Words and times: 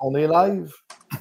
On 0.00 0.14
est 0.14 0.26
live. 0.26 0.72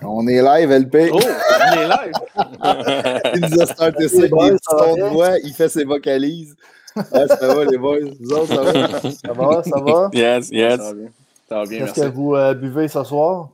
On 0.03 0.27
est 0.27 0.41
live, 0.41 0.71
LP. 0.71 1.09
Oh, 1.11 1.19
on 1.19 1.77
est 1.77 1.87
live. 1.87 2.13
il 3.35 3.41
nous 3.41 3.61
a 3.61 3.65
starté 3.65 4.07
ça 4.07 4.17
avec 4.17 4.31
des 4.31 4.51
petits 4.51 4.99
de 4.99 5.09
voix. 5.09 5.37
Il 5.39 5.53
fait 5.53 5.69
ses 5.69 5.83
vocalises. 5.83 6.55
Ah, 6.95 7.27
ça 7.27 7.53
va, 7.53 7.65
les 7.65 7.77
boys. 7.77 7.97
Vous 8.19 8.31
autres, 8.33 8.47
ça 8.47 8.61
va? 8.61 8.99
Ça 9.11 9.33
va, 9.33 9.63
ça 9.63 9.79
va? 9.79 10.09
Yes, 10.13 10.49
yes. 10.51 10.77
Ça 10.77 10.83
va 10.83 10.93
bien. 10.93 11.09
Ça 11.47 11.55
va 11.55 11.65
bien, 11.65 11.79
Qu'est-ce 11.79 12.01
que 12.01 12.07
vous 12.07 12.35
euh, 12.35 12.53
buvez 12.53 12.87
ce 12.87 13.03
soir? 13.03 13.49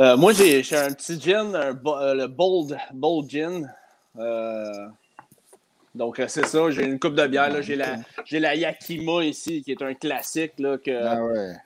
Euh, 0.00 0.16
moi, 0.16 0.32
j'ai 0.32 0.60
un 0.72 0.92
petit 0.92 1.20
gin, 1.20 1.54
un, 1.54 1.78
euh, 1.86 2.14
le 2.14 2.26
Bold, 2.26 2.76
bold 2.92 3.28
Gin. 3.28 3.70
Euh, 4.18 4.86
donc, 5.94 6.20
c'est 6.28 6.46
ça. 6.46 6.70
J'ai 6.70 6.84
une 6.84 6.98
coupe 6.98 7.14
de 7.14 7.26
bière. 7.26 7.62
J'ai 7.62 7.76
la, 7.76 7.96
la 8.30 8.54
Yakima 8.54 9.24
ici, 9.24 9.62
qui 9.62 9.72
est 9.72 9.82
un 9.82 9.94
classique 9.94 10.52
là, 10.58 10.78
que, 10.78 10.90
ah 10.90 11.18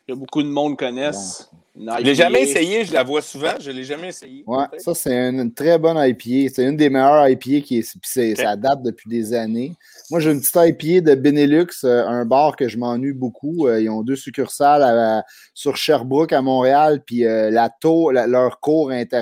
que 0.06 0.12
beaucoup 0.12 0.42
de 0.42 0.48
monde 0.48 0.76
connaissent. 0.76 1.50
Je 1.78 1.84
ne 1.84 2.00
l'ai 2.00 2.14
jamais 2.14 2.42
essayé. 2.42 2.84
Je 2.84 2.92
la 2.92 3.02
vois 3.02 3.22
souvent. 3.22 3.52
Je 3.60 3.70
ne 3.70 3.76
l'ai 3.76 3.84
jamais 3.84 4.08
essayé. 4.08 4.44
Ouais, 4.46 4.64
ça, 4.78 4.94
c'est 4.94 5.12
une, 5.12 5.52
très 5.52 5.78
bonne 5.78 5.96
IPA. 5.98 6.52
C'est 6.54 6.64
une 6.64 6.76
des 6.76 6.88
meilleures 6.88 7.28
IPA 7.28 7.60
qui 7.60 7.78
est. 7.78 8.36
Ça 8.36 8.56
date 8.56 8.82
depuis 8.82 9.08
des 9.10 9.34
années. 9.34 9.74
Moi, 10.10 10.20
j'ai 10.20 10.30
une 10.30 10.40
petite 10.40 10.56
IPA 10.56 11.10
de 11.10 11.14
Benelux, 11.14 11.84
euh, 11.84 12.06
un 12.06 12.24
bar 12.24 12.56
que 12.56 12.68
je 12.68 12.78
m'ennuie 12.78 13.12
beaucoup. 13.12 13.66
Euh, 13.66 13.80
ils 13.80 13.90
ont 13.90 14.02
deux 14.02 14.16
succursales 14.16 15.22
sur 15.52 15.76
Sherbrooke 15.76 16.32
à 16.32 16.42
Montréal, 16.42 17.02
puis 17.04 17.20
la 17.20 17.68
taux, 17.68 18.10
leur 18.10 18.60
cours 18.60 18.92
est 18.92 19.12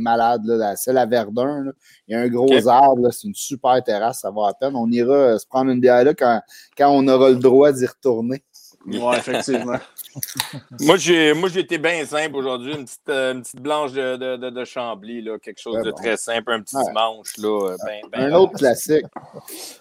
malade. 0.00 0.42
Là, 0.44 0.76
celle 0.76 0.98
à 0.98 1.06
Verdun, 1.06 1.72
il 2.08 2.12
y 2.12 2.14
a 2.14 2.20
un 2.20 2.28
gros 2.28 2.68
arbre, 2.68 3.10
c'est 3.12 3.28
une 3.28 3.34
super 3.34 3.82
terrasse, 3.82 4.20
ça 4.20 4.30
va 4.30 4.48
à 4.48 4.54
peine. 4.54 4.74
On 4.74 4.90
ira 4.90 5.14
euh, 5.14 5.38
se 5.38 5.46
prendre 5.46 5.70
une 5.70 5.80
bière 5.80 6.04
là 6.04 6.14
quand, 6.14 6.40
quand 6.76 6.90
on 6.90 7.06
aura 7.08 7.30
le 7.30 7.36
droit 7.36 7.72
d'y 7.72 7.86
retourner. 7.86 8.42
Oui, 8.86 9.16
effectivement. 9.16 9.78
moi, 10.80 10.96
j'ai 10.96 11.32
moi 11.34 11.48
été 11.54 11.78
bien 11.78 12.04
simple 12.04 12.36
aujourd'hui. 12.36 12.74
Une 12.74 12.84
petite, 12.84 13.08
euh, 13.08 13.32
une 13.32 13.42
petite 13.42 13.60
blanche 13.60 13.92
de, 13.92 14.16
de, 14.36 14.50
de, 14.50 14.64
Chambly, 14.64 15.22
là, 15.22 15.38
quelque 15.38 15.60
chose 15.60 15.82
de 15.82 15.90
très 15.90 16.16
simple, 16.16 16.52
un 16.52 16.60
petit 16.60 16.76
dimanche. 16.76 17.36
Là, 17.38 17.70
euh, 17.70 17.76
ben, 17.84 18.00
ben, 18.10 18.32
un 18.32 18.36
autre 18.36 18.54
classique. 18.54 19.06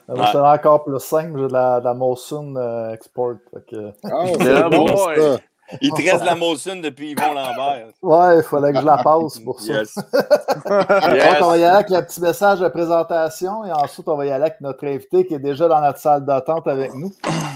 C'est 0.07 0.35
encore 0.37 0.83
plus 0.83 0.99
simple, 0.99 1.39
j'ai 1.39 1.47
de 1.47 1.53
la, 1.53 1.79
la 1.83 1.93
Molson 1.93 2.55
Export. 2.93 3.37
Que... 3.69 3.91
Ah, 4.03 4.25
c'est 4.39 4.69
bon, 4.69 4.87
ça. 4.87 5.39
Il 5.79 5.91
te 5.91 6.01
reste 6.01 6.25
la 6.25 6.35
Molson 6.35 6.77
depuis 6.77 7.11
Yvon 7.11 7.33
Lambert. 7.33 7.87
Ouais, 8.01 8.37
il 8.37 8.43
fallait 8.43 8.73
que 8.73 8.79
je 8.79 8.85
la 8.85 8.97
passe 8.97 9.39
pour 9.39 9.61
ça. 9.61 9.73
Yes. 9.73 9.95
Donc, 10.65 11.37
on 11.41 11.47
va 11.47 11.57
y 11.57 11.63
aller 11.63 11.65
avec 11.65 11.89
le 11.89 12.01
petit 12.01 12.19
message 12.19 12.59
de 12.59 12.67
présentation 12.67 13.63
et 13.63 13.71
ensuite, 13.71 14.07
on 14.07 14.17
va 14.17 14.25
y 14.25 14.31
aller 14.31 14.43
avec 14.45 14.59
notre 14.61 14.85
invité 14.85 15.25
qui 15.25 15.35
est 15.35 15.39
déjà 15.39 15.67
dans 15.67 15.79
notre 15.79 15.99
salle 15.99 16.25
d'attente 16.25 16.67
avec 16.67 16.93
nous. 16.93 17.11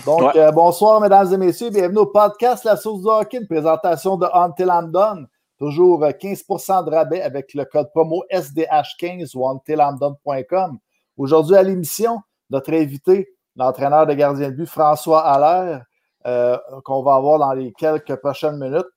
Donc, 0.05 0.35
euh, 0.35 0.52
bonsoir, 0.52 1.02
mesdames 1.02 1.33
et 1.33 1.38
messieurs. 1.38 1.69
Bienvenue 1.69 1.99
au 1.99 2.05
podcast 2.05 2.63
La 2.63 2.77
Source 2.77 3.02
du 3.02 3.07
Hockey, 3.07 3.38
une 3.38 3.47
présentation 3.47 4.17
de 4.17 4.27
Until 4.33 4.69
I'm 4.69 4.91
Done. 4.91 5.27
Toujours 5.57 6.02
15% 6.02 6.79
euh, 6.79 6.83
de 6.83 6.95
rabais 6.95 7.22
avec 7.22 7.53
le 7.53 7.66
code 7.66 7.89
promo 7.91 8.23
SDH15 8.31 9.35
ou 9.35 9.47
untilamdone.com. 9.47 10.77
Aujourd'hui 11.17 11.55
à 11.55 11.63
l'émission, 11.63 12.19
notre 12.50 12.73
invité, 12.73 13.29
l'entraîneur 13.55 14.05
de 14.05 14.13
gardien 14.13 14.50
de 14.50 14.55
but 14.55 14.67
François 14.67 15.22
Allaire. 15.22 15.85
Euh, 16.26 16.58
qu'on 16.86 17.04
va 17.04 17.14
avoir 17.16 17.38
dans 17.38 17.54
les 17.54 17.72
quelques 17.72 18.16
prochaines 18.16 18.58
minutes. 18.58 18.88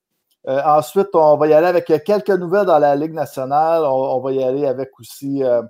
Euh, 0.47 0.62
ensuite, 0.65 1.09
on 1.12 1.37
va 1.37 1.47
y 1.48 1.53
aller 1.53 1.67
avec 1.67 1.84
quelques 1.84 2.31
nouvelles 2.31 2.65
dans 2.65 2.79
la 2.79 2.97
Ligue 2.97 3.12
nationale. 3.12 3.83
On, 3.84 4.19
va 4.21 4.33
y 4.33 4.43
aller 4.43 4.65
avec 4.65 4.89
aussi 4.98 5.45
euh, 5.45 5.61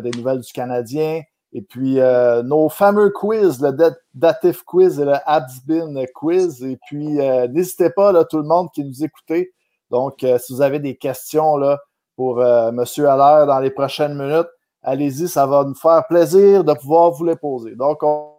des 0.00 0.10
nouvelles 0.12 0.40
du 0.40 0.50
Canadien. 0.52 1.20
Et 1.52 1.60
puis, 1.60 1.98
nos 2.44 2.70
fameux 2.70 3.10
quiz, 3.10 3.60
le 3.60 3.76
Datif 4.14 4.62
Quiz 4.62 4.98
et 4.98 5.04
le 5.04 5.16
Absbin 5.26 6.02
Quiz. 6.14 6.64
Et 6.64 6.78
puis, 6.86 7.18
n'hésitez 7.50 7.90
pas, 7.90 8.10
là, 8.10 8.24
tout 8.24 8.38
le 8.38 8.44
monde 8.44 8.70
qui 8.72 8.82
nous 8.82 9.04
écoutez. 9.04 9.52
Donc, 9.90 10.24
si 10.38 10.54
vous 10.54 10.62
avez 10.62 10.78
des 10.78 10.96
questions 10.96 11.58
là, 11.58 11.78
pour 12.16 12.42
M. 12.42 12.82
Allaire 13.00 13.46
dans 13.46 13.60
les 13.60 13.70
prochaines 13.70 14.14
minutes, 14.14 14.48
allez-y, 14.82 15.28
ça 15.28 15.44
va 15.44 15.64
nous 15.64 15.74
faire 15.74 16.06
plaisir 16.06 16.64
de 16.64 16.72
pouvoir 16.72 17.10
vous 17.10 17.26
les 17.26 17.36
poser. 17.36 17.76
Donc, 17.76 18.02
on 18.02 18.31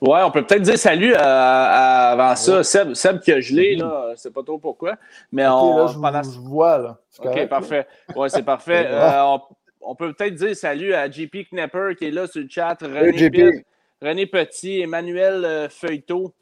Ouais, 0.00 0.20
on 0.22 0.30
peut 0.30 0.44
peut-être 0.44 0.62
dire 0.62 0.78
salut 0.78 1.14
avant 1.14 2.36
ça. 2.36 2.62
Seb, 2.62 2.94
Seb 2.94 3.20
qui 3.20 3.32
a 3.32 3.40
gelé, 3.40 3.76
là, 3.76 4.12
c'est 4.16 4.32
pas 4.32 4.42
trop 4.42 4.58
pourquoi. 4.58 4.96
Mais 5.32 5.46
on. 5.46 5.76
Là, 5.76 6.22
je, 6.22 6.38
vois, 6.38 6.78
là. 6.78 6.98
OK, 7.18 7.48
parfait. 7.48 7.86
Ouais, 8.14 8.28
c'est 8.28 8.42
parfait. 8.42 8.86
Euh, 8.96 9.38
on, 9.80 9.94
peut 9.94 10.12
peut-être 10.12 10.34
dire 10.34 10.56
salut 10.56 10.94
à 10.94 11.10
JP 11.10 11.48
Knapper 11.50 11.94
qui 11.96 12.06
est 12.06 12.10
là 12.10 12.26
sur 12.26 12.40
le 12.40 12.48
chat, 12.48 12.76
René, 12.80 13.64
René 14.00 14.26
Petit, 14.26 14.80
Emmanuel 14.80 15.44
euh, 15.44 15.68
Feuilletot, 15.68 16.34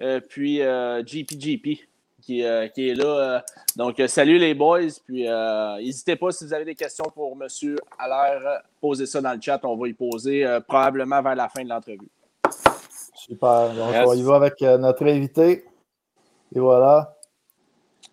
euh, 0.00 0.20
puis 0.28 0.58
JP 0.58 1.30
JP 1.38 1.66
qui, 2.20 2.44
qui 2.74 2.88
est 2.88 2.94
là. 2.94 3.42
donc, 3.76 4.00
salut 4.08 4.38
les 4.38 4.54
boys. 4.54 5.00
Puis, 5.06 5.26
n'hésitez 5.78 6.16
pas 6.16 6.32
si 6.32 6.44
vous 6.44 6.52
avez 6.52 6.64
des 6.64 6.74
questions 6.74 7.06
pour 7.14 7.36
M. 7.40 7.76
Allaire, 7.98 8.62
posez 8.80 9.06
ça 9.06 9.20
dans 9.20 9.32
le 9.32 9.40
chat. 9.40 9.60
On 9.64 9.76
va 9.76 9.88
y 9.88 9.94
poser 9.94 10.46
probablement 10.68 11.22
vers 11.22 11.34
la 11.34 11.48
fin 11.48 11.64
de 11.64 11.68
l'entrevue. 11.68 12.10
Super. 13.32 13.72
Donc, 13.74 13.94
on 14.08 14.12
y 14.12 14.22
va 14.22 14.36
avec 14.36 14.60
euh, 14.60 14.76
notre 14.76 15.06
invité. 15.06 15.64
Et 16.54 16.60
voilà. 16.60 17.16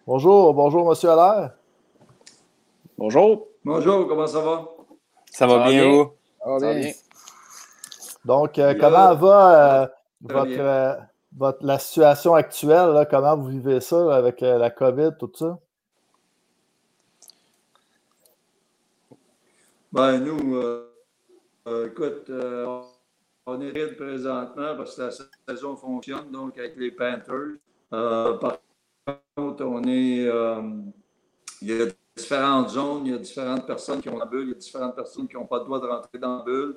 Bonjour, 0.08 0.54
bonjour, 0.54 0.88
monsieur 0.88 1.10
Allaire. 1.10 1.52
Bonjour. 2.98 3.48
Bonjour, 3.66 4.08
comment 4.08 4.28
ça 4.28 4.40
va? 4.40 4.70
Ça, 5.30 5.46
va, 5.46 5.68
bien, 5.68 5.90
vous? 5.90 6.14
Ça 6.42 6.50
va 6.50 6.74
bien. 6.74 6.92
Donc, 8.24 8.58
euh, 8.60 8.74
comment 8.80 9.14
va 9.16 9.82
euh, 9.82 9.88
votre, 10.22 11.00
votre, 11.36 11.66
la 11.66 11.80
situation 11.80 12.36
actuelle? 12.36 13.06
comment 13.12 13.36
vous 13.36 13.48
vivez 13.48 13.82
ça 13.82 14.16
avec 14.16 14.40
la 14.40 14.70
COVID, 14.70 15.10
tout 15.20 15.32
ça? 15.36 15.60
Ben, 19.92 20.20
nous, 20.20 20.64
écoute, 21.68 22.32
on 23.50 23.62
est 23.62 23.72
raide 23.72 23.96
présentement 23.96 24.76
parce 24.78 24.96
que 24.96 25.02
la 25.02 25.12
saison 25.48 25.76
fonctionne, 25.76 26.32
donc 26.32 26.58
avec 26.58 26.76
les 26.78 26.92
Panthers. 26.92 27.58
Euh, 27.94 28.34
par 28.38 28.60
contre, 29.36 29.66
on 29.66 29.84
est. 29.84 30.28
Euh, 30.28 30.62
il 31.62 31.68
y 31.68 31.82
a 31.82 31.86
différentes 32.16 32.70
zones, 32.70 33.06
il 33.06 33.12
y 33.12 33.16
a 33.16 33.18
différentes 33.18 33.66
personnes 33.66 34.02
qui 34.02 34.10
ont 34.10 34.18
la 34.18 34.26
bulle, 34.26 34.44
il 34.44 34.50
y 34.50 34.52
a 34.52 34.56
différentes 34.56 34.96
personnes 34.96 35.28
qui 35.28 35.36
n'ont 35.36 35.46
pas 35.46 35.60
le 35.60 35.66
droit 35.66 35.80
de 35.80 35.88
rentrer 35.88 36.20
dans 36.20 36.38
la 36.38 36.44
bulle. 36.44 36.76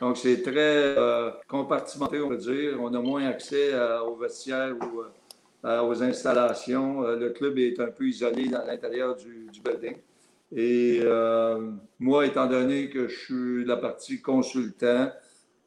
Donc, 0.00 0.16
c'est 0.16 0.42
très 0.42 0.96
euh, 0.98 1.30
compartimenté, 1.48 2.20
on 2.20 2.28
peut 2.28 2.36
dire. 2.36 2.78
On 2.80 2.92
a 2.92 3.00
moins 3.00 3.26
accès 3.26 3.72
aux 4.00 4.16
vestiaires 4.16 4.74
ou 4.82 5.02
aux 5.64 6.02
installations. 6.02 7.02
le 7.02 7.30
club 7.30 7.58
est 7.58 7.78
un 7.80 7.90
peu 7.90 8.06
isolé 8.06 8.52
à 8.54 8.64
l'intérieur 8.64 9.16
du, 9.16 9.46
du, 9.52 9.60
building. 9.60 9.96
Et 10.56 11.00
euh, 11.02 11.72
moi, 11.98 12.26
étant 12.26 12.46
donné 12.46 12.88
que 12.88 13.08
je 13.08 13.18
suis 13.18 13.64
la 13.64 13.76
partie 13.76 14.22
consultant, 14.22 15.10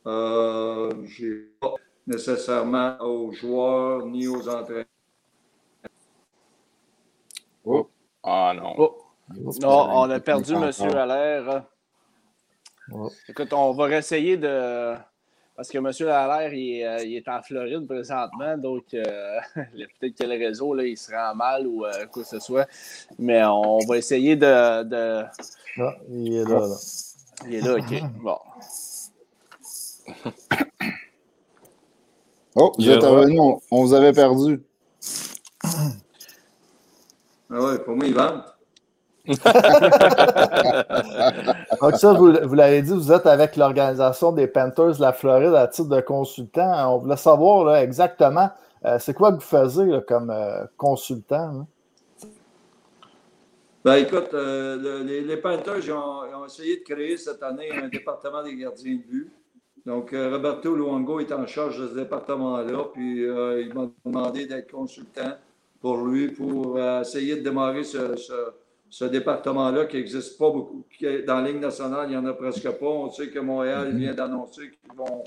euh, 0.06 0.90
je 1.04 1.26
n'ai 1.26 1.40
pas 1.60 1.74
nécessairement 2.08 2.98
aux 3.02 3.34
joueurs 3.34 4.06
ni 4.06 4.28
aux 4.28 4.48
entraîneurs. 4.48 4.86
Oh. 7.66 7.90
Ah 8.24 8.54
non. 8.56 8.76
Oh. 8.78 8.98
Non, 9.62 9.90
on 9.92 10.10
a 10.10 10.22
perdu 10.22 10.54
M. 10.54 10.72
Allaire. 10.96 11.66
Écoute, 13.28 13.52
on 13.52 13.74
va 13.74 13.98
essayer 13.98 14.38
de. 14.38 14.96
Parce 15.58 15.70
que 15.70 15.80
M. 15.80 15.88
Allaire, 15.88 16.54
il, 16.54 16.84
euh, 16.84 17.04
il, 17.04 17.16
est 17.16 17.28
en 17.28 17.42
Floride 17.42 17.88
présentement, 17.88 18.56
donc 18.60 18.94
euh, 18.94 19.40
peut-être 19.56 20.16
que 20.16 20.24
le 20.24 20.38
réseau, 20.38 20.76
là, 20.76 20.84
il 20.84 20.96
se 20.96 21.12
rend 21.12 21.34
mal 21.34 21.66
ou 21.66 21.84
euh, 21.84 22.06
quoi 22.12 22.22
que 22.22 22.30
ce 22.30 22.40
soit. 22.40 22.68
Mais 23.18 23.44
on 23.44 23.80
va 23.88 23.98
essayer 23.98 24.36
de. 24.36 24.84
de... 24.84 25.24
Ah, 25.80 25.96
il 26.12 26.36
est 26.36 26.44
là, 26.44 26.60
là. 26.60 26.76
Il 27.48 27.56
est 27.56 27.62
là, 27.62 27.76
OK. 27.76 28.04
Bon. 28.22 28.38
Oh, 32.60 32.72
vous 32.76 32.90
êtes 32.90 33.04
revenu, 33.04 33.40
on, 33.40 33.62
on, 33.70 33.84
vous 33.84 33.94
avait 33.94 34.14
perdu. 34.14 34.64
Ah 37.52 37.62
ouais, 37.62 37.78
pour 37.78 37.96
moi, 37.96 38.08
il 38.08 38.16
va. 38.16 38.57
Donc 41.82 41.96
ça, 41.96 42.14
vous, 42.14 42.56
l'avez 42.56 42.82
dit, 42.82 42.94
vous 42.94 43.12
êtes 43.12 43.26
avec 43.26 43.58
l'organisation 43.58 44.32
des 44.32 44.48
Panthers 44.48 44.96
de 44.96 45.02
la 45.02 45.12
Floride 45.12 45.54
à 45.54 45.68
titre 45.68 45.90
de 45.90 46.00
consultant. 46.00 46.96
On 46.96 47.00
voulait 47.00 47.18
savoir 47.18 47.76
exactement, 47.76 48.50
euh, 48.86 48.98
c'est 49.00 49.14
quoi 49.14 49.32
que 49.32 49.36
vous 49.36 49.42
faisiez 49.42 50.00
comme 50.08 50.30
euh, 50.30 50.64
consultant? 50.78 51.68
Ben, 53.84 53.96
écoute, 53.96 54.34
euh, 54.34 55.04
les, 55.04 55.38
Panthers 55.38 55.84
ils 55.84 55.92
ont, 55.92 56.46
essayé 56.46 56.78
de 56.78 56.84
créer 56.84 57.18
cette 57.18 57.44
année 57.44 57.70
un 57.72 57.90
département 57.90 58.42
des 58.44 58.56
gardiens 58.56 58.96
de 58.96 59.02
but. 59.02 59.30
Donc, 59.86 60.12
Roberto 60.12 60.74
Luongo 60.76 61.20
est 61.20 61.34
en 61.34 61.46
charge 61.48 61.80
de 61.80 61.88
ce 61.88 61.96
département-là, 61.96 62.86
puis 62.94 63.24
il 63.24 63.74
m'a 63.74 63.90
demandé 64.06 64.46
d'être 64.46 64.72
consultant 64.72 65.34
pour 65.80 65.98
lui 65.98 66.30
pour 66.30 66.80
essayer 66.80 67.36
de 67.38 67.42
démarrer 67.42 67.84
ce 67.86 68.16
ce 68.90 69.06
département-là 69.06 69.86
qui 69.86 69.98
n'existe 69.98 70.38
pas 70.38 70.50
beaucoup. 70.50 70.86
Dans 71.26 71.42
la 71.42 71.52
Ligue 71.52 71.62
nationale, 71.62 72.08
il 72.08 72.12
n'y 72.12 72.18
en 72.18 72.26
a 72.26 72.34
presque 72.34 72.70
pas. 72.70 72.86
On 72.86 73.12
sait 73.12 73.30
que 73.30 73.40
Montréal 73.40 73.96
vient 73.96 74.14
d'annoncer 74.14 74.72
qu'ils 74.72 74.96
vont 74.96 75.24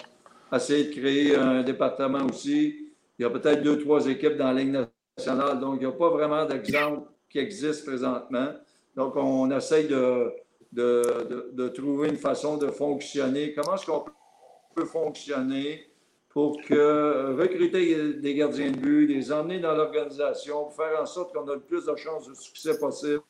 essayer 0.52 0.84
de 0.84 0.92
créer 0.92 1.36
un 1.36 1.62
département 1.62 2.24
aussi. 2.26 2.92
Il 3.18 3.22
y 3.22 3.24
a 3.24 3.30
peut-être 3.30 3.62
deux, 3.62 3.78
trois 3.78 4.06
équipes 4.06 4.36
dans 4.36 4.52
la 4.52 4.62
Ligue 4.62 4.86
nationale. 5.16 5.60
Donc, 5.60 5.76
il 5.80 5.86
n'y 5.86 5.92
a 5.92 5.96
pas 5.96 6.10
vraiment 6.10 6.44
d'exemple 6.46 7.08
qui 7.28 7.38
existe 7.38 7.84
présentement. 7.84 8.48
Donc, 8.96 9.14
on 9.16 9.50
essaye 9.50 9.86
de, 9.86 10.32
de, 10.72 11.68
trouver 11.68 12.08
une 12.08 12.16
façon 12.16 12.56
de 12.56 12.68
fonctionner. 12.68 13.52
Comment 13.52 13.74
est-ce 13.74 13.86
qu'on 13.86 14.04
peut 14.74 14.84
fonctionner 14.84 15.86
pour 16.28 16.60
que 16.62 17.36
recruter 17.36 18.14
des 18.14 18.34
gardiens 18.34 18.70
de 18.70 18.76
but, 18.76 19.06
les 19.06 19.32
emmener 19.32 19.58
dans 19.58 19.74
l'organisation, 19.74 20.70
faire 20.70 21.00
en 21.00 21.06
sorte 21.06 21.34
qu'on 21.34 21.46
ait 21.50 21.54
le 21.54 21.60
plus 21.60 21.84
de 21.84 21.96
chances 21.96 22.28
de 22.28 22.34
succès 22.34 22.78
possible? 22.78 23.20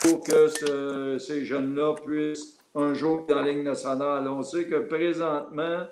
Pour 0.00 0.24
que 0.24 1.18
ces 1.18 1.44
jeunes-là 1.44 1.94
puissent 2.04 2.58
un 2.74 2.94
jour 2.94 3.26
dans 3.28 3.36
la 3.36 3.52
Ligue 3.52 3.64
nationale. 3.64 4.26
On 4.28 4.42
sait 4.42 4.64
que 4.66 4.76
présentement, 4.76 5.86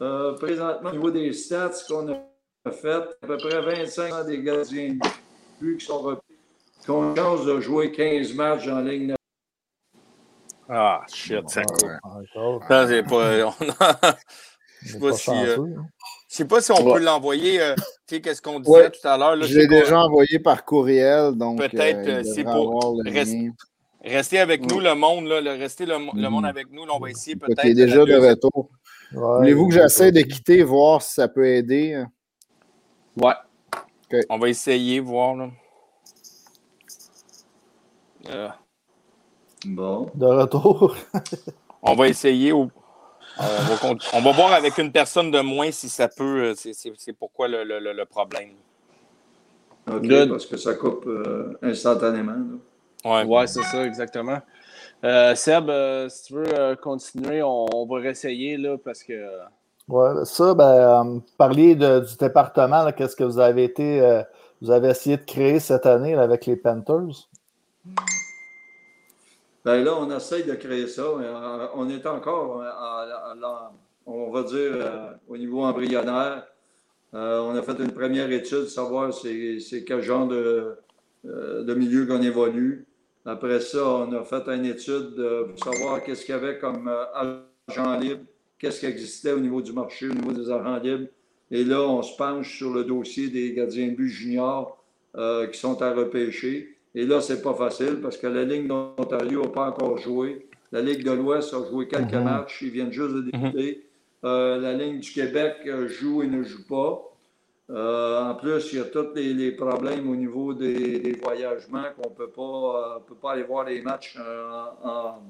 euh, 0.00 0.34
présentement, 0.34 0.90
au 0.90 0.92
niveau 0.92 1.10
des 1.10 1.32
stats 1.32 1.70
qu'on 1.88 2.12
a 2.12 2.70
fait, 2.70 2.92
à 3.22 3.26
peu 3.26 3.36
près 3.36 3.60
25 3.60 4.26
des 4.26 4.42
gardiens 4.42 4.94
de 4.94 4.98
but 5.60 5.78
qui 5.78 5.86
sont 5.86 5.98
repris, 5.98 6.36
qui 6.82 6.90
ont 6.90 7.10
une 7.10 7.16
chance 7.16 7.44
de 7.46 7.60
jouer 7.60 7.92
15 7.92 8.34
matchs 8.34 8.68
en 8.68 8.80
Ligue 8.80 9.00
nationale. 9.02 9.16
Ah, 10.68 11.02
shit, 11.12 11.48
ça 11.50 11.62
Ça, 12.68 12.86
c'est 12.88 13.02
pas. 13.02 13.50
Je 14.82 14.92
sais 14.92 14.98
pas 14.98 15.12
si. 15.12 15.30
Euh, 15.30 15.58
hein. 15.58 15.86
Je 16.32 16.38
sais 16.38 16.44
pas 16.46 16.62
si 16.62 16.72
on 16.72 16.82
peut 16.82 16.98
l'envoyer. 16.98 17.60
Euh, 17.60 17.74
tu 17.76 17.82
sais, 18.06 18.20
qu'est-ce 18.22 18.40
qu'on 18.40 18.58
disait 18.58 18.90
tout 18.90 19.06
à 19.06 19.18
l'heure. 19.18 19.36
Je 19.42 19.58
l'ai 19.58 19.66
déjà 19.66 20.00
envoyé 20.00 20.38
par 20.38 20.64
courriel. 20.64 21.32
donc 21.34 21.58
Peut-être 21.58 22.08
euh, 22.08 22.22
c'est 22.24 22.42
pour. 22.42 23.02
Rester, 24.02 24.38
avec 24.38 24.66
nous, 24.68 24.80
le 24.80 24.94
monde. 24.94 25.26
Là, 25.26 25.40
rester 25.52 25.84
le, 25.84 25.98
monde 25.98 26.14
mm. 26.14 26.44
avec 26.46 26.72
nous. 26.72 26.86
Là, 26.86 26.92
on 26.94 27.00
va 27.00 27.10
essayer 27.10 27.36
peut-être. 27.36 27.60
Tu 27.60 27.74
déjà 27.74 28.06
de 28.06 28.16
retour. 28.16 28.70
Voulez-vous 29.12 29.68
que 29.68 29.74
j'essaie 29.74 30.10
de 30.10 30.22
quitter, 30.22 30.62
voir 30.62 31.02
si 31.02 31.12
ça 31.12 31.28
peut 31.28 31.46
aider? 31.46 32.02
Ouais. 33.14 33.34
On 34.30 34.38
va 34.38 34.48
essayer, 34.48 35.00
voir. 35.00 35.36
Là. 38.24 38.56
Bon. 39.66 40.10
De 40.14 40.24
retour. 40.24 40.96
on 41.82 41.94
va 41.94 42.08
essayer. 42.08 42.52
Au... 42.52 42.70
On 43.38 44.20
va, 44.20 44.32
voir 44.32 44.52
avec 44.52 44.78
une 44.78 44.92
personne 44.92 45.30
de 45.30 45.40
moins 45.40 45.70
si 45.70 45.88
ça 45.88 46.08
peut. 46.08 46.52
Euh, 46.52 46.54
c'est 46.54 47.12
pourquoi 47.12 47.48
le, 47.48 48.04
problème. 48.04 48.50
OK, 49.90 50.28
parce 50.28 50.46
que 50.46 50.56
ça 50.56 50.74
coupe 50.74 51.06
euh, 51.06 51.58
instantanément. 51.62 52.36
Oui, 53.04 53.22
ouais, 53.24 53.46
c'est 53.46 53.62
ça, 53.62 53.84
exactement. 53.84 54.38
Euh, 55.04 55.34
Seb, 55.34 55.70
si 56.08 56.24
tu 56.24 56.34
veux 56.34 56.76
continuer, 56.76 57.42
on, 57.42 57.86
va 57.86 57.98
réessayer 57.98 58.56
là, 58.56 58.76
parce 58.78 59.02
que. 59.02 59.12
Oui, 59.88 60.24
ça, 60.24 60.54
ben, 60.54 61.20
parler 61.36 61.74
du 61.74 62.16
département, 62.18 62.90
qu'est-ce 62.92 63.16
que 63.16 63.24
vous 63.24 63.40
avez 63.40 63.64
été. 63.64 64.22
vous 64.60 64.70
avez 64.70 64.90
essayé 64.90 65.16
de 65.16 65.24
créer 65.24 65.58
cette 65.58 65.86
année 65.86 66.14
avec 66.14 66.46
les 66.46 66.56
Panthers? 66.56 67.28
Ben 69.64 69.84
là, 69.84 69.96
on 69.96 70.10
essaye 70.14 70.42
de 70.42 70.54
créer 70.54 70.88
ça. 70.88 71.02
Euh, 71.02 71.66
on 71.74 71.88
est 71.88 72.04
encore, 72.06 72.62
euh, 72.62 73.44
on 74.06 74.30
va 74.30 74.42
dire, 74.42 74.72
euh, 74.74 75.12
au 75.28 75.36
niveau 75.36 75.62
embryonnaire. 75.62 76.46
on 77.12 77.54
a 77.54 77.62
fait 77.62 77.78
une 77.78 77.92
première 77.92 78.30
étude, 78.32 78.66
savoir 78.66 79.14
c'est 79.14 79.84
quel 79.86 80.02
genre 80.02 80.26
de, 80.26 80.74
de 81.24 81.74
milieu 81.74 82.06
qu'on 82.06 82.22
évolue. 82.22 82.86
Après 83.24 83.60
ça, 83.60 83.86
on 83.86 84.12
a 84.12 84.24
fait 84.24 84.48
une 84.48 84.66
étude 84.66 85.14
pour 85.14 85.64
savoir 85.64 86.02
qu'est-ce 86.02 86.24
qu'il 86.24 86.34
y 86.34 86.38
avait 86.38 86.58
comme 86.58 86.90
agent 87.68 87.98
libre, 88.00 88.22
qu'est-ce 88.58 88.80
qui 88.80 88.86
existait 88.86 89.32
au 89.32 89.38
niveau 89.38 89.62
du 89.62 89.72
marché, 89.72 90.08
au 90.08 90.14
niveau 90.14 90.32
des 90.32 90.50
agents 90.50 90.78
libres. 90.78 91.08
Et 91.52 91.62
là, 91.64 91.82
on 91.82 92.02
se 92.02 92.16
penche 92.16 92.56
sur 92.56 92.72
le 92.72 92.82
dossier 92.82 93.28
des 93.28 93.52
gardiens 93.52 93.88
de 93.88 93.94
but 93.94 94.08
juniors 94.08 94.82
qui 95.14 95.58
sont 95.58 95.80
à 95.82 95.92
repêcher. 95.92 96.71
Et 96.94 97.06
là, 97.06 97.20
c'est 97.20 97.42
pas 97.42 97.54
facile 97.54 98.00
parce 98.02 98.16
que 98.16 98.26
la 98.26 98.44
Ligue 98.44 98.66
d'Ontario 98.68 99.42
n'a 99.42 99.48
pas 99.48 99.68
encore 99.68 99.98
joué. 99.98 100.46
La 100.72 100.80
Ligue 100.80 101.04
de 101.04 101.12
l'Ouest 101.12 101.54
a 101.54 101.64
joué 101.68 101.88
quelques 101.88 102.12
mhm. 102.12 102.24
matchs. 102.24 102.62
Ils 102.62 102.70
viennent 102.70 102.92
juste 102.92 103.14
de 103.14 103.22
mhm. 103.22 103.30
débuter. 103.30 103.86
Euh, 104.24 104.58
la 104.58 104.74
Ligue 104.74 105.00
du 105.00 105.12
Québec 105.12 105.56
euh, 105.66 105.88
joue 105.88 106.22
et 106.22 106.26
ne 106.26 106.42
joue 106.42 106.66
pas. 106.66 107.08
Euh, 107.70 108.22
en 108.22 108.34
plus, 108.34 108.72
il 108.72 108.78
y 108.78 108.80
a 108.80 108.84
tous 108.84 109.14
les, 109.14 109.52
problèmes 109.52 110.08
au 110.10 110.16
niveau 110.16 110.52
des, 110.52 111.18
voyagements 111.22 111.84
qu'on 111.96 112.10
ne 112.10 112.14
peut 112.14 112.30
pas, 112.30 113.02
peut 113.06 113.14
pas 113.14 113.32
aller 113.32 113.44
voir 113.44 113.64
les 113.64 113.80
matchs 113.80 114.18
en, 114.82 115.22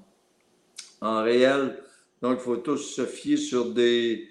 en, 1.00 1.23
réel. 1.23 1.79
Donc, 2.20 2.38
il 2.38 2.43
faut 2.43 2.56
tous 2.56 2.79
se 2.79 3.06
fier 3.06 3.37
sur 3.37 3.73
des, 3.73 4.29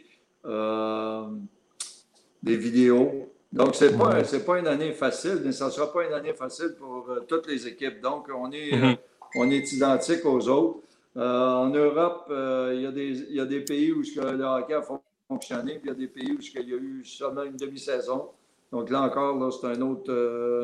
des 2.44 2.58
vidéos. 2.58 3.31
Donc, 3.54 3.76
ce 3.76 3.86
n'est 3.86 3.98
pas, 3.98 4.24
pas 4.46 4.60
une 4.60 4.68
année 4.68 4.94
facile, 4.94 5.42
mais 5.44 5.52
ça 5.52 5.66
ne 5.66 5.72
sera 5.72 5.92
pas 5.92 6.06
une 6.06 6.14
année 6.14 6.34
facile 6.34 6.74
pour 6.80 7.10
euh, 7.10 7.20
toutes 7.28 7.48
les 7.48 7.68
équipes. 7.68 8.02
Donc, 8.02 8.28
on 8.34 8.50
est, 8.52 8.76
mhm. 8.76 8.84
euh, 8.84 8.96
on 9.36 9.50
est 9.52 9.74
identique 9.74 10.26
aux 10.26 10.48
autres. 10.48 10.80
Euh, 11.18 11.54
en 11.56 11.70
Europe, 11.70 12.28
il 12.30 12.82
y, 12.82 12.86
a 12.86 12.92
des, 12.92 13.34
y, 13.34 13.40
a 13.42 13.46
des 13.46 13.62
pays 13.62 13.92
où 13.92 14.02
le 14.02 14.44
hockey 14.46 14.74
a 14.74 14.82
fonctionné, 15.28 15.80
puis 15.80 15.82
il 15.84 15.88
y 15.88 15.92
a 15.92 15.96
des 15.96 16.08
pays 16.08 16.32
où 16.32 16.40
il 16.40 16.70
y 16.70 16.74
a 16.74 16.78
eu 16.78 17.04
seulement 17.04 17.44
une 17.44 17.58
demi-saison. 17.58 18.30
Donc 18.72 18.90
là 18.90 19.02
encore, 19.02 19.52
c'est 19.52 19.68
un 19.68 19.82
autre, 19.82 20.10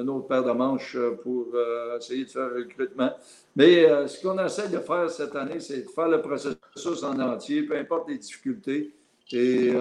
une 0.02 0.10
autre 0.10 0.28
paire 0.28 0.46
de 0.46 0.52
manches 0.52 0.98
pour 1.24 1.48
essayer 1.98 2.24
de 2.24 2.30
faire 2.30 2.48
le 2.48 2.64
recrutement. 2.64 3.12
Mais 3.58 4.08
ce 4.08 4.22
qu'on 4.22 4.42
essaie 4.42 4.70
de 4.70 4.80
faire 4.80 5.10
cette 5.10 5.36
année, 5.36 5.60
c'est 5.60 5.82
de 5.82 5.90
faire 5.90 6.08
le 6.08 6.22
processus 6.22 7.04
en 7.04 7.20
entier, 7.20 7.64
peu 7.64 7.76
importe 7.76 8.08
les 8.08 8.18
difficultés. 8.18 8.94
Et 9.34 9.74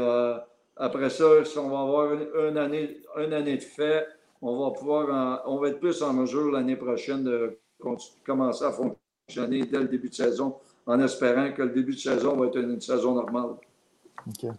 après 0.76 1.10
ça, 1.10 1.44
si 1.44 1.58
on 1.58 1.70
va 1.70 1.80
avoir 1.80 2.12
une, 2.12 2.58
année, 2.58 2.98
année 3.16 3.56
de 3.56 3.62
fait, 3.62 4.06
on 4.42 4.64
va 4.64 4.70
pouvoir, 4.72 5.42
on 5.46 5.58
va 5.58 5.68
être 5.68 5.80
plus 5.80 6.02
en 6.02 6.12
mesure 6.12 6.50
l'année 6.50 6.76
prochaine 6.76 7.24
de 7.24 7.58
commencer 8.24 8.64
à 8.64 8.72
fonctionner 8.72 9.62
dès 9.64 9.78
le 9.78 9.88
début 9.88 10.10
de 10.10 10.14
saison, 10.14 10.56
en 10.86 11.00
espérant 11.00 11.50
que 11.52 11.62
le 11.62 11.70
début 11.70 11.94
de 11.94 12.00
saison 12.00 12.36
va 12.36 12.46
être 12.46 12.58
une 12.58 12.80
saison 12.80 13.14
normale. 13.14 13.56
OK. 14.26 14.50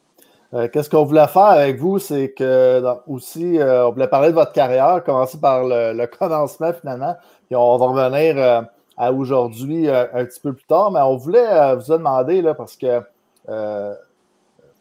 Euh, 0.53 0.67
qu'est-ce 0.69 0.89
qu'on 0.89 1.03
voulait 1.03 1.27
faire 1.27 1.43
avec 1.43 1.77
vous, 1.77 1.99
c'est 1.99 2.31
que 2.31 2.81
aussi, 3.05 3.59
euh, 3.59 3.87
on 3.87 3.91
voulait 3.91 4.07
parler 4.07 4.29
de 4.29 4.33
votre 4.33 4.53
carrière, 4.53 5.03
commencer 5.03 5.39
par 5.39 5.65
le, 5.65 6.05
commencement 6.05 6.71
finalement, 6.73 7.15
puis 7.47 7.55
on 7.55 7.77
va 7.77 7.85
revenir 7.85 8.37
euh, 8.37 8.61
à 8.95 9.11
aujourd'hui 9.11 9.89
un 9.89 10.25
petit 10.25 10.39
peu 10.39 10.53
plus 10.53 10.65
tard, 10.65 10.91
mais 10.91 11.01
on 11.01 11.17
voulait 11.17 11.75
vous 11.75 11.91
demander, 11.91 12.41
là, 12.41 12.53
parce 12.53 12.77
que 12.77 13.01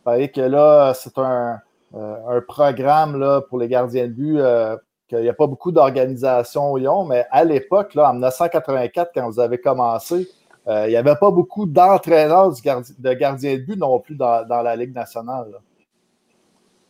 que 0.07 0.41
là, 0.41 0.95
c'est 0.95 1.19
un, 1.19 1.61
euh, 1.95 2.41
programme 2.47 3.19
là, 3.19 3.41
pour 3.41 3.59
les 3.59 3.69
gardiens 3.69 4.07
de 4.07 4.13
but, 4.13 4.39
euh, 4.39 4.77
qu'il 5.09 5.21
n'y 5.21 5.29
a 5.29 5.35
pas 5.35 5.47
beaucoup 5.47 5.73
d'organisations 5.73 6.73
au 6.73 6.79
Lyon, 6.79 7.05
mais 7.05 7.27
à 7.31 7.45
l'époque, 7.45 7.93
en 7.97 8.13
1984, 8.13 9.13
quand 9.15 9.29
vous 9.31 9.41
avez 9.41 9.59
commencé, 9.59 10.29
euh, 10.69 10.87
il 10.87 10.91
n'y 10.91 10.97
avait 10.97 11.15
pas 11.17 11.31
beaucoup 11.31 11.67
d'entraîneurs 11.67 12.51
de 12.51 13.13
gardiens 13.15 13.55
de 13.55 13.63
but 13.63 13.77
non 13.77 13.99
plus 14.01 14.17
dans, 14.17 14.45
la 14.49 14.77
Ligue 14.77 14.95
nationale. 14.95 15.61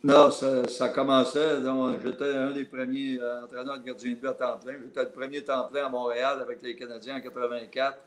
Non, 0.02 0.30
ça, 0.30 0.88
commençait. 0.90 1.60
J'étais 2.04 2.36
un 2.36 2.52
des 2.52 2.64
premiers 2.64 3.18
entraîneurs 3.44 3.78
de 3.78 3.84
gardiens 3.84 4.12
de 4.12 4.16
but 4.16 4.28
à 4.28 4.32
temps 4.32 4.58
plein. 4.64 4.74
J'étais 4.82 5.02
le 5.02 5.10
premier 5.10 5.42
temps 5.42 5.68
plein 5.70 5.86
à 5.86 5.88
Montréal 5.88 6.38
avec 6.40 6.62
les 6.62 6.74
Canadiens 6.74 7.16
en 7.16 7.20
84. 7.20 7.98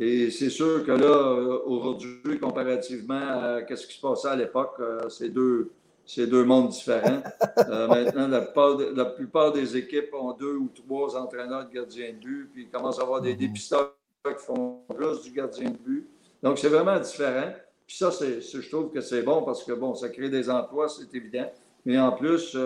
Et 0.00 0.30
c'est 0.30 0.50
sûr 0.50 0.84
que 0.84 0.90
là, 0.90 1.06
euh, 1.06 1.60
aujourd'hui, 1.66 2.38
comparativement 2.40 3.14
à 3.14 3.60
ce 3.76 3.86
qui 3.86 3.96
se 3.96 4.00
passait 4.00 4.28
à 4.28 4.36
l'époque, 4.36 4.74
euh, 4.80 5.08
c'est 5.08 5.28
deux, 5.28 5.70
deux 6.16 6.44
mondes 6.44 6.70
différents. 6.70 7.22
Euh, 7.70 7.86
maintenant, 7.86 8.28
la 8.28 9.04
plupart, 9.04 9.52
des 9.52 9.76
équipes 9.76 10.12
ont 10.12 10.32
deux 10.32 10.56
ou 10.56 10.68
trois 10.74 11.16
entraîneurs 11.16 11.66
de 11.66 11.72
gardiens 11.72 12.12
de 12.12 12.18
but, 12.18 12.50
puis 12.52 12.62
ils 12.64 12.68
commencent 12.68 12.98
à 12.98 13.02
avoir 13.02 13.20
des 13.20 13.32
mhm. 13.32 13.38
dépisteurs 13.38 13.94
qui 14.24 14.44
font 14.44 14.80
plus 14.92 15.22
du 15.22 15.30
gardien 15.30 15.70
de 15.70 15.76
but. 15.76 16.06
Donc, 16.42 16.58
c'est 16.58 16.68
vraiment 16.68 16.98
différent. 16.98 17.52
Puis 17.86 17.96
ça, 17.96 18.10
je 18.10 18.68
trouve 18.68 18.90
que 18.90 19.00
c'est 19.00 19.22
bon 19.22 19.42
parce 19.42 19.62
que, 19.62 19.72
bon, 19.72 19.94
ça 19.94 20.08
crée 20.08 20.28
des 20.28 20.50
emplois, 20.50 20.88
c'est 20.88 21.14
évident. 21.16 21.50
Mais 21.86 21.98
en 21.98 22.12
plus, 22.12 22.56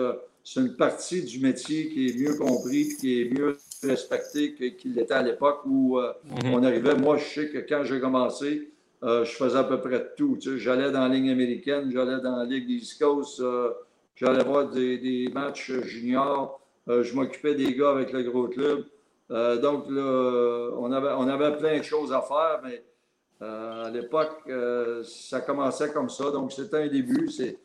c'est 0.43 0.59
une 0.59 0.75
partie 0.75 1.23
du 1.23 1.39
métier 1.39 1.89
qui 1.89 2.09
est 2.09 2.19
mieux 2.19 2.35
compris, 2.35 2.89
qui 2.99 3.21
est 3.21 3.29
mieux 3.29 3.57
respecté 3.83 4.55
qu'il 4.75 4.93
l'était 4.95 5.13
à 5.13 5.23
l'époque 5.23 5.61
où 5.65 5.99
euh, 5.99 6.13
mhm. 6.25 6.53
on 6.53 6.63
arrivait. 6.63 6.95
Moi, 6.95 7.17
je 7.17 7.25
sais 7.25 7.49
que 7.49 7.59
quand 7.59 7.83
j'ai 7.83 7.99
commencé, 7.99 8.71
euh, 9.03 9.23
je 9.23 9.31
faisais 9.31 9.57
à 9.57 9.63
peu 9.63 9.79
près 9.79 10.13
tout. 10.15 10.37
J'allais 10.39 10.91
dans 10.91 11.07
la 11.07 11.13
ligne 11.13 11.29
américaine, 11.29 11.89
j'allais 11.91 12.21
dans 12.21 12.37
la 12.37 12.45
Ligue 12.45 12.69
East 12.69 13.01
Coast, 13.01 13.39
euh, 13.39 13.71
j'allais 14.15 14.43
voir 14.43 14.69
des, 14.69 15.29
matchs 15.33 15.71
juniors, 15.83 16.59
je 16.87 17.13
m'occupais 17.13 17.55
des 17.55 17.73
gars 17.75 17.91
avec 17.91 18.11
le 18.11 18.23
gros 18.23 18.47
club. 18.47 18.85
donc, 19.29 19.85
là, 19.89 20.71
on 20.77 20.91
avait, 20.91 21.13
on 21.17 21.27
avait 21.27 21.55
plein 21.57 21.77
de 21.77 21.83
choses 21.83 22.11
à 22.11 22.21
faire, 22.21 22.61
mais 22.63 22.83
à 23.39 23.89
l'époque, 23.91 24.51
ça 25.03 25.39
commençait 25.41 25.91
comme 25.93 26.09
ça. 26.09 26.31
Donc, 26.31 26.51
c'était 26.51 26.77
un 26.77 26.87
début. 26.87 27.29
Il 27.39 27.55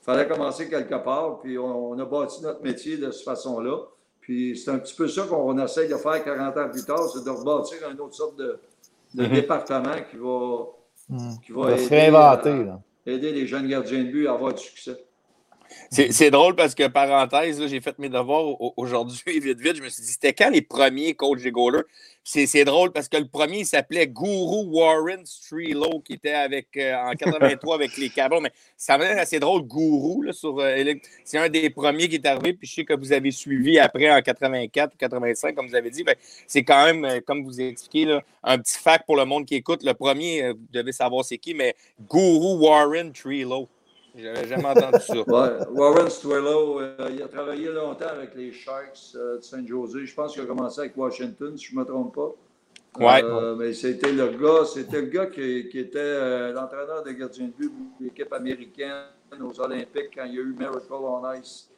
fallait 0.00 0.26
commencer 0.26 0.68
quelque 0.68 1.04
part, 1.04 1.40
puis 1.40 1.58
on, 1.58 1.90
on 1.90 1.98
a 1.98 2.04
bâti 2.04 2.42
notre 2.42 2.62
métier 2.62 2.96
de 2.96 3.10
cette 3.10 3.24
façon-là. 3.24 3.78
Puis 4.26 4.58
c'est 4.58 4.72
un 4.72 4.80
petit 4.80 4.96
peu 4.96 5.06
ça 5.06 5.22
qu'on 5.22 5.56
essaye 5.56 5.88
de 5.88 5.94
faire 5.94 6.24
40 6.24 6.56
ans 6.56 6.68
plus 6.68 6.84
tard, 6.84 7.08
c'est 7.08 7.24
de 7.24 7.30
rebâtir 7.30 7.78
une 7.88 8.00
autre 8.00 8.16
sorte 8.16 8.36
de, 8.36 8.58
mhm. 9.14 9.28
département 9.28 9.94
qui 10.10 10.16
va, 10.16 10.66
mhm. 11.10 11.38
qui 11.46 11.52
va, 11.52 11.70
aider, 11.70 12.72
aider, 13.06 13.32
les 13.32 13.46
jeunes 13.46 13.68
gardiens 13.68 14.02
de 14.02 14.10
but 14.10 14.26
à 14.26 14.32
avoir 14.32 14.52
du 14.52 14.64
succès. 14.64 15.05
C'est 15.90 16.30
drôle 16.30 16.54
parce 16.56 16.74
que, 16.74 16.86
parenthèse, 16.88 17.64
j'ai 17.66 17.80
fait 17.80 17.98
mes 17.98 18.08
devoirs 18.08 18.60
aujourd'hui, 18.76 19.20
vite, 19.40 19.60
vite. 19.60 19.76
Je 19.76 19.82
me 19.82 19.88
suis 19.88 20.02
dit, 20.02 20.12
c'était 20.12 20.32
quand 20.32 20.50
les 20.50 20.62
premiers 20.62 21.14
coachs 21.14 21.42
des 21.42 21.50
goalers? 21.50 21.84
C'est 22.28 22.64
drôle 22.64 22.90
parce 22.90 23.08
que 23.08 23.18
le 23.18 23.28
premier, 23.28 23.60
il 23.60 23.66
s'appelait 23.66 24.08
Guru 24.08 24.64
Warren 24.66 25.24
Strelo, 25.24 26.00
qui 26.00 26.14
était 26.14 26.32
avec, 26.32 26.76
euh, 26.76 26.96
en 26.96 27.12
83 27.12 27.76
avec 27.76 27.96
les 27.96 28.08
Cabons. 28.10 28.40
Mais 28.40 28.50
ça 28.76 28.98
m'a 28.98 29.04
assez 29.04 29.38
drôle, 29.38 29.62
Guru, 29.62 30.28
euh, 30.28 30.94
C'est 31.22 31.38
un 31.38 31.48
des 31.48 31.70
premiers 31.70 32.08
qui 32.08 32.16
est 32.16 32.26
arrivé. 32.26 32.54
Puis 32.54 32.66
je 32.66 32.74
sais 32.74 32.84
que 32.84 32.94
vous 32.94 33.12
avez 33.12 33.30
suivi 33.30 33.78
après 33.78 34.10
en 34.10 34.20
84 34.20 34.94
ou 34.94 34.96
85, 34.98 35.54
comme 35.54 35.68
vous 35.68 35.76
avez 35.76 35.90
dit. 35.90 36.02
Ben, 36.02 36.16
c'est 36.48 36.64
quand 36.64 36.84
même, 36.84 37.04
euh, 37.04 37.20
comme 37.24 37.44
vous 37.44 37.60
expliqué, 37.60 38.18
un 38.42 38.58
petit 38.58 38.76
fact 38.76 39.06
pour 39.06 39.16
le 39.16 39.24
monde 39.24 39.46
qui 39.46 39.54
écoute. 39.54 39.84
Le 39.84 39.94
premier, 39.94 40.50
vous 40.50 40.58
devez 40.72 40.90
savoir 40.90 41.24
c'est 41.24 41.38
qui, 41.38 41.54
mais 41.54 41.76
Guru 42.10 42.58
Warren 42.58 43.14
Strelo. 43.14 43.68
J'avais 44.16 44.48
jamais 44.48 44.64
entendu 44.64 44.98
ça. 45.00 45.14
Warren 45.70 46.08
Stuello, 46.08 46.80
euh, 46.80 47.10
il 47.12 47.22
a 47.22 47.28
travaillé 47.28 47.70
longtemps 47.70 48.08
avec 48.08 48.34
les 48.34 48.50
Sharks 48.50 49.14
euh, 49.14 49.36
de 49.36 49.42
Saint-José. 49.42 50.06
Je 50.06 50.14
pense 50.14 50.32
qu'il 50.32 50.42
a 50.42 50.46
commencé 50.46 50.80
avec 50.80 50.96
Washington, 50.96 51.56
si 51.56 51.66
je 51.66 51.74
ne 51.74 51.80
me 51.80 51.84
trompe 51.84 52.14
pas. 52.14 52.32
Ouais. 52.98 53.22
Euh, 53.22 53.54
mais 53.56 53.74
c'était 53.74 54.12
le 54.12 54.28
gars, 54.28 54.64
c'était 54.64 55.02
le 55.02 55.08
gars 55.08 55.26
qui, 55.26 55.68
qui 55.68 55.78
était 55.80 56.52
l'entraîneur 56.52 57.02
de 57.04 57.12
gardien 57.12 57.46
de 57.46 57.50
but 57.50 57.72
de 58.00 58.04
l'équipe 58.06 58.32
américaine 58.32 59.04
aux 59.38 59.60
Olympiques 59.60 60.10
quand 60.16 60.24
il 60.24 60.34
y 60.34 60.38
a 60.38 60.40
eu 60.40 60.54
Miracle 60.58 60.86
on 60.90 61.32
Ice. 61.34 61.70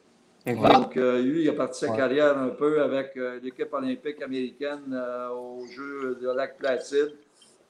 Donc, 0.45 0.95
lui, 0.95 1.43
il 1.43 1.49
a 1.49 1.53
parti 1.53 1.79
sa 1.79 1.89
carrière 1.93 2.37
un 2.37 2.49
peu 2.49 2.81
avec 2.81 3.19
l'équipe 3.43 3.73
olympique 3.73 4.21
américaine 4.21 4.97
aux 5.35 5.65
Jeux 5.67 6.17
de 6.21 6.29
Lac 6.31 6.57
Placide 6.57 7.11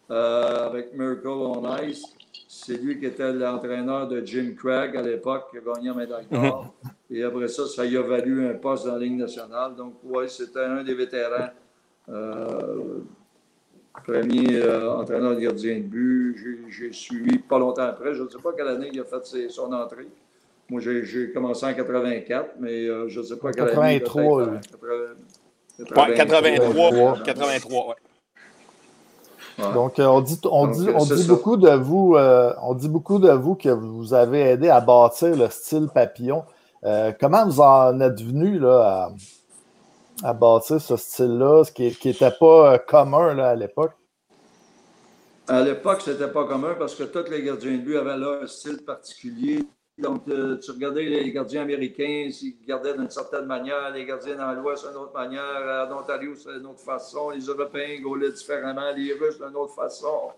avec 0.08 0.94
Miracle 0.94 1.28
on 1.28 1.78
Ice. 1.88 2.04
C'est 2.52 2.82
lui 2.82 3.00
qui 3.00 3.06
était 3.06 3.32
l'entraîneur 3.32 4.08
de 4.08 4.26
Jim 4.26 4.56
Craig 4.58 4.98
à 4.98 5.04
l'époque, 5.04 5.52
qui 5.52 5.58
a 5.58 5.62
gagné 5.62 5.90
un 5.90 5.94
médaille 5.94 6.26
d'or. 6.32 6.74
Mhm. 6.84 6.92
Et 7.12 7.24
après 7.24 7.48
ça, 7.48 7.68
ça 7.68 7.86
lui 7.86 7.96
a 7.96 8.02
valu 8.02 8.50
un 8.50 8.56
poste 8.56 8.88
dans 8.88 8.94
la 8.94 9.00
Ligue 9.02 9.18
nationale. 9.20 9.76
Donc, 9.76 9.94
oui, 10.04 10.28
c'était 10.28 10.62
un 10.64 10.84
des 10.84 10.96
vétérans. 10.96 11.50
Euh, 12.10 13.02
premier 14.04 14.56
euh, 14.56 14.92
entraîneur 14.96 15.36
de 15.36 15.42
gardien 15.42 15.76
de 15.76 15.84
but. 15.84 16.36
J'ai 16.72 16.92
suivi 16.92 17.38
pas 17.38 17.60
longtemps 17.60 17.84
après. 17.84 18.16
Je 18.16 18.24
ne 18.24 18.30
sais 18.30 18.40
pas 18.40 18.52
quelle 18.54 18.70
année 18.70 18.90
il 18.92 19.00
a 19.00 19.04
fait 19.04 19.48
son 19.50 19.72
entrée. 19.72 20.08
Moi, 20.72 20.82
j'ai 20.82 21.32
commencé 21.32 21.68
en 21.68 21.74
84, 21.76 22.56
mais 22.60 22.88
euh, 22.88 23.08
je 23.10 23.20
ne 23.20 23.26
sais 23.26 23.38
pas 23.38 23.52
quelle 23.52 23.70
année. 23.70 24.00
83. 24.00 24.60
83, 25.78 26.16
83, 26.16 27.24
83, 27.24 27.90
ouais. 27.90 27.96
Donc, 29.74 30.00
euh, 30.00 30.06
on 30.06 30.22
dit, 30.22 30.40
on 30.50 30.68
dit, 30.68 30.88
on 30.96 31.06
dit 31.06 31.28
beaucoup 31.28 31.58
de 31.58 31.70
vous, 31.70 32.16
euh, 32.16 32.54
on 32.62 32.74
dit 32.74 32.88
beaucoup 32.88 33.20
de 33.20 33.32
vous 33.32 33.56
que 33.56 33.70
vous 33.70 34.14
avez 34.14 34.42
aidé 34.42 34.70
à 34.70 34.80
bâtir 34.80 35.36
le 35.36 35.50
style 35.50 35.88
papillon. 35.94 36.44
Euh, 36.86 37.12
comment 37.20 37.46
vous 37.46 37.60
en 37.60 38.00
êtes 38.00 38.22
venu 38.22 38.60
là, 38.60 39.12
à, 40.24 40.34
bâtir 40.34 40.80
ce 40.80 40.96
style-là, 40.96 41.66
ce 41.66 41.72
qui 41.72 41.96
n'était 42.06 42.32
pas 42.32 42.80
commun 42.80 43.34
là, 43.34 43.50
à 43.50 43.56
l'époque? 43.56 43.92
À 45.48 45.62
l'époque, 45.62 46.02
c'était 46.06 46.30
pas 46.30 46.46
commun 46.46 46.76
parce 46.78 46.96
que 46.96 47.04
tous 47.04 47.30
les 47.30 47.44
gardiens 47.44 47.72
de 47.72 47.78
but 47.78 47.98
avaient 47.98 48.18
leur 48.18 48.48
style 48.48 48.78
particulier. 48.86 49.66
Donc, 50.00 50.28
euh, 50.30 50.58
tu 50.58 50.72
regardais 50.72 51.04
les 51.04 51.32
gardiens 51.32 51.64
américains, 51.64 52.30
ils 52.42 52.56
gardaient 52.66 52.94
d'une 52.94 53.10
certaine 53.10 53.46
manière, 53.46 53.92
les 53.92 54.06
gardiens 54.06 54.36
dans 54.36 54.54
l'Ouest 54.54 54.88
d'une 54.88 54.98
autre 54.98 55.14
manière, 55.14 55.88
en 55.90 56.00
Ontario, 56.00 56.36
c'est 56.36 56.54
d'une 56.58 56.68
autre 56.68 56.80
façon, 56.80 57.32
les 57.32 57.42
Européens 57.42 58.00
gaulaient 58.02 58.32
différemment, 58.32 58.92
les 58.96 59.14
Russes 59.14 59.38
d'une 59.38 59.56
autre 59.56 59.74
façon. 59.74 60.30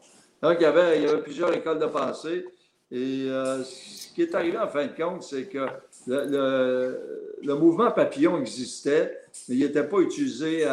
Donc, 0.41 0.57
il 0.59 0.63
y, 0.63 0.65
avait, 0.65 1.21
plusieurs 1.21 1.53
écoles 1.53 1.77
de 1.77 1.85
pensée. 1.85 2.45
Et 2.91 3.27
euh, 3.29 3.63
ce 3.63 4.13
qui 4.13 4.23
est 4.23 4.33
arrivé 4.33 4.57
en 4.57 4.67
fin 4.67 4.87
de 4.87 4.95
compte, 4.95 5.23
c'est 5.23 5.45
que 5.45 5.67
le, 6.07 7.53
mouvement 7.53 7.91
papillon 7.91 8.39
existait, 8.39 9.19
mais 9.47 9.55
il 9.55 9.61
n'était 9.61 9.83
pas 9.83 9.99
utilisé. 9.99 10.65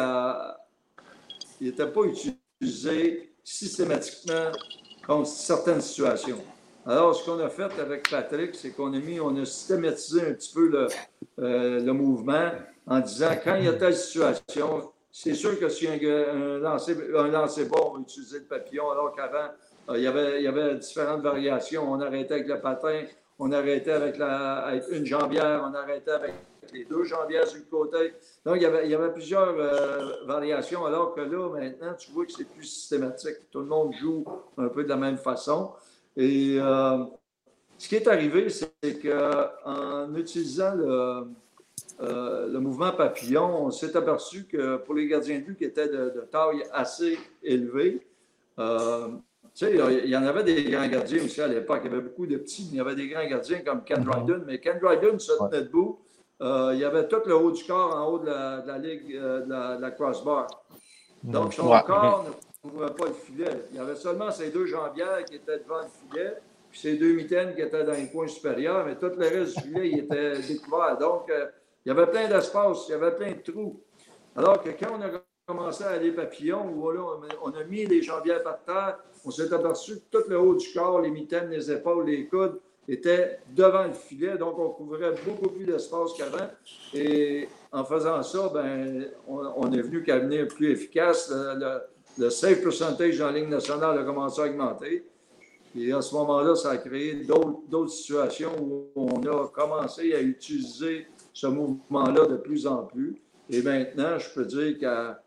Il 1.61 1.67
n'était 1.67 1.87
pas 1.87 2.01
utilisé 2.01 3.33
systématiquement 3.43 4.51
contre 5.05 5.27
certaines 5.27 5.81
situations. 5.81 6.43
Alors, 6.89 7.15
ce 7.15 7.23
qu'on 7.23 7.39
a 7.39 7.49
fait 7.49 7.79
avec 7.79 8.09
Patrick, 8.09 8.55
c'est 8.55 8.71
qu'on 8.71 8.91
a 8.93 8.97
mis, 8.97 9.19
on 9.19 9.39
a 9.39 9.45
systématisé 9.45 10.21
un 10.21 10.33
petit 10.33 10.51
peu 10.51 10.69
le, 10.69 10.87
euh, 11.37 11.93
mouvement 11.93 12.49
en 12.87 12.99
disant 12.99 13.29
quand 13.43 13.57
il 13.57 13.65
y 13.65 13.67
a 13.67 13.73
telle 13.73 13.95
situation, 13.95 14.91
c'est 15.11 15.35
sûr 15.35 15.59
que 15.59 15.69
si 15.69 15.87
un, 15.87 15.91
un, 15.91 16.57
lancer, 16.57 16.97
un 17.15 17.27
va 17.27 17.99
utiliser 17.99 18.39
le 18.39 18.45
papillon, 18.45 18.89
alors 18.89 19.15
qu'avant, 19.15 19.51
euh, 19.89 19.97
il, 19.99 20.03
y 20.03 20.47
avait, 20.47 20.75
différentes 20.77 21.21
variations. 21.21 21.91
On 21.91 22.01
arrêtait 22.01 22.33
avec 22.33 22.47
le 22.47 22.59
patin, 22.59 23.03
on 23.37 23.51
arrêtait 23.51 23.91
avec, 23.91 24.17
la, 24.17 24.71
une 24.89 25.05
jambière, 25.05 25.69
on 25.69 25.75
arrêtait 25.75 26.09
avec 26.09 26.33
les 26.73 26.85
deux 26.85 27.03
jambières 27.03 27.47
sur 27.47 27.69
côté. 27.69 28.15
Donc, 28.43 28.55
il 28.55 28.63
y 28.63 28.65
avait, 28.65 28.85
il 28.85 28.89
y 28.89 28.95
avait 28.95 29.13
plusieurs 29.13 29.53
euh, 29.59 30.25
variations, 30.25 30.87
alors 30.87 31.13
que 31.13 31.21
là, 31.21 31.49
maintenant, 31.49 31.93
tu 31.93 32.09
vois 32.13 32.25
que 32.25 32.31
c'est 32.31 32.49
plus 32.49 32.63
systématique. 32.63 33.51
Tout 33.51 33.59
le 33.59 33.67
monde 33.67 33.93
joue 33.93 34.25
un 34.57 34.69
peu 34.69 34.83
de 34.83 34.89
la 34.89 34.97
même 34.97 35.17
façon. 35.19 35.71
Et 36.17 36.57
euh, 36.59 37.05
ce 37.77 37.87
qui 37.87 37.95
est 37.95 38.07
arrivé, 38.07 38.47
c'est 38.49 38.99
qu'en 38.99 40.13
utilisant 40.15 40.75
le, 40.75 41.27
euh, 42.01 42.47
le, 42.47 42.59
mouvement 42.59 42.91
papillon, 42.91 43.65
on 43.65 43.71
s'est 43.71 43.95
aperçu 43.95 44.45
que 44.45 44.77
pour 44.77 44.95
les 44.95 45.07
gardiens 45.07 45.39
de 45.39 45.43
but 45.43 45.57
qui 45.57 45.65
étaient 45.65 45.87
de, 45.87 46.27
taille 46.31 46.63
assez 46.73 47.17
élevée, 47.43 48.05
euh, 48.59 49.09
tu 49.55 49.65
sais, 49.65 49.73
il 50.03 50.09
y 50.09 50.15
en 50.15 50.23
avait 50.23 50.43
des 50.43 50.63
grands 50.69 50.87
gardiens 50.87 51.23
aussi 51.23 51.41
à 51.41 51.47
l'époque. 51.47 51.81
Il 51.85 51.91
y 51.91 51.93
avait 51.93 52.03
beaucoup 52.03 52.27
de 52.27 52.37
petits, 52.37 52.67
mais 52.69 52.75
il 52.75 52.77
y 52.77 52.81
avait 52.81 52.95
des 52.95 53.07
grands 53.07 53.27
gardiens 53.27 53.61
comme 53.61 53.83
Ken 53.83 54.03
mm-hmm. 54.03 54.25
Dryden. 54.25 54.43
Mais 54.45 54.59
Ken 54.59 54.79
Dryden 54.79 55.19
se 55.19 55.31
tenait 55.37 55.63
debout. 55.63 55.99
il 56.41 56.77
y 56.77 56.83
avait 56.83 57.07
tout 57.07 57.21
le 57.25 57.35
haut 57.35 57.51
du 57.51 57.63
corps 57.63 57.95
en 57.95 58.07
haut 58.07 58.19
de 58.19 58.27
la, 58.27 58.77
ligue, 58.77 59.15
de 59.15 59.79
la, 59.81 59.91
crossbar. 59.91 60.47
Donc, 61.23 61.53
son 61.53 61.67
corps 61.85 62.25
ne 62.27 62.48
pouvait 62.61 62.87
pas 62.87 63.05
le 63.05 63.13
filet. 63.13 63.65
Il 63.71 63.77
y 63.77 63.79
avait 63.79 63.95
seulement 63.95 64.31
ces 64.31 64.49
deux 64.49 64.65
jambières 64.65 65.23
qui 65.25 65.35
étaient 65.35 65.59
devant 65.59 65.81
le 65.81 66.09
filet, 66.09 66.33
puis 66.69 66.79
ces 66.79 66.95
deux 66.97 67.13
mitaines 67.13 67.55
qui 67.55 67.61
étaient 67.61 67.83
dans 67.83 67.93
les 67.93 68.09
coins 68.09 68.27
supérieurs, 68.27 68.85
mais 68.85 68.95
tout 68.95 69.11
le 69.17 69.27
reste 69.27 69.55
du 69.57 69.63
filet, 69.63 69.89
il 69.89 69.99
était 69.99 70.39
découvert. 70.47 70.97
Donc, 70.97 71.29
euh, 71.29 71.47
il 71.85 71.89
y 71.89 71.91
avait 71.91 72.07
plein 72.07 72.27
d'espace, 72.27 72.85
il 72.87 72.91
y 72.91 72.95
avait 72.95 73.15
plein 73.15 73.31
de 73.31 73.51
trous. 73.51 73.81
Alors 74.35 74.61
que 74.61 74.69
quand 74.69 74.97
on 74.97 75.01
a 75.01 75.09
commencé 75.45 75.83
à 75.83 75.91
aller 75.91 76.11
papillon, 76.11 76.65
on 77.41 77.51
a 77.51 77.63
mis 77.63 77.85
les 77.85 78.01
jambières 78.01 78.43
par 78.43 78.63
terre, 78.63 78.99
on 79.25 79.31
s'est 79.31 79.51
aperçu 79.53 79.95
que 79.95 80.17
tout 80.17 80.29
le 80.29 80.39
haut 80.39 80.55
du 80.55 80.71
corps, 80.73 81.01
les 81.01 81.09
mitaines, 81.09 81.49
les 81.49 81.71
épaules, 81.71 82.05
les 82.05 82.27
coudes, 82.27 82.59
étaient 82.87 83.39
devant 83.49 83.85
le 83.85 83.93
filet, 83.93 84.37
donc 84.37 84.57
on 84.59 84.69
couvrait 84.69 85.13
beaucoup 85.25 85.49
plus 85.49 85.65
d'espace 85.65 86.13
qu'avant. 86.17 86.49
Et 86.93 87.47
en 87.71 87.83
faisant 87.83 88.21
ça, 88.23 88.49
ben, 88.53 89.07
on, 89.27 89.71
est 89.71 89.81
venu 89.81 90.03
qu'à 90.03 90.19
plus 90.19 90.71
efficace. 90.71 91.31
Le 91.31 91.81
safe 92.27 92.61
percentage 92.61 93.17
dans 93.17 93.27
la 93.27 93.39
Ligue 93.39 93.49
nationale 93.49 93.97
a 93.97 94.03
commencé 94.03 94.41
à 94.41 94.45
augmenter. 94.45 95.05
Et 95.77 95.93
à 95.93 96.01
ce 96.01 96.13
moment-là, 96.15 96.55
ça 96.55 96.71
a 96.71 96.77
créé 96.77 97.25
d'autres 97.69 97.91
situations 97.91 98.51
où 98.59 98.87
on 98.95 99.21
a 99.21 99.47
commencé 99.47 100.13
à 100.13 100.21
utiliser 100.21 101.07
ce 101.31 101.47
mouvement-là 101.47 102.25
de 102.25 102.37
plus 102.37 102.67
en 102.67 102.83
plus. 102.83 103.21
Et 103.49 103.61
maintenant, 103.61 104.17
je 104.17 104.33
peux 104.33 104.45
dire 104.45 104.77
qu'à 104.77 105.21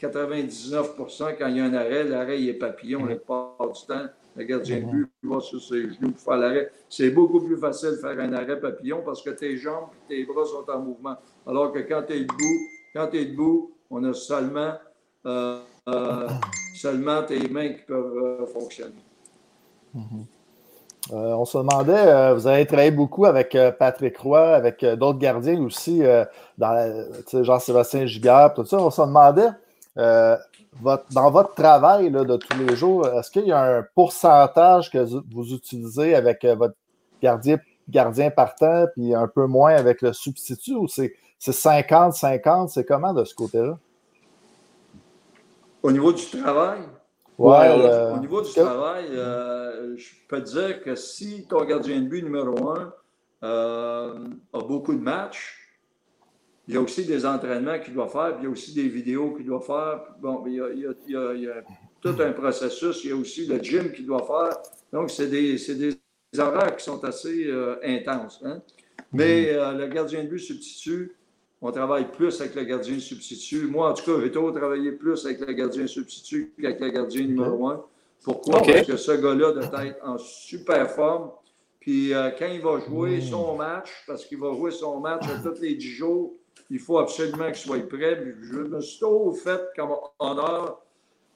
99% 0.00 1.36
quand 1.38 1.48
il 1.48 1.56
y 1.56 1.60
a 1.60 1.64
un 1.64 1.74
arrêt, 1.74 2.04
l'arrêt 2.04 2.42
est 2.42 2.54
papillon 2.54 3.04
la 3.06 3.16
plupart 3.16 3.56
du 3.72 3.86
temps. 3.86 4.06
Le 4.36 4.44
gardien 4.44 4.80
de 4.80 4.84
but 4.84 5.10
va 5.24 5.40
sur 5.40 5.60
ses 5.60 5.90
genoux 5.90 6.12
pour 6.12 6.20
faire 6.20 6.36
l'arrêt. 6.36 6.70
C'est 6.88 7.10
beaucoup 7.10 7.40
plus 7.40 7.56
facile 7.56 7.90
de 7.90 7.96
faire 7.96 8.18
un 8.18 8.32
arrêt 8.32 8.60
papillon 8.60 9.02
parce 9.04 9.22
que 9.22 9.30
tes 9.30 9.56
jambes 9.56 9.88
et 10.08 10.14
tes 10.14 10.24
bras 10.24 10.44
sont 10.44 10.64
en 10.70 10.78
mouvement. 10.78 11.16
Alors 11.46 11.72
que 11.72 11.80
quand 11.80 12.04
tu 12.06 12.14
es 12.14 12.20
debout, 12.20 12.60
quand 12.94 13.12
debout, 13.12 13.72
on 13.90 14.04
a 14.04 14.14
seulement 14.14 14.74
euh, 15.26 15.60
euh, 15.88 16.28
seulement 16.74 17.22
tes 17.22 17.48
mains 17.48 17.70
qui 17.70 17.82
peuvent 17.82 18.16
euh, 18.16 18.46
fonctionner. 18.46 19.04
Mhm. 19.92 20.24
on 21.10 21.44
se 21.44 21.58
demandait, 21.58 22.32
vous 22.34 22.46
avez 22.46 22.64
travaillé 22.64 22.92
beaucoup 22.92 23.26
avec 23.26 23.56
Patrick 23.76 24.16
Roy, 24.18 24.54
avec 24.54 24.84
d'autres 24.84 25.18
gardiens 25.18 25.60
aussi, 25.62 26.02
dans, 26.56 27.06
Jean-Sébastien 27.32 28.06
Giguère, 28.06 28.54
tout 28.54 28.64
ça. 28.64 28.78
On 28.78 28.90
se 28.90 29.00
demandait, 29.00 29.48
dans 29.96 31.30
votre 31.32 31.54
travail 31.54 32.12
de 32.12 32.36
tous 32.36 32.56
les 32.56 32.76
jours, 32.76 33.08
est-ce 33.08 33.32
qu'il 33.32 33.46
y 33.46 33.52
a 33.52 33.78
un 33.78 33.84
pourcentage 33.96 34.92
que 34.92 35.04
vous 35.32 35.52
utilisez 35.52 36.14
avec 36.14 36.44
votre 36.44 36.76
gardien, 37.20 37.58
gardien 37.88 38.30
partant, 38.30 38.86
puis 38.94 39.12
un 39.12 39.26
peu 39.26 39.46
moins 39.46 39.74
avec 39.74 40.02
le 40.02 40.12
substitut, 40.12 40.76
ou 40.76 40.86
c'est 40.86 41.14
50-50? 41.40 42.68
C'est 42.68 42.84
comment 42.84 43.12
de 43.12 43.24
ce 43.24 43.34
côté-là? 43.34 43.76
Au 45.82 45.92
niveau 45.92 46.12
du 46.12 46.24
travail? 46.26 46.80
Ouais, 47.38 48.12
au 48.14 48.18
niveau 48.18 48.42
du 48.42 48.52
travail, 48.52 49.06
euh, 49.12 49.96
je 49.96 50.10
peux 50.28 50.42
te 50.42 50.50
dire 50.50 50.82
que 50.82 50.94
si 50.94 51.46
ton 51.48 51.64
gardien 51.64 52.00
de 52.02 52.08
but 52.08 52.22
numéro 52.22 52.70
un 52.70 52.92
euh, 53.42 54.28
a 54.52 54.58
beaucoup 54.58 54.94
de 54.94 55.00
matchs, 55.00 55.60
il 56.68 56.74
y 56.74 56.76
a 56.76 56.80
aussi 56.80 57.04
des 57.04 57.26
entraînements 57.26 57.78
qu'il 57.80 57.94
doit 57.94 58.08
faire, 58.08 58.36
puis 58.36 58.42
il 58.42 58.44
y 58.44 58.46
a 58.46 58.50
aussi 58.50 58.74
des 58.74 58.88
vidéos 58.88 59.34
qu'il 59.34 59.46
doit 59.46 59.60
faire. 59.60 60.02
Bon, 60.20 60.44
il 60.46 60.54
y, 60.54 61.16
a, 61.16 61.62
tout 62.00 62.14
un 62.20 62.32
processus. 62.32 63.02
Il 63.04 63.10
y 63.10 63.12
a 63.12 63.16
aussi 63.16 63.46
le 63.46 63.58
gym 63.58 63.90
qu'il 63.90 64.06
doit 64.06 64.24
faire. 64.24 64.56
Donc, 64.92 65.10
c'est 65.10 65.28
des, 65.28 65.56
des, 65.56 65.98
horaires 66.38 66.76
qui 66.76 66.84
sont 66.84 67.02
assez 67.02 67.46
euh, 67.46 67.76
intenses. 67.82 68.40
Hein. 68.44 68.62
Mais 69.12 69.52
euh, 69.52 69.72
le 69.72 69.88
gardien 69.88 70.22
de 70.22 70.28
but 70.28 70.38
substitut, 70.38 71.16
on 71.62 71.70
travaille 71.70 72.10
plus 72.10 72.40
avec 72.40 72.54
le 72.54 72.64
gardien 72.64 72.98
substitut. 72.98 73.66
Moi, 73.66 73.90
en 73.90 73.94
tout 73.94 74.04
cas, 74.04 74.20
j'ai 74.22 74.30
toujours 74.30 74.52
travaillé 74.52 74.92
plus 74.92 75.24
avec 75.26 75.40
le 75.40 75.52
gardien 75.52 75.86
substitut 75.86 76.52
qu'avec 76.60 76.80
le 76.80 76.88
gardien 76.90 77.26
numéro 77.26 77.68
un. 77.68 77.84
Pourquoi? 78.22 78.62
Parce 78.62 78.86
que 78.86 78.96
ce 78.96 79.12
gars-là 79.12 79.52
doit 79.52 79.86
être 79.86 79.98
en 80.06 80.18
super 80.18 80.90
forme. 80.90 81.30
Puis 81.80 82.12
euh, 82.12 82.30
quand 82.38 82.46
il 82.46 82.60
va 82.60 82.78
jouer 82.80 83.18
hmm. 83.18 83.22
son 83.22 83.56
match, 83.56 84.04
parce 84.06 84.24
qu'il 84.24 84.38
va 84.38 84.52
jouer 84.54 84.70
son 84.70 85.00
match 85.00 85.24
à 85.28 85.38
tous 85.38 85.60
les 85.60 85.74
10 85.74 85.88
jours, 85.88 86.34
il 86.70 86.78
faut 86.78 86.98
absolument 86.98 87.46
qu'il 87.46 87.56
soit 87.56 87.88
prêt. 87.88 88.22
Je 88.42 88.58
me 88.58 88.80
suis 88.80 89.00
toujours 89.00 89.36
fait 89.38 89.60
comme 89.74 89.90
honneur 90.18 90.82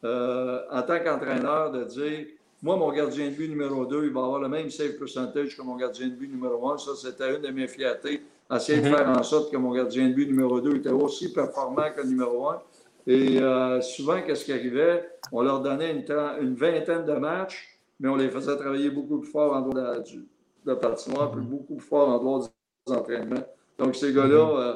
euh, 0.04 0.60
en 0.70 0.82
tant 0.82 1.00
qu'entraîneur 1.00 1.72
de 1.72 1.84
dire 1.84 2.26
moi, 2.62 2.76
mon 2.76 2.90
gardien 2.92 3.28
de 3.28 3.34
but 3.34 3.48
numéro 3.48 3.84
2, 3.84 4.04
il 4.04 4.12
va 4.12 4.20
avoir 4.20 4.40
le 4.40 4.48
même 4.48 4.70
save 4.70 4.96
percentage 4.96 5.54
que 5.54 5.60
mon 5.60 5.76
gardien 5.76 6.08
de 6.08 6.14
but 6.14 6.28
numéro 6.28 6.70
1. 6.70 6.78
Ça, 6.78 6.92
c'était 6.96 7.36
une 7.36 7.42
de 7.42 7.50
mes 7.50 7.68
fiertés. 7.68 8.22
Essayer 8.52 8.80
de 8.80 8.88
mhm. 8.88 8.96
faire 8.96 9.08
en 9.08 9.22
sorte 9.22 9.50
que 9.50 9.56
mon 9.56 9.72
gardien 9.72 10.08
de 10.08 10.14
but 10.14 10.26
numéro 10.26 10.60
2 10.60 10.76
était 10.76 10.90
aussi 10.90 11.32
performant 11.32 11.90
que 11.94 12.02
le 12.02 12.08
numéro 12.08 12.48
1. 12.48 12.62
Et 13.06 13.38
euh, 13.38 13.80
souvent, 13.80 14.20
qu'est-ce 14.22 14.44
qui 14.44 14.52
arrivait? 14.52 15.08
On 15.32 15.42
leur 15.42 15.60
donnait 15.60 15.92
une, 15.92 16.54
vingtaine 16.54 17.04
de 17.04 17.14
matchs, 17.14 17.78
mais 18.00 18.08
on 18.08 18.16
les 18.16 18.30
faisait 18.30 18.56
travailler 18.56 18.90
beaucoup 18.90 19.18
plus 19.18 19.30
fort 19.30 19.54
en 19.54 19.62
dehors 19.62 20.02
de, 20.02 20.26
de 20.66 20.74
patinoire, 20.74 21.30
puis 21.32 21.42
beaucoup 21.42 21.74
plus 21.74 21.86
fort 21.86 22.08
en 22.08 22.18
dehors 22.18 22.48
des 22.86 22.92
entraînements. 22.92 23.44
Donc, 23.78 23.96
ces 23.96 24.12
gars-là, 24.12 24.44
mhm. 24.44 24.56
euh, 24.58 24.74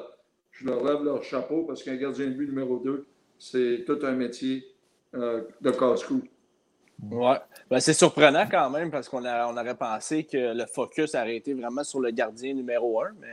je 0.53 0.67
leur 0.67 0.85
lève 0.85 1.05
leur 1.05 1.23
chapeau 1.23 1.65
parce 1.65 1.83
qu'un 1.83 1.97
gardien 1.97 2.27
de 2.27 2.33
but 2.33 2.49
numéro 2.49 2.79
2, 2.79 3.07
c'est 3.39 3.85
tout 3.87 3.99
un 4.03 4.13
métier 4.13 4.65
euh, 5.15 5.43
de 5.61 5.71
casse-cou. 5.71 6.23
Oui. 7.11 7.35
Ben, 7.71 7.81
c'est 7.81 7.93
surprenant 7.93 8.47
quand 8.51 8.71
même 8.71 8.91
parce 8.91 9.09
qu'on 9.09 9.25
on 9.25 9.57
aurait 9.57 9.77
pensé 9.77 10.25
que 10.25 10.53
le 10.53 10.67
focus 10.67 11.15
aurait 11.15 11.37
été 11.37 11.55
vraiment 11.55 11.85
sur 11.85 12.01
le 12.01 12.11
gardien 12.11 12.55
numéro 12.55 13.01
un, 13.03 13.13
mais 13.21 13.29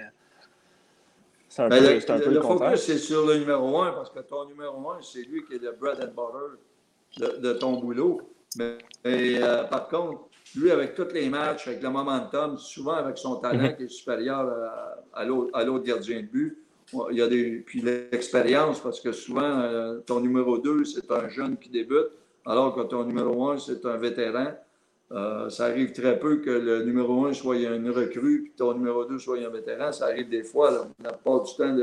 c'est 1.56 1.62
un, 1.62 1.70
ben, 1.70 1.82
peu, 1.82 1.90
le, 1.90 2.12
un 2.12 2.20
peu, 2.20 2.30
le, 2.32 2.42
focus, 2.42 2.82
c'est 2.82 2.98
sur 2.98 3.26
le 3.26 3.38
numéro 3.38 3.80
un 3.82 3.94
parce 3.94 4.10
que 4.10 4.20
ton 4.20 4.44
numéro 4.46 4.92
un, 4.92 4.98
c'est 5.02 5.22
lui 5.22 5.42
qui 5.46 5.54
est 5.54 5.64
le 5.64 5.72
bread 5.72 5.98
and 6.02 6.12
butter 6.14 7.40
de, 7.42 7.54
ton 7.54 7.80
boulot. 7.80 8.20
Mais, 8.58 8.78
euh, 9.06 9.64
par 9.64 9.88
contre, 9.88 10.26
lui, 10.58 10.70
avec 10.70 10.96
tous 10.96 11.14
les 11.14 11.30
matchs, 11.30 11.70
avec 11.70 11.82
le 11.82 11.90
momentum, 11.90 12.58
souvent 12.58 12.96
avec 12.96 13.18
son 13.18 13.38
talent 13.38 13.70
mhm. 13.70 13.78
qui 13.78 13.84
est 13.84 13.88
supérieur 13.88 14.50
à, 15.14 15.22
à 15.22 15.24
l'autre 15.24 15.86
gardien 15.86 16.18
de 16.24 16.28
but, 16.28 16.62
il 17.12 17.18
y 17.18 17.22
a 17.22 17.28
des, 17.28 17.64
puis 17.66 17.80
l'expérience, 17.82 18.82
parce 18.82 19.00
que 19.00 19.14
souvent, 19.14 19.62
euh, 19.62 20.00
ton 20.00 20.20
numéro 20.20 20.58
2, 20.58 20.84
c'est 20.84 21.10
un 21.10 21.30
jeune 21.30 21.56
qui 21.56 21.70
débute 21.70 22.10
alors 22.46 22.76
que 22.76 22.82
ton 22.82 23.06
numéro 23.06 23.50
un, 23.50 23.58
c'est 23.58 23.86
un 23.86 23.96
vétéran. 23.96 24.48
Euh, 25.12 25.50
ça 25.50 25.66
arrive 25.66 25.92
très 25.92 26.18
peu 26.18 26.38
que 26.38 26.50
le 26.50 26.84
numéro 26.84 27.26
un 27.26 27.34
soit 27.34 27.58
une 27.58 27.92
recrue, 27.92 28.48
et 28.48 28.58
ton 28.58 28.74
numéro 28.74 29.06
2 29.06 29.20
soit 29.20 29.38
un 29.38 29.50
vétéran. 29.50 29.92
Ça 29.92 30.06
arrive 30.06 30.30
des 30.30 30.44
fois, 30.44 30.72
là, 30.72 30.88
la 31.04 31.14
plupart 31.14 31.44
du 31.44 31.54
temps, 31.56 31.76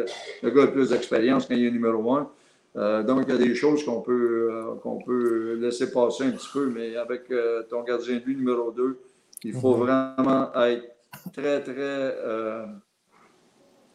le, 0.43 0.51
gars 0.51 0.65
a 0.65 0.67
plus 0.67 0.91
d'expérience 0.91 1.47
quand 1.47 1.55
il 1.55 1.67
est 1.67 1.71
numéro 1.71 2.15
un. 2.15 2.29
Euh, 2.77 3.03
donc, 3.03 3.25
il 3.29 3.35
y 3.35 3.37
a 3.37 3.39
des 3.39 3.55
choses 3.55 3.85
qu'on 3.85 4.01
peut, 4.01 4.49
euh, 4.51 4.75
qu'on 4.83 4.99
peut 4.99 5.55
laisser 5.61 5.93
passer 5.93 6.25
un 6.25 6.33
petit 6.33 6.49
peu, 6.53 6.67
mais 6.67 6.97
avec 6.97 7.33
ton 7.71 7.83
gardien 7.83 8.15
de 8.15 8.21
but 8.21 8.37
numéro 8.37 8.73
2, 8.73 8.99
il 9.45 9.53
faut 9.55 9.77
mhm. 9.77 9.83
vraiment 9.83 10.55
être 10.65 10.89
très, 11.33 11.63
très 11.63 12.17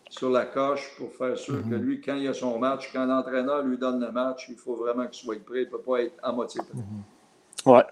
sur 0.10 0.30
la 0.30 0.46
coche 0.46 0.96
pour 0.98 1.12
faire 1.14 1.38
sûr 1.38 1.62
que 1.64 1.76
mhm. 1.76 1.82
lui, 1.82 2.00
quand 2.00 2.16
il 2.16 2.30
a 2.30 2.34
son 2.34 2.58
match, 2.60 2.92
quand 2.94 3.06
l'entraîneur 3.06 3.62
lui 3.64 3.78
donne 3.78 4.00
le 4.00 4.10
match, 4.10 4.48
il 4.50 4.56
faut 4.56 4.76
vraiment 4.76 5.06
qu'il 5.08 5.26
soit 5.26 5.44
prêt. 5.44 5.64
Il 5.64 5.66
ne 5.66 5.72
peut 5.72 5.82
pas 5.82 6.02
être 6.02 6.16
à 6.24 6.32
moitié 6.32 6.62
prêt. 6.62 7.74
Ouais. 7.74 7.84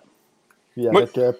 Puis 0.75 0.87
avec, 0.87 1.17
euh, 1.17 1.31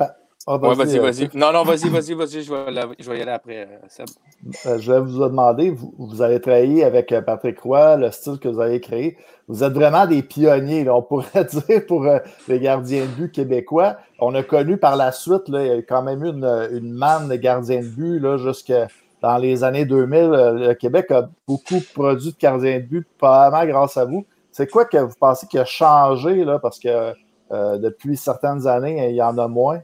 ah, 0.48 0.58
vas-y, 0.58 0.98
vas-y, 1.00 1.24
euh, 1.25 1.27
Non, 1.34 1.51
non, 1.51 1.63
vas-y, 1.63 1.89
vas-y, 1.89 2.13
vas-y, 2.13 2.44
je 2.44 2.54
vais, 2.54 2.96
je 3.00 3.10
vais 3.10 3.20
y 3.20 3.22
aller 3.22 3.32
après, 3.32 3.68
euh, 3.68 4.77
je 4.80 4.92
vais 4.92 5.00
vous 5.00 5.20
demander, 5.20 5.70
vous, 5.70 5.94
vous, 5.98 6.22
avez 6.22 6.39
travaillé 6.39 6.84
avec 6.84 7.13
Patrick 7.25 7.60
Roy, 7.60 7.98
le 7.98 8.12
style 8.12 8.39
que 8.39 8.48
vous 8.48 8.60
avez 8.60 8.80
créé. 8.80 9.18
Vous 9.48 9.64
êtes 9.64 9.74
vraiment 9.74 10.07
des 10.07 10.24
pionniers, 10.24 10.90
on 10.90 11.01
pourrait 11.01 11.46
dire, 11.68 11.86
pour 11.88 12.07
les 12.48 12.60
gardiens 12.60 13.01
de 13.01 13.12
but 13.12 13.31
québécois. 13.31 13.98
On 14.20 14.33
a 14.36 14.44
connu 14.44 14.77
par 14.77 14.96
la 14.96 15.12
suite, 15.12 15.50
là, 15.50 15.64
il 15.64 15.68
y 15.68 15.72
a 15.72 15.81
quand 15.81 16.01
même 16.01 16.24
eu 16.24 16.29
une, 16.29 16.68
une 16.72 16.94
manne 16.94 17.27
de 17.27 17.36
gardiens 17.36 17.81
de 17.81 17.88
but 17.88 18.38
jusqu'à 18.38 18.88
dans 19.25 19.38
les 19.38 19.64
années 19.64 19.86
2000, 19.86 20.20
euh, 20.20 20.51
le 20.68 20.74
Québec 20.75 21.10
a 21.10 21.27
beaucoup 21.48 21.81
produit 21.96 22.31
de 22.31 22.38
gardiens 22.40 22.77
de 22.77 22.86
but, 22.86 23.07
probablement 23.18 23.66
grâce 23.66 23.98
à 23.98 24.05
vous. 24.05 24.24
C'est 24.51 24.70
quoi 24.70 24.86
que 24.86 24.98
vous 24.98 25.16
pensez 25.20 25.48
qui 25.48 25.57
a 25.57 25.66
changé, 25.66 26.46
là, 26.46 26.60
parce 26.60 26.77
que 26.77 27.14
euh, 27.51 27.77
depuis 27.77 28.18
certaines 28.18 28.68
années, 28.68 29.10
il 29.10 29.16
y 29.16 29.22
en 29.22 29.38
a 29.38 29.48
moins? 29.48 29.81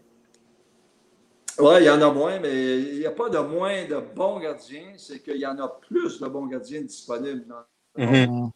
Oui, 1.59 1.75
il 1.79 1.85
y 1.85 1.89
en 1.89 2.01
a 2.01 2.11
moins, 2.11 2.39
mais 2.39 2.79
il 2.79 2.99
n'y 2.99 3.05
a 3.05 3.11
pas 3.11 3.29
de 3.29 3.37
moins 3.37 3.85
de 3.85 4.01
bons 4.15 4.39
gardiens, 4.39 4.93
c'est 4.97 5.19
qu'il 5.19 5.37
y 5.37 5.45
en 5.45 5.59
a 5.59 5.67
plus 5.67 6.19
de 6.19 6.27
bons 6.27 6.47
gardiens 6.47 6.81
disponibles. 6.81 7.45
Mm-hmm. 7.97 8.49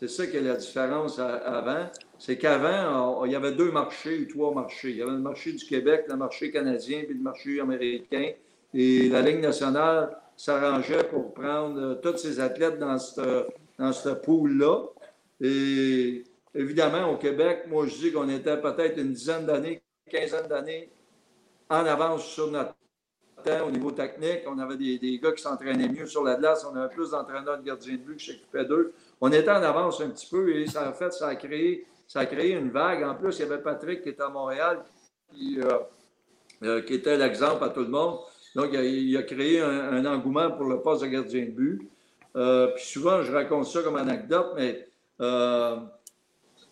C'est 0.00 0.08
ça 0.08 0.26
qui 0.26 0.38
est 0.38 0.42
la 0.42 0.56
différence 0.56 1.18
avant. 1.18 1.86
C'est 2.18 2.38
qu'avant, 2.38 3.24
il 3.24 3.32
y 3.32 3.36
avait 3.36 3.52
deux 3.52 3.70
marchés 3.70 4.20
ou 4.20 4.24
trois 4.24 4.52
marchés. 4.54 4.90
Il 4.90 4.96
y 4.96 5.02
avait 5.02 5.12
le 5.12 5.18
marché 5.18 5.52
du 5.52 5.64
Québec, 5.64 6.06
le 6.08 6.16
marché 6.16 6.50
canadien, 6.50 7.02
puis 7.04 7.14
le 7.14 7.22
marché 7.22 7.60
américain. 7.60 8.30
Et 8.74 9.08
la 9.08 9.20
Ligue 9.20 9.40
nationale 9.40 10.16
s'arrangeait 10.36 11.04
pour 11.04 11.32
prendre 11.32 11.80
euh, 11.80 11.94
tous 11.96 12.16
ces 12.18 12.38
athlètes 12.38 12.78
dans 12.78 12.98
ce 12.98 13.46
dans 13.78 13.92
cette 13.92 14.22
pool-là. 14.22 14.84
Et 15.40 16.24
évidemment, 16.54 17.12
au 17.12 17.16
Québec, 17.16 17.64
moi, 17.68 17.86
je 17.86 17.96
dis 17.96 18.12
qu'on 18.12 18.28
était 18.28 18.60
peut-être 18.60 18.98
une 18.98 19.12
dizaine 19.12 19.46
d'années, 19.46 19.82
quinzaine 20.10 20.46
d'années 20.46 20.90
en 21.70 21.84
avance 21.84 22.24
sur 22.24 22.50
notre 22.50 22.74
temps 23.44 23.66
au 23.66 23.70
niveau 23.70 23.90
technique. 23.90 24.40
On 24.46 24.58
avait 24.58 24.76
des, 24.76 25.18
gars 25.22 25.32
qui 25.32 25.42
s'entraînaient 25.42 25.88
mieux 25.88 26.06
sur 26.06 26.24
la 26.24 26.36
glace. 26.36 26.66
On 26.70 26.76
avait 26.76 26.92
plus 26.92 27.10
d'entraîneurs 27.10 27.58
de 27.58 27.64
gardiens 27.64 27.94
de 27.94 27.98
but 27.98 28.16
qui 28.16 28.26
s'occupaient 28.32 28.64
d'eux. 28.64 28.92
On 29.20 29.30
était 29.32 29.50
en 29.50 29.62
avance 29.62 30.00
un 30.00 30.10
petit 30.10 30.28
peu 30.28 30.54
et 30.54 30.66
ça, 30.66 30.88
en 30.88 30.92
fait, 30.92 31.12
ça 31.12 31.28
a 31.28 31.36
créé, 31.36 31.86
ça 32.06 32.20
a 32.20 32.26
créé 32.26 32.52
une 32.52 32.70
vague. 32.70 33.02
En 33.02 33.14
plus, 33.14 33.38
il 33.38 33.40
y 33.40 33.44
avait 33.44 33.62
Patrick 33.62 34.02
qui 34.02 34.10
était 34.10 34.22
à 34.22 34.28
Montréal, 34.28 34.82
qui, 35.32 35.60
euh, 35.60 35.78
euh, 36.62 36.82
était 36.88 37.16
l'exemple 37.16 37.62
à 37.64 37.68
tout 37.68 37.80
le 37.80 37.88
monde. 37.88 38.18
Donc, 38.54 38.70
il 38.72 39.16
a, 39.16 39.22
créé 39.22 39.60
un, 39.60 40.04
engouement 40.06 40.50
pour 40.50 40.64
le 40.66 40.80
poste 40.80 41.02
de 41.02 41.08
gardien 41.08 41.44
de 41.44 41.50
but. 41.50 41.90
Euh, 42.34 42.68
puis 42.68 42.84
souvent, 42.84 43.22
je 43.22 43.32
raconte 43.32 43.66
ça 43.66 43.82
comme 43.82 43.96
anecdote, 43.96 44.52
mais 44.56 44.88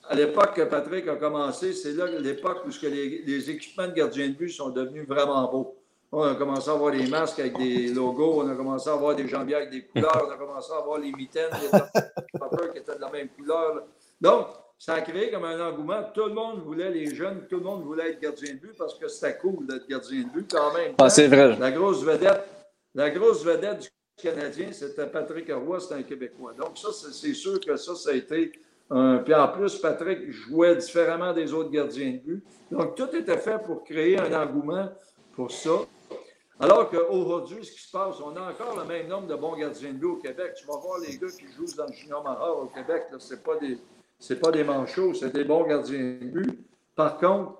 à 0.08 0.14
l'époque 0.14 0.54
que 0.54 0.62
Patrick 0.62 1.08
a 1.08 1.16
commencé, 1.16 1.72
c'est 1.72 1.92
là 1.92 2.06
l'époque 2.06 2.62
où 2.66 2.70
les, 2.82 3.50
équipements 3.50 3.88
de 3.88 3.92
gardien 3.92 4.28
de 4.28 4.34
but 4.34 4.50
sont 4.50 4.70
devenus 4.70 5.06
vraiment 5.06 5.50
beaux. 5.50 5.76
On 6.12 6.22
a 6.22 6.34
commencé 6.36 6.70
à 6.70 6.74
avoir 6.74 6.92
des 6.92 7.06
masques 7.06 7.40
avec 7.40 7.58
des 7.58 7.88
logos, 7.88 8.42
on 8.42 8.48
a 8.48 8.54
commencé 8.54 8.88
à 8.88 8.92
avoir 8.92 9.16
des 9.16 9.26
jambières 9.26 9.58
avec 9.58 9.70
des 9.70 9.82
couleurs, 9.82 10.24
on 10.28 10.30
a 10.30 10.36
commencé 10.36 10.72
à 10.72 10.76
avoir 10.76 10.98
les 10.98 11.12
mitaines, 11.12 11.50
les 11.60 12.70
qui 12.70 12.78
étaient 12.78 12.94
de 12.94 13.00
la 13.00 13.10
même 13.10 13.28
couleur. 13.28 13.82
Donc, 14.20 14.46
ça 14.78 14.94
a 14.94 15.00
créé 15.00 15.30
comme 15.30 15.44
un 15.44 15.68
engouement. 15.68 16.04
Tout 16.14 16.26
le 16.26 16.34
monde 16.34 16.62
voulait, 16.62 16.90
les 16.90 17.14
jeunes, 17.14 17.46
tout 17.48 17.56
le 17.56 17.64
monde 17.64 17.82
voulait 17.82 18.10
être 18.10 18.20
gardien 18.20 18.54
de 18.54 18.58
but 18.58 18.76
parce 18.78 18.94
que 18.94 19.08
c'était 19.08 19.36
cool 19.38 19.66
d'être 19.66 19.88
gardien 19.88 20.22
de 20.22 20.28
but 20.28 20.50
quand 20.50 20.72
même. 20.72 20.94
Ah, 20.98 21.08
c'est 21.08 21.26
vrai. 21.26 21.56
La 21.58 21.72
grosse 21.72 22.04
vedette, 22.04 22.44
la 22.94 23.10
grosse 23.10 23.44
vedette 23.44 23.80
du 23.80 23.88
Canadien, 24.16 24.68
c'était 24.72 25.06
Patrick 25.06 25.50
Roy, 25.52 25.80
c'était 25.80 25.94
un 25.94 26.02
Québécois. 26.02 26.52
Donc, 26.52 26.78
ça, 26.78 26.88
c'est 26.92 27.34
sûr 27.34 27.58
que 27.58 27.76
ça, 27.76 27.94
ça 27.94 28.10
a 28.10 28.14
été 28.14 28.52
un. 28.90 29.18
Puis 29.18 29.34
en 29.34 29.48
plus, 29.48 29.76
Patrick 29.76 30.30
jouait 30.30 30.76
différemment 30.76 31.32
des 31.32 31.52
autres 31.52 31.70
gardiens 31.70 32.12
de 32.12 32.18
but. 32.18 32.44
Donc, 32.70 32.94
tout 32.94 33.14
était 33.14 33.38
fait 33.38 33.58
pour 33.62 33.84
créer 33.84 34.18
un 34.18 34.32
engouement 34.32 34.88
pour 35.34 35.50
ça. 35.50 35.70
Alors 36.58 36.88
qu'aujourd'hui, 36.88 37.64
ce 37.64 37.72
qui 37.72 37.82
se 37.82 37.90
passe, 37.90 38.16
on 38.24 38.34
a 38.34 38.50
encore 38.50 38.78
le 38.78 38.84
même 38.86 39.08
nombre 39.08 39.26
de 39.26 39.34
bons 39.34 39.56
gardiens 39.56 39.92
de 39.92 39.98
but 39.98 40.06
au 40.06 40.16
Québec. 40.16 40.54
Tu 40.58 40.66
vas 40.66 40.78
voir 40.78 40.98
les 41.00 41.16
gars 41.18 41.26
qui 41.28 41.46
jouent 41.54 41.76
dans 41.76 41.86
le 41.86 41.92
Junior 41.92 42.24
Mahar 42.24 42.58
au 42.58 42.66
Québec, 42.66 43.04
ce 43.18 43.34
pas 43.34 43.56
des 43.56 43.78
pas 44.40 44.50
des 44.50 44.64
manchots, 44.64 45.12
c'est 45.12 45.34
des 45.34 45.44
bons 45.44 45.66
gardiens 45.66 45.98
de 45.98 46.26
but. 46.26 46.66
Par 46.94 47.18
contre, 47.18 47.58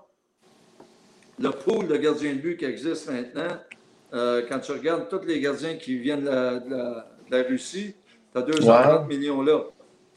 le 1.39 1.51
pool 1.51 1.87
de 1.87 1.97
gardiens 1.97 2.33
de 2.33 2.39
but 2.39 2.57
qui 2.57 2.65
existe 2.65 3.11
maintenant, 3.11 3.59
euh, 4.15 4.47
quand 4.49 4.61
tu 4.61 4.73
regardes 4.73 5.09
tous 5.09 5.27
les 5.27 5.41
gardiens 5.41 5.77
qui 5.77 5.99
viennent 5.99 6.25
de 6.25 7.31
la, 7.31 7.43
Russie, 7.43 7.95
tu 8.33 8.39
as 8.39 8.43
230 8.43 9.09
millions 9.09 9.43
là. 9.43 9.65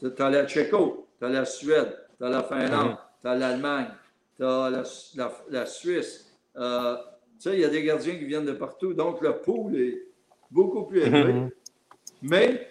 Tu 0.00 0.22
as 0.22 0.30
la 0.30 0.46
Tchéco, 0.46 1.08
tu 1.18 1.24
as 1.26 1.28
la 1.28 1.44
Suède, 1.44 1.94
tu 2.16 2.24
as 2.24 2.30
la 2.30 2.42
Finlande, 2.42 2.96
tu 3.20 3.28
as 3.28 3.34
l'Allemagne, 3.34 3.88
tu 4.36 4.44
as 4.44 4.70
la, 5.50 5.66
Suisse. 5.66 6.32
Euh, 6.56 6.96
tu 7.38 7.50
sais, 7.50 7.54
il 7.54 7.60
y 7.60 7.64
a 7.64 7.68
des 7.68 7.82
gardiens 7.82 8.16
qui 8.16 8.24
viennent 8.24 8.46
de 8.46 8.52
partout. 8.52 8.94
Donc, 8.94 9.20
le 9.20 9.36
pool 9.38 9.76
est 9.76 10.02
beaucoup 10.50 10.84
plus 10.84 11.02
élevé. 11.02 11.32
Mhm. 11.32 11.50
Mais 12.22 12.68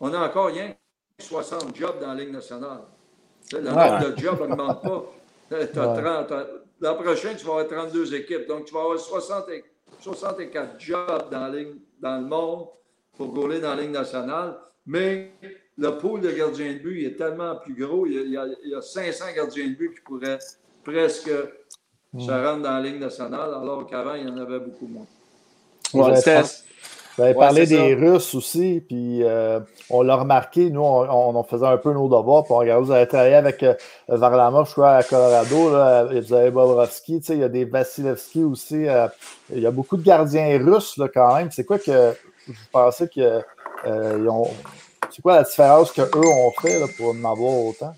on 0.00 0.12
a 0.12 0.26
encore 0.26 0.48
rien 0.48 0.74
60 1.18 1.76
jobs 1.76 2.00
dans 2.00 2.08
la 2.08 2.14
Ligue 2.14 2.32
nationale. 2.32 2.80
le 3.52 3.60
nombre 3.60 4.10
de 4.10 4.20
jobs 4.20 4.40
n'augmente 4.40 4.82
pas. 4.82 5.04
L'an 6.80 6.94
prochain, 6.94 7.34
tu 7.36 7.44
vas 7.44 7.60
avoir 7.60 7.66
32 7.66 8.14
équipes. 8.14 8.46
Donc, 8.46 8.66
tu 8.66 8.74
vas 8.74 8.80
avoir 8.80 8.98
64 8.98 10.78
jobs 10.78 11.30
dans, 11.30 11.52
dans 12.00 12.16
le 12.18 12.26
monde 12.26 12.68
pour 13.16 13.34
rouler 13.34 13.60
dans 13.60 13.74
la 13.74 13.82
Ligue 13.82 13.90
nationale. 13.90 14.58
Mais 14.86 15.32
le 15.78 15.96
pool 15.96 16.20
de 16.20 16.30
gardiens 16.32 16.72
de 16.72 16.78
but 16.78 17.06
est 17.06 17.16
tellement 17.16 17.54
plus 17.56 17.74
gros. 17.74 18.06
Il 18.06 18.30
y, 18.30 18.74
a, 18.74 18.82
500 18.82 19.24
gardiens 19.34 19.68
de 19.68 19.74
but 19.74 19.94
qui 19.94 20.00
pourraient 20.00 20.38
presque 20.84 21.30
se 22.18 22.30
rendre 22.30 22.62
dans 22.62 22.72
la 22.72 22.80
Ligue 22.80 23.00
nationale, 23.00 23.50
alors 23.54 23.86
qu'avant, 23.86 24.14
il 24.14 24.26
y 24.26 24.30
en 24.30 24.36
avait 24.38 24.58
beaucoup 24.58 24.86
moins. 24.86 25.06
Ouais, 25.94 26.20
Vous 27.16 27.22
avez 27.22 27.34
parlé 27.34 27.66
des 27.66 27.94
Russes 27.94 28.34
aussi, 28.34 28.82
puis 28.86 29.22
euh, 29.22 29.60
on 29.88 30.02
l'a 30.02 30.16
remarqué, 30.16 30.70
nous, 30.70 30.82
on, 30.82 31.42
faisait 31.44 31.66
un 31.66 31.76
peu 31.76 31.92
nos 31.92 32.08
devoirs, 32.08 32.44
puis 32.44 32.52
on 32.54 32.58
regardait, 32.58 32.84
vous 32.84 32.92
avez 32.92 33.06
travaillé 33.06 33.34
avec 33.34 33.62
euh, 33.62 33.74
Varlamov, 34.08 34.66
je 34.66 34.72
crois, 34.72 34.94
à 34.94 35.02
Colorado, 35.02 35.70
là, 35.70 36.04
vous 36.04 36.32
avez 36.32 36.50
Bobrovski, 36.50 37.18
il 37.28 37.38
y 37.38 37.44
a 37.44 37.48
des 37.48 37.64
Vasilevski 37.64 38.42
aussi, 38.42 38.86
il 39.52 39.60
y 39.60 39.66
a 39.66 39.70
beaucoup 39.70 39.96
de 39.96 40.02
gardiens 40.02 40.58
russes 40.58 40.96
là, 40.96 41.08
quand 41.12 41.36
même. 41.36 41.50
C'est 41.50 41.64
quoi 41.64 41.78
que 41.78 42.12
vous 42.46 42.54
pensez 42.72 43.08
que 43.08 43.42
ont. 44.28 44.48
C'est 45.10 45.22
quoi 45.22 45.36
la 45.36 45.42
différence 45.42 45.92
qu'eux 45.92 46.26
ont 46.26 46.52
fait 46.52 46.78
là, 46.78 46.86
pour 46.96 47.10
en 47.10 47.18
avoir 47.18 47.66
autant? 47.66 47.94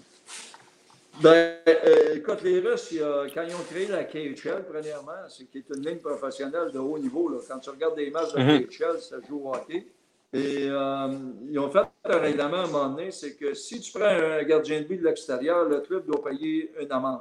Ben, 1.23 1.57
euh, 1.68 2.14
écoute, 2.14 2.40
les 2.42 2.61
Russes, 2.61 2.94
quand 3.35 3.42
ils 3.46 3.55
ont 3.55 3.64
créé 3.70 3.87
la 3.88 4.05
KHL, 4.05 4.64
premièrement, 4.66 5.12
c'est 5.29 5.44
qui 5.44 5.59
est 5.59 5.68
une 5.75 5.85
ligne 5.85 5.99
professionnelle 5.99 6.70
de 6.73 6.79
haut 6.79 6.99
niveau. 6.99 7.29
Là. 7.29 7.38
Quand 7.46 7.59
tu 7.59 7.68
regardes 7.70 7.96
des 7.96 8.11
matchs 8.11 8.33
de 8.33 8.40
mm 8.40 8.66
KHL, 8.66 9.01
ça 9.01 9.16
joue 9.29 9.42
au 9.44 9.55
hockey. 9.55 9.87
Et 10.33 10.68
euh, 10.70 11.09
ils 11.51 11.59
ont 11.59 11.70
fait 11.70 11.81
un 12.05 12.18
règlement 12.18 12.59
à 12.59 12.64
un 12.64 12.66
moment 12.68 12.88
donné, 12.90 13.11
c'est 13.11 13.35
que 13.35 13.53
si 13.53 13.81
tu 13.81 13.92
prends 13.92 14.07
un 14.07 14.42
gardien 14.44 14.81
de 14.81 14.87
but 14.87 14.99
de 14.99 15.05
l'extérieur, 15.05 15.68
le 15.68 15.81
club 15.81 16.07
doit 16.07 16.23
payer 16.23 16.73
une 16.81 16.90
amende. 16.90 17.20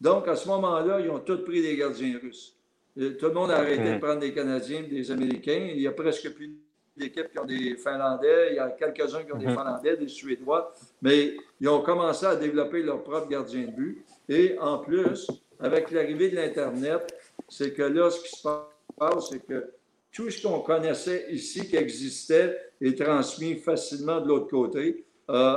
Donc, 0.00 0.28
à 0.28 0.36
ce 0.36 0.46
moment-là, 0.48 1.00
ils 1.00 1.10
ont 1.10 1.18
tous 1.18 1.38
pris 1.38 1.60
des 1.60 1.76
gardiens 1.76 2.18
russes. 2.22 2.56
tout 2.96 3.26
le 3.26 3.32
monde 3.32 3.50
a 3.50 3.58
arrêté 3.58 3.84
de 3.84 3.94
mhm. 3.94 4.00
prendre 4.00 4.20
des 4.20 4.32
Canadiens, 4.32 4.84
des 4.88 5.10
Américains. 5.10 5.70
Il 5.74 5.80
y 5.80 5.88
a 5.88 5.92
presque 5.92 6.32
plus 6.32 6.56
d'équipes 6.98 7.30
qui 7.30 7.38
ont 7.38 7.44
des 7.44 7.76
Finlandais, 7.76 8.48
il 8.50 8.56
y 8.56 8.58
a 8.58 8.70
quelques-uns 8.70 9.22
qui 9.22 9.32
ont 9.32 9.38
des 9.38 9.46
mhm. 9.46 9.54
Finlandais, 9.54 9.96
des 9.96 10.08
Suédois, 10.08 10.72
mais 11.00 11.36
ils 11.60 11.68
ont 11.68 11.82
commencé 11.82 12.26
à 12.26 12.36
développer 12.36 12.82
leur 12.82 13.02
propre 13.02 13.28
gardien 13.28 13.62
de 13.62 13.70
but. 13.70 14.04
Et 14.28 14.58
en 14.58 14.78
plus, 14.78 15.28
avec 15.60 15.90
l'arrivée 15.90 16.30
de 16.30 16.36
l'Internet, 16.36 17.14
c'est 17.48 17.72
que 17.72 17.82
là, 17.82 18.10
ce 18.10 18.20
qui 18.20 18.28
se 18.28 18.42
passe, 18.42 19.30
c'est 19.30 19.44
que 19.46 19.72
tout 20.12 20.30
ce 20.30 20.46
qu'on 20.46 20.60
connaissait 20.60 21.26
ici 21.30 21.68
qui 21.68 21.76
existait 21.76 22.58
est 22.80 23.00
transmis 23.00 23.56
facilement 23.56 24.20
de 24.20 24.28
l'autre 24.28 24.48
côté. 24.48 25.04
Euh, 25.30 25.56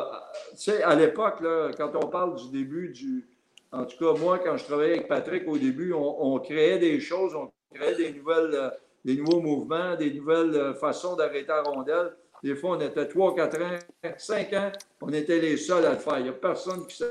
tu 0.51 0.57
sais, 0.57 0.83
à 0.83 0.95
l'époque, 0.95 1.41
quand 1.77 1.91
on 1.95 2.07
parle 2.07 2.35
du 2.35 2.49
début 2.49 2.89
du. 2.89 3.27
En 3.71 3.85
tout 3.85 3.97
cas, 3.97 4.19
moi, 4.19 4.39
quand 4.39 4.57
je 4.57 4.65
travaillais 4.65 4.95
avec 4.95 5.07
Patrick 5.07 5.47
au 5.47 5.57
début, 5.57 5.93
on, 5.93 6.37
créait 6.39 6.77
des 6.77 6.99
choses, 6.99 7.33
on 7.35 7.49
créait 7.73 7.95
des 7.95 8.11
nouvelles. 8.11 8.71
Des 9.03 9.15
nouveaux 9.15 9.41
mouvements, 9.41 9.95
des 9.95 10.13
nouvelles 10.13 10.55
euh, 10.55 10.73
façons 10.75 11.15
d'arrêter 11.15 11.47
la 11.47 11.63
rondelle. 11.63 12.15
Des 12.43 12.55
fois, 12.55 12.77
on 12.77 12.79
était 12.79 13.07
3, 13.07 13.35
4 13.35 13.61
ans, 13.61 13.79
5 14.17 14.53
ans, 14.53 14.71
on 15.01 15.13
était 15.13 15.39
les 15.39 15.57
seuls 15.57 15.85
à 15.85 15.93
le 15.93 15.97
faire. 15.97 16.19
Il 16.19 16.23
n'y 16.23 16.29
a 16.29 16.33
personne 16.33 16.85
qui 16.87 17.03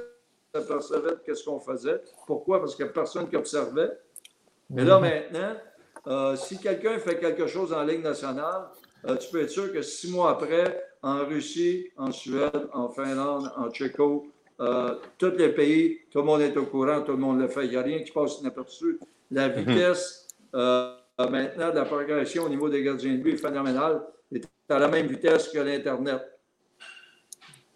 s'apercevait 0.55 1.17
de 1.27 1.35
ce 1.35 1.45
qu'on 1.45 1.61
faisait. 1.61 2.01
Pourquoi? 2.27 2.61
Parce 2.61 2.75
qu'il 2.75 2.85
n'y 2.85 2.91
a 2.91 2.95
personne 2.95 3.29
qui 3.29 3.37
observait. 3.37 3.91
Mais 4.71 4.85
là, 4.85 4.99
maintenant, 4.99 5.55
euh, 6.07 6.37
si 6.37 6.59
quelqu'un 6.59 6.99
fait 6.99 7.19
quelque 7.19 7.47
chose 7.47 7.73
en 7.73 7.83
Ligue 7.85 8.03
nationale, 8.03 8.69
euh, 9.07 9.17
tu 9.17 9.31
peux 9.31 9.43
être 9.43 9.51
sûr 9.51 9.73
que 9.73 9.83
six 9.83 10.11
mois 10.11 10.31
après, 10.31 10.85
en 11.03 11.25
Russie, 11.25 11.89
en 11.97 12.13
Suède, 12.13 12.69
en 12.73 12.89
Finlande, 12.89 13.51
en 13.57 13.71
Tchéco, 13.71 14.27
tous 15.17 15.33
les 15.39 15.49
pays, 15.51 16.01
tout 16.11 16.19
le 16.19 16.25
monde 16.25 16.43
est 16.43 16.57
au 16.57 16.67
courant, 16.67 17.01
tout 17.01 17.13
le 17.13 17.19
monde 17.19 17.41
le 17.41 17.49
fait. 17.49 17.65
Il 17.65 17.71
n'y 17.71 17.77
a 17.77 17.83
rien 17.83 18.03
qui 18.03 18.13
passe 18.13 18.41
inaperçu. 18.41 19.01
La 19.31 19.49
mhm. 19.49 19.55
vitesse, 19.55 20.29
maintenant, 21.29 21.73
la 21.73 21.85
progression 21.85 22.45
au 22.45 22.49
niveau 22.49 22.69
des 22.69 22.83
gardiens 22.83 23.13
de 23.13 23.19
but 23.19 23.35
est 23.35 23.37
phénoménale. 23.37 24.03
est 24.33 24.49
à 24.69 24.79
la 24.79 24.89
même 24.89 25.07
vitesse 25.07 25.49
que 25.49 25.59
l'Internet. 25.59 26.23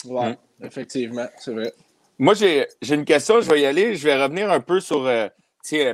Oui, 0.05 0.27
hum. 0.27 0.37
effectivement, 0.63 1.27
c'est 1.39 1.53
vrai. 1.53 1.73
Moi, 2.19 2.35
j'ai 2.35 2.67
une 2.89 3.05
question, 3.05 3.41
je 3.41 3.51
vais 3.51 3.63
y 3.63 3.67
aller. 3.67 3.97
Je 3.97 4.05
vais 4.05 4.23
revenir 4.23 4.51
un 4.51 4.61
peu 4.61 4.79
sur, 4.81 5.05
euh, 5.07 5.29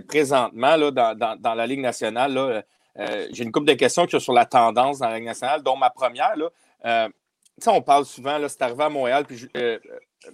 présentement, 0.07 0.77
là, 0.77 0.91
dans, 0.91 1.55
la 1.55 1.67
Ligue 1.67 1.81
nationale. 1.81 2.63
Euh, 2.99 3.27
j'ai 3.33 3.45
une 3.45 3.53
couple 3.53 3.69
de 3.69 3.75
questions 3.75 4.07
sur 4.07 4.33
la 4.33 4.45
tendance 4.45 4.99
dans 4.99 5.09
la 5.09 5.17
Ligue 5.17 5.27
nationale, 5.27 5.63
dont 5.63 5.77
ma 5.77 5.89
première. 5.91 6.37
Là, 6.37 6.49
euh, 6.85 7.09
on 7.69 7.83
parle 7.83 8.05
souvent, 8.05 8.39
c'est 8.49 8.63
arrivé 8.63 8.85
à 8.85 8.89
Montréal, 8.89 9.25
puis 9.27 9.49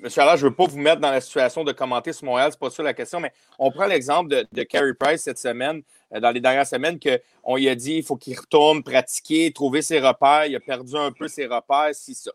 Monsieur 0.00 0.22
Allard, 0.22 0.36
je 0.36 0.44
ne 0.44 0.50
veux 0.50 0.56
pas 0.56 0.66
vous 0.66 0.78
mettre 0.78 1.00
dans 1.00 1.12
la 1.12 1.20
situation 1.20 1.62
de 1.62 1.70
commenter 1.70 2.12
sur 2.12 2.26
Montréal, 2.26 2.50
c'est 2.50 2.58
pas 2.58 2.70
ça 2.70 2.82
la 2.82 2.92
question, 2.92 3.20
mais 3.20 3.32
on 3.58 3.70
prend 3.70 3.86
l'exemple 3.86 4.28
de, 4.28 4.46
de 4.50 4.62
Carey 4.64 4.94
Price 4.94 5.22
cette 5.22 5.38
semaine, 5.38 5.82
euh, 6.12 6.18
dans 6.18 6.32
les 6.32 6.40
dernières 6.40 6.66
semaines, 6.66 6.98
qu'on 6.98 7.56
lui 7.56 7.68
a 7.68 7.74
dit 7.76 7.94
qu'il 7.94 8.02
faut 8.02 8.16
qu'il 8.16 8.36
retourne 8.36 8.82
pratiquer, 8.82 9.52
trouver 9.52 9.82
ses 9.82 10.00
repères. 10.00 10.46
Il 10.46 10.56
a 10.56 10.60
perdu 10.60 10.96
un 10.96 11.12
peu 11.12 11.28
ses 11.28 11.46
repères, 11.46 11.90
si 11.92 12.14
ça. 12.14 12.32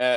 Euh, 0.00 0.16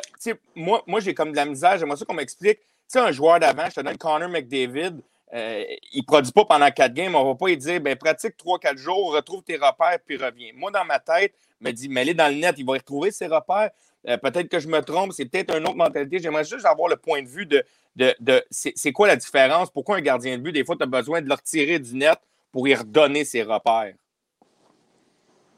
moi, 0.55 0.83
moi 0.85 0.99
j'ai 0.99 1.15
comme 1.15 1.31
de 1.31 1.35
la 1.35 1.45
misère, 1.45 1.77
j'aimerais 1.79 1.97
ça 1.97 2.05
qu'on 2.05 2.13
m'explique. 2.13 2.59
Un 2.93 3.11
joueur 3.11 3.39
d'avant, 3.39 3.65
je 3.67 3.75
te 3.75 3.81
donne 3.81 3.97
Connor 3.97 4.29
McDavid, 4.29 5.01
euh, 5.33 5.63
il 5.91 6.01
ne 6.01 6.05
produit 6.05 6.31
pas 6.31 6.45
pendant 6.45 6.69
quatre 6.69 6.93
games. 6.93 7.15
On 7.15 7.23
ne 7.23 7.29
va 7.29 7.35
pas 7.35 7.47
lui 7.47 7.57
dire 7.57 7.81
ben, 7.81 7.95
pratique 7.95 8.37
trois, 8.37 8.59
quatre 8.59 8.77
jours, 8.77 9.13
retrouve 9.13 9.43
tes 9.43 9.57
repères, 9.57 9.97
puis 10.05 10.17
reviens. 10.17 10.51
Moi, 10.55 10.71
dans 10.71 10.85
ma 10.85 10.99
tête, 10.99 11.33
me 11.59 11.71
dit 11.71 11.89
mais 11.89 12.07
est 12.07 12.13
dans 12.13 12.31
le 12.31 12.39
net, 12.39 12.55
il 12.57 12.65
va 12.65 12.73
retrouver 12.73 13.11
ses 13.11 13.25
repères. 13.25 13.71
Euh, 14.07 14.17
peut-être 14.17 14.49
que 14.49 14.59
je 14.59 14.67
me 14.67 14.81
trompe, 14.81 15.13
c'est 15.13 15.25
peut-être 15.25 15.55
une 15.55 15.65
autre 15.65 15.75
mentalité. 15.75 16.19
J'aimerais 16.19 16.43
juste 16.43 16.65
avoir 16.65 16.89
le 16.89 16.95
point 16.95 17.21
de 17.21 17.27
vue 17.27 17.45
de, 17.45 17.63
de, 17.95 18.43
c'est 18.49 18.91
quoi 18.91 19.07
la 19.07 19.15
différence? 19.15 19.71
Pourquoi 19.71 19.97
un 19.97 20.01
gardien 20.01 20.37
de 20.37 20.43
but, 20.43 20.51
des 20.51 20.63
fois, 20.63 20.75
tu 20.75 20.83
as 20.83 20.87
besoin 20.87 21.21
de 21.21 21.27
le 21.27 21.33
retirer 21.33 21.79
du 21.79 21.95
net 21.95 22.19
pour 22.51 22.67
y 22.67 22.75
redonner 22.75 23.25
ses 23.25 23.43
repères? 23.43 23.95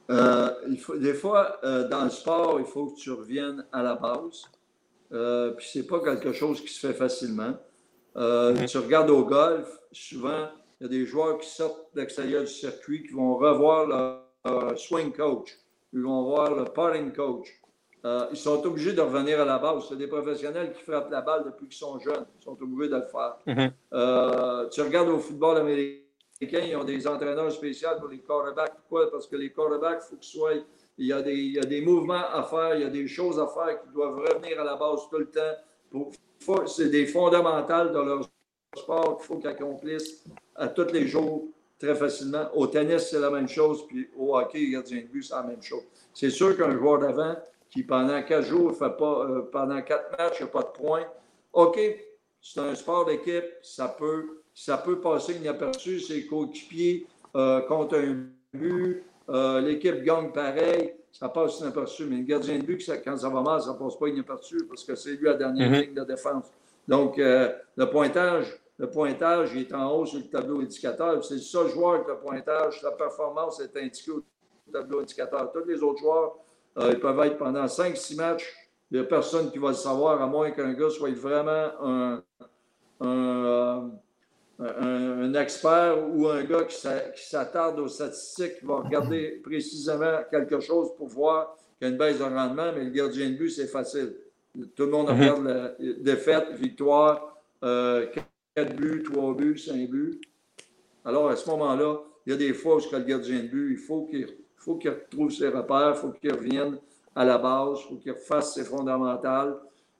Euh, 0.09 0.49
il 0.69 0.79
faut, 0.79 0.97
des 0.97 1.13
fois, 1.13 1.59
euh, 1.63 1.87
dans 1.89 2.05
le 2.05 2.09
sport, 2.09 2.59
il 2.59 2.65
faut 2.65 2.87
que 2.87 2.99
tu 2.99 3.11
reviennes 3.11 3.65
à 3.71 3.83
la 3.83 3.95
base. 3.95 4.43
Euh, 5.11 5.51
puis 5.51 5.67
c'est 5.71 5.87
pas 5.87 5.99
quelque 5.99 6.31
chose 6.31 6.61
qui 6.61 6.69
se 6.69 6.87
fait 6.87 6.93
facilement. 6.93 7.53
Mm-hmm. 8.15 8.67
Tu 8.67 8.77
regardes 8.77 9.09
au 9.09 9.25
golf, 9.25 9.67
souvent, 9.91 10.47
il 10.79 10.83
y 10.83 10.85
a 10.87 10.89
des 10.89 11.05
joueurs 11.05 11.37
qui 11.39 11.49
sortent 11.49 11.93
de 11.93 12.01
l'extérieur 12.01 12.41
du 12.41 12.51
circuit 12.51 13.03
qui 13.03 13.13
vont 13.13 13.35
revoir 13.35 13.85
leur 14.43 14.79
swing 14.79 15.11
coach, 15.11 15.55
ils 15.93 16.01
vont 16.01 16.23
voir 16.23 16.55
le 16.55 16.65
putting 16.65 17.13
coach, 17.13 17.47
euh, 18.07 18.25
ils 18.31 18.37
sont 18.37 18.65
obligés 18.65 18.93
de 18.93 19.01
revenir 19.01 19.41
à 19.41 19.45
la 19.45 19.59
base. 19.59 19.83
C'est 19.89 19.97
des 19.97 20.07
professionnels 20.07 20.71
qui 20.71 20.81
frappent 20.81 21.11
la 21.11 21.21
balle 21.21 21.43
depuis 21.45 21.67
qu'ils 21.67 21.77
sont 21.77 21.99
jeunes. 21.99 22.25
Ils 22.39 22.43
sont 22.43 22.57
obligés 22.61 22.89
de 22.89 22.95
le 22.95 23.01
faire. 23.01 23.37
Mhm. 23.45 23.71
Euh, 23.93 24.69
tu 24.69 24.81
regardes 24.81 25.09
au 25.09 25.19
football 25.19 25.57
américain, 25.57 26.63
ils 26.65 26.75
ont 26.77 26.85
des 26.85 27.05
entraîneurs 27.05 27.51
spéciaux 27.51 27.89
pour 27.99 28.07
les 28.07 28.19
quarterbacks. 28.19 28.75
Pourquoi? 28.75 29.11
Parce 29.11 29.27
que 29.27 29.35
les 29.35 29.51
quarterbacks, 29.51 30.03
il 30.05 30.09
faut 30.09 30.15
qu'ils 30.15 30.39
soient. 30.39 30.53
Il 30.99 31.05
y, 31.05 31.13
a 31.13 31.21
des, 31.21 31.33
il 31.33 31.51
y, 31.53 31.59
a 31.59 31.63
des, 31.63 31.81
mouvements 31.81 32.25
à 32.33 32.41
faire, 32.43 32.75
il 32.75 32.81
y 32.81 32.85
a 32.85 32.89
des 32.89 33.07
choses 33.07 33.39
à 33.39 33.45
faire 33.45 33.81
qui 33.83 33.89
doivent 33.93 34.17
revenir 34.17 34.59
à 34.59 34.63
la 34.63 34.75
base 34.77 35.01
tout 35.11 35.19
le 35.19 35.29
temps. 35.29 36.65
C'est 36.65 36.89
des 36.89 37.05
fondamentales 37.05 37.91
de 37.91 37.99
leur 37.99 38.27
sport 38.75 39.17
qu'il 39.17 39.25
faut 39.27 39.37
qu'ils 39.37 39.49
accomplissent 39.49 40.23
à 40.55 40.69
tous 40.69 40.91
les 40.91 41.05
jours 41.07 41.49
très 41.77 41.93
facilement. 41.93 42.49
Au 42.55 42.65
tennis, 42.65 43.09
c'est 43.11 43.19
la 43.19 43.29
même 43.29 43.47
chose, 43.47 43.85
puis 43.85 44.09
au 44.17 44.35
hockey, 44.35 44.69
gardien 44.71 45.01
de 45.01 45.07
but, 45.07 45.23
c'est 45.23 45.35
la 45.35 45.43
même 45.43 45.61
chose. 45.61 45.83
C'est 46.13 46.31
sûr 46.31 46.57
qu'un 46.57 46.75
joueur 46.75 46.99
d'avant, 46.99 47.35
pendant 47.83 48.21
quatre 48.23 48.45
jours, 48.45 48.75
fait 48.75 48.95
pas, 48.97 49.25
euh, 49.25 49.41
pendant 49.51 49.81
quatre 49.81 50.17
matchs, 50.17 50.37
il 50.39 50.43
n'y 50.43 50.49
a 50.49 50.51
pas 50.51 50.63
de 50.63 50.69
points. 50.69 51.05
OK, 51.53 51.79
c'est 52.41 52.59
un 52.59 52.75
sport 52.75 53.05
d'équipe, 53.05 53.45
ça 53.61 53.87
peut, 53.87 54.41
ça 54.53 54.77
peut 54.77 54.99
passer 54.99 55.35
inaperçu, 55.35 55.99
ses 55.99 56.25
coéquipiers 56.25 57.07
euh, 57.35 57.61
contre 57.61 57.97
un 57.97 58.25
but, 58.53 59.03
euh, 59.29 59.61
l'équipe 59.61 60.03
gagne 60.03 60.31
pareil, 60.31 60.93
ça 61.11 61.29
passe 61.29 61.59
inaperçu. 61.59 62.05
Mais 62.05 62.17
le 62.17 62.23
gardien 62.23 62.57
de 62.57 62.63
but, 62.63 62.89
quand 63.03 63.17
ça 63.17 63.29
va 63.29 63.41
mal, 63.41 63.61
ça 63.61 63.73
ne 63.73 63.77
passe 63.77 63.97
pas 63.97 64.07
inaperçu 64.07 64.65
parce 64.67 64.83
que 64.83 64.95
c'est 64.95 65.11
lui 65.11 65.25
la 65.25 65.33
dernière 65.33 65.69
mm-hmm. 65.69 65.81
ligne 65.81 65.93
de 65.93 66.03
défense. 66.03 66.45
Donc, 66.87 67.17
le 67.17 67.85
pointage, 67.85 68.57
le 68.77 68.89
pointage 68.89 69.55
est 69.55 69.73
en 69.73 69.91
haut 69.91 70.05
sur 70.05 70.19
le 70.19 70.25
tableau 70.25 70.61
indicateur. 70.61 71.23
C'est 71.25 71.33
le 71.33 71.39
seul 71.39 71.67
joueur 71.69 72.05
que 72.05 72.11
le 72.11 72.19
pointage, 72.19 72.79
sa 72.79 72.91
performance 72.91 73.59
est 73.59 73.75
indiquée 73.75 74.11
au 74.11 74.23
tableau 74.71 75.01
indicateur. 75.01 75.51
Tous 75.51 75.65
les 75.65 75.81
autres 75.81 75.99
joueurs, 75.99 76.37
euh, 76.77 76.91
ils 76.91 76.99
peuvent 76.99 77.19
être 77.21 77.37
pendant 77.37 77.65
5-6 77.65 78.15
matchs. 78.15 78.53
Il 78.91 78.99
n'y 78.99 79.03
a 79.05 79.07
personne 79.07 79.51
qui 79.51 79.57
va 79.57 79.69
le 79.69 79.73
savoir, 79.73 80.21
à 80.21 80.27
moins 80.27 80.51
qu'un 80.51 80.73
gars 80.73 80.89
soit 80.89 81.11
vraiment 81.11 81.71
un, 81.81 82.23
un, 83.01 83.91
euh, 84.59 85.33
expert 85.33 85.97
ou 86.15 86.27
un 86.27 86.43
gars 86.43 86.63
qui 86.63 87.27
s'attarde 87.27 87.79
aux 87.79 87.87
statistiques, 87.87 88.59
qui 88.59 88.65
va 88.65 88.77
regarder 88.77 89.39
précisément 89.43 90.21
quelque 90.31 90.59
chose 90.59 90.95
pour 90.95 91.07
voir 91.07 91.55
qu'il 91.77 91.87
y 91.87 91.91
a 91.91 91.93
une 91.93 91.97
baisse 91.97 92.19
de 92.19 92.23
rendement, 92.23 92.71
mais 92.73 92.85
le 92.85 92.91
gardien 92.91 93.29
de 93.29 93.35
but, 93.35 93.49
c'est 93.49 93.67
facile. 93.67 94.15
Tout 94.75 94.85
le 94.85 94.91
monde 94.91 95.09
mhm. 95.09 95.19
regarde 95.19 95.43
la 95.45 95.75
défaite, 95.99 96.51
victoire, 96.53 97.37
4 97.61 97.65
euh, 97.65 98.05
buts, 98.75 99.03
3 99.03 99.35
buts, 99.35 99.57
5 99.57 99.89
buts. 99.89 100.21
Alors, 101.05 101.29
à 101.29 101.35
ce 101.35 101.49
moment-là, 101.49 102.01
il 102.25 102.31
y 102.31 102.33
a 102.33 102.37
des 102.37 102.53
fois 102.53 102.75
où 102.75 102.79
le 102.79 102.99
gardien 103.03 103.39
de 103.39 103.47
but, 103.47 103.71
il 103.71 103.77
faut 103.77 104.05
qu'il 104.05 104.27
faut 104.67 104.75
qu'il 104.75 104.89
retrouve 104.89 105.31
ses 105.31 105.47
repères, 105.47 105.93
il 105.95 105.99
faut 105.99 106.11
qu'il 106.11 106.33
revienne 106.33 106.77
à 107.15 107.23
la 107.23 107.37
base, 107.37 107.79
il 107.79 107.87
faut 107.87 107.95
qu'il 107.95 108.11
refasse 108.11 108.53
ses 108.53 108.65
fondamentales. 108.65 109.55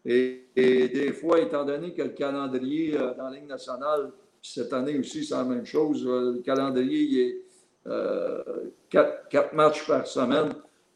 Et, 0.06 0.44
des 0.56 1.14
fois, 1.14 1.40
étant 1.40 1.64
donné 1.64 1.94
que 1.94 2.02
le 2.02 2.10
calendrier 2.10 2.98
euh, 2.98 3.14
dans 3.16 3.30
la 3.30 3.38
Ligue 3.38 3.48
nationale, 3.48 4.12
cette 4.42 4.72
année 4.74 4.98
aussi, 5.00 5.24
c'est 5.24 5.36
la 5.36 5.44
même 5.44 5.66
chose, 5.66 6.06
euh, 6.06 6.34
le 6.34 6.42
calendrier, 6.42 7.02
il 7.02 7.20
est 7.20 7.42
euh, 7.88 8.44
quatre, 8.90 9.54
matchs 9.54 9.88
par 9.88 10.06
semaine. 10.06 10.54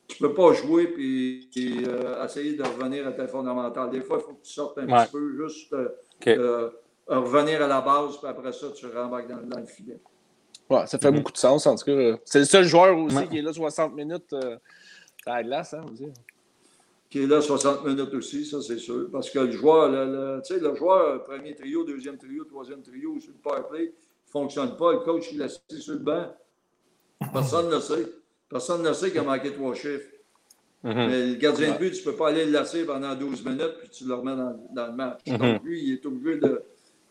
Tu 0.08 0.22
ne 0.22 0.28
peux 0.28 0.34
pas 0.34 0.52
jouer 0.54 0.94
et, 0.98 1.48
essayer 2.26 2.56
de 2.56 2.64
revenir 2.64 3.08
à 3.08 3.14
tes 3.14 3.28
fondamentales. 3.28 3.90
Des 3.90 4.02
fois, 4.02 4.18
il 4.20 4.24
faut 4.24 4.34
que 4.34 4.44
tu 4.44 4.52
sortes 4.52 4.78
un 4.80 4.86
petit 4.86 5.12
peu, 5.12 5.32
juste 5.34 5.74
revenir 7.08 7.62
à 7.62 7.68
la 7.68 7.82
base, 7.82 8.18
puis 8.18 8.28
après 8.28 8.52
ça, 8.52 8.68
tu 8.76 8.86
rembarques 8.88 9.30
dans, 9.30 9.42
dans 9.48 9.60
le 9.60 9.66
filet. 9.66 10.02
Ouais, 10.72 10.88
ça 10.88 10.98
fait 10.98 11.12
mhm. 11.12 11.18
beaucoup 11.18 11.34
de 11.34 11.38
sens, 11.38 11.68
en 11.68 11.76
tout 11.76 11.84
cas. 11.84 12.18
C'est 12.24 12.40
le 12.40 12.46
seul 12.46 12.64
joueur 12.64 12.98
aussi 12.98 13.28
qui 13.28 13.40
est 13.40 13.42
là 13.42 13.52
60 13.52 13.94
minutes 13.94 14.32
euh, 14.32 14.56
à 15.26 15.36
la 15.36 15.44
glace, 15.44 15.74
hein, 15.74 15.84
aussi. 15.92 16.08
Qui 17.10 17.24
est 17.24 17.28
là 17.28 17.42
60 17.42 17.86
minutes 17.86 18.14
aussi, 18.14 18.46
ça 18.46 18.62
c'est 18.62 18.78
sûr. 18.78 19.10
Parce 19.12 19.30
que 19.30 19.40
le 19.40 19.52
joueur, 19.52 19.90
le, 19.90 20.40
sais, 20.46 20.60
le 20.60 20.74
joueur, 20.74 21.26
premier 21.26 21.56
trio, 21.56 21.84
deuxième 21.84 22.18
trio, 22.18 22.46
troisième 22.46 22.82
trio, 22.82 23.20
sur 23.20 23.34
le 23.34 23.40
power 23.44 23.64
play, 23.70 23.84
ne 23.88 24.32
fonctionne 24.32 24.78
pas. 24.78 24.94
Le 24.94 25.00
coach, 25.00 25.28
il 25.34 25.42
assis 25.42 25.60
sur 25.78 25.96
le 25.96 26.00
banc. 26.00 26.26
Personne 27.34 27.68
ne 27.68 27.76
le 27.76 27.82
sait. 27.82 28.06
Personne 28.48 28.82
ne 28.82 28.94
sait 28.94 29.12
qu'il 29.12 29.20
a 29.20 29.24
manqué 29.24 29.52
trois 29.52 29.76
chiffres. 29.76 30.08
Mhm. 30.84 30.94
Mais 30.96 31.28
le 31.28 31.36
gardien 31.36 31.74
de 31.74 31.80
but, 31.80 31.92
tu 31.92 32.00
ne 32.00 32.12
peux 32.12 32.18
pas 32.18 32.30
aller 32.30 32.46
le 32.46 32.52
lasser 32.52 32.86
pendant 32.86 33.14
12 33.14 33.44
minutes 33.44 33.76
puis 33.80 33.90
tu 33.90 34.08
le 34.08 34.14
remets 34.14 34.38
dans, 34.38 34.58
dans 34.74 34.88
le 34.88 34.94
match. 34.94 35.20
Mhm. 35.28 35.38
Donc, 35.38 35.64
lui, 35.64 35.84
il 35.84 35.94
est 35.96 36.06
obligé 36.06 36.40
de. 36.40 36.64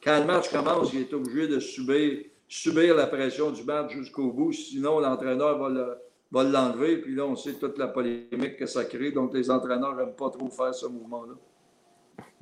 Quand 0.03 0.19
le 0.19 0.25
match 0.25 0.49
commence, 0.49 0.95
il 0.95 1.01
est 1.01 1.13
obligé 1.13 1.47
de 1.47 1.61
subir, 1.61 2.25
subir 2.51 2.97
la 2.97 3.07
pression 3.07 3.53
du 3.53 3.63
match 3.63 3.93
jusqu'au 3.93 4.33
bout. 4.33 4.53
Sinon, 4.53 4.99
l'entraîneur 4.99 5.57
va 5.57 5.69
le 5.71 5.99
va 6.33 6.45
l'enlever. 6.45 6.99
Puis 6.99 7.15
là, 7.15 7.25
on 7.25 7.37
sait 7.37 7.55
toute 7.55 7.79
la 7.79 7.89
polémique 7.89 8.57
que 8.57 8.67
ça 8.67 8.85
crée. 8.85 9.13
Donc, 9.13 9.33
les 9.33 9.51
entraîneurs 9.51 9.95
n'aiment 9.97 10.15
pas 10.15 10.31
trop 10.31 10.49
faire 10.51 10.75
ce 10.75 10.87
mouvement-là. 10.87 11.35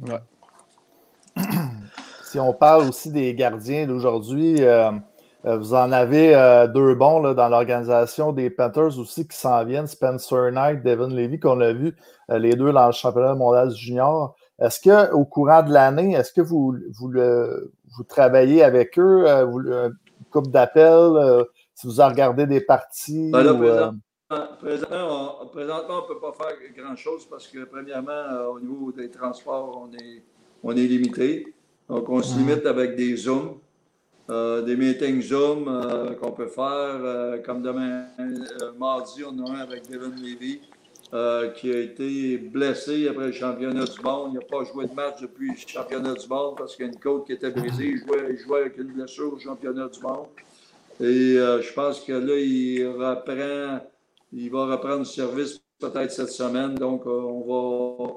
Ouais. 0.00 1.42
si 2.24 2.38
on 2.38 2.52
parle 2.52 2.88
aussi 2.88 3.10
des 3.10 3.34
gardiens 3.34 3.86
d'aujourd'hui, 3.86 4.62
euh, 4.62 4.90
euh, 5.44 5.56
vous 5.58 5.74
en 5.74 5.92
avez 5.92 6.34
euh, 6.34 6.66
deux 6.66 6.94
bons 6.94 7.20
là, 7.20 7.34
dans 7.34 7.48
l'organisation 7.48 8.32
des 8.32 8.50
Panthers 8.50 8.98
aussi 8.98 9.26
qui 9.26 9.36
s'en 9.36 9.64
viennent, 9.64 9.86
Spencer 9.86 10.50
Knight, 10.52 10.82
Devin 10.82 11.08
Levy, 11.08 11.38
qu'on 11.38 11.60
a 11.60 11.72
vu, 11.72 11.96
les 12.28 12.54
deux 12.54 12.72
dans 12.72 12.86
le 12.86 12.92
championnat 12.92 13.34
mondial 13.34 13.70
junior. 13.70 14.34
Est-ce 14.58 14.80
qu'au 14.80 15.24
courant 15.24 15.62
de 15.62 15.72
l'année, 15.72 16.14
est-ce 16.14 16.32
que 16.32 16.40
vous, 16.40 16.76
vous, 16.98 17.08
vous, 17.98 18.04
travaillez 18.04 18.62
avec 18.62 18.98
eux, 18.98 19.26
vous, 19.44 19.60
une 19.60 19.94
coupe 20.30 20.48
d'appel, 20.48 21.44
si 21.74 21.86
vous 21.86 22.00
en 22.00 22.08
regardez 22.08 22.46
des 22.46 22.60
parties? 22.60 23.30
Ben 23.30 23.98
présentement, 24.60 25.38
on 25.40 25.44
ne 25.44 26.06
peut 26.06 26.20
pas 26.20 26.32
faire 26.32 26.56
grand-chose 26.76 27.26
parce 27.26 27.46
que, 27.48 27.64
premièrement, 27.64 28.46
au 28.52 28.60
niveau 28.60 28.92
des 28.92 29.10
transports, 29.10 29.82
on 29.84 29.92
est, 29.94 30.22
on 30.62 30.72
est 30.72 30.86
limité. 30.86 31.54
Donc, 31.88 32.08
on 32.08 32.22
se 32.22 32.34
mhm. 32.34 32.46
limite 32.46 32.66
avec 32.66 32.94
des 32.96 33.16
Zooms. 33.16 33.58
Euh, 34.30 34.60
des 34.60 34.76
meetings 34.76 35.22
Zoom 35.22 35.68
euh, 35.68 36.14
qu'on 36.14 36.32
peut 36.32 36.48
faire. 36.48 36.64
Euh, 36.66 37.38
comme 37.38 37.62
demain, 37.62 38.04
mardi, 38.78 39.24
on 39.24 39.46
a 39.46 39.50
un 39.50 39.60
avec 39.60 39.88
Devin 39.90 40.14
Levy 40.16 40.60
qui 41.10 41.72
a 41.72 41.78
été 41.80 42.38
blessé 42.38 43.08
après 43.08 43.26
le 43.26 43.32
championnat 43.32 43.84
du 43.84 44.00
monde. 44.02 44.32
Il 44.32 44.38
n'a 44.38 44.44
pas 44.44 44.64
joué 44.64 44.86
de 44.86 44.94
match 44.94 45.20
depuis 45.22 45.50
le 45.50 45.56
championnat 45.56 46.14
du 46.14 46.28
monde 46.28 46.56
parce 46.56 46.76
qu'il 46.76 46.86
y 46.86 46.88
a 46.88 46.92
une 46.92 46.98
côte 46.98 47.26
qui 47.26 47.32
était 47.32 47.50
brisée. 47.50 47.86
Il 47.86 48.38
jouait, 48.38 48.60
avec 48.60 48.76
une 48.78 48.92
blessure 48.92 49.32
au 49.32 49.38
championnat 49.38 49.88
du 49.88 50.00
monde. 50.00 50.26
Et 51.00 51.34
je 51.36 51.72
pense 51.72 52.00
que 52.00 52.12
là, 52.12 52.36
il 52.36 52.86
reprend, 52.88 53.80
il 54.32 54.50
va 54.50 54.66
reprendre 54.66 54.98
le 54.98 55.04
service 55.04 55.60
peut-être 55.78 56.12
cette 56.12 56.30
semaine. 56.30 56.74
Donc, 56.74 57.06
on 57.06 57.40
va, 57.40 58.14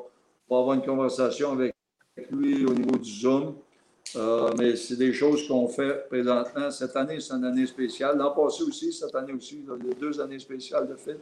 on 0.49 0.55
va 0.55 0.59
avoir 0.59 0.73
une 0.73 0.83
conversation 0.83 1.53
avec 1.53 1.75
lui 2.29 2.65
au 2.65 2.73
niveau 2.73 2.97
du 2.97 3.09
Zoom. 3.09 3.55
Euh, 4.15 4.51
mais 4.57 4.75
c'est 4.75 4.97
des 4.97 5.13
choses 5.13 5.47
qu'on 5.47 5.67
fait 5.67 6.07
présentement. 6.09 6.69
Cette 6.69 6.95
année, 6.95 7.19
c'est 7.19 7.33
une 7.33 7.45
année 7.45 7.65
spéciale. 7.65 8.17
L'an 8.17 8.31
passé 8.31 8.63
aussi, 8.63 8.91
cette 8.91 9.15
année 9.15 9.33
aussi, 9.33 9.63
a 9.69 9.95
deux 9.95 10.19
années 10.19 10.39
spéciales 10.39 10.87
de 10.87 10.95
film. 10.95 11.19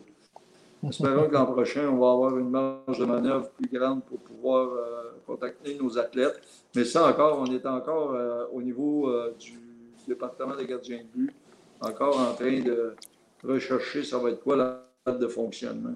Espérons 0.87 1.27
que 1.27 1.33
l'an 1.33 1.45
prochain, 1.45 1.89
on 1.89 1.97
va 1.97 2.11
avoir 2.11 2.37
une 2.37 2.49
marge 2.49 2.99
de 2.99 3.05
manœuvre 3.05 3.49
plus 3.49 3.69
grande 3.69 4.03
pour 4.05 4.19
pouvoir 4.19 4.69
euh, 4.69 5.11
contacter 5.27 5.75
nos 5.75 5.97
athlètes. 5.97 6.39
Mais 6.75 6.85
ça 6.85 7.07
encore, 7.07 7.39
on 7.39 7.53
est 7.53 7.65
encore 7.65 8.13
euh, 8.13 8.45
au 8.53 8.61
niveau 8.61 9.11
du 9.37 9.59
département 10.07 10.55
des 10.55 10.65
gardiens 10.65 10.99
de 10.99 11.19
but, 11.19 11.33
encore 11.81 12.17
en 12.19 12.33
train 12.33 12.61
de 12.61 12.95
rechercher 13.43 14.03
ça 14.03 14.17
va 14.17 14.29
être 14.29 14.41
quoi 14.41 14.55
la 14.55 14.85
date 15.05 15.19
de 15.19 15.27
fonctionnement. 15.27 15.95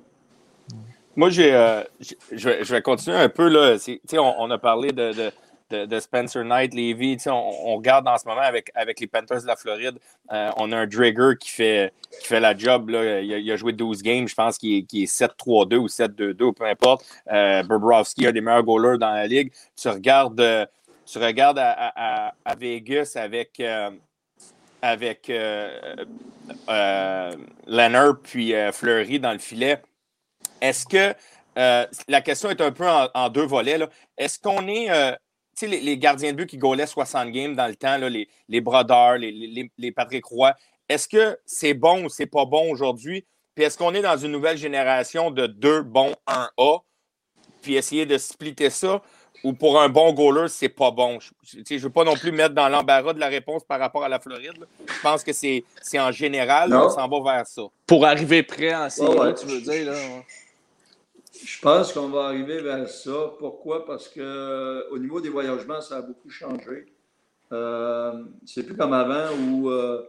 Moi, 1.15 1.30
j'ai, 1.30 1.52
je, 2.32 2.74
vais, 2.74 2.82
continuer 2.82 3.17
un 3.17 3.30
peu. 3.30 3.48
Là. 3.48 3.78
On, 4.13 4.36
on, 4.39 4.52
a 4.52 4.58
parlé 4.58 4.91
de 4.91 5.13
de, 5.13 5.32
Spencer 5.99 6.43
Knight, 6.43 6.73
Levy. 6.73 7.17
On, 7.28 7.76
regarde 7.76 8.08
en 8.08 8.17
ce 8.17 8.28
moment 8.28 8.41
avec, 8.41 8.71
les 8.99 9.08
Panthers 9.08 9.41
de 9.41 9.47
la 9.47 9.56
Floride. 9.56 9.97
Euh, 10.32 10.52
on 10.58 10.71
a 10.71 10.78
un 10.78 10.88
Dragger 10.88 11.34
qui 11.39 11.49
fait, 11.49 11.91
la 12.30 12.56
job. 12.56 12.89
Il, 12.89 13.52
a, 13.52 13.56
joué 13.56 13.73
12 13.73 14.02
games. 14.02 14.28
Je 14.28 14.36
pense 14.36 14.58
qu'il 14.58 14.78
est, 14.78 15.06
7-3-2 15.06 15.76
ou 15.76 15.88
7-2-2, 15.88 16.54
peu 16.54 16.65
importe. 16.65 17.06
Euh, 17.32 17.63
Bobrovski 17.63 18.28
a 18.28 18.32
des 18.32 18.41
meilleurs 18.41 18.63
goalers 18.63 18.97
dans 18.97 19.12
la 19.12 19.28
ligue. 19.28 19.52
Tu 19.76 19.89
regardes, 19.89 20.39
euh, 20.39 20.65
regardes 21.15 21.60
à, 21.60 22.34
Vegas 22.58 23.13
avec. 23.15 23.60
Euh, 23.60 23.91
avec 24.82 25.32
Leonard 27.67 28.17
puis 28.21 28.54
Fleury 28.73 29.17
dans 29.17 29.32
le 29.32 29.39
filet. 29.39 29.82
Est-ce 30.60 30.86
que 30.86 31.15
la 31.56 32.21
question 32.21 32.49
est 32.49 32.60
un 32.60 32.71
peu 32.71 32.86
en, 32.89 33.30
deux 33.30 33.45
volets. 33.45 33.80
Est-ce 34.17 34.39
qu'on 34.39 34.67
est, 34.67 34.89
sais, 35.56 35.68
les, 35.68 35.98
gardiens 35.98 36.32
de 36.32 36.38
but 36.38 36.48
qui 36.48 36.58
gaulaient 36.58 36.88
60 36.88 37.32
games 37.32 37.56
dans 37.56 37.68
le 37.68 37.76
temps, 37.76 37.98
les, 37.98 38.28
les 38.50 38.62
Brodeurs, 38.62 39.18
les, 39.18 39.72
les, 39.78 39.92
Patrick 39.92 40.26
Roy, 40.26 40.54
est-ce 40.89 41.08
que 41.08 41.38
c'est 41.46 41.74
bon 41.74 42.06
ou 42.06 42.10
c'est 42.10 42.26
pas 42.26 42.46
bon 42.46 42.72
aujourd'hui? 42.72 43.26
Puis 43.56 43.63
est-ce 43.66 43.78
qu'on 43.78 43.94
est 43.94 44.02
dans 44.02 44.18
une 44.18 44.32
nouvelle 44.32 44.58
génération 44.58 45.32
de 45.32 45.48
deux 45.48 45.82
bons 45.82 46.16
1A? 46.28 46.82
Puis 47.62 47.76
essayer 47.76 48.06
de 48.06 48.18
splitter 48.18 48.70
ça? 48.70 49.02
Ou 49.44 49.54
pour 49.54 49.80
un 49.80 49.89
bon 49.89 50.13
goaler, 50.13 50.48
c'est 50.48 50.70
pas 50.70 50.92
bon? 50.92 51.20
Je 51.20 51.58
ne 51.58 51.80
veux 51.80 51.89
pas 51.89 52.06
non 52.06 52.16
plus 52.16 52.32
mettre 52.32 52.56
dans 52.56 52.70
l'embarras 52.70 53.13
de 53.13 53.20
la 53.20 53.28
réponse 53.28 53.63
par 53.63 53.80
rapport 53.80 54.04
à 54.04 54.10
la 54.10 54.20
Floride. 54.20 54.66
Je 54.88 55.02
pense 55.02 55.24
que 55.24 55.34
c'est 55.34 55.63
en 55.96 56.12
général, 56.12 56.74
on 56.74 56.89
s'en 56.89 57.08
va 57.08 57.36
vers 57.36 57.48
ça. 57.48 57.63
Pour 57.86 58.06
arriver 58.06 58.44
prêt 58.44 58.74
en 58.74 58.89
série, 58.89 59.36
tu 59.36 59.46
veux 59.46 59.62
dire? 59.62 59.92
Là, 59.92 59.98
je 61.45 61.60
pense 61.62 61.93
qu'on 61.93 62.10
va 62.10 62.25
arriver 62.25 62.62
vers 62.62 62.88
ça. 62.89 63.34
Pourquoi? 63.38 63.86
Parce 63.86 64.08
que 64.08 64.89
au 64.91 64.97
niveau 64.97 65.19
des 65.21 65.29
voyagements, 65.29 65.82
ça 65.82 65.97
a 65.97 66.01
beaucoup 66.01 66.29
changé. 66.29 66.93
Euh, 67.51 68.23
c'est 68.45 68.63
plus 68.63 68.75
comme 68.75 68.93
avant 68.93 69.29
où 69.38 69.69
euh, 69.69 70.03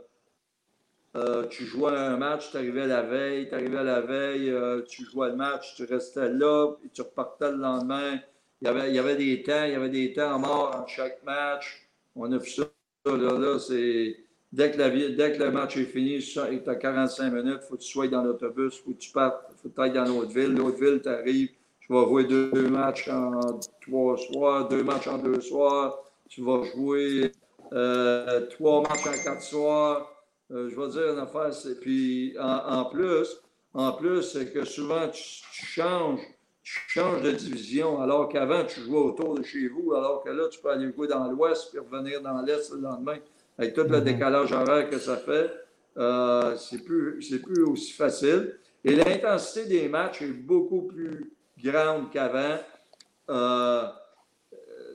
euh, 1.17 1.47
tu 1.49 1.65
jouais 1.65 1.93
un 1.93 2.17
match, 2.17 2.51
tu 2.51 2.57
arrivais 2.57 2.87
la 2.87 3.03
veille, 3.03 3.49
tu 3.49 3.55
arrivais 3.55 3.85
la 3.85 4.01
veille, 4.01 4.53
tu 4.89 5.05
jouais 5.05 5.29
le 5.29 5.37
match, 5.37 5.75
tu 5.77 5.85
restais 5.85 6.31
là, 6.31 6.75
et 6.85 6.89
tu 6.91 7.03
repartais 7.03 7.51
le 7.51 7.59
lendemain. 7.59 8.19
Il 8.63 8.67
y, 8.67 8.99
avait, 8.99 9.17
des 9.17 9.43
temps, 9.43 9.65
il 9.65 9.73
y 9.73 9.75
avait 9.75 9.91
des 9.91 10.15
temps 10.15 10.39
morts 10.39 10.75
en 10.75 10.87
chaque 10.87 11.23
match. 11.23 11.87
On 12.17 12.33
a 12.33 12.39
vu 12.39 12.49
ça. 12.49 12.63
Là, 13.05 13.39
là 13.39 13.59
c'est 13.59 14.24
Dès 14.55 14.71
que, 14.71 15.43
le 15.43 15.51
match 15.51 15.77
est 15.77 15.85
fini, 15.85 16.21
tu 16.21 16.39
as 16.39 16.77
45 16.77 17.29
minutes, 17.33 17.59
il 17.61 17.67
faut 17.67 17.75
que 17.75 17.83
tu 17.83 17.91
sois 17.91 18.07
dans 18.07 18.23
l'autobus, 18.23 18.77
il 18.77 18.85
faut 18.85 18.91
que 18.93 18.99
tu 18.99 19.11
partes, 19.11 19.47
il 19.51 19.61
faut 19.61 19.69
que 19.69 19.75
tu 19.75 19.81
ailles 19.81 19.93
dans 19.93 20.05
l'autre 20.05 20.31
ville. 20.31 20.55
L'autre 20.55 20.79
ville, 20.79 21.01
tu 21.03 21.09
arrives, 21.09 21.51
tu 21.81 21.93
vas 21.93 22.05
jouer 22.05 22.23
deux, 22.23 22.69
matchs 22.69 23.09
en 23.09 23.59
trois 23.81 24.17
soirs, 24.17 24.69
deux 24.69 24.85
matchs 24.85 25.09
en 25.09 25.19
deux 25.19 25.41
soirs, 25.41 25.99
tu 26.29 26.45
vas 26.45 26.63
jouer 26.73 27.33
euh, 27.73 28.47
trois 28.47 28.83
matchs 28.83 29.09
en 29.09 29.25
quatre 29.25 29.43
soirs. 29.43 30.09
Euh, 30.53 30.71
je 30.71 30.77
vais 30.81 30.89
dire 30.89 31.15
une 31.15 31.19
affaire, 31.19 31.51
puis 31.81 32.37
en, 32.39 32.85
plus, 32.85 33.41
en 33.73 33.91
plus, 33.91 34.23
c'est 34.23 34.53
que 34.53 34.65
souvent 34.65 35.09
tu, 35.09 35.43
changes, 35.51 36.21
tu 36.63 36.81
changes 36.91 37.23
de 37.23 37.33
division, 37.33 38.01
alors 38.01 38.29
qu'avant, 38.29 38.65
tu 38.65 38.83
jouais 38.83 39.01
autour 39.01 39.35
de 39.35 39.43
chez 39.43 39.67
vous, 39.67 39.95
alors 39.95 40.23
que 40.23 40.31
là, 40.31 40.47
tu 40.49 40.61
peux 40.61 40.71
aller 40.71 40.93
jouer 40.93 41.09
dans 41.09 41.27
l'ouest 41.27 41.71
puis 41.73 41.81
revenir 41.81 42.23
dans 42.23 42.41
l'est 42.41 42.71
le 42.71 42.79
lendemain 42.83 43.19
avec 43.59 43.75
tout 43.75 43.85
le 43.85 43.99
mhm. 43.99 44.05
décalage 44.05 44.53
horaire 44.53 44.89
que 44.91 44.99
ça 44.99 45.17
fait, 45.17 45.51
euh, 45.97 46.57
c'est 46.57 46.85
plus, 46.85 47.19
plus 47.43 47.63
aussi 47.63 47.93
facile. 47.93 48.59
Et 48.85 48.97
l'intensité 48.97 49.67
des 49.67 49.89
matchs 49.89 50.23
est 50.23 50.33
beaucoup 50.33 50.83
plus 50.83 51.33
grande 51.63 52.11
qu'avant. 52.11 52.59
Euh, 53.31 53.85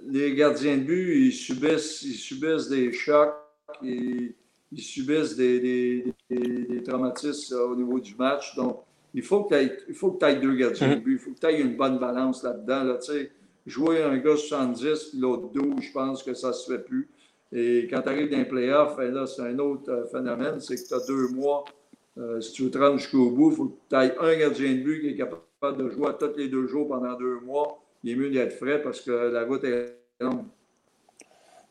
les 0.05 0.35
gardiens 0.35 0.77
de 0.77 0.83
but, 0.83 1.27
ils 1.27 1.33
subissent, 1.33 2.03
ils 2.03 2.13
subissent 2.13 2.69
des 2.69 2.91
chocs, 2.91 3.33
ils, 3.81 4.35
ils 4.71 4.81
subissent 4.81 5.35
des, 5.35 6.13
des, 6.29 6.83
traumatismes 6.83 7.55
au 7.55 7.75
niveau 7.75 7.99
du 7.99 8.15
match. 8.15 8.55
Donc, 8.55 8.83
il 9.13 9.23
faut 9.23 9.43
que 9.43 9.55
tu 9.55 10.25
aies, 10.25 10.35
deux 10.35 10.55
gardiens 10.55 10.89
de 10.89 10.95
mhm. 10.95 11.01
but. 11.01 11.13
Il 11.13 11.19
faut 11.19 11.31
que 11.31 11.39
tu 11.39 11.47
aies 11.47 11.61
une 11.61 11.75
bonne 11.75 11.97
balance 11.97 12.43
là-dedans. 12.43 12.83
Là, 12.83 12.99
jouer 13.65 14.03
un 14.03 14.17
gars 14.17 14.37
70 14.37 15.15
l'autre 15.15 15.49
12, 15.53 15.81
je 15.81 15.91
pense 15.91 16.23
que 16.23 16.33
ça 16.33 16.49
ne 16.49 16.53
se 16.53 16.71
fait 16.71 16.79
plus. 16.79 17.09
Et 17.51 17.87
quand 17.89 18.01
tu 18.01 18.09
arrives 18.09 18.29
dans 18.29 18.37
les 18.37 18.45
playoffs, 18.45 18.95
ben 18.95 19.11
là, 19.13 19.25
c'est 19.25 19.41
un 19.41 19.57
autre 19.59 19.89
euh, 19.89 20.05
phénomène, 20.07 20.59
c'est 20.59 20.75
que 20.75 20.87
tu 20.87 20.93
as 20.93 21.05
deux 21.07 21.29
mois. 21.29 21.65
Euh, 22.17 22.41
si 22.41 22.51
tu 22.53 22.63
veux 22.63 22.71
te 22.71 22.77
rendre 22.77 22.97
jusqu'au 22.97 23.31
bout, 23.31 23.51
il 23.51 23.55
faut 23.55 23.65
que 23.65 23.75
tu 23.89 23.95
aies 23.95 24.15
un 24.19 24.37
gardien 24.37 24.73
de 24.73 24.81
but 24.81 25.01
qui 25.01 25.07
est 25.09 25.17
capable 25.17 25.77
de 25.77 25.89
jouer 25.89 26.11
tous 26.19 26.37
les 26.37 26.47
deux 26.47 26.67
jours 26.67 26.87
pendant 26.87 27.13
deux 27.17 27.39
mois. 27.39 27.81
Il 28.03 28.11
est 28.11 28.15
mieux 28.15 28.29
d'être 28.29 28.53
frais 28.53 28.81
parce 28.81 29.01
que 29.01 29.11
la 29.11 29.45
route 29.45 29.63
est 29.63 29.95
longue. 30.19 30.45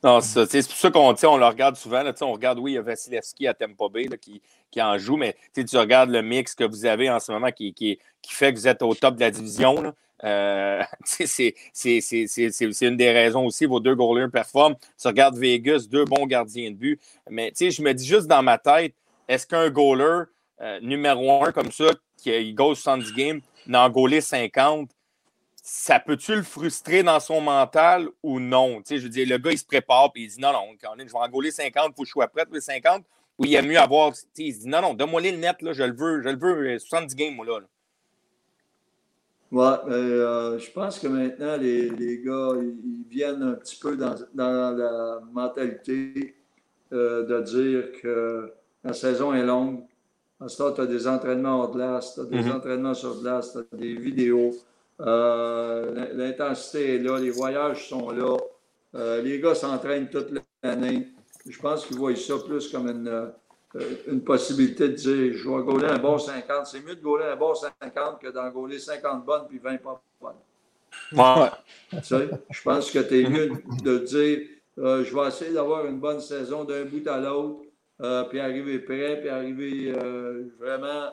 Non, 0.03 0.21
c'est 0.21 0.45
pour 0.45 0.77
ça 0.77 0.91
qu'on 0.91 1.15
on 1.25 1.37
le 1.37 1.47
regarde 1.47 1.77
souvent. 1.77 2.05
On 2.23 2.33
regarde, 2.33 2.59
oui, 2.61 2.73
il 2.73 2.75
y 2.75 2.79
a 2.79 2.83
Vasilevski 2.83 3.49
à 3.49 3.55
Tempo 3.55 3.89
Bay 3.89 4.07
qui, 4.21 4.41
qui, 4.71 4.81
en 4.81 4.97
joue, 4.97 5.17
mais 5.17 5.37
tu 5.55 5.77
regardes 5.77 6.11
le 6.11 6.23
mix 6.23 6.55
que 6.55 6.63
vous 6.63 6.87
avez 6.87 7.11
en 7.11 7.19
ce 7.19 7.33
moment 7.33 7.51
qui, 7.51 7.75
qui 7.75 7.99
fait 8.29 8.53
que 8.53 8.59
vous 8.59 8.69
êtes 8.69 8.83
au 8.83 8.95
top 8.95 9.17
de 9.17 9.21
la 9.21 9.31
division. 9.33 9.93
Euh, 10.25 10.83
c'est 11.05 11.55
une 12.81 12.97
des 12.97 13.11
raisons 13.11 13.47
aussi, 13.47 13.67
vos 13.67 13.81
deux 13.81 13.95
goalers 13.95 14.31
performent. 14.31 14.77
Tu 15.01 15.09
regardes 15.09 15.37
Vegas, 15.37 15.87
deux 15.89 16.05
bons 16.05 16.27
gardiens 16.27 16.71
de 16.71 16.77
but. 16.77 17.01
Mais 17.31 17.53
je 17.59 17.83
me 17.83 17.93
dis 17.93 18.07
juste 18.07 18.27
dans 18.27 18.43
ma 18.43 18.59
tête, 18.59 18.95
est-ce 19.29 19.47
qu'un 19.47 19.71
goaler 19.71 20.25
euh, 20.61 20.81
numéro 20.81 21.45
un 21.45 21.53
comme 21.53 21.71
ça, 21.71 21.91
qui 22.17 22.53
goal 22.55 22.75
70 22.75 23.13
games, 23.13 23.41
n'en 23.67 23.89
goalé 23.91 24.21
50, 24.21 24.91
ça 25.71 26.01
peut-tu 26.01 26.35
le 26.35 26.43
frustrer 26.43 27.03
dans 27.03 27.21
son 27.21 27.43
mental 27.43 28.09
ou 28.23 28.41
non? 28.41 28.81
je 28.89 28.97
veux 28.97 29.09
dire, 29.11 29.27
le 29.29 29.37
gars, 29.37 29.53
il 29.53 29.59
se 29.59 29.67
prépare 29.67 30.11
et 30.17 30.23
il 30.23 30.29
dit 30.29 30.41
non, 30.41 30.53
non, 30.53 30.65
je 30.81 31.05
vais 31.05 31.19
en 31.19 31.29
gauler 31.29 31.51
50, 31.51 31.91
il 31.91 31.95
faut 31.95 32.03
que 32.03 32.07
je 32.07 32.13
sois 32.13 32.29
prêt 32.29 32.47
pour 32.47 32.55
les 32.55 32.61
50. 32.61 33.05
Ou 33.39 33.45
il 33.45 33.53
y 33.53 33.57
a 33.57 33.63
mieux 33.63 33.79
avoir. 33.79 34.13
Il 34.37 34.55
se 34.55 34.61
dit 34.61 34.69
non, 34.69 34.81
non, 34.81 34.95
donne-moi 34.95 35.21
le 35.21 35.31
net, 35.33 35.63
là, 35.63 35.73
je 35.73 35.85
le 35.85 35.95
veux, 35.95 36.23
je 36.23 36.29
le 36.31 36.39
veux, 36.39 36.79
70 36.79 37.15
games, 37.15 37.35
moi, 37.35 37.47
là. 37.47 37.61
Ouais, 39.51 39.65
euh, 39.89 40.59
je 40.59 40.71
pense 40.71 40.99
que 40.99 41.09
maintenant, 41.09 41.57
les, 41.57 41.89
les, 41.91 42.19
gars, 42.19 42.51
ils 42.61 43.05
viennent 43.09 43.43
un 43.43 43.55
petit 43.55 43.77
peu 43.77 43.97
dans, 43.97 44.15
dans 44.35 44.77
la 44.77 45.21
mentalité 45.33 46.35
euh, 46.93 47.25
de 47.25 47.41
dire 47.43 47.93
que 48.03 48.53
la 48.85 48.93
saison 48.93 49.33
est 49.33 49.45
longue. 49.45 49.85
À 50.41 50.49
ce 50.49 50.75
tu 50.75 50.81
as 50.81 50.87
des 50.87 51.09
entraînements 51.09 51.63
hors 51.63 51.73
glace, 51.73 52.15
tu 52.15 52.21
as 52.21 52.25
des 52.25 52.43
mm-hmm. 52.43 52.53
entraînements 52.53 52.95
sur 52.95 53.21
glace, 53.21 53.53
tu 53.53 53.59
as 53.59 53.77
des 53.79 53.95
vidéos. 53.95 54.55
Euh, 55.01 56.13
l'intensité 56.15 56.97
est 56.97 56.99
là, 56.99 57.19
les 57.19 57.31
voyages 57.31 57.89
sont 57.89 58.11
là. 58.11 58.37
les 59.23 59.41
gars 59.41 59.55
s'entraînent 59.55 60.11
toute 60.11 60.29
l'année. 60.63 61.09
Je 61.49 61.59
pense 61.59 61.87
qu'ils 61.87 61.97
voient 61.97 62.15
ça 62.15 62.35
plus 62.39 62.71
comme 62.71 62.89
une, 62.89 63.09
euh, 63.09 63.27
une 64.07 64.23
possibilité 64.23 64.89
de 64.89 64.95
dire 64.95 65.35
je 65.35 65.49
vais 65.49 65.63
gauler 65.63 65.87
un 65.87 65.99
bon 65.99 66.19
50. 66.19 66.67
C'est 66.67 66.81
mieux 66.81 66.97
de 66.97 67.03
gauler 67.03 67.27
un 67.27 67.37
bon 67.37 67.55
50 67.55 68.21
que 68.21 68.29
d'en 68.29 68.49
gauler 68.51 68.79
50 68.79 69.25
bonnes 69.25 69.47
puis 69.49 69.59
20 69.59 69.77
pas 69.79 70.03
bonnes. 70.21 70.33
Ouais. 71.13 71.51
Tu 71.91 72.03
sais, 72.03 72.31
je 72.51 72.63
pense 72.63 72.91
que 72.91 72.99
tu 73.01 73.23
es 73.23 73.29
mieux 73.29 73.53
de 73.83 73.99
dire 73.99 74.41
euh, 74.79 75.05
je 75.05 75.15
vais 75.15 75.29
essayer 75.29 75.53
d'avoir 75.53 75.87
une 75.87 75.99
bonne 75.99 76.21
saison 76.21 76.65
d'un 76.65 76.85
bout 76.85 77.07
à 77.09 77.19
l'autre, 77.19 77.65
euh, 78.01 78.25
puis 78.25 78.41
arriver 78.41 78.79
prêt, 78.79 79.21
puis 79.21 79.29
arriver 79.29 79.93
vraiment 80.59 81.11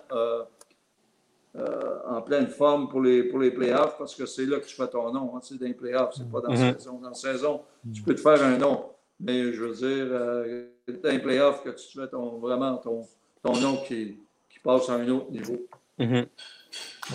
en 2.07 2.21
pleine 2.21 2.47
forme 2.47 2.89
pour 2.89 3.01
les, 3.01 3.23
pour 3.23 3.39
les 3.39 3.51
playoffs, 3.51 3.97
parce 3.97 4.15
que 4.15 4.25
c'est 4.25 4.45
là 4.45 4.59
que 4.59 4.65
tu 4.65 4.75
fais 4.75 4.87
ton 4.87 5.11
nom. 5.11 5.35
Hein, 5.35 5.39
sais, 5.41 5.57
dans 5.57 5.65
les 5.65 5.73
playoffs, 5.73 6.13
c'est 6.15 6.29
pas 6.29 6.41
dans 6.41 6.49
la 6.49 6.55
mm-hmm. 6.55 6.77
saison. 6.77 6.99
Dans 6.99 7.09
la 7.09 7.13
saison, 7.15 7.61
tu 7.93 8.01
peux 8.01 8.15
te 8.15 8.21
faire 8.21 8.41
un 8.43 8.57
nom. 8.57 8.91
Mais 9.19 9.53
je 9.53 9.63
veux 9.63 9.73
dire, 9.73 10.07
c'est 10.13 10.74
un 10.87 11.19
playoff 11.19 11.63
que 11.63 11.69
tu 11.69 11.99
fais 11.99 12.07
ton, 12.07 12.37
vraiment 12.39 12.77
ton, 12.77 13.07
ton 13.43 13.57
nom 13.59 13.77
qui, 13.87 14.19
qui, 14.49 14.59
passe 14.59 14.89
à 14.89 14.93
un 14.93 15.07
autre 15.09 15.31
niveau. 15.31 15.57
Mm-hmm. 15.99 16.27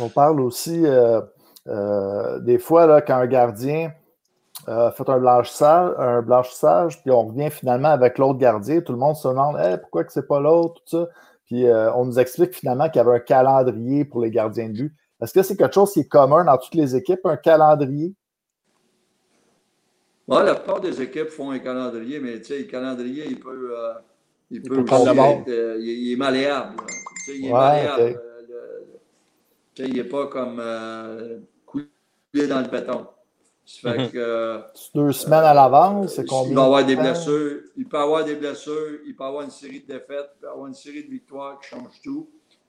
On 0.00 0.08
parle 0.08 0.40
aussi 0.40 0.86
euh, 0.86 1.20
euh, 1.68 2.38
des 2.40 2.58
fois 2.58 2.86
là, 2.86 3.00
quand 3.00 3.16
un 3.16 3.26
gardien 3.26 3.92
euh, 4.68 4.90
fait 4.92 5.08
un 5.08 5.18
blanchissage, 5.18 5.94
un 5.98 6.22
blanchissage, 6.22 7.00
puis 7.02 7.10
on 7.10 7.26
revient 7.26 7.50
finalement 7.50 7.88
avec 7.88 8.18
l'autre 8.18 8.38
gardien, 8.38 8.80
tout 8.80 8.92
le 8.92 8.98
monde 8.98 9.16
se 9.16 9.28
demande 9.28 9.56
pourquoi 9.80 10.04
que 10.04 10.12
c'est 10.12 10.26
pas 10.26 10.40
l'autre, 10.40 10.74
tout 10.84 10.98
ça? 10.98 11.08
Puis 11.46 11.66
on 11.96 12.04
nous 12.04 12.20
explique 12.20 12.54
finalement 12.54 12.88
qu'il 12.88 12.98
y 12.98 13.04
avait 13.04 13.16
un 13.16 13.20
calendrier 13.20 14.04
pour 14.04 14.20
les 14.20 14.30
gardiens 14.30 14.68
de 14.68 14.74
but. 14.74 14.96
Est-ce 15.20 15.34
que 15.34 15.42
c'est 15.42 15.56
quelque 15.56 15.74
chose 15.74 15.92
qui 15.92 16.00
est 16.00 16.08
commun 16.08 16.44
dans 16.44 16.56
toutes 16.56 16.76
les 16.76 16.94
équipes, 16.94 17.26
un 17.26 17.36
calendrier? 17.36 18.14
La 20.38 20.54
plupart 20.54 20.80
des 20.80 21.02
équipes 21.02 21.28
font 21.28 21.50
un 21.50 21.58
calendrier, 21.58 22.20
mais 22.20 22.34
le 22.36 22.62
calendrier, 22.62 23.26
il 23.28 23.40
peut, 23.40 23.74
euh, 23.76 23.94
il, 24.50 24.62
peut 24.62 24.78
aussi 24.78 25.08
être, 25.08 25.48
euh, 25.48 25.78
il, 25.80 26.12
est 26.12 26.16
malléable. 26.16 26.76
il 27.28 27.46
est 27.46 27.52
malléable. 27.52 28.20
Euh, 28.20 28.80
il 29.78 29.94
n'est 29.94 30.04
pas 30.04 30.26
comme 30.26 30.62
coulé 31.66 32.46
dans 32.48 32.60
le 32.60 32.68
béton. 32.68 33.06
Ça 33.64 33.92
fait 33.92 33.98
mhm. 33.98 34.10
que, 34.10 34.60
Deux 34.94 35.12
semaines 35.12 35.44
à 35.44 35.54
l'avance, 35.54 36.16
c'est 36.16 36.26
combien? 36.26 36.50
Il 36.50 36.54
peut 36.54 36.60
avoir 36.60 36.84
des 36.84 36.96
blessures. 36.96 37.60
Il 37.76 37.88
peut 37.88 37.98
avoir 37.98 38.24
des 38.24 38.34
blessures. 38.34 38.98
Il 39.06 39.16
peut 39.16 39.24
avoir 39.24 39.42
une 39.44 39.50
série 39.50 39.80
de 39.80 39.86
défaites. 39.86 40.30
Il 40.36 40.40
peut 40.40 40.48
avoir 40.48 40.66
une 40.66 40.74
série 40.74 41.04
de 41.04 41.10
victoires 41.10 41.58
qui 41.60 41.68
changent 41.68 42.00
tout. 42.02 42.28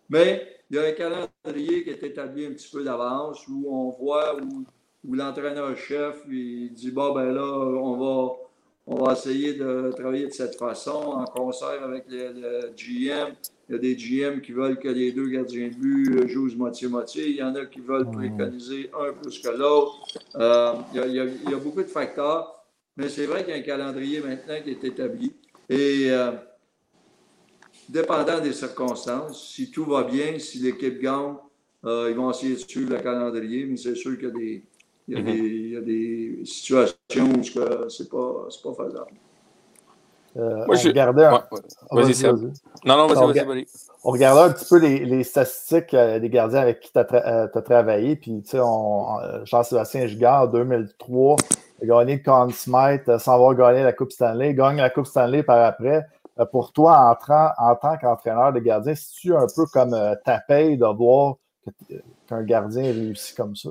Mais 0.10 0.62
il 0.70 0.78
y 0.78 0.80
a 0.80 0.84
un 0.84 0.92
calendrier 0.92 1.84
qui 1.84 1.90
est 1.90 2.04
établi 2.04 2.46
un 2.46 2.52
petit 2.52 2.70
peu 2.70 2.84
d'avance 2.84 3.48
où 3.48 3.66
on 3.70 3.90
voit 3.90 4.36
où 4.36 4.64
où 5.06 5.16
l'entraîneur-chef 5.16 6.24
il 6.30 6.72
dit 6.74 6.92
Bon, 6.92 7.14
ben 7.14 7.32
là, 7.32 7.44
on 7.44 7.98
va, 7.98 8.34
on 8.88 9.04
va 9.04 9.14
essayer 9.14 9.54
de 9.54 9.92
travailler 9.98 10.28
de 10.28 10.34
cette 10.34 10.56
façon, 10.56 10.92
en 10.92 11.26
concert 11.26 11.84
avec 11.84 12.06
le, 12.10 12.72
GM. 12.76 13.34
Il 13.70 13.74
y 13.74 13.76
a 13.76 13.78
des 13.78 13.96
GM 13.96 14.42
qui 14.42 14.52
veulent 14.52 14.78
que 14.78 14.90
les 14.90 15.12
deux 15.12 15.28
gardiens 15.28 15.70
de 15.70 15.76
but 15.76 16.28
jouent 16.28 16.54
moitié-moitié. 16.58 17.30
Il 17.30 17.38
y 17.38 17.44
en 17.44 17.56
a 17.56 17.66
qui 17.66 17.80
veulent 17.80 18.10
préconiser 18.12 18.90
un 19.00 19.14
plus 19.14 19.40
que 19.40 19.50
l'autre. 19.50 19.94
Euh, 20.36 20.74
il, 20.94 21.14
y 21.14 21.54
a, 21.54 21.58
beaucoup 21.58 21.82
de 21.82 21.88
facteurs, 21.88 22.66
mais 22.98 23.08
c'est 23.08 23.26
vrai 23.26 23.44
qu'il 23.44 23.54
y 23.54 23.58
a 23.58 23.60
un 23.60 23.64
calendrier 23.64 24.20
maintenant 24.20 24.56
qui 24.62 24.72
est 24.72 24.84
établi. 24.84 25.34
Et 25.70 26.08
euh, 26.10 26.32
dépendant 27.88 28.42
des 28.42 28.52
circonstances, 28.52 29.52
si 29.54 29.72
tout 29.72 29.86
va 29.86 30.04
bien, 30.04 30.38
si 30.38 30.60
l'équipe 30.60 31.00
gagne, 31.00 31.36
euh, 31.86 32.10
ils 32.10 32.16
vont 32.16 32.30
essayer 32.30 32.56
de 32.56 32.60
suivre 32.60 32.94
le 32.94 33.00
calendrier, 33.02 33.66
mais 33.66 33.78
c'est 33.78 33.96
sûr 33.96 34.18
qu'il 34.18 34.28
y 34.28 34.32
a 34.32 34.34
des, 34.34 34.64
Mhm. 35.20 35.28
Il 35.28 35.70
y, 35.72 35.78
a 35.78 35.82
des, 35.82 36.46
situations 36.46 37.26
où 37.38 37.44
ce 37.44 37.60
n'est 37.60 37.90
c'est 37.90 38.10
pas, 38.10 38.48
pas 38.64 38.84
faisable. 38.84 39.12
Euh, 40.38 40.66
on 40.68 40.72
regardait 40.72 41.26
un... 41.26 41.44
Vas-y, 41.92 42.24
Non, 42.86 42.96
non, 42.96 43.08
vas-y, 43.08 43.46
vas-y. 43.46 43.66
On 44.04 44.12
regardait 44.12 44.42
un 44.42 44.54
petit 44.54 44.66
peu 44.70 44.80
les, 44.80 45.06
les 45.06 45.24
statistiques 45.24 45.94
euh, 45.94 46.20
des 46.20 46.30
gardiens 46.30 46.62
avec 46.62 46.80
qui 46.80 46.92
tu 46.92 47.00
as, 47.00 47.08
euh, 47.14 47.62
travaillé. 47.62 48.16
Puis, 48.16 48.42
tu 48.44 48.52
sais, 48.52 48.60
Jean-Sébastien 49.44 50.08
Gigard, 50.08 50.44
en 50.44 50.48
2003, 50.48 51.36
a 51.82 51.86
gagné 51.86 52.16
le 52.18 52.24
Conn 52.24 52.52
Smith 52.52 53.18
sans 53.20 53.34
avoir 53.34 53.56
gagné 53.56 53.84
la 53.84 53.92
Coupe 53.92 54.12
Stanley. 54.12 54.52
Il 54.52 54.56
gagne 54.56 54.78
la 54.78 54.90
Coupe 54.90 55.08
Stanley 55.08 55.44
par 55.44 55.64
après. 55.64 56.06
Pour 56.52 56.72
toi, 56.72 57.18
en, 57.28 57.34
en 57.58 57.76
tant 57.76 57.98
qu'entraîneur 57.98 58.54
de 58.54 58.60
gardien, 58.60 58.96
c'est-tu 58.96 59.36
un 59.36 59.48
peu 59.54 59.66
comme 59.66 59.96
ta 60.24 60.40
paye 60.40 60.78
de 60.78 60.86
voir 60.86 61.36
qu'un 62.28 62.44
gardien 62.44 62.84
réussit 62.84 63.36
comme 63.36 63.56
ça? 63.56 63.70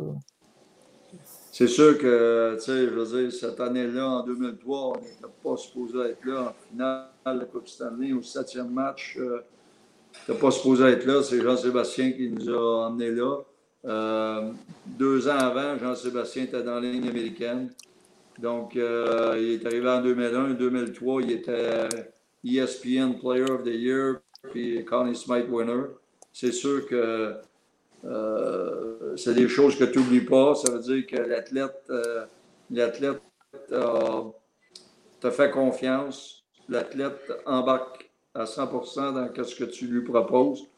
C'est 1.53 1.67
sûr 1.67 1.99
que, 1.99 2.55
tu 2.55 2.63
sais, 2.63 2.85
je 2.87 2.91
veux 2.91 3.23
dire, 3.23 3.33
cette 3.33 3.59
année-là, 3.59 4.09
en 4.09 4.25
2003, 4.25 4.79
on 4.79 4.93
n'était 5.01 5.35
pas 5.43 5.57
supposé 5.57 5.99
être 6.11 6.25
là 6.25 6.43
en 6.43 6.69
finale 6.69 7.09
de 7.27 7.41
la 7.41 7.45
Coupe 7.45 7.67
Stanley, 7.67 8.13
au 8.13 8.23
septième 8.23 8.71
match. 8.71 9.17
Euh, 9.19 9.41
on 9.41 10.33
n'était 10.33 10.41
pas 10.41 10.51
supposé 10.53 10.85
être 10.85 11.05
là. 11.07 11.23
C'est 11.23 11.41
Jean-Sébastien 11.41 12.13
qui 12.13 12.31
nous 12.31 12.49
a 12.49 12.87
emmenés 12.87 13.11
là. 13.11 13.39
Euh, 13.85 14.53
deux 14.87 15.29
ans 15.29 15.39
avant, 15.39 15.77
Jean-Sébastien 15.77 16.45
était 16.45 16.63
dans 16.63 16.79
la 16.79 16.89
ligne 16.89 17.09
américaine. 17.09 17.73
Donc, 18.39 18.77
euh, 18.77 19.35
il 19.37 19.55
est 19.55 19.67
arrivé 19.67 19.89
en 19.89 20.03
2001. 20.03 20.53
En 20.53 20.55
2003, 20.55 21.23
il 21.23 21.33
était 21.33 21.89
ESPN 22.45 23.19
Player 23.19 23.51
of 23.51 23.65
the 23.65 23.75
Year, 23.75 24.21
puis 24.53 24.85
Connie 24.85 25.17
Smith 25.17 25.47
Winner. 25.51 25.83
C'est 26.33 26.53
sûr 26.53 26.87
que 26.87 27.35
euh, 28.05 29.17
c'est 29.17 29.35
des 29.35 29.49
choses 29.49 29.77
que 29.77 29.85
tu 29.85 29.99
n'oublies 29.99 30.25
pas. 30.25 30.55
Ça 30.55 30.73
veut 30.73 30.81
dire 30.81 31.07
que 31.07 31.17
l'athlète, 31.17 31.91
euh, 33.73 34.23
te 35.21 35.31
fait 35.31 35.51
confiance. 35.51 36.45
L'athlète 36.69 37.33
embarque 37.47 38.11
à 38.35 38.47
100 38.47 39.13
dans 39.13 39.45
ce 39.45 39.55
que 39.55 39.65
tu 39.65 39.87
lui 39.87 40.03
proposes 40.03 40.69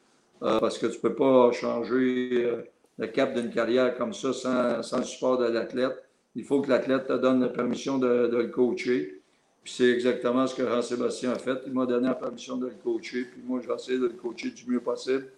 euh, 0.42 0.58
parce 0.58 0.78
que 0.78 0.87
tu 0.87 0.96
ne 0.96 1.02
peux 1.02 1.14
pas 1.14 1.52
changer 1.52 2.64
le 2.98 3.06
cap 3.06 3.35
d'une 3.35 3.50
carrière 3.50 3.96
comme 3.96 4.12
ça 4.12 4.32
sans, 4.32 4.98
le 4.98 5.04
support 5.04 5.38
de 5.38 5.46
l'athlète. 5.46 6.02
Il 6.35 6.44
faut 6.44 6.62
que 6.62 6.70
l'athlète 6.70 7.06
te 7.06 7.12
donne 7.12 7.40
la 7.40 7.48
permission 7.48 7.98
de, 7.98 8.30
le 8.32 8.46
coacher. 8.48 9.20
Puis 9.62 9.74
c'est 9.76 9.90
exactement 9.90 10.46
ce 10.46 10.56
que 10.56 10.66
Jean-Sébastien 10.66 11.32
a 11.32 11.38
fait. 11.38 11.58
Il 11.66 11.72
m'a 11.72 11.87
donné 11.87 12.08
la 12.08 12.14
permission 12.14 12.56
de 12.56 12.66
le 12.66 12.74
coacher. 12.82 13.24
Puis 13.24 13.42
moi, 13.44 13.61
j'ai 13.64 13.72
essayé 13.72 13.98
de 13.98 14.06
le 14.06 14.14
coacher 14.14 14.50
du 14.50 14.68
mieux 14.68 14.80
possible. 14.80 15.28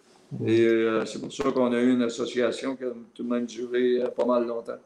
Et 0.47 0.61
euh, 0.61 1.05
c'est 1.05 1.21
pour 1.21 1.33
ça 1.33 1.45
qu'on 1.53 1.73
a 1.73 1.79
eu 1.79 1.93
une 1.93 2.03
association 2.03 2.77
qui 2.77 2.85
a 2.85 2.91
tout 3.15 3.23
de 3.23 3.29
même 3.29 3.47
duré 3.47 4.03
euh, 4.03 4.09
pas 4.09 4.25
mal 4.25 4.47
longtemps. 4.47 4.79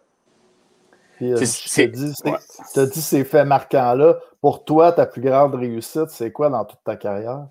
Puis, 1.16 1.32
euh, 1.32 1.36
tu 1.36 2.80
as 2.80 2.86
dit 2.86 3.00
ces 3.02 3.24
faits 3.24 3.46
marquants-là. 3.46 4.20
Pour 4.40 4.64
toi, 4.64 4.92
ta 4.92 5.06
plus 5.06 5.22
grande 5.22 5.54
réussite, 5.54 6.10
c'est 6.10 6.30
quoi 6.30 6.48
dans 6.48 6.64
toute 6.64 6.78
ta 6.84 6.96
carrière? 6.96 7.48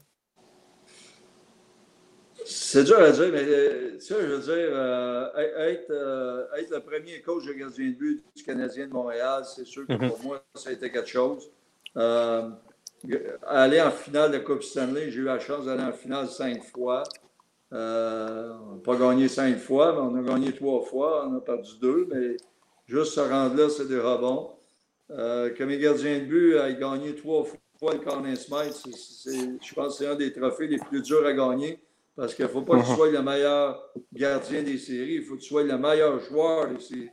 C'est 2.46 2.86
dur 2.86 3.00
à 3.00 3.12
dire, 3.12 3.30
mais 3.34 3.44
tu 3.44 4.00
sais, 4.00 4.16
je 4.22 4.28
veux 4.28 4.40
dire, 4.40 5.34
être, 5.58 5.90
le 5.90 6.80
premier 6.80 7.22
coach 7.22 7.46
de 7.46 7.52
gardien 7.52 7.90
de 7.90 7.96
but 7.96 8.24
du 8.34 8.44
Canadien 8.44 8.88
de 8.88 8.94
Montréal, 8.94 9.44
c'est 9.44 9.66
sûr 9.66 9.86
que 9.86 9.92
mm-hmm. 9.92 10.08
pour 10.08 10.24
moi, 10.24 10.42
ça 10.56 10.70
a 10.70 10.74
été 10.74 10.90
quelque 10.90 11.10
chose. 11.10 11.52
aller 11.94 13.82
en 13.82 13.92
finale 13.92 14.32
de 14.32 14.38
Coupe 14.38 14.64
Stanley, 14.64 15.12
j'ai 15.12 15.20
eu 15.20 15.26
la 15.26 15.40
chance 15.40 15.66
d'aller 15.66 15.84
en 15.84 15.92
finale 15.92 16.30
cinq 16.30 16.64
fois. 16.64 17.04
Euh, 17.74 18.54
on 18.70 18.76
n'a 18.76 18.82
pas 18.82 18.96
gagné 18.96 19.28
cinq 19.28 19.58
fois, 19.58 19.94
mais 19.94 20.00
on 20.00 20.16
a 20.16 20.22
gagné 20.22 20.54
trois 20.54 20.82
fois. 20.82 21.28
On 21.28 21.38
a 21.38 21.42
perdu 21.42 21.72
deux, 21.82 22.08
mais 22.12 22.38
juste 22.86 23.14
se 23.14 23.20
rendre 23.20 23.56
là, 23.56 23.70
c'est 23.70 23.88
des 23.88 24.00
rebonds. 24.00 24.52
Euh, 25.12 25.50
que 25.52 25.64
mes 25.64 25.78
gardiens 25.78 26.20
de 26.20 26.26
but 26.26 26.56
aient 26.56 26.78
gagné 26.78 27.16
trois 27.16 27.46
fois 27.80 27.94
le 27.94 28.00
Corner 28.00 28.36
Smith, 28.36 28.84
je 29.26 29.74
pense 29.74 29.98
que 29.98 30.04
c'est 30.04 30.08
un 30.10 30.16
des 30.16 30.34
trophées 30.34 30.68
les 30.68 30.78
plus 30.78 31.02
durs 31.02 31.26
à 31.26 31.32
gagner 31.32 31.80
Parce 32.16 32.34
qu'il 32.34 32.44
ne 32.44 32.50
faut 32.50 32.64
pas 32.64 32.78
que 32.78 32.86
tu 32.86 32.92
uh-huh. 32.92 32.96
sois 32.96 33.12
le 33.12 33.22
meilleur 33.22 33.82
gardien 34.12 34.64
des 34.64 34.78
séries, 34.78 35.16
il 35.16 35.24
faut 35.24 35.36
que 35.36 35.42
tu 35.42 35.48
sois 35.48 35.64
le 35.64 35.78
meilleur 35.78 36.20
joueur 36.20 36.68
des 36.68 36.80
séries. 36.80 37.10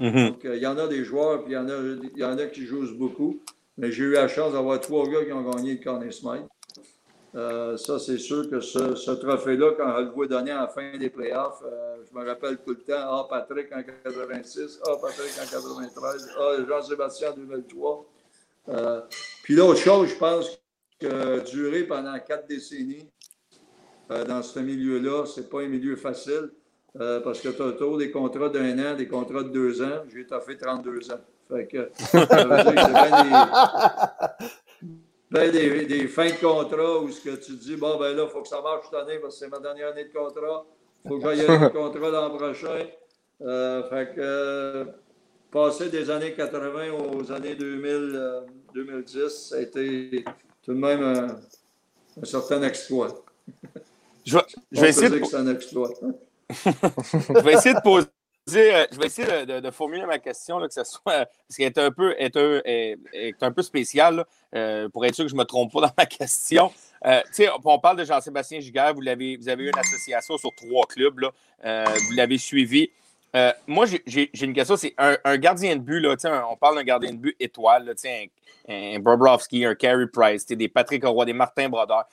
Donc, 0.00 0.44
euh, 0.44 0.56
il 0.56 0.62
y 0.62 0.66
en 0.66 0.76
a 0.78 0.88
des 0.88 1.04
joueurs, 1.04 1.44
puis 1.44 1.52
il 1.52 1.54
y 1.54 1.58
en 1.58 1.68
a, 1.68 1.78
il 1.78 2.18
y 2.18 2.24
en 2.24 2.36
a 2.36 2.46
qui 2.46 2.66
jouent 2.66 2.96
beaucoup. 2.98 3.40
Mais 3.78 3.92
j'ai 3.92 4.04
eu 4.04 4.12
la 4.12 4.28
chance 4.28 4.52
d'avoir 4.52 4.80
trois 4.80 5.08
gars 5.08 5.24
qui 5.24 5.32
ont 5.32 5.48
gagné 5.48 5.74
le 5.74 5.82
Conn 5.82 6.10
Smythe. 6.10 6.48
Euh, 7.34 7.78
ça, 7.78 7.98
c'est 7.98 8.18
sûr 8.18 8.48
que 8.50 8.60
ce, 8.60 9.10
trophée-là, 9.10 9.72
quand 9.76 9.94
on 9.96 10.00
le 10.00 10.10
voit 10.10 10.26
donner 10.26 10.50
à 10.50 10.62
la 10.62 10.68
fin 10.68 10.96
des 10.98 11.08
playoffs, 11.08 11.62
euh, 11.64 11.96
je 12.06 12.18
me 12.18 12.26
rappelle 12.26 12.58
tout 12.58 12.70
le 12.70 12.80
temps, 12.80 12.92
ah, 12.98 13.26
Patrick 13.28 13.72
en 13.72 13.82
86, 13.82 14.80
ah, 14.86 14.96
Patrick 15.00 15.32
en 15.40 15.50
93, 15.50 16.30
ah, 16.38 16.56
Jean-Sébastien 16.68 17.30
en 17.30 17.36
2003. 17.36 18.06
Euh, 18.68 19.00
puis 19.42 19.54
l'autre 19.54 19.80
chose, 19.80 20.10
je 20.10 20.16
pense 20.16 20.60
que 21.00 21.40
durer 21.50 21.84
pendant 21.84 22.18
quatre 22.18 22.46
décennies 22.46 23.08
dans 24.08 24.42
ce 24.42 24.58
milieu-là, 24.60 25.24
c'est 25.24 25.48
pas 25.48 25.62
un 25.62 25.68
milieu 25.68 25.96
facile 25.96 26.50
parce 27.24 27.40
que 27.40 27.48
tu 27.48 27.62
as 27.62 27.64
autour 27.64 27.96
des 27.96 28.10
contrats 28.10 28.50
d'un 28.50 28.78
an, 28.78 28.94
des 28.94 29.08
contrats 29.08 29.42
de 29.42 29.48
deux 29.48 29.82
ans. 29.82 30.02
J'ai 30.12 30.24
fait 30.24 30.56
32 30.58 31.10
ans. 31.10 31.20
Fait 31.48 31.68
ça 31.96 32.26
que 32.26 32.36
ben, 35.32 35.50
des, 35.50 36.06
fins 36.08 36.26
de 36.26 36.40
contrat 36.40 36.98
où 37.00 37.10
ce 37.10 37.20
que 37.20 37.36
tu 37.36 37.52
dis, 37.52 37.76
bon, 37.76 37.98
ben 37.98 38.14
là, 38.14 38.24
il 38.24 38.30
faut 38.30 38.42
que 38.42 38.48
ça 38.48 38.60
marche 38.60 38.84
cette 38.90 39.00
année 39.00 39.18
parce 39.18 39.34
que 39.34 39.44
c'est 39.44 39.50
ma 39.50 39.58
dernière 39.58 39.88
année 39.88 40.04
de 40.04 40.12
contrat. 40.12 40.66
Il 41.04 41.08
faut 41.08 41.18
que 41.18 41.34
j'aille 41.34 41.46
un 41.46 41.68
contrat 41.70 42.10
l'an 42.10 42.36
prochain. 42.36 42.86
Euh, 43.40 43.88
fait 43.88 44.14
que 44.14 44.86
passer 45.50 45.88
des 45.88 46.10
années 46.10 46.34
80 46.34 46.92
aux 46.92 47.32
années 47.32 47.54
2000, 47.54 48.42
2010, 48.74 49.16
euh, 49.16 49.28
ça 49.28 49.56
a 49.56 49.60
été 49.60 50.24
tout 50.62 50.74
de 50.74 50.78
même 50.78 51.02
un, 51.02 52.24
certain 52.24 52.62
exploit. 52.62 53.24
Je 54.24 54.36
vais, 54.36 54.44
je 54.70 54.80
vais 54.82 54.88
essayer 54.90 55.08
de... 55.08 55.36
un 55.36 55.48
exploit. 55.48 55.88
je 56.50 57.42
vais 57.42 57.54
essayer 57.54 57.74
de 57.74 57.80
poser 57.80 58.06
euh, 58.50 58.86
je 58.90 58.98
vais 58.98 59.06
essayer 59.06 59.46
de, 59.46 59.70
formuler 59.70 60.04
ma 60.04 60.18
question, 60.18 60.58
que 60.60 60.72
ce 60.72 60.82
soit, 60.84 61.26
parce 61.26 61.56
qu'elle 61.56 61.66
est 61.66 61.78
un 61.78 61.92
peu, 61.92 62.14
est 62.18 62.36
un, 62.36 62.60
est, 62.64 63.40
un 63.40 63.52
peu 63.52 63.62
spéciale, 63.62 64.24
euh, 64.54 64.88
pour 64.88 65.06
être 65.06 65.14
sûr 65.14 65.24
que 65.24 65.30
je 65.30 65.34
ne 65.34 65.40
me 65.40 65.44
trompe 65.44 65.72
pas 65.72 65.80
dans 65.82 65.92
ma 65.96 66.06
question. 66.06 66.72
Euh, 67.06 67.20
on 67.64 67.78
parle 67.78 67.98
de 67.98 68.04
Jean-Sébastien 68.04 68.60
Giguère, 68.60 68.94
vous, 68.94 69.00
vous 69.00 69.48
avez 69.48 69.64
eu 69.64 69.68
une 69.68 69.78
association 69.78 70.36
sur 70.38 70.50
trois 70.56 70.86
clubs, 70.86 71.20
là, 71.20 71.84
vous 71.84 72.12
l'avez 72.16 72.38
suivi. 72.38 72.90
moi, 73.66 73.86
j'ai 73.86 74.30
une 74.44 74.54
question, 74.54 74.76
c'est 74.76 74.94
un, 74.98 75.36
gardien 75.38 75.76
de 75.76 75.80
but, 75.80 76.00
là, 76.00 76.16
on 76.50 76.56
parle 76.56 76.76
d'un 76.76 76.84
gardien 76.84 77.12
de 77.12 77.18
but 77.18 77.36
étoile, 77.38 77.84
là, 77.84 77.92
un, 78.04 78.94
un 78.96 78.98
Bobrovski, 78.98 79.64
un 79.64 79.76
Carey 79.76 80.06
Price, 80.12 80.46
des 80.46 80.68
Patrick 80.68 81.04
Roy, 81.04 81.24
des 81.26 81.32
Martin 81.32 81.68
Brodeur. 81.68 82.06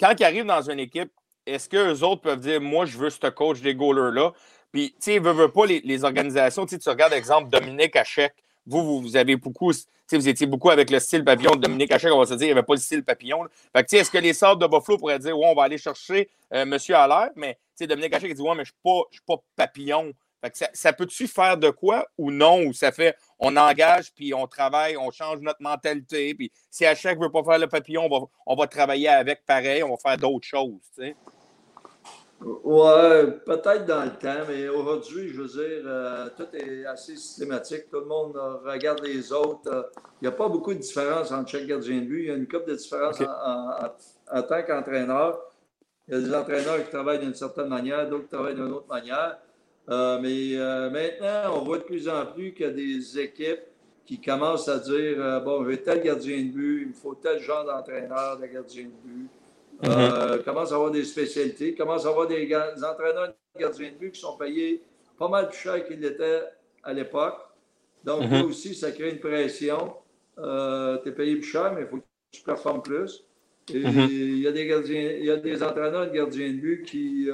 quand 0.00 0.14
ils 0.18 0.24
arrivent 0.24 0.46
dans 0.46 0.62
une 0.62 0.80
équipe, 0.80 1.12
est-ce 1.46 1.68
qu'eux 1.68 2.04
autres 2.04 2.22
peuvent 2.22 2.40
dire, 2.40 2.60
moi, 2.60 2.86
je 2.86 2.96
veux 2.96 3.10
ce 3.10 3.26
coach 3.28 3.60
des 3.60 3.74
goalers-là? 3.74 4.32
Puis, 4.72 4.90
tu 4.92 4.96
sais, 5.12 5.18
veut, 5.18 5.48
pas 5.48 5.66
les, 5.66 6.04
organisations. 6.04 6.66
Tu 6.66 6.76
regardes, 6.86 7.12
exemple, 7.12 7.50
Dominique 7.50 7.94
Hachek. 7.94 8.32
Vous, 8.66 9.02
vous, 9.02 9.16
avez 9.16 9.36
beaucoup, 9.36 9.72
vous 10.12 10.28
étiez 10.28 10.46
beaucoup 10.46 10.70
avec 10.70 10.90
le 10.90 11.00
style 11.00 11.24
papillon 11.24 11.56
Dominique 11.56 11.92
Hachek. 11.92 12.12
On 12.12 12.18
va 12.18 12.26
se 12.26 12.34
dire, 12.34 12.46
il 12.46 12.46
n'y 12.46 12.52
avait 12.52 12.62
pas 12.62 12.74
le 12.74 12.80
style 12.80 13.04
papillon. 13.04 13.46
Fait 13.74 13.84
que, 13.84 13.96
est-ce 13.96 14.10
que 14.10 14.18
les 14.18 14.32
sortes 14.32 14.60
de 14.60 14.66
Buffalo 14.66 14.98
pourraient 14.98 15.18
dire, 15.18 15.38
ouais, 15.38 15.46
on 15.46 15.54
va 15.54 15.64
aller 15.64 15.78
chercher 15.78 16.30
euh, 16.54 16.64
Monsieur 16.64 16.94
Allaire, 16.94 17.30
mais 17.36 17.58
Dominique 17.80 18.14
Hachek 18.14 18.32
dit, 18.34 18.40
ouais, 18.40 18.54
mais 18.54 18.64
je 18.64 18.72
ne 18.84 19.02
suis 19.10 19.22
pas 19.26 19.36
papillon. 19.56 20.12
Fait 20.42 20.50
que 20.50 20.58
ça, 20.72 20.92
peut-tu 20.92 21.28
faire 21.28 21.56
de 21.56 21.70
quoi 21.70 22.04
ou 22.18 22.32
non? 22.32 22.64
Ou 22.64 22.72
ça 22.72 22.90
fait, 22.90 23.16
on 23.38 23.56
engage, 23.56 24.12
puis 24.12 24.34
on 24.34 24.48
travaille, 24.48 24.96
on 24.96 25.10
change 25.12 25.38
notre 25.40 25.62
mentalité. 25.62 26.34
Puis 26.34 26.50
si 26.68 26.84
Hachek 26.84 27.18
ne 27.18 27.24
veut 27.24 27.30
pas 27.30 27.44
faire 27.44 27.58
le 27.58 27.68
papillon, 27.68 28.08
on 28.10 28.18
va, 28.18 28.26
on 28.46 28.56
va 28.56 28.66
travailler 28.66 29.08
avec 29.08 29.44
pareil, 29.46 29.84
on 29.84 29.90
va 29.90 29.96
faire 29.96 30.16
d'autres 30.16 30.46
choses. 30.46 30.80
sais? 30.96 31.14
Oui, 32.44 33.30
peut-être 33.46 33.86
dans 33.86 34.04
le 34.04 34.10
temps, 34.10 34.44
mais 34.48 34.68
aujourd'hui, 34.68 35.28
je 35.28 35.42
veux 35.42 35.48
dire, 35.48 35.82
euh, 35.86 36.28
tout 36.36 36.46
est 36.54 36.84
assez 36.86 37.14
systématique. 37.14 37.88
Tout 37.90 38.00
le 38.00 38.06
monde 38.06 38.36
regarde 38.64 39.00
les 39.04 39.32
autres. 39.32 39.70
Euh, 39.72 39.82
il 40.20 40.24
n'y 40.24 40.28
a 40.28 40.32
pas 40.32 40.48
beaucoup 40.48 40.74
de 40.74 40.78
différence 40.78 41.30
entre 41.30 41.50
chaque 41.50 41.66
gardien 41.66 42.00
de 42.00 42.06
but. 42.06 42.22
Il 42.22 42.26
y 42.26 42.30
a 42.30 42.34
une 42.34 42.48
couple 42.48 42.70
de 42.70 42.74
différences 42.74 43.20
en, 43.20 44.42
tant 44.42 44.62
qu'entraîneur. 44.64 45.40
Il 46.08 46.14
y 46.14 46.16
a 46.16 46.20
des 46.20 46.34
entraîneurs 46.34 46.84
qui 46.84 46.90
travaillent 46.90 47.20
d'une 47.20 47.34
certaine 47.34 47.68
manière, 47.68 48.08
d'autres 48.08 48.24
qui 48.24 48.30
travaillent 48.30 48.56
d'une 48.56 48.72
autre 48.72 48.88
manière. 48.88 49.38
Euh, 49.88 50.18
mais 50.20 50.90
maintenant, 50.90 51.58
on 51.58 51.64
voit 51.64 51.78
de 51.78 51.84
plus 51.84 52.08
en 52.08 52.26
plus 52.26 52.54
qu'il 52.54 52.66
y 52.66 52.68
a 52.68 52.72
des 52.72 53.20
équipes 53.20 53.62
qui 54.04 54.20
commencent 54.20 54.68
à 54.68 54.78
dire 54.78 55.42
Bon, 55.44 55.64
j'ai 55.68 55.80
tel 55.80 56.02
gardien 56.02 56.38
de 56.38 56.50
but, 56.50 56.82
il 56.82 56.88
me 56.88 56.92
faut 56.92 57.14
tel 57.14 57.38
genre 57.38 57.64
d'entraîneur 57.64 58.36
de 58.38 58.46
gardien 58.46 58.84
de 58.84 59.08
but. 59.08 59.28
Mhm. 59.82 59.90
Euh, 59.90 60.38
commence 60.38 60.70
à 60.70 60.76
avoir 60.76 60.92
des 60.92 61.04
spécialités, 61.04 61.74
commence 61.74 62.06
à 62.06 62.10
avoir 62.10 62.28
des, 62.28 62.44
entraîneurs 62.54 63.28
de 63.28 63.60
gardiens 63.60 63.90
de 63.90 63.96
but 63.96 64.12
qui 64.12 64.20
sont 64.20 64.36
payés 64.36 64.82
pas 65.18 65.28
mal 65.28 65.48
plus 65.48 65.58
cher 65.58 65.84
qu'ils 65.84 66.00
l'étaient 66.00 66.42
à 66.84 66.92
l'époque. 66.92 67.38
Donc, 68.04 68.22
là 68.22 68.42
mhm. 68.42 68.48
aussi, 68.48 68.74
ça 68.74 68.92
crée 68.92 69.10
une 69.10 69.18
pression. 69.18 69.94
Euh, 70.38 70.98
tu 71.02 71.08
es 71.08 71.12
payé 71.12 71.34
plus 71.36 71.44
cher, 71.44 71.72
mais 71.74 71.82
il 71.82 71.86
faut 71.88 71.96
que 71.96 72.02
tu 72.30 72.42
performes 72.42 72.82
plus. 72.82 73.24
Et 73.72 73.80
mhm. 73.80 74.08
il, 74.10 74.38
y 74.38 74.46
a 74.46 74.52
des 74.52 74.66
gardiens, 74.66 75.12
il 75.18 75.24
y 75.24 75.30
a 75.30 75.36
des 75.36 75.62
entraîneurs 75.62 76.06
de 76.06 76.14
gardiens 76.14 76.48
de 76.48 76.58
but 76.58 76.84
qui, 76.84 77.28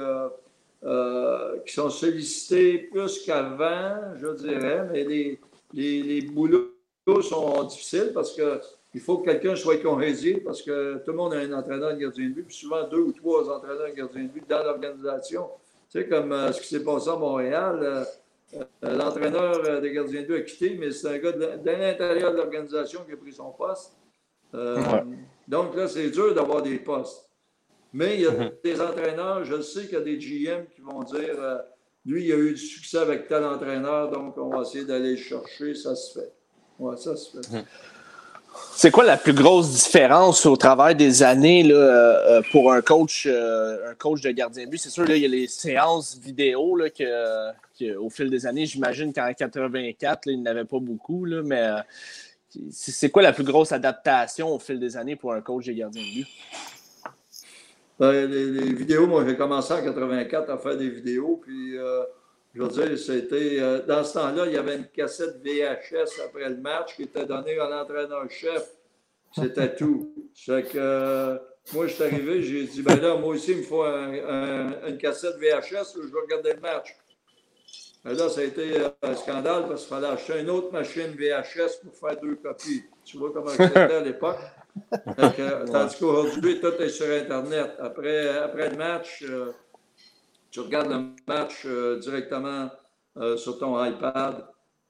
euh, 0.83 1.59
qui 1.65 1.73
sont 1.73 1.89
sollicités 1.89 2.79
plus 2.79 3.23
qu'avant, 3.25 4.15
je 4.15 4.27
dirais, 4.35 4.87
mais 4.91 5.03
les, 5.03 5.39
les, 5.73 6.01
les 6.01 6.21
boulots 6.21 6.73
sont 7.21 7.63
difficiles 7.63 8.11
parce 8.13 8.35
que 8.35 8.59
il 8.93 9.01
faut 9.01 9.19
que 9.19 9.25
quelqu'un 9.25 9.55
soit 9.55 9.77
cohésé 9.77 10.41
parce 10.43 10.61
que 10.61 10.97
tout 11.05 11.11
le 11.11 11.17
monde 11.17 11.33
a 11.33 11.37
un 11.37 11.53
entraîneur 11.53 11.93
de 11.93 11.99
gardien 11.99 12.29
de 12.29 12.33
but, 12.33 12.43
puis 12.43 12.55
souvent 12.55 12.87
deux 12.87 12.99
ou 12.99 13.11
trois 13.11 13.49
entraîneurs 13.49 13.89
de 13.89 13.95
gardien 13.95 14.23
de 14.23 14.27
but 14.29 14.49
dans 14.49 14.63
l'organisation. 14.63 15.47
Tu 15.91 15.99
sais, 15.99 16.07
comme 16.07 16.31
euh, 16.31 16.51
ce 16.51 16.61
qui 16.61 16.67
s'est 16.67 16.83
passé 16.83 17.09
à 17.09 17.15
Montréal, 17.15 17.79
euh, 17.81 18.05
euh, 18.83 18.95
l'entraîneur 18.97 19.81
des 19.81 19.91
gardiens 19.91 20.21
de 20.21 20.27
but 20.27 20.35
a 20.35 20.41
quitté, 20.41 20.75
mais 20.79 20.91
c'est 20.91 21.07
un 21.07 21.17
gars 21.19 21.31
de, 21.31 21.45
l'intérieur 21.65 22.31
de 22.31 22.37
l'organisation 22.37 23.01
qui 23.05 23.13
a 23.13 23.17
pris 23.17 23.33
son 23.33 23.51
poste. 23.51 23.93
Donc 25.47 25.75
là, 25.75 25.87
c'est 25.87 26.09
dur 26.09 26.33
d'avoir 26.33 26.63
des 26.63 26.79
postes. 26.79 27.29
Mais 27.93 28.15
il 28.15 28.21
y 28.21 28.27
a 28.27 28.31
mm-hmm. 28.31 28.51
des 28.63 28.81
entraîneurs, 28.81 29.43
je 29.45 29.61
sais 29.61 29.83
qu'il 29.83 29.93
y 29.93 29.95
a 29.95 30.01
des 30.01 30.17
GM 30.17 30.65
qui 30.67 30.81
vont 30.81 31.03
dire 31.03 31.35
lui, 32.05 32.25
il 32.25 32.31
a 32.31 32.37
eu 32.37 32.53
du 32.53 32.57
succès 32.57 32.97
avec 32.97 33.27
tel 33.27 33.43
entraîneur, 33.43 34.09
donc 34.09 34.37
on 34.37 34.49
va 34.49 34.61
essayer 34.61 34.85
d'aller 34.85 35.11
le 35.11 35.17
chercher, 35.17 35.75
ça 35.75 35.95
se 35.95 36.19
fait. 36.19 36.33
Ouais, 36.79 36.97
ça 36.97 37.15
se 37.15 37.37
fait. 37.39 37.65
C'est 38.53 38.91
quoi 38.91 39.03
la 39.03 39.17
plus 39.17 39.33
grosse 39.33 39.71
différence 39.71 40.45
au 40.45 40.55
travers 40.55 40.95
des 40.95 41.21
années 41.21 41.63
là, 41.63 41.75
euh, 41.75 42.37
euh, 42.37 42.41
pour 42.51 42.71
un 42.71 42.81
coach, 42.81 43.27
euh, 43.29 43.91
un 43.91 43.93
coach 43.95 44.21
de 44.21 44.31
gardien 44.31 44.65
de 44.65 44.69
but? 44.69 44.77
C'est 44.77 44.89
sûr, 44.89 45.05
là, 45.05 45.15
il 45.15 45.21
y 45.21 45.25
a 45.25 45.27
les 45.27 45.47
séances 45.47 46.17
vidéo 46.17 46.75
là, 46.75 46.89
que, 46.89 47.95
au 47.97 48.09
fil 48.09 48.29
des 48.29 48.45
années, 48.45 48.65
j'imagine 48.65 49.13
qu'en 49.13 49.33
84, 49.33 50.21
il 50.27 50.41
n'y 50.41 50.47
avait 50.47 50.65
pas 50.65 50.79
beaucoup, 50.79 51.25
là, 51.25 51.41
mais 51.43 51.69
c'est 52.71 53.09
quoi 53.09 53.21
la 53.21 53.33
plus 53.33 53.43
grosse 53.43 53.71
adaptation 53.71 54.55
au 54.55 54.59
fil 54.59 54.79
des 54.79 54.95
années 54.95 55.15
pour 55.15 55.33
un 55.33 55.41
coach 55.41 55.65
de 55.65 55.73
gardien 55.73 56.01
de 56.01 56.07
but? 56.07 56.27
Ben, 57.99 58.31
les, 58.31 58.73
vidéos, 58.73 59.07
moi, 59.07 59.25
j'ai 59.27 59.35
commencé 59.35 59.73
en 59.73 59.83
84 59.83 60.49
à 60.49 60.57
faire 60.57 60.77
des 60.77 60.89
vidéos, 60.89 61.41
puis 61.43 61.75
je 62.53 62.61
veux 62.61 62.67
dire, 62.67 62.97
c'était. 62.97 63.59
Euh, 63.59 63.81
dans 63.85 64.03
ce 64.03 64.13
temps-là, 64.13 64.45
il 64.47 64.53
y 64.53 64.57
avait 64.57 64.77
une 64.77 64.87
cassette 64.87 65.37
VHS 65.43 66.21
après 66.25 66.49
le 66.49 66.57
match 66.57 66.95
qui 66.95 67.03
était 67.03 67.25
donnée 67.25 67.59
à 67.59 67.69
l'entraîneur-chef. 67.69 68.71
C'était 69.31 69.75
tout. 69.75 70.13
C'est 70.33 70.63
que 70.63 70.77
euh, 70.77 71.37
moi, 71.73 71.85
je 71.85 71.93
suis 71.93 72.03
arrivé, 72.03 72.41
j'ai 72.41 72.63
dit, 72.63 72.81
ben 72.81 72.99
là, 72.99 73.15
moi 73.15 73.35
aussi, 73.35 73.51
il 73.51 73.57
me 73.57 73.63
faut 73.63 73.83
une 73.83 74.97
cassette 74.97 75.35
VHS 75.37 75.95
où 75.97 76.01
je 76.01 76.11
vais 76.11 76.21
regarder 76.21 76.53
le 76.53 76.59
match. 76.59 76.95
Et 78.09 78.13
là, 78.13 78.29
ça 78.29 78.41
a 78.41 78.43
été 78.43 78.79
euh, 78.79 78.89
un 79.03 79.15
scandale 79.15 79.67
parce 79.67 79.81
qu'il 79.81 79.89
fallait 79.89 80.07
acheter 80.07 80.39
une 80.39 80.49
autre 80.49 80.71
machine 80.71 81.11
VHS 81.15 81.81
pour 81.83 81.95
faire 81.95 82.19
deux 82.19 82.35
copies. 82.35 82.83
Tu 83.03 83.17
vois 83.17 83.31
comment 83.31 83.49
c'était 83.49 83.77
à 83.77 83.99
l'époque? 84.01 84.39
tandis 85.71 85.97
qu'aujourd'hui, 85.99 86.59
tout 86.61 86.73
est 86.81 86.89
sur 86.89 87.07
Internet. 87.07 87.71
Après, 87.79 88.29
après 88.37 88.69
le 88.69 88.77
match, 88.77 89.25
tu 90.51 90.59
regardes 90.61 90.89
le 90.89 91.05
match 91.27 91.63
euh, 91.65 91.99
directement 91.99 92.69
euh, 93.17 93.37
sur 93.37 93.57
ton 93.59 93.83
iPad, 93.83 94.45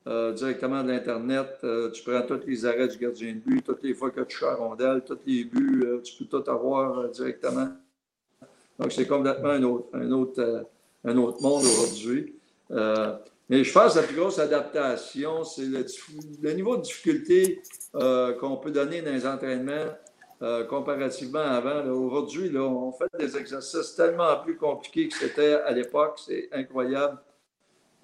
euh, 0.08 0.32
directement 0.34 0.84
de 0.84 0.92
l'Internet. 0.92 1.48
tu 1.94 2.04
prends 2.04 2.22
tous 2.22 2.48
les 2.48 2.66
arrêts 2.66 2.88
du 2.88 2.98
gardien 2.98 3.34
de 3.34 3.40
but, 3.40 3.64
toutes 3.64 3.84
les 3.84 3.94
fois 3.94 4.12
que 4.12 4.22
tu 4.22 4.46
à 4.46 4.56
rondelle, 4.56 5.04
tous 5.06 5.20
les 5.26 5.44
buts, 5.44 5.86
tu 6.04 6.24
peux 6.24 6.42
tout 6.42 6.50
avoir 6.50 7.10
directement. 7.10 7.70
Donc, 8.80 8.92
c'est 8.92 9.08
complètement 9.08 9.50
un 9.50 9.64
autre, 9.64 9.90
un 9.94 10.12
autre, 10.12 10.66
un 11.04 11.18
autre 11.18 11.42
monde 11.42 11.64
aujourd'hui. 11.64 12.36
mais 12.70 13.64
je 13.64 13.74
pense 13.74 13.94
que 13.94 14.00
la 14.00 14.06
plus 14.06 14.16
grosse 14.16 14.40
adaptation, 14.40 15.44
c'est 15.44 15.66
le, 15.66 16.54
niveau 16.54 16.78
de 16.78 16.84
difficulté 16.84 17.62
qu'on 17.92 18.58
peut 18.58 18.72
donner 18.72 19.02
dans 19.02 19.12
les 19.12 19.28
entraînements 19.28 19.92
euh, 20.42 20.64
comparativement 20.64 21.40
à 21.40 21.58
avant. 21.58 21.86
Aujourd'hui, 21.92 22.50
on 22.58 22.94
fait 22.94 23.10
des 23.20 23.36
exercices 23.36 23.94
tellement 23.96 24.38
plus 24.38 24.56
compliqués 24.56 25.10
que 25.10 25.14
c'était 25.14 25.56
à 25.56 25.72
l'époque. 25.72 26.18
C'est 26.26 26.48
incroyable. 26.54 27.18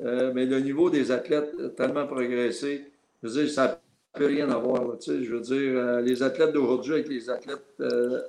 Euh, 0.02 0.34
mais 0.36 0.46
le 0.46 0.60
niveau 0.60 0.90
des 0.90 1.12
athlètes 1.12 1.54
a 1.64 1.70
tellement 1.70 2.06
progressé. 2.06 2.92
Je 3.24 3.30
veux 3.30 3.42
dire, 3.42 3.50
ça 3.50 3.68
n'a 3.68 3.82
plus 4.12 4.26
rien 4.26 4.50
à 4.50 4.58
voir. 4.58 4.84
je 5.08 5.14
veux 5.14 5.40
dire, 5.40 5.78
euh, 5.78 6.02
les 6.02 6.24
athlètes 6.24 6.52
d'aujourd'hui 6.52 6.94
avec 6.96 7.08
les 7.08 7.30
athlètes 7.30 7.82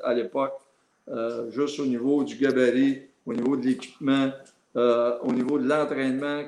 à 0.04 0.14
l'époque, 0.14 0.54
juste 1.48 1.80
au 1.80 1.86
niveau 1.86 2.22
du 2.22 2.36
gabarit, 2.36 3.02
au 3.26 3.32
niveau 3.32 3.56
de 3.56 3.66
l'équipement, 3.66 4.30
au 4.76 5.32
niveau 5.32 5.58
de 5.58 5.68
l'entraînement, 5.68 6.44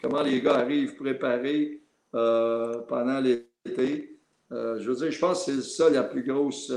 comment 0.00 0.22
les 0.22 0.40
gars 0.40 0.58
arrivent 0.58 0.94
préparés 0.94 1.80
pendant 2.12 3.20
l'été. 3.20 4.09
Je 4.50 4.90
veux 4.90 4.96
dire, 4.96 5.10
je 5.10 5.18
pense 5.18 5.44
que 5.44 5.52
c'est 5.52 5.62
ça 5.62 5.90
la 5.90 6.02
plus 6.02 6.22
grosse 6.22 6.72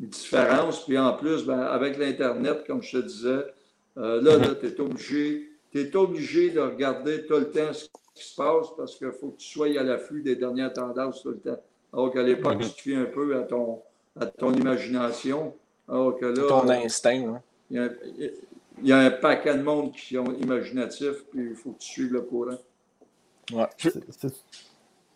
différence. 0.00 0.84
Puis 0.84 0.98
en 0.98 1.14
plus, 1.14 1.44
ben, 1.44 1.60
avec 1.60 1.98
l'Internet, 1.98 2.64
comme 2.66 2.82
je 2.82 2.98
te 2.98 3.06
disais, 3.06 3.44
là, 3.96 4.20
là 4.20 4.54
tu 4.60 4.66
es 4.66 4.80
obligé 4.80 5.54
es 5.78 5.96
obligé 5.96 6.50
de 6.50 6.60
regarder 6.60 7.26
tout 7.26 7.34
le 7.34 7.50
temps 7.50 7.72
ce 7.72 7.86
qui 8.14 8.24
se 8.24 8.36
passe 8.36 8.68
parce 8.76 8.96
qu'il 8.96 9.10
faut 9.12 9.30
que 9.30 9.38
tu 9.38 9.48
sois 9.48 9.78
à 9.78 9.82
l'affût 9.82 10.22
des 10.22 10.36
dernières 10.36 10.72
tendances 10.72 11.22
tout 11.22 11.30
le 11.30 11.40
temps. 11.40 11.60
Alors 11.92 12.12
qu'à 12.12 12.22
l'époque, 12.22 12.56
mhm. 12.56 12.62
tu 12.62 12.70
te 12.70 12.80
fies 12.80 12.94
un 12.94 13.04
peu 13.04 13.36
à 13.36 13.42
ton, 13.42 13.82
à 14.18 14.26
ton 14.26 14.52
imagination. 14.52 15.54
Alors 15.88 16.16
que 16.18 16.26
là, 16.26 16.46
ton 16.48 16.68
instinct. 16.68 17.40
Il 17.70 17.90
y, 18.82 18.92
a, 18.92 18.98
un 18.98 19.10
paquet 19.10 19.56
de 19.56 19.62
monde 19.62 19.92
qui 19.92 20.14
sont 20.14 20.34
imaginatifs, 20.34 21.24
puis 21.30 21.50
il 21.50 21.54
faut 21.54 21.70
que 21.70 21.78
tu 21.78 21.88
suives 21.88 22.12
le 22.12 22.22
courant. 22.22 22.58
Ouais, 23.52 23.66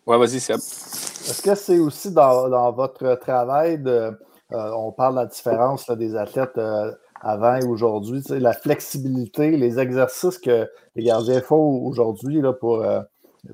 ouais 0.09 0.19
vas-y, 0.19 0.41
Seb. 0.41 0.57
Est-ce 0.57 1.43
que 1.43 1.55
c'est 1.55 1.79
aussi 1.79 2.11
dans, 2.11 2.73
votre 2.73 3.15
travail 3.17 3.79
de. 3.79 4.19
Euh, 4.53 4.71
on 4.77 4.93
parle 4.93 5.15
de 5.15 5.21
la 5.21 5.27
différence 5.27 5.91
des 5.91 6.17
athlètes. 6.17 6.57
Euh, 6.57 6.91
avant 7.21 7.57
et 7.57 7.65
aujourd'hui. 7.65 8.23
la 8.29 8.53
flexibilité, 8.53 9.51
les 9.51 9.79
exercices 9.79 10.39
que 10.39 10.69
les 10.97 11.05
gardiens 11.05 11.41
font 11.41 11.85
aujourd'hui 11.85 12.43
pour. 12.61 12.83
Euh, 12.83 13.01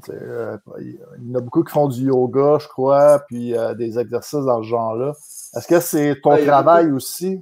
euh, 0.09 0.57
il 0.81 0.99
y 1.23 1.33
en 1.33 1.39
a 1.39 1.41
beaucoup 1.41 1.63
qui 1.63 1.73
font 1.73 1.89
du 1.89 2.07
yoga, 2.07 2.59
je 2.59 2.67
crois, 2.69 3.21
puis 3.29 3.57
euh, 3.57 3.75
des 3.75 3.99
exercices 3.99 4.45
dans 4.45 4.63
ce 4.63 4.69
genre-là. 4.69 5.13
Est-ce 5.55 5.69
que 5.69 5.79
c'est 5.79 6.21
ton 6.23 6.37
travail 6.45 6.91
aussi 6.91 7.41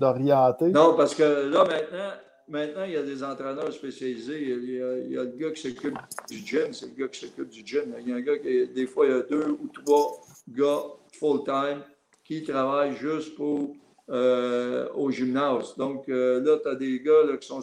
d'orienter? 0.00 0.70
Non, 0.70 0.94
parce 0.96 1.14
que 1.14 1.22
là, 1.22 1.64
maintenant, 1.64 2.12
maintenant, 2.48 2.84
il 2.84 2.92
y 2.92 2.96
a 2.96 3.02
des 3.02 3.22
entraîneurs 3.22 3.72
spécialisés. 3.72 4.40
Il 4.42 5.10
y 5.10 5.18
a, 5.18 5.24
le 5.24 5.36
gars 5.36 5.50
qui 5.50 5.62
s'occupe 5.62 5.98
du 6.30 6.38
gym, 6.38 6.72
c'est 6.72 6.86
le 6.86 6.94
gars 6.94 7.08
qui 7.08 7.20
s'occupe 7.26 7.48
du 7.48 7.66
gym. 7.66 7.94
Il 8.00 8.08
y 8.08 8.12
a 8.12 8.16
un 8.16 8.20
gars 8.20 8.38
qui, 8.38 8.68
des 8.68 8.86
fois, 8.86 9.06
il 9.06 9.12
y 9.12 9.14
a 9.14 9.22
deux 9.22 9.50
ou 9.50 9.68
trois 9.72 10.20
gars 10.48 10.82
full-time 11.12 11.82
qui 12.24 12.42
travaillent 12.42 12.96
juste 12.96 13.34
pour 13.36 13.74
euh, 14.08 14.88
au 14.94 15.10
gymnase. 15.10 15.76
Donc 15.76 16.08
euh, 16.08 16.40
là, 16.40 16.58
tu 16.62 16.68
as 16.68 16.74
des 16.74 17.00
gars 17.00 17.36
qui 17.40 17.46
sont 17.46 17.62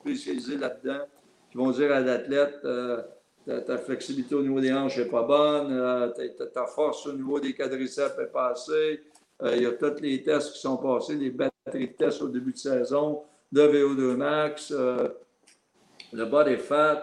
spécialisés 0.00 0.56
là-dedans, 0.56 1.04
qui 1.50 1.56
vont 1.56 1.70
dire 1.70 1.92
à 1.92 2.00
l'athlète 2.00 2.58
euh, 2.64 3.02
ta, 3.46 3.78
flexibilité 3.78 4.34
au 4.34 4.42
niveau 4.42 4.60
des 4.60 4.72
hanches 4.72 4.98
n'est 4.98 5.04
pas 5.04 5.22
bonne, 5.22 6.12
ta, 6.52 6.66
force 6.66 7.06
au 7.06 7.12
niveau 7.12 7.38
des 7.40 7.54
quadriceps 7.54 8.18
n'est 8.18 8.26
pas 8.26 8.48
assez. 8.48 9.00
Il 9.44 9.62
y 9.62 9.66
a 9.66 9.72
tous 9.72 10.00
les 10.00 10.20
tests 10.22 10.52
qui 10.52 10.58
sont 10.58 10.76
passés, 10.76 11.14
les 11.14 11.30
batteries 11.30 11.88
de 11.88 11.92
tests 11.92 12.22
au 12.22 12.28
début 12.28 12.52
de 12.52 12.58
saison, 12.58 13.22
le 13.52 13.62
VO2 13.62 14.16
max, 14.16 14.72
le 14.72 16.24
body 16.24 16.56
fat. 16.56 17.02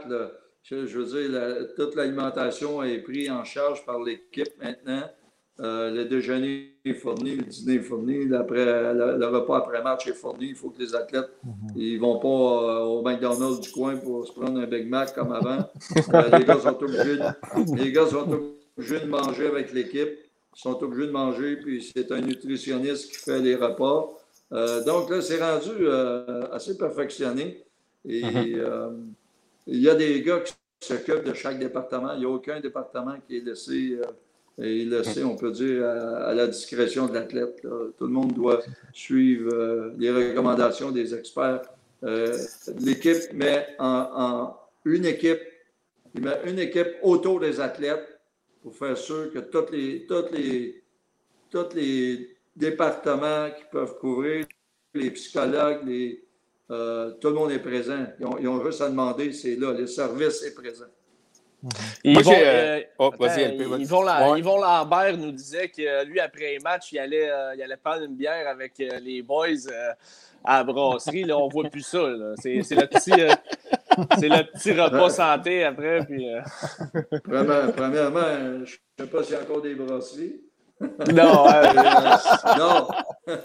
je, 0.63 0.75
veux 0.75 1.05
dire, 1.05 1.67
toute 1.75 1.95
l'alimentation 1.95 2.83
est 2.83 2.99
prise 2.99 3.31
en 3.31 3.43
charge 3.43 3.85
par 3.85 4.01
l'équipe 4.01 4.51
maintenant. 4.61 5.03
Euh, 5.61 5.89
le 5.89 6.03
déjeuner 6.03 6.73
est 6.83 6.95
fourni, 6.95 7.37
le 7.37 7.43
dîner 7.43 7.75
est 7.75 7.79
fourni, 7.79 8.25
le, 8.25 9.25
repas 9.25 9.57
après-match 9.57 10.05
est 10.05 10.13
fourni. 10.13 10.47
Il 10.49 10.55
faut 10.55 10.69
que 10.69 10.79
les 10.79 10.93
athlètes 10.93 11.29
mhm. 11.45 11.53
ils 11.77 11.95
ne 11.95 11.99
vont 12.01 12.19
pas 12.19 12.27
euh, 12.27 12.83
au 12.83 13.01
McDonald's 13.01 13.61
du 13.61 13.71
coin 13.71 13.95
pour 13.95 14.27
se 14.27 14.33
prendre 14.33 14.59
un 14.59 14.65
Big 14.65 14.89
Mac 14.89 15.13
comme 15.15 15.31
avant. 15.31 15.59
Euh, 16.13 16.37
les, 16.37 16.45
gars 16.45 16.59
sont 16.59 16.83
obligés 16.83 17.17
de, 17.17 17.75
les 17.77 17.91
gars 17.91 18.05
sont 18.05 18.29
obligés 18.77 18.99
de 18.99 19.05
manger 19.05 19.47
avec 19.47 19.73
l'équipe. 19.73 20.09
Ils 20.55 20.59
sont 20.59 20.83
obligés 20.83 21.07
de 21.07 21.11
manger, 21.11 21.55
puis 21.57 21.81
c'est 21.81 22.11
un 22.11 22.21
nutritionniste 22.21 23.11
qui 23.11 23.17
fait 23.17 23.39
les 23.39 23.55
repas. 23.55 24.11
Donc 24.51 25.09
là, 25.09 25.21
c'est 25.21 25.41
rendu 25.41 25.87
assez 26.51 26.77
perfectionné. 26.77 27.63
Et 28.07 28.23
mhm. 28.23 29.13
il 29.67 29.79
y 29.81 29.89
a 29.89 29.95
des 29.95 30.21
gars 30.21 30.39
qui 30.41 30.53
s'occupent 30.79 31.23
de 31.23 31.33
chaque 31.33 31.59
département. 31.59 32.13
Il 32.13 32.19
n'y 32.19 32.25
a 32.25 32.29
aucun 32.29 32.59
département 32.59 33.15
qui 33.27 33.37
est 33.37 33.41
laissé 33.41 33.99
et 34.57 35.03
sait, 35.03 35.23
on 35.23 35.35
peut 35.35 35.51
dire, 35.51 35.85
à, 35.85 36.33
la 36.33 36.47
discrétion 36.47 37.07
de 37.07 37.13
l'athlète. 37.13 37.61
Tout 37.61 38.05
le 38.05 38.11
monde 38.11 38.33
doit 38.33 38.61
suivre 38.93 39.53
euh, 39.53 39.93
les 39.97 40.11
recommandations 40.11 40.91
des 40.91 41.13
experts. 41.13 41.61
Euh, 42.03 42.37
l'équipe 42.79 43.33
met 43.33 43.67
en, 43.79 44.55
une 44.85 45.05
équipe, 45.05 45.41
il 46.13 46.21
met 46.21 46.39
une 46.45 46.59
équipe 46.59 46.95
autour 47.01 47.39
des 47.41 47.59
athlètes 47.59 48.19
pour 48.61 48.75
faire 48.75 48.97
sûr 48.97 49.31
que 49.33 49.39
les, 50.31 50.83
toutes 51.49 51.73
les 51.73 52.34
départements 52.56 53.49
qui 53.51 53.64
peuvent 53.72 53.97
couvrir, 53.99 54.45
les 54.93 55.12
psychologues, 55.12 55.86
les, 55.86 56.24
euh, 56.72 57.12
tout 57.20 57.30
le 57.30 57.36
monde 57.36 57.51
est 57.51 57.60
présent. 57.60 58.06
Ils 58.20 58.26
ont, 58.26 58.38
ils 58.39 58.47
ont 58.47 58.64
juste 58.64 58.82
à 58.82 58.89
demander, 58.89 59.34
c'est 59.34 59.56
là, 59.56 59.74
le 59.74 59.88
service 59.88 60.43
est 60.43 60.56
présent. 60.56 60.86
Ils 62.03 62.22
vont, 62.22 62.34
euh, 62.36 62.82
oh, 62.99 63.12
Yvon, 64.38 64.62
Lambert 64.62 65.18
nous 65.18 65.32
disait 65.32 65.70
que 65.70 66.06
lui, 66.06 66.20
après 66.20 66.53
les 66.53 66.60
matchs, 66.60 66.91
il 66.91 66.99
allait, 66.99 67.30
euh, 67.30 67.56
il 67.56 67.64
allait 67.64 67.78
prendre 67.78 68.03
une 68.03 68.16
bière 68.16 68.47
avec 68.47 68.80
euh, 68.80 68.99
les 68.99 69.22
boys 69.22 69.47
à 70.43 70.58
la 70.58 70.64
brasserie. 70.64 71.24
Là, 71.24 71.38
on 71.38 71.47
ne 71.47 71.51
voit 71.51 71.70
plus 71.70 71.82
ça. 71.82 71.99
C'est 72.38 72.56
le, 72.56 72.86
petit, 72.86 73.12
c'est 74.20 74.30
le 74.30 74.51
petit 74.51 74.74
repas 74.74 75.10
santé 75.10 75.64
après. 75.64 76.06
Puis, 76.06 76.28
premièrement, 77.24 78.64
je 78.64 78.78
ne 78.99 79.06
sais 79.06 79.08
pas 79.08 79.24
s'il 79.24 79.34
y 79.34 79.38
a 79.38 79.41
encore 79.41 79.62
des 79.62 79.76
brasseries. 79.76 80.41
Non, 80.82 81.45
non. 82.57 82.88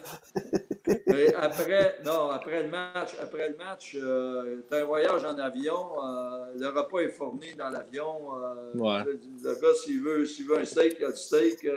après, 1.39 1.99
non, 2.05 2.31
après 2.31 2.63
le 2.65 2.69
match, 2.69 3.11
après 3.23 3.51
le 3.51 3.57
match, 3.57 3.97
euh, 3.97 4.63
un 4.71 4.85
voyage 4.85 5.25
en 5.25 5.39
avion, 5.39 6.05
euh, 6.05 6.47
le 6.57 6.69
repas 6.69 7.01
est 7.01 7.11
fourni 7.11 7.55
dans 7.57 7.71
l'avion. 7.71 8.35
Euh, 8.35 9.05
le, 9.05 9.61
gars, 9.61 9.75
s'il 9.75 10.01
veut, 10.03 10.27
s'il 10.27 10.47
veut 10.47 10.59
un 10.59 10.65
steak, 10.65 10.97
il 10.99 11.05
a 11.05 11.11
du 11.13 11.17
steak, 11.17 11.69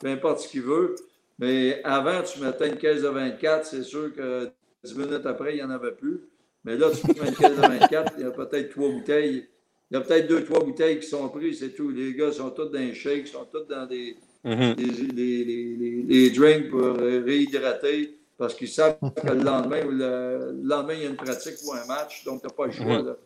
peu 0.00 0.08
importe 0.08 0.40
ce 0.40 0.48
qu'il 0.48 0.62
veut. 0.62 0.94
Mais 1.40 1.82
avant, 1.82 2.22
tu 2.22 2.40
mettais 2.40 2.68
une 2.68 2.76
caisse 2.76 3.02
de 3.02 3.08
24, 3.08 3.66
c'est 3.66 3.82
sûr 3.82 4.14
que 4.14 4.50
10 4.84 4.96
minutes 4.96 5.26
après, 5.26 5.54
il 5.54 5.56
n'y 5.56 5.62
en 5.62 5.70
avait 5.70 5.92
plus. 5.92 6.20
Mais 6.62 6.76
là, 6.76 6.88
tu 6.90 7.06
mets 7.08 7.28
une 7.28 7.34
caisse 7.34 7.56
de 7.56 7.60
24, 7.60 8.12
il 8.18 8.24
y 8.24 8.26
a 8.26 8.30
peut-être 8.30 8.70
trois 8.70 8.88
bouteilles. 8.90 9.48
Il 9.90 9.94
y 9.94 9.96
a 9.96 10.00
peut-être 10.00 10.28
deux, 10.28 10.44
trois 10.44 10.60
bouteilles 10.60 11.00
qui 11.00 11.06
sont 11.06 11.28
prises, 11.28 11.58
c'est 11.58 11.74
tout. 11.74 11.90
Les 11.90 12.14
gars 12.14 12.32
sont 12.32 12.50
tous 12.50 12.66
dans 12.66 12.78
les 12.78 12.94
shakes, 12.94 13.28
sont 13.28 13.44
tous 13.44 13.64
dans 13.64 13.86
des, 13.86 14.16
mm-hmm. 14.44 16.06
des 16.06 16.30
drinks 16.30 16.70
pour 16.70 16.96
réhydrater 16.96 18.18
parce 18.36 18.54
qu'ils 18.54 18.68
savent 18.68 18.98
que 19.22 19.28
le 19.28 19.42
lendemain, 19.42 19.82
le, 19.84 20.60
lendemain, 20.62 20.94
il 20.94 21.02
y 21.02 21.06
a 21.06 21.08
une 21.08 21.16
pratique 21.16 21.54
ou 21.64 21.72
un 21.72 21.84
match, 21.86 22.24
donc 22.24 22.40
tu 22.40 22.46
n'as 22.46 22.52
pas 22.52 22.66
le 22.66 22.72
choix. 22.72 23.02
Mhm. 23.02 23.16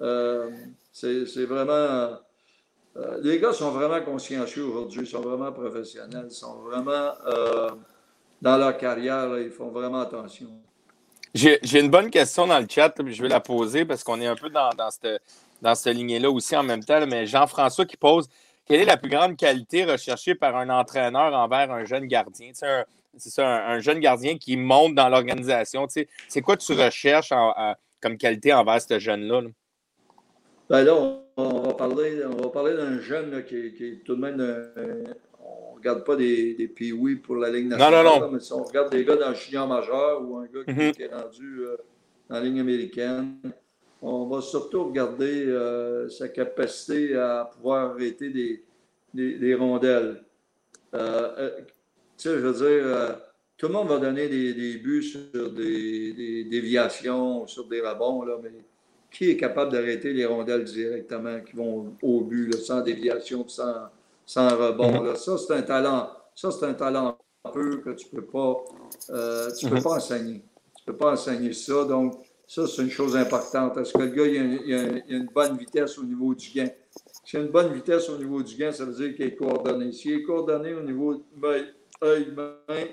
Euh, 0.00 0.50
c'est 0.92 1.44
vraiment. 1.44 2.18
Euh, 2.96 3.18
les 3.22 3.38
gars 3.38 3.52
sont 3.52 3.70
vraiment 3.70 4.00
consciencieux 4.00 4.64
aujourd'hui, 4.64 5.02
ils 5.02 5.06
sont 5.06 5.20
vraiment 5.20 5.52
professionnels, 5.52 6.26
ils 6.30 6.34
sont 6.34 6.54
vraiment 6.62 7.12
euh, 7.26 7.70
dans 8.42 8.56
leur 8.56 8.76
carrière, 8.76 9.38
ils 9.38 9.50
font 9.50 9.68
vraiment 9.68 10.00
attention. 10.00 10.48
J'ai 11.34 11.78
une 11.78 11.90
bonne 11.90 12.10
question 12.10 12.46
dans 12.46 12.58
le 12.58 12.66
chat, 12.68 12.90
puis 12.90 13.14
je 13.14 13.22
vais 13.22 13.28
la 13.28 13.40
poser 13.40 13.84
parce 13.84 14.02
qu'on 14.02 14.20
est 14.20 14.26
un 14.26 14.34
peu 14.34 14.48
dans, 14.48 14.70
dans 14.70 14.90
cette, 14.90 15.22
dans 15.60 15.74
cette 15.74 15.94
lignée-là 15.94 16.30
aussi 16.30 16.56
en 16.56 16.62
même 16.62 16.82
temps. 16.82 17.06
Mais 17.06 17.26
Jean-François 17.26 17.84
qui 17.84 17.96
pose 17.96 18.28
quelle 18.68 18.82
est 18.82 18.86
la 18.86 18.96
plus 18.96 19.10
grande 19.10 19.36
qualité 19.36 19.84
recherchée 19.84 20.34
par 20.34 20.56
un 20.56 20.68
entraîneur 20.68 21.32
envers 21.34 21.70
un 21.72 21.84
jeune 21.84 22.06
gardien? 22.06 22.52
Un, 22.62 22.84
c'est 23.16 23.30
ça, 23.30 23.66
un, 23.66 23.80
jeune 23.80 24.00
gardien 24.00 24.36
qui 24.36 24.56
monte 24.56 24.94
dans 24.94 25.08
l'organisation. 25.08 25.86
c'est 25.88 26.40
quoi 26.42 26.56
tu 26.56 26.72
recherches 26.72 27.32
comme 28.00 28.16
qualité 28.16 28.52
envers 28.52 28.80
ce 28.80 28.98
jeune-là? 28.98 29.42
Ben 30.68 30.84
là, 30.84 30.94
on, 31.36 31.60
va 31.60 31.72
parler, 31.72 32.22
on 32.26 32.42
va 32.42 32.48
parler 32.50 32.76
d'un 32.76 33.00
jeune 33.00 33.42
qui, 33.44 33.56
est 33.56 34.04
tout 34.04 34.14
de 34.14 34.20
même. 34.20 34.34
on 35.40 35.72
ne 35.72 35.76
regarde 35.76 36.04
pas 36.04 36.14
des, 36.14 36.54
des 36.54 36.68
pour 37.16 37.36
la 37.36 37.50
Ligue 37.50 37.68
nationale. 37.68 38.04
Non, 38.04 38.10
non, 38.10 38.20
non. 38.20 38.30
mais 38.32 38.40
si 38.40 38.52
on 38.52 38.62
regarde 38.62 38.90
des 38.90 39.04
gars 39.04 39.16
dans 39.16 39.30
le 39.30 39.34
junior 39.34 39.66
majeur 39.66 40.22
ou 40.22 40.36
un 40.36 40.44
gars 40.44 40.64
qui, 40.66 40.72
mm-hmm. 40.72 41.02
est 41.02 41.14
rendu 41.14 41.60
euh, 41.60 41.76
dans 42.28 42.36
la 42.36 42.42
ligne 42.42 42.60
américaine, 42.60 43.38
on 44.02 44.26
va 44.26 44.40
surtout 44.40 44.84
regarder 44.84 45.46
euh, 45.46 46.08
sa 46.08 46.28
capacité 46.28 47.16
à 47.16 47.50
pouvoir 47.52 47.92
arrêter 47.92 48.30
des, 48.30 48.64
des, 49.14 49.54
rondelles. 49.54 50.22
Euh, 50.94 51.50
sais, 52.16 52.34
je 52.34 52.46
veux 52.46 52.52
dire, 52.52 52.86
euh, 52.86 53.12
tout 53.56 53.66
le 53.66 53.72
monde 53.72 53.88
va 53.88 53.98
donner 53.98 54.28
des, 54.28 54.78
buts 54.78 55.02
sur 55.02 55.50
des, 55.52 56.44
déviations, 56.44 57.46
sur 57.46 57.66
des 57.66 57.80
rebonds, 57.80 58.22
là, 58.22 58.36
mais 58.42 58.52
qui 59.10 59.30
est 59.30 59.36
capable 59.36 59.72
d'arrêter 59.72 60.12
les 60.12 60.26
rondelles 60.26 60.64
directement 60.64 61.40
qui 61.40 61.56
vont 61.56 61.94
au 62.02 62.20
but, 62.20 62.54
sans 62.54 62.82
déviation, 62.82 63.48
sans, 63.48 63.88
sans 64.26 64.48
rebond? 64.56 65.02
Là? 65.02 65.14
Ça, 65.16 65.38
c'est 65.38 65.54
un 65.54 65.62
talent. 65.62 66.10
Ça, 66.34 66.50
c'est 66.50 66.66
un 66.66 66.74
talent 66.74 67.18
peu 67.52 67.78
que 67.78 67.90
tu 67.90 68.06
ne 68.12 68.20
peux 68.20 68.26
pas, 68.26 68.64
euh, 69.10 69.50
tu 69.58 69.68
peux 69.68 69.76
mhm. 69.76 69.82
pas 69.82 69.96
enseigner. 69.96 70.42
Tu 70.76 70.82
ne 70.86 70.92
peux 70.92 70.98
pas 70.98 71.12
enseigner 71.12 71.52
ça. 71.52 71.84
Donc, 71.84 72.27
ça, 72.48 72.66
c'est 72.66 72.80
une 72.80 72.90
chose 72.90 73.14
importante. 73.14 73.76
Est-ce 73.76 73.92
que 73.92 73.98
le 73.98 74.08
gars, 74.08 74.26
il 74.26 74.74
a, 74.74 75.14
une 75.14 75.26
bonne 75.26 75.58
vitesse 75.58 75.98
au 75.98 76.04
niveau 76.04 76.34
du 76.34 76.48
gain? 76.50 76.70
S'il 77.22 77.40
a 77.40 77.42
une 77.42 77.50
bonne 77.50 77.74
vitesse 77.74 78.08
au 78.08 78.16
niveau 78.16 78.42
du 78.42 78.56
gain, 78.56 78.72
ça 78.72 78.86
veut 78.86 78.94
dire 78.94 79.14
qu'il 79.14 79.26
est 79.26 79.34
coordonné. 79.34 79.92
S'il 79.92 80.12
est 80.12 80.22
coordonné 80.22 80.72
au 80.72 80.80
niveau 80.80 81.22
œil, 82.02 82.32
main, 82.34 82.86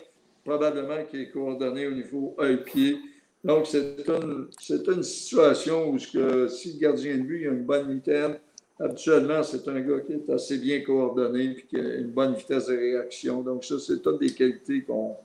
probablement 0.44 1.02
qu'il 1.06 1.22
est 1.22 1.30
coordonné 1.30 1.88
au 1.88 1.92
niveau 1.92 2.36
œil-pied. 2.38 3.00
Donc, 3.46 3.68
c'est 3.68 4.06
une, 4.10 4.50
une, 4.70 5.04
situation 5.04 5.90
où 5.90 5.98
que, 6.00 6.50
si 6.50 6.74
le 6.74 6.80
gardien 6.80 7.18
de 7.18 7.24
but 7.24 7.48
a 7.48 7.52
une 7.52 7.64
bonne 7.64 7.94
mitaine, 7.94 8.38
habituellement, 8.78 9.42
c'est 9.42 9.66
un 9.70 9.80
gars 9.80 10.02
qui 10.02 10.14
est 10.14 10.30
assez 10.32 10.58
bien 10.58 10.82
coordonné 10.82 11.52
et 11.52 11.66
qui 11.66 11.78
a 11.78 11.96
une 11.96 12.12
bonne 12.12 12.34
vitesse 12.34 12.66
de 12.66 12.76
réaction. 12.76 13.42
Donc, 13.42 13.64
ça, 13.64 13.80
c'est 13.80 14.02
toutes 14.02 14.20
des 14.20 14.34
qualités 14.34 14.84
qu'on 14.84 15.16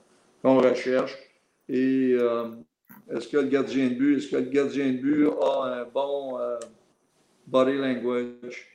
recherche. 0.44 1.18
Et 1.68 2.12
euh, 2.12 2.44
est-ce 3.10 3.28
que 3.28 3.38
le 3.38 3.48
gardien 3.48 3.88
de 3.88 3.94
but, 3.94 4.18
est-ce 4.18 4.30
que 4.30 4.36
le 4.36 4.50
gardien 4.50 4.86
de 4.86 4.98
but 4.98 5.28
a 5.42 5.80
un 5.80 5.84
bon 5.84 6.38
euh, 6.38 6.58
body 7.46 7.76
language? 7.76 8.68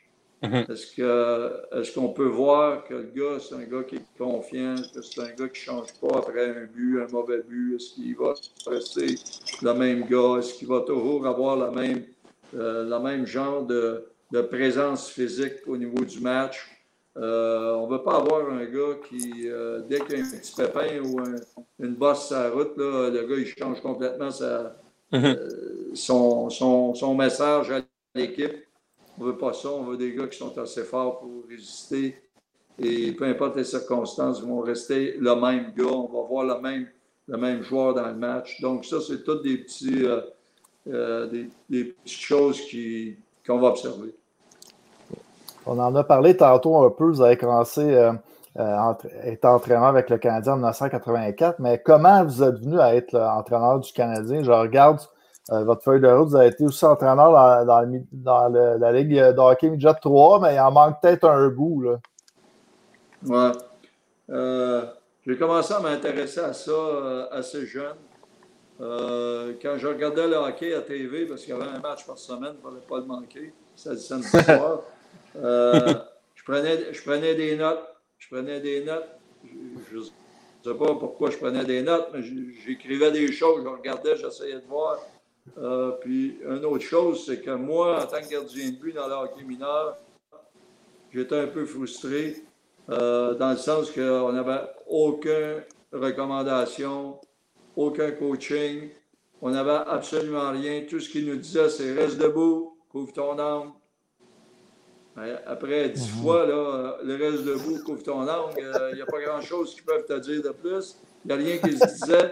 Mm-hmm. 0.43 0.71
Est-ce 1.79 1.93
qu'on 1.93 2.09
peut 2.09 2.27
voir 2.27 2.83
que 2.83 2.93
le 2.93 3.11
gars, 3.15 3.39
c'est 3.39 3.55
un 3.55 3.63
gars 3.63 3.83
qui 3.83 3.95
est 3.95 4.17
confiant, 4.17 4.75
que 4.93 5.01
c'est 5.01 5.21
un 5.21 5.33
gars 5.33 5.49
qui 5.49 5.61
ne 5.61 5.65
change 5.65 5.93
pas 6.01 6.17
après 6.17 6.49
un 6.49 6.65
but, 6.65 7.01
un 7.01 7.07
mauvais 7.11 7.41
but? 7.47 7.75
Est-ce 7.75 7.95
qu'il 7.95 8.15
va 8.15 8.33
rester 8.67 9.15
le 9.61 9.73
même 9.73 10.05
gars? 10.05 10.39
Est-ce 10.39 10.53
qu'il 10.55 10.67
va 10.67 10.81
toujours 10.81 11.25
avoir 11.25 11.55
la 11.55 11.71
même, 11.71 12.03
euh, 12.53 12.83
la 12.85 12.99
même 12.99 13.25
genre 13.25 13.65
de, 13.65 14.05
de, 14.31 14.41
présence 14.41 15.09
physique 15.09 15.65
au 15.65 15.77
niveau 15.77 16.03
du 16.03 16.19
match? 16.19 16.74
Euh, 17.17 17.75
on 17.75 17.87
ne 17.87 17.91
veut 17.93 18.03
pas 18.03 18.17
avoir 18.17 18.49
un 18.51 18.65
gars 18.65 18.99
qui, 19.07 19.49
euh, 19.49 19.81
dès 19.87 19.99
qu'il 20.01 20.19
y 20.19 20.21
a 20.21 20.25
un 20.25 20.29
petit 20.29 20.53
pépin 20.55 21.01
ou 21.01 21.17
une 21.79 21.95
bosse 21.95 22.27
sur 22.27 22.37
la 22.37 22.49
route, 22.49 22.77
là, 22.77 23.09
le 23.09 23.23
gars 23.25 23.35
il 23.37 23.47
change 23.47 23.81
complètement 23.81 24.31
sa, 24.31 24.75
mm-hmm. 25.13 25.95
son, 25.95 26.49
son, 26.49 26.93
son 26.93 27.15
message 27.15 27.71
à 27.71 27.81
l'équipe. 28.13 28.65
On 29.17 29.23
ne 29.23 29.31
veut 29.31 29.37
pas 29.37 29.53
ça. 29.53 29.69
On 29.69 29.83
veut 29.83 29.97
des 29.97 30.13
gars 30.13 30.27
qui 30.27 30.37
sont 30.37 30.57
assez 30.57 30.83
forts 30.83 31.19
pour 31.19 31.45
résister. 31.49 32.15
Et 32.77 33.13
peu 33.13 33.25
importe 33.25 33.55
les 33.55 33.63
circonstances, 33.63 34.39
ils 34.39 34.47
vont 34.47 34.59
rester 34.59 35.15
le 35.17 35.35
même 35.35 35.73
gars. 35.75 35.85
On 35.85 36.07
va 36.07 36.27
voir 36.27 36.43
le 36.45 36.61
même, 36.61 36.87
le 37.27 37.37
même 37.37 37.61
joueur 37.63 37.93
dans 37.93 38.07
le 38.07 38.15
match. 38.15 38.59
Donc, 38.61 38.85
ça, 38.85 38.99
c'est 38.99 39.23
toutes 39.23 39.43
des, 39.43 39.57
petits, 39.59 40.05
euh, 40.05 40.21
euh, 40.87 41.27
des, 41.69 41.85
petites 41.85 42.19
choses 42.19 42.59
qu'on 43.45 43.59
va 43.59 43.69
observer. 43.69 44.13
On 45.65 45.79
en 45.79 45.95
a 45.95 46.03
parlé 46.03 46.37
tantôt 46.37 46.77
un 46.83 46.89
peu. 46.89 47.05
Vous 47.05 47.21
avez 47.21 47.37
commencé 47.37 47.81
euh, 47.81 48.13
à 48.55 48.97
être 49.23 49.45
entraîneur 49.45 49.85
avec 49.85 50.09
le 50.09 50.17
Canadien 50.17 50.53
en 50.53 50.57
1984, 50.57 51.59
mais 51.59 51.81
comment 51.83 52.23
vous 52.23 52.43
êtes 52.43 52.59
venu 52.59 52.79
à 52.79 52.95
être 52.95 53.15
entraîneur 53.15 53.79
du 53.79 53.91
Canadien? 53.91 54.43
Je 54.43 54.51
regarde 54.51 54.99
euh, 55.51 55.63
votre 55.63 55.83
feuille 55.83 56.01
de 56.01 56.07
route, 56.07 56.29
vous 56.29 56.35
avez 56.35 56.47
été 56.47 56.65
aussi 56.65 56.83
entraîneur 56.85 57.31
dans, 57.65 58.47
la 58.79 58.91
Ligue 58.91 59.19
de 59.19 59.39
hockey 59.39 59.69
midget 59.69 59.93
3, 60.01 60.39
mais 60.39 60.55
il 60.55 60.59
en 60.59 60.71
manque 60.71 60.99
peut-être 61.01 61.29
un 61.29 61.49
bout. 61.49 61.83
Là. 61.83 63.51
Euh, 64.31 64.85
j'ai 65.25 65.37
commencé 65.37 65.71
à 65.71 65.79
m'intéresser 65.79 66.39
à 66.39 66.51
ça 66.51 66.71
euh, 66.71 67.27
assez 67.31 67.67
jeune. 67.67 67.95
quand 68.79 69.77
je 69.77 69.87
regardais 69.87 70.27
le 70.27 70.35
hockey 70.37 70.73
à 70.73 70.81
TV, 70.81 71.27
parce 71.27 71.41
qu'il 71.41 71.53
y 71.53 71.61
avait 71.61 71.69
un 71.69 71.79
match 71.79 72.07
par 72.07 72.17
semaine, 72.17 72.53
il 72.53 72.65
ne 72.65 72.71
fallait 72.71 72.87
pas 72.87 72.97
le 72.97 73.05
manquer, 73.05 73.53
c'est 73.75 73.91
le 73.91 73.97
samedi 73.97 74.27
soir, 74.29 74.79
je, 75.41 76.43
prenais, 76.43 76.93
je 76.93 77.01
prenais 77.01 77.35
des 77.35 77.55
notes. 77.55 77.83
Je 78.17 78.27
prenais 78.27 78.59
des 78.59 78.83
notes. 78.83 79.07
Je 79.43 79.97
ne 79.97 80.03
sais 80.03 80.73
pas 80.77 80.95
pourquoi 80.95 81.29
je 81.29 81.37
prenais 81.37 81.63
des 81.65 81.81
notes, 81.81 82.09
mais 82.13 82.21
j'écrivais 82.65 83.11
des 83.11 83.31
choses, 83.31 83.63
je 83.63 83.69
regardais, 83.69 84.15
j'essayais 84.15 84.55
de 84.55 84.65
voir 84.67 84.99
euh, 85.57 85.91
puis, 86.01 86.39
une 86.43 86.65
autre 86.65 86.83
chose, 86.83 87.25
c'est 87.25 87.41
que 87.41 87.51
moi, 87.51 88.03
en 88.03 88.07
tant 88.07 88.21
que 88.21 88.29
gardien 88.29 88.69
de 88.71 88.75
but 88.75 88.93
dans 88.93 89.07
le 89.07 89.13
hockey 89.13 89.43
mineur, 89.43 89.97
j'étais 91.13 91.39
un 91.39 91.47
peu 91.47 91.65
frustré 91.65 92.43
euh, 92.89 93.35
dans 93.35 93.51
le 93.51 93.57
sens 93.57 93.91
qu'on 93.91 94.31
n'avait 94.31 94.63
aucune 94.87 95.61
recommandation, 95.91 97.19
aucun 97.75 98.11
coaching. 98.11 98.89
On 99.41 99.51
n'avait 99.51 99.83
absolument 99.87 100.51
rien. 100.51 100.83
Tout 100.89 100.99
ce 100.99 101.09
qu'il 101.09 101.27
nous 101.27 101.35
disait, 101.35 101.69
c'est 101.69 101.93
reste 101.93 102.17
debout, 102.17 102.77
couvre 102.89 103.13
ton 103.13 103.37
âme. 103.37 103.73
Après 105.45 105.89
dix 105.89 106.09
mhm. 106.09 106.21
fois, 106.21 106.45
là, 106.45 106.97
le 107.03 107.15
reste 107.15 107.43
debout, 107.43 107.81
couvre 107.83 108.03
ton 108.03 108.27
âme, 108.27 108.51
il 108.57 108.95
n'y 108.95 109.01
a 109.01 109.05
pas 109.05 109.21
grand-chose 109.21 109.73
qu'ils 109.73 109.83
peuvent 109.83 110.05
te 110.05 110.19
dire 110.19 110.43
de 110.43 110.49
plus. 110.49 110.97
Il 111.23 111.27
n'y 111.29 111.33
a 111.33 111.37
rien 111.37 111.57
qu'ils 111.57 111.79
se 111.79 111.85
disaient. 111.85 112.31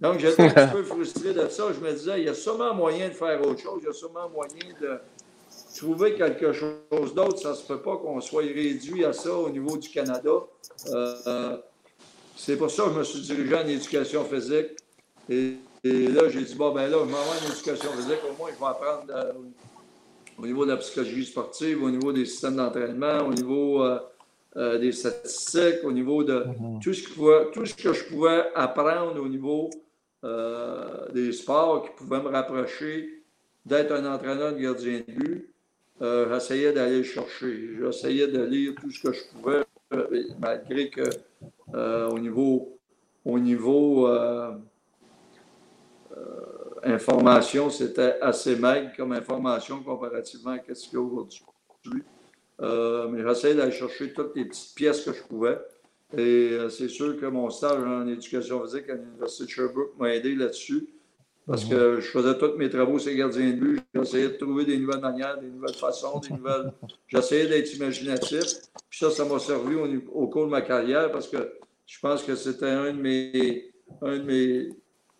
Donc, 0.00 0.18
j'étais 0.18 0.42
un 0.42 0.50
petit 0.50 0.72
peu 0.72 0.82
frustré 0.82 1.32
de 1.32 1.48
ça. 1.48 1.64
Je 1.72 1.80
me 1.80 1.92
disais, 1.92 2.20
il 2.20 2.26
y 2.26 2.28
a 2.28 2.34
sûrement 2.34 2.74
moyen 2.74 3.08
de 3.08 3.14
faire 3.14 3.40
autre 3.40 3.60
chose. 3.60 3.78
Il 3.82 3.86
y 3.86 3.88
a 3.88 3.92
sûrement 3.92 4.28
moyen 4.28 4.74
de 4.80 4.98
trouver 5.76 6.14
quelque 6.14 6.52
chose 6.52 7.14
d'autre. 7.14 7.38
Ça 7.38 7.50
ne 7.50 7.54
se 7.54 7.66
peut 7.66 7.80
pas 7.80 7.96
qu'on 7.96 8.20
soit 8.20 8.42
réduit 8.42 9.04
à 9.04 9.12
ça 9.12 9.32
au 9.32 9.48
niveau 9.48 9.76
du 9.76 9.88
Canada. 9.88 10.30
Euh, 10.92 11.56
c'est 12.36 12.56
pour 12.56 12.70
ça 12.70 12.84
que 12.84 12.90
je 12.90 12.98
me 12.98 13.04
suis 13.04 13.20
dirigé 13.20 13.54
en 13.54 13.66
éducation 13.66 14.24
physique. 14.24 14.76
Et, 15.30 15.56
là, 15.84 16.28
j'ai 16.28 16.42
dit, 16.42 16.54
bon, 16.54 16.74
ben 16.74 16.88
là, 16.88 16.98
je 17.00 17.10
m'en 17.10 17.22
vais 17.22 17.46
en 17.46 17.52
éducation 17.52 17.90
physique. 17.92 18.18
Au 18.28 18.36
moins, 18.36 18.50
je 18.52 18.58
vais 18.58 18.66
apprendre 18.66 19.04
euh, 19.10 19.32
au 20.38 20.46
niveau 20.46 20.64
de 20.64 20.70
la 20.70 20.76
psychologie 20.76 21.24
sportive, 21.24 21.82
au 21.82 21.90
niveau 21.90 22.12
des 22.12 22.24
systèmes 22.24 22.56
d'entraînement, 22.56 23.26
au 23.26 23.32
niveau 23.32 23.82
euh, 23.82 24.78
des 24.78 24.92
statistiques, 24.92 25.84
au 25.84 25.92
niveau 25.92 26.22
de 26.24 26.44
mm-hmm. 26.44 26.80
tout, 26.82 26.92
ce 26.92 27.50
tout 27.52 27.66
ce 27.66 27.74
que 27.74 27.92
je 27.92 28.04
pouvais 28.04 28.44
apprendre 28.54 29.20
au 29.20 29.28
niveau 29.28 29.70
euh, 30.24 31.06
des 31.12 31.32
sports 31.32 31.82
qui 31.82 31.90
pouvaient 31.96 32.22
me 32.22 32.28
rapprocher 32.28 33.22
d'être 33.66 33.92
un 33.92 34.10
entraîneur 34.10 34.54
de 34.54 34.58
gardien 34.58 35.00
de 35.06 35.12
but, 35.12 35.50
euh, 36.00 36.32
j'essayais 36.32 36.72
d'aller 36.72 36.98
le 36.98 37.02
chercher. 37.02 37.76
J'essayais 37.78 38.28
de 38.28 38.42
lire 38.42 38.74
tout 38.80 38.90
ce 38.90 39.02
que 39.02 39.12
je 39.12 39.20
pouvais, 39.32 39.64
euh, 39.92 40.24
malgré 40.38 40.88
que 40.88 41.02
au 42.10 42.18
niveau, 42.18 42.78
au 43.24 43.38
niveau 43.38 44.08
information, 46.84 47.70
c'était 47.70 48.18
assez 48.20 48.56
maigre 48.56 48.90
comme 48.96 49.12
information 49.12 49.82
comparativement 49.82 50.52
à 50.52 50.74
ce 50.74 50.88
qu'il 50.88 50.98
y 50.98 51.02
a 51.02 51.04
aujourd'hui. 51.04 52.02
mais 52.60 53.22
j'essayais 53.22 53.54
d'aller 53.54 53.72
chercher 53.72 54.12
toutes 54.12 54.36
les 54.36 54.44
petites 54.44 54.74
pièces 54.74 55.02
que 55.02 55.12
je 55.12 55.22
pouvais. 55.22 55.58
Et 56.16 56.50
euh, 56.52 56.68
c'est 56.68 56.88
sûr 56.88 57.18
que 57.18 57.26
mon 57.26 57.50
stage 57.50 57.82
en 57.82 58.06
éducation 58.06 58.64
physique 58.64 58.88
à 58.88 58.94
l'Université 58.94 59.44
de 59.44 59.50
Sherbrooke 59.50 59.98
m'a 59.98 60.14
aidé 60.14 60.34
là-dessus. 60.34 60.88
Parce 61.46 61.64
que 61.66 62.00
je 62.00 62.08
faisais 62.08 62.38
tous 62.38 62.56
mes 62.56 62.70
travaux 62.70 62.98
sur 62.98 63.10
les 63.10 63.18
gardiens 63.18 63.50
de 63.50 63.56
but. 63.56 63.82
J'essayais 63.94 64.28
de 64.28 64.36
trouver 64.36 64.64
des 64.64 64.78
nouvelles 64.78 65.00
manières, 65.00 65.38
des 65.38 65.48
nouvelles 65.48 65.74
façons, 65.74 66.18
des 66.20 66.34
nouvelles. 66.34 66.72
J'essayais 67.08 67.46
d'être 67.46 67.74
imaginatif. 67.74 68.44
Puis 68.88 68.98
ça, 69.00 69.10
ça 69.10 69.26
m'a 69.26 69.38
servi 69.38 69.74
au, 70.10 70.28
cours 70.28 70.46
de 70.46 70.50
ma 70.50 70.62
carrière 70.62 71.12
parce 71.12 71.28
que 71.28 71.52
je 71.84 71.98
pense 72.00 72.22
que 72.22 72.34
c'était 72.34 72.64
un 72.64 72.94
de 72.94 72.98
mes, 72.98 73.74
un 74.00 74.18
de 74.18 74.22
mes 74.22 74.68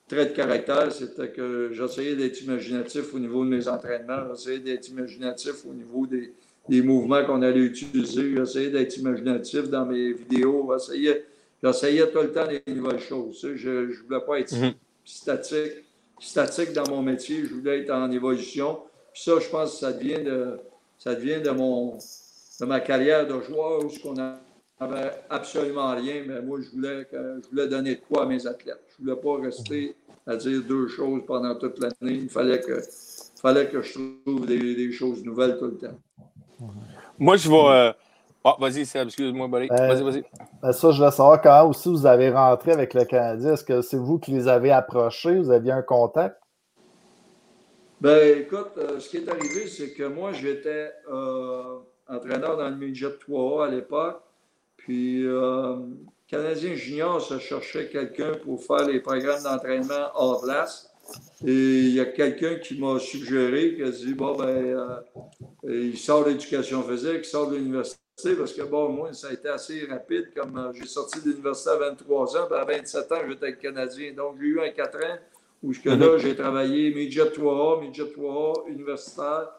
traits 0.09 0.31
de 0.31 0.37
caractère. 0.37 0.93
C'était 0.93 1.31
que 1.31 1.71
j'essayais 1.73 2.17
d'être 2.17 2.41
imaginatif 2.43 3.15
au 3.15 3.19
niveau 3.19 3.45
de 3.45 3.51
mes 3.51 3.69
entraînements. 3.69 4.35
J'essayais 4.35 4.59
d'être 4.59 4.89
imaginatif 4.89 5.65
au 5.67 5.73
niveau 5.73 6.07
des, 6.07 6.35
des 6.69 6.83
mouvements 6.83 7.25
qu'on 7.25 7.43
allait 7.43 7.61
utiliser. 7.61 8.35
J'essayais 8.37 8.71
d'être 8.71 8.97
imaginatif 8.97 9.69
dans 9.69 9.87
mes 9.87 10.13
vidéos. 10.13 10.71
J'essayais, 10.73 11.25
j'essayais 11.63 12.11
tout 12.11 12.21
le 12.21 12.33
temps 12.33 12.47
des 12.47 12.63
nouvelles 12.73 13.01
choses. 13.01 13.47
Je 13.55 13.71
ne 13.71 13.93
voulais 13.93 14.21
pas 14.27 14.41
être 14.41 14.55
mhm. 14.57 14.73
statique, 15.05 15.85
statique 16.21 16.73
dans 16.73 16.89
mon 16.89 17.03
métier. 17.03 17.45
Je 17.45 17.55
voulais 17.55 17.81
être 17.81 17.91
en 17.91 18.11
évolution. 18.11 18.81
Puis 19.13 19.23
ça, 19.23 19.39
je 19.41 19.49
pense 19.49 19.73
que 19.73 19.79
ça 19.79 19.93
devient 19.93 20.23
de, 20.25 20.59
ça 20.99 21.15
devient 21.15 21.41
de, 21.41 21.51
mon, 21.51 21.97
de 21.97 22.65
ma 22.67 22.81
carrière 22.81 23.27
de 23.27 23.41
joueur 23.43 23.85
où 23.85 23.91
on 24.05 24.15
n'avait 24.15 25.13
absolument 25.31 25.95
rien. 25.95 26.25
Mais 26.27 26.43
moi, 26.43 26.61
je 26.61 26.71
voulais, 26.71 27.07
je 27.13 27.49
voulais 27.49 27.69
donner 27.69 27.97
de 27.97 28.01
quoi 28.01 28.25
à 28.25 28.27
mes 28.27 28.47
athlètes. 28.47 28.84
Je 28.99 29.05
ne 29.05 29.11
voulais 29.11 29.21
pas 29.21 29.43
rester 29.43 29.97
à 30.27 30.37
dire 30.37 30.63
deux 30.63 30.89
choses 30.89 31.23
pendant 31.27 31.55
toute 31.57 31.79
l'année. 31.81 32.19
Il 32.23 32.29
fallait 32.29 32.61
que, 32.61 32.81
fallait 33.41 33.69
que 33.69 33.83
je 33.83 33.99
trouve 34.25 34.47
des, 34.47 34.75
des 34.75 34.93
choses 34.93 35.25
nouvelles 35.25 35.59
tout 35.59 35.67
le 35.67 35.79
temps. 35.79 35.99
Moi, 37.19 37.37
je 37.37 37.49
vais. 37.49 37.57
Euh, 37.57 37.93
ah, 38.45 38.57
vas-y, 38.61 38.85
Seb, 38.85 39.07
excuse-moi, 39.07 39.49
Barry. 39.49 39.69
Ben, 39.69 39.89
vas-y, 39.89 40.03
vas-y. 40.03 40.25
Ben, 40.63 40.73
ça, 40.73 40.91
je 40.93 41.03
veux 41.03 41.11
savoir 41.11 41.41
comment 41.41 41.71
aussi 41.71 41.89
vous 41.89 42.07
avez 42.07 42.31
rentré 42.31 42.73
avec 42.73 42.95
le 42.95 43.05
Canadien. 43.05 43.55
Est-ce 43.55 43.65
que 43.65 43.81
c'est 43.83 43.97
vous 43.97 44.19
qui 44.19 44.33
les 44.33 44.49
avez 44.49 44.71
approchés? 44.71 45.39
Vous 45.39 45.51
aviez 45.51 45.73
un 45.73 45.83
contact? 45.83 46.39
Ben, 48.01 48.39
écoute, 48.39 48.73
euh, 48.77 49.01
ce 49.01 49.09
qui 49.09 49.17
est 49.17 49.29
arrivé, 49.29 49.67
c'est 49.67 49.93
que 49.93 50.05
moi, 50.05 50.33
j'étais 50.33 50.93
euh, 51.11 51.79
entraîneur 52.07 52.57
dans 52.57 52.69
le 52.69 52.77
midget 52.77 53.09
3A 53.09 53.67
à 53.67 53.71
l'époque. 53.71 54.21
Puis, 54.77 55.27
Canadien 56.29 56.75
Junior 56.75 57.21
se 57.21 57.39
cherchait 57.39 57.89
quelqu'un 57.89 58.33
pour 58.43 58.63
faire 58.63 58.87
les 58.87 59.01
programmes 59.01 59.43
d'entraînement 59.43 60.11
hors 60.15 60.43
place. 60.43 60.91
Et 61.47 61.53
il 61.53 61.95
y 61.95 62.01
a 62.01 62.07
quelqu'un 62.07 62.57
qui 62.57 62.79
m'a 62.79 62.99
suggéré, 62.99 63.75
qui 63.75 63.83
a 63.83 63.91
dit 63.91 64.15
Bon, 64.15 64.35
ben, 64.35 64.47
euh, 64.47 65.01
il 65.65 65.99
sort 65.99 66.25
de 66.25 66.31
l'éducation 66.31 66.83
physique, 66.83 67.19
il 67.19 67.25
sort 67.25 67.51
de 67.51 67.57
l'université, 67.57 67.99
parce 68.39 68.55
que, 68.55 68.63
bon, 68.63 68.89
moi, 68.89 69.13
ça 69.13 69.29
a 69.29 69.33
été 69.33 69.49
assez 69.49 69.85
rapide. 69.85 70.33
Comme 70.35 70.57
euh, 70.57 70.73
j'ai 70.73 70.87
sorti 70.87 71.21
de 71.21 71.29
l'université 71.29 71.71
à 71.71 71.77
23 71.77 72.37
ans, 72.39 72.49
à 72.51 72.65
27 72.65 73.13
ans, 73.13 73.21
j'étais 73.29 73.57
Canadien. 73.57 74.13
Donc, 74.15 74.37
j'ai 74.41 74.47
eu 74.47 74.61
un 74.63 74.71
4 74.71 74.97
ans 74.97 75.19
où, 75.63 75.73
jusque 75.75 75.85
là, 75.85 75.97
mhm. 75.97 76.19
j'ai 76.19 76.35
travaillé 76.35 76.95
midget 76.95 77.25
3A, 77.25 77.83
midget 77.83 78.05
3A, 78.05 78.69
universitaire, 78.69 79.51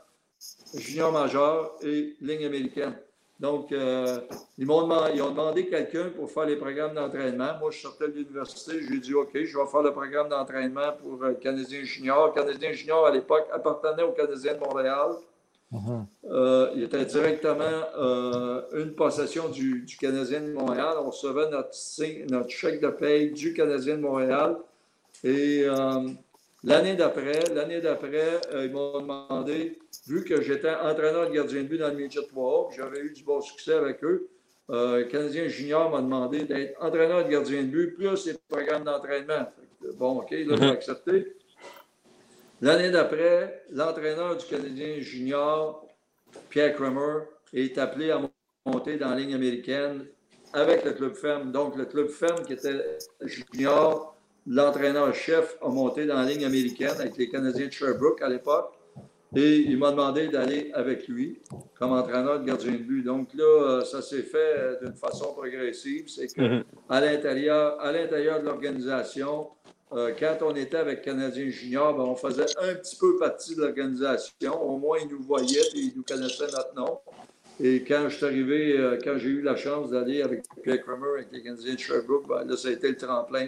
junior 0.75 1.11
majeur 1.11 1.75
et 1.83 2.15
ligne 2.21 2.45
américaine. 2.45 2.95
Donc, 3.39 3.71
euh, 3.71 4.19
ils 4.57 4.65
m'ont 4.65 4.83
demandé, 4.83 5.11
ils 5.15 5.21
ont 5.21 5.31
demandé 5.31 5.67
quelqu'un 5.67 6.09
pour 6.15 6.31
faire 6.31 6.45
les 6.45 6.55
programmes 6.55 6.93
d'entraînement. 6.95 7.57
Moi, 7.59 7.69
je 7.71 7.79
sortais 7.79 8.07
de 8.07 8.13
l'université, 8.13 8.81
j'ai 8.81 8.99
dit 8.99 9.13
OK, 9.13 9.31
je 9.33 9.57
vais 9.57 9.65
faire 9.65 9.81
le 9.81 9.91
programme 9.91 10.29
d'entraînement 10.29 10.93
pour 11.01 11.17
le 11.21 11.33
Canadien 11.33 11.83
Junior. 11.83 12.27
Le 12.27 12.33
Canadien 12.33 12.71
Junior, 12.71 13.05
à 13.05 13.11
l'époque, 13.11 13.47
appartenait 13.51 14.03
au 14.03 14.13
Canadien 14.13 14.53
de 14.53 14.59
Montréal. 14.59 15.15
Mhm. 15.71 16.05
Euh, 16.31 16.71
il 16.75 16.83
était 16.83 17.03
directement 17.05 17.63
euh, 17.97 18.61
une 18.73 18.93
possession 18.93 19.49
du, 19.49 19.81
du, 19.81 19.97
Canadien 19.97 20.41
de 20.41 20.53
Montréal. 20.53 20.95
On 21.01 21.09
recevait 21.09 21.49
notre, 21.49 21.75
notre 22.31 22.49
chèque 22.49 22.81
de 22.81 22.89
paye 22.89 23.31
du 23.31 23.53
Canadien 23.53 23.97
de 23.97 24.01
Montréal. 24.01 24.57
Et 25.23 25.63
euh, 25.65 26.07
l'année 26.65 26.95
d'après, 26.95 27.43
l'année 27.53 27.79
d'après, 27.79 28.41
ils 28.53 28.71
m'ont 28.71 28.99
demandé, 28.99 29.79
vu 30.07 30.23
que 30.23 30.41
j'étais 30.41 30.73
entraîneur 30.73 31.29
de 31.29 31.35
gardien 31.35 31.63
de 31.63 31.67
but 31.67 31.77
dans 31.77 31.89
le 31.89 31.95
midget 31.95 32.25
3 32.27 32.71
j'avais 32.75 32.99
eu 32.99 33.11
du 33.11 33.23
bon 33.23 33.39
succès 33.41 33.73
avec 33.73 34.03
eux, 34.03 34.27
le 34.69 35.03
Canadien 35.03 35.47
junior 35.47 35.89
m'a 35.91 36.01
demandé 36.01 36.43
d'être 36.43 36.81
entraîneur 36.83 37.23
de 37.23 37.29
gardien 37.29 37.63
de 37.63 37.67
but, 37.67 37.95
plus 37.95 38.25
les 38.25 38.35
programmes 38.49 38.83
d'entraînement. 38.83 39.47
Bon, 39.97 40.19
OK, 40.19 40.31
là, 40.31 40.37
j'ai 40.37 40.55
mhm. 40.55 40.63
accepté. 40.63 41.35
L'année 42.61 42.89
d'après, 42.89 43.63
l'entraîneur 43.71 44.37
du 44.37 44.45
Canadien 44.45 44.99
junior, 44.99 45.85
Pierre 46.49 46.73
Kramer, 46.73 47.25
est 47.53 47.77
appelé 47.77 48.11
à 48.11 48.21
monter 48.65 48.97
dans 48.97 49.09
la 49.09 49.17
ligne 49.17 49.35
américaine 49.35 50.07
avec 50.53 50.85
le 50.85 50.93
club 50.93 51.15
ferme. 51.15 51.51
Donc, 51.51 51.75
le 51.75 51.85
club 51.85 52.07
ferme 52.07 52.43
qui 52.45 52.53
était 52.53 52.97
junior, 53.21 54.14
l'entraîneur-chef 54.47 55.57
a 55.61 55.69
monté 55.69 56.05
dans 56.05 56.15
la 56.15 56.25
ligne 56.25 56.45
américaine 56.45 56.95
avec 56.99 57.17
les 57.17 57.29
Canadiens 57.29 57.67
de 57.67 57.71
Sherbrooke 57.71 58.21
à 58.21 58.29
l'époque. 58.29 58.73
Et 59.35 59.57
il 59.57 59.77
m'a 59.77 59.91
demandé 59.91 60.29
d'aller 60.29 60.71
avec 60.73 61.09
lui 61.09 61.41
comme 61.77 61.91
entraîneur 61.91 62.39
de 62.39 62.45
gardien 62.45 62.71
de 62.71 62.77
but. 62.77 63.03
Donc 63.03 63.33
là, 63.33 63.43
euh, 63.43 63.83
ça 63.83 64.01
s'est 64.01 64.21
fait 64.21 64.79
d'une 64.81 64.95
façon 64.95 65.33
progressive. 65.33 66.07
C'est 66.07 66.27
qu'à 66.27 66.41
mm-hmm. 66.41 66.63
l'intérieur, 66.89 67.77
à 67.81 67.91
l'intérieur 67.91 68.39
de 68.39 68.45
l'organisation, 68.45 69.49
euh, 69.93 70.13
quand 70.17 70.37
on 70.41 70.55
était 70.55 70.77
avec 70.77 71.01
Canadien 71.01 71.49
Junior, 71.49 71.95
ben, 71.95 72.03
on 72.03 72.15
faisait 72.15 72.45
un 72.61 72.75
petit 72.75 72.97
peu 72.97 73.17
partie 73.17 73.55
de 73.55 73.61
l'organisation. 73.61 74.61
Au 74.61 74.77
moins, 74.77 74.97
ils 75.01 75.09
nous 75.09 75.21
voyaient 75.21 75.67
et 75.75 75.79
ils 75.79 75.93
nous 75.95 76.03
connaissaient 76.03 76.47
notre 76.47 76.73
nom. 76.75 76.99
Et 77.59 77.83
quand 77.83 78.09
je 78.09 78.17
suis 78.17 78.25
arrivé, 78.25 78.77
euh, 78.77 78.97
quand 79.01 79.17
j'ai 79.17 79.29
eu 79.29 79.41
la 79.41 79.55
chance 79.55 79.91
d'aller 79.91 80.21
avec 80.21 80.43
Pierre 80.63 80.81
Kramer, 80.81 81.07
avec 81.15 81.27
les 81.31 81.43
Canadiens 81.43 81.75
de 81.75 81.79
Sherbrooke, 81.79 82.27
ben, 82.27 82.43
là, 82.45 82.57
ça 82.57 82.69
a 82.69 82.71
été 82.71 82.89
le 82.89 82.97
tremplin, 82.97 83.47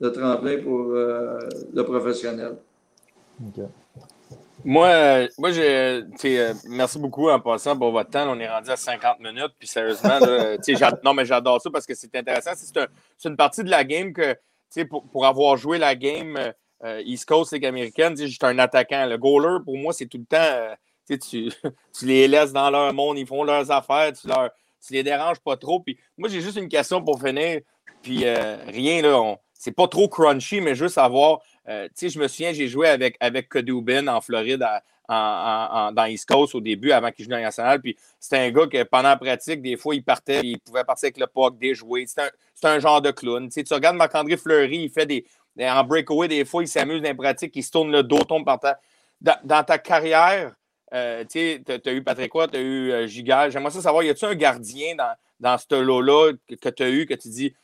le 0.00 0.12
tremplin 0.12 0.58
pour 0.62 0.80
euh, 0.90 1.38
le 1.72 1.82
professionnel. 1.84 2.56
Moi, 4.64 5.28
moi 5.38 5.52
j'ai, 5.52 6.02
merci 6.68 6.98
beaucoup 6.98 7.28
en 7.30 7.40
passant 7.40 7.78
pour 7.78 7.92
votre 7.92 8.10
temps. 8.10 8.28
On 8.28 8.38
est 8.40 8.48
rendu 8.48 8.70
à 8.70 8.76
50 8.76 9.20
minutes. 9.20 9.54
Puis 9.58 9.68
sérieusement, 9.68 10.18
non, 11.04 11.14
mais 11.14 11.24
j'adore 11.24 11.60
ça 11.60 11.70
parce 11.70 11.86
que 11.86 11.94
c'est 11.94 12.14
intéressant. 12.14 12.50
C'est 12.54 13.28
une 13.28 13.36
partie 13.36 13.62
de 13.62 13.70
la 13.70 13.84
game 13.84 14.12
que 14.12 14.36
pour, 14.84 15.04
pour, 15.04 15.26
avoir 15.26 15.56
joué 15.56 15.78
la 15.78 15.94
game 15.94 16.36
euh, 16.36 16.52
euh, 16.84 17.02
East 17.04 17.24
Coast 17.24 17.52
League 17.52 17.66
américaine, 17.66 18.16
j'étais 18.16 18.46
un 18.46 18.58
attaquant. 18.58 19.06
Le 19.06 19.18
goaler, 19.18 19.58
pour 19.64 19.76
moi, 19.76 19.92
c'est 19.92 20.06
tout 20.06 20.18
le 20.18 20.24
temps. 20.24 20.36
Euh, 20.38 20.74
tu, 21.08 21.18
tu, 21.98 22.06
les 22.06 22.28
laisses 22.28 22.52
dans 22.52 22.70
leur 22.70 22.92
monde, 22.92 23.18
ils 23.18 23.26
font 23.26 23.44
leurs 23.44 23.70
affaires, 23.70 24.12
tu, 24.12 24.28
leur, 24.28 24.50
tu 24.86 24.92
les 24.92 25.02
déranges 25.02 25.40
pas 25.40 25.56
trop. 25.56 25.80
Puis 25.80 25.98
moi, 26.16 26.28
j'ai 26.28 26.40
juste 26.40 26.58
une 26.58 26.68
question 26.68 27.02
pour 27.02 27.20
finir. 27.20 27.60
Puis 28.02 28.24
rien, 28.24 29.02
là, 29.02 29.36
c'est 29.58 29.72
pas 29.72 29.88
trop 29.88 30.08
crunchy, 30.08 30.60
mais 30.60 30.74
juste 30.74 30.94
savoir. 30.94 31.40
je 31.66 32.18
me 32.18 32.28
souviens, 32.28 32.52
j'ai 32.52 32.68
joué 32.68 32.88
avec, 32.88 33.16
avec 33.20 33.48
en 33.54 34.20
Floride 34.20 34.64
dans 35.08 36.06
East 36.08 36.28
Coast 36.28 36.54
au 36.54 36.60
début, 36.60 36.92
avant 36.92 37.10
qu'il 37.10 37.24
joue 37.24 37.30
dans 37.30 37.36
la 37.36 37.44
nationale. 37.44 37.80
Puis 37.80 37.96
c'était 38.20 38.38
un 38.38 38.50
gars 38.50 38.66
que 38.66 38.82
pendant 38.84 39.08
la 39.08 39.16
pratique, 39.16 39.62
des 39.62 39.76
fois, 39.76 39.94
il 39.94 40.02
partait, 40.02 40.40
il 40.44 40.60
pouvait 40.60 40.84
partir 40.84 41.06
avec 41.06 41.18
le 41.18 41.26
puck, 41.26 41.58
déjouer. 41.58 42.06
C'était 42.06 42.30
un, 42.62 42.70
un, 42.70 42.78
genre 42.78 43.02
de 43.02 43.10
clown. 43.10 43.48
Tu, 43.48 43.54
sais, 43.54 43.64
tu 43.64 43.74
regardes 43.74 43.96
Marc-André 43.96 44.36
Fleury, 44.36 44.84
il 44.84 44.90
fait 44.90 45.06
des. 45.06 45.26
En 45.60 45.82
breakaway, 45.82 46.28
des 46.28 46.44
fois, 46.44 46.62
il 46.62 46.68
s'amuse 46.68 47.02
dans 47.02 47.08
les 47.08 47.14
pratiques, 47.14 47.56
il 47.56 47.64
se 47.64 47.72
tourne 47.72 47.90
le 47.90 48.04
dos, 48.04 48.22
tombe 48.22 48.44
par 48.44 48.60
terre. 48.60 48.76
Dans, 49.20 49.64
ta 49.64 49.78
carrière, 49.78 50.54
euh, 50.94 51.24
tu 51.28 51.60
as 51.68 51.92
eu 51.92 52.04
Patrick 52.04 52.32
tu 52.32 52.56
as 52.56 52.60
eu 52.60 52.92
euh, 52.92 53.06
Gigal. 53.08 53.50
J'aimerais 53.50 53.72
savoir, 53.72 54.04
y 54.04 54.10
a-tu 54.10 54.24
un 54.24 54.36
gardien 54.36 54.94
dans, 54.94 55.16
dans 55.40 55.58
ce 55.58 55.74
lot-là 55.74 56.34
que, 56.46 56.54
que 56.54 56.68
tu 56.68 56.82
as 56.84 56.90
eu, 56.90 57.06
que 57.06 57.14
tu 57.14 57.28
dis, 57.28 57.54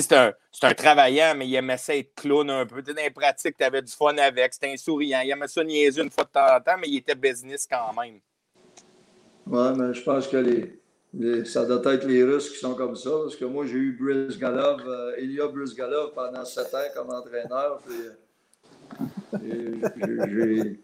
c'est 0.00 0.14
un, 0.14 0.32
un, 0.62 0.74
travaillant, 0.74 1.34
mais 1.36 1.46
il 1.46 1.54
aimait 1.54 1.76
ça 1.76 1.94
être 1.94 2.14
clown 2.14 2.48
un 2.48 2.64
peu. 2.64 2.80
Dans 2.82 2.94
les 2.94 3.10
pratiques, 3.10 3.56
tu 3.58 3.64
avais 3.64 3.82
du 3.82 3.92
fun 3.92 4.16
avec. 4.16 4.54
C'était 4.54 4.72
un 4.72 4.76
souriant. 4.76 5.20
Il 5.24 5.30
aimait 5.30 5.48
ça 5.48 5.62
niaiser 5.62 6.02
une 6.02 6.10
fois 6.10 6.24
de 6.24 6.30
temps 6.30 6.56
en 6.56 6.60
temps, 6.60 6.78
mais 6.80 6.88
il 6.88 6.96
était 6.98 7.14
business 7.14 7.68
quand 7.70 7.92
même. 8.00 8.18
Oui, 9.46 9.68
mais 9.76 9.92
je 9.92 10.02
pense 10.02 10.28
que 10.28 10.36
les, 10.38 11.44
ça 11.44 11.66
doit 11.66 11.92
être 11.92 12.06
les 12.06 12.22
Russes 12.22 12.50
qui 12.50 12.58
sont 12.58 12.74
comme 12.74 12.96
ça. 12.96 13.10
Parce 13.10 13.36
que 13.36 13.44
moi, 13.44 13.66
j'ai 13.66 13.78
eu 13.78 13.92
Bruce 14.00 14.38
Galov, 14.38 14.82
euh, 14.86 15.20
Ilya 15.20 15.48
Bruce 15.48 15.74
Galov 15.74 16.12
pendant 16.14 16.44
sept 16.44 16.72
ans 16.74 16.88
comme 16.94 17.10
entraîneur. 17.10 17.80
Euh, 19.34 20.74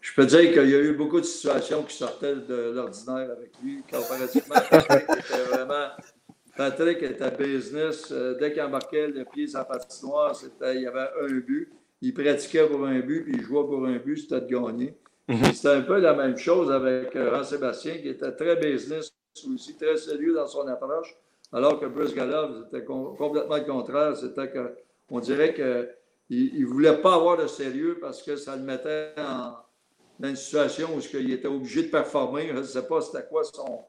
je 0.00 0.14
peux 0.14 0.26
dire 0.26 0.52
qu'il 0.52 0.70
y 0.70 0.74
a 0.74 0.80
eu 0.80 0.92
beaucoup 0.92 1.20
de 1.20 1.26
situations 1.26 1.82
qui 1.82 1.96
sortaient 1.96 2.36
de 2.36 2.72
l'ordinaire 2.74 3.30
avec 3.30 3.52
lui, 3.62 3.82
comparativement 3.90 4.56
était 4.70 5.42
vraiment 5.50 5.88
Patrick 6.58 7.00
était 7.04 7.30
business. 7.30 8.10
Euh, 8.10 8.34
dès 8.34 8.52
qu'il 8.52 8.60
embarquait 8.60 9.06
le 9.06 9.24
pied 9.24 9.46
la 9.54 9.64
patinoire, 9.64 10.36
il 10.74 10.80
y 10.82 10.86
avait 10.88 11.08
un 11.22 11.38
but. 11.38 11.72
Il 12.02 12.12
pratiquait 12.12 12.66
pour 12.66 12.84
un 12.84 12.98
but, 12.98 13.22
puis 13.22 13.34
il 13.36 13.42
jouait 13.42 13.64
pour 13.64 13.86
un 13.86 13.96
but, 13.98 14.16
c'était 14.16 14.40
de 14.40 14.46
gagner. 14.48 14.98
Mhm. 15.28 15.52
C'était 15.54 15.68
un 15.68 15.82
peu 15.82 16.00
la 16.00 16.14
même 16.14 16.36
chose 16.36 16.72
avec 16.72 17.14
euh, 17.14 17.44
sébastien 17.44 17.98
qui 17.98 18.08
était 18.08 18.32
très 18.32 18.56
business 18.56 19.12
aussi, 19.48 19.76
très 19.76 19.96
sérieux 19.96 20.34
dans 20.34 20.48
son 20.48 20.66
approche, 20.66 21.16
alors 21.52 21.78
que 21.78 21.86
Bruce 21.86 22.12
Galov, 22.12 22.64
c'était 22.64 22.84
complètement 22.84 23.56
le 23.56 23.64
contraire. 23.64 24.16
C'était 24.16 24.50
qu'on 24.50 25.20
dirait 25.20 25.54
qu'il 25.54 26.60
ne 26.60 26.66
voulait 26.66 27.00
pas 27.00 27.14
avoir 27.14 27.36
de 27.36 27.46
sérieux 27.46 27.98
parce 28.00 28.20
que 28.20 28.34
ça 28.34 28.56
le 28.56 28.62
mettait 28.62 29.14
dans 29.16 30.28
une 30.28 30.34
situation 30.34 30.88
où 30.96 31.00
il 31.14 31.32
était 31.32 31.46
obligé 31.46 31.84
de 31.84 31.88
performer. 31.88 32.48
Je 32.48 32.54
ne 32.54 32.62
sais 32.64 32.82
pas 32.82 33.00
c'était 33.00 33.26
quoi 33.28 33.44
son, 33.44 33.84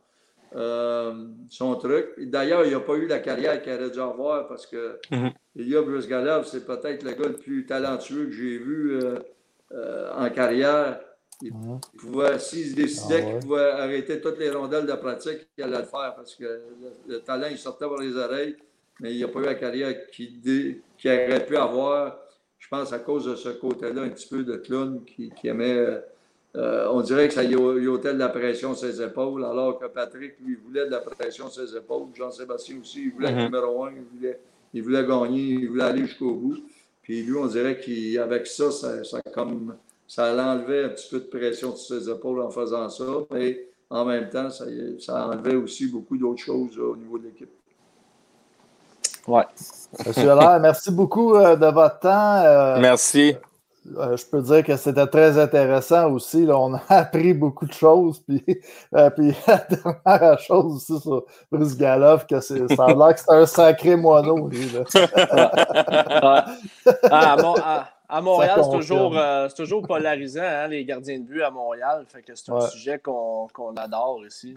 euh, 0.55 1.27
son 1.49 1.75
truc. 1.75 2.07
D'ailleurs, 2.17 2.65
il 2.65 2.71
n'a 2.71 2.79
pas 2.79 2.95
eu 2.95 3.07
la 3.07 3.19
carrière 3.19 3.61
qu'il 3.61 3.71
aurait 3.73 3.89
dû 3.89 3.99
avoir 3.99 4.47
parce 4.47 4.65
que 4.65 4.99
mm 5.11 5.29
Bruce 5.55 6.07
Galov, 6.07 6.47
c'est 6.47 6.65
peut-être 6.65 7.03
le 7.03 7.11
gars 7.11 7.27
le 7.27 7.35
plus 7.35 7.65
talentueux 7.65 8.25
que 8.25 8.31
j'ai 8.31 8.57
vu 8.57 8.93
euh, 8.93 9.19
euh, 9.73 10.11
en 10.15 10.29
carrière. 10.29 11.01
Il 11.41 11.53
pouvait, 11.97 12.39
s'il 12.39 12.75
décidait 12.75 13.23
ah 13.25 13.31
qu'il 13.31 13.39
pouvait 13.39 13.71
arrêter 13.71 14.19
toutes 14.19 14.39
les 14.39 14.49
rondelles 14.49 14.85
de 14.85 14.93
pratique, 14.93 15.47
il 15.57 15.63
allait 15.63 15.77
le 15.77 15.83
faire 15.83 16.13
parce 16.15 16.35
que 16.35 16.61
le, 17.07 17.19
talent, 17.19 17.47
il 17.49 17.57
sortait 17.57 17.85
par 17.85 17.97
les 17.97 18.15
oreilles, 18.15 18.57
mais 18.99 19.13
il 19.13 19.21
n'a 19.21 19.27
pas 19.27 19.39
eu 19.39 19.45
la 19.45 19.55
carrière 19.55 20.07
qu'il 20.11 20.81
aurait 21.05 21.45
pu 21.45 21.55
avoir, 21.55 22.19
je 22.57 22.67
pense, 22.67 22.91
à 22.91 22.99
cause 22.99 23.25
de 23.25 23.35
ce 23.35 23.49
côté-là, 23.49 24.01
un 24.01 24.09
petit 24.09 24.27
peu 24.27 24.43
de 24.43 24.57
clown 24.57 25.05
qui, 25.05 25.29
qui 25.29 25.47
aimait 25.47 26.01
euh, 26.55 26.87
on 26.91 27.01
dirait 27.01 27.27
que 27.27 27.35
ça 27.35 27.43
y 27.43 27.55
ôtait 27.55 28.13
de 28.13 28.19
la 28.19 28.29
pression 28.29 28.73
sur 28.73 28.87
ses 28.87 29.01
épaules, 29.01 29.45
alors 29.45 29.77
que 29.77 29.85
Patrick, 29.85 30.33
lui, 30.43 30.55
voulait 30.55 30.85
de 30.85 30.91
la 30.91 30.99
pression 30.99 31.49
sur 31.49 31.67
ses 31.67 31.77
épaules. 31.77 32.07
Jean-Sébastien 32.15 32.77
aussi, 32.81 33.03
il 33.03 33.11
voulait 33.11 33.29
être 33.29 33.37
mhm. 33.37 33.45
numéro 33.45 33.85
un, 33.85 33.91
il 34.73 34.83
voulait, 34.83 35.05
gagner, 35.05 35.41
il 35.41 35.69
voulait 35.69 35.83
aller 35.83 36.05
jusqu'au 36.05 36.33
bout. 36.33 36.57
Puis 37.03 37.21
lui, 37.21 37.35
on 37.35 37.45
dirait 37.45 37.79
qu'avec 37.79 38.47
ça, 38.47 38.71
ça, 38.71 39.03
ça, 39.03 39.21
comme, 39.33 39.75
ça 40.07 40.33
enlevait 40.33 40.85
un 40.85 40.89
petit 40.89 41.09
peu 41.09 41.19
de 41.19 41.25
pression 41.25 41.75
sur 41.75 41.95
ses 41.95 42.09
épaules 42.09 42.41
en 42.41 42.49
faisant 42.49 42.89
ça, 42.89 43.05
mais 43.31 43.67
en 43.89 44.05
même 44.05 44.29
temps, 44.29 44.49
ça, 44.49 44.65
ça 44.99 45.27
enlevait 45.27 45.55
aussi 45.55 45.87
beaucoup 45.87 46.17
d'autres 46.17 46.41
choses 46.41 46.77
au 46.79 46.95
niveau 46.95 47.19
de 47.19 47.25
l'équipe. 47.25 47.49
Oui. 49.27 49.41
Monsieur 50.05 50.31
Allaire, 50.31 50.59
merci 50.59 50.91
beaucoup 50.91 51.35
euh, 51.35 51.55
de 51.55 51.67
votre 51.67 51.99
temps. 51.99 52.35
Euh, 52.37 52.79
merci. 52.79 53.35
Euh, 53.97 54.17
je 54.17 54.25
peux 54.25 54.41
dire 54.41 54.63
que 54.63 54.75
c'était 54.75 55.07
très 55.07 55.37
intéressant 55.37 56.11
aussi. 56.11 56.45
On 56.49 56.73
a 56.73 56.81
appris 56.89 57.33
beaucoup 57.33 57.65
de 57.65 57.73
choses. 57.73 58.19
Puis, 58.19 58.43
euh, 58.95 59.09
puis 59.09 59.33
la 59.47 59.57
dernière 59.57 60.39
chose 60.39 60.75
aussi 60.75 61.01
sur 61.01 61.25
Bruce 61.51 61.77
Galoff, 61.77 62.27
que 62.27 62.39
ça 62.39 62.55
a 62.55 62.93
l'air 62.93 63.15
que 63.15 63.21
c'est 63.21 63.31
un 63.33 63.45
sacré 63.45 63.95
moineau. 63.95 64.49
Ah, 67.09 67.89
à, 68.11 68.21
Montréal, 68.21 68.61
c'est 68.63 68.77
toujours, 68.77 69.17
euh, 69.17 69.47
toujours, 69.55 69.83
polarisant, 69.83 70.41
hein, 70.41 70.67
les 70.67 70.83
gardiens 70.83 71.19
de 71.19 71.23
but 71.23 71.43
à 71.43 71.51
Montréal. 71.51 72.05
Fait 72.07 72.23
que 72.23 72.33
c'est 72.35 72.51
un 72.51 72.61
sujet 72.61 72.99
qu'on 72.99 73.47
adore 73.77 74.25
ici. 74.25 74.55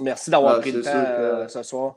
Merci 0.00 0.30
d'avoir 0.30 0.56
ah, 0.56 0.60
pris 0.60 0.72
le 0.72 0.82
temps 0.82 1.48
ce 1.48 1.62
soir. 1.62 1.96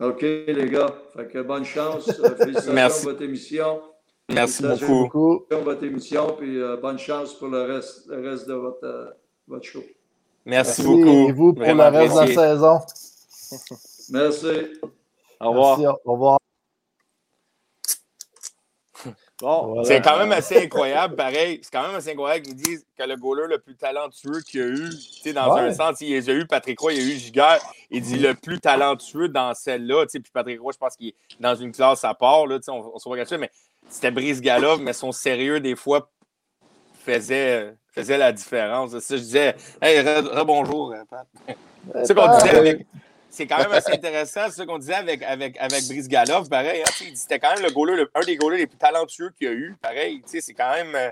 OK, 0.00 0.22
les 0.22 0.68
gars. 0.70 0.94
Fait 1.14 1.28
que 1.28 1.42
bonne 1.42 1.64
chance. 1.64 2.10
Félicitations 2.38 2.72
Merci. 2.72 3.02
pour 3.02 3.12
votre 3.12 3.22
émission. 3.22 3.80
Merci 4.32 4.62
beaucoup. 4.62 4.86
beaucoup. 4.86 5.44
votre 5.62 5.84
émission, 5.84 6.34
puis 6.38 6.60
euh, 6.60 6.76
bonne 6.76 6.98
chance 6.98 7.34
pour 7.34 7.48
le 7.48 7.62
reste, 7.62 8.06
le 8.08 8.30
reste 8.30 8.48
de 8.48 8.54
votre, 8.54 8.84
euh, 8.84 9.10
votre 9.48 9.64
show. 9.64 9.82
Merci, 10.44 10.82
beaucoup. 10.82 11.28
Et 11.28 11.32
vous 11.32 11.52
pour 11.52 11.64
le 11.64 11.82
reste 11.82 12.14
de 12.14 12.20
la 12.20 12.26
saison. 12.26 12.80
Merci. 14.10 14.46
Au 15.40 15.50
revoir. 15.50 15.78
Merci, 15.78 15.98
au 16.04 16.12
revoir. 16.12 16.38
C'est 19.84 20.02
quand 20.02 20.18
même 20.18 20.32
assez 20.32 20.64
incroyable, 20.64 21.16
pareil. 21.16 21.60
C'est 21.62 21.72
quand 21.72 21.86
même 21.86 21.94
assez 21.96 22.10
incroyable 22.10 22.44
qu'ils 22.44 22.56
disent 22.56 22.84
que 22.96 23.04
le 23.04 23.16
goaler 23.16 23.46
le 23.48 23.58
plus 23.58 23.74
talentueux 23.74 24.40
qu'il 24.42 24.60
y 24.60 24.62
a 24.62 24.66
eu, 24.66 25.32
dans 25.32 25.54
un 25.54 25.72
sens, 25.72 26.00
il 26.02 26.30
a 26.30 26.34
eu 26.34 26.46
Patrick 26.46 26.78
Roy, 26.78 26.92
il 26.92 26.98
y 26.98 27.10
a 27.10 27.14
eu 27.14 27.18
Giguère. 27.18 27.58
Il 27.90 28.02
dit 28.02 28.18
le 28.18 28.34
plus 28.34 28.60
talentueux 28.60 29.28
dans 29.28 29.54
celle-là. 29.54 30.04
Puis 30.06 30.22
Patrick 30.32 30.60
Roy, 30.60 30.72
je 30.72 30.78
pense 30.78 30.94
qu'il 30.94 31.08
est 31.08 31.14
dans 31.40 31.54
une 31.54 31.72
classe 31.72 32.04
à 32.04 32.12
part. 32.12 32.46
Là, 32.46 32.58
on, 32.68 32.92
on 32.94 32.98
se 32.98 33.08
voit 33.08 33.16
mais 33.38 33.50
c'était 33.88 34.10
Brice 34.10 34.40
Galov, 34.40 34.80
mais 34.80 34.92
son 34.92 35.12
sérieux, 35.12 35.60
des 35.60 35.76
fois, 35.76 36.10
faisait, 37.04 37.74
faisait 37.88 38.18
la 38.18 38.32
différence. 38.32 38.98
Ça, 38.98 39.16
je 39.16 39.22
disais, 39.22 39.56
hey, 39.82 40.00
rebonjour, 40.00 40.94
Pat. 41.08 41.26
C'est 41.94 42.06
ce 42.06 42.12
qu'on 42.12 42.36
disait 42.36 42.56
avec 42.56 42.86
c'est 43.30 43.46
quand 43.46 43.58
même 43.58 43.72
assez 43.72 43.92
intéressant, 43.92 44.40
c'est 44.46 44.62
ce 44.62 44.62
qu'on 44.64 44.78
disait 44.78 44.94
avec, 44.94 45.22
avec, 45.22 45.56
avec 45.58 45.86
Brice 45.86 46.08
Galoff, 46.08 46.48
pareil. 46.48 46.82
Hein, 46.82 47.04
c'était 47.14 47.38
quand 47.38 47.54
même 47.54 47.64
le 47.64 47.70
goaler, 47.70 48.04
un 48.14 48.20
des 48.20 48.36
goalers 48.36 48.58
les 48.58 48.66
plus 48.66 48.76
talentueux 48.76 49.30
qu'il 49.38 49.46
y 49.46 49.50
a 49.50 49.54
eu, 49.54 49.76
pareil. 49.80 50.20
C'est 50.26 50.52
quand 50.52 50.72
même. 50.72 50.94
Euh, 50.94 51.10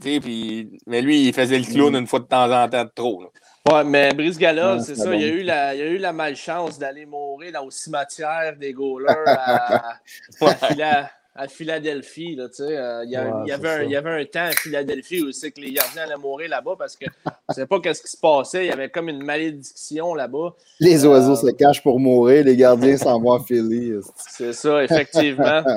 puis, 0.00 0.78
mais 0.86 1.02
lui, 1.02 1.26
il 1.26 1.34
faisait 1.34 1.58
le 1.58 1.64
clown 1.64 1.96
une 1.96 2.06
fois 2.06 2.20
de 2.20 2.26
temps 2.26 2.50
en 2.50 2.68
temps 2.68 2.84
de 2.84 2.90
trop. 2.94 3.22
Là. 3.22 3.28
Ouais, 3.72 3.84
mais 3.84 4.14
Brice 4.14 4.38
Galoff, 4.38 4.82
c'est 4.82 4.94
ça, 4.94 5.12
il, 5.12 5.24
a 5.24 5.26
eu 5.26 5.42
la, 5.42 5.74
il 5.74 5.82
a 5.82 5.86
eu 5.86 5.98
la 5.98 6.12
malchance 6.12 6.78
d'aller 6.78 7.04
mourir 7.04 7.52
là, 7.52 7.64
au 7.64 7.70
cimetière 7.70 8.56
des 8.56 8.72
goalers 8.72 9.08
à, 9.26 9.96
à, 10.40 11.10
à 11.38 11.46
Philadelphie. 11.46 12.34
Là, 12.34 12.48
euh, 12.60 13.02
il, 13.04 13.10
y 13.10 13.12
il, 13.12 13.48
y 13.48 13.52
avait 13.52 13.68
un, 13.68 13.82
il, 13.84 13.90
y 13.90 13.96
avait 13.96 14.20
un, 14.20 14.24
temps 14.24 14.46
à 14.46 14.50
Philadelphie 14.50 15.22
où 15.22 15.32
c'est 15.32 15.52
que 15.52 15.60
les 15.60 15.72
gardiens 15.72 16.02
allaient 16.02 16.16
mourir 16.16 16.50
là-bas 16.50 16.74
parce 16.76 16.96
que 16.96 17.06
je 17.06 17.30
ne 17.48 17.54
savais 17.54 17.66
pas 17.66 17.94
ce 17.94 18.02
qui 18.02 18.10
se 18.10 18.16
passait. 18.16 18.66
Il 18.66 18.68
y 18.68 18.72
avait 18.72 18.90
comme 18.90 19.08
une 19.08 19.24
malédiction 19.24 20.14
là-bas. 20.14 20.54
Les 20.80 21.06
oiseaux 21.06 21.32
euh, 21.32 21.50
se 21.50 21.50
cachent 21.52 21.82
pour 21.82 22.00
mourir, 22.00 22.44
les 22.44 22.56
gardiens 22.56 22.96
s'en 22.96 23.20
vont 23.20 23.32
à 23.32 23.40
Philly. 23.40 23.92
C'est 24.16 24.52
ça, 24.52 24.82
effectivement. 24.82 25.62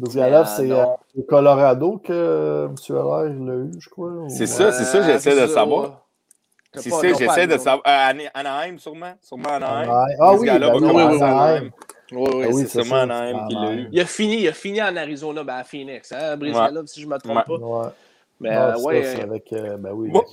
Euh, 0.00 0.44
c'est 0.44 0.70
au 0.70 1.22
Colorado 1.24 1.98
que 1.98 2.68
M. 2.68 2.96
Allaire 2.96 3.34
l'a 3.34 3.54
eu, 3.54 3.70
je 3.80 3.88
crois. 3.88 4.12
C'est 4.28 4.46
ça, 4.46 4.70
c'est 4.70 4.84
ça, 4.84 5.02
j'essaie 5.02 5.40
de 5.40 5.48
savoir. 5.48 6.06
C'est 6.72 6.88
ça, 6.88 7.12
j'essaie 7.18 7.48
de 7.48 7.58
savoir. 7.58 7.82
Anaheim, 7.84 8.78
sûrement? 8.78 9.14
Sûrement 9.20 9.54
Anaheim. 9.54 9.90
Ah 10.20 10.34
oui, 10.34 10.46
ben 10.46 10.72
oui, 10.72 10.88
oui, 10.94 11.02
Anaheim. 11.20 11.64
Oui, 11.64 11.70
oui, 12.12 12.44
ah 12.48 12.52
c'est 12.52 12.68
sûrement 12.68 12.96
Anaheim 12.96 13.46
qui 13.48 13.54
l'a 13.54 13.72
eu. 13.74 13.88
Il 13.92 14.00
a, 14.00 14.06
fini, 14.06 14.40
il 14.42 14.48
a 14.48 14.52
fini 14.52 14.82
en 14.82 14.96
Arizona, 14.96 15.44
ben 15.44 15.56
à 15.56 15.64
Phoenix, 15.64 16.12
hein, 16.12 16.36
Brisbane, 16.36 16.86
si 16.86 17.00
je 17.00 17.06
ne 17.06 17.12
me 17.12 17.18
trompe 17.18 17.46
pas. 17.46 17.94
Mais 18.40 18.56
euh, 18.56 18.78
ouais. 18.78 19.02
C'est 19.02 19.22
avec, 19.22 19.52
euh, 19.52 19.76
ben 19.76 19.92
oui, 19.92 20.08
moi, 20.08 20.24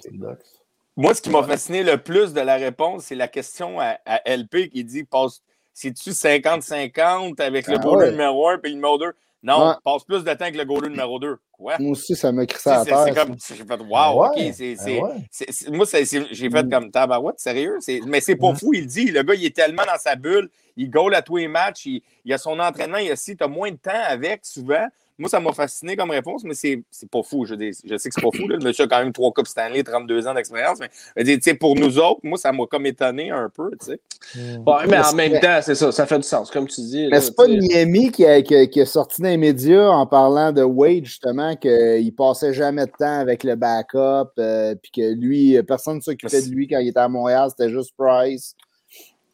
moi, 0.96 1.14
ce 1.14 1.22
qui 1.22 1.30
m'a 1.30 1.44
fasciné 1.44 1.84
le 1.84 1.98
plus 1.98 2.34
de 2.34 2.42
la 2.42 2.56
réponse, 2.56 3.06
c'est 3.06 3.16
la 3.16 3.28
question 3.28 3.80
à, 3.80 3.98
LP 4.26 4.70
qui 4.70 4.84
dit 4.84 5.04
passe, 5.04 5.42
c'est-tu 5.74 6.12
50-50 6.12 7.42
avec 7.42 7.68
le 7.68 7.76
ah 7.76 7.80
goal 7.80 8.10
numéro 8.12 8.48
1 8.48 8.60
et 8.64 8.70
le 8.70 8.76
numéro 8.76 8.98
2 8.98 9.12
Non, 9.46 9.76
passe 9.84 10.04
plus 10.04 10.24
de 10.24 10.34
temps 10.34 10.46
avec 10.46 10.58
le 10.58 10.66
goal 10.66 10.88
numéro 10.88 11.20
2. 11.20 11.38
Quoi? 11.52 11.76
Moi 11.80 11.92
aussi, 11.92 12.16
ça 12.16 12.32
m'a 12.32 12.46
crissé 12.48 12.70
à 12.70 12.84
terre. 12.84 13.04
C'est 13.06 13.14
comme, 13.14 13.36
j'ai 13.48 13.64
fait, 13.64 13.82
wow, 13.82 14.26
ok, 14.26 14.54
c'est, 14.54 14.76
ben 14.86 15.24
moi, 15.72 15.86
j'ai 15.86 16.50
fait 16.50 16.64
mm. 16.64 16.70
comme 16.70 16.92
tabarouette, 16.92 17.40
sérieux. 17.40 17.78
Mais 18.08 18.22
c'est 18.22 18.36
pas 18.36 18.52
mm. 18.52 18.56
fou, 18.56 18.74
il 18.74 18.88
dit, 18.88 19.06
le 19.12 19.22
gars, 19.22 19.36
il 19.36 19.46
est 19.46 19.56
tellement 19.56 19.84
dans 19.86 20.00
sa 20.00 20.16
bulle, 20.16 20.50
il 20.76 20.90
goal 20.90 21.14
à 21.14 21.22
tous 21.22 21.38
les 21.38 21.48
matchs, 21.48 21.86
il, 21.86 22.02
il 22.26 22.34
a 22.34 22.40
son 22.40 22.60
entraînement, 22.60 22.98
il 22.98 23.12
a 23.12 23.16
si, 23.16 23.38
tu 23.38 23.44
as 23.44 23.48
moins 23.48 23.72
de 23.72 23.78
temps 23.78 23.92
avec 24.08 24.44
souvent. 24.44 24.88
Moi, 25.18 25.30
ça 25.30 25.40
m'a 25.40 25.54
fasciné 25.54 25.96
comme 25.96 26.12
réponse, 26.12 26.44
mais 26.44 26.54
c'est 26.56 26.84
pas 27.10 27.24
fou. 27.24 27.46
Je, 27.46 27.56
je 27.56 27.98
sais 27.98 28.10
que 28.10 28.16
c'est 28.16 28.22
pas 28.22 28.36
fou. 28.36 28.48
Là. 28.48 28.58
Le 28.58 28.66
monsieur 28.66 28.84
a 28.84 28.88
quand 28.88 29.00
même 29.00 29.14
trois 29.14 29.32
Coupes 29.32 29.48
Stanley, 29.48 29.84
32 29.84 30.28
ans 30.28 30.34
d'expérience. 30.34 30.80
Mais 30.80 31.54
pour 31.56 31.76
nous 31.76 32.00
autres, 32.00 32.20
moi, 32.24 32.38
ça 32.38 32.52
m'a 32.52 32.66
comme 32.66 32.86
étonné 32.86 33.32
un 33.32 33.50
peu. 33.50 33.72
sais. 33.80 34.00
Mais 34.36 35.00
en 35.00 35.14
même 35.14 35.40
temps, 35.40 35.60
c'est 35.62 35.76
ça, 35.76 35.92
ça 35.92 36.06
fait 36.06 36.18
du 36.18 36.28
sens, 36.28 36.52
comme 36.52 36.68
tu 36.68 36.82
dis. 36.82 37.08
Mais 37.10 37.22
c'est 37.22 37.36
pas 37.36 37.48
Miami 37.48 38.12
qui 38.12 38.26
a, 38.26 38.42
qui, 38.42 38.82
a, 38.82 38.86
sorti 38.86 39.22
dans 39.22 39.30
les 39.30 39.38
médias 39.38 39.88
en 39.88 40.06
parlant 40.06 40.52
de 40.52 40.64
Wade, 40.64 41.06
justement, 41.06 41.56
qu'il 41.56 42.14
passait 42.16 42.54
jamais 42.54 42.86
de 42.86 42.92
temps 42.92 43.20
avec 43.20 43.44
le 43.44 43.56
backup, 43.56 44.32
euh, 44.38 44.76
puis 44.76 44.92
que 44.92 45.14
lui, 45.14 45.62
personne 45.64 45.98
ne 45.98 46.02
s'occupait 46.02 46.42
de 46.42 46.50
lui 46.50 46.68
quand 46.68 46.80
il 46.80 46.90
était 46.90 47.00
à 47.00 47.08
Montréal, 47.08 47.50
c'était 47.52 47.72
juste 47.72 47.94
Price. 47.98 48.56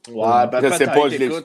Ouais, 0.10 0.48
ben, 0.52 0.62
je 0.62 0.74
sais 0.76 0.86
pas, 0.86 1.10
je 1.10 1.42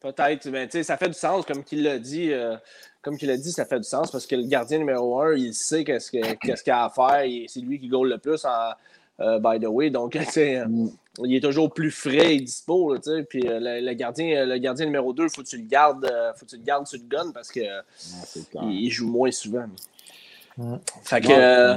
Peut-être, 0.00 0.48
mais 0.48 0.66
tu 0.66 0.78
sais, 0.78 0.82
ça 0.82 0.96
fait 0.96 1.08
du 1.08 1.14
sens, 1.14 1.44
comme 1.44 1.62
qu'il 1.62 1.82
l'a 1.82 1.98
dit. 1.98 2.32
Euh, 2.32 2.56
comme 3.02 3.16
qu'il 3.16 3.30
a 3.30 3.36
dit, 3.36 3.52
ça 3.52 3.64
fait 3.64 3.78
du 3.78 3.88
sens 3.88 4.10
parce 4.10 4.26
que 4.26 4.36
le 4.36 4.44
gardien 4.44 4.78
numéro 4.78 5.20
un, 5.20 5.34
il 5.34 5.54
sait 5.54 5.84
qu'est-ce 5.84 6.10
qu'il 6.10 6.72
a 6.72 6.84
à 6.84 6.90
faire. 6.90 7.24
C'est 7.48 7.60
lui 7.60 7.78
qui 7.78 7.88
goal 7.88 8.08
le 8.08 8.18
plus, 8.18 8.44
en, 8.44 8.72
euh, 9.20 9.38
by 9.38 9.58
the 9.58 9.68
way. 9.68 9.90
Donc, 9.90 10.14
mm. 10.36 10.88
il 11.24 11.34
est 11.34 11.40
toujours 11.40 11.72
plus 11.72 11.90
frais 11.90 12.34
et 12.36 12.40
dispo. 12.40 12.96
puis 13.28 13.46
euh, 13.46 13.80
le, 13.80 13.92
gardien, 13.94 14.44
le 14.44 14.58
gardien 14.58 14.86
numéro 14.86 15.12
2, 15.12 15.24
il 15.24 15.30
faut 15.30 15.42
que 15.42 15.48
tu 15.48 15.58
le 15.58 15.66
gardes, 15.66 16.10
faut 16.36 16.44
que 16.44 16.50
tu 16.50 16.56
le 16.56 16.62
gardes 16.62 16.86
sur 16.86 16.98
le 16.98 17.04
gun 17.04 17.30
parce 17.32 17.50
qu'il 17.50 17.68
il 18.62 18.90
joue 18.90 19.08
moins 19.08 19.30
souvent. 19.30 19.66
Fait 21.02 21.20
que. 21.20 21.76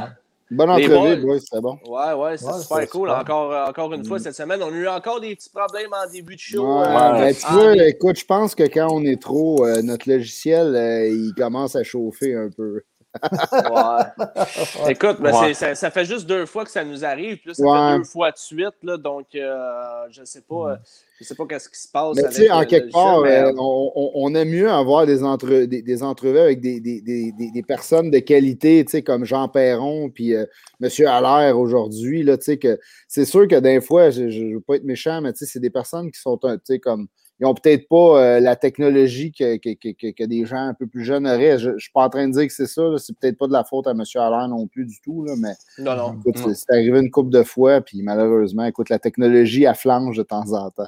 Bonne 0.54 0.70
entrevue, 0.70 1.24
oui, 1.24 1.40
c'est 1.42 1.62
bon. 1.62 1.80
Ouais, 1.88 2.14
ouais, 2.14 2.38
c'est 2.38 2.54
super 2.62 2.88
cool. 2.90 3.10
Encore, 3.10 3.52
euh, 3.52 3.66
encore 3.66 3.94
une 3.94 4.06
fois, 4.06 4.18
mm. 4.18 4.22
cette 4.22 4.36
semaine, 4.36 4.62
on 4.62 4.72
a 4.72 4.76
eu 4.76 4.88
encore 4.88 5.20
des 5.20 5.36
petits 5.36 5.50
problèmes 5.50 5.92
en 5.92 6.10
début 6.12 6.36
de 6.36 6.40
show. 6.40 6.80
Ouais, 6.80 6.88
euh, 6.88 7.12
ben, 7.14 7.36
tu 7.36 7.54
vois, 7.54 7.88
écoute, 7.88 8.20
je 8.20 8.26
pense 8.26 8.54
que 8.54 8.64
quand 8.64 8.88
on 8.92 9.04
est 9.04 9.22
trop, 9.22 9.66
euh, 9.66 9.82
notre 9.82 10.10
logiciel, 10.10 10.76
il 11.12 11.34
commence 11.36 11.76
à 11.76 11.84
chauffer 11.84 12.36
un 12.36 12.50
peu. 12.56 12.82
ouais. 13.22 14.90
Écoute, 14.90 15.18
ben, 15.22 15.54
ça, 15.54 15.76
ça, 15.76 15.92
fait 15.92 16.06
juste 16.06 16.26
deux 16.26 16.48
fois 16.48 16.66
que 16.66 16.72
ça 16.72 16.84
nous 16.84 17.06
arrive. 17.06 17.38
Puis 17.38 17.54
ça 17.54 17.64
fait 17.64 17.98
deux 17.98 18.04
fois 18.06 18.32
de 18.32 18.38
suite. 18.38 18.74
Là, 18.82 18.98
donc, 18.98 19.28
je 19.34 20.20
ne 20.20 20.26
sais 20.26 20.42
pas. 20.42 20.76
Mm. 20.76 20.80
Je 21.24 21.30
sais 21.30 21.36
pas 21.36 21.46
qu'est-ce 21.46 21.70
qui 21.70 21.80
se 21.80 21.88
passe. 21.88 22.18
Mais 22.18 22.28
tu 22.28 22.36
sais, 22.36 22.52
en 22.52 22.66
quelque 22.66 22.92
part, 22.92 23.20
euh, 23.20 23.54
on, 23.58 24.36
aime 24.36 24.50
mieux 24.50 24.70
avoir 24.70 25.06
des, 25.06 25.24
entre, 25.24 25.64
des, 25.64 26.04
entrevues 26.04 26.38
avec 26.38 26.60
des, 26.60 26.82
des, 26.82 27.64
personnes 27.66 28.12
de 28.12 28.20
qualité, 28.20 28.84
tu 28.84 28.92
sais, 28.92 29.04
comme 29.04 29.24
Jean 29.24 29.48
Perron 29.48 30.10
puis 30.10 30.36
euh, 30.36 30.46
M. 30.82 30.90
Allaire 31.08 31.58
aujourd'hui. 31.58 32.26
Tu 32.26 32.38
sais, 32.42 32.58
que 32.58 32.78
c'est 33.08 33.24
sûr 33.24 33.48
que 33.48 33.58
des 33.60 33.80
fois, 33.80 34.10
je 34.10 34.24
ne 34.24 34.56
veux 34.56 34.62
pas 34.62 34.76
être 34.76 34.84
méchant, 34.84 35.22
mais 35.22 35.32
tu 35.32 35.40
sais, 35.40 35.46
c'est 35.46 35.62
des 35.62 35.70
personnes 35.70 36.12
qui 36.12 36.20
sont, 36.20 36.38
tu 36.38 36.50
sais, 36.66 36.80
comme. 36.80 37.08
Ils 37.40 37.46
n'ont 37.46 37.56
peut-être 37.56 37.90
pas 37.90 38.22
euh, 38.22 38.40
la 38.40 38.56
technologie 38.56 39.32
que, 39.32 39.58
que, 39.58 40.24
des 40.26 40.46
gens 40.46 40.68
un 40.68 40.74
peu 40.74 40.86
plus 40.86 41.04
jeunes 41.04 41.28
auraient. 41.28 41.58
Je 41.58 41.72
ne 41.72 41.80
suis 41.80 41.92
pas 41.92 42.06
en 42.06 42.10
train 42.10 42.28
de 42.28 42.34
dire 42.34 42.46
que 42.46 42.54
c'est 42.54 42.68
ça. 42.68 42.84
C'est 43.00 43.18
peut-être 43.18 43.38
pas 43.38 43.48
de 43.48 43.52
la 43.52 43.64
faute 43.64 43.88
à 43.88 43.92
M. 43.92 44.04
Allaire 44.16 44.48
non 44.48 44.68
plus 44.68 44.86
du 44.86 45.02
tout. 45.02 45.26
Là, 45.26 45.34
mais 45.38 45.54
non, 45.80 45.96
non. 45.96 46.22
c'est 46.54 46.72
arrivé 46.72 47.00
une 47.00 47.10
couple 47.10 47.32
de 47.32 47.44
fois, 47.44 47.82
puis 47.82 48.04
malheureusement, 48.04 48.66
écoute, 48.66 48.90
la 48.90 49.00
technologie, 49.00 49.64
elle 49.64 49.76
flanche 49.76 50.16
de 50.16 50.24
temps 50.24 50.54
en 50.54 50.70
temps. 50.70 50.88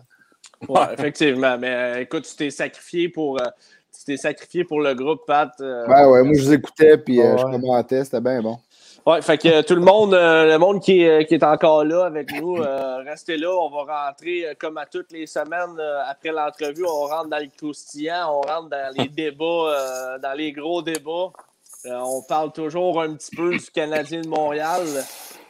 Oui, 0.68 0.82
effectivement. 0.94 1.58
Mais 1.58 1.74
euh, 1.74 2.02
écoute, 2.02 2.24
tu 2.24 2.36
t'es 2.36 2.50
sacrifié 2.50 3.10
pour. 3.10 3.42
Euh, 3.42 3.46
t'es 4.06 4.18
sacrifié 4.18 4.64
pour 4.64 4.82
le 4.82 4.94
groupe, 4.94 5.22
Pat. 5.26 5.52
Euh, 5.62 5.88
ouais, 5.88 6.06
ouais, 6.06 6.24
moi 6.24 6.34
je 6.36 6.44
vous 6.44 6.54
écoutais 6.54 6.98
puis 6.98 7.18
je 7.18 7.44
commentais, 7.44 8.04
c'était 8.04 8.22
bien 8.22 8.42
bon. 8.42 8.58
Ouais, 9.06 9.22
fait 9.22 9.38
que 9.38 9.62
tout 9.62 9.76
le 9.76 9.82
monde, 9.82 10.14
le 10.14 10.58
monde 10.58 10.82
qui 10.82 11.04
est, 11.04 11.26
qui 11.26 11.36
est, 11.36 11.44
encore 11.44 11.86
là 11.86 12.06
avec 12.06 12.32
nous, 12.40 12.56
restez 13.06 13.38
là. 13.38 13.52
On 13.52 13.70
va 13.70 14.08
rentrer 14.08 14.56
comme 14.60 14.78
à 14.78 14.86
toutes 14.86 15.12
les 15.12 15.28
semaines 15.28 15.80
après 16.08 16.32
l'entrevue. 16.32 16.86
On 16.86 17.06
rentre 17.06 17.30
dans 17.30 17.40
le 17.40 17.50
croustillant, 17.56 18.30
on 18.30 18.42
rentre 18.42 18.70
dans 18.70 18.94
les 18.98 19.08
débats, 19.08 20.18
dans 20.22 20.34
les 20.36 20.52
gros 20.52 20.82
débats. 20.82 21.32
On 21.92 22.22
parle 22.22 22.52
toujours 22.52 23.02
un 23.02 23.16
petit 23.16 23.36
peu 23.36 23.52
du 23.52 23.72
Canadien 23.72 24.22
de 24.22 24.28
Montréal. 24.28 24.86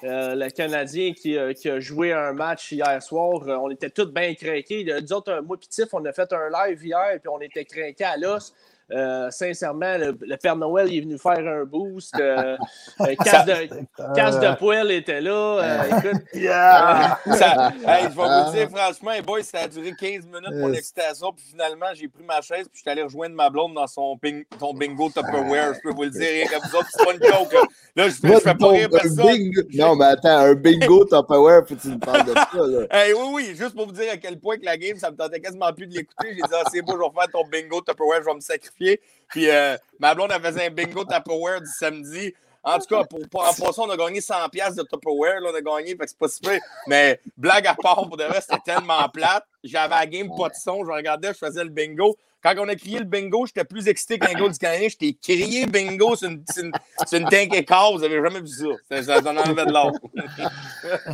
Euh, 0.04 0.36
le 0.36 0.50
Canadien 0.50 1.14
qui, 1.14 1.38
a 1.38 1.80
joué 1.80 2.14
un 2.14 2.34
match 2.34 2.72
hier 2.72 3.02
soir, 3.02 3.42
euh, 3.48 3.58
on 3.58 3.72
était 3.72 3.90
tous 3.90 4.06
bien 4.06 4.36
craqués. 4.36 4.86
Nous 4.86 5.14
autres, 5.14 5.42
moi 5.42 5.58
et 5.62 5.68
Tiff, 5.68 5.94
on 5.94 6.04
a 6.06 6.14
fait 6.14 6.32
un 6.32 6.50
live 6.50 6.86
hier 6.86 7.12
et 7.16 7.20
puis 7.20 7.30
on 7.30 7.40
était 7.40 7.66
craqués 7.66 8.04
à 8.04 8.18
l'os. 8.18 8.54
Euh, 8.92 9.32
sincèrement, 9.32 9.98
le, 9.98 10.38
Père 10.38 10.56
Noël 10.56 10.94
est 10.94 11.02
venu 11.02 11.18
faire 11.18 11.40
un 11.40 11.66
boost. 11.66 12.14
Euh, 12.20 12.56
euh 13.02 13.16
casse, 13.16 13.46
de, 13.46 14.48
de 14.48 14.58
poêle 14.58 14.92
était 14.92 15.22
là. 15.22 15.86
écoute, 15.90 16.22
yeah. 16.36 17.18
ça, 17.26 17.72
je 17.74 17.86
vais 17.86 18.08
vous 18.10 18.52
dire, 18.52 18.70
franchement, 18.70 19.12
boy, 19.26 19.44
ça 19.44 19.62
a 19.62 19.68
duré 19.68 19.92
15 20.00 20.28
minutes 20.28 20.54
mon 20.54 20.72
excitation. 20.74 21.34
Puis 21.34 21.46
finalement, 21.50 21.88
j'ai 21.96 22.08
pris 22.08 22.24
ma 22.24 22.42
chaise 22.42 22.68
puis 22.68 22.76
je 22.76 22.82
suis 22.82 22.90
allé 22.90 23.02
rejoindre 23.02 23.36
ma 23.36 23.50
blonde 23.50 23.74
dans 23.74 23.88
son, 23.88 24.20
son 24.60 24.74
bingo 24.76 25.10
Tupperware. 25.10 25.74
Je 25.74 25.80
peux 25.82 25.96
vous 25.96 26.04
le 26.04 26.12
dire, 26.12 26.48
comme 26.52 26.70
vous 26.70 26.78
autres, 26.78 26.90
c'est 26.92 27.04
pas 27.04 27.14
une 27.14 27.24
joke. 27.24 27.68
Là, 27.96 28.10
je, 28.10 28.28
ne 28.28 28.40
fais 28.40 28.56
pas 28.56 28.68
rire 28.68 28.90
personne. 28.90 29.52
Non, 29.74 29.96
mais 29.96 30.06
attends, 30.06 30.38
un 30.38 30.54
bingo 30.54 31.06
Tupperware, 31.06 31.66
que 31.66 31.74
tu 31.74 31.88
me 31.88 31.98
parles 31.98 32.26
de 32.26 32.34
ça. 32.34 32.48
Là. 32.54 32.86
Hey, 32.96 33.14
oui, 33.14 33.28
oui, 33.34 33.56
juste 33.56 33.76
pour 33.76 33.88
vous 33.88 33.92
dire 33.92 34.12
à 34.12 34.18
quel 34.18 34.40
point 34.40 34.58
que 34.58 34.66
la 34.66 34.78
game, 34.78 34.98
ça 34.98 35.12
me 35.12 35.18
tentait 35.18 35.40
quasiment 35.40 35.72
plus 35.74 35.88
de 35.88 35.96
l'écouter. 35.96 36.30
J'ai 36.30 36.36
dit, 36.36 36.42
ah, 36.52 36.64
c'est 36.72 36.82
beau, 36.82 36.94
je 36.94 36.98
vais 37.00 37.22
faire 37.22 37.32
ton 37.32 37.48
bingo 37.48 37.82
Tupperware, 37.82 38.22
je 38.22 38.26
vais 38.26 38.36
me 38.36 38.40
sacrifier. 38.40 38.75
Puis 38.78 39.50
euh, 39.50 39.78
ma 40.00 40.16
blonde, 40.16 40.32
elle 40.34 40.42
faisait 40.42 40.68
un 40.68 40.70
bingo 40.70 41.04
Tupperware 41.04 41.62
du 41.62 41.70
samedi. 41.70 42.34
En 42.64 42.80
tout 42.80 42.88
cas, 42.88 43.04
pour, 43.04 43.48
en 43.48 43.54
passant, 43.54 43.88
on 43.88 43.92
a 43.92 43.98
gagné 43.98 44.20
100$ 44.20 44.76
de 44.76 44.82
Tupperware. 44.84 45.40
Là, 45.40 45.52
on 45.54 45.56
a 45.56 45.62
gagné, 45.62 45.92
fait 45.92 45.98
que 45.98 46.10
c'est 46.10 46.18
pas 46.18 46.28
super. 46.28 46.60
Mais 46.88 47.20
blague 47.38 47.68
à 47.68 47.76
part, 47.76 48.08
pour 48.08 48.18
de 48.18 48.24
vrai, 48.24 48.42
c'était 48.42 48.60
tellement 48.66 49.08
plate. 49.10 49.46
J'avais 49.64 49.94
la 49.94 50.08
game, 50.08 50.30
pas 50.36 50.50
de 50.50 50.56
son. 50.56 50.84
Je 50.84 50.92
regardais, 50.92 51.28
je 51.28 51.46
faisais 51.46 51.64
le 51.64 51.70
bingo. 51.70 52.18
Quand 52.42 52.54
on 52.60 52.68
a 52.68 52.76
crié 52.76 53.00
le 53.00 53.06
bingo, 53.06 53.46
j'étais 53.48 53.64
plus 53.64 53.88
excité 53.88 54.20
qu'un 54.20 54.34
goal 54.34 54.52
du 54.52 54.58
Canadien. 54.58 54.88
J'étais 54.88 55.14
crié 55.14 55.66
bingo 55.66 56.16
sur 56.16 56.30
une, 56.30 56.44
une, 56.58 56.72
une 57.12 57.30
tank 57.30 57.56
et 57.56 57.66
Vous 57.68 58.04
avez 58.04 58.22
jamais 58.22 58.42
vu 58.42 58.48
ça. 58.48 59.02
Ça, 59.02 59.20
en 59.20 59.38
enlevait 59.38 59.66
de 59.66 59.72
l'autre. 59.72 60.00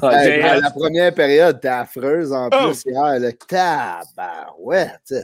la 0.02 0.72
première 0.72 1.14
période, 1.14 1.62
t'es 1.62 1.70
affreuse 1.70 2.34
en 2.34 2.50
plus. 2.50 2.84
Oh. 2.86 2.90
Hier, 2.90 3.20
le 3.20 3.32
tabarouette. 3.34 5.00
Ouais, 5.10 5.24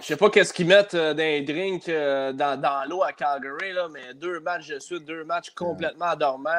je 0.00 0.06
sais 0.06 0.16
pas 0.16 0.30
qu'est-ce 0.30 0.52
qu'ils 0.52 0.66
mettent 0.66 0.94
euh, 0.94 1.12
dans 1.12 1.22
les 1.22 1.42
drinks 1.42 1.88
euh, 1.88 2.32
dans, 2.32 2.60
dans 2.60 2.88
l'eau 2.88 3.02
à 3.02 3.12
Calgary, 3.12 3.72
là, 3.72 3.88
mais 3.92 4.14
deux 4.14 4.40
matchs 4.40 4.68
de 4.68 4.78
suite, 4.78 5.04
deux 5.04 5.24
matchs 5.24 5.50
complètement 5.50 6.06
endormants. 6.06 6.50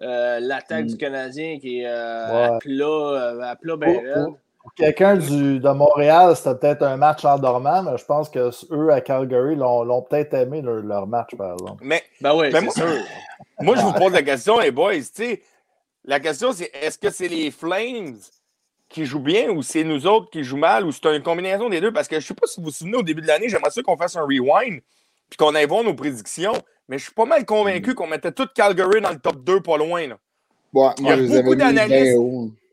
Euh, 0.00 0.38
L'attaque 0.40 0.86
du 0.86 0.94
mm. 0.94 0.98
Canadien 0.98 1.58
qui 1.58 1.80
est 1.80 1.86
à 1.86 2.58
plat, 2.60 3.40
à 3.42 3.56
plat 3.56 3.76
ben 3.76 4.00
pour, 4.14 4.38
quelqu'un 4.76 5.16
de 5.16 5.72
Montréal, 5.72 6.36
c'était 6.36 6.54
peut-être 6.54 6.82
un 6.82 6.96
match 6.96 7.24
endormant, 7.24 7.82
mais 7.82 7.98
je 7.98 8.04
pense 8.04 8.28
que 8.28 8.50
eux 8.70 8.92
à 8.92 9.00
Calgary 9.00 9.56
l'ont 9.56 10.02
peut-être 10.02 10.34
aimé 10.34 10.62
leur, 10.62 11.06
match, 11.06 11.34
par 11.36 11.54
exemple. 11.54 11.82
Mais, 11.82 12.02
ben 12.20 12.34
oui, 12.36 12.50
moi, 12.52 12.60
moi, 13.60 13.76
je 13.76 13.80
vous 13.80 13.92
pose 13.92 14.12
la 14.12 14.22
question, 14.22 14.60
les 14.60 14.70
boys, 14.70 14.94
tu 14.94 15.02
sais, 15.14 15.42
la 16.04 16.20
question 16.20 16.52
c'est 16.52 16.70
est-ce 16.74 16.98
que 16.98 17.10
c'est 17.10 17.28
les 17.28 17.50
Flames 17.50 18.18
qui 18.88 19.04
jouent 19.04 19.20
bien 19.20 19.50
ou 19.50 19.62
c'est 19.62 19.84
nous 19.84 20.06
autres 20.06 20.30
qui 20.30 20.44
jouent 20.44 20.56
mal 20.56 20.84
ou 20.86 20.92
c'est 20.92 21.04
une 21.14 21.22
combinaison 21.22 21.68
des 21.68 21.80
deux? 21.80 21.92
Parce 21.92 22.08
que 22.08 22.16
je 22.16 22.24
ne 22.24 22.28
sais 22.28 22.34
pas 22.34 22.46
si 22.46 22.60
vous 22.60 22.66
vous 22.66 22.72
souvenez, 22.72 22.96
au 22.96 23.02
début 23.02 23.22
de 23.22 23.26
l'année, 23.26 23.48
j'aimerais 23.48 23.70
ça 23.70 23.82
qu'on 23.82 23.96
fasse 23.96 24.16
un 24.16 24.22
rewind 24.22 24.80
puis 25.28 25.36
qu'on 25.36 25.54
aille 25.54 25.66
voir 25.66 25.84
nos 25.84 25.94
prédictions. 25.94 26.54
Mais 26.88 26.98
je 26.98 27.04
suis 27.04 27.12
pas 27.12 27.26
mal 27.26 27.44
convaincu 27.44 27.94
qu'on 27.94 28.06
mettait 28.06 28.32
tout 28.32 28.48
Calgary 28.54 29.00
dans 29.00 29.10
le 29.10 29.18
top 29.18 29.44
2 29.44 29.60
pas 29.60 29.76
loin. 29.76 30.06
Là. 30.06 30.18
il 30.98 31.04
y 31.04 31.10
a 31.10 31.16
beaucoup 31.16 31.54
d'analystes. 31.54 32.16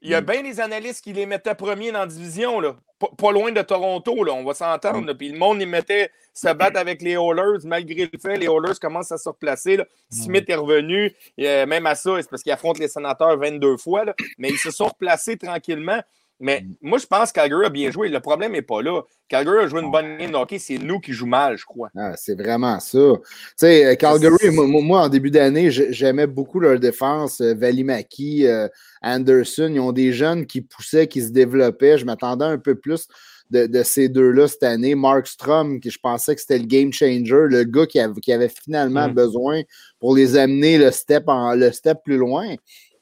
Il 0.06 0.12
y 0.12 0.14
a 0.14 0.22
bien 0.22 0.43
des 0.43 0.60
analystes 0.60 1.03
qui 1.03 1.14
les 1.14 1.26
mettaient 1.26 1.56
premiers 1.56 1.91
dans 1.91 2.01
la 2.01 2.06
division. 2.06 2.60
Là. 2.60 2.76
Pas, 3.18 3.32
loin 3.32 3.51
de 3.51 3.62
Toronto, 3.64 4.24
là, 4.24 4.34
on 4.34 4.43
va 4.43 4.53
s'entendre. 4.53 5.14
Puis 5.14 5.30
le 5.30 5.38
monde, 5.38 5.58
les 5.58 5.66
mettait 5.66 6.12
se 6.32 6.53
battre 6.53 6.78
avec 6.78 7.01
les 7.01 7.14
Oilers, 7.14 7.66
malgré 7.66 8.08
le 8.12 8.20
fait, 8.20 8.38
les 8.38 8.45
Oilers 8.45 8.78
commencent 8.80 9.12
à 9.12 9.18
se 9.18 9.28
replacer. 9.28 9.78
Là. 9.78 9.86
Smith 10.12 10.47
est 10.47 10.56
revenu, 10.56 11.12
même 11.39 11.88
à 11.88 11.95
ça, 11.95 12.22
c'est 12.22 12.30
parce 12.30 12.43
qu'ils 12.43 12.51
affrontent 12.51 12.80
les 12.80 12.88
sénateurs 12.88 13.36
22 13.38 13.78
fois, 13.78 14.06
mais 14.38 14.49
ils 14.49 14.60
se 14.60 14.70
sont 14.70 14.88
replacés 14.88 15.38
tranquillement. 15.38 16.01
Mais 16.39 16.61
mm. 16.61 16.75
moi, 16.81 16.97
je 16.97 17.05
pense 17.05 17.31
que 17.31 17.36
Calgary 17.36 17.65
a 17.65 17.69
bien 17.69 17.91
joué. 17.91 18.09
Le 18.09 18.19
problème 18.19 18.53
n'est 18.53 18.61
pas 18.61 18.81
là. 18.81 19.01
Calgary 19.27 19.63
a 19.63 19.67
joué 19.67 19.81
une 19.81 19.91
bonne 19.91 20.17
game 20.17 20.31
de 20.31 20.36
hockey. 20.36 20.59
C'est 20.59 20.77
nous 20.77 20.99
qui 20.99 21.13
jouons 21.13 21.27
mal, 21.27 21.57
je 21.57 21.65
crois. 21.65 21.89
Ah, 21.95 22.13
c'est 22.15 22.39
vraiment 22.39 22.79
ça. 22.79 22.99
Tu 22.99 23.53
sais, 23.55 23.86
euh, 23.86 23.95
Calgary, 23.95 24.49
moi, 24.51 25.03
en 25.03 25.09
début 25.09 25.31
d'année, 25.31 25.71
j'aimais 25.71 26.27
beaucoup 26.27 26.59
leur 26.59 26.79
défense. 26.79 27.41
Euh, 27.41 27.53
Valimaki, 27.53 28.45
euh, 28.45 28.67
Anderson, 29.01 29.71
ils 29.73 29.79
ont 29.79 29.91
des 29.91 30.11
jeunes 30.13 30.45
qui 30.45 30.61
poussaient, 30.61 31.07
qui 31.07 31.21
se 31.21 31.29
développaient. 31.29 31.97
Je 31.97 32.05
m'attendais 32.05 32.45
un 32.45 32.57
peu 32.57 32.75
plus 32.75 33.07
de, 33.51 33.83
ces 33.83 34.09
deux-là 34.09 34.47
cette 34.47 34.63
année. 34.63 34.95
Mark 34.95 35.27
Strom, 35.27 35.79
qui 35.79 35.89
je 35.89 35.99
pensais 35.99 36.36
que 36.36 36.41
c'était 36.41 36.57
le 36.57 36.65
game 36.65 36.91
changer, 36.91 37.45
le 37.49 37.63
gars 37.63 37.86
qui 37.86 37.99
avait, 37.99 38.49
finalement 38.49 39.07
mm. 39.07 39.13
besoin 39.13 39.61
pour 39.99 40.15
les 40.15 40.36
amener 40.36 40.77
le 40.77 40.91
step, 40.91 41.23
en, 41.27 41.55
le 41.55 41.71
step 41.71 41.99
plus 42.03 42.17
loin. 42.17 42.55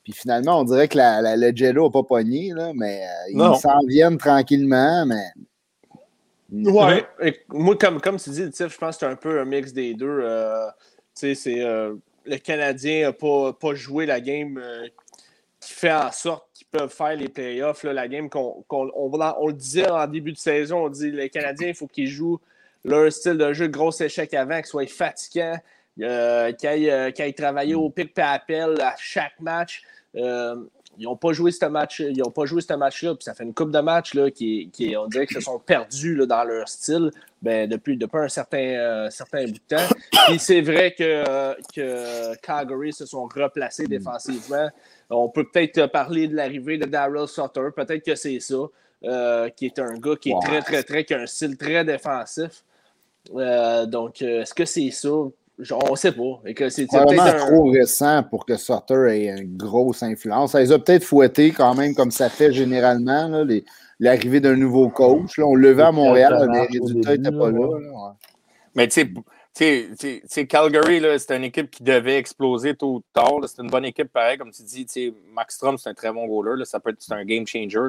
Puis 0.03 0.13
finalement, 0.13 0.59
on 0.59 0.63
dirait 0.63 0.87
que 0.87 0.97
la, 0.97 1.35
le 1.37 1.55
Jello 1.55 1.85
n'a 1.85 1.91
pas 1.91 2.03
pogné, 2.03 2.51
là, 2.53 2.71
mais 2.75 3.03
euh, 3.03 3.31
ils 3.31 3.59
s'en 3.59 3.79
viennent 3.87 4.17
tranquillement, 4.17 5.05
mais. 5.05 5.25
Ouais. 6.51 7.05
moi, 7.49 7.75
comme, 7.77 7.99
comme 7.99 8.17
tu 8.17 8.29
dis, 8.29 8.43
je 8.43 8.77
pense 8.77 8.97
que 8.97 8.99
c'est 8.99 9.11
un 9.11 9.15
peu 9.15 9.39
un 9.39 9.45
mix 9.45 9.73
des 9.73 9.93
deux. 9.95 10.19
Euh, 10.21 10.67
tu 10.67 10.73
sais, 11.13 11.35
c'est 11.35 11.63
euh, 11.63 11.95
le 12.25 12.37
Canadien 12.37 13.07
n'a 13.07 13.13
pas, 13.13 13.53
pas, 13.53 13.73
joué 13.73 14.05
la 14.05 14.21
game 14.21 14.61
qui 15.59 15.73
fait 15.73 15.93
en 15.93 16.11
sorte 16.11 16.47
qu'ils 16.53 16.67
peuvent 16.67 16.93
faire 16.93 17.15
les 17.15 17.29
playoffs. 17.29 17.83
la 17.83 18.07
game 18.07 18.29
qu'on 18.29 18.63
on, 18.69 18.91
on, 18.95 19.47
le 19.47 19.53
disait 19.53 19.89
en 19.89 20.05
début 20.05 20.33
de 20.33 20.37
saison, 20.37 20.85
on 20.85 20.89
dit 20.89 21.11
les 21.11 21.29
Canadiens, 21.29 21.69
il 21.69 21.75
faut 21.75 21.87
qu'ils 21.87 22.07
jouent 22.07 22.39
leur 22.83 23.11
style 23.11 23.37
de 23.37 23.53
jeu, 23.53 23.67
gros 23.67 23.91
échec 23.91 24.33
avant, 24.33 24.57
qu'ils 24.57 24.65
soient 24.65 24.87
fatigants, 24.87 25.57
euh, 26.01 26.51
qu'ils 26.53 26.69
aillent, 26.69 27.33
travailler 27.33 27.75
au 27.75 27.89
pic 27.89 28.17
et 28.17 28.21
appel 28.21 28.79
à 28.81 28.95
chaque 28.97 29.39
match. 29.39 29.83
Euh, 30.15 30.55
ils 30.97 31.05
n'ont 31.05 31.15
pas 31.15 31.33
joué 31.33 31.51
ce 31.51 31.65
match, 31.65 31.99
ils 31.99 32.21
ont 32.23 32.31
pas 32.31 32.45
joué 32.45 32.61
ce 32.61 32.73
match-là, 32.73 33.15
puis 33.15 33.23
ça 33.23 33.33
fait 33.33 33.43
une 33.43 33.53
coupe 33.53 33.71
de 33.71 33.79
matchs 33.79 34.13
là, 34.13 34.29
qui, 34.29 34.69
qui, 34.71 34.95
on 34.95 35.07
dirait 35.07 35.25
qu'ils 35.25 35.37
se 35.37 35.41
sont 35.41 35.57
perdus 35.57 36.15
là, 36.15 36.25
dans 36.27 36.43
leur 36.43 36.67
style 36.67 37.09
ben, 37.41 37.67
depuis, 37.67 37.97
depuis 37.97 38.19
un 38.19 38.27
certain, 38.27 38.57
euh, 38.57 39.09
certain 39.09 39.45
bout 39.45 39.53
de 39.53 39.75
temps. 39.75 39.95
Puis 40.27 40.37
c'est 40.37 40.61
vrai 40.61 40.93
que, 40.93 41.55
que 41.73 42.35
Calgary 42.41 42.93
se 42.93 43.07
sont 43.07 43.25
replacés 43.25 43.87
défensivement. 43.87 44.69
On 45.09 45.29
peut 45.29 45.45
peut-être 45.49 45.87
parler 45.87 46.27
de 46.27 46.35
l'arrivée 46.35 46.77
de 46.77 46.85
Daryl 46.85 47.27
Sutter, 47.27 47.69
peut-être 47.75 48.05
que 48.05 48.15
c'est 48.15 48.39
ça, 48.39 48.55
euh, 49.03 49.49
qui 49.49 49.65
est 49.65 49.79
un 49.79 49.97
gars 49.97 50.15
qui 50.15 50.29
est 50.29 50.41
très, 50.41 50.61
très, 50.61 50.83
très, 50.83 51.05
qui 51.05 51.13
a 51.15 51.21
un 51.21 51.25
style 51.25 51.57
très 51.57 51.83
défensif. 51.83 52.63
donc, 53.31 54.21
est-ce 54.21 54.53
que 54.53 54.65
c'est 54.65 54.91
ça? 54.91 55.09
On 55.71 55.91
ne 55.91 55.95
sait 55.95 56.11
pas. 56.11 56.69
c'est 56.69 56.91
vraiment 56.91 57.33
trop 57.37 57.69
récent 57.71 58.23
pour 58.23 58.45
que 58.45 58.57
Sutter 58.57 59.07
ait 59.09 59.41
une 59.41 59.57
grosse 59.57 60.03
influence. 60.03 60.51
Ça 60.51 60.59
les 60.59 60.71
a 60.71 60.79
peut-être 60.79 61.03
fouettés 61.03 61.51
quand 61.51 61.75
même, 61.75 61.95
comme 61.95 62.11
ça 62.11 62.29
fait 62.29 62.51
généralement, 62.51 63.45
l'arrivée 63.99 64.39
d'un 64.39 64.55
nouveau 64.55 64.89
coach. 64.89 65.37
Là, 65.37 65.45
on 65.45 65.55
levait 65.55 65.83
à 65.83 65.91
Montréal, 65.91 66.49
les 66.51 66.79
résultats 66.79 67.17
n'étaient 67.17 67.37
pas 67.37 67.51
là. 67.51 68.15
Mais 68.75 68.87
tu 68.87 69.07
sais, 69.53 70.47
Calgary, 70.47 71.01
c'est 71.19 71.35
une 71.35 71.43
équipe 71.43 71.69
qui 71.69 71.83
devait 71.83 72.17
exploser 72.17 72.75
tôt 72.75 72.95
ou 72.95 73.03
tard. 73.13 73.39
C'est 73.45 73.61
une 73.61 73.69
bonne 73.69 73.85
équipe, 73.85 74.11
pareil. 74.11 74.37
Comme 74.37 74.51
tu 74.51 74.63
dis, 74.63 75.13
Max 75.31 75.55
Strom, 75.55 75.77
c'est 75.77 75.89
un 75.89 75.93
très 75.93 76.11
bon 76.11 76.25
goaler. 76.25 76.65
Ça 76.65 76.79
peut 76.79 76.89
être 76.89 77.11
un 77.11 77.23
game 77.23 77.45
changer. 77.45 77.79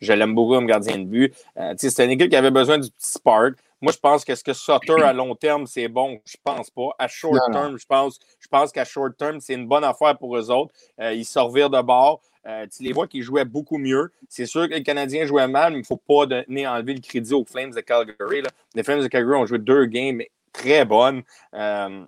Je, 0.00 0.12
l'aime 0.12 0.34
beaucoup 0.34 0.54
comme 0.54 0.66
gardien 0.66 0.98
de 0.98 1.04
but. 1.04 1.34
Euh, 1.58 1.74
c'est 1.76 2.04
une 2.04 2.12
équipe 2.12 2.30
qui 2.30 2.36
avait 2.36 2.50
besoin 2.50 2.78
du 2.78 2.88
petit 2.88 3.12
spark. 3.12 3.56
Moi, 3.86 3.92
je 3.92 4.00
pense 4.00 4.24
que 4.24 4.34
ce 4.34 4.42
que 4.42 4.52
Sutter 4.52 5.00
à 5.00 5.12
long 5.12 5.36
terme, 5.36 5.64
c'est 5.68 5.86
bon. 5.86 6.18
Je 6.24 6.34
pense 6.42 6.70
pas. 6.70 6.88
À 6.98 7.06
short 7.06 7.38
term, 7.52 7.78
je 7.78 7.86
pense, 7.86 8.18
je 8.40 8.48
pense 8.48 8.72
qu'à 8.72 8.84
short 8.84 9.16
term, 9.16 9.38
c'est 9.38 9.54
une 9.54 9.68
bonne 9.68 9.84
affaire 9.84 10.18
pour 10.18 10.36
eux 10.36 10.50
autres. 10.50 10.74
Euh, 11.00 11.14
ils 11.14 11.24
sortirent 11.24 11.70
de 11.70 11.80
bord. 11.82 12.20
Euh, 12.48 12.66
tu 12.66 12.82
les 12.82 12.92
vois 12.92 13.06
qu'ils 13.06 13.22
jouaient 13.22 13.44
beaucoup 13.44 13.78
mieux. 13.78 14.10
C'est 14.28 14.46
sûr 14.46 14.68
que 14.68 14.74
les 14.74 14.82
Canadiens 14.82 15.24
jouaient 15.24 15.46
mal, 15.46 15.70
mais 15.70 15.78
il 15.78 15.82
ne 15.82 15.86
faut 15.86 15.96
pas 15.96 16.26
donner, 16.26 16.66
enlever 16.66 16.94
le 16.94 17.00
crédit 17.00 17.32
aux 17.32 17.44
Flames 17.44 17.70
de 17.70 17.80
Calgary. 17.80 18.42
Les 18.74 18.82
Flames 18.82 19.02
de 19.02 19.06
Calgary 19.06 19.36
ont 19.36 19.46
joué 19.46 19.60
deux 19.60 19.84
games 19.84 20.20
très 20.52 20.84
bonnes. 20.84 21.22
Euh, 21.54 22.04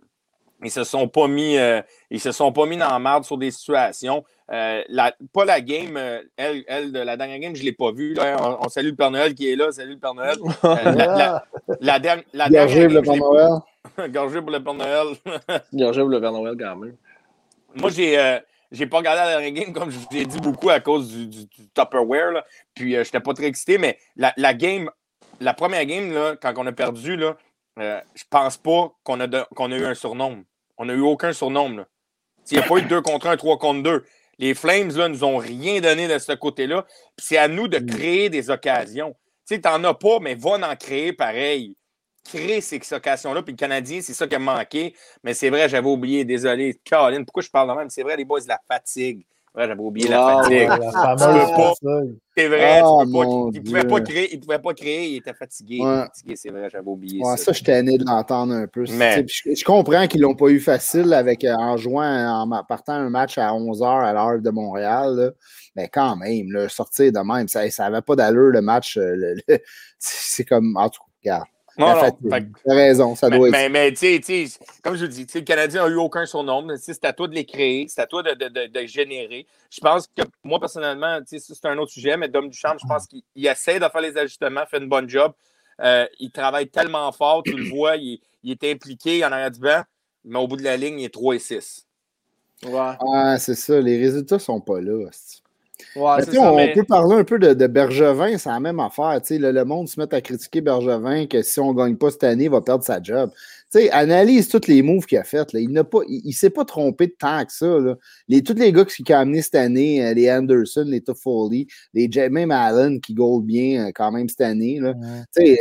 ils 0.63 0.71
se 0.71 0.85
sont 0.85 1.09
pas 1.09 1.29
mis, 1.29 1.57
ils 2.11 2.21
se 2.21 2.33
sont 2.33 2.53
pas 2.53 2.67
mis 2.67 2.77
dans 2.77 2.89
la 2.89 2.99
merde 2.99 3.25
sur 3.25 3.39
des 3.39 3.51
situations. 3.51 4.25
Euh, 4.51 4.83
pas 5.35 5.45
la 5.45 5.61
game, 5.61 5.97
euh, 5.99 6.23
elle, 6.37 6.65
elle, 6.69 6.91
de 6.91 7.01
la 7.01 7.19
dernière 7.19 7.39
game, 7.39 7.55
je 7.55 7.61
ne 7.61 7.67
l'ai 7.67 7.73
pas 7.73 7.93
vue. 7.93 8.17
On, 8.19 8.69
salue 8.69 8.89
le 8.89 8.95
Père 8.95 9.11
Noël 9.11 9.35
qui 9.35 9.51
est 9.51 9.57
là. 9.57 9.71
Salut 9.73 9.95
le 9.95 9.99
Père 9.99 10.15
Noël. 10.15 10.37
Euh, 10.65 11.39
la, 11.81 11.99
dernière. 11.99 12.25
Le 12.35 13.03
Père 13.03 13.17
Noël. 13.17 13.51
Gorgé 14.11 14.41
pour 14.41 14.51
le 14.51 14.63
Père 14.63 14.75
Noël. 14.75 15.09
Gorgé 15.73 16.01
pour 16.01 16.09
le 16.09 16.21
Père 16.21 16.33
Noël 16.33 16.57
quand 16.59 16.77
même. 16.77 16.97
Moi, 17.75 17.91
j'ai. 17.91 18.39
j'ai 18.73 18.87
pas 18.87 18.99
regardé 18.99 19.21
la 19.21 19.41
dernière 19.41 19.65
game, 19.65 19.73
comme 19.75 19.91
je 19.91 19.99
vous 19.99 20.07
ai 20.17 20.25
dit 20.25 20.41
beaucoup 20.41 20.71
à 20.71 20.81
cause 20.81 21.11
du, 21.11 21.27
du, 21.27 21.47
Tupperware. 21.75 22.43
Puis, 22.75 22.93
je 22.93 22.99
n'étais 22.99 23.21
pas 23.21 23.35
très 23.35 23.47
excité, 23.47 23.77
mais 23.77 23.99
la, 24.17 24.33
la, 24.37 24.55
game, 24.55 24.91
la 25.41 25.53
première 25.53 25.85
game, 25.85 26.13
là, 26.13 26.37
quand 26.41 26.55
on 26.57 26.67
a 26.67 26.73
perdu, 26.73 27.17
là, 27.17 27.37
je 27.77 28.25
pense 28.31 28.57
pas 28.57 28.93
qu'on 29.05 29.21
a, 29.21 29.45
qu'on 29.55 29.73
a 29.73 29.77
eu 29.77 29.85
un 29.85 29.95
surnombre. 29.95 30.43
On 30.79 30.87
n'a 30.87 30.95
eu 30.95 31.01
aucun 31.01 31.33
surnombre. 31.33 31.85
Il 32.51 32.59
n'y 32.59 32.64
a 32.64 32.66
pas 32.66 32.79
eu 32.79 32.83
de 32.83 32.89
2 32.89 33.03
contre 33.03 33.26
1, 33.26 33.37
3 33.37 33.59
contre 33.59 33.83
2. 33.83 34.05
Les 34.39 34.55
Flames, 34.55 34.91
là, 34.97 35.09
nous 35.09 35.24
ont 35.24 35.37
rien 35.37 35.81
donné 35.81 36.07
de 36.09 36.18
ce 36.18 36.33
côté-là. 36.33 36.87
c'est 37.18 37.37
à 37.37 37.49
nous 37.49 37.68
de 37.68 37.79
mm. 37.79 37.87
créer 37.87 38.31
des 38.31 38.51
occasions. 38.51 39.14
Tu 39.47 39.57
sais, 39.57 39.61
t'en 39.61 39.83
as 39.85 39.95
pas, 39.95 40.20
mais 40.20 40.35
va 40.35 40.51
en 40.51 40.76
créer 40.76 41.12
pareil. 41.12 41.76
Créer 42.24 42.61
ces 42.61 42.81
occasions-là. 42.93 43.43
Puis 43.43 43.53
le 43.53 43.57
Canadien, 43.57 44.01
c'est 44.01 44.14
ça 44.14 44.26
qui 44.26 44.37
a 44.37 44.39
manqué. 44.39 44.95
Mais 45.24 45.35
c'est 45.35 45.51
vrai, 45.51 45.68
j'avais 45.68 45.89
oublié. 45.89 46.24
Désolé. 46.24 46.81
Caroline, 46.85 47.24
pourquoi 47.24 47.43
je 47.43 47.51
parle 47.51 47.70
de 47.70 47.74
même? 47.74 47.91
C'est 47.91 48.03
vrai, 48.03 48.16
les 48.16 48.24
boys, 48.24 48.41
la 48.47 48.61
fatigue. 48.68 49.26
Ouais, 49.59 49.67
j'avais 49.67 49.81
oublié 49.81 50.09
la 50.09 50.39
ah, 50.39 50.43
fatigue. 50.45 50.69
C'est 52.37 52.47
vrai, 52.47 52.81
oh, 52.85 53.03
il 53.05 53.11
ne 53.11 53.61
pouvait, 53.61 53.85
pas 53.85 54.01
créer, 54.01 54.33
il 54.33 54.39
pouvait 54.39 54.59
pas 54.61 54.73
créer, 54.73 55.09
il 55.09 55.17
était 55.17 55.35
fatigué. 55.35 55.81
c'est 56.37 56.51
vrai, 56.51 56.69
j'avais 56.71 56.87
oublié 56.87 57.25
ça. 57.25 57.37
Ça, 57.37 57.53
j'étais 57.53 57.83
né 57.83 57.99
de 57.99 58.05
l'entendre 58.05 58.55
un 58.55 58.69
peu. 58.69 58.85
Mais... 58.93 59.27
Je, 59.27 59.65
comprends 59.65 60.07
qu'ils 60.07 60.21
ne 60.21 60.27
l'ont 60.27 60.37
pas 60.37 60.47
eu 60.47 60.61
facile 60.61 61.13
avec, 61.13 61.43
euh, 61.43 61.55
en 61.55 61.77
jouant, 61.77 62.49
en 62.49 62.65
partant 62.69 62.93
un 62.93 63.11
match 63.11 63.37
à 63.37 63.51
11h 63.51 64.05
à 64.05 64.13
l'heure 64.13 64.41
de 64.41 64.51
Montréal. 64.51 65.33
Mais 65.75 65.89
quand 65.89 66.15
même, 66.15 66.53
là, 66.53 66.69
sortir 66.69 67.11
de 67.11 67.19
même, 67.19 67.49
ça 67.49 67.67
n'avait 67.81 68.03
pas 68.03 68.15
d'allure 68.15 68.53
le 68.53 68.61
match. 68.61 68.97
Euh, 68.97 69.35
c'est 69.99 70.45
comme, 70.45 70.77
en 70.77 70.89
tout 70.89 71.03
cas, 71.25 71.43
non, 71.79 71.95
non. 72.22 72.41
raison, 72.66 73.14
ça 73.14 73.31
doit 73.31 73.49
mais, 73.51 73.64
être. 73.64 73.72
Mais, 73.72 73.93
tu 73.93 74.22
sais, 74.22 74.59
comme 74.83 74.97
je 74.97 75.05
vous 75.05 75.11
dis, 75.11 75.26
le 75.33 75.41
Canadien 75.43 75.85
n'a 75.85 75.89
eu 75.89 75.97
aucun 75.97 76.26
surnom. 76.26 76.66
C'est 76.76 77.05
à 77.05 77.12
toi 77.12 77.29
de 77.29 77.35
les 77.35 77.45
créer, 77.45 77.87
c'est 77.89 78.01
à 78.01 78.07
toi 78.07 78.22
de, 78.22 78.33
de, 78.33 78.66
de, 78.66 78.87
générer. 78.87 79.47
Je 79.70 79.81
pense 79.81 80.07
que 80.09 80.22
moi, 80.43 80.59
personnellement, 80.59 81.20
c'est 81.24 81.64
un 81.64 81.79
autre 81.79 81.93
sujet, 81.93 82.16
mais 82.16 82.29
Dom 82.29 82.49
Duchamp, 82.49 82.76
je 82.83 82.87
pense 82.87 83.07
qu'il 83.07 83.22
essaie 83.47 83.79
de 83.79 83.87
faire 83.89 84.01
les 84.01 84.16
ajustements, 84.16 84.66
fait 84.66 84.79
une 84.79 84.89
bonne 84.89 85.09
job. 85.09 85.33
Euh, 85.81 86.07
il 86.18 86.33
travaille 86.33 86.68
tellement 86.68 87.12
fort, 87.12 87.43
tu 87.45 87.53
le 87.53 87.64
vois, 87.70 87.97
il, 87.97 88.20
est 88.45 88.64
impliqué 88.64 89.24
en 89.24 89.31
arrière 89.31 89.51
du 89.51 89.61
banc, 89.61 89.83
mais 90.24 90.39
au 90.39 90.49
bout 90.49 90.57
de 90.57 90.64
la 90.64 90.76
ligne, 90.76 90.99
il 90.99 91.05
est 91.05 91.14
3 91.14 91.37
et 91.37 91.39
6. 91.39 91.87
Ouais. 92.66 92.93
Ah, 93.14 93.39
c'est 93.39 93.55
ça, 93.55 93.81
les 93.81 93.99
résultats 93.99 94.37
ne 94.37 94.41
sont 94.41 94.61
pas 94.61 94.81
là. 94.81 95.09
On, 95.99 96.75
peut 96.75 96.85
parler 96.85 97.17
un 97.17 97.25
peu 97.25 97.39
de, 97.39 97.67
Bergevin, 97.67 98.39
c'est 98.39 98.49
la 98.49 98.61
même 98.61 98.81
affaire. 98.81 99.21
Le, 99.31 99.51
le, 99.51 99.65
monde 99.65 99.89
se 99.89 100.01
met 100.01 100.13
à 100.15 100.21
critiquer 100.21 100.61
Bergevin 100.61 101.27
que 101.27 101.43
si 101.43 101.61
on 101.61 101.73
ne 101.73 101.79
gagne 101.79 101.97
pas 101.97 102.11
cette 102.11 102.25
année, 102.25 102.45
il 102.45 102.51
va 102.51 102.61
perdre 102.61 102.85
sa 102.85 103.03
job. 103.03 103.31
sais, 103.71 103.91
analyse 103.91 104.49
tous 104.49 104.67
les 104.67 104.83
moves 104.83 105.07
qu'il 105.07 105.19
a 105.19 105.25
fait. 105.25 105.47
Il 105.55 105.73
ne 105.73 106.33
s'est 106.33 106.51
pas 106.51 106.65
trompé 106.65 107.09
de 107.09 107.15
tant 107.19 107.45
que 107.45 107.53
ça. 107.53 107.79
Les, 108.29 108.43
tous 108.43 108.55
les 108.55 108.73
gars 108.73 108.85
qui 108.85 109.05
ont 109.13 109.17
amené 109.17 109.43
cette 109.43 109.57
année, 109.57 110.05
euh, 110.05 110.15
les 110.15 110.31
Anderson, 110.31 110.85
les 110.87 111.01
Toffoli, 111.01 111.67
les 111.95 112.09
même 112.31 112.51
Allen 112.51 113.01
qui 113.01 113.15
goal 113.15 113.43
bien 113.43 113.87
euh, 113.87 113.91
quand 113.95 114.13
même 114.13 114.29
cette 114.29 114.43
année. 114.43 114.81
Là. 114.81 114.95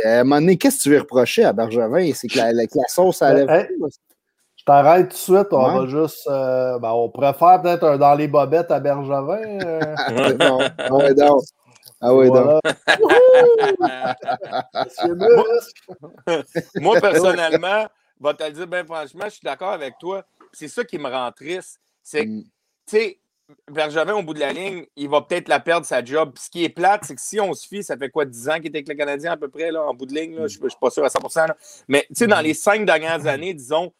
À 0.04 0.20
un 0.20 0.24
moment 0.24 0.40
donné, 0.40 0.56
qu'est-ce 0.56 0.78
que 0.78 0.82
tu 0.82 0.90
veux 0.90 0.98
reprocher 0.98 1.44
à 1.44 1.52
Bergevin? 1.52 2.12
C'est 2.14 2.28
que 2.28 2.38
la, 2.38 2.52
la, 2.52 2.66
sauce 2.88 3.22
à 3.22 3.34
ben, 3.44 3.66
je 3.68 4.07
t'arrête 4.68 5.08
tout 5.08 5.14
de 5.14 5.38
suite. 5.38 5.48
On 5.52 5.80
va 5.80 5.86
juste. 5.86 6.28
Euh, 6.28 6.78
ben, 6.78 6.90
on 6.90 7.08
pourrait 7.08 7.32
faire 7.32 7.60
peut-être 7.62 7.84
un 7.84 7.96
dans 7.96 8.14
les 8.14 8.28
bobettes 8.28 8.70
à 8.70 8.78
Bergevin. 8.80 9.58
non, 10.38 10.58
non. 11.16 11.40
Ah 12.00 12.14
oui, 12.14 12.28
donc. 12.28 12.60
moi, 16.76 17.00
personnellement, 17.00 17.86
je 18.20 18.26
vais 18.26 18.34
te 18.34 18.44
le 18.44 18.52
dire 18.52 18.66
bien 18.68 18.84
franchement, 18.84 19.24
je 19.24 19.30
suis 19.30 19.40
d'accord 19.42 19.72
avec 19.72 19.98
toi. 19.98 20.22
C'est 20.52 20.68
ça 20.68 20.84
qui 20.84 20.98
me 20.98 21.08
rend 21.08 21.32
triste. 21.32 21.80
C'est 22.02 22.24
que, 22.24 22.30
mm. 22.30 22.42
tu 22.42 22.50
sais, 22.86 23.18
Bergevin, 23.70 24.14
au 24.14 24.22
bout 24.22 24.34
de 24.34 24.40
la 24.40 24.52
ligne, 24.52 24.86
il 24.96 25.08
va 25.08 25.22
peut-être 25.22 25.48
la 25.48 25.58
perdre 25.58 25.86
sa 25.86 26.04
job. 26.04 26.34
ce 26.38 26.50
qui 26.50 26.64
est 26.64 26.68
plate, 26.68 27.04
c'est 27.04 27.16
que 27.16 27.20
si 27.20 27.40
on 27.40 27.52
se 27.52 27.66
fie, 27.66 27.82
ça 27.82 27.96
fait 27.96 28.10
quoi, 28.10 28.24
10 28.26 28.48
ans 28.48 28.56
qu'il 28.56 28.66
était 28.66 28.78
avec 28.78 28.88
le 28.88 28.94
Canadien 28.94 29.32
à 29.32 29.36
peu 29.36 29.48
près, 29.48 29.72
là, 29.72 29.82
en 29.82 29.94
bout 29.94 30.06
de 30.06 30.14
ligne, 30.14 30.36
je 30.36 30.42
ne 30.42 30.68
suis 30.68 30.78
pas 30.80 30.90
sûr 30.90 31.04
à 31.04 31.08
100% 31.08 31.52
Mais, 31.88 32.06
tu 32.08 32.14
sais, 32.14 32.26
dans 32.26 32.40
mm. 32.40 32.44
les 32.44 32.54
cinq 32.54 32.86
dernières 32.86 33.26
années, 33.26 33.54
disons, 33.54 33.92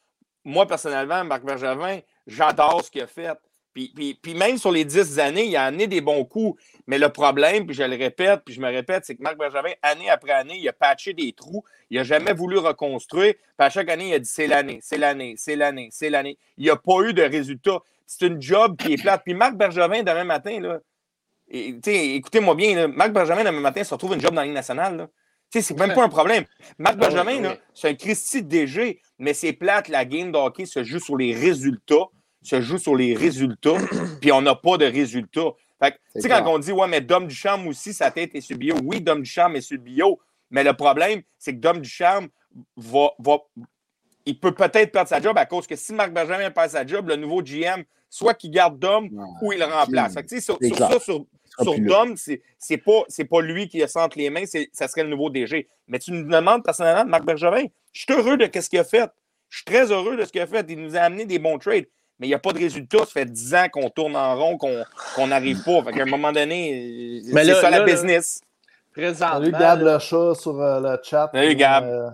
moi, 0.45 0.67
personnellement, 0.67 1.25
Marc 1.25 1.45
Bergevin, 1.45 2.01
j'adore 2.27 2.85
ce 2.85 2.91
qu'il 2.91 3.03
a 3.03 3.07
fait. 3.07 3.39
Puis, 3.73 4.35
même 4.35 4.59
sur 4.59 4.73
les 4.73 4.85
dix 4.85 5.21
années, 5.21 5.45
il 5.45 5.57
a 5.57 5.67
amené 5.67 5.87
des 5.87 6.01
bons 6.01 6.25
coups. 6.25 6.61
Mais 6.87 6.99
le 6.99 7.11
problème, 7.11 7.65
puis 7.65 7.77
je 7.77 7.85
le 7.85 7.97
répète, 7.97 8.41
puis 8.45 8.55
je 8.55 8.61
me 8.61 8.67
répète, 8.67 9.05
c'est 9.05 9.15
que 9.15 9.23
Marc 9.23 9.39
Bergevin, 9.39 9.73
année 9.83 10.11
après 10.11 10.33
année, 10.33 10.59
il 10.59 10.69
a 10.69 10.73
patché 10.73 11.13
des 11.13 11.33
trous. 11.33 11.65
Il 11.91 11.99
n'a 11.99 12.05
jamais 12.05 12.33
voulu 12.33 12.59
reconstruire. 12.59 13.35
Puis 13.35 13.43
à 13.59 13.71
chaque 13.71 13.89
année, 13.89 14.09
il 14.09 14.15
a 14.15 14.19
dit 14.19 14.29
c'est 14.29 14.49
l'année, 14.49 14.81
c'est 14.83 14.99
l'année, 14.99 15.35
c'est 15.37 15.55
l'année, 15.55 15.89
c'est 15.93 16.11
l'année. 16.11 16.39
Il 16.57 16.65
n'y 16.65 16.71
a 16.71 16.77
pas 16.77 17.03
eu 17.03 17.13
de 17.13 17.23
résultat. 17.23 17.79
C'est 18.07 18.27
une 18.27 18.43
job 18.43 18.77
qui 18.77 18.95
est 18.95 19.01
plate. 19.01 19.23
Puis 19.25 19.35
Marc 19.35 19.55
Bergevin, 19.55 20.03
demain 20.03 20.25
matin, 20.25 20.59
là, 20.61 20.81
écoutez-moi 21.49 22.55
bien, 22.57 22.89
Marc 22.89 23.13
Bergevin, 23.13 23.45
demain 23.45 23.61
matin, 23.61 23.85
se 23.85 23.95
retrouve 23.95 24.15
une 24.15 24.21
job 24.21 24.35
dans 24.35 24.43
la 24.43 24.49
nationale. 24.49 25.09
C'est 25.51 25.79
même 25.79 25.95
pas 25.95 26.05
un 26.05 26.09
problème. 26.09 26.45
Marc 26.79 26.97
ah 27.01 27.09
Bergevin, 27.09 27.57
c'est 27.75 27.89
un 27.89 27.95
Christy 27.95 28.43
DG, 28.43 29.01
mais 29.19 29.35
c'est 29.35 29.53
plate, 29.53 29.89
la 29.89 30.05
game 30.05 30.31
de 30.31 30.37
hockey 30.37 30.67
se 30.67 30.85
joue 30.85 31.01
sur 31.01 31.17
les 31.17 31.35
résultats 31.35 32.09
se 32.43 32.61
joue 32.61 32.79
sur 32.79 32.97
les 32.97 33.15
résultats, 33.15 33.77
puis 34.21 34.33
on 34.33 34.43
n'a 34.43 34.55
pas 34.55 34.77
de 34.77 34.87
résultats. 34.87 35.51
Fait 35.81 35.93
tu 36.15 36.23
sais, 36.23 36.29
quand 36.29 36.47
on 36.47 36.59
dit, 36.59 36.73
ouais, 36.73 36.89
mais 36.89 37.01
Dom 37.01 37.27
Ducharme 37.27 37.69
aussi, 37.69 37.93
sa 37.93 38.11
tête 38.11 38.35
est 38.35 38.41
sur 38.41 38.57
bio. 38.57 38.77
Oui, 38.83 39.01
Dom 39.01 39.23
Ducharme 39.23 39.57
est 39.57 39.61
sur 39.61 39.79
bio, 39.79 40.19
mais 40.51 40.65
le 40.65 40.73
problème, 40.73 41.23
c'est 41.39 41.55
que 41.55 41.61
Dom 41.61 41.81
Ducharme 41.81 42.29
va, 42.77 43.11
va 43.19 43.39
il 44.27 44.39
peut 44.39 44.53
peut-être 44.53 44.93
perdre 44.93 45.09
sa 45.09 45.21
job 45.21 45.39
à 45.39 45.47
cause 45.47 45.67
que 45.67 45.77
si 45.77 45.95
Marc 45.95 46.13
Benjamin 46.13 46.51
perd 46.51 46.71
sa 46.71 46.87
job, 46.87 47.09
le 47.09 47.17
nouveau 47.17 47.43
GM, 47.43 47.83
soit 48.11 48.35
qu'il 48.35 48.51
garde 48.51 48.79
Dom 48.79 49.09
ou 49.43 49.53
il 49.53 49.59
le 49.59 49.65
remplace. 49.65 50.15
Fait 50.15 50.25
que, 50.25 50.41
sur, 50.41 50.59
sur 50.61 50.77
ça, 50.77 50.99
sur, 51.01 51.25
sur 51.63 51.79
Dom, 51.81 52.15
c'est 52.17 52.77
pas, 52.79 53.03
pas 53.31 53.41
lui 53.41 53.69
qui 53.69 53.83
a 53.83 53.89
centre 53.89 54.19
les 54.19 54.31
mains, 54.31 54.45
ça 54.73 54.89
serait 54.89 55.05
le 55.05 55.11
nouveau 55.11 55.31
DG. 55.31 55.69
Mais 55.87 55.99
tu 55.99 56.13
nous 56.13 56.29
demandes 56.29 56.65
personnellement 56.65 57.05
de 57.05 57.11
Marc 57.11 57.25
Bergevin. 57.25 57.65
Je 57.93 58.01
suis 58.01 58.13
heureux 58.13 58.37
de 58.37 58.49
ce 58.61 58.69
qu'il 58.69 58.79
a 58.79 58.85
fait. 58.85 59.11
Je 59.49 59.59
suis 59.59 59.65
très 59.65 59.91
heureux 59.91 60.17
de 60.17 60.25
ce 60.25 60.33
qu'il 60.33 60.41
a 60.41 60.47
fait. 60.47 60.67
Il 60.69 60.81
nous 60.81 60.97
a 60.97 61.01
amené 61.01 61.25
des 61.25 61.39
bons 61.39 61.59
trades 61.59 61.87
mais 62.19 62.27
il 62.27 62.31
n'y 62.31 62.35
a 62.35 62.39
pas 62.39 62.53
de 62.53 62.59
résultat. 62.59 62.99
Ça 62.99 63.07
fait 63.07 63.25
10 63.25 63.55
ans 63.55 63.67
qu'on 63.73 63.91
tourne 63.91 64.17
en 64.17 64.37
rond, 64.37 64.59
qu'on 64.59 65.27
n'arrive 65.27 65.63
pas. 65.63 65.83
Fait 65.85 65.93
qu'à 65.93 66.03
un 66.03 66.07
moment 66.07 66.33
donné, 66.33 67.23
c'est 67.25 67.55
ça 67.55 67.71
la 67.71 67.85
business. 67.85 68.41
Présentement, 68.93 69.35
Salut 69.35 69.53
Gab 69.53 69.81
le 69.83 69.99
chat 70.01 70.35
sur 70.35 70.61
euh, 70.61 70.81
le 70.81 70.99
chat. 71.05 71.31
Salut 71.33 71.55
Gab. 71.55 71.85
Euh, 71.85 72.11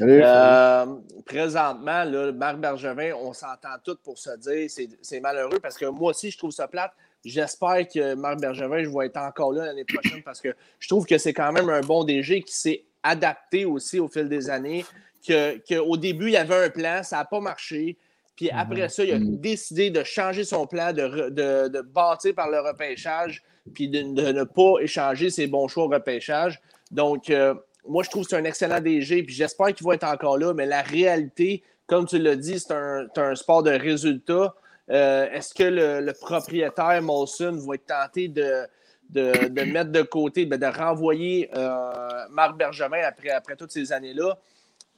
euh, 0.00 0.86
présentement, 1.26 2.04
là, 2.04 2.32
Marc 2.32 2.58
Bergevin, 2.58 3.12
on 3.14 3.32
s'entend 3.32 3.76
tous 3.84 3.96
pour 3.96 4.18
se 4.18 4.36
dire 4.38 4.68
c'est 5.02 5.20
malheureux 5.20 5.58
parce 5.60 5.76
que 5.76 5.86
moi 5.86 6.10
aussi, 6.10 6.30
je 6.30 6.38
trouve 6.38 6.50
ça 6.50 6.68
plate. 6.68 6.92
J'espère 7.24 7.86
que 7.86 8.14
Marc 8.14 8.40
Bergevin, 8.40 8.82
je 8.82 8.88
vais 8.88 9.06
être 9.06 9.18
encore 9.18 9.52
là 9.52 9.66
l'année 9.66 9.84
prochaine 9.84 10.22
parce 10.22 10.40
que 10.40 10.54
je 10.78 10.88
trouve 10.88 11.06
que 11.06 11.18
c'est 11.18 11.32
quand 11.32 11.52
même 11.52 11.68
un 11.68 11.80
bon 11.80 12.04
DG 12.04 12.42
qui 12.42 12.54
s'est 12.54 12.84
adapté 13.02 13.64
aussi 13.64 14.00
au 14.00 14.08
fil 14.08 14.28
des 14.28 14.50
années. 14.50 14.84
Qu'au 15.26 15.96
début, 15.96 16.26
il 16.26 16.32
y 16.32 16.36
avait 16.36 16.64
un 16.64 16.70
plan, 16.70 17.02
ça 17.02 17.18
n'a 17.18 17.24
pas 17.24 17.40
marché. 17.40 17.96
Puis 18.36 18.50
après 18.50 18.82
mhm. 18.82 18.88
ça, 18.88 19.04
il 19.04 19.12
a 19.12 19.18
mhm. 19.18 19.36
décidé 19.38 19.90
de 19.90 20.02
changer 20.02 20.44
son 20.44 20.66
plan, 20.66 20.92
de, 20.92 21.28
de, 21.28 21.80
bâtir 21.80 22.34
par 22.34 22.50
le 22.50 22.60
repêchage, 22.60 23.42
puis 23.74 23.88
de, 23.88 24.02
ne 24.02 24.44
pas 24.44 24.80
échanger 24.80 25.30
ses 25.30 25.46
bons 25.46 25.68
choix 25.68 25.84
au 25.84 25.88
repêchage. 25.88 26.60
Donc, 26.90 27.30
euh, 27.30 27.54
moi, 27.88 28.02
je 28.02 28.10
trouve 28.10 28.24
que 28.24 28.30
c'est 28.30 28.36
un 28.36 28.44
excellent 28.44 28.80
DG, 28.80 29.22
puis 29.22 29.34
j'espère 29.34 29.74
qu'il 29.74 29.86
va 29.86 29.94
être 29.94 30.04
encore 30.04 30.38
là, 30.38 30.54
mais 30.54 30.66
la 30.66 30.82
réalité, 30.82 31.62
comme 31.86 32.06
tu 32.06 32.18
l'as 32.18 32.36
dit, 32.36 32.58
c'est 32.58 32.72
un, 32.72 33.34
sport 33.34 33.62
de 33.62 33.70
résultats. 33.70 34.54
Euh, 34.90 35.30
est-ce 35.30 35.54
que 35.54 35.64
le, 35.64 36.12
propriétaire 36.12 37.00
Molson 37.02 37.52
va 37.66 37.74
être 37.74 37.86
tenté 37.86 38.28
de, 38.28 38.66
de, 39.10 39.64
mettre 39.64 39.90
de 39.90 40.02
côté, 40.02 40.46
ben, 40.46 40.58
de 40.58 40.66
renvoyer 40.66 41.50
euh, 41.56 42.26
Marc 42.30 42.56
Bergevin 42.56 43.02
après, 43.04 43.30
après 43.30 43.56
toutes 43.56 43.72
ces 43.72 43.92
années-là? 43.92 44.38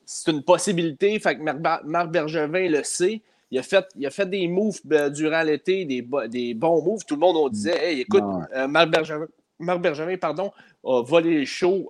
c'est 0.07 0.31
une 0.31 0.43
possibilité. 0.43 1.19
Fait 1.19 1.37
que 1.37 1.43
Marc, 1.87 2.11
Bergevin 2.11 2.69
le 2.69 2.83
sait. 2.83 3.23
Il 3.51 3.59
a 3.59 3.63
fait, 3.63 3.87
il 3.97 4.07
a 4.07 4.11
fait 4.11 4.29
des 4.29 4.49
moves 4.49 4.81
euh, 4.93 5.11
durant 5.11 5.43
l'été, 5.43 5.85
des, 5.85 6.07
des 6.29 6.55
bons 6.55 6.83
moves. 6.83 7.05
Tout 7.07 7.15
le 7.15 7.21
monde 7.21 7.37
on 7.37 7.49
disait 7.49 7.93
Hey, 7.93 8.01
écoute, 8.01 8.25
euh, 8.55 8.67
Marc, 8.67 8.91
Bergevin, 8.91 9.27
Marc 9.59 9.81
Bergevin 9.81 10.17
pardon, 10.17 10.51
a 10.85 11.03
volé 11.03 11.39
les 11.39 11.47
shows 11.47 11.89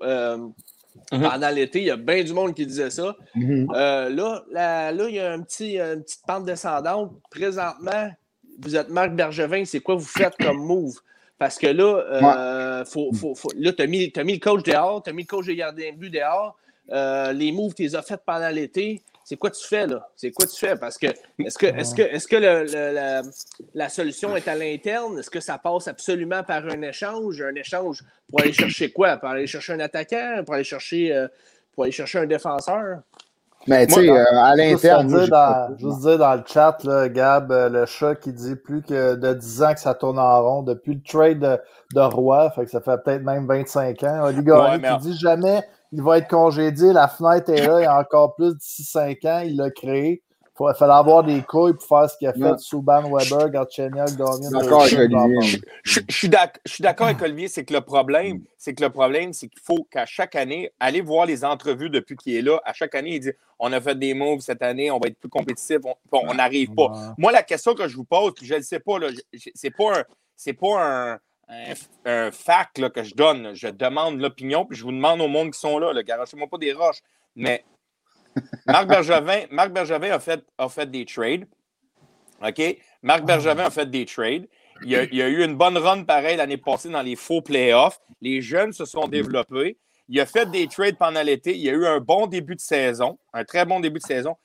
euh, 1.12 1.16
mm-hmm. 1.16 1.30
pendant 1.30 1.51
l'été. 1.51 1.80
Il 1.80 1.86
y 1.86 1.90
a 1.90 1.97
bien 1.97 2.22
du 2.22 2.32
monde 2.32 2.55
qui 2.55 2.66
disait 2.66 2.90
ça. 2.90 3.16
Mm-hmm. 3.36 4.14
là, 4.14 4.45
là, 4.51 5.09
il 5.09 5.14
y 5.14 5.20
a 5.20 5.32
un 5.32 5.42
petit, 5.42 5.78
une 5.78 6.03
petite 6.03 6.22
pente 6.26 6.45
descendante. 6.45 7.12
Présentement, 7.30 8.11
vous 8.61 8.76
êtes 8.76 8.88
Marc 8.88 9.12
Bergevin, 9.12 9.64
c'est 9.64 9.80
quoi 9.80 9.97
vous 9.97 10.05
faites 10.05 10.36
comme 10.36 10.59
move? 10.59 10.99
Parce 11.38 11.59
que 11.59 11.66
là, 11.66 12.84
faut, 12.84 13.12
faut, 13.12 13.34
là 13.57 13.72
tu 13.72 13.82
as, 13.82 13.86
mis, 13.86 14.12
as 14.14 14.24
mis 14.24 14.34
le 14.34 14.40
coach 14.40 14.62
dehors, 14.62 15.03
tu 15.03 15.11
as 15.11 15.12
mis 15.12 15.22
le 15.22 15.28
coach 15.28 15.47
de 15.47 15.53
gardien 15.53 15.92
de 15.92 15.97
but 15.97 16.11
dehors. 16.11 16.57
Euh, 16.92 17.32
les 17.32 17.51
moves, 17.53 17.74
tu 17.74 17.82
les 17.82 17.97
as 17.97 18.03
faites 18.03 18.22
pendant 18.24 18.51
l'été. 18.51 19.03
C'est 19.24 19.36
quoi 19.36 19.50
tu 19.50 19.66
fais 19.66 19.86
là? 19.86 20.06
C'est 20.14 20.30
quoi 20.30 20.46
tu 20.46 20.56
fais? 20.56 20.76
Parce 20.76 20.98
que 20.98 21.06
est-ce 21.38 21.56
que, 21.56 21.66
est-ce 21.66 21.94
que, 21.94 22.02
est-ce 22.02 22.28
que 22.28 23.22
la, 23.74 23.88
solution 23.88 24.36
est 24.36 24.46
à 24.46 24.54
l'interne? 24.54 25.18
Est-ce 25.18 25.30
que 25.30 25.40
ça 25.40 25.56
passe 25.56 25.88
absolument 25.88 26.42
par 26.42 26.64
un 26.66 26.82
échange? 26.82 27.40
Un 27.40 27.54
échange 27.54 28.04
pour 28.28 28.42
aller 28.42 28.52
chercher 28.52 28.92
quoi? 28.92 29.16
Pour 29.16 29.30
aller 29.30 29.46
chercher 29.46 29.72
un 29.72 29.80
attaquant? 29.80 30.42
Pour 30.44 30.54
aller 30.54 30.64
chercher, 30.64 31.14
euh, 31.14 31.26
pour 31.72 31.84
aller 31.84 31.92
chercher 31.92 32.18
un 32.18 32.26
défenseur? 32.26 32.98
Mais 33.66 33.86
tu 33.86 33.94
sais, 33.94 34.10
euh, 34.10 34.24
à 34.42 34.54
l'interne. 34.54 35.08
Juste, 35.08 36.00
dire 36.00 36.18
dans 36.18 36.34
le 36.34 36.42
chat, 36.46 36.76
là, 36.84 37.08
Gab, 37.08 37.50
le 37.50 37.86
chat 37.86 38.16
qui 38.16 38.30
dit 38.30 38.56
plus 38.56 38.82
que 38.82 39.14
de 39.14 39.32
10 39.32 39.62
ans 39.62 39.72
que 39.72 39.80
ça 39.80 39.94
tourne 39.94 40.18
en 40.18 40.42
rond, 40.42 40.62
depuis 40.62 40.96
le 40.96 41.02
trade 41.02 41.38
de, 41.38 41.58
de 41.94 42.00
Roy, 42.00 42.50
fait 42.50 42.66
que 42.66 42.70
ça 42.70 42.82
fait 42.82 42.98
peut-être 43.02 43.22
même 43.22 43.46
25 43.46 44.02
ans. 44.02 44.24
Olivier 44.24 44.54
qui 44.82 45.08
dit 45.08 45.18
jamais 45.18 45.62
il 45.93 46.03
va 46.03 46.18
être 46.18 46.28
congédié, 46.28 46.93
la 46.93 47.09
fenêtre 47.09 47.51
est 47.51 47.66
là, 47.66 47.80
il 47.80 47.85
y 47.85 47.87
a 47.87 47.99
encore 47.99 48.35
plus 48.35 48.57
d'ici 48.57 48.85
5 48.85 49.24
ans, 49.24 49.43
il 49.45 49.57
l'a 49.57 49.70
créé. 49.70 50.22
Il 50.61 50.72
fallait 50.78 50.93
avoir 50.93 51.24
des 51.24 51.43
couilles 51.43 51.74
pour 51.74 51.82
faire 51.82 52.09
ce 52.09 52.16
qu'il 52.16 52.28
a 52.28 52.32
fait 52.32 52.59
Souban 52.59 53.03
Weber, 53.11 53.51
Gatchenyok, 53.51 54.11
Domian. 54.12 55.41
Je, 55.82 56.01
suis 56.09 56.28
d'accord 56.28 57.09
avec 57.09 57.20
Olivier, 57.22 57.49
c'est 57.49 57.64
que 57.64 57.74
le 57.74 57.80
problème, 57.80 58.41
c'est 58.57 58.72
que 58.72 58.85
le 58.85 58.91
problème, 58.91 59.32
c'est 59.32 59.49
qu'il 59.49 59.61
faut 59.61 59.82
qu'à 59.91 60.07
chaque 60.07 60.37
année, 60.37 60.70
aller 60.78 61.01
voir 61.01 61.26
les 61.26 61.45
entrevues 61.45 61.91
depuis 61.91 62.16
qu'il 62.16 62.37
est 62.37 62.43
là, 62.43 62.61
à 62.64 62.72
chaque 62.72 62.95
année, 62.95 63.16
il 63.16 63.20
dit 63.20 63.32
on 63.59 63.72
a 63.72 63.80
fait 63.80 63.99
des 63.99 64.14
moves 64.14 64.41
cette 64.41 64.62
année, 64.62 64.93
on 64.93 65.01
va 65.01 65.09
être 65.09 65.18
plus 65.18 65.28
compétitif, 65.28 65.78
on 66.12 66.35
n'arrive 66.35 66.72
pas. 66.72 67.14
Moi, 67.18 67.32
la 67.32 67.43
question 67.43 67.74
que 67.74 67.89
je 67.89 67.97
vous 67.97 68.05
pose, 68.05 68.32
je 68.41 68.55
ne 68.55 68.61
sais 68.61 68.78
pas, 68.78 68.99
c'est 69.55 69.70
pas 69.70 69.99
un. 69.99 70.05
C'est 70.37 70.53
pas 70.53 71.12
un 71.12 71.19
un, 71.48 72.30
fact 72.30 72.88
que 72.90 73.02
je 73.02 73.14
donne. 73.14 73.54
Je 73.54 73.68
demande 73.68 74.20
l'opinion, 74.20 74.64
puis 74.64 74.78
je 74.78 74.84
vous 74.84 74.92
demande 74.92 75.20
au 75.20 75.28
monde 75.28 75.52
qui 75.52 75.58
sont 75.58 75.78
là. 75.78 76.02
Garochez-moi 76.02 76.48
pas 76.48 76.58
des 76.58 76.72
roches. 76.72 77.00
Mais 77.36 77.64
Marc 78.66 78.88
Bergevin, 78.88 79.44
Marc 79.50 79.72
Bergevin 79.72 80.10
a, 80.10 80.20
fait, 80.20 80.44
a 80.58 80.68
fait 80.68 80.90
des 80.90 81.04
trades. 81.04 81.46
OK? 82.42 82.78
Marc 83.02 83.20
ah. 83.22 83.26
Bergevin 83.26 83.64
a 83.64 83.70
fait 83.70 83.90
des 83.90 84.04
trades. 84.04 84.48
Il 84.82 84.90
y 84.90 84.96
a, 84.96 85.04
il 85.04 85.22
a 85.22 85.28
eu 85.28 85.44
une 85.44 85.56
bonne 85.56 85.78
run 85.78 86.04
pareil 86.04 86.36
l'année 86.36 86.56
passée 86.56 86.90
dans 86.90 87.02
les 87.02 87.16
faux 87.16 87.42
playoffs. 87.42 88.00
Les 88.20 88.42
jeunes 88.42 88.72
se 88.72 88.84
sont 88.84 89.06
développés. 89.06 89.78
Il 90.08 90.20
a 90.20 90.26
fait 90.26 90.50
des 90.50 90.66
trades 90.66 90.98
pendant 90.98 91.22
l'été. 91.22 91.54
Il 91.54 91.62
y 91.62 91.70
a 91.70 91.72
eu 91.72 91.86
un 91.86 92.00
bon 92.00 92.26
début 92.26 92.56
de 92.56 92.60
saison, 92.60 93.18
un 93.32 93.44
très 93.44 93.64
bon 93.64 93.80
début 93.80 94.00
de 94.00 94.06
saison. 94.06 94.36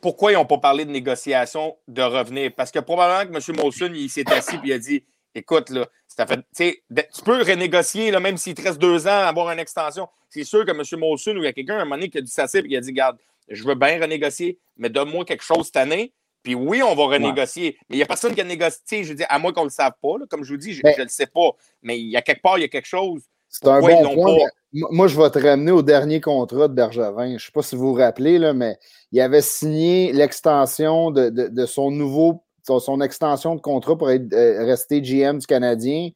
Pourquoi 0.00 0.30
ils 0.30 0.34
n'ont 0.34 0.46
pas 0.46 0.58
parlé 0.58 0.84
de 0.84 0.90
négociation 0.90 1.76
de 1.88 2.02
revenir? 2.02 2.52
Parce 2.54 2.70
que 2.70 2.78
probablement 2.78 3.32
que 3.32 3.50
M. 3.50 3.56
Molson, 3.56 3.92
il 3.94 4.10
s'est 4.10 4.30
assis 4.30 4.56
et 4.56 4.60
il 4.62 4.72
a 4.72 4.78
dit 4.78 5.04
écoute, 5.36 5.70
là, 5.70 5.86
fait, 6.08 6.40
tu 6.54 7.22
peux 7.24 7.42
renégocier, 7.42 8.10
là, 8.10 8.20
même 8.20 8.36
s'il 8.36 8.54
te 8.54 8.62
reste 8.62 8.78
deux 8.78 9.06
ans, 9.06 9.10
avoir 9.10 9.50
une 9.50 9.58
extension. 9.58 10.08
C'est 10.28 10.44
sûr 10.44 10.64
que 10.64 10.70
M. 10.70 11.00
Molson 11.00 11.36
ou 11.36 11.38
il 11.38 11.44
y 11.44 11.46
a 11.46 11.52
quelqu'un 11.52 11.78
à 11.78 11.82
un 11.82 11.84
moment 11.84 11.96
donné 11.96 12.08
qui 12.08 12.18
a 12.18 12.20
dit 12.20 12.30
ça 12.30 12.46
et 12.52 12.62
qui 12.62 12.76
a 12.76 12.80
dit 12.80 12.92
Garde, 12.92 13.16
je 13.48 13.62
veux 13.64 13.74
bien 13.74 14.00
renégocier, 14.00 14.58
mais 14.76 14.88
donne-moi 14.88 15.24
quelque 15.24 15.44
chose 15.44 15.66
cette 15.66 15.76
année. 15.76 16.12
Puis 16.42 16.54
oui, 16.54 16.82
on 16.82 16.94
va 16.94 17.04
renégocier. 17.04 17.76
Mais 17.88 17.96
il 17.96 17.98
n'y 17.98 18.02
a 18.02 18.06
personne 18.06 18.34
qui 18.34 18.40
a 18.40 18.44
négocié. 18.44 19.02
Je 19.02 19.08
veux 19.08 19.14
dire, 19.16 19.26
à 19.28 19.38
moins 19.38 19.52
qu'on 19.52 19.62
ne 19.62 19.66
le 19.66 19.70
sache 19.70 19.92
pas. 20.00 20.14
Comme 20.30 20.44
je 20.44 20.52
vous 20.52 20.58
dis, 20.58 20.74
je 20.74 20.82
ne 20.86 21.02
le 21.02 21.08
sais 21.08 21.26
pas. 21.26 21.50
Mais 21.82 21.98
il 21.98 22.08
y 22.08 22.16
a 22.16 22.22
quelque 22.22 22.40
part, 22.40 22.56
il 22.56 22.62
y 22.62 22.64
a 22.64 22.68
quelque 22.68 22.86
chose. 22.86 23.22
C'est 23.48 23.66
un 23.66 23.80
bon 23.80 24.14
point. 24.14 24.36
Moi, 24.72 25.08
je 25.08 25.20
vais 25.20 25.30
te 25.30 25.38
ramener 25.38 25.72
au 25.72 25.82
dernier 25.82 26.20
contrat 26.20 26.68
de 26.68 26.74
Bergevin. 26.74 27.28
Je 27.28 27.32
ne 27.34 27.38
sais 27.38 27.52
pas 27.52 27.62
si 27.62 27.76
vous 27.76 27.88
vous 27.88 27.94
rappelez, 27.94 28.38
là, 28.38 28.52
mais 28.52 28.78
il 29.10 29.20
avait 29.20 29.40
signé 29.40 30.12
l'extension 30.12 31.10
de, 31.10 31.66
son 31.66 31.90
nouveau, 31.90 32.44
son, 32.66 33.00
extension 33.00 33.54
de 33.54 33.60
contrat 33.60 33.96
pour 33.96 34.10
être, 34.10 34.32
euh, 34.32 34.64
rester 34.64 35.00
GM 35.00 35.38
du 35.38 35.46
Canadien. 35.46 36.10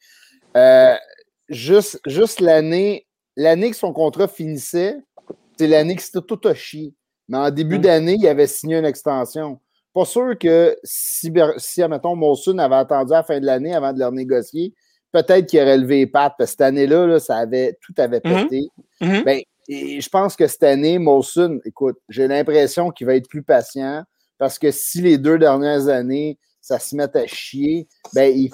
Euh, 0.57 0.95
juste 1.49 2.01
juste 2.07 2.41
l'année, 2.41 3.07
l'année 3.37 3.71
que 3.71 3.77
son 3.77 3.93
contrat 3.93 4.29
finissait, 4.29 4.97
c'est 5.59 5.67
l'année 5.67 5.97
que 5.97 6.03
c'était 6.03 6.27
tout 6.27 6.41
à 6.45 6.55
chier. 6.55 6.95
Mais 7.29 7.39
en 7.39 7.51
début 7.51 7.79
mm. 7.79 7.83
d'année, 7.83 8.17
il 8.19 8.27
avait 8.27 8.47
signé 8.47 8.77
une 8.77 8.85
extension. 8.85 9.61
Pas 9.95 10.05
sûr 10.05 10.39
que 10.39 10.77
si, 10.85 11.33
si 11.57 11.83
admettons, 11.83 12.17
Molson 12.17 12.59
avait 12.59 12.77
attendu 12.77 13.13
à 13.13 13.17
la 13.17 13.23
fin 13.23 13.41
de 13.41 13.47
l'année 13.47 13.75
avant 13.75 13.93
de 13.93 13.99
leur 13.99 14.13
négocier, 14.13 14.73
peut-être 15.13 15.47
qu'il 15.47 15.61
aurait 15.61 15.79
levé 15.79 15.99
les 15.99 16.07
pattes, 16.07 16.35
parce 16.39 16.51
que 16.51 16.53
cette 16.53 16.61
année-là, 16.61 17.19
ça 17.19 17.37
avait, 17.37 17.77
tout 17.81 17.95
avait 17.99 18.19
mm-hmm. 18.19 18.43
pété. 18.49 18.69
Mm-hmm. 19.01 19.25
Ben, 19.25 19.41
et 19.69 20.01
je 20.01 20.09
pense 20.09 20.35
que 20.35 20.47
cette 20.47 20.63
année, 20.65 20.99
Molson, 20.99 21.61
écoute, 21.65 21.99
j'ai 22.09 22.27
l'impression 22.27 22.91
qu'il 22.91 23.07
va 23.07 23.15
être 23.15 23.29
plus 23.29 23.43
patient 23.43 24.05
parce 24.41 24.59
que 24.59 24.71
si 24.71 25.03
les 25.03 25.19
deux 25.19 25.39
dernières 25.39 25.89
années, 25.89 26.39
ça 26.63 26.79
se 26.79 26.97
met 26.97 27.15
à 27.15 27.27
chier, 27.27 27.87
ben, 28.15 28.35
il 28.35 28.51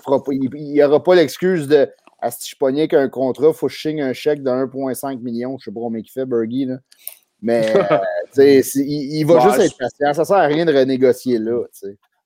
n'y 0.53 0.83
aura 0.83 1.01
pas 1.01 1.15
l'excuse 1.15 1.69
de 1.69 1.89
ah, 2.19 2.31
si 2.33 2.51
je 2.51 2.57
pognais 2.57 2.89
qu'un 2.89 3.09
contrat, 3.09 3.49
il 3.49 3.55
faut 3.55 3.69
que 3.69 3.73
je 3.73 3.81
signe 3.81 4.03
un 4.03 4.13
chèque 4.13 4.43
de 4.43 4.51
1,5 4.51 5.21
million. 5.21 5.51
Je 5.51 5.55
ne 5.55 5.59
sais 5.65 5.71
pas 5.71 5.81
combien 5.81 6.01
il 6.01 6.11
fait, 6.11 6.27
Bergie. 6.27 6.69
Mais 7.41 7.73
euh, 8.39 8.63
il, 8.75 9.25
va 9.25 9.41
juste 9.41 9.61
être 9.61 9.77
patient. 9.79 10.13
Ça 10.13 10.23
ne 10.23 10.27
sert 10.27 10.37
à 10.37 10.47
rien 10.47 10.65
de 10.65 10.75
renégocier 10.75 11.39
là. 11.39 11.63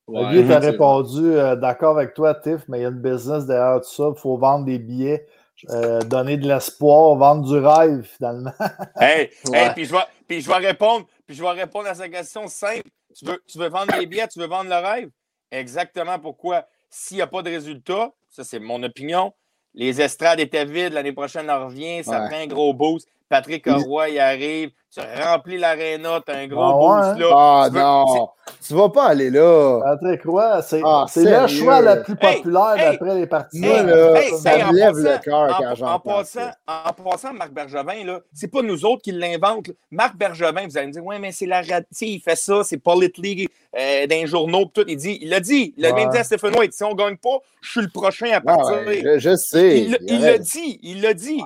Ouais, 0.08 0.42
tu 0.42 0.52
as 0.52 0.58
répondu 0.58 1.20
euh, 1.22 1.54
d'accord 1.54 1.98
avec 1.98 2.14
toi, 2.14 2.34
Tiff, 2.34 2.62
mais 2.66 2.78
il 2.78 2.82
y 2.82 2.84
a 2.86 2.88
une 2.88 3.02
business 3.02 3.44
derrière 3.44 3.82
tout 3.82 3.90
ça. 3.90 4.10
Il 4.16 4.18
faut 4.18 4.38
vendre 4.38 4.64
des 4.64 4.78
billets, 4.78 5.26
euh, 5.68 6.00
donner 6.00 6.38
de 6.38 6.48
l'espoir, 6.48 7.14
vendre 7.16 7.46
du 7.46 7.58
rêve, 7.58 8.08
finalement. 8.16 8.52
hey, 9.00 9.28
puis 9.74 9.84
je, 9.84 9.92
vais, 9.92 10.40
je 10.40 10.48
vais 10.48 10.66
répondre, 10.66 11.06
puis 11.26 11.36
je 11.36 11.42
vais 11.42 11.50
répondre 11.50 11.88
à 11.88 11.94
cette 11.94 12.10
question 12.10 12.48
simple. 12.48 12.88
Tu 13.14 13.24
veux, 13.24 13.42
tu 13.46 13.58
veux 13.58 13.68
vendre 13.68 13.98
des 13.98 14.06
billets, 14.06 14.28
tu 14.28 14.38
veux 14.38 14.46
vendre 14.46 14.70
le 14.70 14.76
rêve? 14.76 15.10
Exactement 15.50 16.18
pourquoi. 16.18 16.66
S'il 16.88 17.16
n'y 17.16 17.22
a 17.22 17.26
pas 17.26 17.42
de 17.42 17.50
résultat, 17.50 18.12
ça 18.28 18.44
c'est 18.44 18.60
mon 18.60 18.82
opinion, 18.82 19.32
les 19.74 20.00
estrades 20.00 20.40
étaient 20.40 20.64
vides, 20.64 20.92
l'année 20.92 21.12
prochaine 21.12 21.50
on 21.50 21.66
revient, 21.66 22.02
ça 22.04 22.26
prend 22.28 22.38
un 22.38 22.46
gros 22.46 22.74
boost. 22.74 23.08
Patrick 23.28 23.66
Roy, 23.66 24.10
il 24.10 24.18
arrive, 24.18 24.72
tu 24.92 25.00
remplis 25.00 25.56
l'aréna, 25.56 26.20
tu 26.26 26.32
as 26.32 26.36
un 26.36 26.48
gros 26.48 26.62
ah 26.62 27.12
boost 27.12 27.20
là. 27.20 27.28
Ah 27.32 27.68
non, 27.72 28.28
tu 28.66 28.74
vas 28.74 28.88
pas 28.88 29.06
aller 29.06 29.30
là. 29.30 29.80
Patrick 29.84 30.24
Roy, 30.24 30.62
c'est 30.62 30.80
ah, 30.84 31.06
le 31.14 31.46
choix 31.46 31.80
le 31.80 32.02
plus 32.02 32.16
populaire 32.16 32.74
d'après 32.76 33.14
les 33.14 33.26
partis. 33.26 33.60
Moi, 33.60 33.82
là, 33.82 34.20
ça 34.36 34.66
me 34.66 34.72
lève 34.76 34.96
le 34.96 35.18
cœur 35.22 35.56
quand 35.58 35.74
j'entends 35.76 35.94
en, 35.94 36.00
passant, 36.00 36.50
en 36.66 36.92
passant, 36.92 37.32
Marc 37.32 37.52
Bergevin, 37.52 38.04
là, 38.04 38.20
c'est 38.32 38.50
pas 38.50 38.62
nous 38.62 38.84
autres 38.84 39.02
qui 39.02 39.12
l'inventent. 39.12 39.70
Marc 39.92 40.16
Bergevin, 40.16 40.66
vous 40.66 40.76
allez 40.76 40.88
me 40.88 40.92
dire, 40.92 41.04
ouais, 41.04 41.20
mais 41.20 41.30
c'est 41.30 41.46
la 41.46 41.62
il 42.00 42.20
fait 42.20 42.36
ça, 42.36 42.64
c'est 42.64 42.78
Politly 42.78 43.48
euh, 43.78 44.06
dans 44.08 44.16
les 44.16 44.26
journaux, 44.26 44.64
tout. 44.64 44.84
Il 44.88 44.96
dit, 44.96 45.18
il 45.22 45.28
l'a 45.28 45.38
dit, 45.38 45.72
il 45.76 45.86
a 45.86 45.92
même 45.92 46.10
dit 46.10 46.18
à 46.18 46.24
Stéphane 46.24 46.56
White, 46.56 46.72
si 46.72 46.82
on 46.82 46.94
gagne 46.94 47.16
pas, 47.16 47.38
je 47.62 47.70
suis 47.70 47.80
le 47.80 47.88
prochain 47.88 48.32
à 48.32 48.40
partir. 48.40 48.76
je, 49.18 49.36
sais. 49.36 49.88
Il 50.08 50.20
l'a 50.20 50.38
dit, 50.38 50.80
il 50.82 51.00
l'a 51.00 51.14
dit. 51.14 51.42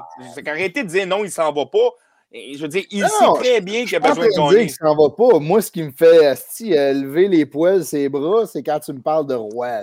Arrêtez 0.47 0.83
de 0.83 0.89
dire 0.89 1.07
non, 1.07 1.25
il 1.25 1.31
s'en 1.31 1.53
va 1.53 1.67
pas 1.67 1.91
je 2.35 2.63
veux 2.63 2.69
dire, 2.69 2.85
il 2.91 3.07
sait 3.07 3.25
très 3.37 3.61
bien 3.61 3.85
qu'il 3.85 3.97
a 3.97 4.01
besoin 4.01 4.27
de 4.27 4.55
gagner. 4.55 4.69
Ça 4.69 4.93
va 4.93 5.11
pas. 5.11 5.39
Moi, 5.39 5.63
ce 5.63 5.71
qui 5.71 5.83
me 5.83 5.93
fait 5.93 6.27
asti, 6.27 6.77
euh, 6.77 6.93
lever 6.93 7.29
les 7.29 7.47
poils, 7.47 7.85
ses 7.85 8.09
bras, 8.09 8.47
c'est 8.47 8.63
quand 8.63 8.81
tu 8.81 8.93
me 8.93 9.01
parles 9.01 9.27
de 9.27 9.35
roi. 9.35 9.83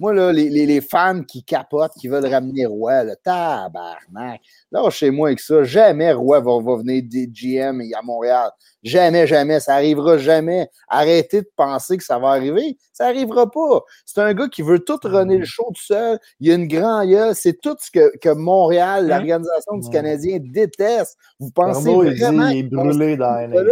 Moi, 0.00 0.12
là, 0.12 0.32
les, 0.32 0.48
les, 0.48 0.66
les, 0.66 0.80
fans 0.80 1.22
qui 1.22 1.44
capotent, 1.44 1.92
qui 2.00 2.08
veulent 2.08 2.26
ramener 2.26 2.66
Roi, 2.66 3.04
là, 3.04 3.14
tabarnak. 3.16 4.40
Là, 4.72 4.88
chez 4.88 5.10
moi 5.10 5.28
avec 5.28 5.40
ça, 5.40 5.62
jamais 5.64 6.12
Roi 6.12 6.40
va, 6.40 6.58
va 6.60 6.76
venir 6.76 7.02
des 7.04 7.26
GM 7.26 7.82
à 7.94 8.00
Montréal. 8.02 8.50
Jamais, 8.82 9.26
jamais. 9.26 9.60
Ça 9.60 9.74
arrivera 9.74 10.16
jamais. 10.18 10.68
Arrêtez 10.88 11.42
de 11.42 11.50
penser 11.56 11.98
que 11.98 12.02
ça 12.02 12.18
va 12.18 12.30
arriver. 12.30 12.78
Ça 12.92 13.04
n'arrivera 13.04 13.50
pas. 13.50 13.82
C'est 14.06 14.20
un 14.20 14.34
gars 14.34 14.48
qui 14.48 14.62
veut 14.62 14.80
tout 14.80 14.98
runner 15.04 15.38
le 15.38 15.44
show 15.44 15.66
tout 15.74 15.82
seul. 15.82 16.18
Il 16.40 16.48
y 16.48 16.52
a 16.52 16.54
une 16.54 16.66
grande 16.66 17.08
gueule. 17.08 17.34
C'est 17.34 17.60
tout 17.60 17.76
ce 17.78 17.90
que, 17.90 18.16
que 18.18 18.30
Montréal, 18.30 19.04
hein? 19.04 19.08
l'organisation 19.08 19.76
du 19.76 19.88
Canadien, 19.90 20.38
déteste. 20.40 21.16
Vous 21.38 21.50
pensez 21.50 21.92
vraiment. 21.92 22.48
Il, 22.48 22.58
est 22.58 22.62
brûlé 22.64 23.16
dans 23.16 23.34
la 23.34 23.64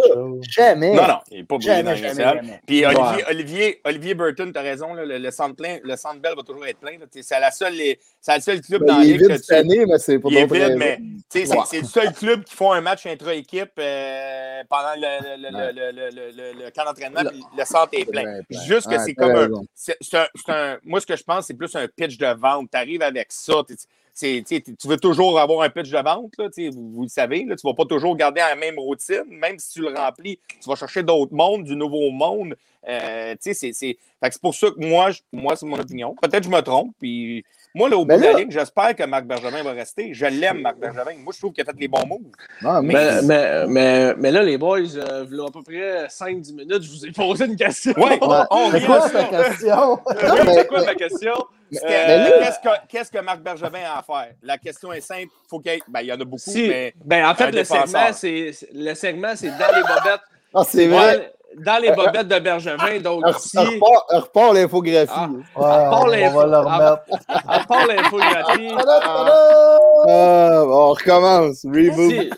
Jamais. 0.43 0.95
Non, 0.95 1.09
non, 1.09 1.19
il 1.31 1.39
n'est 1.39 1.45
pas 1.45 1.57
brûlé 1.57 1.83
dans 1.83 1.91
la 1.91 2.35
Puis 2.67 2.85
Olivier, 2.85 3.25
Olivier, 3.31 3.81
Olivier 3.85 4.15
Burton, 4.15 4.53
tu 4.53 4.59
as 4.59 4.63
raison. 4.63 4.95
le, 4.95 5.19
le, 5.19 5.31
centre 5.31 5.57
plein, 5.57 5.79
le 5.83 5.97
centre 5.97 6.21
belle 6.21 6.37
va 6.37 6.43
toujours 6.43 6.67
être 6.67 6.79
plein. 6.79 6.93
C'est 7.21 7.41
la 7.41 7.51
seule, 7.51 7.75
c'est 8.21 8.37
le 8.37 8.43
seul 8.43 8.61
club 8.61 8.83
ben, 8.83 8.87
dans 8.87 8.99
la 8.99 9.05
ligue. 9.05 9.37
cette 9.37 9.51
année, 9.51 9.87
mais 9.87 9.99
c'est 9.99 10.19
pas 10.19 10.29
il 10.31 10.37
est 10.37 10.77
mais 10.77 10.90
c'est 11.29 11.81
le 11.81 11.87
seul 11.87 12.13
club 12.13 12.45
qui 12.45 12.55
font 12.55 12.73
un 12.73 12.81
match 12.81 13.07
intra-équipe 13.07 13.73
euh, 13.79 14.63
pendant 14.69 14.95
le, 14.97 15.37
le, 15.37 16.33
le, 16.33 16.65
le 16.65 16.71
camp 16.71 16.85
d'entraînement, 16.85 17.21
le 17.57 17.65
centre 17.65 17.91
est 17.93 18.05
plein. 18.05 18.41
Juste 18.67 18.89
que 18.89 18.99
c'est 18.99 19.15
comme 19.15 19.35
un, 20.49 20.79
Moi, 20.85 21.01
ce 21.01 21.07
que 21.07 21.17
je 21.17 21.25
pense, 21.25 21.47
c'est 21.47 21.55
plus 21.55 21.75
un 21.77 21.87
pitch 21.89 22.19
de 22.19 22.27
vente. 22.27 22.71
Tu 22.71 22.77
arrives 22.77 23.03
avec 23.03 23.31
ça. 23.31 23.55
tu 24.19 24.45
veux 24.85 24.97
toujours 24.97 25.39
avoir 25.41 25.63
un 25.63 25.71
pitch 25.71 25.91
de 25.91 25.99
vente, 25.99 26.33
là, 26.39 26.49
vous, 26.73 26.91
vous, 26.93 27.03
le 27.03 27.09
savez. 27.09 27.45
Là, 27.45 27.57
tu 27.57 27.67
ne 27.67 27.71
vas 27.71 27.77
pas 27.77 27.85
toujours 27.85 28.17
garder 28.17 28.41
la 28.41 28.57
même 28.57 28.79
routine. 28.79 29.25
Même 29.29 29.59
si 29.59 29.75
tu 29.75 29.81
le 29.81 29.95
remplis, 29.95 30.39
tu 30.61 30.69
vas 30.69 30.77
chercher 30.77 31.03
d'autres 31.03 31.35
mondes, 31.35 31.65
du 31.65 31.77
nouveau 31.77 32.11
monde. 32.11 32.55
Euh, 32.89 33.35
c'est 33.41 34.41
pour 34.41 34.55
ça 34.55 34.69
que 34.71 34.87
moi, 34.87 35.11
moi 35.33 35.57
c'est 35.57 35.67
mon 35.67 35.79
opinion. 35.79 36.15
Peut-être 36.21 36.41
que 36.41 36.51
je 36.51 36.57
me 36.57 36.61
trompe. 36.61 36.95
Puis 36.99 37.45
moi, 37.75 37.89
là, 37.89 37.97
au 37.97 38.05
bout 38.05 38.17
de 38.17 38.23
la 38.23 38.33
ligne, 38.33 38.51
j'espère 38.51 38.97
que 38.97 39.05
Marc 39.05 39.25
Bergevin 39.25 39.63
va 39.63 39.73
rester. 39.73 40.13
Je 40.13 40.27
l'aime, 40.27 40.61
Marc 40.61 40.79
Bergevin. 40.79 41.15
Moi, 41.19 41.33
je 41.33 41.39
trouve 41.39 41.53
qu'il 41.53 41.63
a 41.63 41.65
fait 41.65 41.79
les 41.79 41.89
bons 41.89 42.07
moves. 42.07 42.33
Ah, 42.65 42.81
mais... 42.83 43.23
Mais, 43.23 43.67
mais, 43.69 44.15
mais, 44.17 44.31
là, 44.33 44.43
les 44.43 44.59
boys, 44.59 44.79
euh, 44.97 45.27
il 45.31 45.37
y 45.37 45.41
a 45.41 45.45
à 45.45 45.51
peu 45.53 45.63
près 45.63 46.07
5-10 46.07 46.55
minutes, 46.55 46.83
je 46.83 46.91
vous 46.91 47.07
ai 47.07 47.13
posé 47.13 47.45
une 47.45 47.57
question. 47.57 47.95
Oui, 47.97 48.19
on 48.51 48.71
C'est 48.73 48.85
quoi 48.85 49.09
ta 49.09 49.25
question? 49.25 50.01
C'est 50.55 50.67
quoi 50.67 50.85
ma 50.85 50.95
question? 50.95 51.35
Euh, 51.85 52.51
qu'est-ce 52.89 53.13
que, 53.13 53.21
Marc 53.21 53.41
Bergevin 53.41 53.83
a 53.85 53.99
à 53.99 54.03
faire? 54.03 54.35
La 54.43 54.59
question 54.59 54.93
est 54.93 55.01
simple. 55.01 55.31
Faut 55.49 55.61
qu'il 55.61 55.81
ben, 55.87 56.01
il 56.01 56.07
y 56.07 56.13
en 56.13 56.21
a 56.21 56.25
beaucoup, 56.25 56.51
mais. 56.55 56.93
Ben, 57.05 57.25
en 57.29 57.35
fait, 57.35 57.53
le 57.53 57.63
segment, 57.63 58.13
c'est, 58.13 58.51
le 58.75 58.95
segment, 58.95 59.33
c'est 59.37 59.51
dans 59.51 59.77
les 59.77 59.83
bobettes. 59.83 60.23
Ah, 60.53 60.65
c'est 60.67 60.89
vrai 60.89 61.33
dans 61.57 61.83
les 61.83 61.93
bobettes 61.93 62.29
de 62.29 62.39
Bergevin. 62.39 63.01
Donc, 63.01 63.25
si... 63.39 63.59
repart, 63.59 64.55
l'infographie. 64.55 65.13
Ah, 65.57 65.91
on 65.93 66.07
va 66.07 66.17
le 66.17 66.59
remettre. 66.59 67.03
Repart 67.29 67.89
l'infographie. 67.89 68.75
Ah, 70.09 70.63
on 70.65 70.91
recommence. 70.93 71.63
Reboot. 71.65 72.31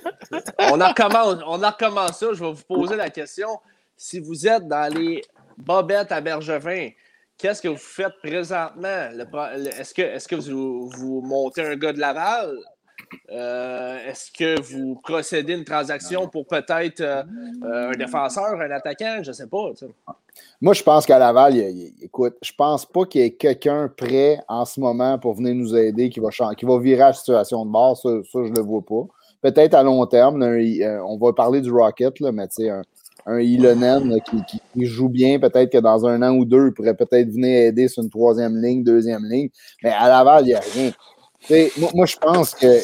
on, 0.59 0.73
recommence, 0.73 1.37
on 1.47 1.59
recommence 1.59 2.19
ça. 2.19 2.27
Je 2.33 2.43
vais 2.43 2.53
vous 2.53 2.65
poser 2.69 2.97
la 2.97 3.09
question. 3.09 3.49
Si 3.97 4.19
vous 4.19 4.49
êtes 4.49 4.67
dans 4.67 4.93
les 4.93 5.23
bobettes 5.57 6.11
à 6.11 6.21
Bergevin, 6.21 6.89
qu'est-ce 7.39 7.63
que 7.63 7.69
vous 7.69 7.77
faites 7.77 8.15
présentement? 8.21 9.11
Est-ce 9.79 9.95
que, 9.95 10.03
est 10.03 10.27
que 10.27 10.35
vous, 10.35 10.91
vous 10.91 11.21
montez 11.21 11.65
un 11.65 11.77
gars 11.77 11.93
de 11.93 12.01
Laval? 12.01 12.59
Euh, 13.31 13.99
est-ce 14.09 14.31
que 14.31 14.61
vous 14.61 14.99
procédez 15.03 15.55
une 15.55 15.65
transaction 15.65 16.29
pour 16.29 16.47
peut-être 16.47 17.01
euh, 17.01 17.23
euh, 17.65 17.91
un 17.91 17.97
défenseur, 17.97 18.61
un 18.61 18.71
attaquant? 18.71 19.21
Je 19.23 19.29
ne 19.29 19.33
sais 19.33 19.47
pas. 19.47 19.71
Moi, 20.61 20.75
je 20.75 20.83
pense 20.83 21.07
qu'à 21.07 21.19
Laval, 21.19 21.57
écoute, 22.01 22.37
je 22.43 22.53
pense 22.57 22.87
pas 22.87 23.05
qu'il 23.05 23.21
y 23.21 23.25
ait 23.25 23.31
quelqu'un 23.33 23.91
prêt 23.95 24.41
en 24.49 24.65
ce 24.65 24.81
moment 24.81 25.19
pour 25.19 25.35
venir 25.35 25.55
nous 25.55 25.77
aider 25.77 26.09
qui 26.09 26.21
va, 26.21 26.31
qui 26.55 26.65
va 26.65 26.79
virer 26.79 27.01
la 27.01 27.13
situation 27.13 27.65
de 27.65 27.71
bord. 27.71 27.97
Ça, 27.97 28.09
je 28.33 28.39
ne 28.39 28.57
le 28.57 28.63
vois 28.63 28.83
pas. 28.83 29.07
Peut-être 29.43 29.75
à 29.75 29.83
long 29.83 30.05
terme, 30.07 30.43
on 30.43 31.19
va 31.19 31.33
parler 31.33 31.61
du 31.61 31.71
Rocket, 31.71 32.21
mais 32.21 32.47
tu 32.49 32.65
sais, 32.65 32.71
un, 32.71 32.83
Ilonen 33.41 34.21
qui, 34.21 34.85
joue 34.85 35.09
bien, 35.09 35.39
peut-être 35.39 35.71
que 35.71 35.79
dans 35.79 36.07
un 36.07 36.23
an 36.23 36.35
ou 36.35 36.45
deux, 36.45 36.69
il 36.69 36.73
pourrait 36.73 36.97
peut-être 36.97 37.29
venir 37.29 37.69
aider 37.69 37.89
sur 37.89 38.03
une 38.03 38.11
troisième 38.11 38.61
ligne, 38.61 38.83
deuxième 38.83 39.25
ligne. 39.25 39.49
Mais 39.83 39.91
à 39.91 40.09
Laval, 40.09 40.45
il 40.45 40.49
n'y 40.49 40.55
a 40.55 40.61
rien. 40.61 40.93
Moi, 41.94 42.06
je 42.06 42.16
pense 42.16 42.55
que 42.55 42.78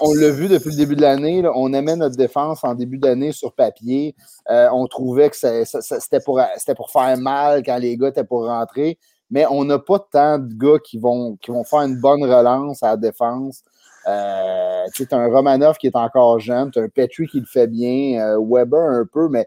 on 0.00 0.14
l'a 0.14 0.30
vu 0.30 0.48
depuis 0.48 0.70
le 0.70 0.76
début 0.76 0.96
de 0.96 1.02
l'année, 1.02 1.42
on 1.54 1.72
aimait 1.72 1.96
notre 1.96 2.16
défense 2.16 2.64
en 2.64 2.74
début 2.74 2.98
d'année 2.98 3.32
sur 3.32 3.52
papier. 3.52 4.14
Euh, 4.50 4.68
on 4.72 4.86
trouvait 4.86 5.30
que 5.30 5.36
c'était 5.36 6.20
pour, 6.20 6.40
pour 6.76 6.90
faire 6.90 7.16
mal 7.18 7.62
quand 7.64 7.78
les 7.78 7.96
gars 7.96 8.08
étaient 8.08 8.24
pour 8.24 8.46
rentrer. 8.46 8.98
Mais 9.30 9.44
on 9.50 9.64
n'a 9.64 9.78
pas 9.78 9.98
tant 9.98 10.38
de 10.38 10.54
gars 10.54 10.78
qui 10.78 10.98
vont, 10.98 11.36
qui 11.36 11.50
vont 11.50 11.64
faire 11.64 11.80
une 11.80 12.00
bonne 12.00 12.22
relance 12.22 12.82
à 12.82 12.90
la 12.90 12.96
défense. 12.96 13.62
Euh, 14.06 14.84
tu 14.94 15.06
as 15.10 15.16
un 15.16 15.26
Romanov 15.26 15.78
qui 15.78 15.88
est 15.88 15.96
encore 15.96 16.38
jeune, 16.38 16.70
tu 16.70 16.78
as 16.78 16.82
un 16.82 16.88
Petri 16.88 17.26
qui 17.26 17.40
le 17.40 17.46
fait 17.46 17.66
bien, 17.66 18.20
euh, 18.20 18.38
Weber 18.40 18.80
un 18.80 19.04
peu, 19.04 19.28
mais 19.28 19.46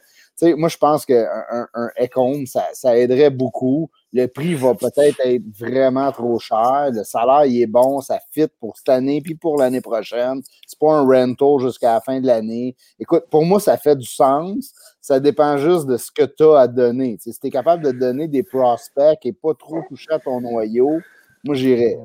moi 0.57 0.69
je 0.69 0.77
pense 0.77 1.05
qu'un 1.05 1.25
un, 1.51 1.67
un 1.73 2.45
ça, 2.45 2.67
ça 2.73 2.97
aiderait 2.97 3.29
beaucoup 3.29 3.89
le 4.11 4.25
prix 4.27 4.55
va 4.55 4.73
peut-être 4.73 5.19
être 5.23 5.43
vraiment 5.57 6.11
trop 6.11 6.39
cher. 6.39 6.89
Le 6.91 7.03
salaire, 7.03 7.45
il 7.45 7.61
est 7.61 7.67
bon, 7.67 8.01
ça 8.01 8.19
fit 8.31 8.47
pour 8.59 8.75
cette 8.77 8.89
année 8.89 9.21
puis 9.21 9.35
pour 9.35 9.57
l'année 9.57 9.81
prochaine. 9.81 10.41
C'est 10.65 10.79
pas 10.79 10.93
un 10.93 11.05
rental 11.05 11.59
jusqu'à 11.59 11.93
la 11.93 12.01
fin 12.01 12.19
de 12.19 12.25
l'année. 12.25 12.75
Écoute, 12.99 13.25
pour 13.29 13.45
moi, 13.45 13.59
ça 13.59 13.77
fait 13.77 13.95
du 13.95 14.07
sens. 14.07 14.73
Ça 14.99 15.19
dépend 15.19 15.57
juste 15.57 15.85
de 15.85 15.97
ce 15.97 16.11
que 16.11 16.23
tu 16.23 16.43
as 16.43 16.61
à 16.61 16.67
donner. 16.67 17.17
si 17.19 17.31
tu 17.39 17.47
es 17.47 17.49
capable 17.51 17.83
de 17.83 17.91
donner 17.91 18.27
des 18.27 18.43
prospects 18.43 19.19
et 19.23 19.33
pas 19.33 19.53
trop 19.53 19.81
toucher 19.87 20.11
à 20.11 20.19
ton 20.19 20.41
noyau, 20.41 20.99
moi, 21.43 21.55
j'irais. 21.55 21.97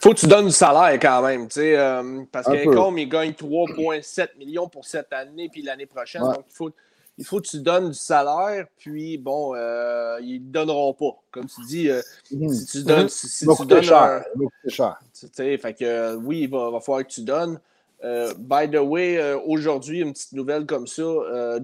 Faut 0.00 0.10
que 0.10 0.18
tu 0.20 0.26
donnes 0.26 0.46
du 0.46 0.52
salaire 0.52 0.98
quand 0.98 1.22
même, 1.22 1.48
euh, 1.58 2.22
parce 2.32 2.46
qu'Ecom, 2.46 2.96
il 2.96 3.08
gagne 3.08 3.32
3,7 3.32 4.38
millions 4.38 4.68
pour 4.68 4.86
cette 4.86 5.12
année 5.12 5.50
puis 5.50 5.60
l'année 5.60 5.86
prochaine. 5.86 6.22
Donc, 6.22 6.44
il 6.48 6.54
faut, 6.54 6.70
il 7.18 7.24
faut 7.24 7.40
que 7.40 7.46
tu 7.46 7.60
donnes 7.60 7.90
du 7.90 7.98
salaire, 7.98 8.66
puis 8.76 9.16
bon, 9.16 9.54
euh, 9.54 10.18
ils 10.20 10.42
ne 10.42 10.50
donneront 10.50 10.92
pas. 10.92 11.18
Comme 11.30 11.46
tu 11.46 11.62
dis, 11.66 11.88
euh, 11.88 12.02
mhm. 12.30 12.52
si 12.52 12.66
tu 12.66 12.82
donnes. 12.84 13.08
Si, 13.08 13.46
tu 13.46 13.66
donnes 13.66 13.82
cher. 13.82 14.98
fait 15.34 15.74
que, 15.78 16.14
oui, 16.16 16.42
il 16.42 16.50
va, 16.50 16.70
va, 16.70 16.80
falloir 16.80 17.06
que 17.06 17.12
tu 17.12 17.22
donnes. 17.22 17.58
Euh, 18.04 18.34
by 18.38 18.70
the 18.70 18.78
way, 18.78 19.32
aujourd'hui, 19.46 20.00
une 20.00 20.12
petite 20.12 20.32
nouvelle 20.32 20.66
comme 20.66 20.86
ça, 20.86 21.02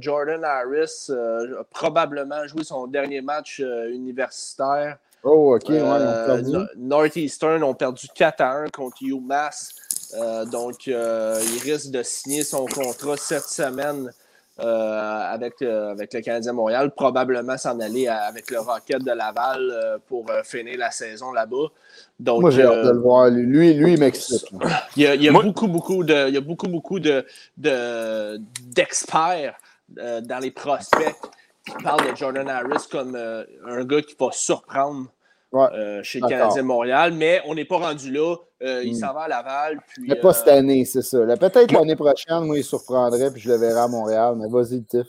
Jordan 0.00 0.42
Harris 0.42 1.10
a 1.10 1.64
probablement 1.70 2.46
joué 2.46 2.64
son 2.64 2.86
dernier 2.86 3.20
match 3.20 3.60
universitaire. 3.60 4.96
Oh, 5.24 5.54
OK, 5.54 5.68
Northeastern 6.76 7.62
ont 7.62 7.74
perdu 7.74 8.08
4 8.14 8.40
à 8.40 8.52
1 8.62 8.68
contre 8.70 8.96
UMass. 9.02 9.74
donc, 10.50 10.86
il 10.86 11.60
risque 11.62 11.90
de 11.90 12.02
signer 12.02 12.42
son 12.42 12.64
contrat 12.64 13.18
cette 13.18 13.44
semaine 13.44 14.10
avec, 14.58 15.62
euh, 15.62 15.92
avec 15.92 16.12
le 16.12 16.20
Canadien 16.20 16.52
Montréal, 16.52 16.90
probablement 16.94 17.56
s'en 17.56 17.80
aller 17.80 18.08
avec 18.08 18.50
le 18.50 18.60
Rocket 18.60 19.02
de 19.02 19.12
Laval 19.12 19.70
euh, 19.70 19.96
pour 20.06 20.26
finir 20.44 20.76
la 20.78 20.90
saison 20.90 21.32
là-bas. 21.32 21.68
Donc, 22.20 22.42
Moi, 22.42 22.50
j'ai 22.50 22.62
hâte 22.62 22.84
de 22.84 22.90
le 22.90 22.98
voir. 22.98 23.30
Lui, 23.30 23.72
lui 23.74 23.94
il 23.94 24.00
m'excite. 24.00 24.44
Il 24.96 25.02
y 25.02 25.28
a, 25.28 25.32
beaucoup, 25.32 25.68
beaucoup 25.68 26.04
de, 26.04 26.28
il 26.28 26.34
y 26.34 26.38
a 26.38 26.40
beaucoup, 26.40 26.68
beaucoup 26.68 27.00
de, 27.00 27.24
d'experts 27.56 29.56
dans 29.88 30.38
les 30.40 30.50
prospects 30.50 31.16
qui 31.66 31.72
parlent 31.82 32.10
de 32.10 32.16
Jordan 32.16 32.48
Harris 32.48 32.86
comme 32.90 33.16
un 33.16 33.84
gars 33.84 34.02
qui 34.02 34.16
va 34.18 34.30
surprendre 34.32 35.06
euh, 35.54 36.02
chez 36.02 36.20
le 36.20 36.28
Canadien 36.28 36.62
Montréal, 36.62 37.12
mais 37.12 37.40
on 37.46 37.54
n'est 37.54 37.64
pas 37.64 37.78
rendu 37.78 38.10
là. 38.10 38.36
Euh, 38.62 38.82
il 38.84 38.92
hmm. 38.92 39.00
s'en 39.00 39.12
va 39.12 39.22
à 39.22 39.28
Laval. 39.28 39.80
Puis, 39.88 40.04
mais 40.08 40.16
pas 40.16 40.32
cette 40.32 40.48
euh, 40.48 40.58
année, 40.58 40.84
c'est 40.84 41.02
ça. 41.02 41.18
Peut-être 41.36 41.72
l'année 41.72 41.96
prochaine, 41.96 42.44
moi, 42.44 42.56
il 42.56 42.64
surprendrait, 42.64 43.30
puis 43.30 43.40
je 43.40 43.48
le 43.48 43.56
verrai 43.56 43.80
à 43.80 43.88
Montréal. 43.88 44.36
Mais 44.38 44.48
vas-y, 44.48 44.82
Tiff. 44.84 45.08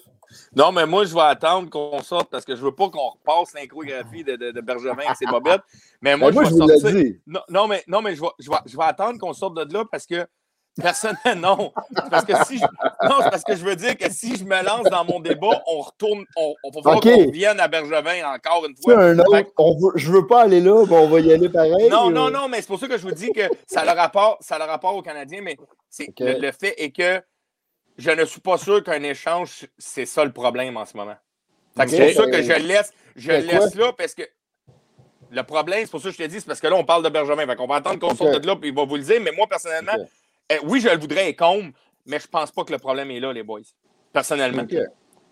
Non, 0.56 0.72
mais 0.72 0.86
moi, 0.86 1.06
je 1.06 1.14
vais 1.14 1.22
attendre 1.22 1.70
qu'on 1.70 2.02
sorte 2.02 2.30
parce 2.32 2.44
que 2.44 2.56
je 2.56 2.62
ne 2.62 2.66
veux 2.66 2.76
pas 2.76 2.90
qu'on 2.90 3.10
repasse 3.10 3.54
l'inchrographie 3.54 4.24
de, 4.24 4.36
de, 4.36 4.52
de, 4.52 4.62
Bergevin 4.62 5.04
et 5.12 5.16
ses 5.16 5.28
bobettes. 5.28 5.62
Mais 6.02 6.18
moi, 6.18 6.32
ben, 6.32 6.44
je, 6.44 6.50
vais 6.50 6.80
sortir... 6.80 7.14
Non, 7.28 7.42
non, 7.50 7.68
mais, 7.68 7.84
non, 7.88 8.02
mais 8.02 8.16
je, 8.16 8.22
vais, 8.22 8.28
je, 8.40 8.50
vais, 8.50 8.58
je 8.66 8.76
vais 8.76 8.84
attendre 8.84 9.20
qu'on 9.20 9.34
sorte 9.34 9.56
de 9.56 9.72
là 9.72 9.86
parce 9.92 10.08
que 10.08 10.26
Personnellement, 10.82 11.58
non. 11.58 11.74
Parce 12.10 12.26
que 12.26 12.34
si 12.46 12.58
je... 12.58 12.64
Non, 13.08 13.18
c'est 13.22 13.30
parce 13.30 13.44
que 13.44 13.56
je 13.56 13.64
veux 13.64 13.76
dire 13.76 13.96
que 13.96 14.10
si 14.10 14.36
je 14.36 14.44
me 14.44 14.64
lance 14.64 14.90
dans 14.90 15.06
mon 15.06 15.20
débat, 15.20 15.62
on 15.68 15.82
retourne, 15.82 16.26
on, 16.36 16.56
on 16.64 16.82
va 16.82 17.00
qu'on 17.00 17.26
revienne 17.26 17.60
à 17.60 17.68
Bergevin 17.68 18.34
encore 18.34 18.66
une 18.66 18.76
fois. 18.76 19.00
Un 19.00 19.20
autre, 19.20 19.52
on 19.58 19.78
je 19.96 20.12
veux 20.12 20.26
pas 20.26 20.44
aller 20.44 20.62
là, 20.62 20.84
mais 20.90 20.96
on 20.96 21.08
va 21.08 21.20
y 21.20 21.32
aller 21.32 21.50
pareil. 21.50 21.90
Non, 21.90 22.10
non, 22.10 22.32
non, 22.32 22.48
mais 22.50 22.62
c'est 22.62 22.68
pour 22.68 22.80
ça 22.80 22.88
que 22.88 22.98
je 22.98 23.04
vous 23.04 23.12
dis 23.12 23.32
que 23.32 23.48
ça 23.68 23.82
a 23.82 23.86
le 23.86 24.00
rapport, 24.00 24.38
ça 24.42 24.56
a 24.56 24.60
le 24.60 24.66
rapport 24.66 24.96
aux 24.96 25.04
Canadiens, 25.04 25.42
mais 25.42 25.58
c'est 25.90 26.12
le, 26.20 26.52
fait 26.52 26.74
est 26.82 26.92
que 26.92 27.22
je 27.98 28.10
ne 28.10 28.26
suis 28.26 28.42
pas 28.42 28.58
sûr 28.58 28.84
qu'un 28.84 29.04
échange, 29.04 29.68
c'est 29.78 30.08
ça 30.08 30.26
le 30.26 30.32
problème 30.32 30.76
en 30.78 30.86
ce 30.86 30.98
moment. 30.98 31.16
C'est 31.88 32.16
pour 32.16 32.26
ça 32.26 32.32
que 32.32 32.42
je 32.42 32.54
laisse, 32.54 32.92
je 33.16 33.32
laisse 33.32 33.76
là 33.76 33.94
parce 33.94 34.16
que 34.16 34.24
le 35.30 35.44
problème, 35.44 35.82
c'est 35.82 35.92
pour 35.92 36.02
ça 36.02 36.10
que 36.10 36.16
je 36.16 36.24
te 36.24 36.28
dis, 36.28 36.40
c'est 36.40 36.46
parce 36.46 36.60
que 36.60 36.68
là, 36.68 36.76
on 36.76 36.86
parle 36.86 37.04
de 37.04 37.10
Bergevin. 37.10 37.46
Fait 37.46 37.60
on 37.60 37.68
va 37.68 37.76
attendre 37.76 38.00
qu'on 38.00 38.16
sorte 38.16 38.40
de 38.40 38.48
là, 38.48 38.56
puis 38.56 38.70
il 38.70 38.76
va 38.76 38.86
vous 38.86 38.96
le 38.96 39.02
dire. 39.02 39.20
Mais 39.22 39.32
moi, 39.32 39.48
personnellement, 39.48 39.94
eh, 40.50 40.60
oui, 40.64 40.82
je 40.82 40.90
le 40.90 40.98
voudrais 40.98 41.34
comble, 41.34 41.74
mais 42.06 42.20
je 42.20 42.28
pense 42.28 42.52
pas 42.52 42.64
que 42.64 42.72
le 42.72 42.80
problème 42.80 43.12
est 43.12 43.20
là, 43.20 43.34
les 43.34 43.44
boys. 43.44 43.62
Personnellement. 44.12 44.66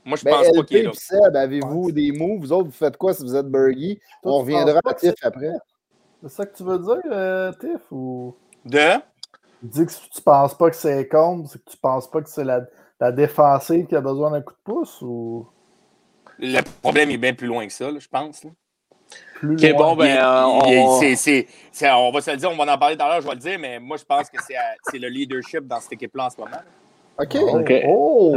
Moi, 0.04 0.18
je 0.18 0.24
ben, 0.24 0.32
pense 0.32 0.56
pas 0.56 0.64
qu'il 0.64 0.78
est 0.78 0.84
là. 0.84 0.92
Seb, 0.94 1.36
avez-vous 1.36 1.92
des 1.92 2.12
mots? 2.12 2.38
Vous 2.40 2.52
autres, 2.52 2.66
vous 2.66 2.72
faites 2.72 2.98
quoi 2.98 3.14
si 3.14 3.22
vous 3.22 3.36
êtes 3.36 3.46
Burgie? 3.46 4.00
On 4.24 4.40
reviendra 4.40 4.80
à 4.84 4.94
Tiff 4.94 5.14
après. 5.22 5.52
C'est 6.24 6.30
ça 6.30 6.46
que 6.46 6.56
tu 6.56 6.64
veux 6.64 6.80
dire, 6.80 7.12
euh, 7.12 7.52
Tiff? 7.54 7.92
Ou... 7.92 8.36
De? 8.66 8.96
Tu 9.62 9.68
dis 9.68 9.86
que 9.86 9.92
tu 9.92 10.22
penses 10.24 10.58
pas 10.58 10.70
que 10.72 10.76
c'est 10.76 11.08
comble, 11.08 11.48
c'est 11.48 11.64
que 11.64 11.70
tu 11.70 11.78
penses 11.78 12.10
pas 12.10 12.22
que 12.22 12.30
c'est 12.30 12.44
la, 12.44 12.62
la 13.00 13.12
défensive 13.12 13.86
qui 13.86 13.96
a 13.96 14.02
besoin 14.02 14.32
d'un 14.32 14.42
coup 14.42 14.54
de 14.54 14.60
pouce? 14.64 15.02
ou... 15.02 15.48
Le 16.40 16.62
problème 16.82 17.12
est 17.12 17.18
bien 17.18 17.36
plus 17.36 17.48
loin 17.48 17.68
que 17.68 17.74
ça, 17.74 17.92
je 17.96 18.08
pense. 18.08 18.44
Là 18.44 18.52
bon, 19.44 19.96
ben, 19.96 20.18
euh, 20.18 20.44
on... 20.46 21.00
va 22.12 22.22
se 22.22 22.32
le 22.32 22.38
dire, 22.38 22.52
on 22.52 22.56
va 22.56 22.74
en 22.74 22.78
parler 22.78 22.96
tout 22.96 23.04
à 23.04 23.10
l'heure, 23.10 23.22
je 23.22 23.28
vais 23.28 23.34
le 23.34 23.40
dire, 23.40 23.60
mais 23.60 23.80
moi, 23.80 23.98
je 23.98 24.04
pense 24.04 24.30
que 24.30 24.38
c'est 24.42 25.00
le 25.00 25.08
leadership 25.08 25.68
dans 25.68 25.80
cette 25.80 25.94
équipe-là 25.94 26.26
en 26.26 26.30
ce 26.30 26.38
moment. 26.38 26.62
OK. 27.18 27.38
Oh, 27.88 28.36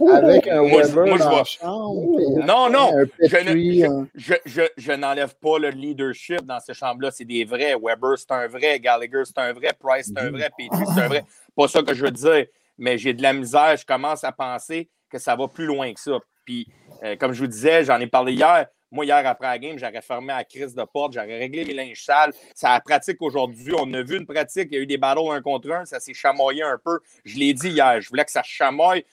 oh. 0.00 0.10
Avec 0.12 0.48
un 0.48 0.62
Weber 0.62 1.06
moi, 1.06 1.18
dans 1.18 1.44
chambre. 1.44 2.18
Non, 2.44 2.68
non. 2.68 2.92
Je, 3.20 4.92
n'enlève 4.92 5.34
pas 5.36 5.58
le 5.58 5.68
leadership 5.68 6.42
dans 6.42 6.58
ces 6.58 6.74
chambres-là. 6.74 7.10
C'est 7.10 7.24
des 7.24 7.44
vrais. 7.44 7.74
Weber, 7.80 8.18
c'est 8.18 8.32
un 8.32 8.48
vrai. 8.48 8.80
Gallagher, 8.80 9.22
c'est 9.24 9.38
un 9.38 9.52
vrai. 9.52 9.70
Price, 9.78 10.10
c'est 10.14 10.20
un 10.20 10.30
vrai. 10.30 10.50
Petrie, 10.56 10.84
c'est 10.94 11.02
un 11.02 11.08
vrai. 11.08 11.24
Pas 11.56 11.68
ça 11.68 11.82
que 11.82 11.94
je 11.94 12.04
veux 12.04 12.10
dire. 12.10 12.46
Mais 12.76 12.98
j'ai 12.98 13.12
de 13.12 13.22
la 13.22 13.32
misère. 13.32 13.76
Je 13.76 13.86
commence 13.86 14.24
à 14.24 14.32
penser 14.32 14.88
que 15.08 15.18
ça 15.18 15.36
va 15.36 15.46
plus 15.46 15.66
loin 15.66 15.92
que 15.92 16.00
ça. 16.00 16.18
Puis, 16.44 16.66
euh, 17.04 17.16
comme 17.16 17.32
je 17.32 17.40
vous 17.40 17.46
disais, 17.46 17.84
j'en 17.84 18.00
ai 18.00 18.06
parlé 18.06 18.32
hier. 18.32 18.66
Moi, 18.94 19.06
hier, 19.06 19.26
après 19.26 19.48
la 19.48 19.58
game, 19.58 19.76
j'aurais 19.76 20.00
fermé 20.00 20.28
la 20.28 20.44
crise 20.44 20.72
de 20.72 20.84
porte, 20.84 21.14
j'aurais 21.14 21.36
réglé 21.36 21.64
mes 21.64 21.74
linges 21.74 22.04
sales. 22.04 22.32
Ça 22.54 22.74
a 22.74 22.80
pratique 22.80 23.20
aujourd'hui. 23.20 23.74
On 23.76 23.92
a 23.92 24.02
vu 24.02 24.18
une 24.18 24.24
pratique, 24.24 24.68
il 24.70 24.74
y 24.74 24.78
a 24.78 24.82
eu 24.82 24.86
des 24.86 24.98
battles 24.98 25.32
un 25.32 25.42
contre 25.42 25.72
un, 25.72 25.84
ça 25.84 25.98
s'est 25.98 26.14
chamoyé 26.14 26.62
un 26.62 26.78
peu. 26.78 27.00
Je 27.24 27.36
l'ai 27.36 27.52
dit 27.54 27.70
hier, 27.70 28.00
je 28.00 28.08
voulais 28.08 28.24
que 28.24 28.30
ça 28.30 28.44
chamoille. 28.44 29.04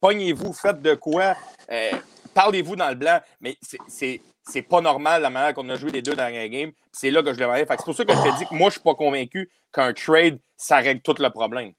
Pognez-vous, 0.00 0.54
faites 0.54 0.80
de 0.80 0.94
quoi. 0.94 1.36
Euh, 1.70 1.90
parlez-vous 2.32 2.74
dans 2.74 2.88
le 2.88 2.94
blanc. 2.94 3.20
Mais 3.42 3.58
c'est 3.60 4.62
pas 4.62 4.80
normal 4.80 5.20
la 5.20 5.28
manière 5.28 5.52
qu'on 5.52 5.68
a 5.68 5.76
joué 5.76 5.90
les 5.90 6.00
deux 6.00 6.14
dernières 6.14 6.48
games. 6.48 6.72
C'est 6.90 7.10
là 7.10 7.22
que 7.22 7.34
je 7.34 7.38
le 7.38 7.44
voyais. 7.44 7.66
C'est 7.68 7.84
pour 7.84 7.94
ça 7.94 8.02
que 8.02 8.14
je 8.14 8.22
te 8.22 8.38
dis 8.38 8.46
que 8.46 8.54
moi, 8.54 8.70
je 8.70 8.76
suis 8.76 8.82
pas 8.82 8.94
convaincu 8.94 9.50
qu'un 9.74 9.92
trade, 9.92 10.38
ça 10.56 10.76
règle 10.76 11.02
tout 11.02 11.16
le 11.18 11.28
problème. 11.28 11.72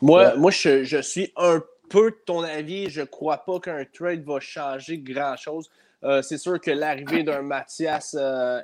Moi, 0.00 0.36
moi 0.36 0.52
je, 0.52 0.84
je, 0.84 1.02
suis 1.02 1.32
un 1.34 1.60
peu 1.90 2.12
de 2.12 2.16
ton 2.24 2.42
avis. 2.44 2.90
Je 2.90 3.02
crois 3.02 3.38
pas 3.38 3.58
qu'un 3.58 3.84
trade 3.84 4.22
va 4.22 4.38
changer 4.38 4.98
grand-chose. 4.98 5.68
Euh, 6.04 6.22
c'est 6.22 6.38
sûr 6.38 6.60
que 6.60 6.70
l'arrivée 6.70 7.24
d'un 7.24 7.42
Mathias 7.42 8.16
euh, 8.18 8.60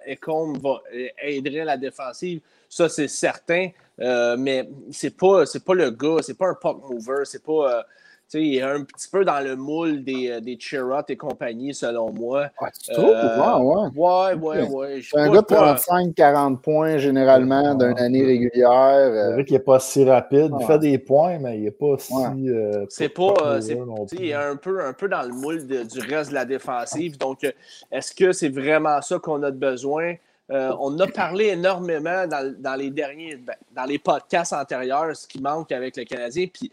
va 0.62 0.82
aiderait 1.18 1.64
la 1.64 1.76
défensive. 1.76 2.40
Ça, 2.68 2.88
c'est 2.88 3.08
certain. 3.08 3.70
Euh, 4.00 4.36
mais 4.36 4.68
c'est 4.90 5.16
pas, 5.16 5.44
pas 5.64 5.74
le 5.74 5.90
gars, 5.90 6.18
c'est 6.22 6.36
pas 6.36 6.48
un 6.48 6.54
puck 6.54 6.82
mover, 6.88 7.24
c'est 7.24 7.42
pas. 7.42 7.84
Euh, 8.34 8.40
il 8.40 8.56
est 8.56 8.62
un 8.62 8.82
petit 8.82 9.08
peu 9.08 9.24
dans 9.24 9.40
le 9.40 9.56
moule 9.56 10.04
des, 10.04 10.30
euh, 10.30 10.40
des 10.40 10.58
et 11.08 11.16
compagnie, 11.16 11.74
selon 11.74 12.12
moi. 12.12 12.48
Ah, 12.60 12.70
tu 12.70 12.92
trouves? 12.92 13.10
Euh, 13.10 13.88
ouais, 13.94 14.34
ouais, 14.34 14.68
ouais. 14.68 15.00
C'est 15.02 15.18
un 15.18 15.30
gars 15.30 15.42
de 15.42 15.46
35-40 15.46 16.60
points 16.60 16.98
généralement 16.98 17.74
d'une 17.74 17.98
année 17.98 18.24
régulière. 18.24 19.10
C'est 19.12 19.32
vrai 19.32 19.44
qu'il 19.44 19.54
n'est 19.54 19.62
pas 19.62 19.80
si 19.80 20.04
rapide. 20.04 20.52
Il 20.60 20.66
fait 20.66 20.78
des 20.78 20.98
points, 20.98 21.38
mais 21.38 21.58
il 21.58 21.64
n'est 21.64 21.70
pas 21.70 21.96
si. 21.98 22.14
Euh, 22.48 22.86
c'est 22.88 23.08
pas. 23.08 23.58
il 24.12 24.24
est 24.26 24.34
un 24.34 24.56
peu, 24.56 24.84
un 24.84 24.92
peu 24.92 25.08
dans 25.08 25.22
le 25.22 25.34
moule 25.34 25.66
du 25.66 26.00
reste 26.00 26.30
de 26.30 26.34
la 26.34 26.44
défensive. 26.44 27.18
Donc, 27.18 27.44
est-ce 27.90 28.14
que 28.14 28.32
c'est 28.32 28.48
vraiment 28.48 29.00
ça 29.02 29.18
qu'on 29.18 29.42
a 29.42 29.50
besoin? 29.50 30.14
on 30.50 31.00
a 31.00 31.06
parlé 31.06 31.46
énormément 31.46 32.26
dans, 32.26 32.54
dans 32.58 32.74
les 32.74 32.90
derniers, 32.90 33.36
ben, 33.36 33.54
dans 33.74 33.86
les 33.86 33.98
podcasts 33.98 34.52
antérieurs, 34.52 35.16
ce 35.16 35.26
qui 35.26 35.40
manque 35.40 35.72
avec 35.72 35.96
le 35.96 36.04
Canadien. 36.04 36.46
Puis 36.52 36.70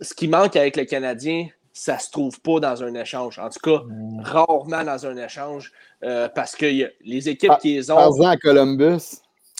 ce 0.00 0.14
qui 0.14 0.28
manque 0.28 0.56
avec 0.56 0.76
le 0.76 0.84
Canadien, 0.84 1.48
ça 1.72 1.94
ne 1.94 2.00
se 2.00 2.10
trouve 2.10 2.40
pas 2.40 2.60
dans 2.60 2.82
un 2.82 2.94
échange. 2.94 3.38
En 3.38 3.48
tout 3.48 3.60
cas, 3.60 3.82
mm. 3.86 4.20
rarement 4.22 4.84
dans 4.84 5.06
un 5.06 5.16
échange, 5.16 5.72
euh, 6.02 6.28
parce 6.28 6.56
que 6.56 6.66
les 6.66 7.28
équipes 7.28 7.58
qui 7.60 7.74
les 7.74 7.90
ont. 7.90 7.96
Par 7.96 8.30
à 8.30 8.36
Columbus. 8.36 9.18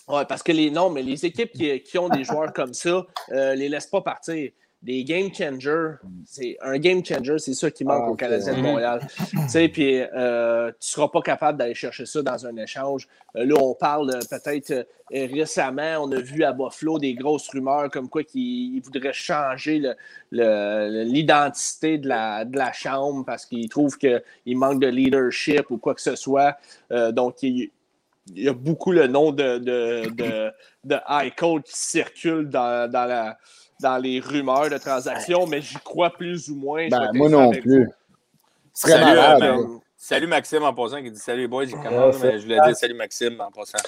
Oui, 0.08 0.22
parce 0.28 0.42
que 0.42 0.50
les 0.50 0.70
non, 0.70 0.90
mais 0.90 1.02
les 1.02 1.24
équipes 1.24 1.52
qui, 1.52 1.98
ont 1.98 2.08
des 2.08 2.24
joueurs 2.24 2.52
comme 2.52 2.74
ça 2.74 3.06
ne 3.28 3.36
euh, 3.36 3.54
les 3.54 3.68
laissent 3.68 3.86
pas 3.86 4.00
partir 4.00 4.50
des 4.82 5.04
game 5.04 5.32
changers. 5.32 5.92
C'est 6.24 6.56
un 6.62 6.78
game 6.78 7.04
changer, 7.04 7.38
c'est 7.38 7.54
ça 7.54 7.70
qui 7.70 7.84
manque 7.84 8.04
ah, 8.06 8.10
au 8.10 8.14
Canadien 8.14 8.54
de 8.54 8.62
Montréal. 8.62 9.06
tu 9.30 9.48
sais, 9.48 9.68
puis 9.68 10.00
euh, 10.00 10.68
tu 10.68 10.76
ne 10.76 10.76
seras 10.80 11.08
pas 11.08 11.20
capable 11.20 11.58
d'aller 11.58 11.74
chercher 11.74 12.06
ça 12.06 12.22
dans 12.22 12.46
un 12.46 12.56
échange. 12.56 13.06
Euh, 13.36 13.44
là, 13.44 13.56
on 13.60 13.74
parle 13.74 14.18
peut-être 14.30 14.70
euh, 14.70 14.84
récemment, 15.10 15.98
on 16.02 16.10
a 16.12 16.20
vu 16.20 16.44
à 16.44 16.52
Buffalo 16.52 16.98
des 16.98 17.14
grosses 17.14 17.48
rumeurs 17.50 17.90
comme 17.90 18.08
quoi 18.08 18.24
qu'ils 18.24 18.80
voudraient 18.80 19.12
changer 19.12 19.82
l'identité 20.32 21.98
de, 21.98 22.08
la, 22.08 22.44
de 22.46 22.56
la 22.56 22.72
chambre 22.72 23.24
parce 23.26 23.44
qu'ils 23.44 23.68
trouvent 23.68 23.98
qu'il 23.98 24.22
manque 24.56 24.80
de 24.80 24.88
leadership 24.88 25.70
ou 25.70 25.76
quoi 25.76 25.94
que 25.94 26.00
ce 26.00 26.16
soit. 26.16 26.56
donc, 26.90 27.42
il, 27.42 27.70
y 28.28 28.48
a 28.48 28.52
beaucoup 28.52 28.92
le 28.92 29.06
nom 29.06 29.32
de, 29.32 29.58
de, 29.58 30.10
de, 30.10 30.52
de 30.84 30.96
high 31.08 31.34
code 31.34 31.62
qui 31.64 31.76
circule 31.76 32.48
dans, 32.48 32.90
dans 32.90 33.06
la 33.06 33.38
dans 33.80 33.96
les 33.96 34.20
rumeurs 34.20 34.68
de 34.68 34.78
transactions, 34.78 35.46
mais 35.46 35.62
j'y 35.62 35.76
crois 35.76 36.10
plus 36.10 36.50
ou 36.50 36.56
moins. 36.56 36.88
Ben, 36.88 37.10
moi 37.14 37.28
non 37.28 37.50
plus. 37.50 37.88
Salut, 38.72 39.18
euh, 39.42 39.78
salut, 39.96 40.26
Maxime 40.26 40.62
en 40.62 40.72
passant 40.72 41.02
qui 41.02 41.10
dit 41.10 41.18
Salut 41.18 41.48
boys, 41.48 41.66
j'ai 41.66 41.72
commandé, 41.72 42.16
mais 42.22 42.38
je 42.38 42.44
voulais 42.44 42.60
dire 42.64 42.76
salut 42.76 42.94
Maxime 42.94 43.40
en 43.40 43.50
passant. 43.50 43.78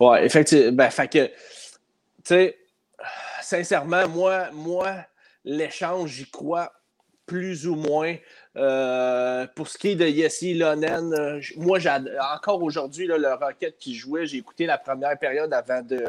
Ouais, 0.00 0.24
effectivement. 0.24 0.72
Ben, 0.72 0.90
fait 0.90 1.08
que, 1.08 1.26
tu 1.26 1.32
sais, 2.24 2.58
sincèrement, 3.40 4.08
moi, 4.08 4.50
moi 4.52 4.94
l'échange, 5.44 6.10
j'y 6.10 6.30
crois 6.30 6.72
plus 7.26 7.66
ou 7.66 7.76
moins. 7.76 8.16
Euh, 8.56 9.46
pour 9.54 9.68
ce 9.68 9.78
qui 9.78 9.88
est 9.88 9.94
de 9.94 10.06
Yessi 10.06 10.54
Lonen, 10.54 11.14
euh, 11.14 11.40
moi, 11.56 11.78
encore 12.34 12.62
aujourd'hui, 12.62 13.06
le 13.06 13.32
Rocket 13.32 13.78
qui 13.78 13.94
jouait, 13.94 14.26
j'ai 14.26 14.38
écouté 14.38 14.66
la 14.66 14.76
première 14.76 15.18
période 15.18 15.52
avant 15.54 15.80
de, 15.80 16.04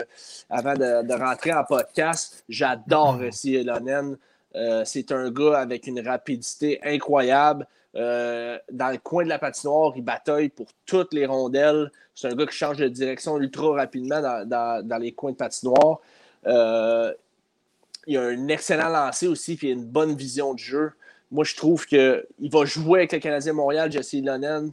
avant 0.50 0.74
de, 0.74 1.14
rentrer 1.14 1.54
en 1.54 1.64
podcast. 1.64 2.44
J'adore 2.50 3.18
mm-hmm. 3.18 3.26
Yessi 3.26 3.64
Lonen. 3.64 4.18
Euh, 4.56 4.84
c'est 4.86 5.12
un 5.14 5.32
gars 5.32 5.60
avec 5.60 5.88
une 5.88 6.06
rapidité 6.06 6.80
incroyable. 6.84 7.66
dans 7.94 8.92
le 8.92 8.98
coin 8.98 9.24
de 9.24 9.30
la 9.30 9.40
patinoire, 9.40 9.94
il 9.96 10.04
bataille 10.04 10.50
pour 10.50 10.68
toutes 10.86 11.14
les 11.14 11.26
rondelles. 11.26 11.92
C'est 12.14 12.28
un 12.28 12.36
gars 12.36 12.46
qui 12.46 12.58
change 12.58 12.78
de 12.78 12.90
direction 12.90 13.38
ultra 13.38 13.74
rapidement 13.74 14.22
dans, 14.22 14.86
dans 14.86 14.98
les 14.98 15.14
coins 15.14 15.32
de 15.32 15.38
patinoire. 15.38 16.00
il 16.46 18.18
a 18.18 18.22
un 18.22 18.48
excellent 18.50 18.90
lancer 18.90 19.28
aussi, 19.28 19.56
puis 19.56 19.68
il 19.68 19.72
a 19.72 19.74
une 19.76 19.86
bonne 19.86 20.14
vision 20.14 20.54
de 20.54 20.60
jeu. 20.60 20.92
Moi, 21.34 21.44
je 21.44 21.56
trouve 21.56 21.86
qu'il 21.88 22.24
va 22.40 22.66
jouer 22.66 23.00
avec 23.00 23.14
le 23.14 23.20
Canadien 23.20 23.54
Montréal, 23.54 23.92
Jesse 23.92 24.14
Lonen. 24.14 24.72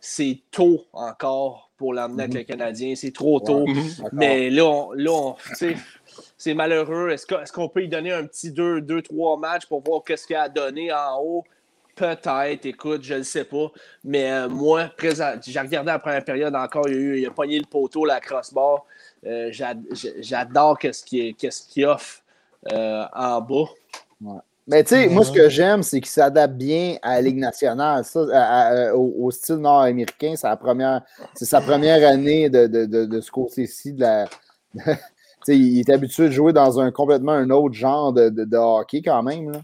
C'est 0.00 0.40
tôt 0.50 0.84
encore 0.92 1.70
pour 1.76 1.94
l'amener 1.94 2.24
avec 2.24 2.34
le 2.34 2.40
mhm. 2.40 2.46
Canadien. 2.46 2.94
C'est 2.96 3.12
trop 3.12 3.38
tôt. 3.38 3.64
Mhm. 3.66 4.08
Mais 4.12 4.50
là, 4.50 4.88
là 4.94 5.34
c'est 6.36 6.54
malheureux. 6.54 7.10
Est-ce 7.10 7.52
qu'on 7.52 7.68
peut 7.68 7.80
lui 7.80 7.88
donner 7.88 8.12
un 8.12 8.26
petit 8.26 8.50
2-3 8.50 9.38
matchs 9.38 9.66
pour 9.66 9.82
voir 9.82 10.02
qu'est-ce 10.02 10.26
qu'il 10.26 10.36
a 10.36 10.48
donné 10.48 10.92
en 10.92 11.20
haut? 11.22 11.44
Peut-être, 11.94 12.66
écoute, 12.66 13.02
je 13.02 13.14
ne 13.14 13.22
sais 13.22 13.44
pas. 13.44 13.70
Mais 14.02 14.30
euh, 14.32 14.48
moi, 14.48 14.90
j'ai 14.98 15.60
regardé 15.60 15.86
la 15.92 15.98
première 15.98 16.24
période 16.24 16.56
encore, 16.56 16.88
il 16.88 16.94
a, 16.94 16.98
eu, 16.98 17.18
il 17.20 17.26
a 17.26 17.30
pogné 17.30 17.58
le 17.58 17.66
poteau, 17.66 18.04
la 18.04 18.20
crossbar. 18.20 18.84
Euh, 19.26 19.50
j'adore 19.52 20.78
ce 20.80 21.04
qu'il 21.04 21.86
offre 21.86 22.22
euh, 22.72 23.04
en 23.14 23.40
bas. 23.40 24.40
Mais 24.70 24.84
tu 24.84 24.94
sais, 24.94 25.08
moi, 25.08 25.24
ce 25.24 25.32
que 25.32 25.48
j'aime, 25.48 25.82
c'est 25.82 26.00
qu'il 26.00 26.10
s'adapte 26.10 26.54
bien 26.54 26.96
à 27.02 27.16
la 27.16 27.22
Ligue 27.22 27.38
nationale, 27.38 28.04
ça, 28.04 28.94
au, 28.94 29.30
style 29.32 29.56
nord-américain. 29.56 30.34
C'est, 30.36 30.48
première, 30.60 31.02
sa 31.34 31.60
première 31.60 32.08
année 32.08 32.48
de, 32.48 32.68
de, 32.68 32.86
de, 32.86 33.20
ce 33.20 33.32
côté-ci. 33.32 33.94
De 33.94 34.02
la, 34.02 34.28
il 35.48 35.80
est 35.80 35.90
habitué 35.90 36.26
de 36.26 36.30
jouer 36.30 36.52
dans 36.52 36.78
un 36.78 36.92
complètement 36.92 37.32
un 37.32 37.50
autre 37.50 37.74
genre 37.74 38.12
de, 38.12 38.28
de 38.28 38.56
hockey 38.56 39.02
quand 39.02 39.24
même. 39.24 39.50
Là. 39.50 39.60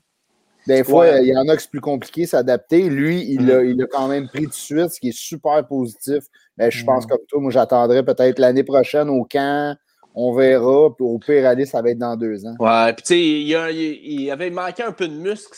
Des 0.67 0.83
fois, 0.83 1.21
il 1.21 1.29
y 1.29 1.37
en 1.37 1.49
a 1.49 1.57
qui 1.57 1.63
c'est 1.63 1.71
plus 1.71 1.81
compliqué 1.81 2.27
s'adapter. 2.27 2.91
Lui, 2.91 3.25
il, 3.31 3.49
a, 3.53 3.63
mm. 3.63 3.87
quand 3.93 4.09
même 4.09 4.27
pris 4.27 4.49
de 4.49 4.53
suite, 4.53 4.91
ce 4.91 4.99
qui 4.99 5.11
est 5.11 5.17
super 5.17 5.65
positif. 5.69 6.25
Mais 6.59 6.73
je 6.73 6.85
pense 6.85 7.05
mm. 7.05 7.09
comme 7.09 7.21
toi, 7.29 7.41
moi, 7.41 7.51
j'attendrai 7.53 8.05
peut-être 8.05 8.41
l'année 8.41 8.65
prochaine 8.65 9.09
au 9.09 9.25
camp 9.25 9.77
on 10.17 10.33
verra. 10.35 10.95
Puis 10.97 11.05
au 11.05 11.19
pire, 11.19 11.47
aller, 11.47 11.67
ça 11.67 11.83
va 11.83 11.91
être 11.91 11.99
dans 11.99 12.17
deux 12.17 12.45
ans. 12.47 12.57
Ouais, 12.59 12.93
puis 12.95 13.03
tu 13.03 13.15
sais, 13.15 13.21
il, 13.21 14.31
avait 14.31 14.51
manqué 14.51 14.83
un 14.83 14.93
peu 14.93 15.07
de 15.07 15.15
muscle 15.15 15.57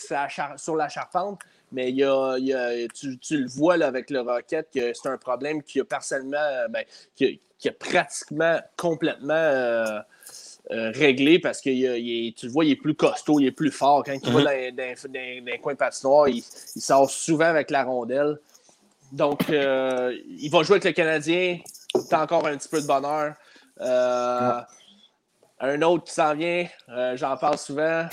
sur 0.57 0.75
la 0.75 0.89
charpente, 0.89 1.39
mais 1.71 1.91
il 1.91 2.03
a, 2.03 2.35
tu, 2.93 3.37
le 3.37 3.47
vois 3.47 3.77
là, 3.77 3.87
avec 3.87 4.09
le 4.09 4.19
Rocket 4.19 4.67
que 4.73 4.93
c'est 4.93 5.09
un 5.09 5.17
problème 5.17 5.63
qui 5.63 5.79
a 5.79 5.85
personnellement, 5.85 6.67
ben, 6.69 6.83
qui, 7.15 7.39
a, 7.65 7.71
pratiquement 7.71 8.59
complètement 8.75 9.33
euh, 9.33 9.99
euh, 10.71 10.91
réglé 10.93 11.39
parce 11.39 11.61
que 11.61 11.69
tu 12.31 12.45
le 12.45 12.51
vois, 12.51 12.65
il 12.65 12.71
est 12.71 12.75
plus 12.75 12.95
costaud, 12.95 13.39
il 13.39 13.47
est 13.47 13.51
plus 13.51 13.71
fort. 13.71 14.03
Quand 14.03 14.13
il 14.13 14.33
va 14.33 14.41
mm-hmm. 14.41 15.07
dans, 15.07 15.45
les 15.45 15.59
coins 15.59 15.75
patinoires, 15.75 16.27
il, 16.27 16.43
il 16.75 16.81
sort 16.81 17.09
souvent 17.09 17.45
avec 17.45 17.71
la 17.71 17.85
rondelle. 17.85 18.37
Donc, 19.11 19.49
euh, 19.49 20.15
il 20.37 20.51
va 20.51 20.63
jouer 20.63 20.75
avec 20.75 20.83
le 20.83 20.91
Canadien. 20.91 21.59
T'as 22.09 22.23
encore 22.23 22.45
un 22.45 22.57
petit 22.57 22.69
peu 22.69 22.81
de 22.81 22.85
bonheur. 22.85 23.33
Euh, 23.81 24.61
un 25.61 25.81
autre 25.81 26.05
qui 26.05 26.13
s'en 26.13 26.35
vient, 26.35 26.65
euh, 26.89 27.15
j'en 27.17 27.37
parle 27.37 27.57
souvent, 27.57 28.05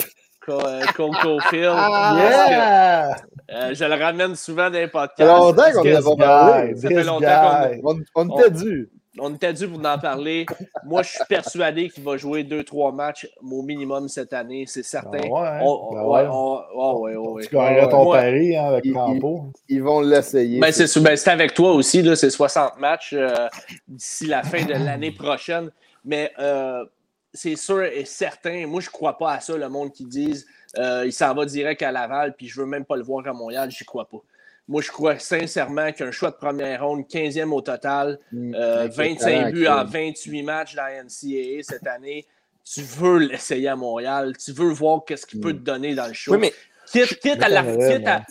euh, 0.49 0.85
Cole 0.95 1.15
Caulfield. 1.21 1.75
yeah! 1.75 3.15
je 3.49 3.85
le 3.85 4.01
ramène 4.01 4.35
souvent 4.35 4.69
dans 4.69 4.79
les 4.79 4.87
podcasts. 4.87 5.19
Ça 5.19 5.25
fait 5.25 5.33
longtemps 5.33 5.71
qu'on 5.73 5.83
n'a 5.83 6.01
pas 6.01 6.15
parlé. 6.15 6.75
Ça 6.75 6.87
fait 6.87 7.03
longtemps 7.03 7.71
qu'on 8.13 8.29
on, 8.29 8.43
on, 8.43 8.49
dû 8.49 8.89
on 9.19 9.33
était 9.33 9.53
dû 9.53 9.67
pour 9.67 9.79
en 9.85 9.97
parler. 9.97 10.45
Moi, 10.85 11.03
je 11.03 11.09
suis 11.09 11.25
persuadé 11.27 11.89
qu'il 11.89 12.03
va 12.03 12.17
jouer 12.17 12.43
deux, 12.43 12.63
trois 12.63 12.91
matchs 12.91 13.29
au 13.41 13.61
minimum 13.61 14.07
cette 14.07 14.33
année, 14.33 14.65
c'est 14.67 14.83
certain. 14.83 15.19
Ah 15.35 15.59
Tu 17.41 17.55
gagneras 17.55 17.87
ton 17.87 18.11
pari 18.11 18.55
hein, 18.55 18.65
avec 18.65 18.91
Campo. 18.91 19.45
Ils, 19.69 19.83
vont 19.83 20.01
l'essayer. 20.01 20.59
Ben, 20.59 20.71
c'est 20.71 20.99
ben, 20.99 21.17
avec 21.27 21.53
toi 21.53 21.73
aussi, 21.73 22.03
c'est 22.15 22.29
60 22.29 22.79
matchs 22.79 23.13
euh, 23.13 23.47
d'ici 23.87 24.27
la 24.27 24.43
fin 24.43 24.63
de 24.63 24.73
l'année 24.73 25.11
prochaine. 25.11 25.71
Mais 26.05 26.31
euh, 26.39 26.85
c'est 27.33 27.55
sûr 27.55 27.83
et 27.83 28.05
certain, 28.05 28.65
moi, 28.67 28.81
je 28.81 28.87
ne 28.87 28.91
crois 28.91 29.17
pas 29.17 29.33
à 29.33 29.39
ça, 29.39 29.55
le 29.55 29.69
monde 29.69 29.91
qui 29.91 30.05
dise 30.05 30.47
euh, 30.77 31.03
il 31.05 31.13
s'en 31.13 31.33
va 31.33 31.45
direct 31.45 31.81
à 31.81 31.91
Laval, 31.91 32.35
puis 32.35 32.47
je 32.47 32.59
ne 32.59 32.65
veux 32.65 32.69
même 32.69 32.85
pas 32.85 32.95
le 32.95 33.03
voir 33.03 33.25
à 33.27 33.33
Montréal, 33.33 33.69
je 33.71 33.81
n'y 33.81 33.85
crois 33.85 34.05
pas. 34.05 34.17
Moi, 34.67 34.81
je 34.81 34.91
crois 34.91 35.17
sincèrement 35.17 35.91
qu'un 35.93 36.11
choix 36.11 36.31
de 36.31 36.35
première 36.35 36.85
ronde, 36.85 37.03
15e 37.09 37.51
au 37.51 37.61
total, 37.61 38.19
25 38.31 38.33
mm, 38.33 38.55
euh, 38.55 39.51
buts 39.51 39.67
en 39.67 39.85
28 39.85 40.43
matchs 40.43 40.75
dans 40.75 40.83
la 40.83 41.03
NCAA 41.03 41.63
cette 41.63 41.87
année, 41.87 42.25
tu 42.65 42.81
veux 42.81 43.19
l'essayer 43.19 43.69
à 43.69 43.77
Montréal, 43.77 44.33
tu 44.37 44.51
veux 44.51 44.69
voir 44.69 45.05
qu'est-ce 45.05 45.25
qu'il 45.25 45.39
peut 45.39 45.53
mm. 45.53 45.59
te 45.59 45.63
donner 45.63 45.95
dans 45.95 46.07
le 46.07 46.13
show. 46.13 46.33
Oui, 46.33 46.39
mais 46.39 46.53
Quitte, 46.91 47.43
à 47.43 47.49
la, 47.49 47.63
quitte, 47.63 48.07
à, 48.07 48.23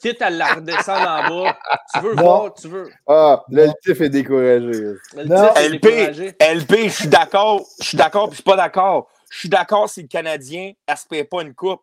quitte, 0.00 0.22
à 0.22 0.30
la 0.30 0.54
redescendre 0.54 1.08
en 1.08 1.44
bas. 1.44 1.58
Tu 1.94 2.00
veux 2.00 2.14
voir, 2.14 2.54
tu 2.54 2.68
veux. 2.68 2.90
Ah, 3.06 3.44
le 3.48 3.68
TIF 3.82 4.00
est 4.00 4.08
découragé. 4.08 4.94
LP, 5.14 6.34
LP, 6.40 6.74
je 6.84 6.88
suis 6.88 7.08
d'accord, 7.08 7.64
je 7.80 7.86
suis 7.86 7.96
d'accord, 7.96 8.28
puis 8.28 8.32
je 8.32 8.42
suis 8.42 8.44
pas 8.44 8.56
d'accord. 8.56 9.08
Je 9.30 9.38
suis 9.38 9.48
d'accord 9.48 9.88
si 9.88 10.02
le 10.02 10.08
Canadien 10.08 10.72
n'aspire 10.88 11.28
pas 11.28 11.42
une 11.42 11.54
coupe. 11.54 11.82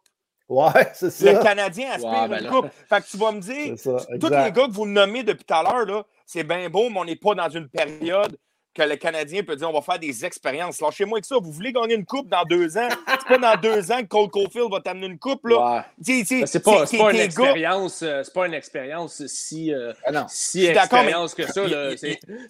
Ouais, 0.53 0.87
c'est 0.93 1.09
ça. 1.09 1.33
Le 1.33 1.39
Canadien 1.41 1.91
aspire 1.93 2.29
ben 2.29 2.43
une 2.43 2.49
coupe. 2.49 2.67
Fait 2.87 3.01
que 3.01 3.09
tu 3.09 3.17
vas 3.17 3.31
me 3.31 3.39
dire, 3.39 3.75
tous 4.19 4.29
les 4.29 4.51
gars 4.51 4.67
que 4.67 4.71
vous 4.71 4.85
nommez 4.85 5.23
depuis 5.23 5.43
tout 5.45 5.53
à 5.53 5.63
l'heure, 5.63 6.05
c'est 6.25 6.43
bien 6.43 6.69
beau, 6.69 6.89
mais 6.89 6.99
on 6.99 7.05
n'est 7.05 7.15
pas 7.15 7.33
dans 7.33 7.49
une 7.49 7.67
période 7.67 8.37
que 8.73 8.81
le 8.81 8.95
Canadien 8.95 9.43
peut 9.43 9.55
dire 9.55 9.69
on 9.69 9.73
va 9.73 9.81
faire 9.81 9.99
des 9.99 10.25
expériences. 10.25 10.81
Lâchez-moi 10.81 11.17
avec 11.17 11.25
ça. 11.25 11.35
Vous 11.41 11.51
voulez 11.51 11.71
gagner 11.71 11.95
une 11.95 12.05
coupe 12.05 12.27
dans 12.27 12.43
deux 12.43 12.77
ans? 12.77 12.89
C'est 13.07 13.27
pas 13.27 13.37
dans 13.37 13.61
deux 13.61 13.91
ans 13.91 14.01
que 14.01 14.07
Cole 14.07 14.29
Caulfield 14.29 14.71
va 14.71 14.79
t'amener 14.79 15.07
une 15.07 15.19
coupe. 15.19 15.45
Là. 15.47 15.83
Ouais. 16.01 16.23
C'est 16.45 16.63
pas, 16.63 16.85
pas, 16.85 17.11
une 17.11 17.19
expérience. 17.19 18.01
Euh, 18.01 18.21
c'est 18.23 18.33
pas 18.33 18.47
une 18.47 18.53
expérience 18.53 19.25
si, 19.27 19.73
euh, 19.73 19.93
ah 20.05 20.25
si 20.27 20.65
expérience 20.65 21.33
que 21.33 21.43
ça. 21.43 21.61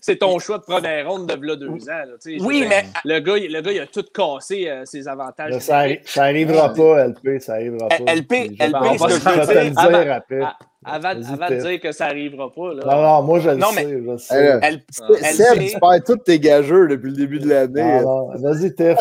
C'est 0.02 0.18
ton 0.18 0.40
choix 0.40 0.60
de 0.60 0.64
première 0.64 1.10
ronde 1.10 1.28
de 1.28 1.46
là, 1.46 1.56
deux 1.56 1.68
ans. 1.68 2.04
Là, 2.06 2.16
oui, 2.40 2.66
mais. 2.68 2.86
Le 3.06 3.20
gars, 3.20 3.36
le 3.38 3.62
gars, 3.62 3.72
il 3.72 3.80
a 3.80 3.88
tout 3.88 4.06
cassé 4.14 4.70
euh, 4.70 4.86
ses 4.86 5.08
avantages. 5.08 5.58
ça, 5.60 5.86
ça 6.06 6.24
arrivera 6.24 6.74
pas, 6.74 7.08
LP. 7.08 7.40
Ça 7.40 7.54
arrivera 7.54 7.90
pas. 7.90 8.14
LP, 8.14 8.34
LP, 8.60 8.98
ce 8.98 9.24
que 9.24 9.32
je 9.32 9.40
veux 9.40 9.70
dire. 9.70 9.74
Avant, 9.78 10.54
avant 10.86 11.16
de 11.16 11.62
dire 11.62 11.80
que 11.80 11.92
ça 11.92 12.08
n'arrivera 12.08 12.52
pas. 12.52 12.74
Là. 12.74 12.84
Non, 12.86 13.02
non, 13.02 13.24
moi 13.24 13.40
je 13.40 13.50
le 13.50 13.56
non, 13.58 13.72
sais. 13.72 13.86
Mais, 13.86 14.04
je 14.04 14.18
sais. 14.18 14.60
Elle, 14.62 14.84
elle, 15.22 15.70
tu 15.70 15.80
perds 15.80 16.04
tous 16.06 16.18
tes 16.18 16.40
gageurs 16.40 16.88
depuis 16.88 17.12
le 17.12 17.18
début 17.18 17.40
de 17.40 17.50
l'année. 17.50 18.02
Vas-y, 18.36 18.74
Tiff. 18.74 18.98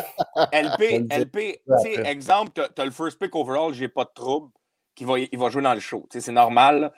LP, 0.53 1.07
LP 1.11 1.61
tu 1.67 1.95
sais, 1.95 2.07
exemple, 2.07 2.53
tu 2.53 2.81
as, 2.81 2.85
le 2.85 2.91
first 2.91 3.19
pick 3.19 3.35
overall, 3.35 3.73
j'ai 3.73 3.89
pas 3.89 4.05
de 4.05 4.11
trouble, 4.15 4.51
qui 4.95 5.05
va, 5.05 5.19
il 5.19 5.39
va 5.39 5.49
jouer 5.49 5.63
dans 5.63 5.75
le 5.75 5.81
show. 5.81 6.07
C'est 6.11 6.29
normal. 6.29 6.93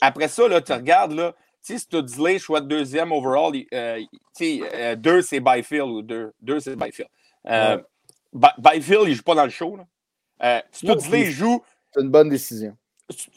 Après 0.00 0.28
ça, 0.28 0.48
là, 0.48 0.60
tu 0.60 0.72
regardes, 0.72 1.12
là, 1.12 1.34
si 1.66 1.78
Studsley 1.78 2.38
choix 2.38 2.60
de 2.60 2.68
deuxième 2.68 3.10
overall, 3.10 3.52
euh, 3.74 4.00
euh, 4.40 4.96
deux, 4.96 5.20
c'est 5.22 5.40
Byfield 5.40 5.88
ou 5.88 6.02
deux, 6.02 6.32
deux 6.40 6.60
c'est 6.60 6.76
Byfield. 6.76 7.08
Euh, 7.48 7.78
Byfield, 8.32 9.08
il 9.08 9.14
joue 9.14 9.22
pas 9.22 9.34
dans 9.34 9.44
le 9.44 9.50
show. 9.50 9.76
Là. 9.76 9.86
Euh, 10.44 10.60
Studsley 10.70 11.24
joue. 11.32 11.62
C'est 11.92 12.02
une 12.02 12.10
bonne 12.10 12.28
décision. 12.28 12.76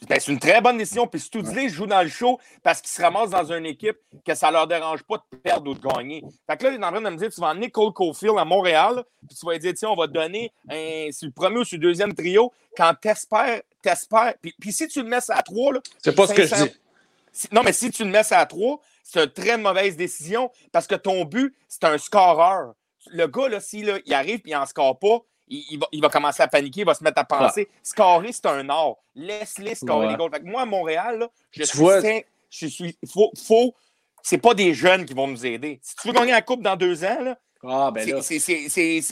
Ben, 0.09 0.19
c'est 0.19 0.31
une 0.31 0.39
très 0.39 0.61
bonne 0.61 0.77
décision. 0.77 1.05
Puis 1.05 1.19
Studley 1.19 1.69
joue 1.69 1.85
dans 1.85 2.01
le 2.01 2.09
show 2.09 2.39
parce 2.63 2.81
qu'il 2.81 2.89
se 2.89 3.01
ramasse 3.01 3.29
dans 3.29 3.51
une 3.51 3.65
équipe 3.67 3.97
que 4.25 4.33
ça 4.33 4.47
ne 4.47 4.53
leur 4.53 4.67
dérange 4.67 5.03
pas 5.03 5.17
de 5.17 5.37
perdre 5.37 5.69
ou 5.69 5.75
de 5.75 5.79
gagner. 5.79 6.23
Fait 6.49 6.57
que 6.57 6.63
là, 6.63 6.71
il 6.71 6.81
est 6.81 6.85
en 6.85 6.91
train 6.91 7.01
de 7.01 7.09
me 7.09 7.17
dire 7.17 7.29
tu 7.29 7.39
vas 7.39 7.47
emmener 7.49 7.69
Cole 7.69 7.93
Caulfield 7.93 8.37
à 8.39 8.45
Montréal, 8.45 9.03
puis 9.27 9.37
tu 9.37 9.45
vas 9.45 9.53
lui 9.53 9.59
dire 9.59 9.73
tiens, 9.75 9.89
on 9.89 9.95
va 9.95 10.07
te 10.07 10.13
donner 10.13 10.51
un, 10.69 11.09
sur 11.11 11.27
le 11.27 11.33
premier 11.33 11.59
ou 11.59 11.63
sur 11.63 11.77
le 11.77 11.83
deuxième 11.83 12.13
trio. 12.13 12.51
Quand 12.75 12.93
t'espères, 12.99 13.61
t'espères. 13.81 14.33
Puis, 14.41 14.55
puis 14.59 14.73
si 14.73 14.87
tu 14.87 15.03
le 15.03 15.07
mets 15.07 15.29
à 15.29 15.43
trois, 15.43 15.73
c'est 16.03 16.15
pas 16.15 16.27
ce 16.27 16.33
que 16.33 16.45
je 16.47 16.55
dis. 16.55 17.49
non, 17.51 17.61
mais 17.63 17.73
si 17.73 17.91
tu 17.91 18.03
le 18.03 18.09
mets 18.09 18.33
à 18.33 18.45
trois, 18.47 18.79
c'est 19.03 19.23
une 19.23 19.29
très 19.29 19.57
mauvaise 19.57 19.95
décision 19.95 20.51
parce 20.71 20.87
que 20.87 20.95
ton 20.95 21.25
but, 21.25 21.55
c'est 21.67 21.83
un 21.83 21.97
scoreur. 21.97 22.73
Le 23.11 23.27
gars, 23.27 23.49
là, 23.49 23.59
s'il 23.59 24.01
il 24.05 24.13
arrive 24.13 24.39
et 24.45 24.49
il 24.49 24.53
n'en 24.53 24.65
score 24.65 24.97
pas, 24.97 25.19
il, 25.49 26.01
va, 26.01 26.09
commencer 26.09 26.43
à 26.43 26.47
paniquer, 26.47 26.81
il 26.81 26.85
va 26.85 26.93
se 26.93 27.03
mettre 27.03 27.19
à 27.19 27.23
penser. 27.23 27.67
Scorer, 27.83 28.31
c'est 28.31 28.45
un 28.45 28.69
art. 28.69 28.95
Laisse-les 29.15 29.75
scorer 29.75 30.07
les 30.07 30.15
goals. 30.15 30.31
moi, 30.43 30.61
à 30.61 30.65
Montréal, 30.65 31.27
je 31.51 31.63
suis. 31.63 31.77
Je 32.51 32.65
suis. 32.65 32.97
Faut, 33.07 33.31
faut, 33.37 33.75
c'est 34.23 34.39
pas 34.39 34.53
des 34.53 34.73
jeunes 34.73 35.05
qui 35.05 35.13
vont 35.13 35.27
nous 35.27 35.45
aider. 35.45 35.79
Si 35.83 35.95
tu 35.95 36.07
veux 36.07 36.13
gagner 36.13 36.31
la 36.31 36.41
coupe 36.41 36.63
dans 36.63 36.75
deux 36.75 37.03
ans, 37.03 37.21
là, 37.21 37.37
ah, 37.63 37.91
ben 37.91 38.07
là. 38.07 38.21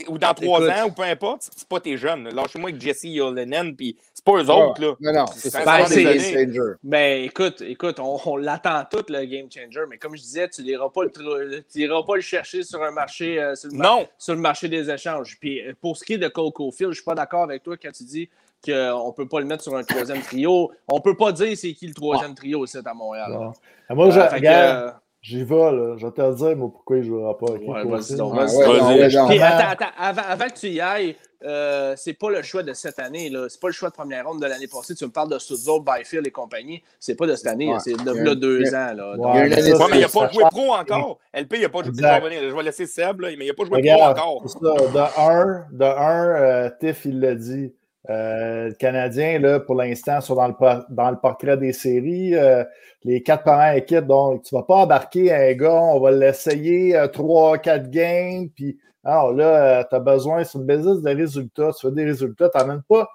Ou 0.08 0.18
dans 0.18 0.34
trois 0.34 0.70
ans, 0.70 0.88
ou 0.88 0.92
peu 0.92 1.04
importe, 1.04 1.50
c'est 1.56 1.68
pas 1.68 1.82
tes 1.82 1.98
jeunes. 1.98 2.30
Lâchez-moi 2.30 2.70
avec 2.70 2.82
Jesse 2.82 3.04
Yolenen, 3.04 3.76
puis 3.76 3.98
pas 4.28 4.44
eux 4.44 4.50
autres. 4.50 4.82
Là. 4.82 4.96
Non, 5.00 5.14
non, 5.14 5.26
c'est 5.34 5.50
ça. 5.50 5.64
Ben, 5.64 5.86
c'est, 5.86 6.48
ben, 6.84 7.24
écoute, 7.24 7.62
écoute 7.62 8.00
on, 8.00 8.38
l'attend 8.38 8.84
tout, 8.90 9.06
le 9.10 9.26
game 9.26 9.48
changer, 9.50 9.82
mais 9.90 9.98
comme 9.98 10.16
je 10.16 10.22
disais, 10.22 10.50
tu 10.50 10.64
n'iras 10.64 10.90
pas, 10.90 11.04
le, 11.04 12.06
pas 12.06 12.16
le 12.16 12.22
chercher 12.22 12.64
sur 12.64 12.84
un 12.84 12.92
marché, 12.92 13.42
euh, 13.42 13.56
sur, 13.56 13.70
le 13.72 13.78
non. 13.78 14.08
sur 14.18 14.36
le 14.36 14.42
marché 14.42 14.68
des 14.68 14.90
échanges. 14.90 15.38
Puis 15.40 15.62
euh, 15.62 15.74
pour 15.80 15.98
ce 15.98 16.04
qui 16.04 16.14
est 16.14 16.18
de 16.18 16.28
Cole 16.28 16.52
Caulfield, 16.52 16.92
je 16.92 16.98
suis 16.98 17.06
pas 17.06 17.16
d'accord 17.16 17.44
avec 17.44 17.64
toi 17.64 17.76
quand 17.78 17.92
tu 17.92 18.04
dis 18.04 18.30
qu'on 18.64 19.08
ne 19.08 19.14
peut 19.14 19.28
pas 19.28 19.40
le 19.40 19.46
mettre 19.46 19.64
sur 19.64 19.76
un 19.76 19.84
troisième 19.84 20.22
trio. 20.22 20.72
On 20.88 20.98
ne 20.98 21.02
peut 21.02 21.16
pas 21.16 21.32
dire 21.32 21.56
c'est 21.56 21.74
qui 21.74 21.88
le 21.88 21.94
troisième 21.94 22.36
trio 22.36 22.66
ici 22.66 22.78
à 22.84 22.94
Montréal. 22.94 23.52
Moi, 23.90 24.10
je, 24.10 24.20
regarde, 24.20 24.96
J'y 25.22 25.44
vais, 25.44 25.56
là. 25.56 25.96
Je 25.98 26.06
vais 26.06 26.12
te 26.14 26.22
le 26.22 26.36
dire, 26.36 26.56
moi, 26.56 26.70
pourquoi 26.72 26.98
il 26.98 27.04
ne 27.04 27.08
jouera 27.08 27.38
pas. 27.38 27.52
Ouais, 27.52 27.84
vas-y 27.84 28.16
donc. 28.16 28.34
Vas-y. 28.34 29.42
attends, 29.42 29.70
attends. 29.70 29.86
Avant, 29.98 30.22
avant, 30.26 30.46
que 30.46 30.60
tu 30.60 30.68
y 30.68 30.80
ailles, 30.80 31.16
euh, 31.44 31.94
c'est 31.96 32.14
pas 32.14 32.30
le 32.30 32.42
choix 32.42 32.64
de 32.64 32.74
cette 32.74 33.00
année. 33.00 33.30
Là. 33.30 33.48
C'est 33.50 33.60
pas 33.60 33.68
le 33.68 33.74
choix 33.74 33.90
de 33.90 33.94
première 33.94 34.28
ronde 34.28 34.42
de 34.42 34.48
l'année 34.48 34.68
passée. 34.68 34.96
Tu 34.96 35.06
me 35.06 35.12
parles 35.12 35.30
de 35.30 35.40
Sudzo, 35.40 35.80
Byfield 35.80 36.26
et 36.26 36.32
compagnie. 36.32 36.84
C'est 37.00 37.16
pas 37.16 37.28
de 37.28 37.36
cette 37.36 37.48
année. 37.48 37.72
C'est 37.84 37.94
de 37.94 38.12
là, 38.12 38.36
deux 38.36 38.74
ans. 38.74 38.94
Là. 38.94 39.16
Ouais, 39.18 39.50
mais 39.50 39.64
il 39.64 40.02
n'a 40.02 40.08
pas 40.10 40.32
joué 40.32 40.44
pro 40.50 40.74
encore. 40.74 41.20
LP, 41.34 41.54
il 41.56 41.62
n'a 41.62 41.70
pas 41.70 41.84
joué 41.84 41.94
pro. 41.94 42.30
Je 42.30 42.56
vais 42.56 42.64
laisser 42.64 42.86
Seb, 42.86 43.22
là, 43.22 43.30
mais 43.38 43.46
il 43.46 43.48
n'a 43.48 43.54
pas 43.54 43.66
joué 43.66 43.82
pro 43.82 44.04
encore. 44.04 44.50
Ça, 44.50 44.60
de 44.60 45.20
un, 45.20 45.66
de 45.72 45.86
un 45.86 46.36
euh, 46.36 46.70
Tiff, 46.80 47.06
il 47.06 47.20
l'a 47.20 47.36
dit. 47.36 47.74
Euh, 48.10 48.70
le 48.70 48.74
Canadien, 48.76 49.40
là, 49.40 49.60
pour 49.60 49.76
l'instant, 49.76 50.22
sont 50.22 50.36
dans 50.36 50.48
le, 50.48 50.54
dans 50.90 51.12
le 51.12 51.18
portrait 51.18 51.58
des 51.58 51.74
séries. 51.74 52.36
Euh, 52.36 52.64
les 53.04 53.22
quatre 53.22 53.44
premières 53.44 53.76
équipes, 53.76 54.06
donc 54.06 54.44
tu 54.44 54.56
ne 54.56 54.60
vas 54.60 54.66
pas 54.66 54.76
embarquer 54.76 55.34
un 55.34 55.54
gars, 55.54 55.82
on 55.82 56.00
va 56.00 56.12
l'essayer 56.12 56.96
euh, 56.96 57.08
trois, 57.08 57.58
quatre 57.58 57.90
games, 57.90 58.50
puis 58.54 58.78
alors 59.08 59.32
là, 59.32 59.86
tu 59.86 59.96
as 59.96 60.00
besoin, 60.00 60.44
c'est 60.44 60.58
une 60.58 60.66
business 60.66 61.02
de 61.02 61.16
résultats. 61.16 61.72
Tu 61.72 61.88
veux 61.88 61.94
des 61.94 62.04
résultats, 62.04 62.50
tu 62.50 62.58
n'amènes 62.58 62.82
pas. 62.82 63.08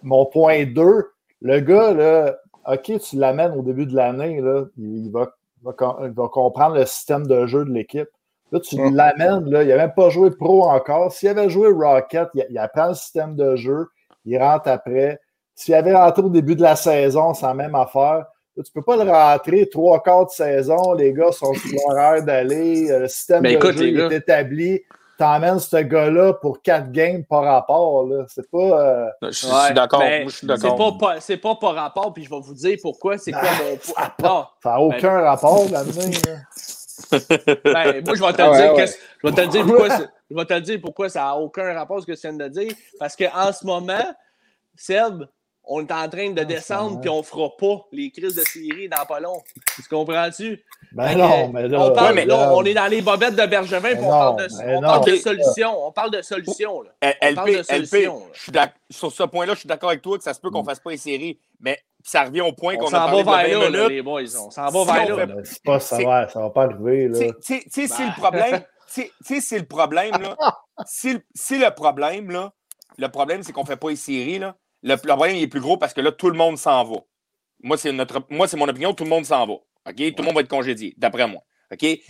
Mon 0.00 0.26
point 0.26 0.64
2, 0.64 1.10
le 1.40 1.60
gars, 1.60 1.92
là, 1.92 2.36
OK, 2.68 3.00
tu 3.00 3.16
l'amènes 3.16 3.50
au 3.52 3.62
début 3.62 3.84
de 3.86 3.96
l'année, 3.96 4.40
là, 4.40 4.62
il, 4.78 5.10
va, 5.10 5.28
il 5.64 6.12
va 6.12 6.28
comprendre 6.28 6.76
le 6.76 6.86
système 6.86 7.26
de 7.26 7.46
jeu 7.46 7.64
de 7.64 7.72
l'équipe. 7.72 8.08
Là, 8.52 8.60
tu 8.60 8.76
l'amènes, 8.92 9.50
là, 9.50 9.64
il 9.64 9.70
n'a 9.70 9.76
même 9.76 9.92
pas 9.92 10.08
joué 10.08 10.30
pro 10.30 10.68
encore. 10.68 11.10
S'il 11.10 11.30
avait 11.30 11.50
joué 11.50 11.72
Rocket, 11.72 12.28
il, 12.34 12.56
apprend 12.58 12.88
le 12.88 12.94
système 12.94 13.34
de 13.34 13.56
jeu, 13.56 13.88
il 14.24 14.38
rentre 14.38 14.68
après. 14.68 15.20
S'il 15.56 15.74
avait 15.74 15.96
rentré 15.96 16.22
au 16.22 16.28
début 16.28 16.54
de 16.54 16.62
la 16.62 16.76
saison, 16.76 17.34
c'est 17.34 17.46
la 17.46 17.54
même 17.54 17.74
affaire. 17.74 18.26
Tu 18.54 18.60
ne 18.60 18.80
peux 18.80 18.82
pas 18.82 19.02
le 19.02 19.10
rentrer 19.10 19.68
trois 19.68 20.02
quarts 20.02 20.26
de 20.26 20.30
saison, 20.30 20.92
les 20.92 21.12
gars 21.12 21.32
sont 21.32 21.54
sur 21.54 21.70
l'horaire 21.88 22.22
d'aller, 22.22 22.90
euh, 22.90 23.00
le 23.00 23.08
système 23.08 23.42
de 23.42 23.72
jeu 23.72 24.12
est 24.12 24.16
établi. 24.16 24.82
Tu 25.18 25.24
emmènes 25.24 25.58
ce 25.58 25.76
gars-là 25.76 26.34
pour 26.34 26.62
quatre 26.62 26.90
games 26.90 27.24
par 27.24 27.44
rapport. 27.44 28.08
C'est 28.28 28.50
pas. 28.50 28.58
Euh, 28.58 29.08
je 29.22 29.30
suis 29.30 29.74
d'accord. 29.74 30.02
C'est 31.20 31.36
pas, 31.36 31.54
par 31.54 31.74
rapport, 31.74 32.12
puis 32.12 32.24
je 32.24 32.30
vais 32.30 32.40
vous 32.40 32.54
dire 32.54 32.76
pourquoi. 32.82 33.18
C'est 33.18 33.32
quoi 33.32 33.42
mon. 33.42 33.78
Ça 33.80 34.52
n'a 34.64 34.80
aucun 34.80 35.16
ben, 35.16 35.24
rapport 35.24 35.64
là-dedans. 35.70 36.10
Ben, 37.10 38.02
moi, 38.04 38.14
je 38.14 38.22
vais 38.22 38.32
te 38.32 38.42
ah 38.42 38.56
dire, 38.56 38.74
que, 38.74 38.86
je 38.86 39.28
vais 39.28 39.32
te 39.32 39.50
dire 39.50 39.66
pourquoi, 39.66 39.88
je 40.30 40.36
vais 40.36 40.44
te 40.44 40.58
dire 40.60 40.80
pourquoi 40.80 41.08
ça 41.08 41.20
n'a 41.20 41.36
aucun 41.36 41.74
rapport 41.74 41.98
à 41.98 42.00
ce 42.00 42.06
que 42.06 42.12
tu 42.12 42.20
viens 42.20 42.32
de 42.34 42.48
dire. 42.48 42.72
Parce 42.98 43.16
qu'en 43.16 43.52
ce 43.52 43.66
moment, 43.66 44.14
Seb, 44.76 45.24
on 45.64 45.80
est 45.80 45.92
en 45.92 46.08
train 46.08 46.30
de 46.30 46.40
ah, 46.40 46.44
descendre 46.44 47.00
puis 47.00 47.08
on 47.08 47.18
ne 47.18 47.22
fera 47.22 47.56
pas 47.56 47.86
les 47.92 48.10
crises 48.10 48.34
de 48.34 48.42
série 48.42 48.88
dans 48.88 49.04
pas 49.06 49.20
long. 49.20 49.42
Tu 49.76 49.82
comprends-tu? 49.88 50.62
Ben 50.92 51.16
non, 51.16 51.48
mais 51.48 51.68
là, 51.68 51.80
on, 51.80 51.92
parle, 51.92 52.20
on 52.30 52.64
est 52.64 52.74
dans 52.74 52.86
les 52.86 53.00
bobettes 53.00 53.36
de 53.36 53.46
Bergevin 53.46 53.90
et 53.90 53.98
on, 53.98 54.08
parle 54.08 54.36
de, 54.36 54.76
on 54.76 54.80
parle 54.80 55.04
de 55.06 55.16
solutions. 55.16 55.86
On 55.86 55.92
parle 55.92 56.10
de 56.10 56.22
solutions. 56.22 56.78
On 56.78 57.34
parle 57.34 57.56
de 57.56 57.62
solutions. 57.62 58.22
sur 58.90 59.12
ce 59.12 59.22
point-là, 59.22 59.54
je 59.54 59.60
suis 59.60 59.68
d'accord 59.68 59.90
avec 59.90 60.02
toi 60.02 60.18
que 60.18 60.24
ça 60.24 60.34
se 60.34 60.40
peut 60.40 60.50
qu'on 60.50 60.58
ne 60.58 60.64
mm. 60.64 60.66
fasse 60.66 60.80
pas 60.80 60.90
les 60.90 60.96
séries, 60.98 61.38
mais 61.60 61.78
ça 62.04 62.24
revient 62.24 62.42
au 62.42 62.52
point 62.52 62.76
qu'on 62.76 62.88
a 62.88 62.90
parlé 62.90 63.22
de 63.22 63.28
20 63.28 63.70
minutes. 63.70 63.88
les 63.88 64.02
boys, 64.02 64.22
on 64.38 64.50
s'en 64.50 64.68
va 64.68 64.92
vers 64.92 65.16
là. 65.16 65.26
Pas, 65.64 65.80
ça, 65.80 65.98
va, 66.02 66.28
ça 66.28 66.40
va 66.40 66.50
pas 66.50 66.64
arriver. 66.64 67.10
Tu 67.40 67.64
sais, 67.68 67.86
c'est 67.86 68.06
le 68.06 68.20
problème. 68.20 68.62
Tu 68.94 69.10
sais, 69.22 69.40
c'est 69.40 69.58
le 69.58 69.64
problème, 69.64 70.12
là. 70.20 70.36
Si, 70.84 71.14
le 71.14 71.70
problème, 71.70 72.30
là, 72.30 72.52
le 72.98 73.08
problème, 73.08 73.42
c'est 73.42 73.50
qu'on 73.50 73.62
ne 73.62 73.66
fait 73.66 73.76
pas 73.76 73.88
les 73.88 73.96
séries, 73.96 74.38
là. 74.38 74.54
Le 74.82 74.96
problème 74.96 75.36
est 75.36 75.46
plus 75.46 75.60
gros 75.60 75.76
parce 75.76 75.94
que 75.94 76.00
là, 76.00 76.12
tout 76.12 76.30
le 76.30 76.36
monde 76.36 76.58
s'en 76.58 76.84
va. 76.84 76.96
Moi, 77.62 77.76
c'est 77.76 77.92
mon 77.92 78.68
opinion, 78.68 78.94
tout 78.94 79.04
le 79.04 79.10
monde 79.10 79.24
s'en 79.24 79.46
va. 79.46 79.52
OK? 79.52 80.14
Tout 80.14 80.22
le 80.22 80.24
monde 80.24 80.34
va 80.34 80.40
être 80.40 80.48
congédié, 80.48 80.94
d'après 80.96 81.26
moi. 81.26 81.42
OK? 81.72 82.00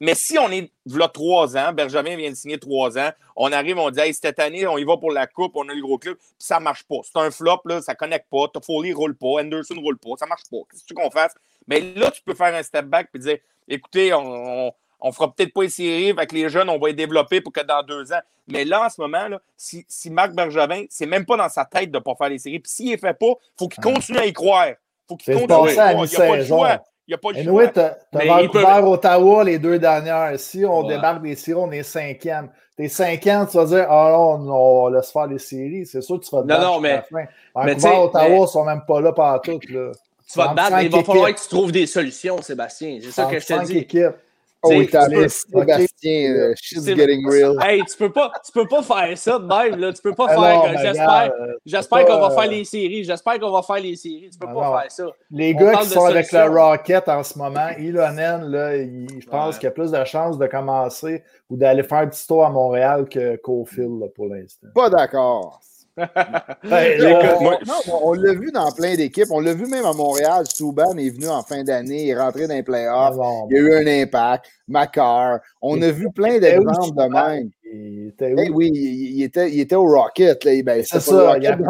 mais 0.00 0.14
si 0.14 0.38
on 0.38 0.50
est 0.50 0.72
là 0.86 1.06
trois 1.08 1.54
ans, 1.56 1.72
Bergevin 1.74 2.16
vient 2.16 2.30
de 2.30 2.34
signer 2.34 2.58
trois 2.58 2.96
ans, 2.98 3.10
on 3.36 3.52
arrive, 3.52 3.78
on 3.78 3.90
dit 3.90 4.00
cette 4.14 4.38
année, 4.38 4.66
on 4.66 4.78
y 4.78 4.84
va 4.84 4.96
pour 4.96 5.12
la 5.12 5.26
coupe, 5.26 5.52
on 5.56 5.68
a 5.68 5.74
le 5.74 5.82
gros 5.82 5.98
club, 5.98 6.16
puis 6.16 6.26
ça 6.38 6.58
ne 6.58 6.64
marche 6.64 6.84
pas. 6.84 6.96
C'est 7.02 7.18
un 7.18 7.30
flop, 7.30 7.60
là, 7.66 7.82
ça 7.82 7.92
ne 7.92 7.96
connecte 7.96 8.26
pas, 8.30 8.48
Toffoli 8.48 8.90
ne 8.90 8.94
roule 8.94 9.14
pas, 9.14 9.42
Anderson 9.42 9.74
ne 9.74 9.80
roule 9.80 9.98
pas, 9.98 10.10
ça 10.18 10.24
ne 10.24 10.30
marche 10.30 10.44
pas. 10.50 10.56
Qu'est-ce 10.70 10.82
que 10.84 10.88
tu 10.88 10.94
qu'on 10.94 11.10
fasse? 11.10 11.34
Mais 11.66 11.80
là, 11.80 12.10
tu 12.10 12.22
peux 12.22 12.34
faire 12.34 12.54
un 12.54 12.62
step 12.62 12.86
back 12.86 13.10
et 13.14 13.18
dire 13.18 13.38
écoutez, 13.68 14.14
on, 14.14 14.68
on, 14.68 14.72
fera 15.12 15.32
peut-être 15.32 15.52
pas 15.52 15.62
les 15.62 15.68
séries 15.70 16.10
avec 16.10 16.32
les 16.32 16.48
jeunes, 16.48 16.68
on 16.68 16.78
va 16.78 16.88
les 16.88 16.94
développer 16.94 17.40
pour 17.40 17.52
que 17.52 17.62
dans 17.62 17.82
deux 17.82 18.12
ans. 18.12 18.20
Mais 18.48 18.64
là, 18.64 18.86
en 18.86 18.90
ce 18.90 19.00
moment, 19.00 19.28
là, 19.28 19.40
si, 19.56 19.84
si 19.88 20.10
Marc 20.10 20.32
Bergevin, 20.32 20.84
c'est 20.90 21.06
même 21.06 21.24
pas 21.24 21.36
dans 21.36 21.48
sa 21.48 21.64
tête 21.64 21.90
de 21.90 21.98
ne 21.98 22.02
pas 22.02 22.14
faire 22.14 22.28
les 22.28 22.38
séries. 22.38 22.58
Puis 22.58 22.72
s'il 22.72 22.86
ne 22.86 22.92
les 22.92 22.98
fait 22.98 23.14
pas, 23.14 23.26
il 23.26 23.58
faut 23.58 23.68
qu'il 23.68 23.82
continue 23.82 24.18
à 24.18 24.26
y 24.26 24.32
croire. 24.32 24.68
Il 24.68 24.76
faut 25.08 25.16
qu'il 25.16 25.34
continue 25.34 25.80
à 25.80 25.92
y 25.92 25.94
croire. 25.94 26.06
Il 26.06 26.10
n'y 26.10 26.16
a 26.16 26.28
pas 26.28 26.36
de 26.36 26.44
choix. 26.44 26.78
Il 27.06 27.10
n'y 27.10 27.14
a 27.14 27.18
pas 27.18 27.32
de 27.32 27.42
choix. 27.42 27.68
tu 27.68 27.80
as 27.80 28.24
Vancouver, 28.24 28.88
Ottawa 28.88 29.44
les 29.44 29.58
deux 29.58 29.78
dernières. 29.78 30.38
Si 30.38 30.64
on 30.64 30.82
débarque 30.84 31.22
des 31.22 31.36
séries, 31.36 31.60
on 31.60 31.70
est 31.72 31.82
cinquième. 31.82 32.50
T'es 32.76 32.88
cinquième, 32.88 33.46
tu 33.46 33.56
vas 33.56 33.64
dire 33.66 33.86
Ah 33.90 34.36
non, 34.38 34.84
on 34.84 34.88
laisse 34.88 35.10
faire 35.10 35.26
les 35.26 35.38
séries. 35.38 35.86
C'est 35.86 36.00
sûr 36.00 36.18
que 36.18 36.24
tu 36.24 36.34
vas 36.34 36.42
te 36.42 36.46
battre. 36.46 36.62
Non, 36.62 36.74
non, 36.74 36.80
mais. 36.80 37.02
Vancouver, 37.54 37.96
Ottawa 37.96 38.40
ne 38.40 38.46
sont 38.46 38.64
même 38.64 38.82
pas 38.86 39.00
là 39.00 39.12
par 39.12 39.40
tout. 39.42 39.60
Là. 39.68 39.92
Tu 40.32 40.38
vas 40.38 40.48
te 40.48 40.54
battre, 40.54 40.76
mais 40.76 40.84
il 40.86 40.90
va 40.90 41.02
falloir 41.02 41.34
que 41.34 41.40
tu 41.40 41.48
trouves 41.48 41.72
des 41.72 41.86
solutions, 41.86 42.40
Sébastien. 42.40 42.98
C'est 43.02 43.10
ça 43.10 43.26
que 43.26 43.38
je 43.38 43.46
te 43.46 43.64
dis. 43.64 43.78
Équipes. 43.78 44.14
Oh, 44.62 44.68
Sébastien, 44.68 46.34
uh, 46.34 46.54
shit's 46.54 46.84
getting 46.84 47.26
real. 47.26 47.56
Hey, 47.62 47.82
tu 47.82 47.96
peux 47.96 48.12
pas, 48.12 48.30
tu 48.44 48.52
peux 48.52 48.66
pas 48.66 48.82
faire 48.82 49.16
ça 49.16 49.38
de 49.38 49.46
même, 49.46 49.80
là. 49.80 49.92
Tu 49.92 50.02
peux 50.02 50.14
pas 50.14 50.28
faire. 50.34 50.78
J'espère, 50.78 51.32
j'espère 51.64 52.04
qu'on 52.04 52.20
va 52.20 52.30
faire 52.30 52.50
les 52.50 52.64
séries. 52.64 53.04
J'espère 53.04 53.40
qu'on 53.40 53.50
va 53.50 53.62
faire 53.62 53.80
les 53.80 53.96
séries. 53.96 54.28
Tu 54.30 54.38
peux 54.38 54.52
pas 54.52 54.80
faire 54.82 54.92
ça. 54.92 55.06
Les 55.30 55.54
gars 55.54 55.76
qui 55.76 55.88
sont 55.88 56.04
avec 56.04 56.30
le 56.30 56.48
Rocket 56.48 57.08
en 57.08 57.22
ce 57.22 57.38
moment, 57.38 57.68
Ilonen, 57.78 58.50
là, 58.50 58.76
je 58.76 59.26
pense 59.26 59.56
qu'il 59.56 59.64
y 59.64 59.68
a 59.68 59.72
plus 59.72 59.90
de 59.90 60.04
chances 60.04 60.36
de 60.36 60.46
commencer 60.46 61.22
ou 61.48 61.56
d'aller 61.56 61.82
faire 61.82 61.98
un 61.98 62.08
petit 62.08 62.26
tour 62.26 62.44
à 62.44 62.50
Montréal 62.50 63.08
que 63.08 63.36
Cofield 63.36 64.12
pour 64.14 64.26
l'instant. 64.26 64.68
Pas 64.74 64.90
d'accord 64.90 65.60
on, 68.02 68.12
l'a 68.12 68.32
vu 68.34 68.50
dans 68.52 68.70
plein 68.72 68.94
d'équipes. 68.94 69.28
On 69.30 69.40
l'a 69.40 69.54
vu 69.54 69.66
même 69.66 69.84
à 69.84 69.92
Montréal. 69.92 70.44
Souban 70.52 70.96
est 70.96 71.10
venu 71.10 71.28
en 71.28 71.42
fin 71.42 71.62
d'année, 71.62 72.04
il 72.04 72.10
est 72.10 72.18
rentré 72.18 72.46
dans 72.46 72.54
les 72.54 72.62
playoffs. 72.62 73.16
Ah 73.22 73.42
il 73.50 73.56
y 73.56 73.58
a 73.58 73.62
eu 73.62 73.74
un 73.74 74.02
impact. 74.02 74.46
Macar. 74.68 75.40
On 75.60 75.80
a 75.82 75.90
vu 75.90 76.10
plein 76.12 76.38
d'exemples 76.38 76.96
de 76.96 77.08
même. 77.12 77.50
Il 77.72 78.08
était 78.08 78.34
eh 78.36 78.50
oui, 78.50 78.70
il, 78.72 79.22
était, 79.22 79.50
il 79.50 79.60
était 79.60 79.76
au 79.76 79.86
Rocket. 79.86 80.44
Ben, 80.64 80.82
c'est 80.84 81.00
ça. 81.00 81.36
il, 81.38 81.46
a, 81.46 81.56
mais 81.56 81.64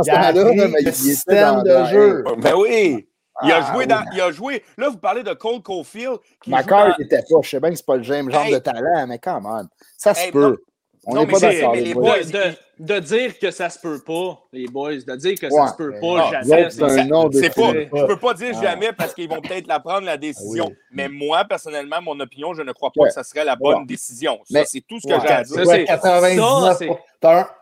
il 0.82 1.10
était 1.10 1.40
dans 1.40 1.62
de 1.62 1.84
jeu. 1.86 2.24
Ben 2.38 2.54
oui. 2.56 3.06
Il 3.42 3.52
a, 3.52 3.64
ah, 3.64 3.72
joué 3.72 3.86
dans, 3.86 4.04
il 4.12 4.20
a 4.20 4.30
joué. 4.30 4.62
Là, 4.76 4.90
vous 4.90 4.98
parlez 4.98 5.22
de 5.22 5.32
Cole 5.32 5.62
Caulfield. 5.62 6.18
Macar, 6.46 6.94
il 6.98 7.02
n'était 7.02 7.22
pas. 7.22 7.38
Je 7.42 7.48
sais 7.48 7.60
bien 7.60 7.70
que 7.70 7.76
ce 7.76 7.82
n'est 7.82 7.86
pas 7.86 7.96
le 7.96 8.08
même 8.08 8.30
genre 8.30 8.50
de 8.50 8.58
talent, 8.58 9.06
mais 9.06 9.18
quand 9.18 9.40
même, 9.40 9.68
ça 9.96 10.14
se 10.14 10.30
peut. 10.30 10.58
On 11.06 11.14
n'est 11.14 11.26
pas 11.26 11.38
d'accord. 11.38 11.74
Les 11.74 11.94
boys, 11.94 12.24
de, 12.24 12.52
de, 12.78 12.98
dire 12.98 13.38
que 13.38 13.50
ça 13.50 13.70
se 13.70 13.78
peut 13.78 14.00
pas, 14.00 14.38
les 14.52 14.66
boys, 14.66 14.96
de 14.96 15.16
dire 15.16 15.34
que 15.40 15.48
ça 15.48 15.68
se 15.68 15.76
peut 15.76 15.94
pas, 16.00 16.30
jamais. 16.30 16.70
C'est 16.70 17.54
pas, 17.54 17.72
je 17.72 18.06
peux 18.06 18.18
pas 18.18 18.34
dire 18.34 18.60
jamais 18.60 18.92
parce 18.92 19.14
qu'ils 19.14 19.28
vont 19.28 19.40
peut-être 19.40 19.66
la 19.66 19.80
prendre 19.80 20.04
la 20.04 20.16
décision. 20.16 20.70
Mais 20.92 21.08
moi, 21.08 21.44
personnellement, 21.44 22.02
mon 22.02 22.18
opinion, 22.20 22.52
je 22.54 22.62
ne 22.62 22.72
crois 22.72 22.90
pas 22.94 23.06
que 23.06 23.12
ça 23.12 23.24
serait 23.24 23.44
la 23.44 23.56
bonne 23.56 23.86
décision. 23.86 24.38
Ça, 24.50 24.64
c'est 24.64 24.82
tout 24.82 25.00
ce 25.00 25.08
que 25.08 25.20
j'ai 25.20 25.28
à 25.28 25.42
dire. 25.42 25.66
C'est 25.66 25.84
99. 25.84 26.80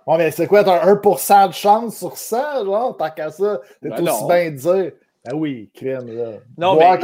mais 0.08 0.30
c'est 0.30 0.46
quoi, 0.46 0.64
t'as 0.64 0.84
un 0.84 0.94
1% 0.94 1.48
de 1.48 1.54
chance 1.54 1.96
sur 1.96 2.16
ça, 2.16 2.64
genre, 2.64 2.96
tant 2.96 3.10
qu'à 3.10 3.30
ça, 3.30 3.60
c'est 3.82 3.88
ben 3.88 4.08
aussi 4.08 4.26
bien 4.26 4.50
de 4.50 4.56
dire. 4.56 4.92
Ah 5.30 5.34
oui, 5.34 5.70
crème, 5.74 6.08
là. 6.08 6.38
Non, 6.56 6.76
mais, 6.76 6.84
un 6.86 6.96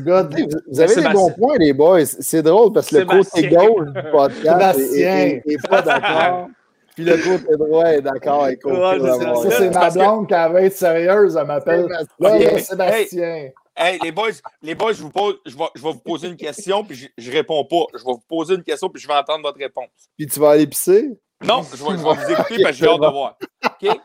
gars 0.00 0.28
vous 0.68 0.80
avez 0.80 0.94
des 0.94 1.08
bons 1.08 1.30
points, 1.30 1.56
les 1.58 1.72
boys. 1.72 2.04
C'est 2.04 2.42
drôle 2.42 2.72
parce 2.72 2.88
que 2.88 2.96
le 2.96 3.04
côté 3.04 3.48
gauche 3.48 3.86
du 3.86 4.10
podcast 4.10 4.80
n'est 4.80 5.42
pas 5.68 5.82
d'accord. 5.82 6.48
Puis 6.96 7.04
le 7.04 7.16
côté 7.16 7.56
droit 7.56 7.84
est 7.84 8.02
d'accord 8.02 8.44
avec 8.44 8.60
Ça, 8.62 9.50
c'est 9.50 9.70
ma 9.70 9.90
blonde 9.90 10.26
qui 10.26 10.34
avait 10.34 10.66
être 10.66 10.76
sérieuse. 10.76 11.36
Elle 11.36 11.46
m'appelle 11.46 11.86
là, 12.18 12.58
Sébastien. 12.58 13.50
Hey, 13.76 13.98
les 14.02 14.12
boys, 14.12 14.32
les 14.62 14.74
boys 14.74 14.92
je, 14.92 15.00
vous 15.00 15.10
pose, 15.10 15.36
je, 15.46 15.56
vais, 15.56 15.64
je 15.74 15.82
vais 15.82 15.92
vous 15.92 16.00
poser 16.00 16.28
une 16.28 16.36
question, 16.36 16.84
puis 16.84 17.08
je, 17.16 17.30
ne 17.30 17.34
réponds 17.34 17.64
pas. 17.64 17.86
Je 17.94 17.98
vais 17.98 18.12
vous 18.12 18.22
poser 18.28 18.54
une 18.56 18.62
question, 18.62 18.90
puis 18.90 19.00
je 19.00 19.08
vais 19.08 19.14
entendre 19.14 19.42
votre 19.42 19.58
réponse. 19.58 19.88
Puis 20.18 20.26
tu 20.26 20.38
vas 20.38 20.50
aller 20.50 20.66
pisser? 20.66 21.08
Non, 21.42 21.62
je 21.62 21.82
vais, 21.82 21.90
je 21.92 22.02
vais 22.02 22.14
vous 22.14 22.32
écouter, 22.32 22.62
parce 22.62 22.78
que 22.78 22.84
j'ai 22.84 22.86
hâte 22.86 23.00
de 23.00 23.06
voir. 23.06 23.38
OK? 23.64 24.00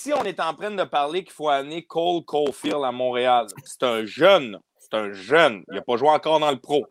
Si 0.00 0.14
on 0.14 0.24
est 0.24 0.40
en 0.40 0.54
train 0.54 0.70
de 0.70 0.84
parler 0.84 1.24
qu'il 1.24 1.32
faut 1.32 1.50
amener 1.50 1.82
Cole 1.82 2.24
Caulfield 2.24 2.82
à 2.84 2.90
Montréal, 2.90 3.46
c'est 3.64 3.82
un 3.82 4.06
jeune, 4.06 4.58
c'est 4.78 4.94
un 4.94 5.12
jeune, 5.12 5.62
il 5.68 5.74
n'a 5.74 5.82
pas 5.82 5.96
joué 5.98 6.08
encore 6.08 6.40
dans 6.40 6.50
le 6.50 6.58
pro. 6.58 6.86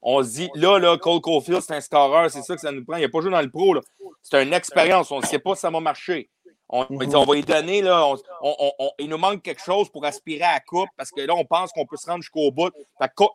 On 0.00 0.22
se 0.22 0.30
dit, 0.30 0.50
là, 0.54 0.78
là, 0.78 0.96
Cole 0.96 1.20
Caulfield, 1.20 1.60
c'est 1.60 1.74
un 1.74 1.80
scoreur, 1.80 2.30
c'est 2.30 2.42
ça 2.42 2.54
que 2.54 2.60
ça 2.60 2.70
nous 2.70 2.84
prend. 2.84 2.96
Il 2.96 3.02
n'a 3.02 3.08
pas 3.08 3.20
joué 3.20 3.30
dans 3.30 3.40
le 3.40 3.50
pro. 3.50 3.76
C'est 4.22 4.42
une 4.42 4.52
expérience. 4.52 5.10
On 5.10 5.20
ne 5.20 5.26
sait 5.26 5.38
pas 5.38 5.54
si 5.54 5.60
ça 5.60 5.70
va 5.70 5.80
marcher. 5.80 6.28
On, 6.68 6.86
on 6.88 7.24
va 7.24 7.34
lui 7.34 7.42
donner, 7.42 7.82
là, 7.82 8.14
il 8.98 9.08
nous 9.08 9.18
manque 9.18 9.42
quelque 9.42 9.62
chose 9.62 9.90
pour 9.90 10.04
aspirer 10.04 10.42
à 10.42 10.54
la 10.54 10.60
coupe 10.60 10.88
parce 10.96 11.10
que 11.10 11.20
là, 11.20 11.34
on 11.34 11.44
pense 11.44 11.72
qu'on 11.72 11.86
peut 11.86 11.96
se 11.96 12.06
rendre 12.06 12.22
jusqu'au 12.22 12.50
bout. 12.50 12.72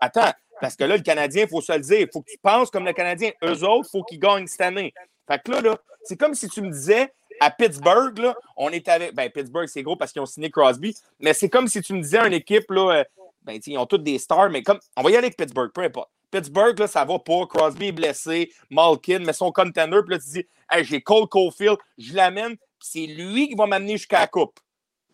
attends, 0.02 0.32
parce 0.60 0.76
que 0.76 0.86
là, 0.86 0.98
le 0.98 1.04
Canadien, 1.04 1.44
il 1.44 1.50
faut 1.50 1.62
se 1.62 1.74
le 1.74 1.80
dire, 1.80 2.00
il 2.00 2.10
faut 2.12 2.22
que 2.22 2.32
tu 2.32 2.38
penses 2.42 2.70
comme 2.70 2.86
le 2.86 2.94
Canadien. 2.94 3.32
Eux 3.44 3.64
autres, 3.64 3.88
il 3.90 3.98
faut 3.98 4.04
qu'ils 4.04 4.20
gagnent 4.20 4.48
cette 4.48 4.62
année. 4.62 4.94
Fait 5.28 5.42
que 5.44 5.52
là, 5.52 5.62
là 5.62 5.78
c'est 6.04 6.18
comme 6.18 6.34
si 6.34 6.50
tu 6.50 6.62
me 6.62 6.72
disais, 6.72 7.14
à 7.40 7.52
Pittsburgh, 7.52 8.18
là, 8.20 8.36
on 8.56 8.70
est 8.70 8.88
avec. 8.88 9.14
Ben, 9.14 9.30
Pittsburgh, 9.30 9.68
c'est 9.68 9.84
gros 9.84 9.96
parce 9.96 10.12
qu'ils 10.12 10.22
ont 10.22 10.26
signé 10.26 10.50
Crosby. 10.50 10.96
Mais 11.20 11.34
c'est 11.34 11.50
comme 11.50 11.68
si 11.68 11.82
tu 11.82 11.94
me 11.94 12.02
disais 12.02 12.26
une 12.26 12.34
équipe, 12.34 12.70
là, 12.72 13.00
euh, 13.00 13.04
ben, 13.44 13.60
ils 13.66 13.78
ont 13.78 13.86
toutes 13.86 14.04
des 14.04 14.20
stars, 14.20 14.50
mais 14.50 14.64
comme. 14.64 14.80
On 14.96 15.04
va 15.04 15.10
y 15.12 15.16
aller 15.16 15.28
avec 15.28 15.38
Pittsburgh, 15.38 15.72
peu 15.72 15.82
importe. 15.82 16.10
Pittsburgh, 16.32 16.78
là, 16.78 16.88
ça 16.88 17.06
va 17.06 17.20
pas. 17.20 17.46
Crosby 17.48 17.88
est 17.88 17.92
blessé, 17.92 18.52
Malkin, 18.70 19.20
mais 19.20 19.34
son 19.34 19.52
contender, 19.52 20.00
puis 20.06 20.16
là, 20.16 20.20
tu 20.20 20.30
dis, 20.30 20.48
hey, 20.70 20.84
j'ai 20.84 21.02
Cole 21.02 21.28
Caulfield, 21.28 21.78
je 21.98 22.14
l'amène, 22.14 22.58
c'est 22.80 23.06
lui 23.06 23.50
qui 23.50 23.56
va 23.56 23.66
m'amener 23.66 23.94
jusqu'à 23.98 24.20
la 24.22 24.28
coupe. 24.28 24.60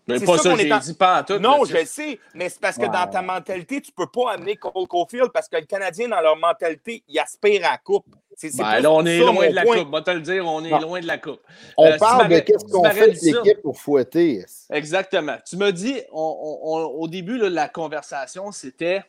Mais 0.07 0.19
pas 0.19 0.37
ça, 0.37 0.43
ça 0.43 0.55
j'ai 0.57 0.79
dit 0.79 0.93
pas 0.93 1.15
à 1.17 1.23
tout. 1.23 1.39
Non, 1.39 1.63
je 1.65 1.73
le 1.73 1.85
sais, 1.85 2.19
mais 2.33 2.49
c'est 2.49 2.59
parce 2.59 2.77
que 2.77 2.85
dans 2.85 3.09
ta 3.09 3.21
mentalité, 3.21 3.81
tu 3.81 3.91
peux 3.91 4.07
pas 4.07 4.33
amener 4.33 4.57
Cole 4.57 4.87
Caulfield 4.87 5.29
parce 5.33 5.47
que 5.47 5.57
le 5.57 5.65
Canadien, 5.65 6.09
dans 6.09 6.21
leur 6.21 6.35
mentalité, 6.35 7.03
il 7.07 7.19
aspire 7.19 7.65
à 7.65 7.71
la 7.71 7.77
coupe. 7.77 8.05
C'est, 8.35 8.55
ben, 8.57 8.79
là, 8.79 8.91
on 8.91 9.05
est 9.05 9.19
loin 9.19 9.47
de 9.47 9.53
la 9.53 9.63
coupe. 9.63 9.91
Va 9.91 10.01
te 10.01 10.11
le 10.11 10.21
dire, 10.21 10.45
on 10.45 10.63
est 10.63 10.69
loin 10.69 10.99
de 10.99 11.07
la 11.07 11.17
coupe. 11.17 11.41
On 11.77 11.85
euh, 11.85 11.97
parle 11.97 12.29
de 12.29 12.39
qu'est-ce 12.39 12.65
qu'on 12.65 12.83
fait 12.89 13.11
de 13.11 13.37
l'équipe 13.37 13.61
pour 13.61 13.77
fouetter. 13.77 14.43
Exactement. 14.71 15.37
Tu 15.47 15.55
m'as 15.55 15.71
dit, 15.71 16.01
au 16.11 17.07
début 17.07 17.39
de 17.39 17.47
la 17.47 17.69
conversation, 17.69 18.51
c'était 18.51 19.03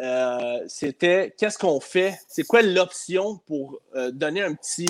euh, 0.00 0.60
c'était 0.68 1.34
qu'est-ce 1.36 1.58
qu'on 1.58 1.80
fait? 1.80 2.18
C'est 2.28 2.44
quoi 2.44 2.62
l'option 2.62 3.40
pour 3.46 3.80
euh, 3.96 4.10
donner 4.10 4.42
un 4.42 4.54
petit 4.54 4.86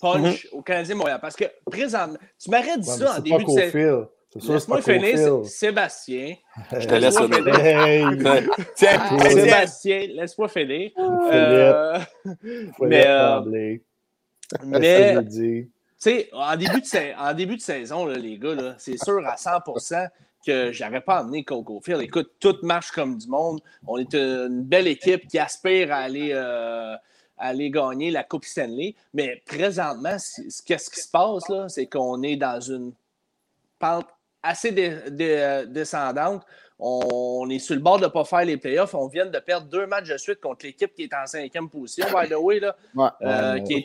punch 0.00 0.46
mm-hmm. 0.46 0.52
au 0.52 0.62
Canadien 0.62 0.94
Montréal? 0.94 1.18
Parce 1.20 1.36
que 1.36 1.44
présentement, 1.70 2.18
tu 2.38 2.50
m'aurais 2.50 2.78
dit 2.78 2.88
ça 2.88 3.16
en 3.16 3.20
début 3.20 3.44
de 3.44 3.50
saison. 3.50 4.08
Laisse-moi 4.34 4.82
finir, 4.82 5.44
Sébastien. 5.46 6.34
Je 6.78 6.86
te 6.86 6.94
laisse 6.94 7.16
finir. 7.16 8.50
Sébastien, 9.30 10.06
laisse-moi 10.12 10.48
finir. 10.48 10.90
Euh, 10.98 11.98
mais, 12.80 13.04
euh, 13.06 13.78
mais 14.64 15.24
tu 15.24 15.70
sais, 15.96 16.28
en, 16.32 16.56
début 16.56 16.80
de, 16.80 17.18
en 17.18 17.34
début 17.34 17.56
de 17.56 17.62
saison, 17.62 18.04
là, 18.04 18.16
les 18.16 18.38
gars, 18.38 18.74
c'est 18.78 19.02
sûr 19.02 19.26
à 19.26 19.36
100% 19.36 20.08
que 20.46 20.70
j'avais 20.70 21.00
pas 21.00 21.18
amené 21.18 21.44
Coco 21.44 21.80
Field. 21.80 22.02
Écoute, 22.02 22.32
tout 22.38 22.56
marche 22.62 22.90
comme 22.92 23.18
du 23.18 23.26
monde. 23.28 23.60
On 23.86 23.98
est 23.98 24.14
une 24.14 24.62
belle 24.62 24.86
équipe 24.86 25.26
qui 25.26 25.38
aspire 25.38 25.92
à 25.92 25.98
aller, 25.98 26.30
euh, 26.32 26.94
aller 27.38 27.70
gagner 27.70 28.10
la 28.10 28.22
Coupe 28.22 28.44
Stanley. 28.44 28.94
Mais 29.14 29.42
présentement, 29.46 30.16
qu'est-ce 30.66 30.90
qui 30.90 31.00
se 31.00 31.10
passe 31.10 31.48
là? 31.48 31.68
C'est 31.68 31.86
qu'on 31.86 32.22
est 32.22 32.36
dans 32.36 32.60
une 32.60 32.92
pente 33.78 34.06
assez 34.46 34.72
descendante. 35.68 36.44
On 36.78 37.48
est 37.48 37.58
sur 37.58 37.74
le 37.74 37.80
bord 37.80 37.98
de 37.98 38.04
ne 38.04 38.10
pas 38.10 38.24
faire 38.24 38.44
les 38.44 38.58
playoffs. 38.58 38.94
On 38.94 39.06
vient 39.06 39.26
de 39.26 39.38
perdre 39.38 39.66
deux 39.66 39.86
matchs 39.86 40.08
de 40.08 40.18
suite 40.18 40.40
contre 40.40 40.66
l'équipe 40.66 40.94
qui 40.94 41.04
est 41.04 41.14
en 41.14 41.26
cinquième 41.26 41.70
position, 41.70 42.06
by 42.08 42.28
the 42.28 42.34
way, 42.34 42.60
là, 42.60 42.76
euh, 43.22 43.58
qui, 43.60 43.74
est, 43.74 43.82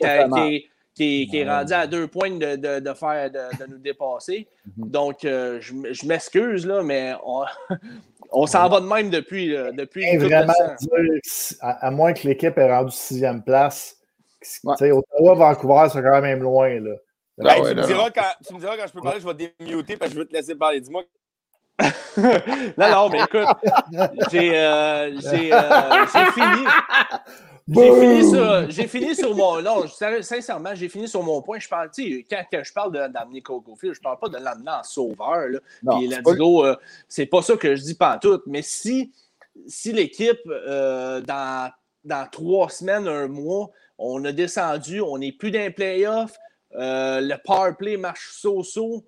qui, 0.94 1.30
est, 1.32 1.48
rendu 1.48 1.72
à 1.72 1.86
deux 1.86 2.06
points 2.06 2.30
de, 2.30 2.56
de, 2.80 2.94
faire, 2.94 3.30
de, 3.30 3.66
nous 3.70 3.78
dépasser. 3.78 4.46
Mhm. 4.76 4.90
Donc, 4.90 5.24
euh, 5.24 5.58
je, 5.60 5.72
je 5.90 6.06
m'excuse, 6.06 6.66
là, 6.66 6.82
mais 6.82 7.14
on, 7.24 7.44
on 8.32 8.46
s'en 8.46 8.68
va 8.68 8.80
de 8.80 8.86
même 8.86 9.08
depuis. 9.08 9.48
depuis 9.72 10.16
vraiment 10.18 10.52
à, 11.60 11.90
moins 11.90 12.12
que 12.12 12.28
l'équipe 12.28 12.58
ait 12.58 12.70
rendu 12.70 12.92
sixième 12.92 13.42
place. 13.42 13.96
Ottawa, 14.64 15.34
Vancouver, 15.34 15.88
c'est 15.90 16.02
quand 16.02 16.20
même 16.20 16.42
loin. 16.42 16.80
Là. 16.80 16.96
Ben, 17.38 17.54
tu, 17.54 17.74
me 17.74 17.86
diras 17.86 18.10
quand, 18.10 18.46
tu 18.46 18.54
me 18.54 18.60
diras 18.60 18.76
quand 18.76 18.86
je 18.86 18.92
peux 18.92 19.00
parler, 19.00 19.20
je 19.20 19.26
vais 19.26 19.52
démuter 19.58 19.96
parce 19.96 20.10
que 20.10 20.14
je 20.14 20.20
veux 20.20 20.28
te 20.28 20.32
laisser 20.32 20.54
parler. 20.54 20.80
Dis-moi. 20.80 21.02
non, 22.76 22.90
non, 22.90 23.08
mais 23.08 23.22
écoute, 23.22 23.48
j'ai 24.30 24.52
euh, 24.54 25.10
euh, 25.10 26.06
fini. 26.06 26.66
J'ai 28.68 28.88
fini, 28.88 29.14
sur, 29.14 29.34
mon. 29.34 29.62
Non, 29.62 29.86
sincèrement, 29.86 30.74
j'ai 30.74 30.88
fini 30.88 31.08
sur 31.08 31.22
mon 31.22 31.40
point. 31.42 31.58
Je 31.58 31.68
parle, 31.68 31.90
quand, 31.96 32.44
quand 32.52 32.60
je 32.62 32.72
parle 32.72 32.92
d'amener 32.92 33.40
Coco 33.40 33.76
Phil, 33.76 33.94
je 33.94 34.00
parle 34.00 34.18
pas 34.18 34.28
de 34.28 34.38
l'amener 34.38 34.70
en 34.70 34.82
sauveur. 34.82 35.48
Là, 35.48 35.58
puis 35.96 36.36
go, 36.36 36.64
euh, 36.64 36.76
c'est 37.08 37.26
pas 37.26 37.42
ça 37.42 37.56
que 37.56 37.74
je 37.76 37.82
dis 37.82 37.94
pas 37.94 38.18
tout. 38.18 38.40
Mais 38.46 38.62
si, 38.62 39.12
si 39.66 39.92
l'équipe, 39.92 40.40
euh, 40.46 41.20
dans, 41.20 41.70
dans 42.04 42.28
trois 42.30 42.68
semaines, 42.68 43.06
un 43.06 43.28
mois, 43.28 43.70
on 43.98 44.24
a 44.24 44.32
descendu, 44.32 45.00
on 45.00 45.18
n'est 45.18 45.32
plus 45.32 45.50
d'un 45.50 45.70
playoff, 45.70 46.36
euh, 46.74 47.20
le 47.20 47.34
power 47.44 47.72
play 47.78 47.96
marche 47.96 48.30
so-so, 48.32 49.04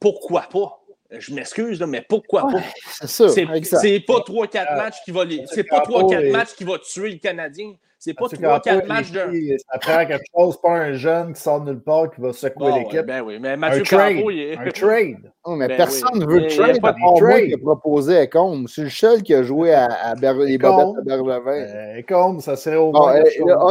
pourquoi 0.00 0.42
pas? 0.42 0.80
Je 1.10 1.32
m'excuse, 1.32 1.80
mais 1.82 2.04
pourquoi 2.08 2.48
pas? 2.48 2.62
C'est 3.06 4.00
pas 4.00 4.18
3-4 4.20 4.76
matchs 4.76 4.96
qui 5.04 5.10
va 5.10 5.24
C'est 5.46 5.64
pas 5.64 5.80
3-4 5.80 6.30
matchs 6.30 6.54
qui 6.54 6.64
va 6.64 6.78
tuer 6.78 7.10
le 7.10 7.18
Canadien. 7.18 7.74
C'est 8.04 8.12
pas 8.12 8.26
3-4 8.26 8.86
matchs 8.86 9.12
de. 9.12 9.56
Ça 9.72 9.78
prend 9.78 10.04
quelque 10.04 10.26
chose, 10.36 10.60
pas 10.60 10.72
un 10.72 10.92
jeune 10.92 11.32
qui 11.32 11.40
sort 11.40 11.62
de 11.62 11.70
nulle 11.70 11.80
part 11.80 12.10
qui 12.14 12.20
va 12.20 12.34
secouer 12.34 12.72
l'équipe. 12.72 13.06
ben 13.06 13.22
oui, 13.22 13.38
mais 13.40 13.56
Mathieu 13.56 13.80
un 13.80 13.84
trade. 13.84 14.16
il 14.30 14.40
est... 14.40 14.58
Un 14.58 14.70
trade. 14.70 15.32
Non, 15.46 15.56
mais 15.56 15.68
ben 15.68 15.76
personne 15.76 16.18
ne 16.18 16.24
veut 16.24 16.38
le 16.40 16.46
trade. 16.48 16.80
Pas 16.80 16.92
de 16.92 17.18
trade. 17.18 17.46
qui 17.48 17.54
a 17.54 17.58
proposé 17.58 18.16
à 18.16 18.26
Combe. 18.26 18.66
C'est 18.66 18.84
le 18.84 18.88
seul 18.90 19.22
qui 19.22 19.34
a 19.34 19.42
joué 19.42 19.74
à, 19.74 19.86
à 19.86 20.14
Ber... 20.14 20.32
les 20.38 20.56
bobettes 20.56 20.98
à 20.98 21.02
Berlevin. 21.02 21.50
Euh, 21.50 22.02
Combe, 22.08 22.40
ça 22.40 22.56
serait 22.56 22.76
au 22.76 22.92
moins. 22.92 23.22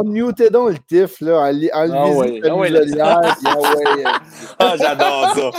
Unmutez 0.03 0.51
donc 0.51 0.69
le 0.69 0.77
tif, 0.77 1.19
là, 1.21 1.39
en, 1.39 1.51
en 1.51 1.91
ah, 1.91 2.09
ouais. 2.11 2.41
ah, 2.43 2.55
ouais, 2.55 2.69
ah, 4.59 4.75
j'adore 4.77 5.33
ça. 5.35 5.51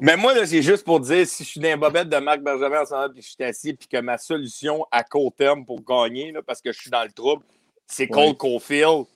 Mais 0.00 0.16
moi, 0.16 0.34
c'est 0.44 0.62
juste 0.62 0.84
pour 0.84 1.00
dire, 1.00 1.26
si 1.26 1.44
je 1.44 1.48
suis 1.48 1.60
dans 1.60 1.68
les 1.68 1.76
bobettes 1.76 2.08
de 2.08 2.18
Marc 2.18 2.40
Bergevin 2.40 2.82
en 2.82 2.84
ce 2.84 2.94
moment, 2.94 3.08
puis 3.08 3.22
je 3.22 3.30
suis 3.30 3.44
assis, 3.44 3.72
puis 3.72 3.88
que 3.88 3.98
ma 3.98 4.18
solution 4.18 4.84
à 4.90 5.02
court 5.04 5.32
terme 5.32 5.64
pour 5.64 5.80
gagner, 5.82 6.32
là, 6.32 6.40
parce 6.44 6.60
que 6.60 6.72
je 6.72 6.78
suis 6.78 6.90
dans 6.90 7.04
le 7.04 7.12
trouble, 7.12 7.42
c'est 7.86 8.08
Cole 8.08 8.36
Caulfield. 8.36 9.06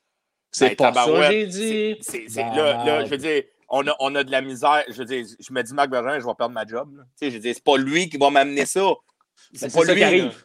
C'est 0.52 0.70
ben, 0.70 0.92
pas 0.92 0.92
ça, 0.92 1.30
j'ai 1.30 1.46
dit. 1.46 1.98
C'est, 2.00 2.26
là, 2.36 2.84
là, 2.84 3.04
je 3.04 3.10
veux 3.10 3.18
dire, 3.18 3.44
on 3.68 3.86
a, 3.86 3.94
on 4.00 4.14
a 4.16 4.24
de 4.24 4.30
la 4.32 4.40
misère. 4.40 4.82
Je 4.88 4.94
veux 4.94 5.04
dire, 5.04 5.24
je 5.38 5.52
me 5.52 5.62
dis, 5.62 5.72
Marc 5.72 5.90
Bergevin, 5.90 6.18
je 6.18 6.26
vais 6.26 6.34
perdre 6.34 6.54
ma 6.54 6.66
job. 6.66 6.90
Tu 6.96 7.04
sais, 7.14 7.30
je 7.30 7.36
veux 7.36 7.40
dire, 7.40 7.54
c'est 7.54 7.62
pas 7.62 7.76
lui 7.76 8.08
qui 8.08 8.16
va 8.16 8.30
m'amener 8.30 8.66
ça. 8.66 8.92
C'est 9.54 9.72
ben, 9.72 9.72
pas 9.72 9.92
lui. 9.92 10.00
qui 10.00 10.04
arrive. 10.04 10.44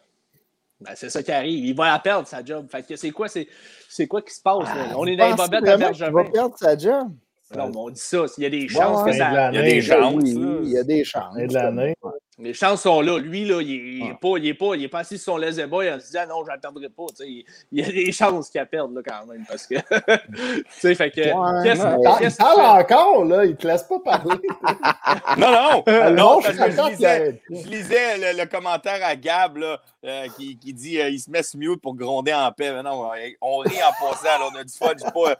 Ben, 0.80 0.91
c'est 0.95 1.10
ça 1.10 1.23
qui 1.23 1.31
arrive. 1.31 1.65
Il 1.65 1.76
va 1.76 1.91
la 1.91 1.99
perdre, 1.99 2.27
sa 2.27 2.43
job. 2.43 2.68
Fait 2.69 2.84
que 2.84 2.95
c'est 2.95 3.11
quoi, 3.11 3.27
c'est, 3.27 3.47
c'est 3.89 4.07
quoi 4.07 4.22
qui 4.22 4.34
se 4.34 4.41
passe? 4.41 4.64
Là? 4.76 4.93
On 4.95 5.07
est 5.07 5.15
dans 5.15 5.30
les 5.30 5.35
bobettes 5.35 5.64
de 5.64 5.77
Bergevin. 5.77 6.07
Il 6.07 6.14
va 6.14 6.23
perdre 6.26 6.57
sa 6.57 6.77
job. 6.77 7.11
Non, 7.56 7.72
on 7.76 7.89
dit 7.89 7.99
ça. 7.99 8.26
Il 8.38 8.43
y 8.43 8.47
a 8.47 8.49
des 8.49 8.68
chances 8.68 9.06
que 9.06 9.11
ça. 9.11 9.52
Il 9.52 9.56
y 9.56 9.57
a 9.57 9.61
des 9.61 9.81
chances. 9.81 10.23
il 10.23 10.69
y 10.69 10.77
a 10.77 10.84
des 10.84 11.03
chances. 11.03 11.35
De 11.35 11.53
l'année. 11.53 11.95
Les 12.37 12.53
chances 12.53 12.81
sont 12.81 12.99
là. 12.99 13.17
Lui, 13.17 13.45
là, 13.45 13.61
il 13.61 14.03
n'est 14.03 14.13
pas, 14.13 14.37
il 14.37 14.47
est 14.47 14.53
pas, 14.53 14.75
il 14.75 14.83
est 14.83 14.87
pas 14.89 14.99
assis 14.99 15.17
sur 15.17 15.33
son 15.33 15.37
laissez 15.37 15.65
boy 15.67 15.89
en 15.89 15.97
se 16.01 16.07
disant 16.07 16.27
non, 16.27 16.43
je 16.45 16.51
ne 16.51 16.57
perdrai 16.57 16.89
pas. 16.89 17.05
il, 17.21 17.45
y 17.71 17.81
a 17.81 17.89
des 17.89 18.11
chances 18.11 18.49
qu'il 18.49 18.65
perde 18.65 18.93
là, 18.93 19.01
quand 19.07 19.25
même. 19.27 19.45
Parce 19.47 19.65
que. 19.65 19.75
tu 20.35 20.63
sais, 20.69 20.95
fait 20.95 21.11
que. 21.11 21.21
il 21.21 22.35
parle 22.35 22.81
encore, 22.81 23.23
là. 23.23 23.45
Il 23.45 23.51
ne 23.51 23.55
te 23.55 23.65
laisse 23.65 23.83
pas 23.83 23.99
parler. 23.99 24.35
non, 25.37 25.49
non. 25.49 25.83
non 26.11 26.41
je 26.41 26.89
lisais, 26.89 27.41
je 27.49 27.67
lisais 27.69 28.33
le, 28.33 28.45
commentaire 28.47 28.99
à 29.01 29.15
Gab 29.15 29.55
là, 29.55 29.79
euh, 30.03 30.27
qui, 30.37 30.57
qui, 30.57 30.73
dit 30.73 30.99
euh, 30.99 31.09
il 31.09 31.19
se 31.19 31.31
met 31.31 31.41
sur 31.41 31.57
mute 31.57 31.81
pour 31.81 31.95
gronder 31.95 32.33
en 32.33 32.51
paix. 32.51 32.73
Mais 32.73 32.83
non, 32.83 33.11
on 33.41 33.57
rit 33.59 33.77
en 33.81 34.05
passant. 34.05 34.35
Alors, 34.35 34.51
on 34.53 34.59
a 34.59 34.63
du 34.65 34.73
fun. 34.73 34.91
Pas, 35.13 35.35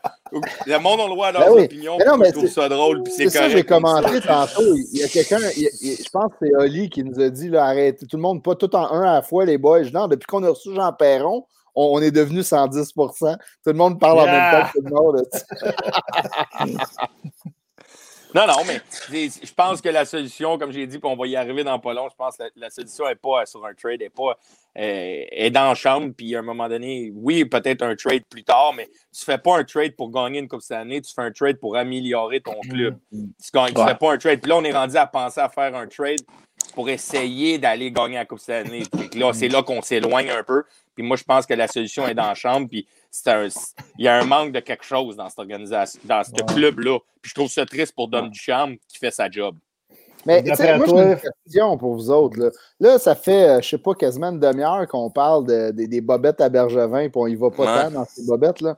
le 0.66 0.80
monde 0.80 1.02
a 1.02 1.04
le 1.04 1.10
droit 1.10 1.28
à 1.28 1.32
leurs 1.34 1.56
ben 1.56 1.66
opinions. 1.66 1.98
non, 2.08 2.16
mais 2.16 2.28
je 2.30 2.36
trouve 2.36 2.48
ça 2.48 2.70
drôle. 2.70 3.04
C'est 3.14 3.30
ça, 3.30 3.50
j'ai 3.50 3.64
commenté 3.64 4.22
tantôt. 4.22 4.76
Il 4.94 5.00
y 5.00 5.04
a 5.04 5.10
quelqu'un, 5.10 5.40
je 5.40 6.10
pense 6.10 6.32
que 6.32 6.46
c'est 6.48 6.56
Oli 6.56 6.85
qui 6.90 7.04
nous 7.04 7.20
a 7.20 7.30
dit 7.30 7.50
là, 7.50 7.66
arrêtez 7.66 8.06
tout 8.06 8.18
le 8.18 8.22
monde, 8.22 8.44
pas 8.44 8.56
tout 8.56 8.74
en 8.76 8.92
un 8.92 9.02
à 9.02 9.14
la 9.16 9.22
fois, 9.22 9.46
les 9.46 9.58
boys. 9.58 9.90
Non, 9.94 10.08
depuis 10.08 10.26
qu'on 10.26 10.44
a 10.44 10.50
reçu 10.50 10.74
Jean 10.74 10.94
Perron, 10.94 11.46
on, 11.76 12.02
est 12.02 12.12
devenu 12.12 12.40
110% 12.40 13.38
Tout 13.38 13.38
le 13.66 13.74
monde 13.74 14.00
parle 14.00 14.20
en 14.20 14.26
même 14.26 14.52
temps 14.52 14.68
que 14.68 14.78
tout 14.78 14.86
le 14.86 14.92
monde. 14.92 15.26
non, 18.34 18.48
non, 18.48 18.64
mais 18.66 18.82
je 19.12 19.54
pense 19.54 19.82
que 19.82 19.90
la 19.90 20.06
solution, 20.06 20.58
comme 20.58 20.72
j'ai 20.72 20.88
dit, 20.88 21.00
puis 21.00 21.10
on 21.10 21.18
va 21.18 21.28
y 21.28 21.36
arriver 21.36 21.64
dans 21.64 21.80
pas 21.80 21.94
long, 21.94 22.08
je 22.10 22.16
pense 22.16 22.38
que 22.38 22.44
la, 22.56 22.70
solution 22.70 23.08
n'est 23.08 23.16
pas 23.16 23.46
sur 23.46 23.66
un 23.66 23.74
trade, 23.74 24.02
elle 24.02 24.08
n'est 24.08 24.10
pas 24.10 24.38
est 24.78 25.52
dans 25.52 25.70
la 25.70 25.76
chambre, 25.76 26.14
puis 26.16 26.36
à 26.36 26.40
un 26.40 26.42
moment 26.42 26.68
donné, 26.68 27.12
oui, 27.16 27.46
peut-être 27.46 27.82
un 27.82 27.96
trade 27.96 28.24
plus 28.30 28.44
tard, 28.44 28.74
mais 28.76 28.88
tu 28.88 29.22
ne 29.22 29.34
fais 29.34 29.38
pas 29.38 29.58
un 29.58 29.64
trade 29.64 29.96
pour 29.96 30.12
gagner 30.12 30.40
une 30.40 30.50
Coupe 30.50 30.62
cette 30.62 30.78
année, 30.78 31.02
tu 31.02 31.14
fais 31.14 31.22
un 31.22 31.32
trade 31.32 31.60
pour 31.60 31.78
améliorer 31.78 32.42
ton 32.42 32.60
club. 32.60 32.98
Mm-hmm. 33.14 33.74
Tu 33.74 33.80
ne 33.80 33.88
fais 33.88 33.96
pas 33.96 34.14
un 34.14 34.18
trade. 34.18 34.42
Puis 34.42 34.50
là, 34.50 34.58
on 34.58 34.64
est 34.64 34.74
rendu 34.74 34.98
à 34.98 35.08
penser 35.08 35.40
à 35.40 35.48
faire 35.48 35.74
un 35.76 35.88
trade 35.88 36.20
pour 36.76 36.90
essayer 36.90 37.58
d'aller 37.58 37.92
gagner 37.92 38.16
la 38.16 38.26
Coupe 38.26 38.40
cette 38.40 38.68
année. 38.68 38.84
là, 39.16 39.32
c'est 39.34 39.48
là 39.48 39.64
qu'on 39.64 39.82
s'éloigne 39.82 40.30
un 40.30 40.44
peu. 40.44 40.64
Puis 40.94 41.04
moi, 41.04 41.18
je 41.18 41.24
pense 41.24 41.46
que 41.46 41.54
la 41.54 41.68
solution 41.68 42.08
est 42.08 42.14
dans 42.14 42.28
la 42.28 42.36
chambre. 42.36 42.68
Puis 42.70 42.88
il 43.26 44.06
y 44.06 44.08
a 44.08 44.20
un 44.20 44.26
manque 44.26 44.52
de 44.52 44.60
quelque 44.60 44.86
chose 44.86 45.16
dans 45.16 45.30
cette 45.30 45.40
organisation, 45.40 46.00
dans 46.04 46.24
ce 46.24 46.32
club-là. 46.54 47.00
Puis 47.22 47.30
je 47.30 47.34
trouve 47.34 47.50
ça 47.50 47.66
triste 47.66 47.96
pour 47.96 48.10
Dom 48.10 48.30
Duchamp 48.30 48.76
qui 48.88 48.98
fait 48.98 49.12
sa 49.12 49.30
job. 49.30 49.56
Mais 50.26 50.42
moi, 50.42 50.56
j'ai 50.58 50.72
une 50.72 51.20
question 51.20 51.78
pour 51.78 51.94
vous 51.94 52.10
autres. 52.10 52.52
Là, 52.80 52.98
ça 52.98 53.14
fait, 53.14 53.48
euh, 53.48 53.62
je 53.62 53.70
sais 53.70 53.78
pas, 53.78 53.94
quasiment 53.94 54.32
une 54.32 54.40
demi-heure 54.40 54.88
qu'on 54.88 55.12
parle 55.12 55.46
des 55.74 56.02
bobettes 56.02 56.42
à 56.42 56.50
Bergevin, 56.50 57.10
puis 57.10 57.12
on 57.16 57.28
y 57.28 57.36
va 57.36 57.52
pas 57.52 57.84
tant 57.84 57.92
dans 57.92 58.06
ces 58.06 58.26
bobettes-là. 58.26 58.76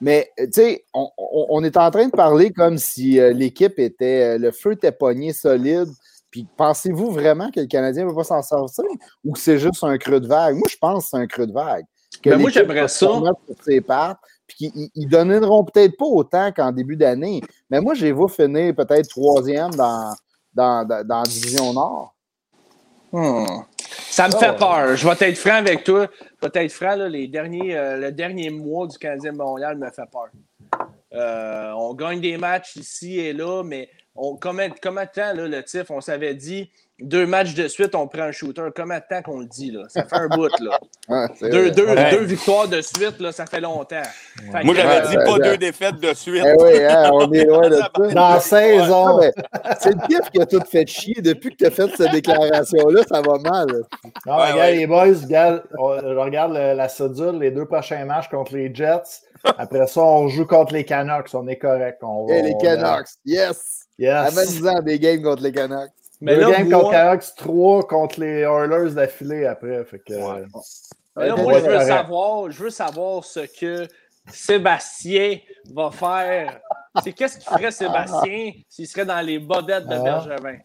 Mais, 0.00 0.30
tu 0.36 0.48
sais, 0.52 0.84
on, 0.92 1.64
est 1.64 1.76
en 1.76 1.90
train 1.90 2.06
de 2.06 2.10
parler 2.10 2.52
comme 2.52 2.78
si 2.78 3.18
euh, 3.18 3.32
l'équipe 3.32 3.78
était, 3.78 4.34
euh, 4.34 4.38
le 4.38 4.50
feu 4.50 4.72
était 4.72 4.92
pogné 4.92 5.32
solide. 5.32 5.88
Puis 6.34 6.48
pensez-vous 6.56 7.12
vraiment 7.12 7.48
que 7.52 7.60
le 7.60 7.66
Canadien 7.66 8.02
ne 8.02 8.08
va 8.08 8.16
pas 8.16 8.24
s'en 8.24 8.42
sortir 8.42 8.84
ou 9.24 9.34
que 9.34 9.38
c'est 9.38 9.60
juste 9.60 9.84
un 9.84 9.96
creux 9.98 10.18
de 10.18 10.26
vague? 10.26 10.56
Moi, 10.56 10.66
je 10.68 10.76
pense 10.76 11.04
que 11.04 11.10
c'est 11.10 11.16
un 11.16 11.28
creux 11.28 11.46
de 11.46 11.52
vague. 11.52 11.84
Mais 12.24 12.32
ben, 12.32 12.40
moi, 12.40 12.50
j'aimerais 12.50 12.88
ça. 12.88 13.06
Sur 13.06 13.36
ses 13.64 13.80
pattes, 13.80 14.18
puis 14.48 14.72
qu'ils 14.72 15.08
donneront 15.08 15.62
peut-être 15.62 15.96
pas 15.96 16.06
autant 16.06 16.50
qu'en 16.50 16.72
début 16.72 16.96
d'année. 16.96 17.40
Mais 17.70 17.80
moi, 17.80 17.94
j'ai 17.94 18.12
vu 18.12 18.28
finir 18.28 18.74
peut-être 18.74 19.10
troisième 19.10 19.70
dans, 19.76 20.12
dans, 20.52 21.22
division 21.22 21.72
Nord. 21.72 22.16
Hmm. 23.12 23.62
Ça 24.10 24.26
me 24.26 24.32
fait 24.32 24.56
peur. 24.56 24.96
Je 24.96 25.08
vais 25.08 25.28
être 25.28 25.38
franc 25.38 25.54
avec 25.54 25.84
toi. 25.84 26.08
Je 26.42 26.48
vais 26.48 26.64
être 26.64 26.72
franc, 26.72 26.96
les 26.96 27.28
derniers, 27.28 27.76
euh, 27.76 27.96
le 27.96 28.10
dernier 28.10 28.50
mois 28.50 28.88
du 28.88 28.96
15e 28.96 29.36
Montréal 29.36 29.78
me 29.78 29.88
fait 29.88 30.10
peur. 30.10 30.30
Euh, 31.12 31.70
on 31.76 31.94
gagne 31.94 32.20
des 32.20 32.36
matchs 32.38 32.74
ici 32.74 33.20
et 33.20 33.32
là, 33.32 33.62
mais 33.62 33.88
on, 34.16 34.36
comment, 34.36 34.62
comment 34.80 35.02
de 35.02 35.06
temps, 35.06 35.32
là, 35.34 35.48
le 35.48 35.62
TIF, 35.62 35.90
on 35.90 36.00
s'avait 36.00 36.34
dit 36.34 36.70
deux 37.00 37.26
matchs 37.26 37.54
de 37.54 37.66
suite, 37.66 37.96
on 37.96 38.06
prend 38.06 38.22
un 38.22 38.30
shooter. 38.30 38.68
Comment 38.74 38.94
de 38.94 39.02
temps 39.08 39.22
qu'on 39.22 39.40
le 39.40 39.46
dit? 39.46 39.72
Là? 39.72 39.82
Ça 39.88 40.04
fait 40.04 40.14
un 40.14 40.28
bout. 40.28 40.48
Là. 40.60 40.78
deux, 41.40 41.72
deux, 41.72 42.22
victoires 42.22 42.68
de 42.68 42.80
suite, 42.80 43.18
là, 43.18 43.32
ça 43.32 43.46
fait 43.46 43.60
longtemps. 43.60 44.02
Moi, 44.62 44.74
j'avais 44.76 45.08
dit 45.08 45.16
pas 45.16 45.38
deux 45.38 45.56
défaites 45.56 45.98
de 45.98 46.14
suite. 46.14 46.44
Eh 46.46 46.62
oui, 46.62 46.84
hein, 46.84 47.10
on 47.12 47.32
est 47.32 47.44
loin 47.44 47.68
de 47.68 47.76
ça. 47.78 47.90
Dans 48.12 48.28
la 48.28 48.40
saison. 48.40 49.20
C'est 49.80 49.94
le 49.94 50.06
TIF 50.06 50.30
qui 50.30 50.40
a 50.40 50.46
tout 50.46 50.62
fait 50.70 50.86
chier. 50.86 51.20
Depuis 51.20 51.50
que 51.50 51.56
tu 51.56 51.66
as 51.66 51.70
fait 51.72 51.90
cette 51.96 52.12
déclaration-là, 52.12 53.02
ça 53.08 53.20
va 53.20 53.38
mal. 53.38 53.66
Non, 54.26 54.36
regarde, 54.36 54.74
les 54.74 54.86
boys, 54.86 55.06
regarde, 55.24 55.64
je 55.72 56.16
regarde 56.16 56.52
la 56.52 56.88
cédule, 56.88 57.40
les 57.40 57.50
deux 57.50 57.66
prochains 57.66 58.04
matchs 58.04 58.28
contre 58.28 58.54
les 58.54 58.72
Jets. 58.72 59.24
Après 59.58 59.86
ça, 59.88 60.00
on 60.00 60.28
joue 60.28 60.46
contre 60.46 60.72
les 60.72 60.84
Canucks. 60.84 61.34
On 61.34 61.48
est 61.48 61.58
correct. 61.58 61.98
On 62.02 62.28
Et 62.28 62.42
les 62.42 62.56
Canucks, 62.56 63.08
yes! 63.24 63.83
Yes. 63.98 64.36
Amène-nous 64.36 64.82
des 64.82 64.98
games 64.98 65.22
contre 65.22 65.42
les 65.42 65.52
Canucks. 65.52 65.90
Mais 66.20 66.36
Deux 66.36 66.50
games 66.50 66.70
contre 66.70 66.90
Canucks, 66.90 67.34
trois 67.36 67.82
contre 67.86 68.20
les 68.20 68.40
Oilers 68.40 68.94
d'affilée 68.94 69.46
après. 69.46 69.84
Fait 69.84 69.98
que, 69.98 70.14
Mais 71.16 71.28
là, 71.28 71.36
moi, 71.36 71.58
je 71.58 71.64
veux, 71.64 71.80
savoir, 71.80 72.50
je 72.50 72.62
veux 72.62 72.70
savoir 72.70 73.24
ce 73.24 73.40
que 73.40 73.88
Sébastien 74.28 75.38
va 75.72 75.90
faire. 75.90 76.60
C'est 77.02 77.12
qu'est-ce 77.12 77.38
qu'il 77.38 77.48
ferait 77.48 77.70
Sébastien 77.70 78.52
s'il 78.68 78.86
serait 78.86 79.04
dans 79.04 79.20
les 79.20 79.38
bodettes 79.38 79.86
de 79.86 79.94
ah. 79.94 80.02
Bergevin? 80.02 80.58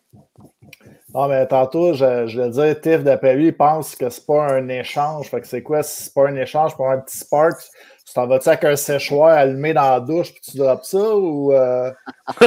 Non, 1.14 1.28
mais 1.28 1.48
tantôt, 1.48 1.94
je, 1.94 2.28
je 2.28 2.40
le 2.40 2.50
dire, 2.50 2.80
Tiff, 2.82 3.04
d'après 3.04 3.36
lui, 3.36 3.48
il 3.48 3.58
pense 3.58 3.96
que 3.96 4.10
c'est 4.10 4.26
pas 4.26 4.54
un 4.54 4.68
échange. 4.70 5.28
Fait 5.30 5.42
que 5.42 5.48
c'est 5.48 5.64
quoi 5.64 5.82
si 5.82 6.04
c'est 6.04 6.14
pas 6.14 6.28
un 6.28 6.36
échange 6.36 6.76
pour 6.76 6.90
un 6.90 7.00
petit 7.00 7.18
Sparks? 7.18 7.72
Tu 8.10 8.16
t'en 8.16 8.26
vas-tu 8.26 8.50
avec 8.50 8.64
un 8.64 8.76
séchoir 8.76 9.38
allumé 9.38 9.72
dans 9.72 9.88
la 9.88 10.00
douche 10.00 10.34
puis 10.34 10.42
tu 10.42 10.58
drops 10.58 10.90
ça 10.90 11.16
ou. 11.16 11.54
Euh... 11.54 11.92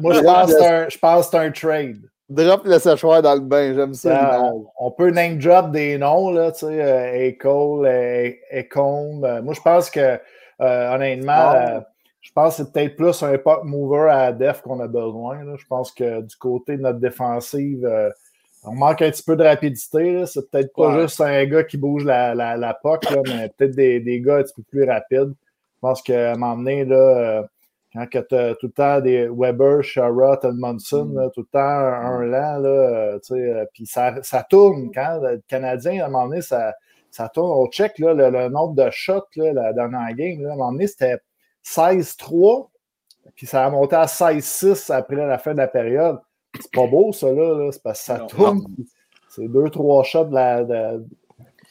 moi, 0.00 0.12
je 0.12 0.20
pense 0.20 0.54
que 0.54 1.30
c'est 1.30 1.38
un, 1.38 1.50
trade. 1.50 1.96
Drop 2.28 2.66
le 2.66 2.78
séchoir 2.78 3.22
dans 3.22 3.32
le 3.32 3.40
bain, 3.40 3.72
j'aime 3.74 3.94
ça. 3.94 4.44
Euh, 4.44 4.50
on, 4.78 4.90
peut 4.90 5.08
name 5.08 5.38
drop 5.38 5.70
des 5.70 5.96
noms, 5.96 6.30
là, 6.30 6.52
tu 6.52 6.66
sais, 6.66 6.82
euh, 6.82 7.28
Ecole, 7.28 7.86
Ecombe. 8.52 9.24
Euh, 9.24 9.40
moi, 9.40 9.54
je 9.54 9.62
pense 9.62 9.88
que, 9.88 10.20
honnêtement, 10.58 11.80
je 12.20 12.30
pense 12.34 12.58
que 12.58 12.62
c'est 12.62 12.72
peut-être 12.72 12.96
plus 12.96 13.22
un 13.22 13.38
pop 13.38 13.64
mover 13.64 14.10
à 14.10 14.30
def 14.30 14.60
qu'on 14.60 14.78
a 14.80 14.88
besoin. 14.88 15.38
Je 15.56 15.66
pense 15.70 15.90
que 15.90 16.20
du 16.20 16.36
côté 16.36 16.76
de 16.76 16.82
notre 16.82 16.98
défensive, 16.98 17.88
on 18.64 18.74
manque 18.74 19.02
un 19.02 19.10
petit 19.10 19.22
peu 19.22 19.36
de 19.36 19.44
rapidité. 19.44 20.24
C'est 20.26 20.50
peut-être 20.50 20.72
pas 20.74 21.00
juste 21.00 21.20
un 21.20 21.44
gars 21.46 21.64
qui 21.64 21.76
bouge 21.76 22.04
la, 22.04 22.34
la, 22.34 22.56
la 22.56 22.74
POC, 22.74 23.06
mais 23.26 23.48
peut-être 23.56 23.74
des, 23.74 24.00
des, 24.00 24.20
gars 24.20 24.38
un 24.38 24.42
petit 24.42 24.54
peu 24.54 24.62
plus 24.62 24.84
rapides. 24.84 25.32
Je 25.32 25.80
pense 25.80 26.02
qu'à 26.02 26.32
un 26.32 26.36
moment 26.36 26.56
donné, 26.56 26.84
là, 26.84 27.44
quand 27.94 28.06
tu 28.10 28.34
as 28.34 28.54
tout 28.54 28.66
le 28.66 28.72
temps 28.72 29.00
des 29.00 29.28
Weber, 29.28 29.82
Sherrod, 29.82 30.44
Edmondson, 30.44 31.06
mm. 31.06 31.30
tout 31.34 31.42
le 31.42 31.46
temps 31.46 31.58
un, 31.60 32.22
lent, 32.24 32.58
là, 32.58 32.68
euh, 32.68 33.18
euh, 33.32 33.66
puis 33.72 33.86
ça, 33.86 34.22
ça, 34.22 34.42
tourne. 34.48 34.90
Quand 34.94 35.20
le 35.20 35.42
Canadien, 35.46 36.02
à 36.02 36.06
un 36.06 36.08
moment 36.08 36.28
donné, 36.28 36.40
ça, 36.40 36.74
ça 37.10 37.28
tourne. 37.28 37.50
On 37.50 37.66
check 37.70 37.98
là, 37.98 38.14
le, 38.14 38.48
nombre 38.48 38.74
de 38.74 38.88
shots 38.90 39.26
là, 39.36 39.52
la 39.52 39.72
dernière 39.72 40.14
game. 40.14 40.42
Là, 40.42 40.50
à 40.50 40.52
un 40.54 40.56
moment 40.56 40.72
donné, 40.72 40.86
c'était 40.86 41.18
16-3, 41.64 42.68
puis 43.34 43.46
ça 43.46 43.66
a 43.66 43.70
monté 43.70 43.96
à 43.96 44.06
16-6 44.06 44.92
après 44.92 45.16
la 45.16 45.38
fin 45.38 45.52
de 45.52 45.58
la 45.58 45.68
période. 45.68 46.18
C'est 46.60 46.72
pas 46.72 46.86
beau, 46.86 47.12
ça, 47.12 47.32
là. 47.32 47.70
c'est 47.72 47.82
parce 47.82 48.00
que 48.00 48.04
ça 48.04 48.18
tourne. 48.20 48.64
C'est 49.28 49.48
deux, 49.48 49.70
trois 49.70 50.04
shots 50.04 50.26
de 50.26 50.34
la, 50.34 50.64
de, 50.64 51.04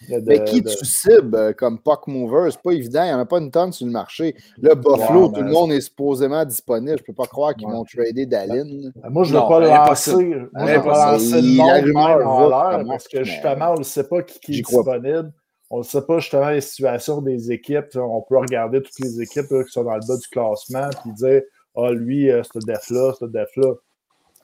mais 0.10 0.44
qui 0.45 0.64
tu 0.64 0.86
cibles 0.86 1.36
euh, 1.36 1.53
comme 1.53 1.80
puck 1.80 2.08
mover? 2.08 2.49
C'est 2.52 2.62
pas 2.62 2.72
évident. 2.72 3.03
Il 3.03 3.08
n'y 3.08 3.14
en 3.14 3.20
a 3.20 3.26
pas 3.26 3.40
une 3.40 3.52
tonne 3.52 3.72
sur 3.72 3.86
le 3.86 3.91
marché. 3.91 4.36
Là, 4.62 4.76
Buffalo, 4.76 5.30
tout 5.30 5.41
le 5.41 5.52
monde 5.52 5.72
est 5.72 5.82
supposément 5.82 6.44
disponible. 6.45 6.98
Je 6.98 7.03
ne 7.03 7.06
peux 7.08 7.14
pas 7.14 7.28
croire 7.28 7.56
qu'ils 7.56 7.68
vont 7.68 7.84
trader 7.84 8.26
Dallin. 8.26 8.91
Moi, 9.10 9.24
je 9.24 9.34
ne 9.34 9.40
veux 9.40 9.48
pas 9.48 9.60
lancer. 9.60 10.12
Moi, 10.14 10.48
je 10.56 10.76
veux 10.76 10.84
pas 10.84 11.12
lancer 11.12 11.41
le 11.41 11.91
nom 11.94 12.28
en 12.28 12.49
l'air 12.49 12.86
parce 12.88 13.08
que 13.08 13.24
justement, 13.24 13.74
on 13.76 13.80
ne 13.80 13.84
sait 13.84 14.08
pas 14.08 14.22
qui, 14.24 14.60
est 14.60 14.62
disponible. 14.62 15.32
On 15.70 15.80
ne 15.80 15.84
sait 15.84 16.02
pas 16.02 16.20
justement 16.20 16.49
les 16.49 16.62
situations 16.62 17.22
des 17.22 17.52
équipes. 17.52 17.95
On 17.95 18.22
peut 18.22 18.38
regarder 18.38 18.82
toutes 18.82 18.99
les 18.99 19.22
équipes 19.22 19.48
qui 19.48 19.72
sont 19.72 19.84
dans 19.84 19.95
le 19.95 20.06
bas 20.06 20.18
du 20.18 20.28
classement 20.28 20.90
et 21.06 21.12
dire 21.14 21.41
Ah, 21.76 21.91
lui, 21.91 22.30
euh, 22.30 22.41
ce 22.44 22.60
def-là, 22.60 23.14
ce 23.20 23.26
def-là. 23.26 23.74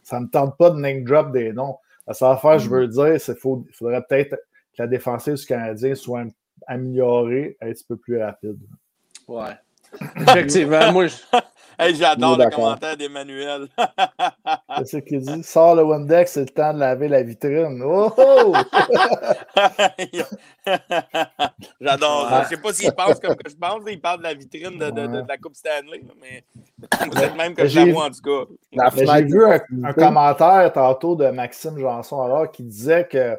Ça 0.07 0.21
ne 0.21 0.25
me 0.25 0.29
tente 0.29 0.57
pas 0.57 0.69
de 0.69 0.79
name 0.79 1.03
drop 1.03 1.33
des 1.33 1.51
noms. 1.51 1.75
Ça 2.13 2.29
va 2.29 2.37
faire, 2.37 2.59
je 2.59 2.69
mm. 2.69 2.71
veux 2.71 2.87
dire, 2.87 3.15
il 3.15 3.73
faudrait 3.73 4.01
peut-être 4.07 4.29
que 4.29 4.37
la 4.77 4.87
défensive 4.87 5.33
du 5.33 5.45
Canadien 5.45 5.95
soit 5.95 6.23
améliorée, 6.65 7.57
un 7.61 7.71
petit 7.73 7.83
peu 7.83 7.97
plus 7.97 8.21
rapide. 8.21 8.57
Ouais. 9.27 9.51
Effectivement, 10.15 10.93
moi, 10.93 11.07
j'adore 11.79 12.37
le 12.37 12.49
commentaire 12.49 12.97
d'Emmanuel. 12.97 13.67
c'est 14.79 14.85
ce 14.85 14.97
qu'il 14.97 15.21
dit. 15.21 15.43
Sors 15.43 15.75
le 15.75 15.83
Windex, 15.83 16.31
c'est 16.31 16.41
le 16.41 16.47
temps 16.47 16.73
de 16.73 16.79
laver 16.79 17.07
la 17.07 17.23
vitrine. 17.23 17.81
Oh! 17.83 18.11
oh! 18.17 18.53
j'adore. 21.81 22.29
Je 22.29 22.39
ne 22.39 22.45
sais 22.45 22.57
pas 22.57 22.73
s'il 22.73 22.91
pense 22.93 23.19
comme 23.19 23.35
que 23.35 23.49
je 23.49 23.55
pense. 23.55 23.81
Il 23.87 24.01
parle 24.01 24.19
de 24.19 24.23
la 24.23 24.33
vitrine 24.33 24.77
de, 24.77 24.89
de, 24.89 25.07
de, 25.07 25.23
la 25.27 25.37
Coupe 25.37 25.55
Stanley, 25.55 26.03
mais 26.21 26.43
peut-être 27.09 27.35
même 27.35 27.53
que 27.53 27.67
je 27.67 27.79
la 27.79 27.91
vois 27.91 28.05
en 28.05 28.11
tout 28.11 28.21
cas. 28.21 28.45
J'ai 28.95 29.23
vu 29.23 29.45
un, 29.45 29.59
un, 29.83 29.93
commentaire 29.93 30.71
tantôt 30.73 31.15
de 31.15 31.27
Maxime 31.29 31.79
Janson 31.79 32.21
alors 32.21 32.51
qui 32.51 32.63
disait 32.63 33.07
que 33.07 33.37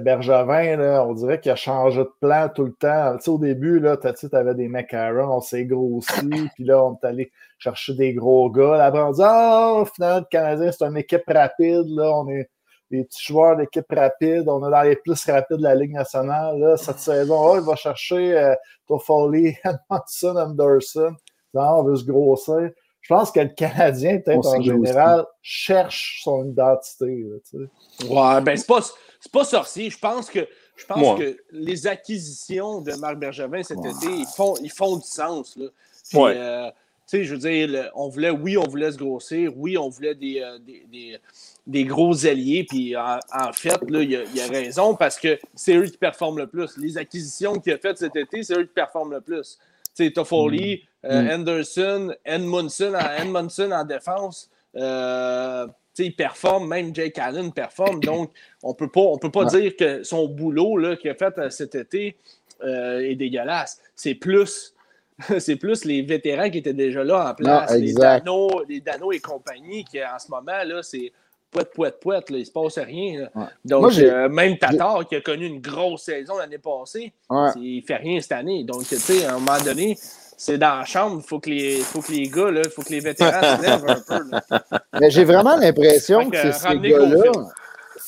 Bergevin, 0.00 0.76
là, 0.76 1.04
on 1.06 1.14
dirait 1.14 1.40
qu'il 1.40 1.52
a 1.52 1.56
changé 1.56 2.00
de 2.00 2.10
plan 2.20 2.48
tout 2.54 2.64
le 2.64 2.72
temps. 2.72 3.16
Tu 3.16 3.24
sais, 3.24 3.30
au 3.30 3.38
début, 3.38 3.80
tu 3.80 4.36
avais 4.36 4.54
des 4.54 4.68
McCarron, 4.68 5.36
on 5.36 5.40
s'est 5.40 5.64
grossi, 5.64 6.10
puis 6.54 6.64
là, 6.64 6.84
on 6.84 6.94
est 6.94 7.06
allé 7.06 7.32
chercher 7.58 7.94
des 7.94 8.12
gros 8.12 8.50
gars. 8.50 8.76
Là, 8.76 8.84
après, 8.86 9.00
on 9.00 9.12
dit 9.12 9.22
Ah, 9.24 9.74
oh, 9.74 9.84
finalement, 9.94 10.18
le 10.18 10.26
Canadien, 10.30 10.70
c'est 10.72 10.84
une 10.84 10.96
équipe 10.96 11.24
rapide. 11.26 11.86
Là, 11.86 12.12
on 12.14 12.28
est 12.28 12.50
des 12.90 13.04
petits 13.04 13.24
joueurs 13.24 13.56
d'équipe 13.56 13.86
rapide. 13.90 14.48
On 14.48 14.66
est 14.66 14.70
dans 14.70 14.82
les 14.82 14.96
plus 14.96 15.24
rapides 15.24 15.58
de 15.58 15.62
la 15.62 15.74
Ligue 15.74 15.92
nationale. 15.92 16.58
Là, 16.58 16.76
cette 16.76 16.98
saison, 16.98 17.36
oh, 17.38 17.56
il 17.56 17.64
va 17.64 17.76
chercher 17.76 18.38
euh, 18.38 18.54
Toffoli, 18.86 19.56
Edmondson, 19.64 20.36
Anderson. 20.36 21.14
Non, 21.54 21.80
on 21.80 21.84
veut 21.84 21.96
se 21.96 22.04
grossir. 22.04 22.70
Je 23.00 23.14
pense 23.14 23.30
que 23.30 23.38
le 23.38 23.50
Canadien, 23.50 24.18
peut-être 24.18 24.46
en 24.46 24.60
général, 24.60 25.24
cherche 25.40 26.22
son 26.24 26.44
identité. 26.44 27.24
Là. 27.52 27.66
Ouais, 28.10 28.40
ben 28.42 28.56
c'est 28.56 28.66
pas 28.66 28.80
c'est 29.20 29.32
pas 29.32 29.44
sorcier. 29.44 29.90
Je 29.90 29.98
pense 29.98 30.30
que 30.30 30.46
je 30.76 30.84
pense 30.84 31.18
que 31.18 31.36
les 31.52 31.86
acquisitions 31.86 32.80
de 32.80 32.92
Marc 32.94 33.16
Bergevin 33.16 33.62
cet 33.62 33.78
été, 33.78 34.06
ils 34.06 34.26
font, 34.26 34.54
ils 34.62 34.70
font 34.70 34.96
du 34.96 35.06
sens. 35.06 35.56
Là. 35.56 35.68
Euh, 36.14 36.70
tu 37.08 37.18
sais, 37.18 37.24
je 37.24 37.34
veux 37.34 37.38
dire, 37.38 37.90
on 37.94 38.08
voulait, 38.08 38.30
oui, 38.30 38.58
on 38.58 38.66
voulait 38.66 38.90
se 38.90 38.98
grossir, 38.98 39.52
oui, 39.56 39.78
on 39.78 39.88
voulait 39.88 40.16
des, 40.16 40.40
euh, 40.40 40.58
des, 40.58 41.20
des, 41.66 41.84
gros 41.84 42.26
alliés, 42.26 42.66
puis 42.68 42.96
en, 42.96 43.20
fait, 43.52 43.78
là, 43.88 44.02
il, 44.02 44.10
y 44.10 44.40
a, 44.40 44.46
raison 44.48 44.96
parce 44.96 45.16
que 45.16 45.38
c'est 45.54 45.76
eux 45.76 45.86
qui 45.86 45.98
performent 45.98 46.38
le 46.38 46.48
plus. 46.48 46.76
Les 46.76 46.98
acquisitions 46.98 47.60
qu'il 47.60 47.72
a 47.72 47.78
faites 47.78 47.98
cet 47.98 48.16
été, 48.16 48.42
c'est 48.42 48.58
eux 48.58 48.64
qui 48.64 48.72
performent 48.74 49.12
le 49.12 49.20
plus. 49.20 49.56
Tu 49.96 50.04
sais, 50.04 50.10
Toffoli, 50.10 50.82
mm. 51.04 51.06
euh, 51.06 51.22
mm. 51.22 51.40
Anderson, 51.40 52.14
Edmondson, 52.24 52.92
Edmondson 53.18 53.70
en 53.70 53.84
défense. 53.84 54.50
Euh, 54.74 55.66
il 56.04 56.14
performe, 56.14 56.68
même 56.68 56.94
Jake 56.94 57.18
Allen 57.18 57.52
performe. 57.52 58.00
Donc, 58.00 58.30
on 58.62 58.74
peut 58.74 58.88
pas, 58.88 59.00
on 59.00 59.18
peut 59.18 59.30
pas 59.30 59.44
dire 59.46 59.76
que 59.76 60.02
son 60.02 60.28
boulot 60.28 60.96
qu'il 60.96 61.10
a 61.10 61.14
fait 61.14 61.38
euh, 61.38 61.50
cet 61.50 61.74
été 61.74 62.16
euh, 62.62 63.00
est 63.00 63.14
dégueulasse. 63.14 63.80
C'est 63.94 64.14
plus, 64.14 64.74
c'est 65.38 65.56
plus 65.56 65.84
les 65.84 66.02
vétérans 66.02 66.50
qui 66.50 66.58
étaient 66.58 66.74
déjà 66.74 67.04
là 67.04 67.30
en 67.30 67.34
place, 67.34 67.74
les, 67.76 67.92
Dano, 67.92 68.64
les 68.68 68.80
Dano 68.80 69.12
et 69.12 69.20
compagnie, 69.20 69.84
qui 69.84 70.02
en 70.02 70.18
ce 70.18 70.30
moment, 70.30 70.62
là, 70.64 70.82
c'est 70.82 71.12
poète, 71.50 71.72
poète, 71.72 72.00
poète, 72.00 72.30
là, 72.30 72.38
il 72.38 72.46
se 72.46 72.52
passe 72.52 72.78
rien. 72.78 73.28
Donc, 73.64 73.96
euh, 73.96 74.28
même 74.28 74.58
Tatar, 74.58 75.06
qui 75.08 75.16
a 75.16 75.20
connu 75.20 75.46
une 75.46 75.60
grosse 75.60 76.02
saison 76.02 76.36
l'année 76.36 76.58
passée, 76.58 77.12
il 77.56 77.82
fait 77.86 77.96
rien 77.96 78.20
cette 78.20 78.32
année. 78.32 78.64
Donc, 78.64 78.86
tu 78.86 78.96
sais, 78.96 79.24
à 79.24 79.36
un 79.36 79.38
moment 79.38 79.58
donné, 79.64 79.96
c'est 80.36 80.58
dans 80.58 80.78
la 80.78 80.84
chambre. 80.84 81.20
Il 81.24 81.28
faut 81.28 81.40
que 81.40 81.50
les, 81.50 81.78
faut 81.78 82.00
que 82.00 82.12
les 82.12 82.28
gars, 82.28 82.50
il 82.50 82.70
faut 82.70 82.82
que 82.82 82.92
les 82.92 83.00
vétérans 83.00 83.56
se 83.56 83.62
lèvent 83.62 83.84
un 83.88 84.18
peu. 84.18 84.68
Mais 85.00 85.10
j'ai 85.10 85.24
vraiment 85.24 85.56
l'impression 85.56 86.28
que, 86.30 86.36
c'est 86.36 86.52
ces 86.52 86.78
gars-là. 86.78 87.32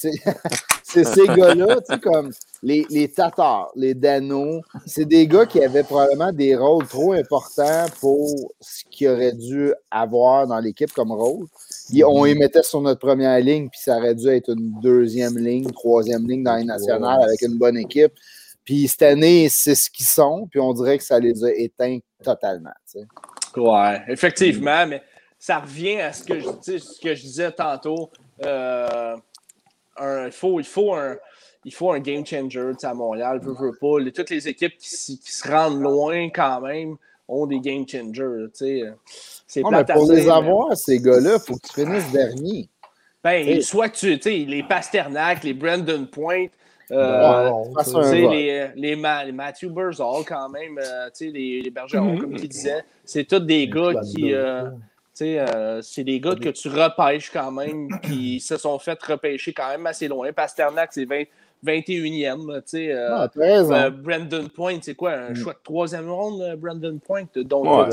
C'est 0.91 1.05
ces 1.05 1.27
gars-là, 1.27 1.77
tu 1.87 1.93
sais, 1.93 2.01
comme 2.01 2.31
les, 2.63 2.87
les 2.89 3.09
Tatars, 3.09 3.71
les 3.77 3.93
Danos, 3.93 4.63
c'est 4.87 5.05
des 5.05 5.27
gars 5.27 5.45
qui 5.45 5.63
avaient 5.63 5.83
probablement 5.83 6.33
des 6.33 6.57
rôles 6.57 6.87
trop 6.87 7.13
importants 7.13 7.85
pour 8.01 8.55
ce 8.59 8.85
qu'ils 8.91 9.09
auraient 9.09 9.35
dû 9.35 9.75
avoir 9.91 10.47
dans 10.47 10.61
l'équipe 10.61 10.91
comme 10.93 11.13
rôle. 11.13 11.47
on 12.07 12.25
les 12.25 12.35
mettait 12.35 12.63
sur 12.63 12.81
notre 12.81 13.01
première 13.01 13.39
ligne, 13.41 13.69
puis 13.69 13.81
ça 13.83 13.99
aurait 13.99 14.15
dû 14.15 14.29
être 14.29 14.51
une 14.51 14.81
deuxième 14.81 15.37
ligne, 15.37 15.71
troisième 15.73 16.27
ligne 16.27 16.43
dans 16.43 16.57
les 16.57 16.65
nationales 16.65 17.23
avec 17.23 17.43
une 17.43 17.59
bonne 17.59 17.77
équipe. 17.77 18.13
Puis 18.65 18.89
cette 18.89 19.03
année, 19.03 19.49
c'est 19.51 19.75
ce 19.75 19.91
qu'ils 19.91 20.07
sont, 20.07 20.47
puis 20.51 20.59
on 20.59 20.73
dirait 20.73 20.97
que 20.97 21.05
ça 21.05 21.19
les 21.19 21.45
a 21.45 21.53
éteints 21.55 21.99
totalement. 22.23 22.73
Ouais, 23.57 24.03
effectivement, 24.09 24.87
mais 24.87 25.03
ça 25.39 25.61
revient 25.61 26.01
à 26.01 26.13
ce 26.13 26.25
que 26.25 26.41
je, 26.41 26.79
ce 26.79 27.01
que 27.01 27.15
je 27.15 27.23
disais 27.23 27.53
tantôt. 27.53 28.11
Euh, 28.45 29.17
il, 30.01 30.33
faut, 30.33 30.61
il, 30.61 30.67
faut 30.67 30.95
un, 30.95 31.17
il 31.65 31.73
faut 31.73 31.93
un 31.93 32.01
game 32.01 32.25
changer 32.25 32.73
à 32.83 32.95
Montréal, 32.95 33.41
pas. 33.41 34.11
toutes 34.15 34.31
les 34.31 34.49
équipes 34.49 34.77
qui, 34.79 34.89
se 34.89 35.49
rendent 35.49 35.81
loin 35.81 36.29
quand 36.31 36.61
même 36.61 36.97
ont 37.29 37.47
des 37.47 37.61
game 37.61 37.87
changers. 37.87 38.47
C'est 38.55 38.83
mais 39.57 39.85
pour 39.85 40.11
les 40.11 40.29
avoir, 40.29 40.77
ces 40.77 41.01
gars-là, 41.01 41.35
il 41.35 41.41
faut 41.41 41.55
que 41.57 41.67
tu 41.67 41.75
finisses 41.75 42.11
dernier. 42.13 42.69
Ben, 43.23 43.61
soit 43.61 43.89
tu, 43.89 44.21
sais, 44.21 44.31
les 44.31 44.63
Pasternak, 44.63 45.43
les 45.43 45.55
Brandon 45.55 46.07
Point, 46.07 46.47
euh, 46.91 47.51
les, 48.13 48.71
les, 48.77 48.97
Matthew 48.97 49.67
Burzall, 49.69 50.25
quand 50.27 50.49
même, 50.49 50.79
euh, 50.79 51.09
les, 51.21 51.63
les 51.63 51.71
Bergeron, 51.71 52.19
comme 52.19 52.35
tu 52.37 52.49
disais, 52.49 52.85
c'est 53.05 53.25
tous 53.25 53.41
des 53.41 53.69
gars 53.69 54.01
qui. 54.03 54.35
Euh, 54.35 54.71
c'est 55.83 56.05
des 56.05 56.21
gars 56.21 56.37
que 56.37 56.51
tu 56.51 56.69
repêches 56.69 57.31
quand 57.31 57.51
même, 57.51 57.89
qui 58.03 58.39
se 58.39 58.57
sont 58.57 58.79
fait 58.79 59.03
repêcher 59.03 59.53
quand 59.53 59.69
même 59.69 59.85
assez 59.87 60.07
loin. 60.07 60.33
Pasternak, 60.33 60.91
c'est 60.93 61.09
21e. 61.65 62.63
Ah, 63.73 63.91
Brandon 63.91 64.47
Point, 64.55 64.79
c'est 64.81 64.95
quoi, 64.95 65.15
un 65.15 65.31
mm. 65.31 65.37
choix 65.37 65.55
de 65.55 65.59
troisième 65.65 66.09
ronde, 66.09 66.57
Brandon 66.59 66.99
Point? 67.05 67.27
Donc, 67.35 67.93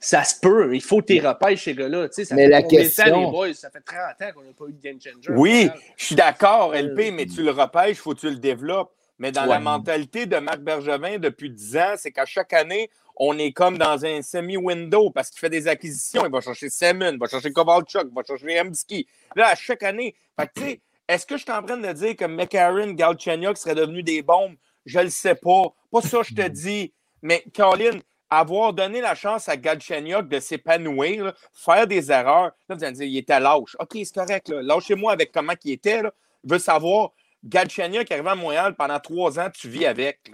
ça 0.00 0.24
se 0.24 0.38
peut. 0.40 0.74
Il 0.74 0.82
faut 0.82 1.02
tes 1.02 1.20
repères, 1.20 1.58
ces 1.58 1.74
gars-là. 1.74 2.08
Ça 2.10 2.34
mais 2.34 2.44
fait 2.44 2.48
la 2.48 2.62
question... 2.62 3.20
les 3.20 3.30
boys? 3.30 3.54
Ça 3.54 3.70
fait 3.70 3.80
30 3.80 3.98
ans 3.98 4.32
qu'on 4.34 4.42
n'a 4.42 4.52
pas 4.52 4.66
eu 4.66 4.72
de 4.72 4.80
game 4.80 4.98
changer. 5.00 5.30
Oui, 5.30 5.70
je 5.96 6.04
suis 6.04 6.14
d'accord, 6.14 6.74
LP, 6.74 7.12
mais 7.12 7.26
tu 7.26 7.42
le 7.42 7.50
repêches, 7.50 7.90
il 7.90 7.96
faut 7.96 8.14
que 8.14 8.20
tu 8.20 8.30
le 8.30 8.36
développes. 8.36 8.92
Mais 9.18 9.32
dans 9.32 9.46
la 9.46 9.58
mentalité 9.58 10.26
de 10.26 10.36
Marc 10.36 10.60
Bergevin 10.60 11.18
depuis 11.18 11.50
10 11.50 11.76
ans, 11.76 11.94
c'est 11.96 12.12
qu'à 12.12 12.24
chaque 12.24 12.52
année, 12.52 12.88
on 13.16 13.36
est 13.36 13.52
comme 13.52 13.76
dans 13.76 14.04
un 14.04 14.22
semi-window 14.22 15.10
parce 15.10 15.30
qu'il 15.30 15.40
fait 15.40 15.50
des 15.50 15.66
acquisitions. 15.66 16.24
Il 16.24 16.30
va 16.30 16.40
chercher 16.40 16.70
Semin, 16.70 17.12
il 17.12 17.18
va 17.18 17.26
chercher 17.26 17.52
Kovalchuk, 17.52 18.06
il 18.08 18.14
va 18.14 18.22
chercher 18.22 18.60
Emski. 18.60 19.08
Là, 19.34 19.48
à 19.48 19.54
chaque 19.56 19.82
année. 19.82 20.14
Fait 20.38 20.48
tu 20.54 20.62
sais, 20.62 20.80
est-ce 21.08 21.26
que 21.26 21.36
je 21.36 21.42
suis 21.42 21.50
en 21.50 21.62
train 21.64 21.76
de 21.76 21.92
dire 21.92 22.14
que 22.14 22.26
McCarron, 22.26 22.92
Galchenyuk 22.92 23.56
seraient 23.56 23.74
devenus 23.74 24.04
des 24.04 24.22
bombes? 24.22 24.54
Je 24.86 25.00
le 25.00 25.10
sais 25.10 25.34
pas. 25.34 25.74
Pas 25.90 26.00
ça, 26.00 26.20
je 26.22 26.34
te 26.34 26.46
dis. 26.46 26.92
Mais 27.20 27.42
Colin, 27.56 27.98
avoir 28.30 28.72
donné 28.72 29.00
la 29.00 29.14
chance 29.14 29.48
à 29.48 29.56
Galchenyuk 29.56 30.28
de 30.28 30.40
s'épanouir, 30.40 31.32
faire 31.52 31.86
des 31.86 32.10
erreurs. 32.10 32.52
Là, 32.68 32.76
vous 32.76 32.84
allez 32.84 32.96
dire, 32.96 33.06
il 33.06 33.16
était 33.16 33.40
lâche. 33.40 33.76
OK, 33.78 33.92
c'est 33.92 34.14
correct. 34.14 34.48
Lâchez-moi 34.48 35.12
avec 35.12 35.32
comment 35.32 35.54
il 35.64 35.72
était. 35.72 36.02
Là. 36.02 36.12
Je 36.44 36.52
veux 36.52 36.58
savoir, 36.58 37.12
Galchenyuk 37.44 38.10
arrivé 38.10 38.28
à 38.28 38.34
Montréal 38.34 38.74
pendant 38.76 39.00
trois 39.00 39.38
ans, 39.38 39.48
tu 39.52 39.68
vis 39.68 39.86
avec. 39.86 40.30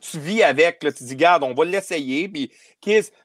Tu 0.00 0.18
vis 0.18 0.42
avec. 0.42 0.82
Là. 0.82 0.92
Tu 0.92 1.04
dis, 1.04 1.16
garde, 1.16 1.42
on 1.42 1.54
va 1.54 1.64
l'essayer. 1.64 2.28
Puis, 2.28 2.50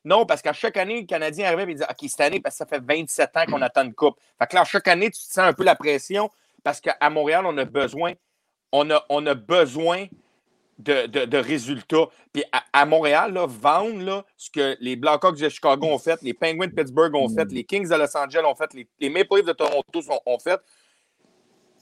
non, 0.03 0.25
parce 0.25 0.41
qu'à 0.41 0.53
chaque 0.53 0.77
année, 0.77 1.01
le 1.01 1.07
Canadien 1.07 1.47
arrivait 1.47 1.71
et 1.71 1.75
dit, 1.75 1.83
OK, 1.83 2.09
cette 2.09 2.21
année, 2.21 2.39
parce 2.39 2.55
que 2.55 2.59
ça 2.59 2.65
fait 2.65 2.83
27 2.83 3.37
ans 3.37 3.45
qu'on 3.45 3.61
attend 3.61 3.83
une 3.83 3.93
coupe. 3.93 4.17
Fait 4.39 4.47
que 4.47 4.55
là, 4.55 4.63
chaque 4.63 4.87
année, 4.87 5.11
tu 5.11 5.19
te 5.19 5.33
sens 5.33 5.39
un 5.39 5.53
peu 5.53 5.63
la 5.63 5.75
pression 5.75 6.29
parce 6.63 6.81
qu'à 6.81 7.09
Montréal, 7.09 7.45
on 7.45 7.57
a 7.57 7.65
besoin. 7.65 8.13
On 8.71 8.89
a, 8.91 9.05
on 9.09 9.25
a 9.25 9.33
besoin 9.33 10.07
de, 10.79 11.37
résultats. 11.37 12.07
Puis 12.33 12.43
à, 12.73 12.85
Montréal, 12.85 13.33
là, 13.33 13.45
vendre 13.47 14.25
ce 14.35 14.49
que 14.49 14.77
les 14.79 14.95
Blackhawks 14.95 15.37
de 15.37 15.49
Chicago 15.49 15.87
ont 15.87 15.97
fait, 15.97 16.21
les 16.21 16.33
Penguins 16.33 16.67
de 16.67 16.73
Pittsburgh 16.73 17.15
ont 17.15 17.29
fait, 17.29 17.45
mm. 17.45 17.53
les 17.53 17.63
Kings 17.63 17.89
de 17.89 17.95
Los 17.95 18.15
Angeles 18.15 18.43
ont 18.45 18.55
fait, 18.55 18.73
les, 18.99 19.09
Maple 19.09 19.37
Leafs 19.37 19.45
de 19.45 19.53
Toronto 19.53 20.01
ont, 20.25 20.39
fait. 20.39 20.59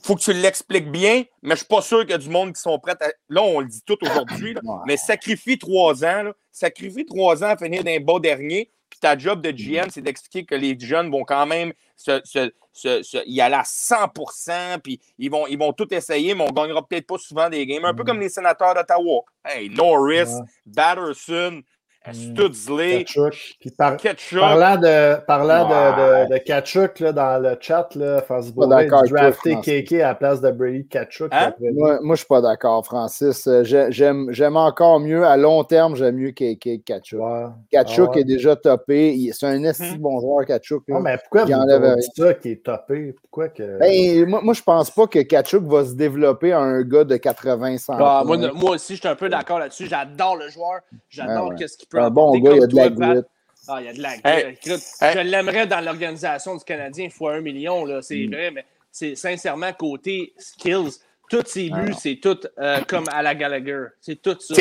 faut 0.01 0.15
que 0.15 0.21
tu 0.21 0.33
l'expliques 0.33 0.91
bien, 0.91 1.23
mais 1.41 1.49
je 1.49 1.51
ne 1.51 1.55
suis 1.55 1.65
pas 1.65 1.81
sûr 1.81 2.01
qu'il 2.01 2.11
y 2.11 2.13
a 2.13 2.17
du 2.17 2.29
monde 2.29 2.53
qui 2.53 2.61
sont 2.61 2.79
prêts 2.79 2.95
à. 3.01 3.09
Là, 3.29 3.41
on 3.41 3.59
le 3.59 3.67
dit 3.67 3.81
tout 3.85 3.97
aujourd'hui, 4.01 4.55
mais 4.85 4.97
sacrifie 4.97 5.57
trois 5.57 6.05
ans, 6.05 6.31
sacrifie 6.51 7.05
trois 7.05 7.43
ans 7.43 7.49
à 7.49 7.57
finir 7.57 7.83
d'un 7.83 7.99
bas 7.99 8.19
dernier, 8.19 8.71
puis 8.89 8.99
ta 8.99 9.17
job 9.17 9.41
de 9.41 9.51
GM, 9.51 9.89
c'est 9.89 10.01
d'expliquer 10.01 10.45
que 10.45 10.55
les 10.55 10.79
jeunes 10.79 11.11
vont 11.11 11.23
quand 11.23 11.45
même 11.45 11.73
se, 11.97 12.51
y 12.83 13.41
aller 13.41 13.55
à 13.55 13.63
100% 13.63 14.79
puis 14.79 14.99
ils 15.17 15.29
vont, 15.31 15.47
ils 15.47 15.57
vont 15.57 15.73
tout 15.73 15.91
essayer, 15.93 16.35
mais 16.35 16.43
on 16.43 16.47
ne 16.47 16.53
gagnera 16.53 16.85
peut-être 16.85 17.07
pas 17.07 17.17
souvent 17.17 17.49
des 17.49 17.65
games. 17.65 17.85
Un 17.85 17.93
peu 17.93 18.03
comme 18.03 18.19
les 18.19 18.29
sénateurs 18.29 18.73
d'Ottawa. 18.73 19.21
Hey, 19.43 19.69
Norris, 19.69 20.31
Batterson, 20.65 21.61
Studsley, 22.13 23.03
Ketchuk. 23.03 24.39
Parlant 24.39 24.77
de, 24.77 25.25
parlant 25.25 25.67
de, 25.67 26.33
de, 26.33 26.37
Ketchuk 26.37 26.99
là, 26.99 27.11
dans 27.11 27.41
le 27.41 27.57
chat, 27.59 27.89
là, 27.95 28.21
Facebook, 28.21 28.69
drafté 28.69 29.55
KK 29.55 29.93
à 29.93 30.07
la 30.07 30.15
place 30.15 30.41
de 30.41 30.51
Brady 30.51 30.87
Ketchuk. 30.87 31.29
Hein? 31.31 31.53
Moi, 31.59 31.99
moi 32.01 32.15
je 32.15 32.19
suis 32.19 32.27
pas 32.27 32.41
d'accord, 32.41 32.85
Francis. 32.85 33.47
Euh, 33.47 33.63
j'aime 33.63 34.57
encore 34.57 34.99
mieux, 34.99 35.25
à 35.25 35.37
long 35.37 35.63
terme, 35.63 35.95
j'aime 35.95 36.15
mieux 36.15 36.31
KK 36.31 36.83
Ketchuk. 36.83 37.19
Ouais. 37.19 37.45
Ketchuk 37.71 38.11
ah 38.13 38.19
est 38.19 38.23
déjà 38.23 38.55
topé. 38.55 39.31
C'est 39.33 39.47
un 39.47 39.63
esti 39.63 39.95
hmm. 39.95 40.01
bon 40.01 40.19
joueur, 40.19 40.45
Ketchuk. 40.45 40.83
Non, 40.87 40.99
mais 40.99 41.17
pourquoi 41.17 41.45
vous 41.45 42.01
ça 42.15 42.33
qui 42.35 42.51
est 42.51 42.63
topé? 42.63 43.15
Pourquoi 43.21 43.49
que... 43.49 43.79
Ben, 43.79 44.27
moi, 44.27 44.41
moi, 44.41 44.53
je 44.53 44.61
pense 44.61 44.91
pas 44.91 45.07
que 45.07 45.19
Ketchuk 45.19 45.63
va 45.63 45.85
se 45.85 45.93
développer 45.93 46.51
à 46.51 46.59
un 46.59 46.81
gars 46.81 47.03
de 47.03 47.17
80 47.17 47.77
100 47.77 47.93
ah, 47.99 48.23
moi, 48.25 48.37
moi, 48.53 48.71
aussi, 48.71 48.95
je 48.95 48.99
suis 48.99 49.07
un 49.07 49.15
peu 49.15 49.29
d'accord 49.29 49.59
là-dessus. 49.59 49.87
J'adore 49.87 50.37
le 50.37 50.49
joueur. 50.49 50.79
J'adore 51.09 51.53
ah 51.53 51.67
ce 51.67 51.77
qu'il 51.77 51.87
un 51.97 52.09
bon 52.09 52.37
gars, 52.39 52.51
il 52.53 52.59
y 52.59 52.63
a 52.63 52.67
de 52.67 52.75
la 52.75 52.89
grit. 52.89 53.21
Ah, 53.67 53.81
il 53.81 53.85
y 53.85 53.89
a 53.89 53.93
de 53.93 54.01
la 54.01 54.17
grit. 54.17 54.57
Je 54.63 55.19
l'aimerais 55.19 55.67
dans 55.67 55.83
l'organisation 55.83 56.55
du 56.55 56.63
Canadien 56.63 57.09
fois 57.09 57.35
un 57.35 57.41
million, 57.41 57.85
c'est 58.01 58.27
mm. 58.27 58.33
vrai, 58.33 58.51
mais 58.51 58.65
c'est 58.95 59.15
sincèrement 59.15 59.73
côté 59.73 60.33
skills. 60.37 60.99
Tous 61.29 61.43
ses 61.45 61.69
buts, 61.69 61.93
c'est 61.99 62.19
tout 62.21 62.39
euh, 62.59 62.81
comme 62.87 63.09
à 63.11 63.23
la 63.23 63.35
Gallagher. 63.35 63.87
C'est 63.99 64.21
tout 64.21 64.37
ça. 64.39 64.53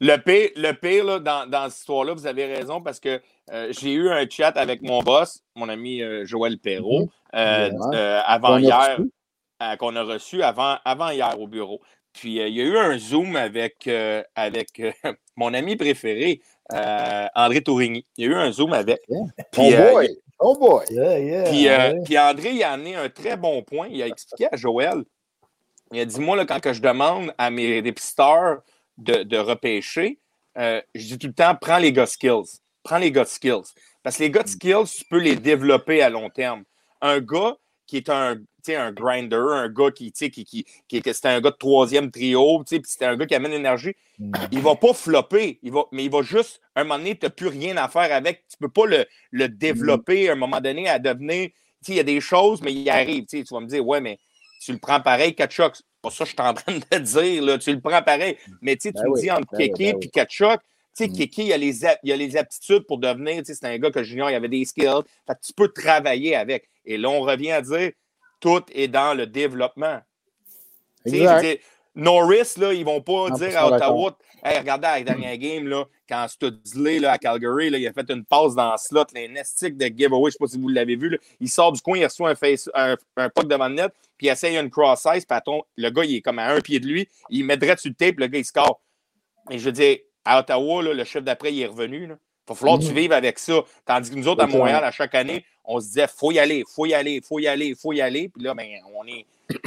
Le, 0.00 0.16
pire, 0.16 0.50
le 0.56 0.72
pire 0.72 1.04
là, 1.04 1.18
dans, 1.20 1.48
dans 1.48 1.70
cette 1.70 1.78
histoire-là, 1.78 2.12
vous 2.12 2.26
avez 2.26 2.46
raison, 2.46 2.82
parce 2.82 2.98
que 2.98 3.20
euh, 3.52 3.72
j'ai 3.72 3.92
eu 3.92 4.10
un 4.10 4.28
chat 4.28 4.48
avec 4.56 4.82
mon 4.82 5.00
boss, 5.00 5.44
mon 5.54 5.68
ami 5.68 6.02
euh, 6.02 6.26
Joël 6.26 6.58
Perrault, 6.58 7.08
mm-hmm. 7.32 8.22
avant 8.26 8.58
hier, 8.58 8.98
qu'on 9.78 9.94
a 9.94 10.02
reçu 10.02 10.42
avant, 10.42 10.76
avant 10.84 11.10
hier 11.10 11.38
au 11.40 11.46
bureau. 11.46 11.80
Puis 12.12 12.34
il 12.34 12.54
y 12.54 12.60
a 12.60 12.64
eu 12.64 12.76
un 12.76 12.98
Zoom 12.98 13.36
avec, 13.36 13.88
avec 14.34 14.82
mon 15.36 15.54
ami 15.54 15.76
préféré, 15.76 16.42
euh, 16.72 17.26
André 17.34 17.62
Tourigny. 17.62 18.06
Il 18.16 18.24
y 18.24 18.28
a 18.28 18.30
eu 18.30 18.34
un 18.34 18.52
Zoom 18.52 18.72
avec. 18.72 19.00
Puis, 19.50 19.74
oh 19.74 19.92
boy! 19.92 20.18
oh 20.38 20.58
boy! 20.58 20.84
Euh, 20.98 21.94
puis, 22.04 22.18
André, 22.18 22.50
il 22.50 22.62
a 22.62 22.72
amené 22.72 22.94
un 22.94 23.08
très 23.08 23.36
bon 23.36 23.62
point. 23.62 23.88
Il 23.90 24.02
a 24.02 24.06
expliqué 24.06 24.48
à 24.50 24.56
Joël. 24.56 25.02
Il 25.92 26.00
a 26.00 26.04
dit 26.04 26.20
Moi, 26.20 26.36
là, 26.36 26.46
quand 26.46 26.60
que 26.60 26.72
je 26.72 26.80
demande 26.80 27.34
à 27.38 27.50
mes 27.50 27.82
dépisteurs 27.82 28.62
de, 28.98 29.22
de 29.22 29.38
repêcher, 29.38 30.18
euh, 30.58 30.80
je 30.94 31.06
dis 31.06 31.18
tout 31.18 31.28
le 31.28 31.32
temps 31.32 31.54
prends 31.60 31.78
les 31.78 31.92
gars 31.92 32.06
skills. 32.06 32.60
Prends 32.82 32.98
les 32.98 33.10
gars 33.10 33.24
skills. 33.24 33.72
Parce 34.02 34.16
que 34.16 34.22
les 34.22 34.30
gars 34.30 34.46
skills, 34.46 34.90
tu 34.96 35.04
peux 35.04 35.18
les 35.18 35.36
développer 35.36 36.02
à 36.02 36.10
long 36.10 36.28
terme. 36.30 36.64
Un 37.00 37.20
gars 37.20 37.56
qui 37.92 37.98
est 37.98 38.08
un, 38.08 38.38
un 38.68 38.92
grinder, 38.92 39.36
un 39.36 39.68
gars 39.68 39.90
qui, 39.90 40.12
qui, 40.12 40.30
qui, 40.30 40.64
qui 40.64 41.02
c'était 41.12 41.28
un 41.28 41.42
gars 41.42 41.50
de 41.50 41.56
troisième 41.56 42.10
trio, 42.10 42.64
puis 42.64 42.80
c'était 42.86 43.04
un 43.04 43.18
gars 43.18 43.26
qui 43.26 43.34
amène 43.34 43.50
l'énergie. 43.50 43.94
Mm. 44.18 44.32
Il 44.50 44.60
va 44.60 44.76
pas 44.76 44.94
flopper, 44.94 45.58
il 45.62 45.70
va, 45.70 45.82
mais 45.92 46.04
il 46.06 46.10
va 46.10 46.22
juste, 46.22 46.62
à 46.74 46.80
un 46.80 46.84
moment 46.84 46.96
donné, 46.96 47.18
tu 47.18 47.26
n'as 47.26 47.30
plus 47.30 47.48
rien 47.48 47.76
à 47.76 47.88
faire 47.88 48.10
avec. 48.10 48.44
Tu 48.48 48.56
peux 48.56 48.70
pas 48.70 48.86
le, 48.86 49.04
le 49.30 49.48
développer 49.50 50.30
à 50.30 50.32
un 50.32 50.36
moment 50.36 50.58
donné 50.58 50.88
à 50.88 50.98
devenir. 50.98 51.50
Il 51.86 51.94
y 51.94 52.00
a 52.00 52.02
des 52.02 52.22
choses, 52.22 52.62
mais 52.62 52.72
il 52.72 52.88
arrive. 52.88 53.26
Tu 53.26 53.44
vas 53.50 53.60
me 53.60 53.66
dire, 53.66 53.86
ouais, 53.86 54.00
mais 54.00 54.18
tu 54.62 54.72
le 54.72 54.78
prends 54.78 55.02
pareil, 55.02 55.34
Kachuk. 55.34 55.76
C'est 55.76 55.84
pas 56.00 56.10
ça 56.10 56.24
que 56.24 56.30
je 56.30 56.34
suis 56.34 56.48
en 56.48 56.54
train 56.54 56.72
de 56.72 56.98
dire. 56.98 57.42
Là. 57.42 57.58
Tu 57.58 57.74
le 57.74 57.80
prends 57.80 58.02
pareil. 58.02 58.38
Mais 58.62 58.76
tu 58.76 58.90
ben 58.90 59.02
me 59.04 59.20
dis 59.20 59.30
entre 59.30 59.48
ben 59.52 59.68
Keke 59.68 59.80
et 59.80 59.92
ben 59.92 60.10
Kachuk, 60.10 60.60
tu 60.94 61.04
sais, 61.04 61.10
mm. 61.10 61.12
Kiki, 61.12 61.44
il 61.46 61.52
a, 61.52 61.56
les, 61.56 61.80
il 62.02 62.12
a 62.12 62.16
les 62.16 62.36
aptitudes 62.36 62.86
pour 62.86 62.98
devenir, 62.98 63.42
c'est 63.44 63.64
un 63.64 63.78
gars 63.78 63.90
que 63.90 64.02
junior, 64.02 64.30
il 64.30 64.34
avait 64.34 64.48
des 64.48 64.64
skills. 64.64 65.02
Fait 65.26 65.36
tu 65.42 65.52
peux 65.54 65.68
travailler 65.68 66.36
avec. 66.36 66.68
Et 66.84 66.98
là, 66.98 67.08
on 67.08 67.20
revient 67.20 67.52
à 67.52 67.62
dire, 67.62 67.92
tout 68.40 68.62
est 68.72 68.88
dans 68.88 69.14
le 69.14 69.26
développement. 69.26 70.00
Norris, 71.94 72.54
là, 72.56 72.72
ils 72.72 72.84
vont 72.84 73.02
pas 73.02 73.30
dire 73.30 73.56
à 73.58 73.70
Ottawa, 73.70 74.16
hey, 74.42 74.58
regardez 74.58 74.86
la 74.86 75.02
dernière 75.02 75.36
game, 75.36 75.68
là, 75.68 75.84
quand 76.08 76.26
Studsley 76.26 76.98
là, 76.98 77.12
à 77.12 77.18
Calgary, 77.18 77.68
là, 77.68 77.78
il 77.78 77.86
a 77.86 77.92
fait 77.92 78.10
une 78.10 78.24
passe 78.24 78.54
dans 78.54 78.72
le 78.72 78.78
slot, 78.78 79.04
l'inestique 79.14 79.76
de 79.76 79.86
giveaway, 79.86 80.22
je 80.22 80.26
ne 80.26 80.30
sais 80.30 80.38
pas 80.40 80.46
si 80.46 80.58
vous 80.58 80.68
l'avez 80.68 80.96
vu. 80.96 81.10
Là, 81.10 81.18
il 81.38 81.50
sort 81.50 81.72
du 81.72 81.82
coin, 81.82 81.98
il 81.98 82.04
reçoit 82.04 82.30
un, 82.30 82.34
face, 82.34 82.70
un, 82.74 82.96
un 83.16 83.28
puck 83.28 83.46
devant 83.46 83.68
le 83.68 83.74
net, 83.74 83.92
puis 84.16 84.28
il 84.28 84.30
essaye 84.30 84.56
une 84.56 84.70
cross-size, 84.70 85.26
le 85.76 85.90
gars, 85.90 86.04
il 86.04 86.16
est 86.16 86.22
comme 86.22 86.38
à 86.38 86.48
un 86.48 86.60
pied 86.60 86.80
de 86.80 86.86
lui, 86.86 87.08
il 87.28 87.44
mettrait 87.44 87.76
sur 87.76 87.90
le 87.90 87.94
tape, 87.94 88.18
le 88.18 88.26
gars, 88.26 88.38
il 88.38 88.44
score. 88.44 88.80
Mais 89.50 89.58
je 89.58 89.64
veux 89.64 89.72
dire, 89.72 89.98
à 90.24 90.40
Ottawa, 90.40 90.82
le 90.82 91.04
chef 91.04 91.24
d'après, 91.24 91.52
il 91.52 91.62
est 91.62 91.66
revenu. 91.66 92.04
Il 92.04 92.48
va 92.48 92.54
falloir 92.54 92.78
que 92.78 92.84
tu 92.84 92.92
vives 92.92 93.12
avec 93.12 93.38
ça. 93.38 93.60
Tandis 93.86 94.10
que 94.10 94.16
nous 94.16 94.28
autres, 94.28 94.42
à 94.42 94.46
Montréal, 94.46 94.82
à 94.84 94.90
chaque 94.90 95.14
année, 95.14 95.44
on 95.64 95.80
se 95.80 95.86
disait 95.86 96.06
faut 96.08 96.32
y 96.32 96.38
aller, 96.38 96.64
faut 96.68 96.86
y 96.86 96.94
aller, 96.94 97.20
faut 97.26 97.38
y 97.38 97.46
aller, 97.46 97.74
faut 97.80 97.92
y 97.92 98.00
aller. 98.00 98.28
Puis 98.28 98.42
là, 98.42 98.54
ben, 98.54 98.66
on 98.94 99.06
est. 99.06 99.26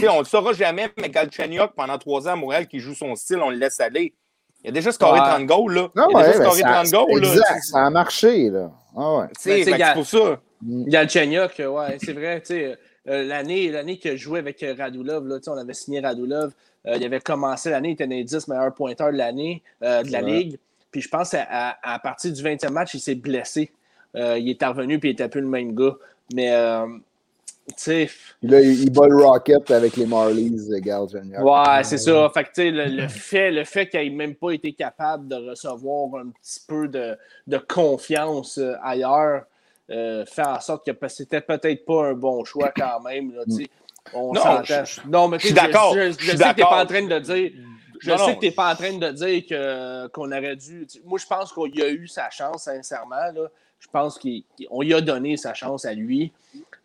on 0.09 0.13
ne 0.13 0.19
le 0.19 0.25
saura 0.25 0.53
jamais, 0.53 0.89
mais 0.99 1.09
Galchenyuk, 1.09 1.71
pendant 1.75 1.97
trois 1.97 2.27
ans 2.27 2.33
à 2.33 2.35
Montréal, 2.35 2.67
qui 2.67 2.79
joue 2.79 2.93
son 2.93 3.15
style, 3.15 3.37
on 3.37 3.49
le 3.49 3.57
laisse 3.57 3.79
aller. 3.79 4.13
Il 4.63 4.69
a 4.69 4.71
déjà 4.71 4.91
scoré 4.91 5.19
30 5.19 5.45
goals, 5.45 5.73
là. 5.73 5.89
Non, 5.95 6.07
il 6.09 6.17
a 6.17 6.27
déjà 6.27 6.43
scoré 6.43 6.61
30 6.61 6.91
goals, 6.91 7.21
là. 7.21 7.59
Ça 7.61 7.85
a 7.85 7.89
marché, 7.89 8.49
là. 8.49 8.71
Ah 8.97 9.17
ouais. 9.17 9.25
C'est 9.39 9.63
ben, 9.65 9.93
pour 9.93 10.05
ça. 10.05 10.41
Galchenyuk, 10.61 11.51
ouais, 11.59 11.97
c'est 12.03 12.13
vrai, 12.13 12.41
tu 12.41 12.47
sais. 12.47 12.77
Euh, 13.07 13.23
l'année, 13.23 13.69
l'année 13.69 13.99
qu'il 13.99 14.11
a 14.11 14.15
joué 14.15 14.39
avec 14.39 14.65
Radulov, 14.77 15.27
là, 15.27 15.37
on 15.47 15.57
avait 15.57 15.75
signé 15.75 15.99
Radulov. 15.99 16.53
Euh, 16.87 16.97
il 16.97 17.03
avait 17.03 17.19
commencé 17.19 17.69
l'année, 17.69 17.89
il 17.89 17.93
était 17.93 18.07
dans 18.07 18.15
les 18.15 18.23
10 18.23 18.47
meilleurs 18.47 18.73
pointeurs 18.73 19.11
de 19.11 19.17
l'année, 19.17 19.63
euh, 19.83 20.03
de 20.03 20.11
la 20.11 20.21
Ligue. 20.21 20.57
puis 20.91 21.01
je 21.01 21.09
pense 21.09 21.33
à, 21.33 21.77
à, 21.81 21.99
partir 21.99 22.31
du 22.31 22.41
20e 22.41 22.69
match, 22.69 22.93
il 22.93 22.99
s'est 22.99 23.15
blessé. 23.15 23.71
il 24.13 24.49
est 24.49 24.65
revenu 24.65 24.99
puis 24.99 25.09
il 25.09 25.13
n'était 25.13 25.29
plus 25.29 25.41
le 25.41 25.47
même 25.47 25.75
gars. 25.75 25.95
Mais 26.33 26.51
sais. 27.75 28.09
Là, 28.43 28.61
il, 28.61 28.91
bat 28.91 29.07
le 29.07 29.17
Rocket 29.17 29.71
avec 29.71 29.97
les 29.97 30.05
Marlies, 30.05 30.69
Gal 30.81 31.07
Junior. 31.09 31.43
Ouais, 31.43 31.83
c'est 31.83 31.97
ça. 31.97 32.29
Fait 32.33 32.43
que, 32.43 32.61
le, 32.61 32.85
le, 32.85 33.07
fait, 33.07 33.51
le 33.51 33.63
fait 33.63 33.87
qu'il 33.87 33.99
n'ait 34.01 34.09
même 34.09 34.35
pas 34.35 34.51
été 34.51 34.73
capable 34.73 35.27
de 35.27 35.35
recevoir 35.35 36.21
un 36.21 36.29
petit 36.29 36.59
peu 36.67 36.87
de, 36.87 37.17
de 37.47 37.57
confiance 37.57 38.57
euh, 38.57 38.73
ailleurs 38.83 39.43
euh, 39.91 40.25
fait 40.25 40.45
en 40.45 40.59
sorte 40.59 40.85
que 40.85 41.07
c'était 41.07 41.41
peut-être 41.41 41.85
pas 41.85 42.07
un 42.07 42.13
bon 42.13 42.43
choix 42.43 42.71
quand 42.75 43.01
même. 43.01 43.33
Là, 43.33 43.43
on 44.13 44.33
non, 44.33 44.63
je, 44.63 45.07
non, 45.07 45.27
mais 45.27 45.39
je 45.39 45.47
suis 45.47 45.53
d'accord. 45.53 45.95
Je, 45.95 46.11
sais 46.11 46.17
que 46.17 46.31
tu 46.31 46.37
n'es 46.37 46.53
pas 46.53 46.83
en 46.83 46.85
train 46.85 47.05
de 47.05 47.19
dire. 47.19 47.51
Je 47.99 48.17
sais 48.17 48.35
que 48.35 48.39
tu 48.39 48.45
n'es 48.45 48.51
pas 48.51 48.73
en 48.73 48.75
train 48.75 48.97
de 48.97 49.11
dire 49.11 49.45
que, 49.47 50.07
qu'on 50.07 50.31
aurait 50.31 50.55
dû. 50.55 50.87
Moi, 51.05 51.19
je 51.19 51.25
pense 51.25 51.53
qu'il 51.53 51.81
a 51.81 51.89
eu 51.89 52.07
sa 52.07 52.29
chance, 52.29 52.63
sincèrement. 52.63 53.15
Là. 53.15 53.49
Je 53.79 53.87
pense 53.91 54.19
qu'on 54.19 54.81
lui 54.81 54.93
a 54.93 55.01
donné 55.01 55.37
sa 55.37 55.53
chance 55.53 55.85
à 55.85 55.93
lui. 55.93 56.31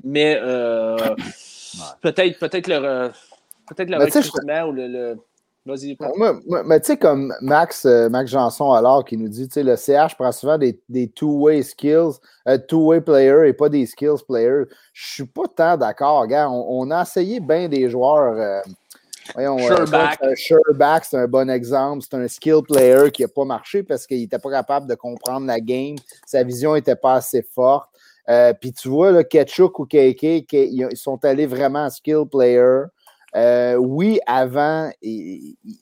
Mais 0.03 0.39
euh, 0.41 0.97
peut-être 2.01 2.39
peut-être 2.39 2.69
le, 2.69 3.11
peut 3.77 3.85
le 3.85 3.99
recrutement 3.99 4.63
ou 4.69 4.73
le. 4.73 5.19
Vas-y. 5.67 5.97
mais 6.65 6.81
tu 6.81 6.87
sais, 6.87 6.97
comme 6.97 7.35
Max, 7.43 7.85
euh, 7.85 8.09
Max 8.09 8.31
Janson, 8.31 8.73
alors, 8.73 9.05
qui 9.05 9.19
nous 9.19 9.29
dit, 9.29 9.47
tu 9.47 9.55
sais, 9.55 9.63
le 9.63 9.77
CH 9.77 10.17
prend 10.17 10.33
souvent 10.33 10.57
des, 10.57 10.81
des 10.89 11.09
two-way 11.09 11.63
skills, 11.63 12.19
euh, 12.49 12.57
two-way 12.57 13.03
players 13.03 13.47
et 13.47 13.53
pas 13.53 13.69
des 13.69 13.85
skills 13.85 14.25
players. 14.27 14.65
Je 14.95 15.13
suis 15.13 15.27
pas 15.27 15.45
tant 15.55 15.77
d'accord, 15.77 16.27
gars. 16.27 16.49
On, 16.51 16.91
a 16.91 17.03
essayé 17.03 17.41
bien 17.41 17.69
des 17.69 17.91
joueurs. 17.91 18.63
Voyons, 19.35 19.59
Sherback. 20.35 21.05
c'est 21.05 21.19
un 21.19 21.29
bon 21.29 21.51
exemple. 21.51 22.05
C'est 22.09 22.17
un 22.17 22.27
skill 22.27 22.63
player 22.67 23.11
qui 23.11 23.23
n'a 23.23 23.29
pas 23.29 23.45
marché 23.45 23.83
parce 23.83 24.07
qu'il 24.07 24.19
n'était 24.19 24.39
pas 24.39 24.51
capable 24.51 24.89
de 24.89 24.95
comprendre 24.95 25.47
la 25.47 25.61
game. 25.61 25.97
Sa 26.27 26.43
vision 26.43 26.75
n'était 26.75 26.97
pas 26.97 27.15
assez 27.15 27.43
forte. 27.43 27.91
Euh, 28.29 28.53
puis 28.53 28.73
tu 28.73 28.89
vois, 28.89 29.13
là, 29.13 29.25
Ketchuk 29.25 29.79
ou 29.79 29.87
KK, 29.87 30.23
ils 30.53 30.89
sont 30.95 31.25
allés 31.25 31.47
vraiment 31.47 31.89
skill 31.91 32.25
player. 32.31 32.83
Euh, 33.37 33.77
oui, 33.77 34.21
avant, 34.27 34.91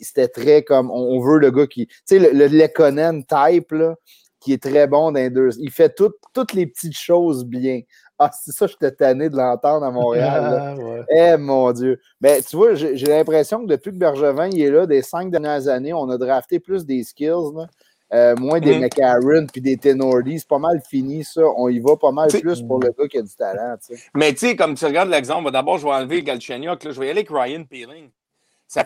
c'était 0.01 0.29
très 0.29 0.62
comme 0.62 0.91
on 0.91 1.20
veut 1.20 1.39
le 1.39 1.51
gars 1.51 1.66
qui. 1.66 1.87
Tu 1.87 1.95
sais, 2.05 2.19
le, 2.19 2.47
le 2.47 3.19
type, 3.23 3.73
là, 3.73 3.95
qui 4.41 4.53
est 4.53 4.62
très 4.62 4.87
bon 4.87 5.12
dans 5.12 5.20
les 5.20 5.31
deux. 5.31 5.51
Il 5.59 5.70
fait 5.70 5.95
toutes 5.95 6.53
les 6.55 6.66
petites 6.66 6.97
choses 6.97 7.45
bien. 7.45 7.81
Ah, 8.20 8.31
c'est 8.33 8.51
ça, 8.51 8.66
je 8.66 8.75
t'ai 8.75 8.93
tanné 8.93 9.31
de 9.31 9.37
l'entendre 9.37 9.87
à 9.87 9.91
Montréal. 9.91 10.77
Eh 11.09 11.37
mon 11.37 11.70
Dieu. 11.73 12.01
Ben, 12.20 12.43
tu 12.43 12.57
vois, 12.57 12.75
j'ai 12.75 13.07
l'impression 13.07 13.61
que 13.61 13.66
depuis 13.66 13.93
que 13.93 13.97
Bergevin 13.97 14.49
il 14.49 14.61
est 14.61 14.70
là, 14.70 14.87
des 14.87 15.03
cinq 15.03 15.31
dernières 15.31 15.69
années, 15.69 15.93
on 15.93 16.09
a 16.11 16.19
drafté 16.19 16.59
plus 16.59 16.85
des 16.85 17.05
skills. 17.05 17.55
Là. 17.55 17.66
Euh, 18.14 18.35
moins 18.36 18.59
des 18.59 18.78
mm. 18.78 19.47
puis 19.52 19.60
des 19.60 19.76
Tenordi. 19.76 20.39
C'est 20.39 20.48
pas 20.48 20.59
mal 20.59 20.80
fini, 20.89 21.24
ça. 21.24 21.43
On 21.56 21.68
y 21.68 21.78
va 21.78 21.97
pas 21.97 22.10
mal 22.10 22.30
plus 22.30 22.62
pour 22.62 22.80
le 22.80 22.90
gars 22.90 23.06
qui 23.09 23.18
a 23.18 23.22
du 23.22 23.35
talent. 23.35 23.76
Mais 24.14 24.32
tu 24.32 24.39
sais, 24.39 24.56
comme 24.56 24.74
tu 24.74 24.85
regardes 24.86 25.10
l'exemple, 25.10 25.51
d'abord, 25.51 25.78
je 25.78 25.85
vais 25.85 25.93
enlever 25.93 26.22
Galchenyuk. 26.22 26.90
Je 26.90 26.98
vais 26.98 27.09
y 27.09 27.10
aller 27.10 27.20
avec 27.20 27.30
Ryan 27.30 27.64
Peeling. 27.64 28.09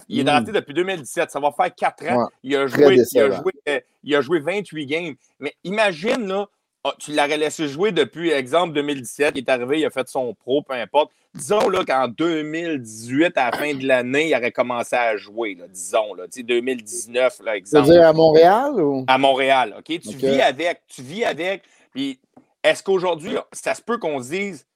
il 0.09 0.21
est 0.21 0.25
drafté 0.25 0.51
mm. 0.51 0.55
depuis 0.55 0.75
2017. 0.75 1.31
Ça 1.31 1.39
va 1.39 1.53
faire 1.53 1.73
quatre 1.75 2.05
ans. 2.09 2.29
Il 2.43 2.57
a, 2.57 2.67
joué, 2.67 2.97
il, 2.97 3.19
a 3.21 3.31
joué, 3.31 3.53
euh, 3.69 3.81
il 4.03 4.15
a 4.17 4.21
joué 4.21 4.41
28 4.41 4.87
games. 4.87 5.15
Mais 5.39 5.55
imagine, 5.63 6.27
là, 6.27 6.49
ah, 6.85 6.95
tu 6.99 7.13
l'aurais 7.13 7.37
laissé 7.37 7.69
jouer 7.69 7.93
depuis, 7.93 8.31
exemple, 8.31 8.75
2017. 8.75 9.35
Il 9.37 9.39
est 9.39 9.49
arrivé, 9.49 9.81
il 9.81 9.87
a 9.87 9.91
fait 9.91 10.09
son 10.09 10.35
pro, 10.35 10.63
peu 10.63 10.75
importe. 10.75 11.13
Disons 11.35 11.69
là, 11.69 11.85
qu'en 11.85 12.09
2018, 12.09 13.39
à 13.39 13.51
la 13.51 13.57
fin 13.57 13.75
de 13.75 13.87
l'année, 13.87 14.31
il 14.31 14.35
aurait 14.35 14.51
commencé 14.51 14.97
à 14.97 15.17
jouer. 15.17 15.55
Là, 15.55 15.67
disons, 15.69 16.13
là, 16.15 16.25
2019, 16.27 17.41
là, 17.45 17.57
exemple. 17.57 17.85
Tu 17.85 17.91
veux 17.91 17.99
dire 17.99 18.09
à 18.09 18.13
Montréal 18.13 18.73
ou? 18.81 19.05
À 19.07 19.17
Montréal, 19.17 19.77
OK? 19.79 20.01
Tu 20.01 20.17
vis 20.17 20.41
avec, 20.41 20.83
tu 20.89 21.03
vis 21.03 21.25
avec. 21.25 21.63
Puis 21.93 22.19
est-ce 22.65 22.83
qu'aujourd'hui, 22.83 23.37
ça 23.53 23.75
se 23.75 23.83
peut 23.83 23.99
qu'on 23.99 24.21
se 24.21 24.31
dise, 24.31 24.67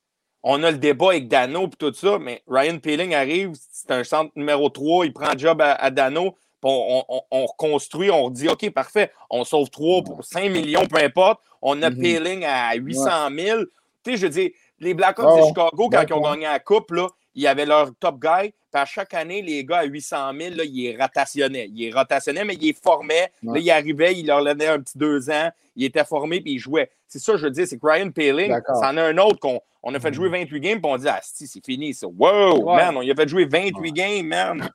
on 0.44 0.62
a 0.62 0.70
le 0.70 0.78
débat 0.78 1.08
avec 1.08 1.26
Dano 1.26 1.66
et 1.66 1.70
tout 1.76 1.92
ça, 1.92 2.18
mais 2.20 2.42
Ryan 2.46 2.78
Peeling 2.78 3.14
arrive, 3.14 3.52
c'est 3.72 3.90
un 3.90 4.04
centre 4.04 4.30
numéro 4.36 4.68
3, 4.68 5.06
il 5.06 5.12
prend 5.12 5.30
un 5.30 5.36
job 5.36 5.60
à 5.60 5.90
Dano 5.90 6.36
on, 6.68 7.22
on, 7.30 7.46
reconstruit, 7.46 8.10
on 8.10 8.30
dit 8.30 8.48
OK, 8.48 8.70
parfait, 8.70 9.10
on 9.30 9.44
sauve 9.44 9.70
3 9.70 10.02
pour 10.02 10.24
5 10.24 10.50
millions, 10.50 10.86
peu 10.86 11.02
importe. 11.02 11.40
On 11.62 11.82
a 11.82 11.90
mm 11.90 11.98
Peeling 11.98 12.44
à 12.44 12.74
800 12.74 13.10
000. 13.36 13.60
Tu 14.04 14.12
sais, 14.12 14.16
je 14.16 14.22
veux 14.26 14.32
dire, 14.32 14.50
les 14.78 14.94
Blackhawks 14.94 15.40
de 15.40 15.46
Chicago, 15.46 15.88
quand 15.90 16.04
ils 16.06 16.12
ont 16.12 16.20
gagné 16.20 16.44
la 16.44 16.58
Coupe, 16.58 16.90
là, 16.92 17.08
ils 17.34 17.46
avaient 17.46 17.66
leur 17.66 17.90
top 17.98 18.20
guy. 18.20 18.52
Puis 18.72 18.82
à 18.82 18.84
chaque 18.84 19.14
année, 19.14 19.42
les 19.42 19.64
gars 19.64 19.78
à 19.78 19.84
800 19.84 20.32
000, 20.38 20.54
là, 20.56 20.64
ils 20.64 20.82
les 20.82 20.96
rotationnaient. 20.96 21.68
Ils 21.72 21.94
rotationnaient, 21.94 22.44
mais 22.44 22.54
ils 22.54 22.68
les 22.68 22.72
formaient. 22.72 23.32
Là, 23.42 23.58
ils 23.58 23.70
arrivaient, 23.70 24.14
ils 24.14 24.26
leur 24.26 24.44
donnaient 24.44 24.66
un 24.66 24.80
petit 24.80 24.98
deux 24.98 25.30
ans. 25.30 25.50
Ils 25.76 25.84
étaient 25.84 26.04
formés, 26.04 26.40
puis 26.40 26.52
ils 26.52 26.58
jouaient. 26.58 26.90
C'est 27.06 27.18
ça, 27.18 27.36
je 27.36 27.44
veux 27.44 27.50
dire, 27.50 27.66
c'est 27.66 27.78
que 27.78 27.86
Ryan 27.86 28.10
Peeling, 28.10 28.52
c'en 28.80 28.96
a 28.96 29.02
un 29.02 29.18
autre 29.18 29.38
qu'on 29.38 29.60
on 29.82 29.94
a 29.94 30.00
fait 30.00 30.12
jouer 30.12 30.28
28 30.28 30.60
games, 30.60 30.80
puis 30.80 30.90
on 30.90 30.96
dit, 30.96 31.08
ah, 31.08 31.20
c'est 31.22 31.64
fini, 31.64 31.94
ça. 31.94 32.08
Wow, 32.08 32.64
man, 32.64 32.96
on 32.96 33.02
y 33.02 33.10
a 33.10 33.14
fait 33.14 33.28
jouer 33.28 33.44
28 33.44 33.92
games, 33.92 34.26
man. 34.26 34.68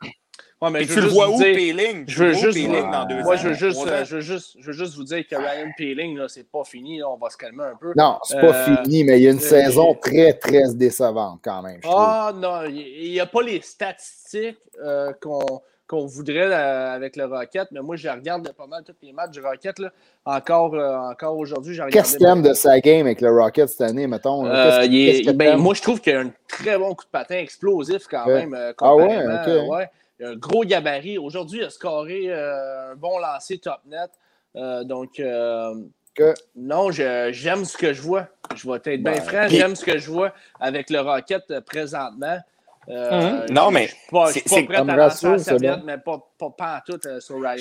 Ouais, 0.62 0.70
mais 0.70 0.86
tu 0.86 1.02
le 1.02 1.08
vois 1.08 1.28
où, 1.28 1.40
Peeling? 1.40 2.04
Je 2.08 2.24
veux 2.24 2.34
juste, 2.34 2.70
dans 2.70 3.06
deux 3.06 3.24
moi, 3.24 3.36
je 3.36 3.48
veux, 3.48 3.54
juste, 3.56 3.80
je, 3.84 4.16
veux 4.16 4.22
juste, 4.22 4.58
je 4.60 4.68
veux 4.68 4.74
juste 4.74 4.96
vous 4.96 5.04
dire 5.04 5.28
que 5.28 5.36
Ryan 5.36 5.72
Peeling, 5.76 6.20
c'est 6.28 6.48
pas 6.52 6.64
fini. 6.64 7.02
on 7.04 7.18
va 7.18 7.32
se 7.32 7.38
calmer 7.38 7.64
un 7.64 7.76
peu. 7.76 7.94
Non, 7.96 8.20
c'est 8.24 8.40
pas 8.40 8.54
euh, 8.54 8.84
fini, 8.84 9.04
mais 9.04 9.20
il 9.20 9.24
y 9.24 9.28
a 9.28 9.32
une 9.32 9.38
euh, 9.38 9.40
saison 9.40 9.96
très, 9.96 10.34
très 10.34 10.72
décevante 10.76 11.40
quand 11.44 11.64
même. 11.64 11.80
Ah 11.84 12.32
non, 12.36 12.66
il 12.70 13.12
n'y 13.12 13.20
a 13.20 13.26
pas 13.26 13.42
les 13.42 13.60
statistiques 13.62 14.60
euh, 14.84 15.12
qu'on 15.20 16.06
voudrait 16.06 16.54
avec 16.54 17.16
le 17.16 17.26
Rocket, 17.26 17.68
mais 17.72 17.82
moi, 17.82 17.96
je 17.96 18.08
regarde 18.08 18.48
pas 18.54 18.68
mal 18.68 18.84
tous 18.84 18.94
les 19.02 19.14
matchs 19.14 19.32
du 19.32 19.42
Rocket. 19.42 19.80
Là. 19.80 19.90
Encore, 20.26 20.76
encore 20.76 21.38
aujourd'hui, 21.40 21.74
j'ai 21.74 21.84
Qu'est-ce 21.90 22.20
que 22.20 22.24
tu 22.24 22.30
aimes 22.30 22.44
de 22.44 22.54
sa 22.54 22.80
game 22.80 23.08
avec 23.08 23.22
le 23.22 23.32
Rocket 23.32 23.68
cette 23.68 23.82
année, 23.82 24.06
mettons? 24.06 24.44
ben, 24.44 25.58
moi, 25.58 25.74
je 25.74 25.82
trouve 25.82 26.00
qu'il 26.00 26.14
y 26.14 26.16
a 26.16 26.20
un 26.20 26.32
très 26.48 26.78
bon 26.78 26.94
coup 26.94 27.06
de 27.06 27.10
patin 27.10 27.38
explosif 27.38 28.04
quand 28.08 28.28
même. 28.28 28.56
ah 28.80 28.96
ouais, 28.96 29.26
ok. 29.26 29.72
Ouais 29.72 29.90
un 30.24 30.36
gros 30.36 30.64
gabarit. 30.64 31.18
Aujourd'hui, 31.18 31.60
il 31.60 31.66
a 31.66 31.70
scoré 31.70 32.26
euh, 32.28 32.92
un 32.92 32.96
bon 32.96 33.18
lancer 33.20 33.58
top 33.58 33.80
net. 33.86 34.12
Euh, 34.56 34.84
donc, 34.84 35.20
euh, 35.20 35.74
non, 36.56 36.92
j'aime 36.92 37.66
ce 37.66 37.78
que 37.78 37.94
je 37.94 38.02
vois. 38.02 38.28
Je 38.56 38.70
vais 38.70 38.78
être 38.84 39.04
bien 39.04 39.22
franc, 39.22 39.48
j'aime 39.48 39.76
ce 39.76 39.86
que 39.86 39.98
je 39.98 40.12
vois 40.12 40.34
avec 40.60 40.90
le 40.90 41.00
Rocket 41.00 41.60
présentement. 41.62 42.38
Mhm. 42.88 43.46
Non, 43.52 43.70
mais 43.72 43.90
c'est 44.32 44.50
pas 44.50 44.64
prêt 44.64 44.78
à 44.78 44.84
lancer 44.84 45.30
la 45.30 45.38
serviette, 45.38 45.84
mais 45.86 45.98
pas, 46.00 46.28
pas, 46.38 46.50
pas 46.50 46.78
en 46.78 46.80
tout 46.92 47.00
sur 47.20 47.36
Ryan 47.36 47.56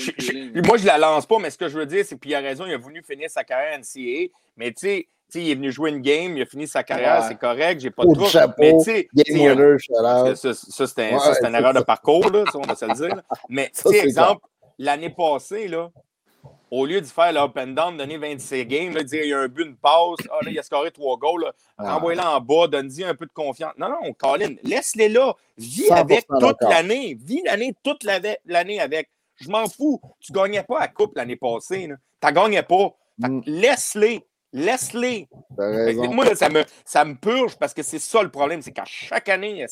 Moi, 0.65 0.79
je 0.79 0.87
la 0.87 0.99
lance 0.99 1.27
pas, 1.27 1.39
mais 1.39 1.51
ce 1.51 1.59
que 1.59 1.69
je 1.69 1.79
veux 1.79 1.87
dire, 1.87 2.05
c'est 2.05 2.19
qu'il 2.19 2.35
a 2.35 2.41
raison, 2.41 2.65
il 2.67 2.73
a 2.73 2.79
voulu 2.79 3.03
finir 3.03 3.31
sa 3.31 3.45
carrière 3.45 3.79
NCAA, 3.79 4.33
mais 4.57 4.73
tu 4.73 4.79
sais, 4.79 5.09
il 5.35 5.51
est 5.51 5.55
venu 5.55 5.73
jouer 5.73 5.91
une 5.91 6.01
game, 6.01 6.37
il 6.37 6.43
a 6.43 6.47
fini 6.47 6.67
sa 6.67 6.83
carrière, 6.83 7.25
c'est 7.27 7.39
correct, 7.39 7.81
j'ai 7.81 7.91
pas 7.91 8.05
de 8.05 8.15
trouble. 8.15 8.55
Mais 8.59 8.73
tu 8.73 8.85
sais, 8.85 9.09
ça, 10.37 10.55
ça 10.55 10.87
c'est 10.87 11.13
un, 11.13 11.49
une 11.49 11.55
erreur 11.55 11.75
de 11.75 11.81
parcours, 11.81 12.31
là, 12.31 12.45
on 12.55 12.63
va 12.63 12.75
se 12.75 12.85
le 12.85 12.95
dire. 12.95 13.23
Mais 13.49 13.71
tu 13.75 13.91
sais, 13.91 13.99
exemple, 13.99 14.45
l'année 14.79 15.11
passée, 15.11 15.69
là, 15.69 15.91
au 16.71 16.87
lieu 16.87 17.01
de 17.01 17.07
faire 17.07 17.33
l'up 17.33 17.57
and 17.57 17.69
down, 17.69 17.97
donner 17.97 18.17
26 18.17 18.67
games, 18.67 18.95
là, 18.95 19.03
dire 19.03 19.25
il 19.25 19.31
y 19.31 19.33
a 19.33 19.41
un 19.41 19.49
but, 19.49 19.67
une 19.67 19.77
passe, 19.77 20.19
ah, 20.31 20.39
là, 20.43 20.51
il 20.51 20.59
a 20.59 20.63
scoré 20.63 20.91
trois 20.91 21.17
goals, 21.17 21.51
ah. 21.79 21.97
envoie-le 21.97 22.21
en 22.21 22.41
bas, 22.41 22.69
donne-y 22.69 23.05
un 23.05 23.15
peu 23.15 23.27
de 23.27 23.33
confiance. 23.33 23.73
Non, 23.77 23.89
non, 23.89 24.13
Colin, 24.15 24.55
laisse-les 24.63 25.09
là. 25.09 25.35
Vis 25.59 25.91
avec 25.91 26.27
toute 26.27 26.63
l'année. 26.63 27.19
Vis 27.21 27.43
l'année, 27.45 27.75
toute 27.83 28.05
l'année 28.05 28.81
avec. 28.81 29.11
Je 29.37 29.49
m'en 29.49 29.67
fous. 29.69 30.01
Tu 30.21 30.33
ne 30.33 30.37
gagnais 30.37 30.63
pas 30.63 30.81
la 30.81 30.89
coupe 30.89 31.17
l'année 31.17 31.37
passée. 31.37 31.89
Tu 32.21 32.27
ne 32.27 32.33
gagnais 32.33 32.63
pas. 32.63 32.95
Mm. 33.19 33.41
Laisse-les. 33.47 34.25
Laisse-les. 34.53 35.29
Moi, 35.57 36.35
ça, 36.35 36.49
me, 36.49 36.65
ça 36.85 37.05
me 37.05 37.15
purge 37.15 37.57
parce 37.57 37.73
que 37.73 37.83
c'est 37.83 38.01
ça 38.01 38.23
le 38.23 38.31
problème. 38.31 38.63
C'est 38.63 38.73
qu'à 38.73 38.85
chaque 38.85 39.29
année, 39.29 39.65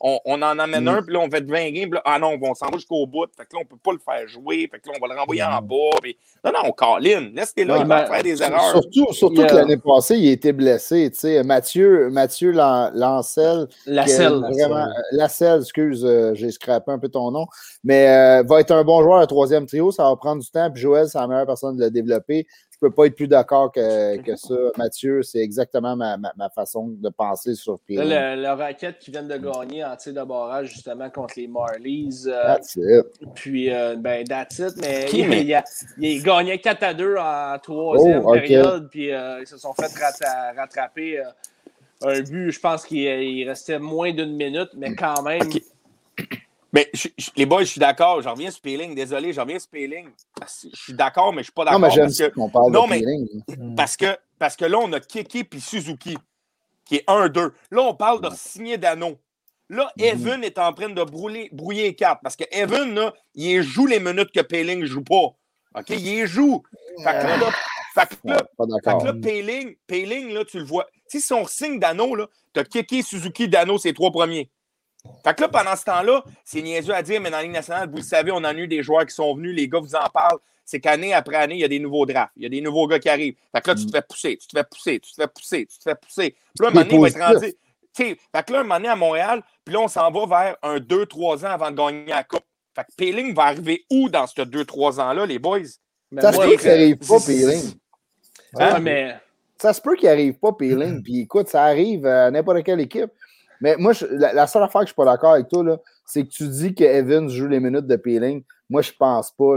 on, 0.00 0.18
on 0.24 0.42
en 0.42 0.58
amène 0.58 0.84
mm. 0.84 0.88
un, 0.88 1.02
puis 1.02 1.14
là, 1.14 1.20
on 1.20 1.30
fait 1.30 1.44
20 1.44 1.70
games, 1.70 1.92
là, 1.92 2.02
ah 2.04 2.18
non, 2.18 2.36
on 2.40 2.54
s'en 2.54 2.66
va 2.66 2.76
jusqu'au 2.76 3.06
bout. 3.06 3.26
Fait 3.36 3.44
que 3.44 3.54
là, 3.54 3.60
on 3.62 3.64
peut 3.64 3.76
pas 3.82 3.92
le 3.92 3.98
faire 3.98 4.26
jouer. 4.26 4.68
Fait 4.70 4.80
que 4.80 4.88
là, 4.88 4.94
on 4.96 5.06
va 5.06 5.14
le 5.14 5.18
renvoyer 5.18 5.44
en 5.44 5.62
mm. 5.62 5.66
bas. 5.66 5.98
Puis... 6.02 6.16
Non, 6.44 6.50
non, 6.52 6.60
on 6.64 6.72
câline. 6.72 7.32
Laisse-les 7.34 7.64
là, 7.64 7.78
il 7.78 7.86
va 7.86 8.06
faire 8.06 8.22
des 8.22 8.42
erreurs. 8.42 8.70
Surtout, 8.70 9.12
surtout 9.12 9.46
que 9.46 9.54
l'année 9.54 9.76
passée, 9.76 10.16
il 10.16 10.28
a 10.28 10.32
été 10.32 10.52
blessé. 10.52 11.10
sais 11.14 11.44
Mathieu, 11.44 12.10
Mathieu 12.10 12.50
Lancel. 12.50 13.68
Lacelle. 13.86 14.40
Vraiment, 14.40 14.88
Lacelle, 15.12 15.60
excuse, 15.60 16.04
euh, 16.04 16.34
j'ai 16.34 16.50
scrappé 16.50 16.90
un 16.90 16.98
peu 16.98 17.08
ton 17.08 17.30
nom. 17.30 17.46
Mais 17.84 18.08
euh, 18.08 18.42
va 18.42 18.60
être 18.60 18.72
un 18.72 18.82
bon 18.82 19.02
joueur 19.02 19.18
à 19.18 19.26
troisième 19.26 19.66
trio. 19.66 19.92
Ça 19.92 20.04
va 20.04 20.16
prendre 20.16 20.42
du 20.42 20.50
temps. 20.50 20.68
Puis 20.72 20.82
Joël, 20.82 21.08
c'est 21.08 21.18
la 21.18 21.28
meilleure 21.28 21.46
personne 21.46 21.76
de 21.76 21.84
le 21.84 21.90
développer 21.90 22.46
je 22.76 22.86
peux 22.86 22.92
pas 22.92 23.06
être 23.06 23.16
plus 23.16 23.26
d'accord 23.26 23.72
que, 23.72 24.18
que, 24.18 24.36
ça. 24.36 24.54
Mathieu, 24.76 25.22
c'est 25.22 25.38
exactement 25.38 25.96
ma, 25.96 26.18
ma, 26.18 26.50
façon 26.50 26.88
de 26.88 27.08
penser 27.08 27.54
sur 27.54 27.80
Pierre. 27.80 28.04
Le, 28.04 28.42
le 28.42 28.50
racket 28.50 28.98
qui 28.98 29.10
vient 29.10 29.22
de 29.22 29.36
gagner 29.38 29.82
en 29.82 29.96
tir 29.96 30.12
de 30.12 30.22
barrage 30.22 30.74
justement 30.74 31.08
contre 31.08 31.34
les 31.38 31.48
Marlies. 31.48 32.24
Euh, 32.26 32.54
that's 32.54 32.76
it. 32.76 33.06
Puis, 33.34 33.72
euh, 33.72 33.96
ben, 33.96 34.24
that's 34.24 34.58
it. 34.58 34.74
Mais 34.82 35.06
il, 35.10 35.32
il, 35.32 35.54
a, 35.54 35.64
il, 35.96 36.22
gagnait 36.22 36.58
4 36.58 36.82
à 36.82 36.92
2 36.92 37.16
en 37.16 37.58
troisième 37.62 38.22
oh, 38.22 38.32
période. 38.34 38.90
Puis, 38.90 39.10
euh, 39.10 39.40
ils 39.40 39.46
se 39.46 39.56
sont 39.56 39.72
fait 39.72 39.90
rattraper 40.54 41.22
un 42.02 42.20
but. 42.20 42.50
Je 42.50 42.60
pense 42.60 42.84
qu'il 42.84 43.48
restait 43.48 43.78
moins 43.78 44.12
d'une 44.12 44.36
minute, 44.36 44.70
mais 44.76 44.94
quand 44.94 45.22
même. 45.22 45.48
Mais 46.76 46.90
les 47.36 47.46
boys, 47.46 47.62
je 47.62 47.70
suis 47.70 47.80
d'accord. 47.80 48.20
J'en 48.20 48.32
reviens 48.32 48.50
sur 48.50 48.60
Peeling. 48.60 48.94
Désolé, 48.94 49.32
j'en 49.32 49.44
reviens 49.44 49.58
sur 49.58 49.70
Peeling. 49.70 50.08
Je 50.42 50.76
suis 50.76 50.92
d'accord, 50.92 51.32
mais 51.32 51.36
je 51.36 51.38
ne 51.38 51.44
suis 51.44 51.52
pas 51.52 51.64
d'accord. 51.64 51.80
Non, 51.80 51.86
mais 51.86 51.94
j'aime 51.94 52.04
parce 52.04 52.34
qu'on 52.34 52.50
parle 52.50 52.70
non, 52.70 52.86
de 52.86 52.90
mais 52.90 53.74
Parce 53.74 53.96
que, 53.96 54.14
parce 54.38 54.56
que 54.56 54.66
là, 54.66 54.76
on 54.78 54.92
a 54.92 55.00
Kiki 55.00 55.44
puis 55.44 55.58
Suzuki, 55.58 56.18
qui 56.84 56.96
est 56.96 57.08
1-2. 57.08 57.52
Là, 57.70 57.82
on 57.82 57.94
parle 57.94 58.20
de 58.20 58.28
signer 58.36 58.76
Dano. 58.76 59.16
Là, 59.70 59.90
mhm. 59.96 60.04
Evan 60.04 60.44
est 60.44 60.58
en 60.58 60.74
train 60.74 60.90
de 60.90 61.02
brouiller, 61.02 61.48
brouiller 61.50 61.84
les 61.84 61.94
cartes 61.94 62.20
parce 62.22 62.36
que 62.36 62.44
Evan, 62.50 62.94
là, 62.94 63.14
il 63.34 63.62
joue 63.62 63.86
les 63.86 63.98
minutes 63.98 64.30
que 64.30 64.42
Peeling 64.42 64.80
ne 64.80 64.86
joue 64.86 65.02
pas. 65.02 65.34
OK? 65.76 65.88
Il 65.88 66.26
joue. 66.26 66.62
Fait 67.02 67.12
que 67.12 67.26
là, 67.26 67.50
fait 67.94 68.08
que 68.08 68.28
là, 68.28 68.42
fait 68.84 68.98
que 68.98 69.04
là 69.06 69.14
Payling, 69.14 69.76
Payling, 69.86 70.34
là, 70.34 70.44
tu 70.44 70.58
le 70.58 70.64
vois. 70.64 70.86
Si 71.06 71.22
son 71.22 71.46
signe 71.46 71.78
Dano, 71.78 72.14
là, 72.14 72.26
t'as 72.52 72.64
Kiki, 72.64 73.02
Suzuki, 73.02 73.48
Dano, 73.48 73.78
c'est 73.78 73.94
trois 73.94 74.10
premiers. 74.10 74.50
Fait 75.24 75.34
que 75.34 75.42
là, 75.42 75.48
pendant 75.48 75.76
ce 75.76 75.84
temps-là, 75.84 76.24
c'est 76.44 76.62
niaiseux 76.62 76.94
à 76.94 77.02
dire, 77.02 77.20
mais 77.20 77.30
dans 77.30 77.38
la 77.38 77.42
Ligue 77.42 77.52
nationale, 77.52 77.88
vous 77.90 77.96
le 77.96 78.02
savez, 78.02 78.30
on 78.32 78.44
a 78.44 78.52
eu 78.54 78.68
des 78.68 78.82
joueurs 78.82 79.06
qui 79.06 79.14
sont 79.14 79.34
venus, 79.34 79.54
les 79.54 79.68
gars 79.68 79.80
vous 79.80 79.94
en 79.94 80.08
parlent. 80.12 80.38
C'est 80.64 80.80
qu'année 80.80 81.14
après 81.14 81.36
année, 81.36 81.54
il 81.54 81.60
y 81.60 81.64
a 81.64 81.68
des 81.68 81.78
nouveaux 81.78 82.06
drafts. 82.06 82.32
Il 82.36 82.42
y 82.42 82.46
a 82.46 82.48
des 82.48 82.60
nouveaux 82.60 82.88
gars 82.88 82.98
qui 82.98 83.08
arrivent. 83.08 83.36
Fait 83.54 83.60
que 83.60 83.68
là, 83.68 83.74
tu 83.76 83.86
te 83.86 83.92
fais 83.92 84.02
pousser, 84.02 84.36
tu 84.36 84.48
te 84.48 84.58
fais 84.58 84.64
pousser, 84.64 85.00
tu 85.00 85.10
te 85.12 85.22
fais 85.22 85.28
pousser, 85.28 85.66
tu 85.66 85.78
te 85.78 85.82
fais 85.84 85.94
pousser. 85.94 86.30
Puis 86.30 86.64
là, 86.64 86.68
un 86.68 86.70
moment 86.70 86.84
donné, 86.84 86.94
il 86.94 87.00
va 87.00 87.08
être 87.08 87.34
rendu. 87.34 87.54
fait 87.94 88.16
que 88.46 88.52
là, 88.52 88.60
un 88.60 88.62
moment 88.64 88.76
donné, 88.76 88.88
à 88.88 88.96
Montréal, 88.96 89.42
puis 89.64 89.74
là, 89.74 89.80
on 89.80 89.88
s'en 89.88 90.10
va 90.10 90.26
vers 90.26 90.56
un 90.62 90.78
2-3 90.78 91.46
ans 91.46 91.50
avant 91.50 91.70
de 91.70 91.76
gagner 91.76 92.06
la 92.06 92.24
Coupe. 92.24 92.44
Fait 92.74 92.82
que 92.82 92.94
Péling 92.96 93.32
va 93.32 93.44
arriver 93.44 93.84
où 93.90 94.08
dans 94.08 94.26
ce 94.26 94.42
2-3 94.42 95.00
ans-là, 95.00 95.24
les 95.24 95.38
boys? 95.38 95.60
ça 96.18 96.32
se 96.32 96.38
peut 96.38 96.56
qu'il 96.56 96.68
n'arrive 96.68 96.96
pas, 96.96 97.20
Péling. 97.20 97.74
Ah, 98.58 98.78
mais... 98.80 99.16
Ça 99.58 99.72
se 99.72 99.80
peut 99.80 99.96
qu'il 99.96 100.08
n'arrive 100.08 100.34
pas, 100.34 100.52
Péling. 100.52 101.02
Puis 101.02 101.20
écoute, 101.20 101.48
ça 101.48 101.64
arrive 101.64 102.06
à 102.06 102.30
n'importe 102.30 102.64
quelle 102.64 102.80
équipe. 102.80 103.10
Mais 103.60 103.76
moi, 103.76 103.92
la, 104.10 104.46
seule 104.46 104.62
affaire 104.62 104.82
que 104.82 104.86
je 104.86 104.92
ne 104.92 104.94
suis 104.94 104.94
pas 104.94 105.04
d'accord 105.04 105.32
avec 105.32 105.48
toi, 105.48 105.80
c'est 106.04 106.24
que 106.24 106.28
tu 106.28 106.48
dis 106.48 106.74
que 106.74 106.84
Evans 106.84 107.28
joue 107.28 107.48
les 107.48 107.60
minutes 107.60 107.86
de 107.86 107.96
Peeling. 107.96 108.42
Moi, 108.68 108.82
je 108.82 108.90
ne 108.90 108.96
pense 108.96 109.30
pas. 109.32 109.54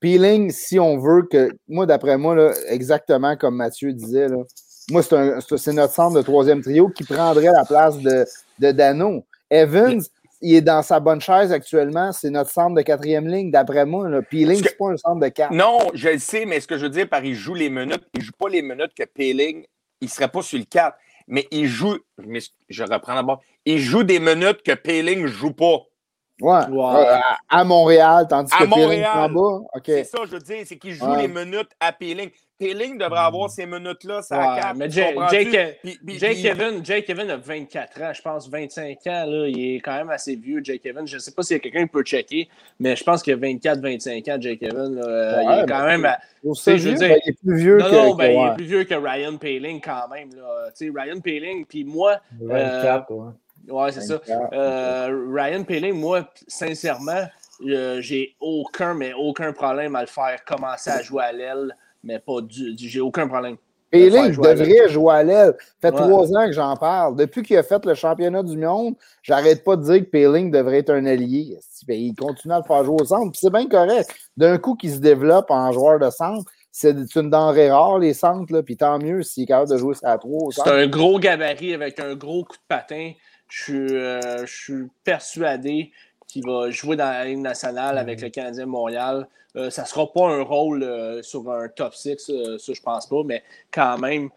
Peeling, 0.00 0.50
si 0.50 0.78
on 0.78 0.98
veut 0.98 1.22
que. 1.30 1.50
Moi, 1.68 1.86
d'après 1.86 2.18
moi, 2.18 2.34
là, 2.34 2.52
exactement 2.68 3.36
comme 3.36 3.56
Mathieu 3.56 3.92
disait, 3.92 4.28
là, 4.28 4.36
moi, 4.90 5.02
c'est 5.02 5.72
notre 5.72 5.94
centre 5.94 6.16
de 6.16 6.22
troisième 6.22 6.62
trio 6.62 6.88
qui 6.88 7.04
prendrait 7.04 7.52
la 7.52 7.64
place 7.64 7.98
de, 7.98 8.26
de 8.58 8.70
Dano. 8.72 9.24
Evans, 9.50 10.02
il 10.42 10.56
est 10.56 10.60
dans 10.60 10.82
sa 10.82 11.00
bonne 11.00 11.20
chaise 11.20 11.52
actuellement. 11.52 12.12
C'est 12.12 12.28
notre 12.28 12.50
centre 12.50 12.74
de 12.74 12.82
quatrième 12.82 13.26
ligne, 13.26 13.50
d'après 13.50 13.86
moi. 13.86 14.08
Peeling, 14.30 14.62
c'est 14.62 14.76
pas 14.76 14.90
un 14.90 14.96
centre 14.96 15.20
de 15.20 15.28
quatre. 15.28 15.52
Non, 15.52 15.78
je 15.94 16.10
le 16.10 16.18
sais, 16.18 16.44
mais 16.44 16.60
ce 16.60 16.66
que 16.66 16.76
je 16.76 16.82
veux 16.82 16.90
dire 16.90 17.08
par 17.08 17.24
il 17.24 17.34
joue 17.34 17.54
les 17.54 17.70
minutes, 17.70 18.04
il 18.12 18.20
ne 18.20 18.24
joue 18.24 18.32
pas 18.38 18.48
les 18.48 18.60
minutes 18.60 18.92
que 18.96 19.04
Peeling, 19.04 19.64
il 20.00 20.04
ne 20.04 20.10
serait 20.10 20.28
pas 20.28 20.42
sur 20.42 20.58
le 20.58 20.64
4 20.64 20.96
mais 21.26 21.46
il 21.50 21.66
joue, 21.66 21.98
je 22.68 22.84
reprends 22.84 23.14
d'abord, 23.14 23.40
il 23.64 23.78
joue 23.78 24.02
des 24.02 24.20
minutes 24.20 24.62
que 24.62 24.72
Péling 24.72 25.22
ne 25.22 25.26
joue 25.26 25.52
pas. 25.52 25.78
Ouais. 26.40 26.62
À, 27.48 27.64
Montréal, 27.64 28.26
tandis 28.28 28.52
que 28.52 28.64
Péling 28.64 29.04
en 29.04 29.28
bas. 29.28 29.60
C'est 29.84 30.04
ça, 30.04 30.18
je 30.24 30.32
veux 30.32 30.40
dire, 30.40 30.64
c'est 30.66 30.78
qu'il 30.78 30.94
joue 30.94 31.14
les 31.14 31.28
minutes 31.28 31.70
à 31.80 31.92
Péling. 32.58 32.78
Peeling 32.78 32.98
devrait 32.98 33.20
avoir 33.20 33.50
ces 33.50 33.66
minutes-là, 33.66 34.22
ça 34.22 34.38
ouais, 34.38 34.60
Mais 34.76 34.90
Jake, 34.90 35.16
Kevin, 36.42 36.84
Jake 36.84 37.04
Kevin 37.06 37.30
a 37.30 37.36
24 37.36 38.02
ans, 38.02 38.12
je 38.12 38.22
pense 38.22 38.48
25 38.48 38.98
ans. 39.06 39.24
Là, 39.26 39.48
il 39.48 39.76
est 39.76 39.80
quand 39.80 39.96
même 39.96 40.10
assez 40.10 40.36
vieux, 40.36 40.60
Jake 40.62 40.82
Kevin. 40.82 41.06
Je 41.06 41.16
ne 41.16 41.20
sais 41.20 41.32
pas 41.32 41.42
s'il 41.42 41.56
y 41.56 41.60
a 41.60 41.60
quelqu'un 41.60 41.84
qui 41.84 41.92
peut 41.92 42.02
checker, 42.02 42.48
mais 42.78 42.96
je 42.96 43.04
pense 43.04 43.22
qu'il 43.22 43.32
a 43.32 43.36
24-25 43.36 44.30
ans, 44.32 44.40
Jake 44.40 44.60
Kevin. 44.60 44.94
Là, 44.94 45.42
il 45.42 45.62
est 45.62 45.66
quand 45.66 45.84
même. 45.84 46.08
je 46.42 46.88
veux 46.88 46.94
dire, 46.94 47.08
ben, 47.08 47.20
il 47.24 47.30
est 47.30 47.38
plus 47.42 47.56
vieux 47.56 47.78
non, 47.78 47.86
que. 47.86 47.94
Non, 47.94 48.14
ben, 48.14 48.32
il 48.32 48.48
est 48.48 48.54
plus 48.54 48.66
vieux 48.66 48.84
que 48.84 48.94
Ryan 48.94 49.36
Peeling 49.36 49.80
quand 49.80 50.08
même. 50.08 50.30
Là. 50.34 50.70
Ryan 50.80 51.20
Peeling, 51.20 51.66
puis 51.66 51.84
moi. 51.84 52.20
24, 52.40 53.10
euh, 53.10 53.32
ouais. 53.68 53.92
c'est 53.92 54.02
ça. 54.02 54.20
Euh, 54.52 55.26
Ryan 55.32 55.64
Peeling, 55.64 55.94
moi, 55.94 56.28
sincèrement, 56.46 57.24
euh, 57.66 58.00
j'ai 58.00 58.34
aucun, 58.40 58.94
mais 58.94 59.12
aucun 59.12 59.52
problème 59.52 59.96
à 59.96 60.02
le 60.02 60.06
faire 60.06 60.44
commencer 60.44 60.90
à 60.90 61.02
jouer 61.02 61.24
à 61.24 61.32
l'aile 61.32 61.74
mais 62.04 62.18
pas 62.18 62.40
du. 62.40 62.74
J'ai 62.76 63.00
aucun 63.00 63.26
problème. 63.26 63.56
Péling 63.94 64.36
devrait 64.36 64.88
jouer 64.88 65.14
à 65.14 65.22
l'aile. 65.22 65.54
Ça 65.80 65.90
fait 65.90 65.96
trois 65.96 66.36
ans 66.36 66.46
que 66.46 66.52
j'en 66.52 66.76
parle. 66.76 67.16
Depuis 67.16 67.42
qu'il 67.42 67.56
a 67.56 67.62
fait 67.62 67.84
le 67.84 67.94
championnat 67.94 68.42
du 68.42 68.56
monde, 68.56 68.94
j'arrête 69.22 69.62
pas 69.62 69.76
de 69.76 69.84
dire 69.84 70.00
que 70.00 70.10
Péling 70.10 70.50
devrait 70.50 70.78
être 70.78 70.90
un 70.90 71.06
allié. 71.06 71.58
Il 71.88 72.14
continue 72.14 72.54
à 72.54 72.58
le 72.58 72.64
faire 72.64 72.84
jouer 72.84 72.96
au 73.00 73.04
centre. 73.04 73.38
c'est 73.38 73.52
bien 73.52 73.68
correct. 73.68 74.12
D'un 74.36 74.58
coup 74.58 74.74
qu'il 74.74 74.90
se 74.90 74.98
développe 74.98 75.50
en 75.50 75.70
joueur 75.70 76.00
de 76.00 76.10
centre, 76.10 76.50
c'est 76.72 76.96
une 77.14 77.30
denrée 77.30 77.70
rare, 77.70 78.00
les 78.00 78.14
centres. 78.14 78.52
Là, 78.52 78.64
puis 78.64 78.76
tant 78.76 78.98
mieux 78.98 79.22
s'il 79.22 79.44
est 79.44 79.46
capable 79.46 79.70
de 79.70 79.76
jouer 79.76 79.94
à 80.02 80.18
trois. 80.18 80.50
C'est 80.50 80.68
un 80.68 80.88
gros 80.88 81.20
gabarit 81.20 81.72
avec 81.72 82.00
un 82.00 82.16
gros 82.16 82.44
coup 82.44 82.56
de 82.56 82.66
patin. 82.66 83.12
Je 83.46 83.74
euh, 83.74 84.44
je 84.44 84.52
suis 84.52 84.84
persuadé 85.04 85.92
qui 86.34 86.40
va 86.40 86.68
jouer 86.68 86.96
dans 86.96 87.08
la 87.08 87.24
Ligue 87.26 87.38
nationale 87.38 87.96
avec 87.96 88.20
le 88.20 88.28
Canadien 88.28 88.66
Montréal. 88.66 89.28
Euh, 89.54 89.70
ça 89.70 89.82
ne 89.82 89.86
sera 89.86 90.12
pas 90.12 90.26
un 90.26 90.42
rôle 90.42 90.82
euh, 90.82 91.22
sur 91.22 91.48
un 91.48 91.68
top 91.68 91.94
6, 91.94 92.28
euh, 92.28 92.58
ça 92.58 92.72
je 92.72 92.82
pense 92.82 93.06
pas, 93.06 93.22
mais 93.24 93.44
quand 93.70 93.98
même, 93.98 94.30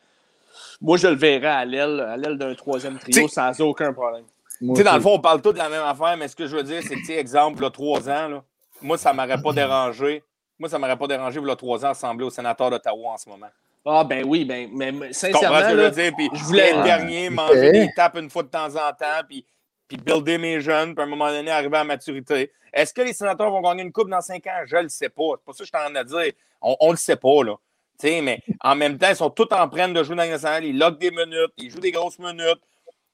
moi 0.80 0.98
je 0.98 1.08
le 1.08 1.16
verrai 1.16 1.48
à 1.48 1.66
l'aile, 1.66 2.00
à 2.02 2.16
l'aile 2.16 2.38
d'un 2.38 2.54
troisième 2.54 3.00
trio 3.00 3.28
sans 3.28 3.60
aucun 3.62 3.94
problème. 3.94 4.26
dans 4.62 4.96
le 4.96 5.02
fond, 5.02 5.16
on 5.16 5.20
parle 5.20 5.42
tous 5.42 5.54
de 5.54 5.58
la 5.58 5.70
même 5.70 5.82
affaire, 5.82 6.16
mais 6.18 6.28
ce 6.28 6.36
que 6.36 6.46
je 6.46 6.56
veux 6.56 6.62
dire, 6.62 6.84
c'est 6.88 6.98
que, 6.98 7.12
exemple, 7.14 7.64
là, 7.64 7.72
trois 7.72 8.08
ans, 8.08 8.28
là, 8.28 8.44
moi, 8.80 9.00
ça 9.00 9.12
ne 9.12 9.18
m'aurait 9.18 9.42
pas 9.42 9.54
dérangé. 9.54 10.24
Moi, 10.60 10.70
ça 10.70 10.78
m'aurait 10.78 10.98
pas 10.98 11.08
dérangé, 11.08 11.42
là, 11.42 11.56
trois 11.56 11.84
ans, 11.84 11.90
ressembler 11.90 12.28
au 12.28 12.30
sénateur 12.30 12.70
d'Ottawa 12.70 13.14
en 13.14 13.18
ce 13.18 13.28
moment. 13.28 13.48
Ah, 13.84 14.04
ben 14.04 14.24
oui, 14.24 14.46
ben, 14.46 14.70
mais 14.72 15.14
sincèrement. 15.14 15.68
je 15.68 15.76
veux 15.76 15.90
dire? 15.90 16.12
Je 16.32 16.44
voulais 16.44 16.70
être 16.70 16.84
dernier, 16.84 17.32
manger 17.32 17.72
des 17.72 17.90
tapes 17.96 18.18
une 18.18 18.30
fois 18.30 18.44
de 18.44 18.50
temps 18.50 18.76
en 18.76 18.94
temps, 18.94 19.24
puis 19.28 19.44
puis 19.88 19.98
builder 19.98 20.38
mes 20.38 20.60
jeunes, 20.60 20.94
puis 20.94 21.02
à 21.02 21.06
un 21.06 21.10
moment 21.10 21.30
donné, 21.30 21.50
arriver 21.50 21.78
à 21.78 21.84
maturité. 21.84 22.52
Est-ce 22.74 22.94
que 22.94 23.02
les 23.02 23.14
sénateurs 23.14 23.52
vont 23.52 23.62
gagner 23.62 23.84
une 23.84 23.92
coupe 23.92 24.10
dans 24.10 24.22
cinq 24.22 24.46
ans? 24.48 24.64
Je 24.66 24.76
ne 24.76 24.84
le 24.84 24.90
sais 24.90 25.10
pas. 25.10 25.24
C'est 25.36 25.46
pas 25.46 25.54
ça 25.54 25.58
que 25.60 25.64
je 25.64 25.66
suis 25.66 25.78
en 25.78 25.92
train 25.92 26.04
de 26.04 26.08
dire. 26.08 26.34
On 26.62 26.88
ne 26.88 26.92
le 26.92 26.98
sait 26.98 27.16
pas, 27.16 27.44
là. 27.44 27.56
mais 28.04 28.42
en 28.62 28.76
même 28.76 28.98
temps, 28.98 29.10
ils 29.10 29.16
sont 29.16 29.30
tous 29.30 29.48
en 29.52 29.70
train 29.70 29.90
de 29.90 30.04
jouer 30.04 30.16
dans 30.16 30.24
la 30.24 30.30
nationale. 30.30 30.66
Ils 30.66 30.78
lockent 30.78 31.00
des 31.00 31.12
minutes, 31.12 31.54
ils 31.58 31.72
jouent 31.72 31.80
des 31.80 31.92
grosses 31.92 32.20
minutes. 32.20 32.62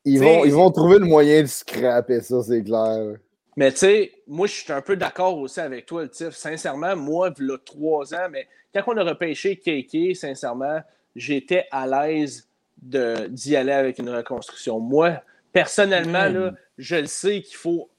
Ils 0.05 0.19
vont, 0.19 0.43
ils 0.43 0.53
vont 0.53 0.69
trouver 0.71 0.99
le 0.99 1.05
moyen 1.05 1.41
de 1.41 1.47
scraper 1.47 2.19
ça, 2.21 2.43
c'est 2.43 2.63
clair. 2.63 3.15
Mais 3.55 3.71
tu 3.71 3.77
sais, 3.77 4.11
moi, 4.27 4.47
je 4.47 4.53
suis 4.53 4.73
un 4.73 4.81
peu 4.81 4.97
d'accord 4.97 5.37
aussi 5.37 5.59
avec 5.59 5.85
toi, 5.85 6.01
le 6.01 6.09
Tiff. 6.09 6.31
Sincèrement, 6.31 6.95
moi, 6.95 7.31
il 7.37 7.47
y 7.47 7.51
a 7.51 7.57
trois 7.59 8.13
ans, 8.13 8.27
mais 8.29 8.47
quand 8.73 8.83
on 8.87 8.97
a 8.97 9.03
repêché 9.03 9.57
Keke, 9.57 10.15
sincèrement, 10.15 10.81
j'étais 11.15 11.67
à 11.71 11.85
l'aise 11.87 12.49
d'y 12.81 13.55
aller 13.55 13.71
avec 13.71 13.99
une 13.99 14.09
reconstruction. 14.09 14.79
Moi, 14.79 15.21
personnellement, 15.53 16.27
là, 16.27 16.51
je 16.77 16.95
le 16.97 17.05
sais 17.05 17.41
qu'il 17.41 17.55
faut, 17.55 17.89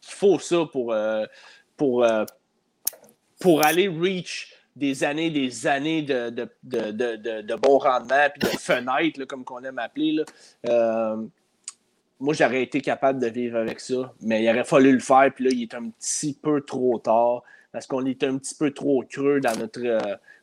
qu'il 0.00 0.14
faut 0.14 0.38
ça 0.38 0.64
pour, 0.72 0.92
euh, 0.92 1.26
pour, 1.76 2.02
euh, 2.02 2.24
pour 3.38 3.64
aller 3.64 3.86
reach 3.86 4.54
des 4.74 5.04
années, 5.04 5.30
des 5.30 5.66
années 5.66 6.02
de, 6.02 6.30
de, 6.30 6.48
de, 6.62 7.42
de 7.42 7.54
bon 7.56 7.78
rendement, 7.78 8.28
puis 8.34 8.50
de 8.50 8.56
fenêtres, 8.56 9.24
comme 9.26 9.44
qu'on 9.44 9.62
aime 9.62 9.78
appeler. 9.78 10.12
Là. 10.12 10.24
Euh, 10.68 11.16
moi, 12.18 12.32
j'aurais 12.34 12.62
été 12.62 12.80
capable 12.80 13.20
de 13.20 13.26
vivre 13.26 13.58
avec 13.58 13.80
ça, 13.80 14.14
mais 14.22 14.42
il 14.42 14.48
aurait 14.48 14.64
fallu 14.64 14.92
le 14.92 15.00
faire, 15.00 15.30
puis 15.34 15.44
là, 15.44 15.50
il 15.52 15.62
est 15.62 15.74
un 15.74 15.90
petit 15.90 16.32
peu 16.32 16.62
trop 16.62 16.98
tard, 16.98 17.42
parce 17.72 17.86
qu'on 17.86 18.06
est 18.06 18.22
un 18.22 18.38
petit 18.38 18.54
peu 18.54 18.70
trop 18.70 19.04
creux 19.06 19.40
dans 19.40 19.58
notre 19.58 19.80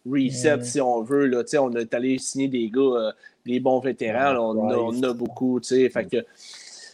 reset, 0.06 0.64
si 0.64 0.82
on 0.82 1.02
veut. 1.02 1.26
Là. 1.26 1.44
On 1.60 1.74
est 1.76 1.94
allé 1.94 2.18
signer 2.20 2.48
des 2.48 2.70
gars, 2.70 3.14
des 3.46 3.60
bons 3.60 3.80
vétérans, 3.80 4.36
on, 4.36 4.70
a, 4.70 4.78
on, 4.78 5.04
a, 5.04 5.14
beaucoup, 5.14 5.60
fait 5.64 6.06
que 6.06 6.26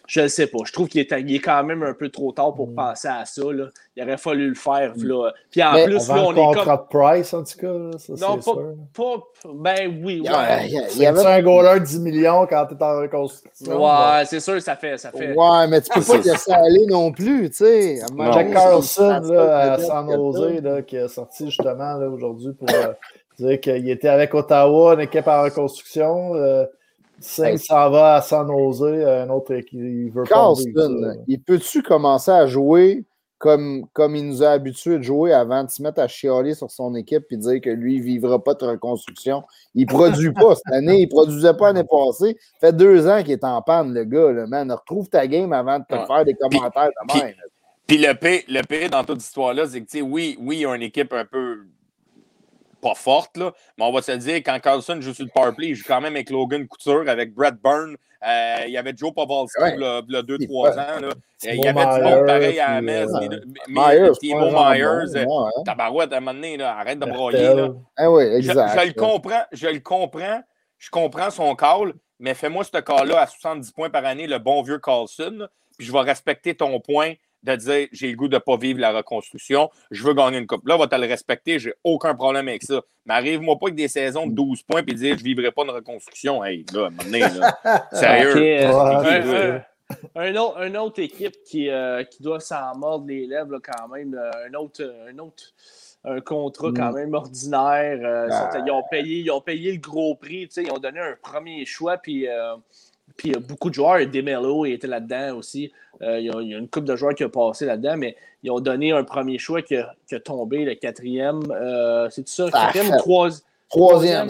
je 0.08 0.22
ne 0.22 0.28
sais 0.28 0.48
pas. 0.48 0.60
Je 0.66 0.72
trouve 0.72 0.88
qu'il 0.88 1.02
est, 1.02 1.12
est, 1.12 1.40
quand 1.40 1.64
même 1.64 1.84
un 1.84 1.94
peu 1.94 2.10
trop 2.10 2.32
tard 2.32 2.54
pour 2.54 2.70
mm. 2.70 2.76
penser 2.76 3.08
à 3.08 3.26
ça. 3.26 3.44
Là. 3.52 3.66
Il 3.96 4.04
aurait 4.04 4.18
fallu 4.18 4.50
le 4.50 4.56
faire. 4.56 4.94
Mm. 4.96 5.04
Là. 5.04 5.32
Puis 5.52 5.64
en 5.64 5.84
plus, 5.84 6.08
là, 6.08 6.24
on 6.26 6.34
est 6.34 6.54
comme. 6.56 6.66
de 6.66 6.82
Price, 6.90 7.34
en 7.34 7.44
tout 7.44 7.58
cas. 7.60 7.98
Ça, 7.98 8.14
non, 8.28 8.40
pas, 8.40 8.54
pas, 8.94 9.52
Ben 9.54 10.02
oui. 10.04 10.22
Ouais. 10.22 10.68
Il 10.96 11.02
y 11.02 11.06
avait 11.06 11.26
un 11.26 11.42
goaler 11.42 11.80
de 11.80 11.86
10 11.86 12.00
millions 12.00 12.46
quand 12.46 12.66
tu 12.68 12.76
es 12.76 12.84
en 12.84 13.02
reconstruction? 13.02 13.84
Ouais, 13.84 14.26
c'est 14.26 14.40
sûr, 14.40 14.62
ça 14.62 14.76
fait, 14.76 14.98
ça 14.98 15.12
fait. 15.12 15.34
Ouais, 15.34 15.68
mais 15.68 15.82
tu 15.82 15.90
peux 15.94 16.02
pas 16.02 16.18
laisser 16.18 16.52
aller 16.52 16.86
non 16.88 17.12
plus. 17.12 17.50
tu 17.50 17.58
sais. 17.58 18.00
Jack 18.34 18.52
Carlson, 18.52 19.22
là, 19.24 19.74
à 19.74 19.80
San 19.80 20.12
Jose, 20.12 20.62
là, 20.62 20.82
qui 20.82 20.98
a 20.98 21.08
sorti 21.08 21.46
justement 21.46 21.96
aujourd'hui 21.96 22.54
pour 22.54 22.70
euh, 22.70 22.94
dire 23.40 23.60
qu'il 23.60 23.90
était 23.90 24.10
avec 24.10 24.34
Ottawa, 24.34 24.94
une 24.94 25.02
équipe 25.02 25.28
en 25.28 25.44
reconstruction. 25.44 26.36
Euh, 26.36 26.66
Saint 27.20 27.58
s'en 27.58 27.90
va 27.90 28.16
à 28.16 28.22
San 28.22 28.48
Jose, 28.48 28.84
un 28.84 29.30
autre 29.30 29.54
équipe. 29.54 29.80
Il 29.80 30.12
veut 30.12 30.24
Carlson, 30.24 31.16
il 31.28 31.42
peut-tu 31.42 31.82
commencer 31.82 32.32
à 32.32 32.46
jouer 32.48 33.06
comme, 33.38 33.86
comme 33.94 34.16
il 34.16 34.26
nous 34.28 34.44
a 34.44 34.50
habitués 34.50 34.98
de 34.98 35.04
jouer 35.04 35.34
avant 35.34 35.64
de 35.64 35.70
se 35.70 35.82
mettre 35.82 36.00
à 36.00 36.08
chialer 36.08 36.56
sur 36.56 36.72
son 36.72 36.96
équipe 36.96 37.26
et 37.32 37.38
dire 37.38 37.62
que 37.62 37.70
lui, 37.70 37.96
il 37.96 38.00
ne 38.00 38.06
vivra 38.06 38.44
pas 38.44 38.54
de 38.54 38.66
reconstruction? 38.66 39.44
Il 39.74 39.86
ne 39.86 39.88
produit 39.88 40.32
pas 40.32 40.56
cette 40.56 40.74
année, 40.74 41.02
il 41.02 41.06
ne 41.06 41.10
produisait 41.10 41.54
pas 41.54 41.74
l'année 41.74 41.88
passée. 41.88 42.38
Ça 42.60 42.68
fait 42.68 42.74
deux 42.74 43.08
ans 43.08 43.22
qu'il 43.22 43.34
est 43.34 43.44
en 43.44 43.62
panne, 43.62 43.94
le 43.94 44.04
gars. 44.06 44.32
Là, 44.32 44.48
man. 44.48 44.72
Retrouve 44.72 45.10
ta 45.10 45.28
game 45.28 45.52
avant 45.54 45.80
de 45.80 45.86
te 45.86 45.96
faire 45.96 46.26
des 46.26 46.34
commentaires 46.34 46.90
puis, 47.10 47.20
de 47.20 47.26
même. 47.26 47.36
Puis, 47.88 47.98
le 47.98 48.14
P, 48.14 48.46
le 48.48 48.62
P 48.62 48.90
dans 48.90 49.04
toute 49.04 49.20
cette 49.20 49.30
histoire-là, 49.30 49.68
c'est 49.68 49.82
que, 49.82 50.02
oui, 50.02 50.38
oui, 50.42 50.58
il 50.58 50.62
y 50.62 50.66
a 50.66 50.76
une 50.76 50.82
équipe 50.82 51.14
un 51.14 51.26
peu 51.26 51.60
pas 52.86 52.94
forte, 52.96 53.38
là, 53.38 53.52
mais 53.78 53.84
on 53.84 53.92
va 53.92 54.04
se 54.04 54.12
dire, 54.12 54.36
quand 54.36 54.60
Carlson 54.60 55.02
joue 55.02 55.14
sur 55.14 55.26
le 55.26 55.32
powerplay, 55.34 55.70
il 55.70 55.76
joue 55.76 55.86
quand 55.88 56.02
même 56.02 56.14
avec 56.14 56.30
Logan 56.30 56.68
Couture, 56.68 57.06
avec 57.08 57.34
Brett 57.34 57.56
Byrne. 57.56 57.96
Euh, 58.24 58.56
il 58.68 58.72
y 58.72 58.78
avait 58.78 58.94
Joe 58.96 59.12
Pavelski 59.12 59.62
ouais. 59.62 59.76
il 59.76 60.14
y 60.14 60.16
a 60.16 60.22
2-3 60.22 60.74
ans. 60.74 61.00
Là. 61.02 61.10
Il 61.44 61.64
y 61.64 61.68
avait 61.68 61.98
du 61.98 62.04
monde 62.04 62.26
pareil 62.28 62.60
à 62.60 62.82
Metz. 62.82 63.10
Mais 63.68 64.12
Timo 64.20 64.52
Myers, 64.52 65.26
tabarouette, 65.66 66.14
à 66.14 66.18
un 66.18 66.20
moment 66.20 66.34
donné, 66.34 66.58
là, 66.58 66.78
arrête 66.78 67.00
de 67.00 67.06
broyer. 67.06 67.56
Là. 67.56 67.70
Ah 67.98 68.12
oui, 68.12 68.24
exact. 68.24 68.76
Je, 68.76 68.82
je, 68.82 68.88
le 68.88 68.94
comprends, 68.94 69.44
je 69.52 69.68
le 69.68 69.80
comprends. 69.80 70.42
Je 70.78 70.90
comprends 70.92 71.32
son 71.32 71.56
call, 71.56 71.94
mais 72.20 72.36
fais-moi 72.36 72.64
ce 72.64 72.78
call-là 72.80 73.22
à 73.22 73.28
70 73.28 73.72
points 73.72 73.90
par 73.90 74.06
année, 74.06 74.28
le 74.28 74.38
bon 74.38 74.62
vieux 74.62 74.78
Carlson. 74.80 75.48
Puis 75.78 75.88
je 75.88 75.92
vais 75.92 76.02
respecter 76.02 76.56
ton 76.56 76.80
point 76.80 77.14
de 77.46 77.56
dire 77.56 77.88
j'ai 77.92 78.10
le 78.10 78.16
goût 78.16 78.28
de 78.28 78.36
ne 78.36 78.40
pas 78.40 78.58
vivre 78.58 78.80
la 78.80 78.92
reconstruction, 78.92 79.70
je 79.92 80.04
veux 80.04 80.14
gagner 80.14 80.40
une 80.40 80.48
coupe. 80.48 80.68
Là, 80.68 80.76
on 80.76 80.80
va 80.80 80.88
te 80.88 80.96
le 80.96 81.08
respecter, 81.08 81.60
j'ai 81.60 81.74
aucun 81.84 82.16
problème 82.16 82.48
avec 82.48 82.64
ça. 82.64 82.82
Mais 83.06 83.14
arrive-moi 83.14 83.58
pas 83.60 83.68
avec 83.68 83.76
des 83.76 83.88
saisons 83.88 84.28
de 84.28 84.34
12 84.34 84.64
points 84.64 84.82
et 84.86 84.94
dire 84.94 85.16
je 85.18 85.22
ne 85.22 85.26
vivrai 85.26 85.52
pas 85.52 85.64
une 85.64 85.72
reconstruction. 85.72 86.44
Hey, 86.44 86.66
là, 86.74 86.90
là. 87.10 87.88
Sérieux. 87.94 88.36
Euh, 88.36 89.60
un, 90.16 90.36
autre, 90.36 90.62
une 90.64 90.78
autre 90.78 91.00
équipe 91.00 91.36
qui, 91.46 91.70
euh, 91.70 92.04
qui 92.04 92.24
doit 92.24 92.40
s'en 92.40 92.76
mordre 92.76 93.06
les 93.08 93.28
lèvres 93.28 93.60
quand 93.60 93.88
même. 93.90 94.20
Un 94.48 94.54
autre, 94.56 94.84
un 95.08 95.18
autre 95.20 95.44
un 96.08 96.22
contrat 96.22 96.72
quand 96.76 96.92
mm. 96.92 96.96
même 96.96 97.14
ordinaire. 97.14 98.00
Euh, 98.04 98.28
ah. 98.32 98.52
ils, 98.64 98.72
ont 98.72 98.84
payé, 98.90 99.20
ils 99.20 99.32
ont 99.32 99.42
payé 99.42 99.72
le 99.72 99.80
gros 99.80 100.16
prix. 100.16 100.48
Ils 100.58 100.72
ont 100.72 100.78
donné 100.78 101.00
un 101.00 101.16
premier 101.22 101.66
choix. 101.66 101.98
Puis 101.98 102.28
puis 103.18 103.30
il 103.30 103.34
y 103.34 103.36
a 103.36 103.40
beaucoup 103.40 103.70
de 103.70 103.76
joueurs, 103.76 104.06
Demelo 104.06 104.66
était 104.66 104.88
là-dedans 104.88 105.38
aussi. 105.38 105.72
Euh, 106.02 106.20
il, 106.20 106.26
y 106.26 106.54
a, 106.54 106.58
une 106.58 106.68
couple 106.68 106.88
de 106.88 106.96
joueurs 106.96 107.16
qui 107.16 107.24
ont 107.24 107.30
passé 107.30 107.66
là-dedans, 107.66 107.96
mais 107.98 108.16
ils 108.44 108.52
ont 108.52 108.60
donné 108.60 108.92
un 108.92 109.04
premier 109.04 109.38
choix 109.38 109.62
qui 109.62 109.78
a, 109.78 110.20
tombé, 110.24 110.66
le 110.66 110.76
quatrième. 110.76 111.42
Euh, 111.52 112.10
c'est 112.10 112.28
ça, 112.28 112.48
ah, 112.52 112.72
quatrième 112.74 112.94
ou 112.94 112.98
troisième? 112.98 113.42
Troisième? 113.70 114.28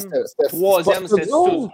Troisième, 0.48 1.08
c'était 1.08 1.28
tout. 1.28 1.70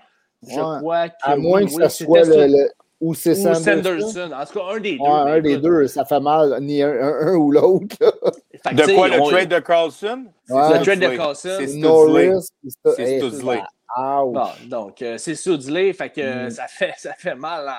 Je 0.48 0.78
crois 0.80 1.10
que. 1.10 1.16
À 1.24 1.36
moins 1.36 1.66
que 1.66 1.72
ce 1.72 2.06
soit 2.06 2.24
le, 2.24 2.70
ou 3.02 3.14
c'est 3.16 3.36
Sanderson. 3.36 4.32
En 4.32 4.46
tout 4.46 4.60
cas, 4.60 4.66
un 4.76 4.80
des 4.80 4.98
deux. 4.98 5.04
un 5.04 5.42
des 5.42 5.58
deux, 5.58 5.88
ça 5.88 6.06
fait 6.06 6.20
mal, 6.20 6.58
ni 6.62 6.82
un, 6.82 7.34
ou 7.34 7.52
l'autre. 7.52 7.98
De 8.66 8.96
quoi, 8.96 9.08
le 9.08 9.20
trade 9.30 9.50
de 9.50 9.60
Carlson? 9.60 10.26
le 10.48 10.84
trade 10.84 11.00
de 11.00 11.16
Carlson. 11.16 11.58
C'est 11.60 11.74
Norris. 11.76 12.48
C'est 12.96 13.18
Studsley. 13.20 13.62
Bon, 13.98 14.48
donc, 14.68 15.02
euh, 15.02 15.18
c'est 15.18 15.36
Sudley, 15.36 15.94
fait 15.94 16.10
que 16.10 16.48
mm. 16.48 16.50
ça, 16.52 16.68
fait, 16.68 16.94
ça 16.98 17.14
fait 17.14 17.36
mal. 17.36 17.70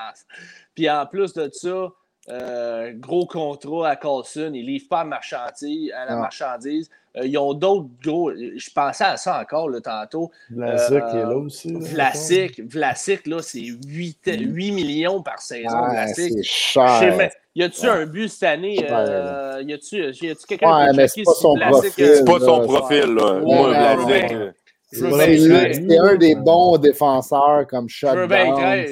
Puis 0.74 0.88
en 0.90 1.06
plus 1.06 1.32
de 1.32 1.48
ça, 1.52 1.88
euh, 2.28 2.92
gros 2.94 3.26
contrat 3.26 3.90
à 3.90 3.96
Carlson, 3.96 4.52
ils 4.54 4.62
ne 4.62 4.66
livrent 4.66 4.88
pas 4.88 5.00
à, 5.00 5.04
marchandise, 5.04 5.90
à 5.92 6.04
la 6.04 6.16
marchandise. 6.16 6.88
Euh, 7.16 7.26
ils 7.26 7.36
ont 7.36 7.52
d'autres 7.52 7.88
gros. 8.02 8.32
Je 8.32 8.70
pensais 8.70 9.04
à 9.04 9.16
ça 9.16 9.40
encore 9.40 9.68
le 9.68 9.80
tantôt. 9.80 10.30
Vlasic 10.50 11.02
est 11.14 11.24
là 11.24 11.36
aussi. 11.36 11.72
Vlasic, 11.72 12.60
Vlasic, 12.60 13.26
là, 13.26 13.42
c'est 13.42 13.60
8, 13.60 14.18
8, 14.26 14.70
mm. 14.70 14.74
millions 14.74 15.22
par 15.22 15.40
saison. 15.40 15.68
Ah, 15.72 16.06
c'est 16.08 16.42
cher. 16.42 17.30
Y 17.54 17.62
a-tu 17.64 17.86
un 17.86 18.06
but 18.06 18.28
cette 18.28 18.44
année? 18.44 18.78
Euh, 18.90 19.62
y 19.66 19.74
a-tu 19.74 20.10
quelqu'un 20.48 20.94
ouais, 20.96 21.06
qui 21.08 21.08
C'est 21.08 21.22
pas 21.24 21.32
son 21.34 21.54
profil. 21.54 21.92
C'est 21.96 22.24
pas 22.24 22.40
son 22.40 22.60
profil, 22.66 23.14
là. 23.14 23.40
Moi, 23.40 23.68
Vlasic. 23.68 24.54
C'est 24.90 25.98
un 25.98 26.16
des 26.16 26.34
bons 26.34 26.76
défenseurs 26.78 27.66
comme 27.66 27.88
shutdown. 27.88 28.16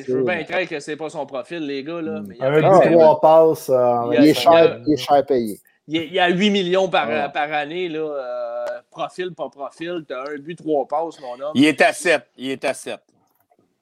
Je 0.07 0.13
veux 0.13 0.25
bien 0.25 0.45
craindre 0.45 0.69
que 0.69 0.81
c'est 0.81 0.97
pas 0.97 1.11
son 1.11 1.27
profil, 1.27 1.67
les 1.67 1.83
gars. 1.83 2.01
Là. 2.01 2.23
Mais 2.27 2.37
un 2.41 2.81
des 2.81 2.93
trois 2.93 3.21
passes. 3.21 3.71
Euh, 3.71 4.15
il, 4.19 4.27
est 4.27 4.35
cher, 4.35 4.81
il 4.87 4.93
est 4.93 4.97
cher 4.97 5.25
payé. 5.25 5.59
Il 5.87 6.13
y 6.13 6.21
a 6.21 6.29
8 6.29 6.51
millions 6.51 6.89
par, 6.89 7.33
par 7.33 7.53
année. 7.53 7.89
Là, 7.89 7.99
euh, 7.99 8.67
profil, 8.91 9.35
pas 9.35 9.49
profil. 9.49 10.05
Tu 10.07 10.15
as 10.15 10.21
un 10.21 10.39
but, 10.39 10.57
trois 10.57 10.87
passes, 10.87 11.21
mon 11.21 11.35
homme. 11.45 11.53
Il 11.55 11.65
est 11.65 11.81
à 11.81 11.93
7. 11.93 12.23
Il 12.37 12.51
est 12.51 12.65
à 12.65 12.75
7 12.75 13.01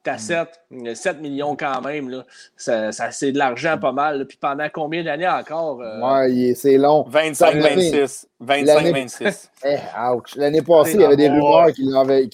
à 0.09 0.17
7, 0.17 0.47
7 0.93 1.21
millions 1.21 1.55
quand 1.55 1.81
même. 1.81 2.09
Là. 2.09 2.25
Ça, 2.57 2.91
ça 2.91 3.11
c'est 3.11 3.31
de 3.31 3.37
l'argent 3.37 3.77
pas 3.77 3.91
mal. 3.91 4.25
Puis 4.27 4.37
pendant 4.37 4.67
combien 4.73 5.03
d'années 5.03 5.27
encore? 5.27 5.81
Euh... 5.81 6.01
Ouais, 6.01 6.53
c'est 6.55 6.77
long. 6.77 7.05
25-26. 7.09 8.25
25-26. 8.43 9.49
Eh, 9.65 9.77
ouch. 10.13 10.35
L'année 10.37 10.61
passée, 10.61 10.93
il 10.93 11.01
y 11.01 11.03
avait 11.03 11.17
des 11.17 11.27
rumeurs 11.29 11.71
qu'il 11.73 11.91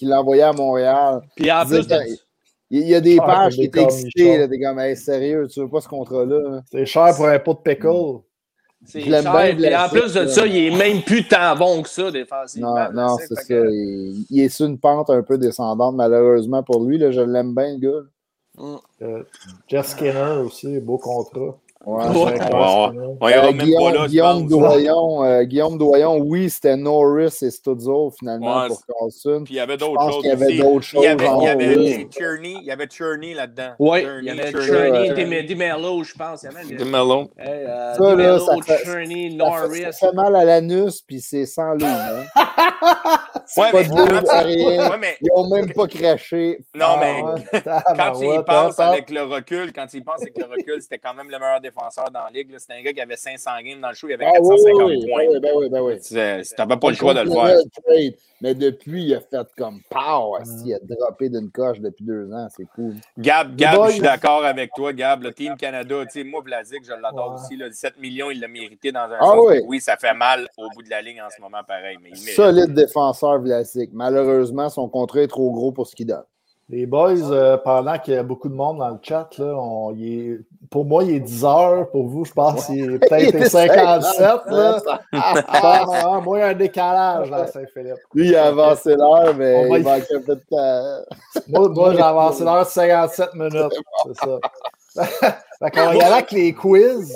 l'envoyait 0.09 0.43
à 0.43 0.53
Montréal. 0.53 1.21
Puis 1.35 1.51
en 1.51 1.65
plus 1.65 1.87
de... 1.87 1.95
Il 2.71 2.87
y 2.87 2.95
a 2.95 3.01
des 3.01 3.17
ah, 3.21 3.25
pages 3.25 3.55
qui 3.55 3.63
étaient 3.63 3.83
excitées. 3.83 4.47
T'es 4.49 4.59
comme, 4.59 4.79
hey, 4.79 4.95
sérieux, 4.95 5.47
tu 5.51 5.59
veux 5.59 5.69
pas 5.69 5.81
ce 5.81 5.87
contrat-là? 5.87 6.61
C'est 6.71 6.85
cher 6.85 7.15
pour 7.15 7.27
un 7.27 7.39
pot 7.39 7.53
de 7.53 7.59
pickle. 7.59 8.21
C'est 8.85 9.75
en 9.75 9.89
plus 9.89 10.13
de 10.13 10.27
ça, 10.27 10.45
il 10.45 10.55
est 10.55 10.77
même 10.77 11.01
plus 11.01 11.27
tant 11.27 11.55
bon 11.55 11.81
que 11.81 11.89
ça 11.89 12.11
défensivement. 12.11 12.75
Non, 12.91 13.07
non 13.07 13.17
c'est 13.17 13.35
ça. 13.35 13.41
Il, 13.49 14.39
est 14.39 14.49
sur 14.49 14.67
une 14.67 14.77
pente 14.77 15.09
un 15.09 15.23
peu 15.23 15.37
descendante, 15.37 15.95
malheureusement 15.95 16.63
pour 16.63 16.83
lui. 16.83 16.97
Là, 16.97 17.11
je 17.11 17.21
l'aime 17.21 17.53
bien, 17.55 17.73
le 17.73 17.79
gars. 17.79 18.05
Mm. 18.57 18.75
Euh, 19.01 19.23
Jeff 19.67 19.87
Skinner 19.87 20.41
aussi, 20.45 20.79
beau 20.79 20.97
contrat. 20.97 21.57
Ouais, 21.85 23.37
euh, 23.37 23.51
Guillaume, 24.07 24.47
Doyon, 24.47 25.23
euh, 25.23 25.43
Guillaume 25.43 25.77
Doyon, 25.77 26.17
oui, 26.17 26.49
c'était 26.49 26.75
Norris 26.75 27.37
et 27.43 27.51
Studzo 27.51 28.11
finalement 28.17 28.67
pour 28.67 28.81
Carlson. 28.87 29.43
Puis 29.45 29.53
il 29.53 29.57
y 29.57 29.59
avait 29.59 29.77
d'autres 29.77 30.11
choses. 30.11 30.23
Il 30.23 30.27
y 30.27 30.31
avait 30.31 30.57
d'autres 30.57 30.81
choses. 30.81 31.03
Il 31.03 31.05
y 31.05 31.09
avait, 31.09 31.25
il 31.25 31.43
y 31.43 31.47
avait 31.47 32.07
Cherney, 32.09 32.55
il 32.59 32.65
y 32.65 32.71
avait 32.71 32.87
Cherney 32.89 33.33
là-dedans. 33.35 33.73
Oui, 33.77 34.03
il 34.21 34.25
y 34.25 34.29
avait 34.31 34.51
Cherney, 34.51 35.43
DeMello, 35.43 36.03
je 36.03 36.13
pense. 36.15 36.43
Euh, 36.45 37.93
ça, 37.93 38.15
là, 38.15 38.39
ça 38.39 38.55
fait, 38.65 38.83
Cherney, 38.83 39.29
Norris. 39.29 39.83
Ça 39.91 40.07
fait 40.07 40.13
mal 40.13 40.35
à 40.35 40.43
l'anus, 40.43 41.01
puis 41.01 41.21
c'est 41.21 41.45
sans 41.45 41.75
lui. 41.75 41.85
Hein. 41.85 42.23
ouais, 43.57 43.71
pas 43.71 43.83
de 43.83 44.45
rien. 44.45 45.15
Ils 45.21 45.29
n'ont 45.35 45.49
même 45.49 45.71
pas 45.71 45.87
craché. 45.87 46.59
Non, 46.73 46.97
mais 46.99 47.21
quand 47.63 48.19
il 48.21 48.43
pense 48.43 48.79
avec 48.79 49.11
le 49.11 49.23
recul, 49.23 49.71
quand 49.71 49.93
il 49.93 50.03
pense 50.03 50.21
avec 50.21 50.37
le 50.37 50.45
recul, 50.45 50.81
c'était 50.81 50.97
quand 50.97 51.13
même 51.13 51.29
le 51.29 51.37
meilleur 51.37 51.61
défenseur 51.61 51.74
défenseur 51.75 52.11
dans 52.11 52.23
la 52.23 52.29
ligue. 52.29 52.53
C'était 52.57 52.73
un 52.73 52.81
gars 52.81 52.93
qui 52.93 53.01
avait 53.01 53.15
500 53.15 53.51
games 53.63 53.81
dans 53.81 53.89
le 53.89 53.95
show, 53.95 54.07
il 54.07 54.13
avait 54.13 54.25
450 54.25 54.81
ah, 54.81 54.85
oui, 54.85 55.05
points. 55.07 55.39
Ben 55.39 55.51
oui, 55.55 55.69
ben 55.69 55.81
oui, 55.81 55.99
Tu 56.01 56.13
n'avais 56.13 56.77
pas 56.77 56.89
le 56.89 56.95
choix 56.95 57.13
de 57.13 57.21
le 57.21 57.31
faire. 57.31 58.11
Mais 58.41 58.53
depuis, 58.53 59.05
il 59.05 59.15
a 59.15 59.21
fait 59.21 59.47
comme 59.57 59.79
pow, 59.89 60.37
il 60.65 60.73
a 60.73 60.79
droppé 60.79 61.29
d'une 61.29 61.49
coche 61.49 61.79
depuis 61.79 62.03
deux 62.03 62.31
ans, 62.33 62.47
c'est 62.55 62.67
cool. 62.75 62.95
Gab, 63.17 63.55
Gab 63.55 63.85
je 63.87 63.91
suis 63.93 64.01
d'accord 64.01 64.43
avec 64.43 64.71
toi, 64.75 64.91
Gab. 64.93 65.23
Le 65.23 65.33
Team 65.33 65.55
Canada, 65.55 66.03
tu 66.05 66.19
sais, 66.19 66.23
moi, 66.23 66.41
Blazik, 66.41 66.83
je 66.83 66.91
l'adore 66.91 67.35
aussi. 67.35 67.55
Là, 67.55 67.69
17 67.69 67.99
millions, 67.99 68.29
il 68.29 68.39
l'a 68.39 68.47
mérité 68.47 68.91
dans 68.91 68.99
un 68.99 69.17
ah, 69.19 69.39
oui. 69.39 69.61
oui, 69.65 69.79
ça 69.79 69.95
fait 69.95 70.13
mal 70.13 70.47
au 70.57 70.69
bout 70.75 70.83
de 70.83 70.89
la 70.89 71.01
ligne 71.01 71.21
en 71.21 71.29
ce 71.35 71.41
moment, 71.41 71.63
pareil. 71.65 71.97
Mais 72.01 72.13
Solide 72.15 72.73
défenseur, 72.73 73.39
Vlasic. 73.39 73.91
Malheureusement, 73.93 74.69
son 74.69 74.89
contrat 74.89 75.21
est 75.21 75.27
trop 75.27 75.51
gros 75.51 75.71
pour 75.71 75.87
ce 75.87 75.95
qu'il 75.95 76.07
donne. 76.07 76.23
Les 76.67 76.87
boys, 76.87 77.31
euh, 77.31 77.57
pendant 77.57 77.99
qu'il 77.99 78.15
y 78.15 78.17
a 78.17 78.23
beaucoup 78.23 78.49
de 78.49 78.55
monde 78.55 78.79
dans 78.79 78.89
le 78.89 78.97
chat, 78.99 79.29
là, 79.37 79.55
on, 79.55 79.93
il 79.95 80.31
est, 80.31 80.39
pour 80.71 80.83
moi, 80.83 81.03
il 81.03 81.11
est 81.11 81.19
10 81.19 81.45
heures. 81.45 81.91
Pour 81.91 82.07
vous, 82.07 82.25
je 82.25 82.33
pense 82.33 82.65
qu'il 82.65 82.91
est 82.91 82.99
peut-être 82.99 83.45
57. 83.49 84.19
Là. 84.47 84.81
ah, 85.13 86.19
moi, 86.23 86.39
il 86.39 86.41
y 86.41 86.43
a 86.43 86.47
un 86.47 86.53
décalage 86.55 87.31
à 87.31 87.45
Saint-Philippe. 87.45 87.99
Lui, 88.15 88.29
il 88.29 88.35
a 88.35 88.47
avancé 88.47 88.95
l'heure, 88.95 89.35
mais 89.37 89.67
il 89.77 89.83
va... 89.83 89.97
manque 89.97 90.07
un 90.11 90.21
peu 90.21 90.35
de 90.35 90.41
temps. 90.49 91.41
moi, 91.49 91.69
moi 91.69 91.93
j'ai 91.93 92.01
avancé 92.01 92.43
l'heure 92.43 92.65
de 92.65 92.69
57 92.69 93.35
minutes. 93.35 93.81
C'est 94.07 94.25
ça. 94.25 94.39
fait 95.59 95.71
qu'on 95.71 95.85
va 95.85 95.95
y 95.95 96.01
aller 96.01 96.13
avec 96.13 96.31
les 96.31 96.53
quiz. 96.53 97.15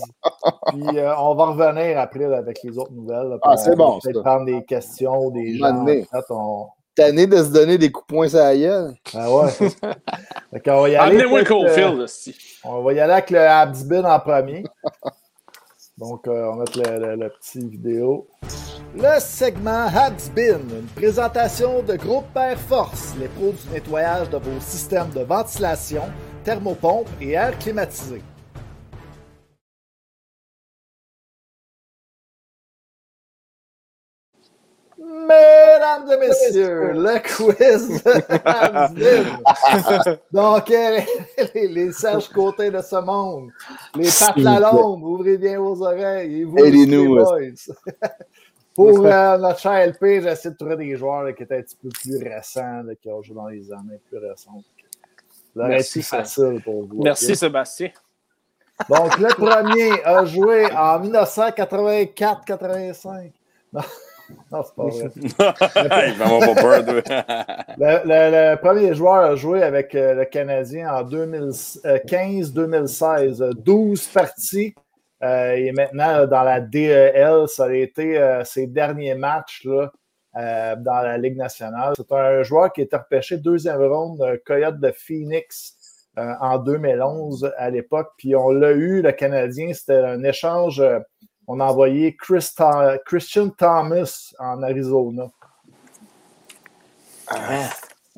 Puis 0.68 1.00
euh, 1.00 1.16
on 1.18 1.34
va 1.34 1.46
revenir 1.46 1.98
après 1.98 2.26
avec 2.26 2.62
les 2.62 2.78
autres 2.78 2.92
nouvelles. 2.92 3.40
ah, 3.42 3.58
c'est 3.58 3.76
bon. 3.76 3.98
Peut-être 4.00 4.22
prendre 4.22 4.46
des 4.46 4.64
questions 4.64 5.32
des 5.32 5.58
gens. 5.58 5.76
En 5.76 5.86
fait, 5.88 6.26
on 6.30 6.68
tanné 7.00 7.28
de 7.28 7.38
se 7.38 7.50
donner 7.50 7.78
des 7.78 7.92
coups 7.92 8.08
de 8.08 8.14
poing 8.14 8.28
sur 8.28 8.40
la 8.40 8.58
gueule. 8.58 8.94
Ah 9.16 9.34
ouais. 9.34 9.52
on 10.68 10.82
va 10.82 10.90
y 10.90 10.96
aller. 10.96 11.16
Amenez-moi 11.16 11.44
Cofield, 11.46 12.02
euh, 12.02 12.32
On 12.66 12.82
va 12.82 12.94
y 12.94 13.00
aller 13.00 13.14
avec 13.14 13.30
le 13.30 13.40
Abdibin 13.40 14.04
en 14.04 14.20
premier. 14.20 14.64
Donc, 15.98 16.28
euh, 16.28 16.50
on 16.52 16.56
va 16.58 16.60
mettre 16.60 17.00
le, 17.00 17.16
le, 17.16 17.30
petit 17.30 17.60
vidéo. 17.60 18.28
Le 18.96 19.20
segment 19.20 19.88
Habsbin, 19.88 20.60
une 20.60 20.88
présentation 20.96 21.84
de 21.84 21.96
Groupe 21.96 22.36
Air 22.36 22.58
Force, 22.58 23.14
les 23.20 23.28
pros 23.28 23.52
du 23.52 23.74
nettoyage 23.74 24.30
de 24.30 24.38
vos 24.38 24.60
systèmes 24.60 25.10
de 25.10 25.22
ventilation, 25.22 26.04
thermopompe 26.44 27.08
et 27.22 27.32
air 27.32 27.58
climatisé. 27.60 28.22
Mesdames 35.28 36.12
et 36.12 36.18
messieurs, 36.18 36.92
le 36.94 37.20
quiz. 37.20 38.04
Donc, 40.32 40.72
euh, 40.72 41.02
les, 41.56 41.68
les 41.68 41.92
sages 41.92 42.30
côtés 42.30 42.72
de 42.72 42.82
ce 42.82 42.96
monde, 42.98 43.52
les 43.96 44.08
pattes 44.08 44.46
à 44.46 44.60
l'ombre, 44.60 45.08
ouvrez 45.08 45.38
bien 45.38 45.60
vos 45.60 45.82
oreilles 45.84 46.42
et 46.42 46.44
vous, 46.44 46.58
les 46.58 47.08
boys. 47.08 47.36
Pour 48.76 49.06
euh, 49.06 49.38
notre 49.38 49.60
cher 49.60 49.88
LP, 49.88 50.22
j'essaie 50.22 50.52
de 50.52 50.56
trouver 50.56 50.78
des 50.78 50.96
joueurs 50.96 51.36
qui 51.36 51.44
étaient 51.44 51.58
un 51.58 51.62
petit 51.62 51.76
peu 51.76 51.90
plus 51.90 52.16
récents, 52.18 52.84
qui 53.02 53.10
ont 53.10 53.22
joué 53.22 53.36
dans 53.36 53.48
les 53.48 53.70
années 53.74 54.00
plus 54.10 54.20
récentes. 54.20 54.64
Merci, 55.56 56.02
facile 56.02 56.62
pour 56.64 56.86
vous. 56.86 57.04
Merci, 57.04 57.36
Sébastien. 57.36 57.90
Donc, 58.88 59.18
le 59.18 59.28
premier 59.36 60.02
a 60.06 60.24
joué 60.24 60.68
en 60.68 61.02
1984-85. 61.02 63.34
Non, 64.52 64.64
c'est 64.64 64.76
pas 64.76 64.86
vrai. 64.86 65.10
Il 66.08 66.18
va 66.18 66.26
peur, 66.56 66.84
le, 66.86 67.02
le, 67.78 68.02
le, 68.06 68.56
premier 68.60 68.94
joueur 68.94 69.32
a 69.32 69.36
joué 69.36 69.64
avec 69.64 69.96
euh, 69.96 70.14
le 70.16 70.26
Canadien 70.26 70.94
en 70.94 71.04
2015-2016. 71.04 73.54
12 73.54 74.08
parties. 74.08 74.76
Euh, 75.24 75.54
et 75.54 75.72
maintenant, 75.72 76.28
dans 76.28 76.44
la 76.44 76.62
DEL, 76.62 77.48
ça 77.48 77.66
a 77.66 77.74
été 77.74 78.18
euh, 78.18 78.44
ses 78.46 78.68
derniers 78.68 79.16
matchs 79.16 79.66
là, 79.66 79.92
euh, 80.38 80.76
dans 80.78 81.02
la 81.02 81.18
Ligue 81.18 81.36
nationale. 81.36 81.94
C'est 81.98 82.12
un 82.12 82.44
joueur 82.44 82.72
qui 82.72 82.82
est 82.82 82.94
repêché 82.94 83.38
deuxième 83.38 83.84
ronde, 83.84 84.40
Coyote 84.46 84.80
de 84.80 84.92
Phoenix 84.92 85.76
en 86.18 86.58
2011 86.58 87.54
à 87.58 87.70
l'époque. 87.70 88.12
Puis 88.18 88.36
on 88.36 88.50
l'a 88.50 88.72
eu, 88.72 89.02
le 89.02 89.14
Canadien, 89.14 89.74
c'était 89.74 89.94
un 89.94 90.22
échange. 90.24 90.84
On 91.50 91.60
a 91.60 91.66
envoyé 91.66 92.16
Chris 92.16 92.48
Christian 93.06 93.50
Thomas 93.50 94.34
en 94.38 94.62
Arizona. 94.62 95.28
Ah. 97.28 97.70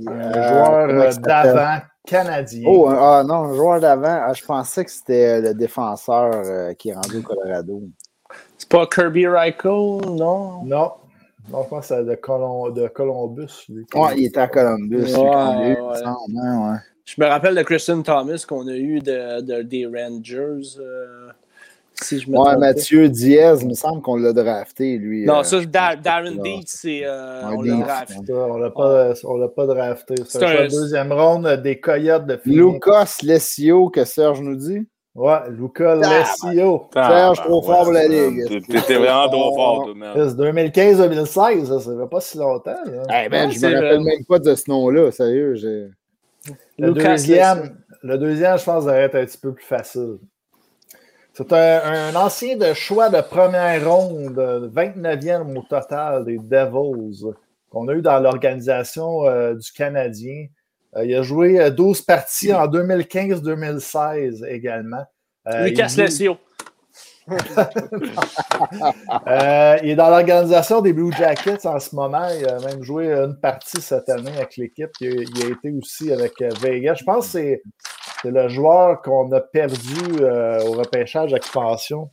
Un 0.05 0.33
joueur 0.33 1.13
d'avant 1.19 1.81
canadien. 2.05 2.63
Oh, 2.67 2.89
ah 2.89 3.23
non, 3.25 3.45
un 3.45 3.53
joueur 3.53 3.79
d'avant. 3.79 4.21
Ah, 4.25 4.33
je 4.33 4.43
pensais 4.43 4.83
que 4.83 4.91
c'était 4.91 5.41
le 5.41 5.53
défenseur 5.53 6.33
euh, 6.33 6.73
qui 6.73 6.89
est 6.89 6.93
rendu 6.93 7.17
au 7.17 7.21
Colorado. 7.21 7.83
C'est 8.57 8.67
pas 8.67 8.85
Kirby 8.85 9.27
Ryko, 9.27 10.01
non? 10.01 10.63
Non. 10.65 10.91
Non, 11.49 11.63
je 11.63 11.69
pense 11.69 11.87
que 11.87 11.95
c'est 11.95 12.03
de, 12.03 12.15
Colom 12.15 12.73
de 12.73 12.87
Columbus. 12.89 13.65
Lui. 13.69 13.85
Ouais, 13.95 14.13
il 14.17 14.25
était 14.25 14.41
à 14.41 14.47
Columbus. 14.47 15.13
Ouais, 15.15 15.77
ouais. 15.77 15.77
ouais. 15.79 16.77
Je 17.05 17.21
me 17.21 17.25
rappelle 17.27 17.55
de 17.55 17.63
Christian 17.63 18.01
Thomas 18.01 18.43
qu'on 18.47 18.67
a 18.67 18.75
eu 18.75 18.99
de, 18.99 19.41
de 19.41 19.61
des 19.61 19.85
Rangers. 19.85 20.77
Euh, 20.79 21.29
si 22.03 22.19
je 22.19 22.29
me 22.29 22.37
ouais, 22.37 22.57
Mathieu 22.57 23.09
Diaz, 23.09 23.59
il 23.61 23.69
me 23.69 23.73
semble 23.73 24.01
qu'on 24.01 24.15
l'a 24.15 24.33
drafté, 24.33 24.97
lui. 24.97 25.25
Non, 25.25 25.39
euh, 25.39 25.43
ça, 25.43 25.63
Dar 25.65 25.97
Darren 25.97 26.35
Dietz, 26.41 26.65
c'est. 26.67 27.01
Euh, 27.03 27.43
on 27.51 27.61
l'a 27.61 27.75
drafté. 27.75 28.33
On 28.33 28.57
l'a 28.57 28.69
pas, 28.69 29.13
l'a 29.13 29.47
pas 29.47 29.65
drafté. 29.65 30.15
C'est 30.27 30.43
un, 30.43 30.67
deuxième 30.67 31.11
ronde 31.11 31.47
des 31.63 31.79
Coyotes 31.79 32.25
de 32.25 32.37
Phoenix. 32.37 32.61
Lucas 32.61 33.17
Lessio, 33.23 33.89
que 33.89 34.05
Serge 34.05 34.41
nous 34.41 34.55
dit? 34.55 34.87
Ouais, 35.13 35.39
Lucas 35.49 35.95
Lessio. 35.95 36.89
Serge, 36.93 37.41
trop 37.41 37.61
fort 37.61 37.83
pour 37.83 37.93
la 37.93 38.07
Ligue. 38.07 38.47
T'étais 38.67 38.95
vraiment 38.95 39.29
trop 39.29 39.55
fort, 39.55 39.85
toi, 39.85 39.93
man. 39.95 40.15
2015-2016, 40.15 41.65
ça, 41.65 41.79
ça 41.79 41.91
fait 41.91 42.09
pas 42.09 42.21
si 42.21 42.37
longtemps. 42.37 42.75
Hey, 43.09 43.29
man, 43.29 43.51
je 43.51 43.59
me 43.59 43.73
rappelle 43.73 44.01
même 44.01 44.25
pas 44.27 44.39
de 44.39 44.55
ce 44.55 44.69
nom-là, 44.69 45.11
sérieux. 45.11 45.55
Le 46.77 46.91
deuxième, 46.91 47.77
le 48.01 48.17
deuxième, 48.17 48.57
je 48.57 48.63
pense, 48.63 48.85
devrait 48.85 49.03
être 49.03 49.15
un 49.15 49.25
petit 49.25 49.37
peu 49.37 49.53
plus 49.53 49.65
facile. 49.65 50.17
C'est 51.49 51.55
un, 51.55 52.15
ancien 52.15 52.55
de 52.57 52.73
choix 52.73 53.09
de 53.09 53.21
première 53.21 53.89
ronde, 53.89 54.71
29e 54.73 55.57
au 55.57 55.61
total 55.63 56.25
des 56.25 56.37
Devils, 56.37 57.23
qu'on 57.69 57.87
a 57.87 57.93
eu 57.93 58.01
dans 58.01 58.19
l'organisation 58.19 59.25
euh, 59.25 59.55
du 59.55 59.71
Canadien. 59.71 60.47
Euh, 60.97 61.05
il 61.05 61.15
a 61.15 61.23
joué 61.23 61.71
12 61.71 61.99
euh, 61.99 62.03
parties 62.05 62.53
en 62.53 62.67
2015-2016 62.67 64.45
également. 64.45 65.05
Lucas 65.45 65.93
Lessio. 65.97 66.37
il 67.27 67.37
est 69.89 69.95
dans 69.95 70.09
l'organisation 70.09 70.81
des 70.81 70.91
Blue 70.91 71.13
Jackets 71.13 71.65
en 71.65 71.79
ce 71.79 71.95
moment. 71.95 72.27
Il 72.37 72.47
a 72.47 72.59
même 72.59 72.83
joué 72.83 73.11
une 73.11 73.39
partie 73.39 73.81
cette 73.81 74.09
année 74.09 74.35
avec 74.35 74.57
l'équipe. 74.57 74.91
Il, 74.99 75.21
il, 75.21 75.45
a 75.45 75.49
été 75.49 75.71
aussi 75.71 76.11
avec 76.11 76.33
Vegas. 76.61 76.95
Je 76.99 77.03
pense 77.05 77.27
que 77.27 77.31
c'est 77.31 77.63
c'est 78.21 78.31
le 78.31 78.47
joueur 78.49 79.01
qu'on 79.01 79.31
a 79.31 79.41
perdu 79.41 80.21
euh, 80.21 80.63
au 80.65 80.73
repêchage 80.73 81.33
expansion. 81.33 82.09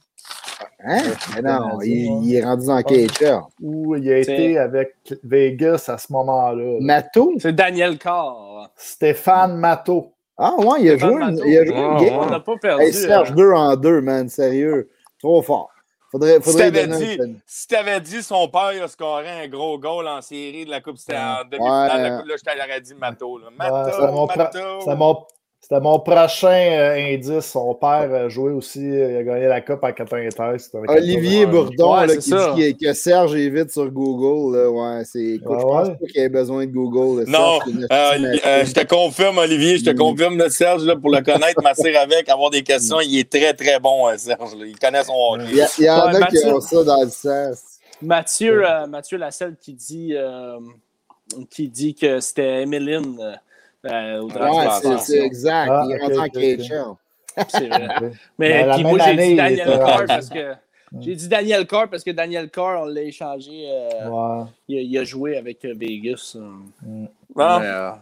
Hein? 0.84 1.02
Mais 1.34 1.42
non, 1.42 1.80
il, 1.82 2.34
est 2.34 2.44
rendu 2.44 2.66
dans 2.66 2.82
KHL. 2.82 3.40
Où 3.60 3.96
il 3.96 4.10
a 4.10 4.18
été 4.18 4.58
avec 4.58 4.94
Vegas 5.24 5.84
à 5.88 5.98
ce 5.98 6.12
moment-là. 6.12 6.78
Mato? 6.80 7.34
C'est 7.38 7.54
Daniel 7.54 7.98
Carr. 7.98 8.70
Stéphane 8.76 9.56
Mato. 9.56 10.12
Ah 10.36 10.54
ouais, 10.56 10.82
il 10.82 10.90
a 10.90 10.96
joué, 10.96 11.14
il 11.46 11.58
a 11.58 11.64
joué 11.64 11.74
une 11.74 11.96
game. 11.96 12.18
On 12.20 12.26
n'a 12.26 12.40
pas 12.40 12.56
perdu. 12.56 12.84
Hey, 12.84 12.92
Serge, 12.92 13.34
2 13.34 13.52
hein. 13.52 13.70
en 13.72 13.76
2, 13.76 14.00
man, 14.00 14.28
sérieux. 14.28 14.88
Trop 15.18 15.42
fort. 15.42 15.70
Faudrait, 16.10 16.40
faudrait 16.40 16.72
si 17.44 17.66
tu 17.66 17.76
avais 17.76 18.00
dit, 18.00 18.22
son 18.22 18.48
père 18.48 18.82
a 18.82 18.88
scoré 18.88 19.28
un 19.28 19.48
gros 19.48 19.78
goal 19.78 20.08
en 20.08 20.22
série 20.22 20.64
de 20.64 20.70
la 20.70 20.80
Coupe, 20.80 20.96
c'était 20.96 21.18
en 21.18 21.44
demi-finale 21.44 21.98
de 21.98 22.02
la 22.02 22.16
Coupe, 22.18 22.28
là, 22.28 22.34
je 22.38 22.44
t'aurais 22.44 22.80
dit 22.80 22.94
Mato. 22.94 23.38
Là. 23.38 23.48
Mato, 23.58 24.00
ouais, 24.00 24.36
Mato. 24.36 25.26
C'était 25.70 25.82
mon 25.82 26.00
prochain 26.00 26.48
euh, 26.48 27.12
indice. 27.12 27.44
Son 27.44 27.74
père 27.74 28.10
a 28.14 28.28
joué 28.30 28.52
aussi, 28.52 28.80
euh, 28.80 29.10
il 29.12 29.16
a 29.18 29.22
gagné 29.22 29.48
la 29.48 29.60
Coupe 29.60 29.84
en 29.84 29.92
93. 29.92 30.72
Olivier 30.88 31.44
Bourdon 31.44 31.94
là, 31.94 32.16
qui 32.16 32.30
dit 32.54 32.76
que 32.78 32.94
Serge 32.94 33.34
est 33.34 33.50
vite 33.50 33.70
sur 33.70 33.90
Google. 33.90 34.56
Là, 34.56 34.70
ouais, 34.70 35.04
c'est, 35.04 35.22
écoute, 35.22 35.56
ah, 35.58 35.60
je 35.60 35.66
pense 35.66 35.88
pas 35.88 36.06
qu'il 36.10 36.22
ait 36.22 36.28
besoin 36.30 36.64
de 36.64 36.70
Google. 36.70 37.28
non, 37.28 37.58
euh, 37.92 38.64
je 38.64 38.72
te 38.72 38.86
confirme, 38.86 39.36
Olivier, 39.36 39.76
je 39.76 39.84
te 39.84 39.90
mm. 39.90 39.96
confirme, 39.96 40.38
le 40.38 40.48
Serge, 40.48 40.84
là, 40.84 40.96
pour 40.96 41.10
le 41.10 41.20
connaître, 41.20 41.62
m'assurer 41.62 41.96
avec, 41.96 42.30
avoir 42.30 42.48
des 42.48 42.62
questions, 42.62 43.00
il 43.02 43.18
est 43.18 43.30
très, 43.30 43.52
très 43.52 43.78
bon, 43.78 44.06
Serge. 44.16 44.52
Il 44.64 44.78
connaît 44.78 45.04
son 45.04 45.12
hockey. 45.12 45.44
Il 45.50 45.84
y, 45.84 45.90
en 45.90 46.06
a 46.06 46.26
qui 46.28 46.46
ont 46.46 46.60
ça 46.62 46.82
dans 46.82 47.02
le 47.02 47.10
sens. 47.10 47.62
Mathieu, 48.00 48.62
Mathieu 48.88 49.18
Lasselle 49.18 49.56
qui 49.60 49.74
dit, 49.74 50.14
qui 51.50 51.68
dit 51.68 51.94
que 51.94 52.20
c'était 52.20 52.62
Emeline 52.62 53.38
euh, 53.86 54.22
ouais, 54.22 54.98
c'est 54.98 55.20
exact. 55.20 55.70
Ah, 55.70 55.84
il 55.86 55.92
est 55.92 56.16
rentré 56.16 56.54
okay, 56.54 56.78
en 56.78 56.98
C'est 57.48 57.68
vrai. 57.68 57.88
Mais 58.38 58.68
puis 58.74 58.82
moi, 58.82 58.98
j'ai 58.98 59.16
dit 59.16 59.36
Daniel 59.36 59.78
Carr 59.78 60.04
parce 60.06 60.28
que. 60.28 60.54
J'ai 61.00 61.14
dit 61.14 61.28
Daniel 61.28 61.66
Carr 61.66 61.88
parce 61.88 62.02
que 62.02 62.10
Daniel 62.10 62.50
Carr, 62.50 62.82
on 62.82 62.86
l'a 62.86 63.02
échangé. 63.02 63.68
Euh, 63.70 64.08
ouais. 64.08 64.46
il, 64.68 64.78
a, 64.78 64.80
il, 64.80 64.98
a, 64.98 65.04
joué 65.04 65.36
avec 65.36 65.64
euh, 65.64 65.74
Vegas. 65.76 66.36
Mm. 66.80 67.06
Ah. 67.38 68.00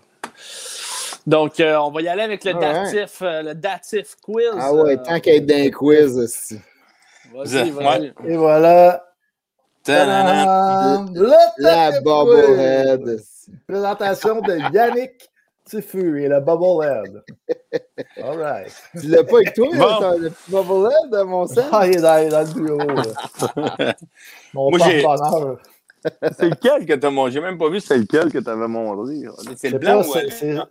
donc, 1.27 1.55
on 1.59 1.91
va 1.91 2.01
y 2.01 2.09
aller 2.09 2.23
avec 2.23 2.45
le 2.45 2.55
datif, 2.55 3.21
le 3.21 3.53
datif 3.55 4.15
quiz. 4.23 4.47
Ah 4.59 4.73
ouais, 4.73 4.97
tant 4.97 5.19
qu'à 5.19 5.35
être 5.35 5.47
dans 5.47 5.57
un 5.57 5.71
quiz. 5.71 6.59
Vas-y, 7.35 7.71
vas-y. 7.71 8.13
Et 8.27 8.37
voilà. 8.37 9.05
La, 9.89 11.05
la 11.59 12.01
bobblehead. 12.01 13.21
Présentation 13.69 14.41
de 14.41 14.75
Yannick 14.75 15.31
petit 15.67 15.83
feu 15.83 16.21
et 16.21 16.29
le 16.29 16.41
Bubblehead. 16.41 17.23
All 18.23 18.39
right. 18.39 18.73
Tu 19.01 19.09
l'as 19.09 19.25
pas 19.25 19.37
avec 19.37 19.55
toi, 19.55 19.67
bon. 19.69 20.19
le 20.19 20.31
petit 20.31 20.51
Bubblehead, 20.51 21.27
mon 21.27 21.47
sang? 21.47 21.63
Ah, 21.73 21.87
il 21.87 21.97
est 21.97 22.01
dans, 22.01 22.29
dans 22.29 22.41
le 22.41 22.55
bureau. 22.55 23.93
Mon 24.55 24.71
Moi. 24.71 25.59
C'est 26.39 26.51
lequel 26.51 26.87
que 26.87 26.95
tu 26.95 27.07
as 27.07 27.11
mangé? 27.11 27.35
J'ai 27.35 27.41
même 27.41 27.59
pas 27.59 27.69
vu 27.69 27.81
c'est 27.81 27.99
lequel 27.99 28.33
que 28.33 28.39
tu 28.39 28.49
avais 28.49 28.69
montré. 28.69 29.25
C'est 29.57 29.71
le 29.71 29.79
blanc 29.79 30.03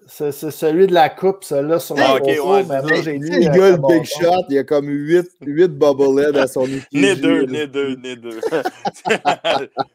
C'est 0.07 0.31
celui 0.31 0.87
de 0.87 0.93
la 0.93 1.09
coupe, 1.09 1.43
celui-là 1.43 1.79
sur 1.79 1.95
ah, 1.99 2.15
okay, 2.15 2.39
ouais, 2.39 2.63
mais 2.63 2.81
moi, 2.81 3.01
j'ai 3.03 3.17
lu. 3.17 3.29
Le 3.29 3.45
gars, 3.45 3.71
le 3.71 3.77
Big 3.77 4.05
Shot, 4.05 4.45
il 4.49 4.55
y 4.55 4.57
a 4.57 4.63
comme 4.63 4.87
8, 4.87 5.29
8 5.41 5.67
Bubblehead 5.67 6.37
à 6.37 6.47
son 6.47 6.65
équipe. 6.65 6.87
Né 6.93 7.15
deux, 7.15 7.45
né 7.45 7.67
deux, 7.67 7.95
né 7.95 8.15
deux. 8.15 8.39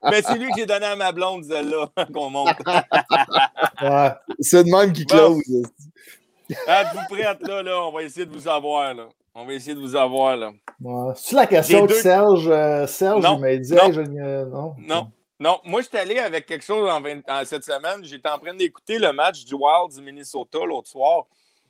mais 0.04 0.22
c'est 0.22 0.38
lui 0.38 0.50
que 0.50 0.58
j'ai 0.58 0.66
donné 0.66 0.86
à 0.86 0.96
ma 0.96 1.12
blonde, 1.12 1.44
celle-là, 1.44 1.90
qu'on 2.14 2.30
monte. 2.30 2.56
ouais. 3.82 4.10
C'est 4.40 4.64
de 4.64 4.70
même 4.70 4.92
qui 4.92 5.06
close. 5.06 5.42
Êtes-vous 6.50 7.14
prête, 7.14 7.46
là, 7.46 7.62
là? 7.62 7.82
On 7.82 7.92
va 7.92 8.02
essayer 8.02 8.26
de 8.26 8.32
vous 8.32 8.48
avoir, 8.48 8.94
là. 8.94 9.04
On 9.34 9.46
va 9.46 9.52
essayer 9.52 9.74
de 9.74 9.80
vous 9.80 9.94
avoir, 9.94 10.36
là. 10.36 10.50
Ouais. 10.80 11.12
C'est 11.14 11.36
la 11.36 11.46
question 11.46 11.86
de 11.86 11.92
Serge. 11.92 12.48
Euh, 12.48 12.86
Serge, 12.86 13.24
il 13.24 13.40
m'a 13.40 13.56
dit, 13.56 13.72
non. 13.72 13.92
je... 13.92 14.00
non. 14.44 14.74
Non. 14.78 15.10
Non, 15.40 15.58
moi, 15.64 15.80
je 15.80 15.88
suis 15.88 15.96
allé 15.96 16.18
avec 16.18 16.44
quelque 16.44 16.64
chose 16.64 16.88
en, 16.88 17.00
20, 17.00 17.26
en 17.26 17.44
cette 17.46 17.64
semaine. 17.64 18.04
J'étais 18.04 18.28
en 18.28 18.38
train 18.38 18.54
d'écouter 18.54 18.98
le 18.98 19.10
match 19.12 19.46
du 19.46 19.54
Wild 19.54 19.90
du 19.94 20.02
Minnesota 20.02 20.58
l'autre 20.66 20.88
soir. 20.88 21.24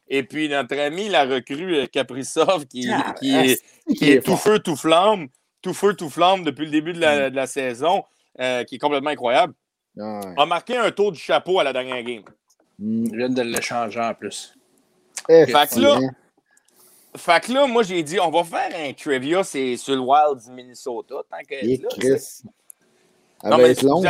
Et 0.09 0.25
puis, 0.25 0.49
notre 0.49 0.77
ami, 0.77 1.09
la 1.09 1.25
recrue 1.25 1.77
euh, 1.77 1.87
Kaprizov, 1.87 2.67
qui, 2.67 2.91
ah, 2.93 3.15
qui, 3.17 3.37
est, 3.37 3.63
qui 3.97 4.11
est, 4.11 4.27
tout 4.27 4.37
feu, 4.37 4.59
tout 4.59 4.75
flamme, 4.75 5.29
tout 5.63 5.73
feu, 5.73 5.95
tout 5.95 6.11
flamme 6.11 6.43
depuis 6.43 6.65
le 6.65 6.73
début 6.73 6.93
de 6.93 7.01
la, 7.01 7.29
mm. 7.29 7.31
de 7.31 7.37
la 7.37 7.47
saison, 7.47 8.03
euh, 8.41 8.65
qui 8.65 8.75
est 8.75 8.79
complètement 8.79 9.11
incroyable, 9.11 9.55
a 9.97 10.47
marqué 10.47 10.77
un 10.77 10.91
tour 10.91 11.13
du 11.13 11.21
chapeau 11.21 11.61
à 11.61 11.65
la 11.65 11.73
dernière 11.73 12.03
game. 12.03 12.25
Mm. 12.81 13.07
Je 13.13 13.17
viens 13.17 13.29
de 13.29 13.43
l'échanger 13.43 14.01
en 14.01 14.15
plus. 14.15 14.53
Eh, 15.29 15.47
fait, 15.47 15.75
que 15.75 15.79
là, 15.79 16.01
fait 17.17 17.45
que 17.45 17.53
là, 17.53 17.69
moi, 17.69 17.85
j'ai 17.85 18.03
dit, 18.03 18.19
on 18.19 18.33
va 18.33 18.43
faire 18.43 18.73
un 18.75 18.93
trivia 18.95 19.45
c'est 19.45 19.77
sur 19.77 19.95
le 19.95 20.01
Wild 20.01 20.45
du 20.45 20.51
Minnesota. 20.51 21.17
Tant 21.31 21.45
que 21.49 21.55
là, 21.55 22.17
non, 23.45 23.59
mais 23.59 23.75
long, 23.83 24.03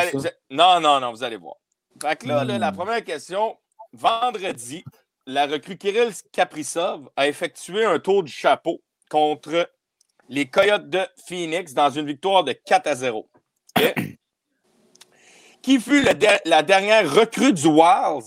non, 0.51 0.81
non, 0.81 1.01
non, 1.01 1.11
vous 1.13 1.23
allez 1.23 1.37
voir. 1.37 1.57
Fait 2.01 2.17
que 2.17 2.27
là, 2.27 2.45
la 2.45 2.73
hmm. 2.73 2.77
première 2.77 3.05
question, 3.05 3.57
vendredi, 3.93 4.85
la 5.27 5.47
recrue 5.47 5.77
Kirill 5.77 6.13
Kaprizov 6.33 7.09
a 7.17 7.29
effectué 7.29 7.85
un 7.85 7.99
tour 7.99 8.23
du 8.23 8.33
chapeau 8.33 8.83
contre 9.09 9.71
les 10.29 10.49
Coyotes 10.49 10.89
de 10.89 11.01
Phoenix 11.27 11.75
dans 11.75 11.91
une 11.91 12.07
victoire 12.07 12.45
de 12.45 12.53
4 12.53 12.87
à 12.87 12.95
0. 12.95 13.29
Qui 15.63 15.79
fut 15.79 16.03
la 16.03 16.63
dernière 16.63 17.13
recrue 17.13 17.53
du 17.53 17.67
Wild 17.67 18.25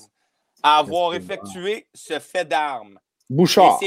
à 0.62 0.78
avoir 0.78 1.16
effectué 1.16 1.88
ce 1.94 2.20
fait 2.20 2.46
d'armes? 2.46 3.00
Bouchard. 3.30 3.80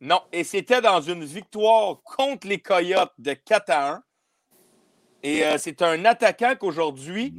non, 0.00 0.20
et 0.32 0.44
c'était 0.44 0.80
dans 0.80 1.00
une 1.00 1.24
victoire 1.24 2.00
contre 2.04 2.46
les 2.46 2.60
Coyotes 2.60 3.12
de 3.18 3.32
4 3.32 3.70
à 3.70 3.92
1 3.94 4.02
Et 5.22 5.42
c'est 5.58 5.82
un 5.82 6.04
attaquant 6.04 6.54
qu'aujourd'hui, 6.58 7.34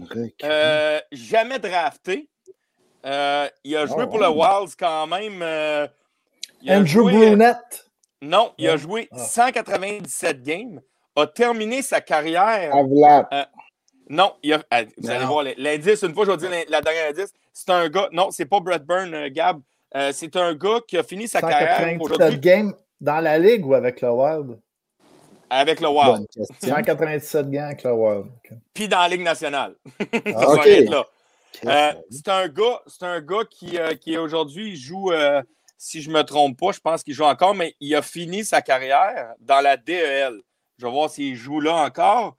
jamais 1.12 1.60
drafté. 1.60 2.30
il 3.04 3.10
a 3.10 3.86
joué 3.86 4.04
oh, 4.04 4.08
pour 4.08 4.20
le 4.20 4.30
Wilds 4.30 4.76
quand 4.78 5.08
même. 5.08 5.44
Andrew 6.68 7.04
Brunette. 7.04 7.88
Non, 8.22 8.52
il 8.58 8.68
a 8.68 8.78
joué 8.78 9.10
197 9.16 10.30
ah. 10.30 10.44
games, 10.44 10.82
a 11.16 11.28
terminé 11.28 11.82
sa 11.82 12.02
carrière. 12.02 12.76
Euh, 12.76 13.44
non, 14.10 14.34
il 14.42 14.54
a, 14.54 14.64
euh, 14.74 14.86
vous 14.98 15.10
allez 15.10 15.26
voir 15.26 15.46
l'indice, 15.58 16.02
une 16.02 16.14
fois 16.14 16.26
je 16.26 16.32
vais 16.32 16.38
dire 16.38 16.50
la, 16.70 16.82
dernière 16.82 17.10
indice. 17.10 17.32
C'est 17.54 17.70
un 17.70 17.88
gars, 17.90 18.10
non, 18.12 18.32
c'est 18.32 18.46
pas 18.46 18.60
Brett 18.60 18.84
euh, 18.90 19.30
Gab. 19.32 19.62
c'est 20.12 20.36
un 20.36 20.56
gars 20.56 20.80
qui 20.88 20.98
a 20.98 21.04
fini 21.04 21.28
sa 21.28 21.42
carrière. 21.42 21.78
197 21.78 22.40
games 22.40 22.74
dans 23.00 23.20
la 23.20 23.38
ligue 23.38 23.66
ou 23.66 23.76
avec 23.76 24.02
le 24.02 24.10
Wild? 24.10 24.60
Avec 25.50 25.80
le 25.80 25.88
Wild. 25.88 26.28
197 26.62 27.50
games 27.50 27.66
avec 27.66 27.84
le 27.84 27.94
Wild. 27.94 28.26
Puis 28.74 28.88
dans 28.88 29.00
la 29.00 29.08
Ligue 29.08 29.24
nationale. 29.24 29.76
Ah, 31.66 31.96
c'est 32.12 32.28
un 32.28 32.48
gars, 32.50 32.82
c'est 32.86 33.02
un 33.02 33.20
gars 33.20 33.44
qui, 33.50 33.80
qui 34.00 34.16
aujourd'hui 34.16 34.76
joue 34.76 35.12
si 35.78 36.02
je 36.02 36.10
ne 36.10 36.16
me 36.16 36.24
trompe 36.24 36.60
pas, 36.60 36.72
je 36.72 36.80
pense 36.80 37.04
qu'il 37.04 37.14
joue 37.14 37.24
encore, 37.24 37.56
mais 37.56 37.76
il 37.80 37.96
a 37.96 38.02
fini 38.02 38.44
sa 38.44 38.62
carrière 38.62 39.34
dans 39.40 39.62
la 39.62 39.78
DEL. 39.78 40.42
Je 40.78 40.86
vais 40.86 40.92
voir 40.92 41.10
s'il 41.10 41.36
joue 41.36 41.60
là 41.60 41.76
encore. 41.76 42.36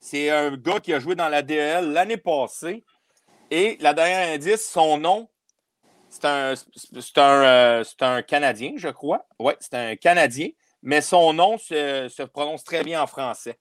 C'est 0.00 0.30
un 0.30 0.56
gars 0.56 0.80
qui 0.80 0.92
a 0.92 0.98
joué 0.98 1.14
dans 1.14 1.28
la 1.28 1.42
DEL 1.42 1.92
l'année 1.92 2.16
passée. 2.16 2.84
Et 3.50 3.76
la 3.80 3.94
dernière 3.94 4.34
indice, 4.34 4.68
son 4.68 4.98
nom, 4.98 5.28
c'est 6.08 6.24
un, 6.24 6.54
un, 7.16 7.82
euh, 8.02 8.22
Canadien, 8.22 8.72
je 8.76 8.88
crois. 8.88 9.26
Oui, 9.38 9.52
c'est 9.60 9.74
un 9.74 9.96
Canadien, 9.96 10.48
mais 10.82 11.00
son 11.00 11.32
nom 11.32 11.58
se, 11.58 12.08
se 12.08 12.22
prononce 12.22 12.64
très 12.64 12.82
bien 12.82 13.02
en 13.02 13.06
français. 13.06 13.58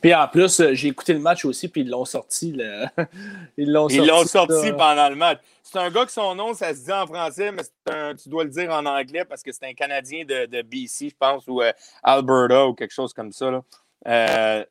Puis 0.02 0.16
en 0.16 0.28
plus, 0.28 0.60
euh, 0.60 0.74
j'ai 0.74 0.88
écouté 0.88 1.14
le 1.14 1.20
match 1.20 1.46
aussi, 1.46 1.68
puis 1.68 1.82
ils 1.82 1.90
l'ont 1.90 2.06
sorti. 2.06 2.58
Ils 3.58 3.72
l'ont 3.72 3.88
sorti, 3.88 4.30
sorti 4.30 4.72
pendant 4.72 5.10
le 5.10 5.16
match. 5.16 5.40
C'est 5.62 5.78
un 5.78 5.92
gars 5.92 6.06
que 6.06 6.12
son 6.12 6.34
nom, 6.34 6.56
ça 6.56 6.74
se 6.74 6.84
dit 6.84 6.92
en 6.92 7.06
français, 7.06 7.52
mais 7.52 7.64
tu 8.16 8.30
dois 8.30 8.44
le 8.44 8.50
dire 8.50 8.72
en 8.72 8.86
anglais 8.86 9.26
parce 9.26 9.44
que 9.44 9.52
c'est 9.52 9.66
un 9.66 9.74
Canadien 9.74 10.26
de, 10.26 10.62
BC, 10.64 11.10
je 11.10 11.16
pense, 11.18 11.48
ou 11.48 11.62
euh, 11.62 11.72
Alberta 12.02 12.68
ou 12.68 12.74
quelque 12.74 12.94
chose 12.94 13.14
comme 13.14 13.32
ça. 13.32 13.62
Euh, 14.08 14.66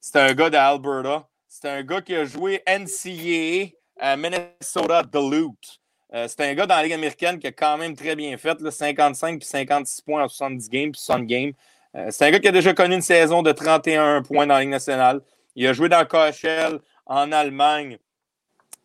c'est 0.00 0.20
un 0.20 0.34
gars 0.34 0.50
d'Alberta. 0.50 1.26
C'est 1.48 1.68
un 1.68 1.82
gars 1.82 2.02
qui 2.02 2.14
a 2.14 2.26
joué 2.26 2.62
NCAA 2.66 3.74
à 3.98 4.16
Minnesota 4.16 5.02
Duluth. 5.02 5.80
C'est 6.28 6.40
un 6.40 6.54
gars 6.54 6.66
dans 6.66 6.76
la 6.76 6.84
Ligue 6.84 6.92
américaine 6.92 7.38
qui 7.38 7.46
a 7.46 7.52
quand 7.52 7.76
même 7.76 7.96
très 7.96 8.14
bien 8.14 8.36
fait, 8.36 8.56
55 8.70 9.38
puis 9.38 9.48
56 9.48 10.02
points 10.02 10.24
en 10.24 10.28
70 10.28 10.68
games 10.68 10.92
puis 10.92 11.00
60 11.00 11.26
games. 11.26 11.52
Euh, 11.96 12.08
c'est 12.10 12.26
un 12.26 12.30
gars 12.30 12.40
qui 12.40 12.48
a 12.48 12.52
déjà 12.52 12.74
connu 12.74 12.94
une 12.94 13.02
saison 13.02 13.42
de 13.42 13.52
31 13.52 14.22
points 14.22 14.46
dans 14.46 14.54
la 14.54 14.60
Ligue 14.60 14.70
nationale. 14.70 15.20
Il 15.54 15.66
a 15.66 15.72
joué 15.72 15.88
dans 15.88 16.04
KHL 16.04 16.80
en 17.06 17.30
Allemagne. 17.32 17.98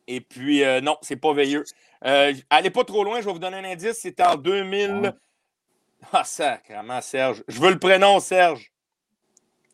Et 0.08 0.22
puis, 0.22 0.64
euh, 0.64 0.82
non, 0.82 0.98
c'est 1.02 1.16
pas 1.16 1.34
veilleux. 1.34 1.64
Euh, 2.06 2.34
allez 2.50 2.70
pas 2.70 2.84
trop 2.84 3.04
loin, 3.04 3.20
je 3.22 3.26
vais 3.26 3.34
vous 3.34 3.40
donner 3.40 3.58
un 3.58 3.64
indice. 3.64 4.00
C'était 4.00 4.24
en 4.24 4.36
2000. 4.36 5.14
Ah, 6.14 6.24
sacrément, 6.24 7.02
Serge. 7.02 7.44
Je 7.50 7.60
veux 7.60 7.72
le 7.72 7.78
prénom, 7.78 8.22
Serge. 8.22 8.72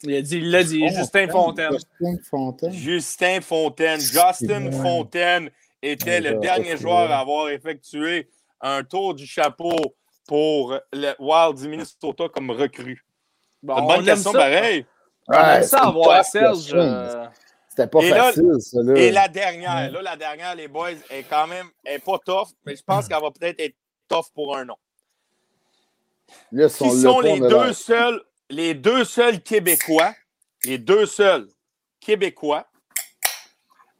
Il 0.01 0.15
a 0.15 0.21
dit, 0.21 0.37
il 0.37 0.49
l'a 0.49 0.63
dit, 0.63 0.87
Justin 0.87 1.27
Fontaine. 1.27 1.71
Justin 1.71 2.17
Fontaine. 2.27 2.71
Justin 2.73 3.41
Fontaine. 3.41 3.99
Justin 3.99 4.71
Fontaine 4.71 5.51
était 5.91 6.21
le 6.21 6.35
dernier 6.35 6.77
joueur 6.77 7.11
à 7.11 7.19
avoir 7.19 7.49
effectué 7.49 8.29
un 8.61 8.83
tour 8.83 9.13
du 9.13 9.25
chapeau 9.25 9.75
pour 10.27 10.77
le 10.91 11.13
Wild 11.19 11.57
du 11.57 11.67
Minnesota 11.67 12.27
comme 12.29 12.51
recrue. 12.51 13.05
Bon, 13.61 13.77
une 13.77 13.87
bonne 13.87 14.05
question, 14.05 14.31
pareil. 14.31 14.85
On 15.27 15.33
aime 15.33 15.63
ça 15.63 15.83
avoir 15.83 16.23
Serge. 16.23 16.71
Euh, 16.73 17.25
C'était 17.69 17.87
pas 17.87 18.01
facile, 18.01 18.53
ça. 18.59 18.81
Là. 18.81 18.95
Et 18.95 19.11
la 19.11 19.27
dernière, 19.27 19.91
là, 19.91 20.01
la 20.01 20.15
dernière, 20.15 20.55
les 20.55 20.67
boys, 20.67 20.91
est 21.09 21.23
quand 21.23 21.47
même 21.47 21.67
est 21.85 21.99
pas 21.99 22.19
tough, 22.23 22.49
mais 22.65 22.75
je 22.75 22.83
pense 22.83 23.07
qu'elle 23.07 23.21
va 23.21 23.31
peut-être 23.31 23.59
être 23.59 23.75
tough 24.07 24.25
pour 24.33 24.55
un 24.55 24.65
nom. 24.65 24.77
Qui 26.51 27.01
sont 27.01 27.19
les 27.19 27.39
deux, 27.39 27.73
seuls, 27.73 28.21
les 28.49 28.73
deux 28.73 29.03
seuls 29.03 29.41
Québécois, 29.41 30.13
les 30.63 30.77
deux 30.77 31.05
seuls 31.05 31.47
Québécois 31.99 32.67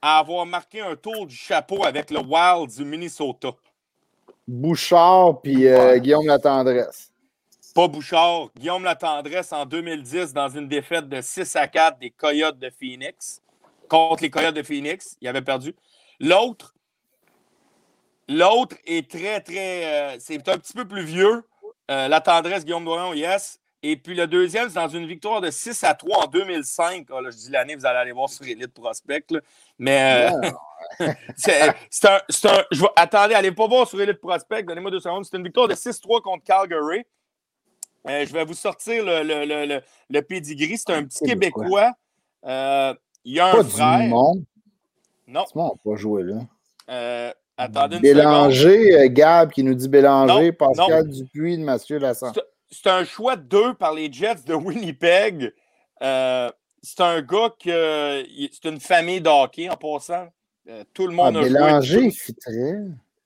à 0.08 0.20
avoir 0.20 0.46
marqué 0.46 0.82
un 0.82 0.96
tour 0.96 1.26
du 1.26 1.36
chapeau 1.36 1.84
avec 1.84 2.12
le 2.12 2.20
Wild 2.20 2.70
du 2.70 2.86
Minnesota? 2.86 3.50
Bouchard 4.48 5.42
puis 5.42 5.68
euh, 5.68 5.98
Guillaume 5.98 6.28
Latendresse 6.28 7.12
pas 7.74 7.90
Bouchard, 7.90 8.52
Guillaume 8.56 8.86
Latendresse 8.86 9.52
en 9.52 9.66
2010 9.66 10.32
dans 10.32 10.48
une 10.48 10.70
défaite 10.70 11.10
de 11.10 11.20
6 11.20 11.58
à 11.58 11.68
4 11.68 12.00
des 12.00 12.10
Coyotes 12.10 12.58
de 12.58 12.70
Phoenix 12.70 13.42
contre 13.90 14.24
les 14.24 14.30
Coyotes 14.30 14.56
de 14.56 14.64
Phoenix. 14.64 15.18
Il 15.20 15.28
avait 15.28 15.42
perdu. 15.42 15.76
L'autre, 16.22 16.74
l'autre 18.30 18.78
est 18.86 19.12
très, 19.12 19.42
très. 19.42 19.86
Euh, 19.86 20.16
c'est 20.20 20.48
un 20.48 20.58
petit 20.58 20.72
peu 20.72 20.88
plus 20.88 21.04
vieux. 21.04 21.44
Euh, 21.92 22.08
la 22.08 22.22
tendresse, 22.22 22.64
Guillaume 22.64 22.86
Doyon, 22.86 23.14
yes. 23.14 23.60
Et 23.88 23.98
puis 23.98 24.16
le 24.16 24.26
deuxième, 24.26 24.68
c'est 24.68 24.80
dans 24.80 24.88
une 24.88 25.06
victoire 25.06 25.42
de 25.42 25.52
6 25.52 25.84
à 25.84 25.94
3 25.94 26.24
en 26.24 26.28
2005. 26.28 27.06
Ah, 27.12 27.20
je 27.26 27.38
dis 27.38 27.52
l'année, 27.52 27.76
vous 27.76 27.86
allez 27.86 28.00
aller 28.00 28.12
voir 28.14 28.28
sur 28.28 28.44
Elite 28.44 28.74
Prospect. 28.74 29.28
Mais 29.78 30.28
euh, 31.02 31.14
c'est 31.38 31.62
un. 31.62 31.70
un 31.70 32.64
je 32.72 32.84
attendez, 32.96 33.36
allez 33.36 33.52
pas 33.52 33.68
voir 33.68 33.88
sur 33.88 34.02
Elite 34.02 34.20
Prospect. 34.20 34.64
Donnez-moi 34.64 34.90
deux 34.90 35.00
secondes. 35.00 35.24
C'est 35.24 35.38
une 35.38 35.44
victoire 35.44 35.68
de 35.68 35.76
6-3 35.76 36.24
contre 36.24 36.44
Calgary. 36.44 37.04
Euh, 38.08 38.26
je 38.26 38.34
vais 38.34 38.44
vous 38.44 38.56
sortir 38.56 39.06
le, 39.06 39.22
le, 39.22 39.46
le, 39.46 39.82
le 40.10 40.22
pedigree. 40.24 40.80
C'est 40.80 40.92
un 40.92 41.04
petit 41.04 41.24
Québécois. 41.24 41.92
Euh, 42.44 42.92
il 43.24 43.36
y 43.36 43.40
a 43.40 43.56
un 43.56 43.64
frère. 43.64 44.10
Non. 45.28 45.46
on 45.54 45.76
pas 45.78 45.96
jouer 45.96 46.24
là? 46.24 46.40
Euh, 46.90 47.32
attendez 47.56 47.98
une 47.98 48.02
Bélanger, 48.02 49.12
Gab 49.12 49.52
qui 49.52 49.64
nous 49.64 49.76
dit 49.76 49.90
Bélanger, 49.90 50.54
Pascal 50.54 51.08
Dupuis, 51.08 51.60
Mathieu 51.60 52.00
Lassan. 52.00 52.34
C'est 52.84 52.90
un 52.90 53.06
choix 53.06 53.36
de 53.36 53.44
deux 53.44 53.74
par 53.74 53.94
les 53.94 54.12
Jets 54.12 54.44
de 54.46 54.54
Winnipeg. 54.54 55.54
c'est 56.02 57.02
un 57.02 57.22
gars 57.22 57.54
que. 57.64 58.26
C'est 58.52 58.70
une 58.70 58.80
famille 58.80 59.22
d'hockey 59.22 59.70
en 59.70 59.78
passant. 59.78 60.28
tout 60.94 61.08
le 61.08 61.14
monde 61.14 61.38
ah, 61.38 61.40
a 61.40 61.44
Bélanger, 61.44 62.12
joué. 62.12 62.76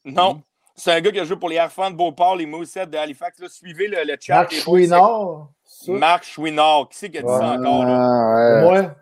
Non. 0.05 0.41
C'est 0.75 0.93
un 0.93 1.01
gars 1.01 1.11
qui 1.11 1.19
a 1.19 1.25
joué 1.25 1.35
pour 1.35 1.49
les 1.49 1.57
Arfans 1.57 1.91
de 1.91 1.95
Beauport, 1.95 2.37
les 2.37 2.45
Moussettes 2.45 2.89
de 2.89 2.97
Halifax. 2.97 3.45
suivez 3.49 3.89
le, 3.89 4.03
le 4.05 4.15
chat. 4.19 4.35
Marc 4.35 4.53
Chouinard. 4.53 5.49
Marc 5.87 6.23
Chouinard. 6.23 6.87
Qui 6.89 6.97
c'est 6.97 7.09
qui 7.09 7.17
a 7.17 7.21
dit 7.21 7.27
ça 7.27 7.51
encore? 7.51 7.83
Là? 7.83 8.61
Moi. 8.61 8.95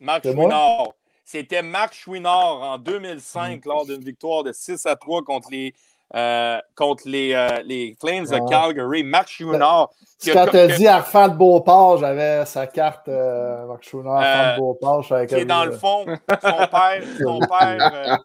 Marc 0.00 0.24
Chouinard. 0.24 0.88
C'était 1.24 1.62
Marc 1.62 1.94
Chouinard 1.94 2.62
en 2.62 2.78
2005 2.78 3.64
lors 3.66 3.86
d'une 3.86 4.02
victoire 4.02 4.42
de 4.42 4.50
6 4.50 4.86
à 4.86 4.96
3 4.96 5.22
contre 5.22 5.50
les, 5.50 5.74
euh, 6.14 6.58
contre 6.74 7.02
les, 7.06 7.34
euh, 7.34 7.62
les 7.64 7.96
Flames 8.00 8.26
de 8.26 8.48
Calgary. 8.48 9.02
Marc 9.02 9.28
Chouinard. 9.28 9.90
Quand 10.24 10.46
tu 10.46 10.56
as 10.56 10.66
dit 10.68 10.86
Arfan 10.86 11.28
de 11.28 11.34
Beauport, 11.34 11.98
j'avais 11.98 12.44
sa 12.46 12.66
carte 12.66 13.08
euh, 13.08 13.66
Marc 13.66 13.84
Chouinard, 13.84 14.16
Arfan 14.16 14.54
de 14.54 14.60
Beauport. 14.60 15.06
Qui 15.26 15.34
est 15.34 15.44
dans 15.44 15.64
le 15.64 15.72
fond, 15.72 16.06
son 16.06 16.66
père, 16.66 17.02
son 17.20 17.38
père 17.40 18.18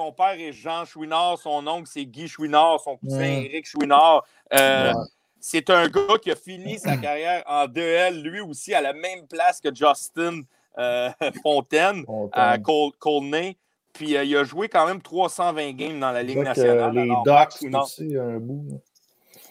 son 0.00 0.12
père 0.12 0.40
est 0.40 0.52
Jean 0.52 0.84
Chouinard, 0.84 1.38
son 1.38 1.66
oncle 1.66 1.88
c'est 1.92 2.06
Guy 2.06 2.28
Chouinard, 2.28 2.80
son 2.80 2.96
cousin 2.96 3.42
Éric 3.42 3.66
Chouinard. 3.66 4.24
Euh, 4.54 4.92
c'est 5.40 5.68
un 5.70 5.88
gars 5.88 6.18
qui 6.22 6.30
a 6.30 6.36
fini 6.36 6.78
sa 6.78 6.96
carrière 6.96 7.42
en 7.46 7.66
2L, 7.66 8.22
lui 8.22 8.40
aussi, 8.40 8.74
à 8.74 8.80
la 8.80 8.92
même 8.92 9.26
place 9.28 9.60
que 9.60 9.74
Justin 9.74 10.42
euh, 10.78 11.10
Fontaine, 11.42 12.04
à 12.32 12.56
Colney. 12.98 13.56
Puis 13.92 14.16
euh, 14.16 14.24
il 14.24 14.36
a 14.36 14.44
joué 14.44 14.68
quand 14.68 14.86
même 14.86 15.00
320 15.02 15.72
games 15.72 16.00
dans 16.00 16.12
la 16.12 16.22
Ligue 16.22 16.38
nationale. 16.38 16.94
les 16.94 17.08
Ducks 17.24 17.74
aussi, 17.74 18.16
un 18.16 18.38
bout. 18.38 18.80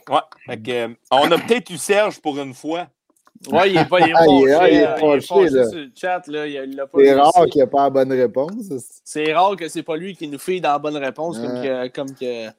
Ouais, 0.10 0.96
on 1.12 1.32
a 1.32 1.38
peut-être 1.38 1.70
eu 1.70 1.78
Serge 1.78 2.20
pour 2.20 2.40
une 2.40 2.54
fois. 2.54 2.88
Oui, 3.48 3.62
il 3.68 3.76
n'est 3.76 3.86
pas, 3.86 4.00
il 4.02 4.10
est 4.10 4.14
pas, 4.14 4.70
il 4.70 4.78
est 4.78 4.86
pas 5.00 5.22
sur 5.22 5.40
le 5.40 5.92
chat. 5.96 6.28
Là. 6.28 6.46
Il, 6.46 6.86
c'est 6.96 7.14
rare 7.14 7.46
qu'il 7.46 7.56
n'y 7.56 7.62
ait 7.62 7.68
pas 7.68 7.84
la 7.84 7.90
bonne 7.90 8.12
réponse. 8.12 8.66
C'est 9.06 9.34
rare 9.34 9.56
que 9.56 9.70
c'est 9.70 9.84
pas 9.84 9.96
lui 9.96 10.16
qui 10.16 10.28
nous 10.28 10.40
fait 10.40 10.60
dans 10.60 10.72
la 10.72 10.80
bonne 10.80 10.98
réponse, 10.98 11.38
comme, 11.40 11.62
que, 11.62 11.88
comme 11.88 12.14
que 12.14 12.50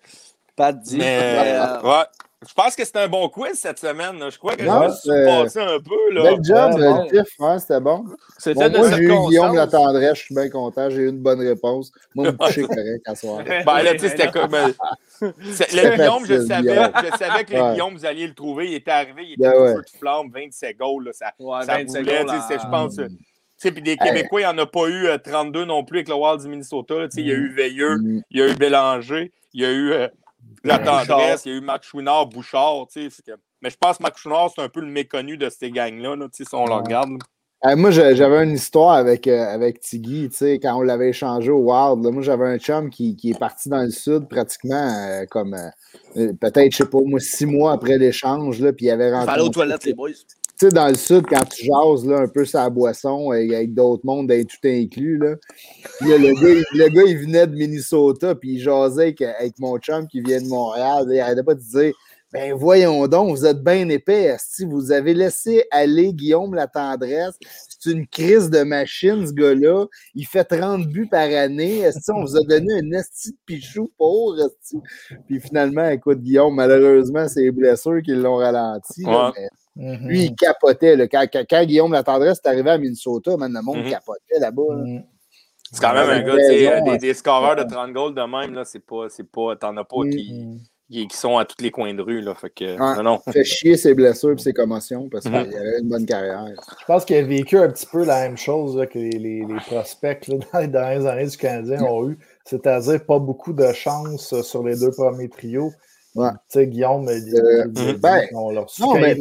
Pat 0.56 0.78
dit. 0.78 0.96
Mais, 0.96 1.58
euh, 1.58 1.82
ouais. 1.82 2.04
Je 2.48 2.54
pense 2.54 2.74
que 2.74 2.86
c'était 2.86 3.00
un 3.00 3.08
bon 3.08 3.28
quiz 3.28 3.52
cette 3.52 3.78
semaine. 3.78 4.16
Je 4.30 4.38
crois 4.38 4.56
que 4.56 4.62
non, 4.62 4.84
je 4.84 4.86
me 4.86 4.92
suis 4.94 5.26
passé 5.26 5.60
un 5.60 5.78
peu. 5.78 6.14
Là. 6.14 6.22
Bel 6.22 6.42
job, 6.42 6.78
le 6.78 7.10
tif, 7.10 7.34
hein, 7.38 7.58
c'était 7.58 7.80
bon. 7.80 8.06
C'était 8.38 8.70
bon, 8.70 8.78
moi, 8.78 8.90
j'ai 8.92 9.02
eu 9.02 9.26
Guillaume 9.28 9.54
l'attendrait, 9.54 10.14
je 10.14 10.22
suis 10.22 10.34
bien 10.34 10.48
content. 10.48 10.88
J'ai 10.88 11.02
eu 11.02 11.08
une 11.10 11.18
bonne 11.18 11.40
réponse. 11.40 11.92
Moi, 12.14 12.32
me 12.32 12.36
coucher 12.38 12.62
correct 12.66 13.02
à 13.04 13.14
soir. 13.14 13.44
Ben 13.44 13.82
là, 13.82 13.92
tu 13.92 13.98
sais, 13.98 14.08
c'était 14.08 14.30
comme. 14.30 14.54
Euh, 14.54 14.72
le 15.20 15.96
Guillaume, 15.96 16.24
je 16.24 16.46
savais, 16.46 16.90
je 17.12 17.18
savais 17.18 17.44
que 17.44 17.52
le 17.52 17.72
Guillaume, 17.72 17.94
vous 17.94 18.06
alliez 18.06 18.26
le 18.26 18.34
trouver. 18.34 18.68
Il 18.68 18.74
était 18.74 18.90
arrivé, 18.90 19.22
il 19.22 19.32
était 19.34 19.42
ben 19.42 19.60
ouais. 19.60 19.74
feu 19.74 19.82
de 19.82 19.98
flamme, 19.98 20.30
27 20.32 20.78
goals. 20.78 21.04
Là, 21.04 21.12
ça, 21.12 21.32
ouais, 21.38 21.64
ça 21.66 21.84
boulait, 21.84 22.24
goals, 22.24 22.40
je 22.50 22.70
pense. 22.70 22.98
Euh, 23.00 23.08
puis 23.58 23.82
des 23.82 23.98
Québécois, 23.98 24.40
il 24.40 24.44
n'y 24.44 24.50
en 24.50 24.56
a 24.56 24.64
pas 24.64 24.88
eu 24.88 25.08
32 25.22 25.60
euh, 25.60 25.66
non 25.66 25.84
plus 25.84 25.98
avec 25.98 26.08
le 26.08 26.14
Wild 26.14 26.40
du 26.40 26.48
Minnesota. 26.48 26.94
Il 27.18 27.26
y 27.26 27.32
a 27.32 27.34
eu 27.34 27.50
mm. 27.50 27.54
Veilleux, 27.54 27.98
mm. 27.98 28.22
il 28.30 28.40
y 28.40 28.42
a 28.42 28.48
eu 28.48 28.54
Bélanger, 28.54 29.30
il 29.52 29.60
y 29.60 29.66
a 29.66 29.72
eu 29.72 30.08
La 30.64 30.78
tendresse, 30.78 31.42
il 31.44 31.52
y 31.52 31.54
a 31.54 31.58
eu 31.58 31.60
Mac 31.60 31.82
Chouinard, 31.82 32.26
Bouchard. 32.26 32.86
Mais 33.62 33.70
je 33.70 33.76
pense 33.76 33.98
que 33.98 34.02
Mac 34.02 34.16
Chouinard, 34.16 34.50
c'est 34.54 34.62
un 34.62 34.68
peu 34.68 34.80
le 34.80 34.86
méconnu 34.86 35.36
de 35.36 35.48
ces 35.48 35.70
gangs-là, 35.70 36.16
si 36.32 36.44
on 36.52 36.66
le 36.66 36.74
regarde. 36.74 37.10
moi, 37.76 37.90
j'avais 37.90 38.44
une 38.44 38.52
histoire 38.52 38.92
avec, 38.92 39.26
euh, 39.26 39.44
avec 39.46 39.80
Tiggy, 39.80 40.30
quand 40.62 40.76
on 40.76 40.82
l'avait 40.82 41.10
échangé 41.10 41.50
au 41.50 41.70
Wild. 41.70 42.12
moi, 42.12 42.22
j'avais 42.22 42.46
un 42.46 42.58
chum 42.58 42.90
qui, 42.90 43.16
qui, 43.16 43.30
est 43.30 43.38
parti 43.38 43.68
dans 43.68 43.82
le 43.82 43.90
sud 43.90 44.28
pratiquement 44.28 44.76
euh, 44.76 45.24
comme 45.30 45.54
euh, 46.16 46.32
peut-être, 46.40 46.72
je 46.72 46.78
sais 46.78 46.86
pas, 46.86 46.98
moi, 47.04 47.20
six 47.20 47.46
mois 47.46 47.72
après 47.72 47.98
l'échange, 47.98 48.58
puis 48.72 48.86
il 48.86 48.90
avait 48.90 49.12
rencontré. 49.12 49.40
aux 49.40 49.48
toilettes, 49.48 49.84
les 49.84 49.94
boys 49.94 50.10
dans 50.68 50.88
le 50.88 50.94
sud, 50.94 51.24
quand 51.28 51.44
tu 51.44 51.64
jases 51.64 52.06
là, 52.06 52.18
un 52.20 52.28
peu 52.28 52.44
sa 52.44 52.68
boisson 52.68 53.30
avec 53.30 53.74
d'autres 53.74 54.04
mondes, 54.04 54.28
d'être 54.28 54.48
tout 54.48 54.68
inclus, 54.68 55.18
là, 55.18 55.36
le, 56.00 56.34
gars, 56.34 56.62
le, 56.72 56.88
gars, 56.88 57.02
il 57.06 57.18
venait 57.18 57.46
de 57.46 57.54
Minnesota, 57.54 58.34
puis 58.34 58.54
il 58.54 58.60
jasait 58.60 59.14
avec, 59.38 59.58
mon 59.58 59.78
chum 59.78 60.06
qui 60.06 60.20
vient 60.20 60.40
de 60.40 60.48
Montréal. 60.48 61.06
il 61.10 61.20
arrêtait 61.20 61.42
pas 61.42 61.54
de 61.54 61.60
dire 61.60 61.94
Ben 62.32 62.52
voyons 62.52 63.06
donc, 63.08 63.36
vous 63.36 63.46
êtes 63.46 63.62
bien 63.62 63.88
épais. 63.88 64.36
Si 64.38 64.64
vous 64.64 64.92
avez 64.92 65.14
laissé 65.14 65.64
aller 65.70 66.12
Guillaume 66.12 66.54
la 66.54 66.66
tendresse, 66.66 67.38
c'est 67.80 67.92
une 67.92 68.06
crise 68.06 68.50
de 68.50 68.62
machine, 68.62 69.26
ce 69.26 69.32
gars-là. 69.32 69.86
Il 70.14 70.26
fait 70.26 70.44
30 70.44 70.86
buts 70.86 71.08
par 71.10 71.22
année. 71.22 71.78
Est-ce 71.78 72.12
on 72.12 72.20
vous 72.20 72.36
a 72.36 72.40
donné 72.42 72.74
un 72.74 72.98
esti 72.98 73.30
de 73.30 73.36
pichou 73.46 73.90
pour? 73.96 74.36
Puis 75.26 75.40
finalement, 75.40 75.88
écoute, 75.88 76.20
Guillaume, 76.20 76.54
malheureusement, 76.54 77.26
c'est 77.26 77.40
les 77.40 77.50
blessures 77.50 78.02
qui 78.02 78.12
l'ont 78.12 78.36
ralenti. 78.36 79.02
Mm-hmm. 79.02 80.06
Lui, 80.06 80.24
il 80.24 80.34
capotait. 80.34 81.08
Quand, 81.08 81.24
quand, 81.32 81.64
Guillaume 81.64 81.92
Latendresse 81.92 82.40
est 82.44 82.48
arrivé 82.48 82.70
à 82.70 82.76
Minnesota, 82.76 83.36
man, 83.38 83.50
le 83.50 83.62
monde 83.62 83.78
mm-hmm. 83.78 83.90
capotait 83.90 84.38
là-bas. 84.38 84.62
Mm-hmm. 84.62 85.04
C'est 85.72 85.80
quand 85.80 85.94
même 85.94 86.10
un 86.10 86.22
gars, 86.22 86.36
des, 86.36 86.98
des, 86.98 87.14
scoreurs 87.14 87.56
de 87.56 87.62
30 87.62 87.92
goals 87.92 88.14
de 88.14 88.22
même, 88.22 88.54
là, 88.54 88.64
c'est 88.64 88.84
pas, 88.84 89.08
c'est 89.08 89.30
pas, 89.30 89.54
t'en 89.54 89.76
as 89.76 89.84
pas 89.84 90.02
qui, 90.10 90.60
qui, 90.90 91.16
sont 91.16 91.38
à 91.38 91.44
tous 91.44 91.62
les 91.62 91.70
coins 91.70 91.94
de 91.94 92.02
rue, 92.02 92.20
là, 92.20 92.34
fait 92.34 92.50
que, 92.50 92.76
non, 92.76 93.02
non. 93.02 93.20
fait 93.32 93.44
chier 93.44 93.76
ses 93.76 93.94
blessures 93.94 94.32
et 94.32 94.38
ses 94.38 94.52
commotions 94.52 95.08
parce 95.08 95.24
qu'il 95.24 95.34
avait 95.34 95.80
une 95.80 95.88
bonne 95.88 96.06
carrière. 96.06 96.46
Je 96.80 96.84
pense 96.84 97.04
qu'il 97.04 97.16
a 97.16 97.22
vécu 97.22 97.58
un 97.58 97.68
petit 97.68 97.86
peu 97.86 98.04
la 98.04 98.22
même 98.22 98.36
chose 98.36 98.84
que 98.92 98.98
les, 98.98 99.10
les, 99.18 99.46
prospects 99.66 100.26
là, 100.28 100.36
dans 100.52 100.58
les 100.60 100.68
dernières 100.68 101.06
années 101.06 101.26
du 101.26 101.36
Canadien 101.36 101.82
ont 101.82 102.10
eu, 102.10 102.18
c'est-à-dire 102.44 103.04
pas 103.04 103.18
beaucoup 103.18 103.52
de 103.52 103.72
chance 103.72 104.40
sur 104.42 104.64
les 104.64 104.76
deux 104.76 104.90
premiers 104.90 105.28
trios. 105.28 105.72
Tu 106.14 106.22
sais, 106.48 106.66
Guillaume, 106.66 107.08
euh, 107.08 107.94
ben, 107.98 108.26
on 108.34 108.50
leur 108.50 108.66
non, 108.80 108.94
mais, 108.94 109.16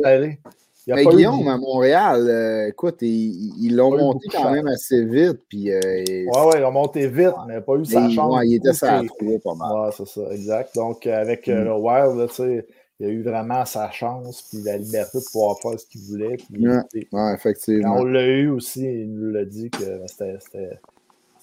mais 0.96 1.06
Guillaume, 1.06 1.48
à 1.48 1.58
Montréal, 1.58 2.28
euh, 2.30 2.68
écoute, 2.68 2.98
ils 3.02 3.76
l'ont 3.76 3.98
monté 3.98 4.28
quand 4.32 4.52
même 4.52 4.68
assez 4.68 5.04
vite. 5.06 5.40
Puis, 5.48 5.72
euh, 5.72 5.80
ouais, 5.82 6.26
ouais, 6.26 6.52
ils 6.56 6.62
l'ont 6.62 6.72
monté 6.72 7.08
vite, 7.08 7.34
mais 7.48 7.54
il 7.54 7.56
n'a 7.56 7.62
pas 7.62 7.76
eu 7.76 7.86
sa 7.86 8.10
chance. 8.10 8.36
Ouais, 8.36 8.48
il 8.48 8.56
était 8.56 8.74
sa 8.74 9.04
trouvé 9.04 9.40
pas 9.40 9.56
mal. 9.56 9.72
Ouais, 9.72 9.90
c'est 9.96 10.08
ça, 10.08 10.22
exact. 10.32 10.76
Donc, 10.76 11.06
avec 11.08 11.48
mm. 11.48 11.52
le 11.52 11.74
Wild, 11.76 12.30
tu 12.30 12.36
sais, 12.36 12.66
il 13.00 13.06
a 13.06 13.10
eu 13.10 13.24
vraiment 13.24 13.66
sa 13.66 13.90
chance, 13.92 14.44
puis 14.50 14.62
la 14.64 14.78
liberté 14.78 15.20
de 15.20 15.24
pouvoir 15.32 15.58
faire 15.62 15.80
ce 15.80 15.86
qu'il 15.86 16.02
voulait. 16.02 16.38
Puis, 16.38 16.68
ouais, 16.68 17.34
effectivement. 17.34 17.96
on 17.98 18.06
l'a 18.06 18.28
eu 18.28 18.50
aussi, 18.50 18.84
il 18.84 19.14
nous 19.14 19.32
l'a 19.32 19.46
dit 19.46 19.70
que 19.70 20.02
c'était 20.08 20.80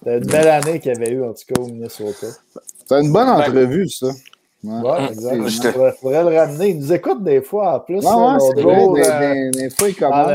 une 0.06 0.26
belle 0.26 0.48
année 0.48 0.80
qu'il 0.80 0.90
avait 0.90 1.12
eu, 1.12 1.22
en 1.24 1.32
tout 1.32 1.44
cas, 1.46 1.60
au 1.60 1.66
Minnesota. 1.66 2.26
C'est 2.84 3.00
une 3.00 3.12
bonne 3.12 3.28
entrevue, 3.28 3.88
ça. 3.88 4.08
Ouais. 4.64 5.08
Il 5.12 5.94
faudrait 6.00 6.24
le 6.24 6.36
ramener. 6.36 6.70
Il 6.70 6.78
nous 6.78 6.92
écoute 6.92 7.22
des 7.22 7.40
fois 7.40 7.76
en 7.76 7.80
plus. 7.80 8.02
Non, 8.02 8.38
c'est 8.38 8.62
vrai. 8.62 9.50
Des, 9.50 9.70
fois, 9.70 9.88
il 9.88 9.94
commence. 9.94 10.28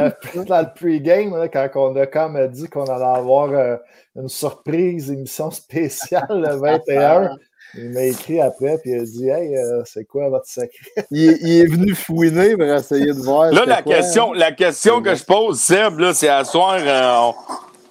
Dans 0.47 0.61
le, 0.61 0.73
pre-game, 0.73 1.49
quand 1.51 1.69
on 1.75 1.95
a 1.95 2.05
comme 2.05 2.47
dit 2.47 2.67
qu'on 2.67 2.85
allait 2.85 3.19
avoir 3.19 3.51
euh, 3.51 3.77
une 4.15 4.29
surprise, 4.29 5.11
émission 5.11 5.51
spéciale 5.51 6.27
le 6.29 6.55
21. 6.55 7.31
Il 7.73 7.91
m'a 7.91 8.03
écrit 8.03 8.41
après, 8.41 8.77
puis 8.79 8.91
il 8.91 8.99
a 8.99 9.03
dit 9.03 9.29
Hey, 9.29 9.55
euh, 9.55 9.81
c'est 9.85 10.03
quoi 10.03 10.27
votre 10.27 10.45
secret? 10.45 11.05
Il, 11.09 11.29
est 11.29 11.65
venu 11.65 11.95
fouiner 11.95 12.57
pour 12.57 12.65
essayer 12.65 13.05
de 13.05 13.21
voir. 13.21 13.49
Là, 13.51 13.63
la 13.65 13.81
question, 13.81 14.33
la 14.33 14.51
question 14.51 15.01
que 15.01 15.15
je 15.15 15.23
pose, 15.23 15.57
Seb, 15.57 16.11
c'est 16.11 16.27
à 16.27 16.43
soir, 16.43 16.79
euh, 16.81 17.31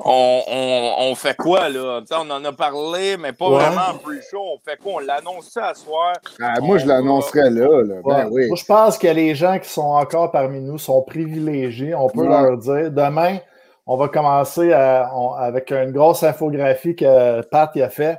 on, 0.04 1.14
fait 1.14 1.36
quoi, 1.36 1.68
là? 1.68 2.02
on 2.12 2.30
en 2.30 2.44
a 2.44 2.52
parlé, 2.52 3.16
mais 3.16 3.32
pas 3.32 3.48
vraiment 3.48 3.90
en 3.90 3.98
pre-show. 3.98 4.40
On 4.54 4.58
fait 4.58 4.76
quoi? 4.76 4.94
On 4.94 4.98
l'annonce 5.00 5.50
ça 5.50 5.68
à 5.68 5.74
soir? 5.74 6.14
Ah, 6.40 6.60
moi, 6.60 6.78
je 6.78 6.86
l'annoncerais 6.86 7.50
là. 7.50 7.68
Ben 8.04 8.28
oui. 8.30 8.46
Moi, 8.48 8.56
je 8.56 8.64
pense 8.64 8.98
que 8.98 9.08
les 9.08 9.34
gens 9.34 9.58
qui 9.58 9.68
sont 9.68 9.82
encore 9.82 10.30
parmi 10.30 10.60
nous 10.60 10.78
sont 10.78 11.02
privilégiés. 11.02 11.94
On 11.94 12.08
peut 12.08 12.26
leur 12.26 12.56
dire 12.56 12.90
demain, 12.90 13.38
on 13.86 13.96
va 13.96 14.08
commencer 14.08 14.72
avec 14.72 15.72
une 15.72 15.92
grosse 15.92 16.22
infographie 16.22 16.94
que 16.94 17.42
Pat 17.42 17.76
a 17.76 17.88
fait. 17.88 18.18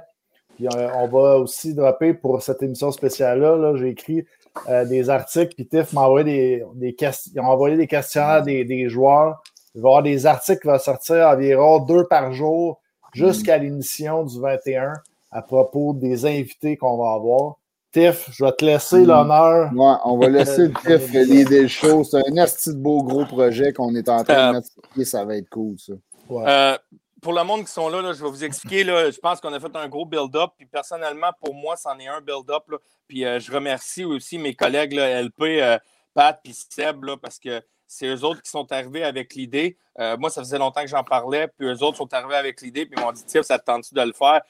Puis 0.55 0.67
euh, 0.67 0.89
on, 0.95 1.07
va 1.07 1.37
aussi 1.37 1.73
dropper 1.73 2.13
pour 2.13 2.41
cette 2.41 2.61
émission 2.61 2.91
spéciale-là. 2.91 3.73
J'ai 3.77 3.89
écrit 3.89 4.25
euh, 4.69 4.85
des 4.85 5.09
articles, 5.09 5.55
puis 5.55 5.65
Tiff 5.65 5.93
m'a 5.93 6.01
envoyé 6.01 6.63
des, 6.75 6.93
questions. 6.93 7.41
envoyé 7.43 7.77
des 7.77 7.87
questionnaires 7.87 8.43
des, 8.43 8.65
des 8.65 8.89
joueurs 8.89 9.41
il 9.75 9.81
va 9.81 9.87
y 9.87 9.91
avoir 9.91 10.03
des 10.03 10.25
articles 10.25 10.61
qui 10.61 10.67
vont 10.67 10.79
sortir 10.79 11.27
environ 11.27 11.79
deux 11.79 12.05
par 12.07 12.33
jour 12.33 12.79
jusqu'à 13.13 13.57
l'émission 13.57 14.23
du 14.23 14.39
21 14.39 14.93
à 15.31 15.41
propos 15.41 15.93
des 15.93 16.25
invités 16.25 16.77
qu'on 16.77 16.97
va 16.97 17.13
avoir. 17.13 17.55
Tiff, 17.91 18.29
je 18.31 18.45
vais 18.45 18.51
te 18.53 18.63
laisser 18.63 18.99
mm. 18.99 19.07
l'honneur. 19.07 19.71
Ouais, 19.73 19.95
on 20.05 20.17
va 20.17 20.29
laisser 20.29 20.71
Tiff 20.85 21.11
l'idée 21.11 21.45
des 21.45 21.67
choses. 21.67 22.11
C'est 22.11 22.31
un 22.31 22.37
assez 22.37 22.73
beau 22.73 23.03
gros 23.03 23.25
projet 23.25 23.73
qu'on 23.73 23.93
est 23.95 24.07
en 24.07 24.23
train 24.23 24.51
de 24.51 24.57
euh, 24.57 24.61
mettre 24.97 25.09
Ça 25.09 25.25
va 25.25 25.35
être 25.35 25.49
cool, 25.49 25.75
ça. 25.77 25.93
Euh, 26.31 26.77
pour 27.21 27.33
le 27.33 27.43
monde 27.43 27.65
qui 27.65 27.71
sont 27.71 27.89
là, 27.89 28.13
je 28.13 28.23
vais 28.23 28.29
vous 28.29 28.43
expliquer. 28.43 28.83
Là, 28.85 29.11
je 29.11 29.19
pense 29.19 29.41
qu'on 29.41 29.53
a 29.53 29.59
fait 29.59 29.75
un 29.75 29.89
gros 29.89 30.05
build-up. 30.05 30.51
Puis 30.57 30.65
personnellement, 30.65 31.31
pour 31.43 31.53
moi, 31.53 31.75
c'en 31.75 31.97
est 31.99 32.07
un 32.07 32.21
build-up. 32.21 32.63
Puis 33.07 33.25
euh, 33.25 33.39
je 33.39 33.51
remercie 33.51 34.05
aussi 34.05 34.37
mes 34.37 34.53
collègues 34.53 34.93
là, 34.93 35.21
LP, 35.21 35.79
Pat 36.13 36.39
puis 36.41 36.53
Seb, 36.53 37.05
parce 37.21 37.39
que 37.39 37.61
c'est 37.91 38.07
eux 38.07 38.23
autres 38.23 38.41
qui 38.41 38.49
sont 38.49 38.71
arrivés 38.71 39.03
avec 39.03 39.35
l'idée. 39.35 39.75
Euh, 39.99 40.15
moi, 40.15 40.29
ça 40.29 40.41
faisait 40.41 40.57
longtemps 40.57 40.81
que 40.81 40.87
j'en 40.87 41.03
parlais, 41.03 41.49
puis 41.49 41.67
eux 41.67 41.83
autres 41.83 41.97
sont 41.97 42.13
arrivés 42.13 42.35
avec 42.35 42.61
l'idée, 42.61 42.85
puis 42.85 42.95
ils 42.97 43.03
m'ont 43.03 43.11
dit 43.11 43.23
Tiens, 43.27 43.43
ça 43.43 43.59
te 43.59 43.65
tente-tu 43.65 43.93
de 43.93 44.01
le 44.01 44.13
faire? 44.13 44.41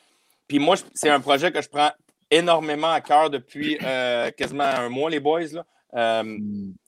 Puis 0.47 0.59
moi, 0.59 0.75
c'est 0.93 1.09
un 1.09 1.19
projet 1.19 1.51
que 1.51 1.59
je 1.59 1.67
prends 1.67 1.89
énormément 2.29 2.91
à 2.91 3.01
cœur 3.01 3.31
depuis 3.31 3.79
euh, 3.81 4.29
quasiment 4.29 4.65
un 4.65 4.89
mois, 4.89 5.09
les 5.09 5.19
boys. 5.19 5.53
Là. 5.53 5.65
Euh, 5.95 6.37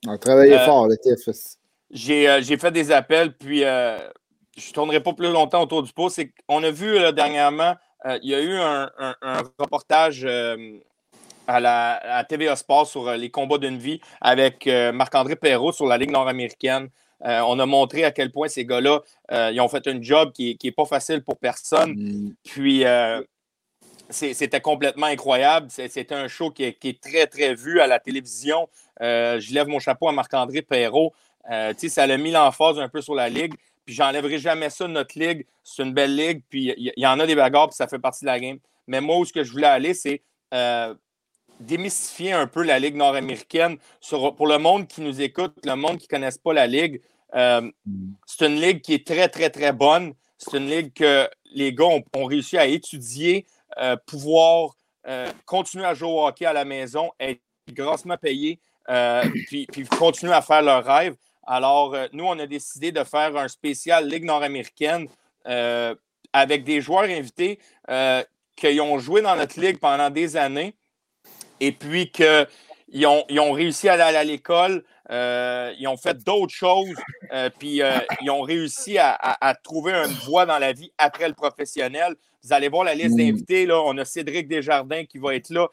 On 0.06 0.12
a 0.12 0.18
travaillé 0.20 0.60
fort, 0.60 0.88
le 0.88 0.96
TFS. 0.96 1.58
J'ai 1.90 2.58
fait 2.60 2.72
des 2.72 2.92
appels, 2.92 3.36
puis 3.36 3.62
je 3.62 4.68
ne 4.68 4.74
tournerai 4.74 5.02
pas 5.02 5.14
plus 5.14 5.32
longtemps 5.32 5.64
autour 5.64 5.82
du 5.82 5.92
pot. 5.92 6.12
On 6.48 6.64
a 6.64 6.70
vu 6.70 7.00
dernièrement, 7.14 7.74
il 8.06 8.30
y 8.30 8.36
a 8.36 8.42
eu 8.42 8.58
un, 8.58 8.92
un 9.00 9.42
reportage 9.58 10.24
à 11.48 11.60
la 11.60 12.26
TVA 12.28 12.56
Sport 12.56 12.88
sur 12.88 13.08
euh, 13.08 13.18
les 13.18 13.30
combats 13.30 13.58
d'une 13.58 13.78
vie 13.78 14.00
avec 14.22 14.68
euh, 14.68 14.92
Marc-André 14.92 15.36
Perrault 15.36 15.72
sur 15.72 15.86
la 15.86 15.98
Ligue 15.98 16.12
nord-américaine. 16.12 16.90
Euh, 17.26 17.42
on 17.48 17.60
a 17.60 17.66
montré 17.66 18.04
à 18.04 18.12
quel 18.12 18.32
point 18.32 18.48
ces 18.48 18.66
gars-là, 18.66 19.02
ils 19.52 19.62
ont 19.62 19.70
fait 19.70 19.88
un 19.88 20.02
job 20.02 20.34
qui 20.34 20.58
n'est 20.62 20.72
pas 20.72 20.86
facile 20.86 21.24
pour 21.24 21.38
personne. 21.38 21.94
Mm. 21.94 22.36
Puis, 22.44 22.84
c'était 24.10 24.60
complètement 24.60 25.06
incroyable. 25.06 25.68
C'était 25.70 26.14
un 26.14 26.28
show 26.28 26.52
qui 26.52 26.64
est, 26.66 27.02
très, 27.02 27.26
très 27.28 27.56
vu 27.56 27.80
à 27.80 27.88
la 27.88 28.00
télévision. 28.00 28.68
je 29.00 29.54
lève 29.54 29.68
mon 29.68 29.80
chapeau 29.80 30.10
à 30.10 30.12
Marc-André 30.12 30.64
Perrault. 30.64 31.14
ça 31.50 32.08
l'a 32.08 32.18
mis 32.18 32.32
l'emphase 32.32 32.78
un 32.78 32.90
peu 32.90 33.02
sur 33.02 33.16
la 33.16 33.30
Ligue. 33.30 33.54
Puis, 33.86 33.96
j'enlèverai 33.96 34.38
jamais 34.38 34.70
ça 34.70 34.86
de 34.86 34.92
notre 34.92 35.18
Ligue. 35.18 35.46
C'est 35.64 35.84
une 35.84 35.94
belle 35.94 36.18
Ligue. 36.18 36.44
Puis, 36.50 36.74
il 36.76 36.92
y, 36.98 37.08
en 37.08 37.22
a 37.22 37.26
des 37.26 37.36
bagarres, 37.36 37.70
puis 37.70 37.78
ça 37.78 37.88
fait 37.88 38.00
partie 38.00 38.26
de 38.26 38.30
la 38.30 38.40
game. 38.42 38.58
Mais 38.86 39.00
moi, 39.00 39.18
où 39.18 39.24
ce 39.24 39.32
que 39.32 39.46
je 39.46 39.52
voulais 39.54 39.68
aller, 39.68 39.94
c'est 39.94 40.22
démystifier 41.66 42.34
un 42.34 42.48
peu 42.48 42.64
la 42.64 42.80
Ligue 42.80 42.96
nord-américaine 42.96 43.78
pour 44.10 44.48
le 44.48 44.58
monde 44.58 44.88
qui 44.88 45.02
nous 45.02 45.22
écoute, 45.22 45.54
le 45.64 45.76
monde 45.76 45.98
qui 45.98 46.06
ne 46.06 46.10
connaisse 46.10 46.38
pas 46.38 46.54
la 46.54 46.68
Ligue. 46.68 47.02
Euh, 47.36 47.70
c'est 48.26 48.46
une 48.46 48.60
ligue 48.60 48.82
qui 48.82 48.94
est 48.94 49.08
très, 49.08 49.28
très, 49.28 49.50
très 49.50 49.72
bonne. 49.72 50.14
C'est 50.38 50.58
une 50.58 50.70
ligue 50.70 50.94
que 50.94 51.28
les 51.46 51.74
gars 51.74 51.86
ont, 51.86 52.26
réussi 52.26 52.58
à 52.58 52.66
étudier, 52.66 53.46
euh, 53.80 53.96
pouvoir 54.06 54.76
euh, 55.08 55.32
continuer 55.46 55.86
à 55.86 55.94
jouer 55.94 56.10
au 56.10 56.26
hockey 56.26 56.46
à 56.46 56.54
la 56.54 56.66
maison, 56.66 57.12
être 57.20 57.42
grassement 57.72 58.18
payés, 58.18 58.60
puis, 59.48 59.66
puis, 59.72 59.86
continuer 59.88 60.34
à 60.34 60.42
faire 60.42 60.62
leur 60.62 60.84
rêve. 60.84 61.16
Alors, 61.46 61.96
nous, 62.12 62.26
on 62.26 62.38
a 62.40 62.46
décidé 62.46 62.92
de 62.92 63.04
faire 63.04 63.36
un 63.36 63.48
spécial 63.48 64.08
Ligue 64.08 64.26
nord-américaine 64.26 65.08
avec 66.34 66.64
des 66.64 66.82
joueurs 66.82 67.04
invités 67.04 67.60
qui 68.56 68.80
ont 68.82 69.00
joué 69.00 69.22
dans 69.22 69.36
notre 69.36 69.60
ligue 69.60 69.80
pendant 69.80 70.10
des 70.10 70.36
années 70.36 70.76
et 71.60 71.72
puis 71.72 72.12
qu'ils 72.12 73.08
ont, 73.08 73.24
ils 73.30 73.40
ont 73.40 73.52
réussi 73.52 73.90
à 73.90 73.94
aller 73.94 74.18
à 74.18 74.24
l'école, 74.24 74.84
euh, 75.12 75.74
ils 75.78 75.88
ont 75.88 75.98
fait 75.98 76.24
d'autres 76.24 76.54
choses, 76.54 76.96
euh, 77.34 77.50
puis 77.58 77.82
euh, 77.82 77.92
ils 78.22 78.32
ont 78.32 78.42
réussi 78.42 78.98
à, 78.98 79.56
trouver 79.64 79.94
une 79.94 80.14
voie 80.26 80.46
dans 80.46 80.60
la 80.60 80.72
vie 80.72 80.92
après 80.98 81.28
le 81.28 81.34
professionnel. 81.34 82.16
Vous 82.44 82.54
allez 82.54 82.70
voir 82.70 82.84
la 82.84 82.96
liste 82.96 83.16
mm. 83.16 83.18
d'invités, 83.18 83.66
là, 83.66 83.82
on 83.82 83.98
a 83.98 84.06
Cédric 84.06 84.48
Desjardins 84.48 85.06
qui 85.06 85.18
va 85.18 85.36
être 85.36 85.50
là. 85.50 85.68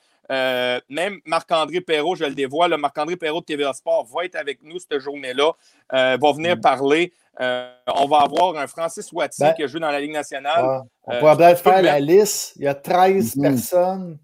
même 0.89 1.21
Marc-André 1.25 1.81
Perrault, 1.81 2.17
je 2.17 2.25
le 2.25 2.35
dévoile, 2.35 2.77
Marc-André 2.77 3.17
Perrault 3.17 3.41
de 3.41 3.47
TVA 3.47 3.73
Sport 3.73 4.07
va 4.07 4.25
être 4.25 4.37
avec 4.37 4.63
nous 4.63 4.79
cette 4.79 4.99
journée-là, 4.99 5.53
va 5.93 6.33
venir 6.33 6.57
mm. 6.57 6.61
parler. 6.61 7.13
on 7.39 8.07
va 8.09 8.19
avoir 8.19 8.57
un 8.57 8.67
Francis 8.67 9.13
Wattier 9.13 9.47
ben, 9.47 9.55
qui 9.55 9.63
a 9.63 9.69
joué 9.69 9.81
dans 9.81 9.91
la 9.91 10.01
Ligue 10.01 10.13
nationale. 10.13 10.83
on 11.05 11.19
pourrait 11.19 11.37
peut-être 11.37 11.63
faire 11.63 11.83
la 11.83 12.01
liste. 12.01 12.55
Il 12.57 12.65
y 12.65 12.69
a 12.69 12.75
13 12.75 13.37
mm. 13.37 13.43
personnes 13.43 14.19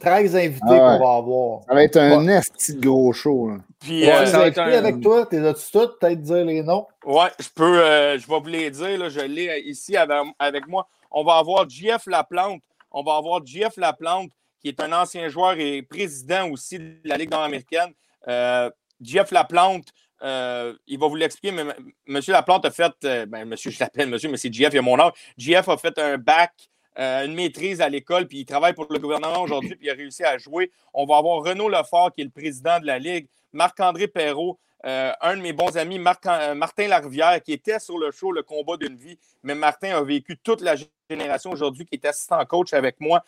13 0.00 0.36
invités 0.36 0.60
qu'on 0.60 0.98
va 0.98 1.16
avoir. 1.16 1.62
Ça 1.68 1.74
va 1.74 1.82
être 1.82 1.96
un 1.96 2.26
esti 2.28 2.74
de 2.74 2.80
gros 2.80 3.12
show. 3.12 3.50
Puis, 3.80 4.08
euh, 4.08 4.26
ça 4.26 4.38
va 4.38 4.46
être 4.48 4.58
un... 4.58 4.72
avec 4.72 5.00
toi, 5.00 5.26
t'es 5.26 5.40
là-dessus 5.40 5.70
tout, 5.72 5.88
peut-être 6.00 6.20
dire 6.20 6.44
les 6.44 6.62
noms? 6.62 6.86
Ouais, 7.04 7.30
je 7.38 7.48
peux, 7.54 7.80
euh, 7.80 8.18
je 8.18 8.26
vais 8.26 8.40
vous 8.40 8.46
les 8.46 8.70
dire, 8.70 8.98
là, 8.98 9.08
je 9.08 9.20
l'ai 9.20 9.60
ici 9.60 9.96
avec, 9.96 10.16
avec, 10.38 10.66
moi. 10.66 10.88
On 11.10 11.24
va 11.24 11.36
avoir 11.36 11.68
JF 11.68 12.06
Laplante. 12.06 12.60
On 12.90 13.02
va 13.02 13.16
avoir 13.16 13.44
JF 13.44 13.76
Laplante, 13.76 14.30
qui 14.60 14.68
est 14.68 14.80
un 14.80 14.92
ancien 14.92 15.28
joueur 15.28 15.54
et 15.58 15.82
président 15.82 16.50
aussi 16.50 16.78
de 16.78 16.96
la 17.04 17.16
Ligue 17.16 17.30
nord-américaine. 17.30 17.92
Euh, 18.28 18.70
Jeff 19.00 19.30
Laplante, 19.30 19.88
euh, 20.22 20.74
il 20.86 20.98
va 20.98 21.08
vous 21.08 21.14
l'expliquer, 21.14 21.52
mais 21.52 21.74
M. 22.08 22.20
Laplante 22.28 22.64
a 22.64 22.70
fait, 22.70 22.92
euh, 23.04 23.26
ben, 23.26 23.44
monsieur, 23.44 23.70
je 23.70 23.78
l'appelle 23.80 24.08
monsieur, 24.08 24.30
mais 24.30 24.36
c'est 24.36 24.52
GF, 24.52 24.70
il 24.72 24.78
a 24.78 24.82
mon 24.82 24.98
âge. 24.98 25.12
GF 25.36 25.68
a 25.68 25.76
fait 25.76 25.98
un 25.98 26.16
bac, 26.18 26.52
une 26.96 27.34
maîtrise 27.34 27.80
à 27.80 27.88
l'école, 27.88 28.26
puis 28.26 28.40
il 28.40 28.46
travaille 28.46 28.72
pour 28.72 28.86
le 28.90 28.98
gouvernement 28.98 29.42
aujourd'hui, 29.42 29.76
puis 29.76 29.86
il 29.86 29.90
a 29.90 29.94
réussi 29.94 30.24
à 30.24 30.38
jouer. 30.38 30.70
On 30.94 31.04
va 31.06 31.18
avoir 31.18 31.42
Renaud 31.42 31.68
Lefort, 31.68 32.12
qui 32.12 32.22
est 32.22 32.24
le 32.24 32.30
président 32.30 32.80
de 32.80 32.86
la 32.86 32.98
Ligue, 32.98 33.28
Marc-André 33.52 34.08
Perrault, 34.08 34.58
un 34.84 35.36
de 35.36 35.42
mes 35.42 35.52
bons 35.52 35.76
amis, 35.76 35.98
Martin 35.98 36.88
Larivière, 36.88 37.42
qui 37.42 37.52
était 37.52 37.80
sur 37.80 37.98
le 37.98 38.10
show 38.12 38.32
Le 38.32 38.42
combat 38.42 38.76
d'une 38.76 38.96
vie, 38.96 39.18
mais 39.42 39.54
Martin 39.54 39.96
a 39.96 40.02
vécu 40.02 40.38
toute 40.42 40.60
la 40.60 40.76
génération 41.10 41.50
aujourd'hui, 41.50 41.84
qui 41.84 41.96
est 41.96 42.04
assistant 42.06 42.44
coach 42.46 42.72
avec 42.72 43.00
moi, 43.00 43.24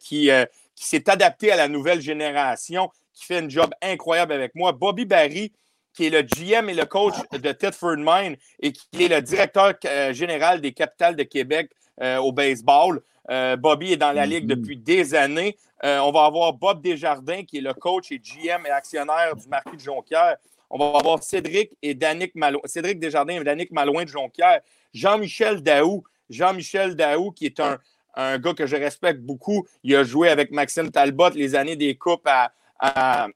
qui, 0.00 0.30
qui 0.74 0.86
s'est 0.86 1.10
adapté 1.10 1.52
à 1.52 1.56
la 1.56 1.68
nouvelle 1.68 2.00
génération 2.00 2.90
qui 3.16 3.24
fait 3.24 3.38
un 3.38 3.48
job 3.48 3.74
incroyable 3.82 4.32
avec 4.32 4.54
moi. 4.54 4.72
Bobby 4.72 5.06
Barry, 5.06 5.52
qui 5.94 6.06
est 6.06 6.10
le 6.10 6.22
GM 6.22 6.68
et 6.68 6.74
le 6.74 6.84
coach 6.84 7.14
de 7.32 7.52
Thetford 7.52 7.96
Mine 7.96 8.36
et 8.60 8.72
qui 8.72 9.04
est 9.04 9.08
le 9.08 9.22
directeur 9.22 9.72
euh, 9.86 10.12
général 10.12 10.60
des 10.60 10.72
capitales 10.72 11.16
de 11.16 11.22
Québec 11.22 11.70
euh, 11.70 11.85
au 12.00 12.32
baseball. 12.32 13.00
Euh, 13.30 13.56
Bobby 13.56 13.92
est 13.92 13.96
dans 13.96 14.12
la 14.12 14.26
ligue 14.26 14.44
mm-hmm. 14.44 14.60
depuis 14.60 14.76
des 14.76 15.14
années. 15.14 15.56
on 15.82 16.12
va 16.12 16.24
avoir 16.26 16.52
Bob 16.52 16.82
Desjardins, 16.82 17.42
qui 17.44 17.58
est 17.58 17.62
le 17.62 17.74
coach 17.74 18.12
et 18.12 18.18
GM 18.18 18.66
et 18.66 18.70
actionnaire 18.70 19.34
du 19.34 19.48
Marquis 19.48 19.76
de 19.76 19.82
Jonquière. 19.82 20.36
On 20.70 20.78
va 20.78 20.98
avoir 20.98 21.22
Cédric 21.22 21.72
et 21.82 21.94
Danick 21.94 22.34
Malouin, 22.34 22.62
Cédric 22.64 22.98
Desjardins 22.98 23.40
et 23.40 23.44
Danick 23.44 23.70
Malouin 23.70 24.04
de 24.04 24.08
Jonquière. 24.08 24.60
Jean-Michel 24.92 25.62
Daou, 25.62 26.04
Jean-Michel 26.28 26.96
Daou, 26.96 27.30
qui 27.30 27.46
est 27.46 27.60
un, 27.60 27.78
un 28.16 28.38
gars 28.38 28.54
que 28.54 28.66
je 28.66 28.76
respecte 28.76 29.20
beaucoup. 29.20 29.66
Il 29.84 29.94
a 29.94 30.02
joué 30.02 30.28
avec 30.28 30.50
Maxime 30.50 30.90
Talbot 30.90 31.30
les 31.30 31.54
années 31.54 31.76
des 31.76 31.96
coupes 31.96 32.26
à, 32.26 32.52
à, 32.78 33.28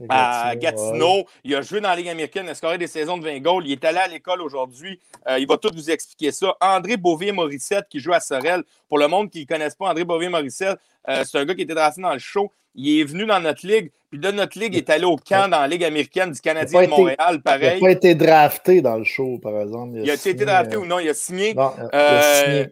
Gatineau. 0.00 1.24
Il 1.44 1.54
a 1.54 1.62
joué 1.62 1.80
dans 1.80 1.88
la 1.88 1.96
Ligue 1.96 2.08
américaine, 2.08 2.46
il 2.46 2.50
a 2.50 2.54
scoré 2.54 2.78
des 2.78 2.86
saisons 2.86 3.16
de 3.18 3.24
20 3.24 3.40
goals. 3.40 3.66
Il 3.66 3.72
est 3.72 3.84
allé 3.84 3.98
à 3.98 4.08
l'école 4.08 4.42
aujourd'hui. 4.42 5.00
Euh, 5.28 5.38
il 5.38 5.46
va 5.46 5.56
tout 5.56 5.70
vous 5.74 5.90
expliquer 5.90 6.32
ça. 6.32 6.54
André 6.60 6.96
Beauvier-Morissette, 6.96 7.86
qui 7.88 8.00
joue 8.00 8.12
à 8.12 8.20
Sorel. 8.20 8.62
Pour 8.88 8.98
le 8.98 9.08
monde 9.08 9.30
qui 9.30 9.40
ne 9.40 9.46
connaisse 9.46 9.74
pas 9.74 9.90
André 9.90 10.04
Beauvier-Morissette, 10.04 10.78
euh, 11.08 11.24
c'est 11.24 11.38
un 11.38 11.44
gars 11.44 11.54
qui 11.54 11.62
était 11.62 11.74
drafté 11.74 12.02
dans 12.02 12.12
le 12.12 12.18
show. 12.18 12.50
Il 12.74 13.00
est 13.00 13.04
venu 13.04 13.24
dans 13.24 13.40
notre 13.40 13.66
ligue. 13.66 13.92
Puis 14.10 14.18
de 14.18 14.30
notre 14.30 14.58
ligue, 14.58 14.74
il 14.74 14.78
est 14.78 14.90
allé 14.90 15.04
au 15.04 15.16
camp 15.16 15.48
dans 15.48 15.60
la 15.60 15.68
Ligue 15.68 15.84
américaine 15.84 16.32
du 16.32 16.40
Canadien 16.40 16.82
de 16.82 16.88
Montréal, 16.88 17.40
pareil. 17.42 17.78
Il 17.78 17.82
n'a 17.82 17.88
pas 17.88 17.92
été 17.92 18.14
drafté 18.14 18.82
dans 18.82 18.96
le 18.96 19.04
show, 19.04 19.38
par 19.38 19.60
exemple. 19.60 19.98
Il 20.02 20.10
a, 20.10 20.14
été 20.14 20.34
drafté 20.34 20.76
euh, 20.76 20.80
ou 20.80 20.86
non? 20.86 20.98
Il 20.98 21.08
a 21.08 21.14
signé. 21.14 21.54
Non, 21.54 21.72
il 21.92 21.98
a 21.98 22.44
signé. 22.44 22.68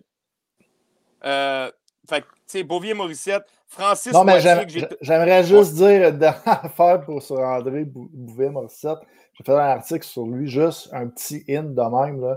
fait 2.08 2.24
tu 2.52 2.58
sais, 2.58 2.64
Beauvier-Morissette, 2.64 3.44
Francis 3.72 4.12
Non, 4.12 4.22
mais 4.22 4.38
j'aimerais 4.38 5.44
juste 5.44 5.74
dire 5.74 6.14
faire 6.76 7.00
pour 7.06 7.22
sur 7.22 7.38
André 7.38 7.86
Bouvet-Morissette. 7.86 8.98
J'ai 9.32 9.44
fait 9.44 9.52
un 9.52 9.56
article 9.56 10.04
sur 10.04 10.26
lui, 10.26 10.46
juste 10.46 10.90
un 10.92 11.06
petit 11.06 11.42
in 11.48 11.62
de 11.62 11.80
même. 11.80 12.36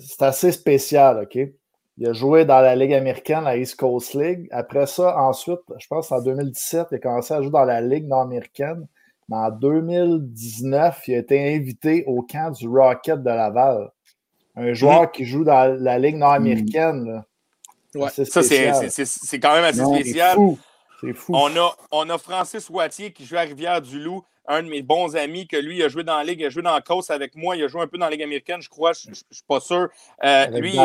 C'est 0.00 0.22
assez 0.22 0.50
spécial, 0.50 1.22
OK? 1.22 1.38
Il 1.98 2.08
a 2.08 2.12
joué 2.12 2.44
dans 2.44 2.60
la 2.60 2.74
Ligue 2.74 2.94
américaine, 2.94 3.44
la 3.44 3.56
East 3.56 3.76
Coast 3.76 4.14
League. 4.14 4.48
Après 4.50 4.86
ça, 4.86 5.16
ensuite, 5.16 5.60
je 5.78 5.86
pense 5.86 6.10
en 6.10 6.20
2017, 6.20 6.88
il 6.90 6.94
a 6.96 6.98
commencé 6.98 7.32
à 7.32 7.40
jouer 7.40 7.50
dans 7.50 7.64
la 7.64 7.80
Ligue 7.80 8.08
nord-américaine. 8.08 8.88
Mais 9.28 9.36
en 9.36 9.50
2019, 9.50 11.06
il 11.06 11.14
a 11.14 11.18
été 11.18 11.54
invité 11.54 12.02
au 12.08 12.22
camp 12.22 12.50
du 12.50 12.66
Rocket 12.66 13.22
de 13.22 13.28
Laval. 13.28 13.90
Un 14.56 14.72
joueur 14.72 15.04
mm. 15.04 15.10
qui 15.12 15.24
joue 15.24 15.44
dans 15.44 15.72
la 15.80 16.00
Ligue 16.00 16.16
nord-américaine. 16.16 17.22
Ça, 17.92 18.42
c'est 18.42 19.40
quand 19.40 19.54
même 19.54 19.64
assez 19.64 19.84
spécial. 19.84 20.36
C'est 21.00 21.14
fou. 21.14 21.32
On 21.34 21.56
a, 21.56 21.74
on 21.92 22.10
a 22.10 22.18
Francis 22.18 22.68
Wattier 22.68 23.12
qui 23.12 23.24
joue 23.24 23.36
à 23.36 23.40
Rivière-du-Loup, 23.40 24.22
un 24.46 24.62
de 24.62 24.68
mes 24.68 24.82
bons 24.82 25.16
amis, 25.16 25.46
que 25.46 25.56
lui, 25.56 25.78
il 25.78 25.82
a 25.82 25.88
joué 25.88 26.04
dans 26.04 26.16
la 26.16 26.24
Ligue, 26.24 26.40
il 26.40 26.46
a 26.46 26.50
joué 26.50 26.62
dans 26.62 26.74
la 26.74 26.80
Coast 26.80 27.10
avec 27.10 27.36
moi, 27.36 27.56
il 27.56 27.64
a 27.64 27.68
joué 27.68 27.80
un 27.80 27.86
peu 27.86 27.98
dans 27.98 28.06
la 28.06 28.10
Ligue 28.10 28.22
américaine, 28.22 28.60
je 28.60 28.68
crois, 28.68 28.92
je 28.92 29.08
ne 29.08 29.14
suis 29.14 29.44
pas 29.46 29.60
sûr. 29.60 29.88
Euh, 30.24 30.46
lui, 30.60 30.72
il, 30.74 30.78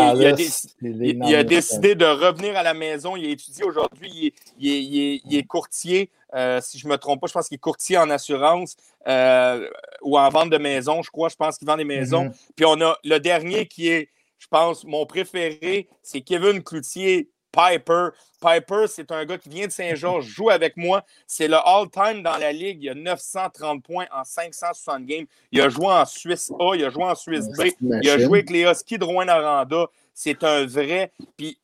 a, 1.35 1.43
décidé 1.43 1.95
de 1.95 2.05
revenir 2.05 2.55
à 2.55 2.63
la 2.63 2.73
maison. 2.73 3.15
Il 3.15 3.25
a 3.25 3.29
étudié 3.29 3.65
aujourd'hui, 3.65 4.33
il, 4.59 5.35
est 5.35 5.43
courtier. 5.43 6.09
Euh, 6.33 6.59
si 6.61 6.77
je 6.77 6.87
ne 6.87 6.91
me 6.91 6.97
trompe 6.97 7.21
pas, 7.21 7.27
je 7.27 7.33
pense 7.33 7.47
qu'il 7.47 7.55
est 7.55 7.59
courtier 7.59 7.97
en 7.97 8.09
assurance 8.09 8.75
euh, 9.07 9.67
ou 10.01 10.17
en 10.17 10.29
vente 10.29 10.49
de 10.49 10.57
maison, 10.57 11.01
je 11.01 11.09
crois. 11.09 11.29
Je 11.29 11.35
pense 11.35 11.57
qu'il 11.57 11.67
vend 11.67 11.77
des 11.77 11.85
maisons. 11.85 12.25
Mm-hmm. 12.25 12.51
Puis 12.55 12.65
on 12.65 12.81
a 12.81 12.97
le 13.03 13.19
dernier 13.19 13.67
qui 13.67 13.87
est 13.89 14.09
je 14.45 14.49
pense, 14.49 14.83
mon 14.83 15.07
préféré, 15.07 15.87
c'est 16.03 16.21
Kevin 16.21 16.61
Cloutier. 16.63 17.29
Piper. 17.51 18.09
Piper, 18.41 18.85
c'est 18.87 19.11
un 19.13 19.25
gars 19.25 19.37
qui 19.37 19.47
vient 19.47 19.65
de 19.65 19.71
Saint-Georges, 19.71 20.25
joue 20.35 20.49
avec 20.49 20.75
moi. 20.75 21.05
C'est 21.25 21.47
le 21.47 21.55
all-time 21.55 22.21
dans 22.21 22.37
la 22.37 22.51
ligue. 22.51 22.83
Il 22.83 22.89
a 22.89 22.93
930 22.93 23.81
points 23.81 24.07
en 24.11 24.25
560 24.25 25.05
games. 25.05 25.25
Il 25.53 25.61
a 25.61 25.69
joué 25.69 25.87
en 25.87 26.05
Suisse 26.05 26.51
A, 26.59 26.75
il 26.75 26.83
a 26.83 26.89
joué 26.89 27.05
en 27.05 27.15
Suisse 27.15 27.47
B. 27.57 27.67
Il 28.03 28.09
a 28.09 28.19
joué 28.19 28.39
avec 28.39 28.49
les 28.49 28.63
Huskies 28.63 28.97
de 28.97 29.05
Rouen-Aranda. 29.05 29.87
C'est 30.13 30.43
un 30.43 30.65
vrai. 30.65 31.13
Puis 31.37 31.57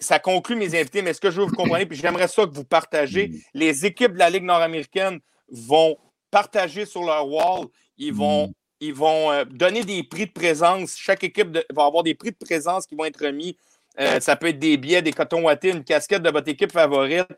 ça 0.00 0.18
conclut 0.18 0.56
mes 0.56 0.74
invités, 0.74 1.02
mais 1.02 1.12
ce 1.12 1.20
que 1.20 1.30
je 1.30 1.40
veux 1.40 1.46
vous 1.46 1.54
comprendre, 1.54 1.84
puis 1.84 1.98
j'aimerais 1.98 2.28
ça 2.28 2.46
que 2.46 2.54
vous 2.54 2.64
partagez. 2.64 3.30
Les 3.52 3.84
équipes 3.84 4.14
de 4.14 4.18
la 4.18 4.30
Ligue 4.30 4.44
nord-américaine 4.44 5.20
vont 5.50 5.98
partager 6.30 6.86
sur 6.86 7.04
leur 7.04 7.28
wall. 7.28 7.66
Ils 7.98 8.14
vont 8.14 8.52
ils 8.80 8.94
vont 8.94 9.32
euh, 9.32 9.44
donner 9.44 9.84
des 9.84 10.02
prix 10.02 10.26
de 10.26 10.32
présence. 10.32 10.96
Chaque 10.96 11.24
équipe 11.24 11.56
va 11.72 11.84
avoir 11.84 12.02
des 12.02 12.14
prix 12.14 12.30
de 12.30 12.36
présence 12.36 12.86
qui 12.86 12.94
vont 12.94 13.04
être 13.04 13.24
remis. 13.24 13.56
Euh, 13.98 14.20
ça 14.20 14.36
peut 14.36 14.48
être 14.48 14.58
des 14.58 14.76
billets, 14.76 15.02
des 15.02 15.12
cotons 15.12 15.42
wattés, 15.42 15.70
une 15.70 15.84
casquette 15.84 16.22
de 16.22 16.30
votre 16.30 16.48
équipe 16.48 16.72
favorite. 16.72 17.28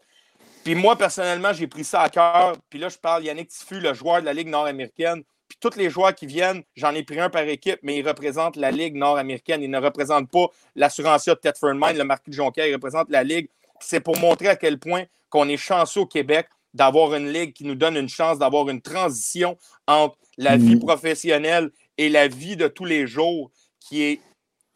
Puis 0.65 0.75
moi, 0.75 0.97
personnellement, 0.97 1.53
j'ai 1.53 1.69
pris 1.69 1.85
ça 1.85 2.03
à 2.03 2.09
cœur. 2.09 2.57
Puis 2.69 2.79
là, 2.79 2.89
je 2.89 2.99
parle 2.99 3.25
Yannick 3.25 3.49
Tiffu, 3.49 3.81
le 3.81 3.95
joueur 3.95 4.21
de 4.21 4.27
la 4.27 4.33
Ligue 4.33 4.49
nord-américaine. 4.49 5.23
Puis 5.49 5.57
tous 5.61 5.77
les 5.77 5.89
joueurs 5.89 6.15
qui 6.15 6.27
viennent, 6.27 6.63
j'en 6.77 6.95
ai 6.95 7.03
pris 7.05 7.21
un 7.21 7.31
par 7.31 7.43
équipe, 7.43 7.79
mais 7.83 7.97
ils 7.97 8.07
représentent 8.07 8.57
la 8.57 8.71
Ligue 8.71 8.97
nord-américaine. 8.97 9.63
Ils 9.63 9.71
ne 9.71 9.79
représentent 9.79 10.31
pas 10.31 10.49
l'assurancier 10.75 11.33
de 11.33 11.39
Thetford 11.39 11.75
Mine, 11.75 11.97
le 11.97 12.05
marquis 12.05 12.31
de 12.31 12.35
Jonquière. 12.35 12.67
Ils 12.67 12.75
représentent 12.75 13.11
la 13.11 13.23
Ligue. 13.23 13.49
C'est 13.81 14.01
pour 14.01 14.19
montrer 14.19 14.49
à 14.49 14.57
quel 14.57 14.79
point 14.79 15.05
qu'on 15.31 15.49
est 15.49 15.57
chanceux 15.57 16.01
au 16.01 16.07
Québec 16.07 16.49
d'avoir 16.75 17.15
une 17.15 17.31
ligue 17.31 17.55
qui 17.55 17.65
nous 17.65 17.75
donne 17.75 17.97
une 17.97 18.09
chance 18.09 18.39
d'avoir 18.39 18.69
une 18.69 18.83
transition 18.83 19.57
entre 19.87 20.19
la 20.39 20.57
vie 20.57 20.77
mm. 20.77 20.81
professionnelle 20.81 21.71
et 21.99 22.09
la 22.09 22.29
vie 22.29 22.57
de 22.57 22.69
tous 22.69 22.87
les 22.87 23.07
jours 23.07 23.51
qui 23.81 24.03
est, 24.03 24.21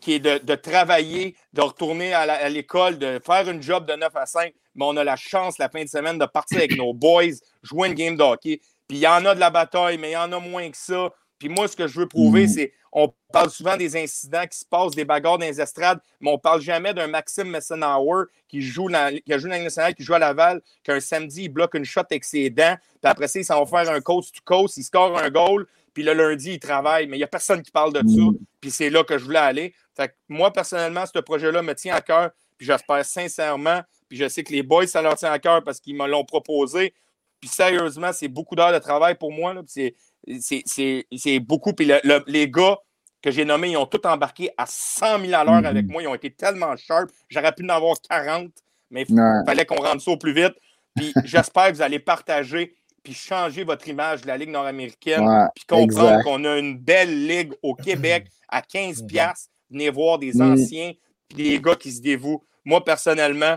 qui 0.01 0.15
est 0.15 0.19
de, 0.19 0.55
travailler, 0.57 1.37
de 1.55 1.63
retourner 1.63 2.13
à 2.13 2.49
l'école, 2.51 2.99
de 2.99 3.21
faire 3.25 3.49
une 3.49 3.63
job 3.63 3.87
de 3.87 3.95
9 3.95 4.15
à 4.15 4.27
5. 4.27 4.53
Mais 4.75 4.85
on 4.85 4.97
a 4.97 5.05
la 5.05 5.17
chance 5.17 5.59
la 5.59 5.69
fin 5.69 5.85
de 5.85 5.89
semaine 5.89 6.19
de 6.19 6.27
partir 6.27 6.59
avec 6.59 6.77
nos 6.77 6.93
boys, 6.93 7.37
jouer 7.63 7.89
une 7.89 7.95
game 7.95 8.17
de 8.17 8.23
hockey. 8.23 8.61
Puis 8.89 8.99
il 8.99 9.01
y 9.01 9.07
en 9.07 9.25
a 9.25 9.35
de 9.35 9.41
la 9.41 9.51
bataille, 9.51 9.99
mais 9.99 10.11
il 10.11 10.15
y 10.15 10.17
en 10.17 10.33
a 10.33 10.41
moins 10.41 10.69
que 10.71 10.77
ça. 10.77 11.11
Puis 11.43 11.49
moi, 11.49 11.67
ce 11.67 11.75
que 11.75 11.89
je 11.89 11.99
veux 11.99 12.07
prouver, 12.07 12.47
c'est 12.47 12.73
on 12.93 13.13
parle 13.33 13.51
souvent 13.51 13.77
des 13.77 13.97
incidents 13.97 14.47
qui 14.49 14.57
se 14.57 14.65
passent, 14.65 14.95
des 14.95 15.05
bagarres 15.05 15.39
dans 15.39 15.45
les 15.45 15.61
estrades, 15.61 15.99
mais 16.21 16.31
on 16.31 16.35
ne 16.35 16.39
parle 16.39 16.61
jamais 16.61 16.95
d'un 16.95 17.09
Maxime 17.09 17.49
Messenauer 17.49 18.27
qui 18.47 18.63
joue 18.63 18.89
dans, 18.89 19.13
qui 19.13 19.33
a 19.33 19.39
joué 19.39 19.51
dans 19.51 19.57
la 19.57 19.65
nationale, 19.65 19.93
qui 19.97 20.05
joue 20.05 20.15
à 20.15 20.21
Laval, 20.21 20.63
qu'un 20.85 21.01
samedi, 21.01 21.43
il 21.43 21.49
bloque 21.49 21.75
une 21.75 21.85
shot 21.85 22.03
avec 22.09 22.23
ses 22.23 22.49
dents, 22.49 22.77
puis 22.77 23.11
après 23.11 23.27
ça, 23.27 23.41
il 23.41 23.45
s'en 23.45 23.65
va 23.65 23.85
faire 23.85 23.93
un 23.93 24.01
coast-to-coast, 24.01 24.77
il 24.77 24.85
score 24.85 25.19
un 25.19 25.31
goal, 25.31 25.67
puis 25.93 26.05
le 26.05 26.13
lundi, 26.13 26.53
il 26.53 26.61
travaille, 26.61 27.09
mais 27.09 27.17
il 27.17 27.21
n'y 27.21 27.25
a 27.25 27.27
personne 27.27 27.61
qui 27.61 27.73
parle 27.73 27.93
de 27.93 28.09
ça, 28.09 28.21
mm. 28.21 28.37
puis 28.61 28.71
c'est 28.71 28.89
là 28.89 29.03
que 29.03 29.19
je 29.19 29.25
voulais 29.25 29.41
aller. 29.41 29.75
Fait 29.97 30.15
moi, 30.29 30.53
personnellement, 30.53 31.07
ce 31.13 31.19
projet-là 31.19 31.61
me 31.63 31.75
tient 31.75 31.97
à 31.97 32.03
cœur, 32.03 32.31
puis 32.57 32.69
j'espère 32.69 33.05
sincèrement, 33.05 33.81
puis 34.09 34.17
je 34.17 34.29
sais 34.29 34.45
que 34.45 34.53
les 34.53 34.63
boys, 34.63 34.87
ça 34.87 35.03
leur 35.03 35.17
tient 35.17 35.33
à 35.33 35.41
cœur 35.41 35.65
parce 35.65 35.81
qu'ils 35.81 35.97
me 35.97 36.07
l'ont 36.07 36.25
proposé, 36.25 36.95
puis 37.41 37.49
sérieusement, 37.49 38.13
c'est 38.13 38.29
beaucoup 38.29 38.55
d'heures 38.55 38.73
de 38.73 38.79
travail 38.79 39.17
pour 39.17 39.33
moi, 39.33 39.53
c'est 39.67 39.97
c'est 40.41 41.41
beaucoup. 41.41 41.73
Puis 41.73 41.91
les 42.27 42.51
gars 42.51 42.79
que 43.23 43.31
j'ai 43.31 43.45
nommés, 43.45 43.71
ils 43.71 43.77
ont 43.77 43.87
tous 43.87 44.07
embarqué 44.07 44.51
à 44.57 44.65
100 44.67 45.21
000 45.21 45.35
à 45.35 45.45
l'heure 45.45 45.65
avec 45.65 45.87
mm-hmm. 45.87 45.93
moi. 45.93 46.03
Ils 46.03 46.09
ont 46.09 46.15
été 46.15 46.31
tellement 46.31 46.77
sharp. 46.77 47.11
J'aurais 47.29 47.53
pu 47.53 47.65
en 47.65 47.69
avoir 47.69 47.97
40, 48.09 48.51
mais 48.91 49.05
il 49.09 49.43
fallait 49.47 49.65
qu'on 49.65 49.83
rentre 49.83 50.03
ça 50.03 50.11
au 50.11 50.17
plus 50.17 50.33
vite. 50.33 50.55
Puis 50.97 51.13
j'espère 51.25 51.69
que 51.69 51.77
vous 51.77 51.83
allez 51.83 52.01
partager 52.01 52.75
puis 53.03 53.15
changer 53.15 53.65
votre 53.65 53.89
image 53.89 54.23
de 54.23 54.29
la 54.29 54.37
Ligue 54.37 54.51
nord-américaine, 54.51 55.49
puis 55.57 55.65
comprendre 55.67 56.23
qu'on 56.23 56.45
a 56.45 56.59
une 56.59 56.79
belle 56.79 57.27
ligue 57.27 57.53
au 57.63 57.75
Québec 57.75 58.29
à 58.49 58.63
15 58.63 59.03
mm-hmm. 59.03 59.07
piastres. 59.07 59.51
Venez 59.71 59.91
voir 59.91 60.19
des 60.19 60.35
mm. 60.35 60.53
anciens, 60.53 60.93
puis 61.29 61.43
des 61.43 61.61
gars 61.61 61.75
qui 61.75 61.91
se 61.91 62.01
dévouent. 62.01 62.45
Moi, 62.65 62.85
personnellement, 62.85 63.57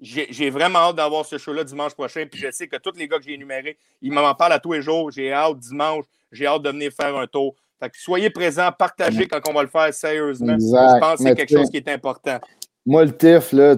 j'ai 0.00 0.50
vraiment 0.50 0.78
hâte 0.78 0.96
d'avoir 0.96 1.24
ce 1.26 1.38
show-là 1.38 1.64
dimanche 1.64 1.94
prochain. 1.94 2.24
Puis 2.30 2.40
je 2.40 2.50
sais 2.50 2.66
que 2.66 2.76
tous 2.76 2.96
les 2.96 3.06
gars 3.06 3.18
que 3.18 3.24
j'ai 3.24 3.34
énumérés, 3.34 3.76
ils 4.00 4.12
m'en 4.12 4.34
parlent 4.34 4.52
à 4.52 4.58
tous 4.58 4.72
les 4.72 4.82
jours. 4.82 5.10
J'ai 5.10 5.32
hâte 5.32 5.58
dimanche. 5.58 6.04
J'ai 6.32 6.46
hâte 6.46 6.62
de 6.62 6.70
venir 6.70 6.92
faire 6.92 7.16
un 7.16 7.26
tour. 7.26 7.54
Fait 7.80 7.90
que 7.90 7.98
soyez 7.98 8.30
présents, 8.30 8.70
partagez 8.78 9.26
quand 9.26 9.40
on 9.48 9.52
va 9.52 9.62
le 9.62 9.68
faire 9.68 9.92
sérieusement. 9.92 10.56
Je 10.58 11.00
pense 11.00 11.18
que 11.18 11.24
c'est 11.24 11.34
quelque 11.34 11.56
chose 11.56 11.70
qui 11.70 11.78
est 11.78 11.88
important. 11.88 12.38
Moi, 12.86 13.04
le 13.04 13.14
TIF, 13.14 13.52
là, 13.52 13.76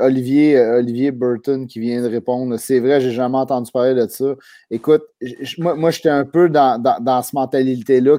Olivier, 0.00 0.58
euh, 0.58 0.78
Olivier 0.78 1.12
Burton 1.12 1.68
qui 1.68 1.78
vient 1.78 2.02
de 2.02 2.08
répondre, 2.08 2.56
c'est 2.58 2.80
vrai, 2.80 3.00
j'ai 3.00 3.12
jamais 3.12 3.38
entendu 3.38 3.70
parler 3.70 3.94
de 3.94 4.08
ça. 4.08 4.34
Écoute, 4.70 5.04
moi, 5.58 5.76
moi 5.76 5.90
j'étais 5.92 6.08
un 6.08 6.24
peu 6.24 6.48
dans, 6.48 6.76
dans, 6.80 6.98
dans 7.00 7.22
cette 7.22 7.34
mentalité-là 7.34 8.18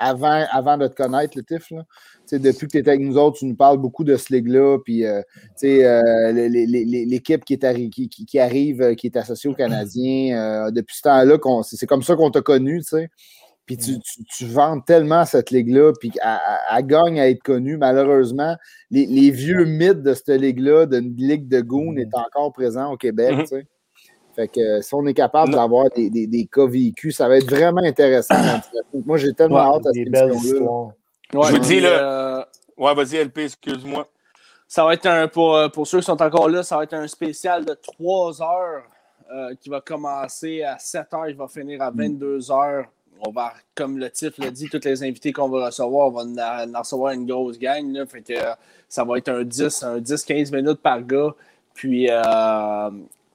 avant, 0.00 0.44
avant 0.50 0.76
de 0.76 0.88
te 0.88 0.94
connaître, 0.94 1.36
le 1.36 1.44
TIF. 1.44 1.70
Là. 1.70 1.82
Depuis 2.32 2.66
que 2.66 2.72
tu 2.72 2.78
étais 2.78 2.90
avec 2.90 3.00
nous 3.00 3.16
autres, 3.16 3.38
tu 3.38 3.46
nous 3.46 3.56
parles 3.56 3.78
beaucoup 3.78 4.04
de 4.04 4.16
ce 4.16 4.32
ligue-là, 4.32 4.78
puis 4.84 5.04
euh, 5.04 5.22
euh, 5.64 6.32
l'équipe 6.32 7.44
qui, 7.44 7.58
qui, 7.58 8.08
qui, 8.08 8.38
arrive, 8.38 8.94
qui 8.96 9.06
est 9.06 9.16
associée 9.16 9.50
aux 9.50 9.54
Canadiens, 9.54 10.70
depuis 10.70 10.96
ce 10.96 11.02
temps-là, 11.02 11.38
c'est 11.62 11.86
comme 11.86 12.02
ça 12.02 12.16
qu'on 12.16 12.30
t'a 12.30 12.42
connu. 12.42 12.82
Puis 13.66 13.76
tu, 13.76 13.98
tu, 14.00 14.46
vends 14.46 14.80
tellement 14.80 15.26
cette 15.26 15.50
ligue-là, 15.50 15.92
puis 16.00 16.10
elle, 16.22 16.86
gagne 16.86 17.20
à 17.20 17.28
être 17.28 17.42
connue. 17.42 17.76
Malheureusement, 17.76 18.56
les, 18.90 19.30
vieux 19.30 19.64
mythes 19.64 20.02
de 20.02 20.14
cette 20.14 20.40
ligue-là, 20.40 20.86
d'une 20.86 21.14
ligue 21.16 21.48
de 21.48 21.60
goon, 21.60 21.96
est 21.96 22.14
encore 22.14 22.52
présent 22.52 22.92
au 22.92 22.96
Québec. 22.96 23.32
Mm-hmm. 23.32 23.64
Fait 24.36 24.48
que 24.48 24.80
si 24.80 24.94
on 24.94 25.04
est 25.06 25.14
capable 25.14 25.52
d'avoir 25.52 25.90
des, 25.96 26.10
des, 26.10 26.26
des, 26.26 26.46
cas 26.46 26.66
vécus, 26.66 27.16
ça 27.16 27.28
va 27.28 27.38
être 27.38 27.50
vraiment 27.50 27.82
intéressant. 27.82 28.36
Moi, 29.04 29.18
j'ai 29.18 29.34
tellement 29.34 29.74
hâte 29.74 29.86
à 29.86 29.90
cette 29.92 30.12
émission 31.32 31.50
Je 31.50 31.56
vous 31.56 31.68
dis, 31.68 31.80
là. 31.80 31.88
Euh, 31.88 32.44
ouais, 32.76 32.94
vas-y, 32.94 33.24
LP, 33.24 33.38
excuse-moi. 33.38 34.08
Ça 34.66 34.84
va 34.84 34.94
être 34.94 35.06
un, 35.06 35.28
pour, 35.28 35.56
euh, 35.56 35.68
pour 35.68 35.86
ceux 35.86 36.00
qui 36.00 36.04
sont 36.04 36.20
encore 36.20 36.48
là, 36.48 36.62
ça 36.62 36.76
va 36.76 36.84
être 36.84 36.94
un 36.94 37.08
spécial 37.08 37.64
de 37.64 37.74
3 37.74 38.42
heures 38.42 38.82
euh, 39.32 39.54
qui 39.60 39.70
va 39.70 39.80
commencer 39.80 40.62
à 40.62 40.78
7 40.78 41.14
heures, 41.14 41.28
il 41.28 41.36
va 41.36 41.48
finir 41.48 41.80
à 41.82 41.90
22 41.90 42.38
mm. 42.38 42.52
heures 42.52 42.84
on 43.26 43.30
va, 43.30 43.52
comme 43.74 43.98
le 43.98 44.10
titre 44.10 44.40
l'a 44.40 44.50
dit, 44.50 44.68
tous 44.68 44.84
les 44.84 45.02
invités 45.02 45.32
qu'on 45.32 45.48
va 45.48 45.66
recevoir, 45.66 46.08
on 46.08 46.10
va 46.10 46.66
en, 46.66 46.78
recevoir 46.78 47.12
une 47.12 47.26
grosse 47.26 47.58
gang. 47.58 47.92
Là, 47.92 48.06
fait 48.06 48.22
que, 48.22 48.32
euh, 48.32 48.52
ça 48.88 49.04
va 49.04 49.18
être 49.18 49.28
un 49.28 49.42
10, 49.42 49.82
un 49.82 49.98
10-15 49.98 50.54
minutes 50.54 50.80
par 50.80 51.02
gars. 51.02 51.34
Puis, 51.74 52.08
euh, 52.10 52.90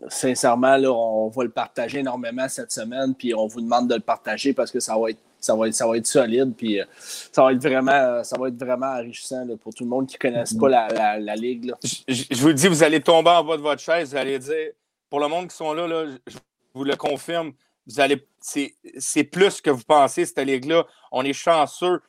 sincèrement, 0.08 0.78
là, 0.78 0.92
on 0.92 1.30
va 1.30 1.44
le 1.44 1.50
partager 1.50 2.00
énormément 2.00 2.48
cette 2.48 2.72
semaine. 2.72 3.14
Puis, 3.16 3.34
on 3.34 3.48
vous 3.48 3.62
demande 3.62 3.90
de 3.90 3.96
le 3.96 4.02
partager 4.02 4.54
parce 4.54 4.72
que 4.72 4.80
ça 4.80 4.98
va 4.98 5.10
être, 5.10 5.20
ça 5.44 5.56
va 5.56 5.68
être, 5.68 6.06
solide. 6.06 6.54
Puis, 6.56 6.80
euh, 6.80 6.86
ça, 6.98 7.44
va 7.44 7.54
être 7.54 7.62
vraiment, 7.62 8.24
ça 8.24 8.38
va 8.40 8.48
être 8.48 8.60
vraiment 8.60 8.88
enrichissant 8.88 9.46
pour 9.62 9.74
tout 9.74 9.84
le 9.84 9.90
monde 9.90 10.08
qui 10.08 10.16
ne 10.16 10.20
connaisse 10.20 10.54
pas 10.54 10.70
la, 10.70 11.36
ligue. 11.36 11.74
Je, 12.08 12.42
vous 12.42 12.54
dis, 12.54 12.68
vous 12.68 12.84
allez 12.84 13.02
tomber 13.02 13.32
en 13.32 13.44
bas 13.44 13.58
de 13.58 13.62
votre 13.62 13.82
chaise. 13.82 14.12
Vous 14.12 14.18
allez 14.18 14.40
dire, 14.40 14.72
pour 15.10 15.20
le 15.20 15.28
monde 15.28 15.50
qui 15.50 15.56
sont 15.56 15.74
là, 15.74 16.06
je 16.28 16.38
vous 16.74 16.84
le 16.84 16.96
confirme, 16.96 17.54
vous 17.86 18.00
allez, 18.00 18.26
c'est 18.40 19.24
plus 19.24 19.62
que 19.62 19.70
vous 19.70 19.84
pensez, 19.84 20.26
cette 20.26 20.40
ligue-là. 20.40 20.86
On 21.12 21.24
est 21.24 21.34
chanceux. 21.34 22.02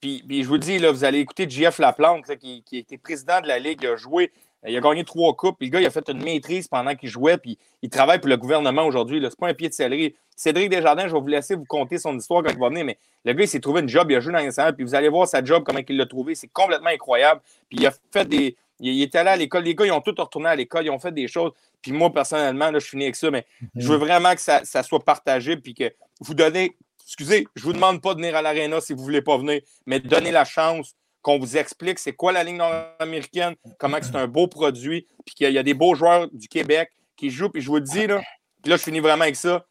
Puis, 0.00 0.22
je 0.28 0.48
vous 0.48 0.58
dis, 0.58 0.78
là, 0.78 0.92
vous 0.92 1.04
allez 1.04 1.18
écouter 1.18 1.48
JF 1.48 1.78
Laplante, 1.78 2.36
qui, 2.36 2.62
qui 2.62 2.78
était 2.78 2.98
président 2.98 3.40
de 3.40 3.48
la 3.48 3.58
Ligue, 3.58 3.84
a 3.86 3.96
joué, 3.96 4.32
il 4.66 4.76
a 4.76 4.80
gagné 4.80 5.04
trois 5.04 5.34
coupes, 5.34 5.56
le 5.60 5.68
gars, 5.68 5.80
il 5.80 5.86
a 5.86 5.90
fait 5.90 6.08
une 6.08 6.22
maîtrise 6.22 6.68
pendant 6.68 6.94
qu'il 6.94 7.08
jouait, 7.08 7.36
puis 7.36 7.58
il 7.82 7.90
travaille 7.90 8.20
pour 8.20 8.28
le 8.28 8.36
gouvernement 8.36 8.84
aujourd'hui. 8.86 9.20
C'est 9.22 9.38
pas 9.38 9.48
un 9.48 9.54
pied 9.54 9.68
de 9.68 9.74
céleri. 9.74 10.14
Cédric 10.36 10.70
Desjardins, 10.70 11.08
je 11.08 11.12
vais 11.12 11.20
vous 11.20 11.26
laisser 11.26 11.54
vous 11.56 11.64
conter 11.64 11.98
son 11.98 12.16
histoire 12.16 12.42
quand 12.42 12.50
il 12.50 12.58
va 12.58 12.68
venir, 12.68 12.84
mais 12.84 12.98
le 13.24 13.32
gars, 13.32 13.44
il 13.44 13.48
s'est 13.48 13.60
trouvé 13.60 13.80
une 13.80 13.88
job, 13.88 14.10
il 14.10 14.16
a 14.16 14.20
joué 14.20 14.32
dans 14.32 14.38
les 14.38 14.72
puis 14.72 14.84
vous 14.84 14.94
allez 14.94 15.08
voir 15.08 15.26
sa 15.26 15.44
job, 15.44 15.62
comment 15.64 15.80
il 15.86 15.96
l'a 15.96 16.06
trouvé. 16.06 16.34
C'est 16.34 16.48
complètement 16.48 16.90
incroyable. 16.90 17.40
Puis 17.68 17.78
il 17.80 17.86
a 17.86 17.92
fait 18.12 18.24
des. 18.24 18.56
Il, 18.80 19.00
était 19.02 19.18
allé 19.18 19.30
à 19.30 19.36
l'école. 19.36 19.64
Les 19.64 19.74
gars, 19.74 19.86
ils 19.86 19.92
ont 19.92 20.00
tous 20.00 20.14
retourné 20.18 20.48
à 20.48 20.56
l'école, 20.56 20.84
ils 20.84 20.90
ont 20.90 20.98
fait 20.98 21.12
des 21.12 21.28
choses. 21.28 21.52
Puis 21.80 21.92
moi, 21.92 22.12
personnellement, 22.12 22.70
là, 22.70 22.78
je 22.78 22.86
finis 22.86 23.04
avec 23.04 23.16
ça, 23.16 23.30
mais 23.30 23.46
je 23.76 23.88
veux 23.88 23.96
vraiment 23.96 24.34
que 24.34 24.40
ça, 24.40 24.82
soit 24.82 25.04
partagé 25.04 25.56
puis 25.56 25.74
que 25.74 25.92
vous 26.20 26.34
donnez. 26.34 26.76
Excusez, 27.04 27.46
je 27.54 27.62
ne 27.62 27.66
vous 27.66 27.72
demande 27.74 28.00
pas 28.00 28.14
de 28.14 28.20
venir 28.20 28.34
à 28.36 28.42
l'aréna 28.42 28.80
si 28.80 28.92
vous 28.92 29.00
ne 29.00 29.04
voulez 29.04 29.22
pas 29.22 29.36
venir, 29.36 29.60
mais 29.86 30.00
donnez 30.00 30.30
la 30.30 30.44
chance 30.44 30.94
qu'on 31.22 31.38
vous 31.38 31.56
explique 31.56 31.98
c'est 31.98 32.12
quoi 32.12 32.32
la 32.32 32.44
ligne 32.44 32.56
nord-américaine, 32.56 33.54
comment 33.78 33.98
c'est 34.02 34.16
un 34.16 34.26
beau 34.26 34.48
produit, 34.48 35.06
puis 35.24 35.34
qu'il 35.34 35.52
y 35.52 35.58
a 35.58 35.62
des 35.62 35.74
beaux 35.74 35.94
joueurs 35.94 36.28
du 36.30 36.48
Québec 36.48 36.90
qui 37.16 37.30
jouent. 37.30 37.48
Puis 37.48 37.62
je 37.62 37.68
vous 37.68 37.76
le 37.76 37.82
dis, 37.82 38.06
là, 38.06 38.20
puis 38.62 38.70
là, 38.70 38.76
je 38.76 38.82
finis 38.82 39.00
vraiment 39.00 39.22
avec 39.22 39.36
ça. 39.36 39.66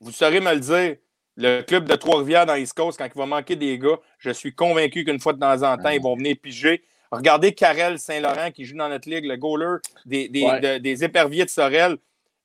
Vous 0.00 0.12
saurez 0.12 0.40
me 0.40 0.52
le 0.52 0.60
dire. 0.60 0.96
Le 1.38 1.60
club 1.60 1.86
de 1.86 1.94
Trois-Rivières 1.94 2.46
dans 2.46 2.54
East 2.54 2.72
Coast, 2.72 2.98
quand 2.98 3.04
il 3.04 3.18
va 3.18 3.26
manquer 3.26 3.56
des 3.56 3.78
gars, 3.78 3.98
je 4.18 4.30
suis 4.30 4.54
convaincu 4.54 5.04
qu'une 5.04 5.20
fois 5.20 5.34
de 5.34 5.38
temps 5.38 5.62
en 5.62 5.76
temps, 5.76 5.90
ils 5.90 6.00
vont 6.00 6.16
venir 6.16 6.34
piger. 6.42 6.82
Regardez 7.10 7.52
Karel 7.52 7.98
Saint-Laurent 7.98 8.50
qui 8.50 8.64
joue 8.64 8.74
dans 8.74 8.88
notre 8.88 9.08
ligue, 9.08 9.26
le 9.26 9.36
goaler 9.36 9.76
des, 10.06 10.28
des, 10.28 11.04
éperviers 11.04 11.44
de 11.44 11.50
Sorel. 11.50 11.98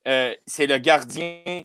Euh, 0.10 0.36
c'est 0.46 0.68
le 0.68 0.78
gardien 0.78 1.64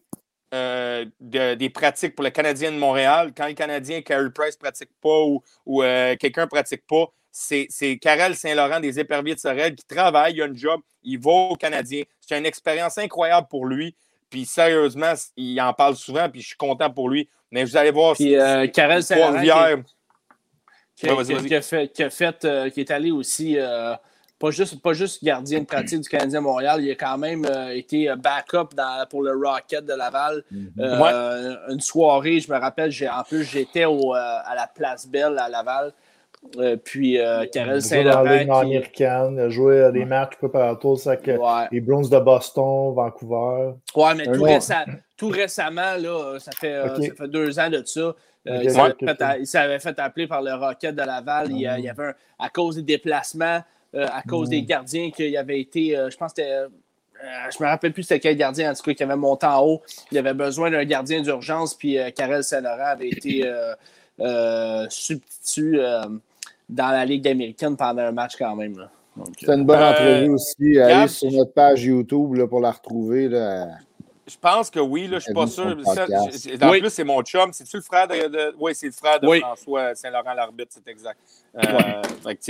euh, 0.54 1.04
des 1.20 1.70
pratiques 1.70 2.14
pour 2.14 2.24
le 2.24 2.30
Canadien 2.30 2.72
de 2.72 2.76
Montréal. 2.76 3.32
Quand 3.36 3.46
le 3.46 3.54
Canadien 3.54 4.02
Carey 4.02 4.30
Price 4.34 4.54
ne 4.54 4.60
pratique 4.60 4.90
pas 5.00 5.22
ou, 5.66 5.82
euh, 5.82 6.16
quelqu'un 6.16 6.42
ne 6.42 6.46
pratique 6.46 6.86
pas, 6.86 7.06
c'est 7.30 7.98
Karel 8.00 8.34
Saint-Laurent 8.34 8.80
des 8.80 8.98
éperviers 8.98 9.34
de 9.34 9.40
Sorel 9.40 9.74
qui 9.74 9.84
travaille, 9.84 10.34
il 10.34 10.42
a 10.42 10.46
un 10.46 10.54
job, 10.54 10.80
il 11.02 11.18
va 11.18 11.30
au 11.30 11.56
Canadien. 11.56 12.02
C'est 12.20 12.38
une 12.38 12.46
expérience 12.46 12.96
incroyable 12.96 13.46
pour 13.50 13.66
lui. 13.66 13.94
Puis 14.30 14.46
sérieusement, 14.46 15.12
il 15.36 15.60
en 15.60 15.72
parle 15.72 15.96
souvent, 15.96 16.28
puis 16.28 16.40
je 16.40 16.48
suis 16.48 16.56
content 16.56 16.90
pour 16.90 17.08
lui. 17.08 17.28
Mais 17.50 17.64
vous 17.64 17.76
allez 17.76 17.90
voir. 17.90 18.14
Puis 18.14 18.34
Karel 18.72 19.02
Saint-Laurent 19.02 19.82
qui, 20.96 21.08
a 21.54 21.62
fait, 21.62 21.88
qui, 21.92 22.10
fait 22.10 22.44
euh, 22.44 22.70
qui 22.70 22.80
est 22.80 22.90
allé 22.90 23.10
aussi, 23.10 23.58
euh, 23.58 23.94
pas, 24.38 24.50
juste, 24.50 24.80
pas 24.82 24.92
juste 24.92 25.22
gardien 25.24 25.60
de 25.60 25.64
pratique 25.66 26.00
du 26.00 26.08
Canadien 26.08 26.40
Montréal, 26.40 26.82
il 26.82 26.90
a 26.90 26.94
quand 26.94 27.18
même 27.18 27.44
euh, 27.44 27.76
été 27.76 28.12
backup 28.16 28.74
dans, 28.74 29.06
pour 29.08 29.22
le 29.22 29.32
Rocket 29.32 29.84
de 29.84 29.94
Laval. 29.94 30.42
Mhm. 30.50 31.58
Une 31.70 31.80
soirée, 31.80 32.40
je 32.40 32.50
me 32.52 32.58
rappelle, 32.58 32.92
en 33.10 33.22
plus, 33.22 33.44
j'étais 33.44 33.84
à 33.84 34.54
la 34.54 34.68
Place 34.74 35.06
Belle 35.06 35.38
à 35.38 35.48
Laval. 35.48 35.92
puis 36.84 37.18
Karel 37.52 37.82
Saint-Laurent. 37.82 38.16
Dans 38.16 38.22
la 38.24 38.38
Ligue 38.38 38.50
américaine, 38.50 39.34
il 39.34 39.40
a 39.40 39.48
joué 39.48 39.82
à 39.82 39.90
des 39.90 40.04
matchs 40.04 40.36
préparatoires 40.36 40.98
avec 41.06 41.30
les 41.72 41.80
Browns 41.80 42.08
de 42.08 42.18
Boston, 42.18 42.94
Vancouver. 42.94 43.74
Ouais, 43.94 44.14
mais 44.14 44.24
tout, 45.16 45.28
récemment, 45.28 45.96
là, 45.98 46.38
ça, 46.38 46.52
fait, 46.52 46.82
ça 46.88 47.14
fait 47.16 47.28
deux 47.28 47.58
ans 47.58 47.70
de 47.70 47.82
ça. 47.86 48.14
Euh, 48.48 49.36
il 49.40 49.46
s'avait 49.46 49.78
fait, 49.78 49.98
appeler 49.98 50.26
par 50.26 50.42
le 50.42 50.54
Rocket 50.54 50.94
de 50.94 51.02
Laval. 51.02 51.50
Il, 51.50 51.58
y 51.58 51.66
avait 51.66 52.12
à 52.38 52.48
cause 52.48 52.76
des 52.76 52.82
déplacements, 52.82 53.60
euh, 53.94 54.06
à 54.12 54.22
cause 54.22 54.48
des 54.48 54.62
gardiens 54.62 55.10
qui 55.10 55.36
avait 55.36 55.60
été, 55.60 55.96
euh, 55.96 56.10
je 56.10 56.16
pense 56.16 56.32
que 56.32 56.42
c'était. 56.42 56.66
je 57.56 57.62
me 57.62 57.68
rappelle 57.68 57.92
plus 57.92 58.02
c'était 58.02 58.20
quel 58.20 58.36
gardien, 58.36 58.70
en 58.70 58.74
tout 58.74 58.82
cas, 58.82 58.94
qui 58.94 59.02
avait 59.02 59.16
monté 59.16 59.46
en 59.46 59.64
haut. 59.64 59.82
Il 60.12 60.18
avait 60.18 60.34
besoin 60.34 60.70
d'un 60.70 60.84
gardien 60.84 61.22
d'urgence, 61.22 61.74
puis 61.74 61.98
Karel 62.14 62.44
Saint-Laurent 62.44 62.92
avait 62.92 63.08
été 63.08 63.50
substitut 64.88 65.78
dans 66.68 66.88
la 66.88 67.04
Ligue 67.04 67.28
américaine 67.28 67.76
pendant 67.76 68.02
un 68.02 68.12
match 68.12 68.36
quand 68.36 68.56
même. 68.56 68.88
C'est 69.38 69.54
une 69.54 69.64
bonne 69.64 69.82
entrevue 69.82 70.30
aussi. 70.30 70.78
Allez 70.78 71.08
sur 71.08 71.30
notre 71.30 71.52
page 71.52 71.84
YouTube 71.84 72.38
pour 72.48 72.60
la 72.60 72.72
retrouver. 72.72 73.28
Là. 73.28 73.78
Je 74.26 74.36
pense 74.36 74.70
que 74.70 74.80
oui, 74.80 75.06
là, 75.06 75.18
je 75.18 75.24
suis 75.24 75.34
pas 75.34 75.46
sûr. 75.46 75.76
en 75.86 76.70
plus, 76.70 76.90
c'est 76.90 77.04
mon 77.04 77.22
chum. 77.22 77.52
C'est-tu 77.52 77.76
le 77.76 77.82
frère 77.82 78.08
de. 78.08 78.54
Oui, 78.58 78.74
c'est 78.74 78.86
le 78.86 78.92
frère 78.92 79.20
de 79.20 79.38
François 79.38 79.94
Saint-Laurent 79.94 80.34
l'arbitre, 80.34 80.72
c'est 80.74 80.90
exact. 80.90 81.18
Euh, 81.56 82.02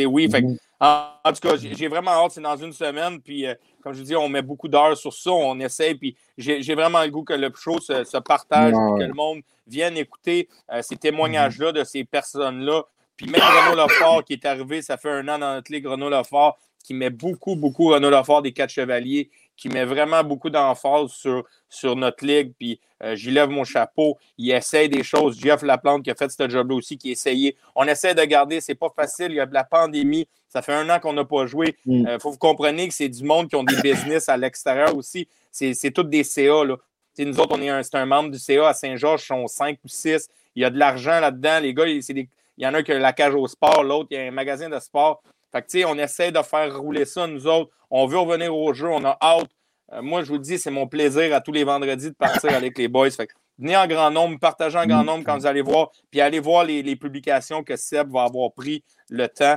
oui, 0.06 0.26
mm-hmm. 0.26 0.58
en, 0.80 1.32
tout 1.32 1.48
cas, 1.48 1.56
j'ai 1.56 1.88
vraiment 1.88 2.12
hâte, 2.12 2.32
c'est 2.32 2.40
dans 2.40 2.56
une 2.56 2.72
semaine. 2.72 3.20
Puis, 3.20 3.46
euh, 3.46 3.54
comme 3.82 3.92
je 3.92 3.98
vous 3.98 4.04
dis, 4.06 4.16
on 4.16 4.28
met 4.28 4.40
beaucoup 4.40 4.68
d'heures 4.68 4.96
sur 4.96 5.12
ça, 5.12 5.30
on 5.30 5.60
essaie. 5.60 5.94
Puis, 5.94 6.16
j'ai 6.38 6.74
vraiment 6.74 7.02
le 7.02 7.10
goût 7.10 7.24
que 7.24 7.34
le 7.34 7.52
show 7.54 7.78
se, 7.78 8.18
partage, 8.18 8.72
que 8.72 9.02
le 9.04 9.14
monde 9.14 9.42
vienne 9.66 9.98
écouter 9.98 10.48
euh, 10.72 10.80
ces 10.80 10.96
témoignages-là 10.96 11.72
de 11.72 11.84
ces 11.84 12.04
personnes-là. 12.04 12.84
Puis, 13.18 13.26
même 13.26 13.42
Renaud 13.42 13.82
Lefort 13.82 14.24
qui 14.24 14.32
est 14.32 14.46
arrivé, 14.46 14.80
ça 14.80 14.96
fait 14.96 15.10
un 15.10 15.28
an 15.28 15.38
dans 15.38 15.54
notre 15.54 15.70
ligue, 15.70 15.86
Renaud 15.86 16.08
Lefort, 16.08 16.58
qui 16.82 16.94
met 16.94 17.10
beaucoup, 17.10 17.54
beaucoup 17.54 17.88
Renaud 17.88 18.10
Lefort 18.10 18.40
des 18.40 18.52
quatre 18.52 18.70
chevaliers 18.70 19.28
qui 19.56 19.68
met 19.68 19.84
vraiment 19.84 20.22
beaucoup 20.22 20.50
d'emphase 20.50 21.10
sur, 21.10 21.44
sur 21.68 21.96
notre 21.96 22.24
ligue. 22.24 22.52
Puis 22.58 22.80
euh, 23.02 23.14
j'y 23.14 23.30
lève 23.30 23.48
mon 23.48 23.64
chapeau. 23.64 24.18
Il 24.38 24.50
essaie 24.50 24.88
des 24.88 25.02
choses. 25.02 25.38
Jeff 25.40 25.62
Laplante 25.62 26.04
qui 26.04 26.10
a 26.10 26.14
fait 26.14 26.30
ce 26.30 26.48
job-là 26.48 26.76
aussi, 26.76 26.98
qui 26.98 27.08
a 27.08 27.12
essayé. 27.12 27.56
On 27.74 27.84
essaie 27.84 28.14
de 28.14 28.22
garder. 28.24 28.60
C'est 28.60 28.74
pas 28.74 28.92
facile. 28.94 29.28
Il 29.30 29.36
y 29.36 29.40
a 29.40 29.46
de 29.46 29.54
la 29.54 29.64
pandémie. 29.64 30.28
Ça 30.48 30.62
fait 30.62 30.74
un 30.74 30.88
an 30.90 31.00
qu'on 31.00 31.12
n'a 31.12 31.24
pas 31.24 31.46
joué. 31.46 31.76
Il 31.86 32.02
mm. 32.02 32.06
euh, 32.06 32.18
faut 32.18 32.30
vous 32.30 32.38
compreniez 32.38 32.88
que 32.88 32.94
c'est 32.94 33.08
du 33.08 33.24
monde 33.24 33.48
qui 33.48 33.56
ont 33.56 33.64
des 33.64 33.76
business 33.82 34.28
à 34.28 34.36
l'extérieur 34.36 34.96
aussi. 34.96 35.28
C'est 35.50 35.90
tous 35.90 36.04
des 36.04 36.24
CA. 36.24 36.64
Là. 36.64 36.76
nous 37.18 37.40
autres, 37.40 37.56
on 37.58 37.62
est 37.62 37.68
un, 37.68 37.82
un 37.92 38.06
membre 38.06 38.30
du 38.30 38.38
CA 38.38 38.68
à 38.68 38.74
Saint-Georges, 38.74 39.22
ils 39.22 39.26
sont 39.26 39.46
cinq 39.46 39.78
ou 39.84 39.88
six. 39.88 40.28
Il 40.54 40.62
y 40.62 40.64
a 40.64 40.70
de 40.70 40.78
l'argent 40.78 41.20
là-dedans. 41.20 41.60
Les 41.60 41.74
gars, 41.74 41.86
il 41.86 42.28
y 42.58 42.66
en 42.66 42.74
a 42.74 42.82
qui 42.82 42.92
a 42.92 42.98
la 42.98 43.12
cage 43.12 43.34
au 43.34 43.46
sport, 43.46 43.82
l'autre, 43.82 44.08
il 44.10 44.16
y 44.16 44.20
a 44.20 44.22
un 44.22 44.30
magasin 44.30 44.68
de 44.68 44.78
sport. 44.78 45.22
Fait 45.56 45.80
que, 45.80 45.86
on 45.86 45.98
essaie 45.98 46.32
de 46.32 46.42
faire 46.42 46.78
rouler 46.78 47.04
ça, 47.04 47.26
nous 47.26 47.46
autres. 47.46 47.70
On 47.90 48.06
veut 48.06 48.18
revenir 48.18 48.54
au 48.54 48.72
jeu, 48.74 48.88
on 48.88 49.04
a 49.04 49.16
hâte. 49.22 49.48
Euh, 49.92 50.02
moi, 50.02 50.22
je 50.22 50.28
vous 50.28 50.34
le 50.34 50.40
dis, 50.40 50.58
c'est 50.58 50.70
mon 50.70 50.86
plaisir 50.86 51.34
à 51.34 51.40
tous 51.40 51.52
les 51.52 51.64
vendredis 51.64 52.10
de 52.10 52.16
partir 52.16 52.52
avec 52.54 52.76
les 52.76 52.88
boys. 52.88 53.10
Fait 53.10 53.28
venez 53.58 53.76
en 53.76 53.86
grand 53.86 54.10
nombre, 54.10 54.38
partagez 54.38 54.78
en 54.78 54.86
grand 54.86 55.04
nombre 55.04 55.24
quand 55.24 55.38
vous 55.38 55.46
allez 55.46 55.62
voir, 55.62 55.90
puis 56.10 56.20
allez 56.20 56.40
voir 56.40 56.64
les, 56.64 56.96
publications 56.96 57.62
que 57.62 57.76
Seb 57.76 58.10
va 58.10 58.24
avoir 58.24 58.52
pris 58.52 58.84
le 59.08 59.28
temps 59.28 59.56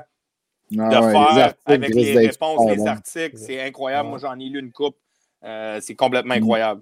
ah 0.77 0.87
de 0.89 1.11
faire 1.11 1.53
avec 1.65 1.93
les 1.93 2.27
réponses, 2.27 2.69
les 2.69 2.87
articles. 2.87 3.37
C'est 3.37 3.61
incroyable. 3.61 4.09
Moi, 4.09 4.19
j'en 4.19 4.39
ai 4.39 4.45
lu 4.45 4.59
une 4.59 4.71
coupe. 4.71 4.95
Euh, 5.43 5.79
c'est 5.81 5.95
complètement 5.95 6.35
mm. 6.35 6.37
incroyable. 6.37 6.81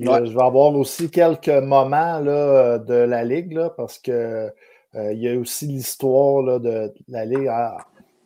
Euh, 0.00 0.26
je 0.26 0.32
vais 0.32 0.42
avoir 0.42 0.72
aussi 0.76 1.10
quelques 1.10 1.48
moments 1.48 2.20
là, 2.20 2.78
de 2.78 2.94
la 2.94 3.24
Ligue, 3.24 3.52
là, 3.52 3.70
parce 3.70 3.98
que 3.98 4.50
il 4.94 5.18
y 5.18 5.28
a 5.28 5.38
aussi 5.38 5.66
l'histoire 5.66 6.60
de 6.60 6.92
la 7.08 7.24
Ligue. 7.24 7.50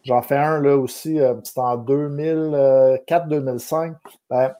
J'en 0.05 0.23
fais 0.23 0.37
un 0.37 0.61
là 0.61 0.77
aussi, 0.77 1.21
euh, 1.21 1.35
c'était 1.45 1.61
en 1.61 1.79
2004-2005. 1.79 3.95
Ben, 4.29 4.53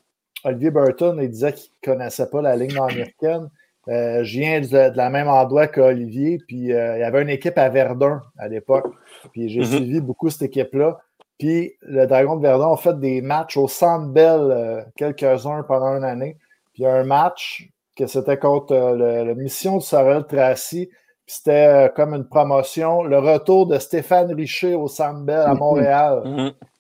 Olivier 0.45 0.71
Burton, 0.71 1.19
il 1.21 1.31
disait 1.31 1.53
qu'il 1.53 1.71
ne 1.83 1.93
connaissait 1.93 2.31
pas 2.31 2.43
la 2.43 2.55
ligne 2.57 2.79
américaine. 2.79 3.51
Euh, 3.89 4.23
je 4.23 4.39
viens 4.39 4.61
de, 4.61 4.97
la 4.97 5.11
même 5.11 5.27
endroit 5.27 5.67
qu'Olivier, 5.67 6.39
puis 6.47 6.73
euh, 6.73 6.97
il 6.97 7.01
y 7.01 7.05
avait 7.05 7.23
une 7.23 7.31
équipe 7.31 7.59
à 7.59 7.69
Verdun 7.69 8.23
à 8.39 8.47
l'époque. 8.47 8.87
Puis 9.33 9.49
j'ai 9.49 9.61
mhm. 9.61 9.67
suivi 9.67 10.01
beaucoup 10.01 10.31
cette 10.31 10.43
équipe-là. 10.43 11.01
Puis 11.39 11.75
le 11.81 12.07
Dragon 12.07 12.37
de 12.37 12.43
Verdun 12.43 12.73
a 12.73 12.77
fait 12.77 12.99
des 13.01 13.21
matchs 13.21 13.57
au 13.57 13.67
Centre 13.67 14.09
Bell, 14.09 14.87
quelques-uns 14.97 15.65
pendant 15.65 15.97
une 15.97 16.05
année. 16.05 16.37
Puis 16.73 16.83
il 16.83 16.85
y 16.85 16.87
a 16.87 16.95
un 16.95 17.05
match 17.05 17.69
que 17.97 18.07
c'était 18.07 18.39
contre 18.39 18.75
la 18.75 19.35
mission 19.35 19.79
de 19.79 19.83
Sorel 19.83 20.25
Tracy. 20.25 20.89
C'était 21.35 21.91
comme 21.97 22.13
une 22.13 22.29
promotion. 22.29 23.05
Le 23.05 23.19
retour 23.19 23.67
de 23.67 23.79
Stéphane 23.79 24.35
Richer 24.35 24.75
au 24.75 24.87
Bell 25.25 25.41
à 25.41 25.55
mhm. 25.55 25.59
Montréal. 25.59 26.23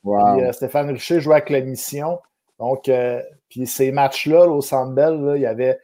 Mhm. 0.05 0.52
Stéphane 0.52 0.90
Richer 0.90 1.20
jouait 1.20 1.36
avec 1.36 1.48
la 1.48 1.62
mission. 1.62 2.20
Donc, 2.58 2.90
puis 3.48 3.66
ces 3.66 3.90
matchs-là, 3.92 4.47
au 4.47 4.60
Bell, 4.90 5.32
il 5.36 5.40
y 5.40 5.47
avait 5.47 5.78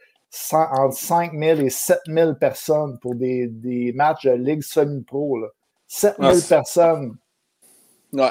entre 0.53 0.93
5 0.93 1.31
000 1.33 1.61
et 1.61 1.71
7 1.71 1.99
000 2.07 2.35
personnes 2.35 2.99
pour 2.99 3.15
des, 3.15 3.47
des 3.47 3.91
matchs 3.93 4.25
de 4.25 4.33
Ligue 4.33 4.61
semi-pro. 4.61 5.39
7 5.87 6.17
000 6.19 6.33
personnes. 6.47 7.17
Ouais. 8.13 8.29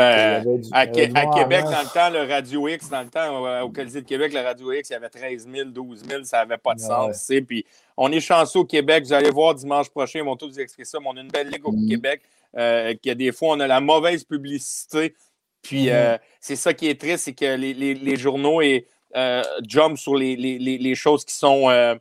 Euh, 0.00 0.58
à, 0.72 0.86
Québec, 0.86 1.24
dans 1.24 1.82
le 1.82 1.92
temps, 1.92 2.10
le 2.10 2.32
Radio 2.32 2.68
X, 2.68 2.88
dans 2.88 3.02
le 3.02 3.08
temps, 3.08 3.62
au 3.62 3.70
Colisée 3.70 4.02
de 4.02 4.06
Québec, 4.06 4.32
le 4.32 4.40
Radio 4.40 4.72
X, 4.72 4.90
il 4.90 4.92
y 4.94 4.96
avait 4.96 5.08
13 5.08 5.48
000, 5.52 5.70
12 5.70 6.04
000, 6.08 6.24
ça 6.24 6.38
n'avait 6.38 6.58
pas 6.58 6.74
de 6.74 6.80
sens. 6.80 7.30
Puis 7.46 7.64
on 7.96 8.10
est 8.10 8.20
chanceux 8.20 8.60
au 8.60 8.64
Québec. 8.64 9.04
Vous 9.04 9.12
allez 9.12 9.30
voir 9.30 9.54
dimanche 9.54 9.88
prochain, 9.90 10.20
ils 10.20 10.24
vont 10.24 10.36
tous 10.36 10.48
vous 10.48 10.60
expliquer 10.60 10.88
ça. 10.88 10.98
Mais 11.00 11.06
on 11.08 11.16
a 11.16 11.20
une 11.20 11.30
belle 11.30 11.48
ligue 11.48 11.66
au 11.66 11.72
mm. 11.72 11.88
Québec 11.88 12.22
euh, 12.56 12.94
qui 12.94 13.10
a 13.10 13.14
des 13.14 13.32
fois, 13.32 13.50
on 13.56 13.60
a 13.60 13.66
la 13.66 13.80
mauvaise 13.80 14.24
publicité. 14.24 15.14
Puis 15.62 15.86
mm. 15.86 15.92
euh, 15.92 16.18
c'est 16.40 16.56
ça 16.56 16.74
qui 16.74 16.88
est 16.88 17.00
triste, 17.00 17.24
c'est 17.24 17.34
que 17.34 17.56
les, 17.56 17.74
les, 17.74 17.94
les 17.94 18.16
journaux 18.16 18.62
et, 18.62 18.86
euh, 19.16 19.42
jump 19.66 19.98
sur 19.98 20.14
les, 20.16 20.94
choses 20.94 21.24
qui 21.24 21.34
sont 21.34 21.68
euh, 21.68 21.96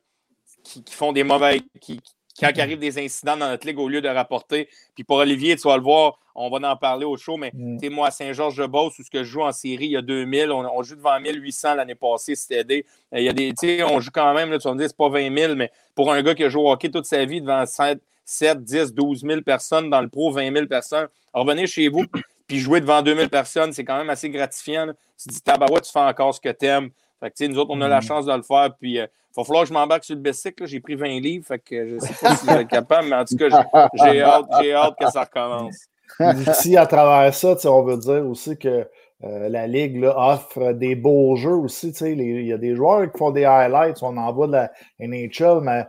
qui, 0.64 0.84
font 0.92 1.12
des 1.12 1.24
mauvais. 1.24 1.62
Qui, 1.82 2.00
quand 2.40 2.50
il 2.54 2.62
arrive 2.62 2.80
des 2.80 2.98
incidents 2.98 3.38
dans 3.38 3.50
notre 3.50 3.68
ligue, 3.68 3.80
au 3.80 3.88
lieu 3.88 4.02
de 4.02 4.08
rapporter. 4.08 4.70
Puis 4.96 5.04
pour 5.04 5.18
Olivier, 5.18 5.56
tu 5.56 5.68
vas 5.68 5.78
le 5.78 5.84
voir, 5.84 6.20
on 6.36 6.50
va 6.50 6.72
en 6.72 6.76
parler 6.76 7.06
au 7.06 7.18
show, 7.18 7.38
mais 7.38 7.52
mm. 7.54 7.90
moi, 7.90 8.08
à 8.08 8.12
Saint-Georges-de-Beauce, 8.12 8.98
où 9.00 9.04
ce 9.04 9.10
que 9.10 9.24
je 9.24 9.30
joue 9.30 9.42
en 9.42 9.52
série, 9.52 9.86
il 9.86 9.92
y 9.92 9.98
a 9.98 10.02
2000, 10.02 10.52
on, 10.52 10.84
joue 10.84 10.96
devant 10.96 11.20
1800 11.20 11.76
l'année 11.76 11.96
passée, 11.96 12.36
c'était 12.36 12.60
aidé. 12.60 12.86
Il 13.12 13.24
y 13.24 13.30
a 13.30 13.34
des, 13.34 13.50
tu 13.50 13.68
sais, 13.68 13.84
on 13.84 14.00
joue 14.00 14.12
quand 14.12 14.34
même, 14.34 14.52
là, 14.52 14.58
tu 14.58 14.68
vas 14.68 14.74
me 14.74 14.80
dire, 14.80 14.88
c'est 14.88 14.98
pas 14.98 15.10
20 15.10 15.38
000, 15.38 15.56
mais 15.56 15.72
pour 15.96 16.12
un 16.12 16.22
gars 16.22 16.36
qui 16.36 16.44
a 16.44 16.50
joué 16.50 16.62
au 16.62 16.72
hockey 16.72 16.90
toute 16.90 17.06
sa 17.06 17.26
vie 17.26 17.42
devant 17.42 17.66
7, 17.66 18.00
7 18.24 18.64
10, 18.64 18.94
12 18.94 19.22
000 19.22 19.42
personnes 19.42 19.90
dans 19.90 20.02
le 20.02 20.08
pro, 20.08 20.32
20 20.32 20.54
000 20.54 20.68
personnes, 20.68 21.08
revenez 21.34 21.68
chez 21.68 21.90
vous, 21.90 22.06
puis 22.48 22.60
jouer 22.60 22.82
devant 22.82 23.02
2000 23.02 23.30
personnes, 23.30 23.74
c'est 23.74 23.84
quand 23.84 23.98
même 23.98 24.10
assez 24.10 24.30
gratifiant. 24.30 24.88
Tu 25.18 25.28
te 25.28 25.34
dis, 25.34 25.42
tabarouette, 25.42 25.84
tu 25.84 25.92
fais 25.92 26.00
encore 26.00 26.34
ce 26.34 26.42
que 26.42 26.50
tu 26.50 26.66
aimes. 26.66 26.90
Fait 27.20 27.32
que, 27.32 27.46
nous 27.46 27.58
autres, 27.58 27.72
on 27.74 27.82
a 27.82 27.88
la 27.88 28.00
mm. 28.00 28.04
chance 28.04 28.26
de 28.26 28.34
le 28.34 28.42
faire. 28.42 28.70
Puis, 28.80 28.94
il 28.94 29.00
euh, 29.00 29.08
va 29.36 29.44
falloir 29.44 29.64
que 29.64 29.70
je 29.70 29.74
m'embarque 29.74 30.04
sur 30.04 30.16
le 30.16 30.22
bicycle. 30.22 30.66
J'ai 30.66 30.80
pris 30.80 30.96
20 30.96 31.20
livres. 31.20 31.46
Fait 31.46 31.60
que 31.60 31.88
je 31.88 31.96
ne 31.96 32.00
sais 32.00 32.14
pas 32.22 32.36
si 32.36 32.46
je 32.46 32.52
vais 32.52 32.62
être 32.62 32.70
capable, 32.70 33.10
mais 33.10 33.16
en 33.16 33.26
tout 33.26 33.36
cas, 33.36 33.50
j'ai 33.96 34.22
hâte, 34.22 34.46
hâte, 34.52 34.96
que 35.00 35.12
ça 35.12 35.24
recommence. 35.24 35.76
Ici, 36.50 36.76
à 36.76 36.86
travers 36.86 37.34
ça, 37.34 37.56
on 37.66 37.84
veut 37.84 37.98
dire 37.98 38.26
aussi 38.28 38.58
que 38.58 38.88
euh, 39.24 39.50
la 39.50 39.68
Ligue 39.68 40.02
là, 40.02 40.14
offre 40.18 40.74
des 40.74 40.96
beaux 40.96 41.36
jeux 41.36 41.56
aussi. 41.56 41.90
Il 41.90 42.46
y 42.46 42.54
a 42.54 42.58
des 42.58 42.76
joueurs 42.76 43.12
qui 43.12 43.18
font 43.18 43.32
des 43.32 43.46
highlights. 43.46 44.02
On 44.02 44.18
envoie 44.18 44.48
de 44.48 44.54
la 44.54 44.72
NHL, 45.00 45.60
mais 45.62 45.86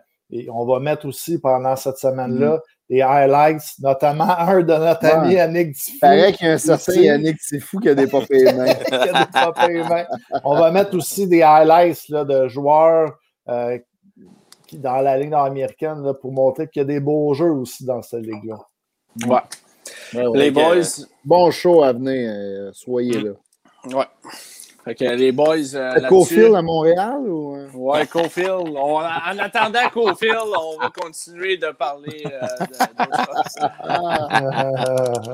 on 0.51 0.67
va 0.67 0.81
mettre 0.81 1.07
aussi 1.07 1.41
pendant 1.41 1.77
cette 1.77 1.97
semaine-là 1.99 2.57
mm 2.57 2.61
des 2.91 3.03
highlights, 3.03 3.79
notamment 3.79 4.29
un 4.39 4.63
de 4.63 4.75
notre 4.75 5.07
ami 5.07 5.35
Yannick 5.35 5.77
Tifou. 5.77 5.99
Paraît 6.01 6.33
qu'il 6.33 6.47
y 6.49 6.51
a 6.51 6.55
un 6.55 6.59
certain 6.59 6.95
Yannick 6.95 7.39
Tifou 7.39 7.79
qui 7.79 7.89
a 7.89 7.95
des 7.95 8.09
papiers 8.09 8.53
mains. 8.53 8.75
mains. 9.89 10.07
On 10.45 10.59
va 10.59 10.73
mettre 10.73 10.97
aussi 10.97 11.29
des 11.29 11.43
highlights 11.43 12.09
là, 12.09 12.25
de 12.25 12.49
joueurs 12.49 13.17
euh, 13.49 13.79
qui, 14.67 14.79
dans 14.79 15.01
la 15.01 15.17
ligue 15.17 15.33
américaine 15.33 16.03
là, 16.03 16.15
pour 16.15 16.33
montrer 16.33 16.69
qu'il 16.69 16.81
y 16.81 16.85
a 16.85 16.87
des 16.87 17.01
beaux 17.01 17.33
jeux 17.33 17.53
aussi 17.53 17.85
dans 17.85 18.03
cette 18.03 18.27
ligue-là. 18.27 18.59
Ouais. 19.27 20.33
Les 20.35 20.51
boys. 20.51 21.07
bon 21.25 21.51
show 21.53 21.83
à 21.83 21.93
venir, 21.93 22.31
euh, 22.33 22.71
soyez 22.73 23.21
là. 23.21 23.31
Ouais. 23.97 24.07
Fait 24.85 24.95
que 24.95 25.05
les 25.05 25.33
boys. 25.33 25.75
Euh, 25.75 26.01
Cofield 26.09 26.55
à 26.55 26.63
Montréal 26.63 27.21
ou. 27.27 27.57
Euh? 27.57 27.69
Ouais, 27.75 28.07
Cofield. 28.07 28.77
en 28.77 29.39
attendant 29.39 29.89
Cofield, 29.93 30.39
on 30.59 30.79
va 30.81 30.91
continuer 30.91 31.57
de 31.59 31.71
parler 31.73 32.25
euh, 32.27 32.47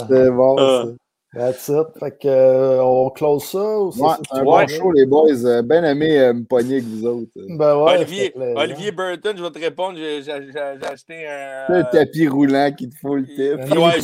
C'est 0.08 0.31
bon, 0.31 0.57
ça. 0.57 0.84
That's 1.34 1.68
it. 1.68 1.86
Fait 2.00 2.18
que, 2.18 2.28
euh, 2.28 2.83
on 2.83 3.10
close 3.10 3.44
ça 3.44 3.58
aussi. 3.58 4.00
Ouais, 4.00 4.15
un 4.31 4.42
bon 4.42 4.66
show, 4.66 4.91
les 4.92 5.05
boys. 5.07 5.62
bien 5.62 5.84
aimé 5.84 6.33
me 6.33 6.44
pogner 6.44 6.76
avec 6.76 6.84
vous 6.84 7.07
autres. 7.07 7.31
Ben 7.36 7.76
ouais, 7.76 7.97
Olivier, 7.97 8.33
Olivier 8.57 8.91
Burton, 8.91 9.36
je 9.36 9.42
vais 9.42 9.50
te 9.50 9.58
répondre. 9.58 9.99
J'ai 9.99 10.33
acheté 10.91 11.28
un. 11.28 11.66
Un 11.68 11.84
tapis 11.84 12.26
roulant 12.26 12.73
qui 12.73 12.89
te 12.89 12.97
faut 12.97 13.16
le 13.16 13.26
type. 13.26 13.60
Ouais, 13.78 14.00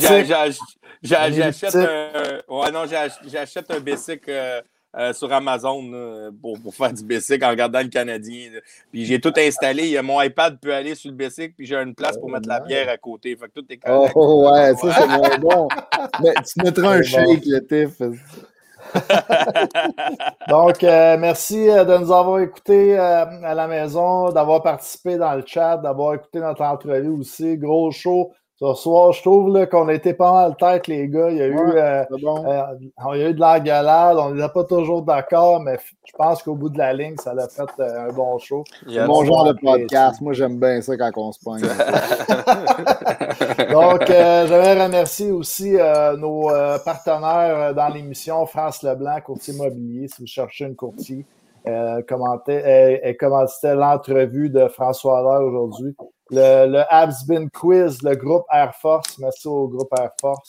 j'achète 1.01 1.75
un. 1.75 2.39
Ouais, 2.47 2.71
non, 2.71 2.83
j'achète 3.25 3.71
un 3.71 3.79
bicycle 3.79 4.31
euh, 4.95 5.13
sur 5.13 5.31
Amazon 5.33 6.31
pour, 6.41 6.59
pour, 6.59 6.75
faire 6.75 6.93
du 6.93 7.03
bicycle 7.03 7.43
en 7.43 7.49
regardant 7.49 7.81
le 7.81 7.87
Canadien. 7.87 8.51
Puis 8.91 9.05
j'ai 9.05 9.19
tout 9.19 9.33
installé. 9.37 9.99
Mon 10.01 10.21
iPad 10.21 10.59
peut 10.59 10.73
aller 10.73 10.95
sur 10.95 11.09
le 11.09 11.17
bicycle, 11.17 11.53
puis 11.57 11.65
j'ai 11.65 11.75
une 11.75 11.95
place 11.95 12.17
pour 12.17 12.29
mettre 12.29 12.47
la 12.47 12.59
bière 12.59 12.89
à 12.89 12.97
côté. 12.97 13.35
Fait 13.35 13.47
que 13.47 13.59
tout 13.59 13.65
est 13.69 13.77
correct. 13.77 14.13
Oh 14.15 14.49
ouais, 14.51 14.75
ça 14.75 14.93
c'est 14.93 15.07
moins 15.07 15.37
bon. 15.39 15.67
Mais 16.21 16.33
tu 16.45 16.63
mettras 16.63 16.97
un 16.97 17.01
shake, 17.01 17.43
le 17.45 17.65
Tiff. 17.65 17.99
Donc, 20.49 20.83
euh, 20.83 21.17
merci 21.17 21.69
euh, 21.69 21.83
de 21.85 21.97
nous 21.97 22.11
avoir 22.11 22.39
écoutés 22.39 22.97
à 22.97 23.53
la 23.55 23.67
maison, 23.67 24.29
d'avoir 24.29 24.61
participé 24.61 25.17
dans 25.17 25.33
le 25.33 25.43
chat, 25.45 25.77
d'avoir 25.77 26.15
écouté 26.15 26.39
notre 26.39 26.61
entrevue 26.61 27.09
aussi. 27.09 27.57
Gros 27.57 27.91
show 27.91 28.33
ce 28.63 28.81
soir, 28.81 29.11
je 29.11 29.21
trouve 29.21 29.65
qu'on 29.67 29.89
a 29.89 29.93
été 29.93 30.13
pas 30.13 30.31
mal 30.31 30.55
tête, 30.55 30.87
les 30.87 31.09
gars. 31.09 31.29
Il 31.29 31.37
y 31.37 31.41
a, 31.41 31.47
eu, 31.47 31.57
euh, 31.57 32.03
euh, 32.11 33.15
y 33.15 33.23
a 33.23 33.29
eu 33.29 33.33
de 33.33 33.39
l'engueulade, 33.39 34.17
on 34.17 34.33
n'était 34.33 34.53
pas 34.53 34.63
toujours 34.63 35.01
d'accord, 35.01 35.59
mais 35.59 35.77
je 36.05 36.11
pense 36.13 36.41
qu'au 36.41 36.55
bout 36.55 36.69
de 36.69 36.77
la 36.77 36.93
ligne, 36.93 37.17
ça 37.17 37.31
a 37.31 37.47
fait 37.49 37.69
euh, 37.79 38.07
un 38.07 38.13
bon 38.13 38.37
show. 38.37 38.63
Un 38.87 39.05
bon 39.05 39.25
genre 39.25 39.45
de 39.45 39.53
podcast. 39.59 40.21
Moi, 40.21 40.31
j'aime 40.33 40.59
bien 40.59 40.81
ça 40.81 40.95
quand 40.95 41.11
on 41.17 41.31
se 41.33 41.39
pogne. 41.43 41.61
Donc, 43.71 44.07
je 44.07 44.83
remercier 44.83 45.31
aussi 45.31 45.75
nos 46.17 46.49
partenaires 46.85 47.73
dans 47.73 47.89
l'émission, 47.89 48.45
France 48.45 48.81
Leblanc, 48.83 49.19
courtier 49.25 49.53
immobilier, 49.53 50.07
si 50.07 50.21
vous 50.21 50.27
cherchez 50.27 50.65
une 50.65 50.75
courtier. 50.75 51.25
Elle, 51.65 52.05
commentait 52.05 52.95
l'entrevue 53.75 54.49
de 54.49 54.67
François 54.67 55.19
Allaire 55.19 55.47
aujourd'hui 55.47 55.95
le, 56.33 56.67
le 56.67 57.49
Quiz, 57.49 58.01
le 58.01 58.15
groupe 58.15 58.45
Air 58.51 58.73
Force. 58.75 59.17
Merci 59.19 59.47
au 59.47 59.67
groupe 59.67 59.93
Air 59.97 60.11
Force. 60.19 60.47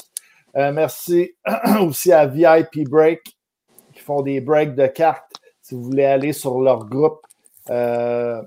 Euh, 0.56 0.72
merci 0.72 1.34
aussi 1.80 2.12
à 2.12 2.26
VIP 2.26 2.88
Break 2.88 3.22
qui 3.92 4.00
font 4.00 4.22
des 4.22 4.40
breaks 4.40 4.74
de 4.74 4.86
cartes. 4.86 5.32
Si 5.60 5.74
vous 5.74 5.82
voulez 5.82 6.04
aller 6.04 6.32
sur 6.32 6.60
leur 6.60 6.84
groupe 6.86 7.20
euh, 7.70 8.42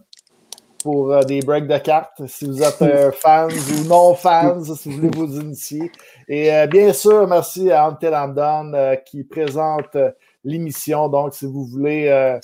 pour 0.83 1.11
euh, 1.11 1.23
des 1.23 1.39
breaks 1.41 1.67
de 1.67 1.77
cartes, 1.77 2.25
si 2.27 2.45
vous 2.45 2.61
êtes 2.61 3.13
fans 3.15 3.47
ou 3.47 3.87
non 3.87 4.13
fans, 4.13 4.63
si 4.63 4.89
vous 4.89 4.97
voulez 4.97 5.09
vous 5.15 5.39
initier. 5.39 5.91
Et 6.27 6.51
bien 6.67 6.93
sûr, 6.93 7.27
merci 7.27 7.71
à 7.71 7.87
Ante 7.87 8.03
Landon 8.03 8.97
qui 9.05 9.23
présente 9.23 9.97
l'émission. 10.43 11.09
Donc, 11.09 11.33
si 11.33 11.45
vous 11.45 11.65
voulez 11.65 12.39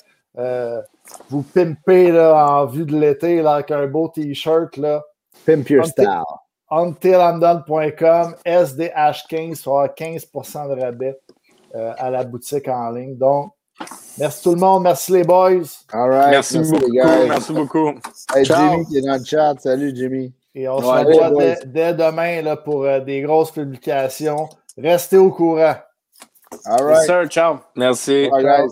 vous 1.28 1.42
pimpez 1.42 2.10
là, 2.10 2.34
en 2.34 2.66
vue 2.66 2.84
de 2.84 2.98
l'été 2.98 3.40
avec 3.40 3.70
un 3.70 3.86
beau 3.86 4.08
t-shirt. 4.08 4.78
Pimp 5.46 5.68
your 5.68 5.86
style. 5.86 6.22
Untillandon.com, 6.70 8.34
SDH15 8.46 9.54
sur 9.54 9.72
15% 9.72 10.74
de 10.74 10.80
rabais 10.80 11.18
euh, 11.74 11.92
à 11.98 12.10
la 12.10 12.24
boutique 12.24 12.68
en 12.68 12.90
ligne. 12.90 13.16
Donc, 13.16 13.52
merci 14.18 14.42
tout 14.42 14.54
le 14.54 14.60
monde. 14.60 14.82
Merci 14.82 15.12
les 15.12 15.24
boys. 15.24 15.62
All 15.92 16.10
right. 16.10 16.30
Merci, 16.30 16.58
beaucoup. 16.58 16.92
Merci 16.92 17.52
beaucoup. 17.52 17.88
Hey, 18.34 18.44
Jimmy 18.44 18.86
qui 18.86 18.98
est 18.98 19.02
dans 19.02 19.18
le 19.18 19.24
chat. 19.24 19.54
Salut, 19.60 19.92
Jimmy. 19.94 20.32
Et 20.54 20.68
on 20.68 20.80
se 20.80 20.86
revoit 20.86 21.56
dès, 21.66 21.94
demain 21.94 22.40
là, 22.42 22.56
pour 22.56 22.84
euh, 22.84 23.00
des 23.00 23.20
grosses 23.20 23.50
publications. 23.50 24.48
Restez 24.78 25.18
au 25.18 25.30
courant. 25.30 25.74
All 26.64 26.84
right. 26.84 27.06
sir. 27.06 27.28
Ciao. 27.28 27.58
Merci. 27.76 28.28
All 28.32 28.42
right, 28.42 28.62
guys. 28.62 28.70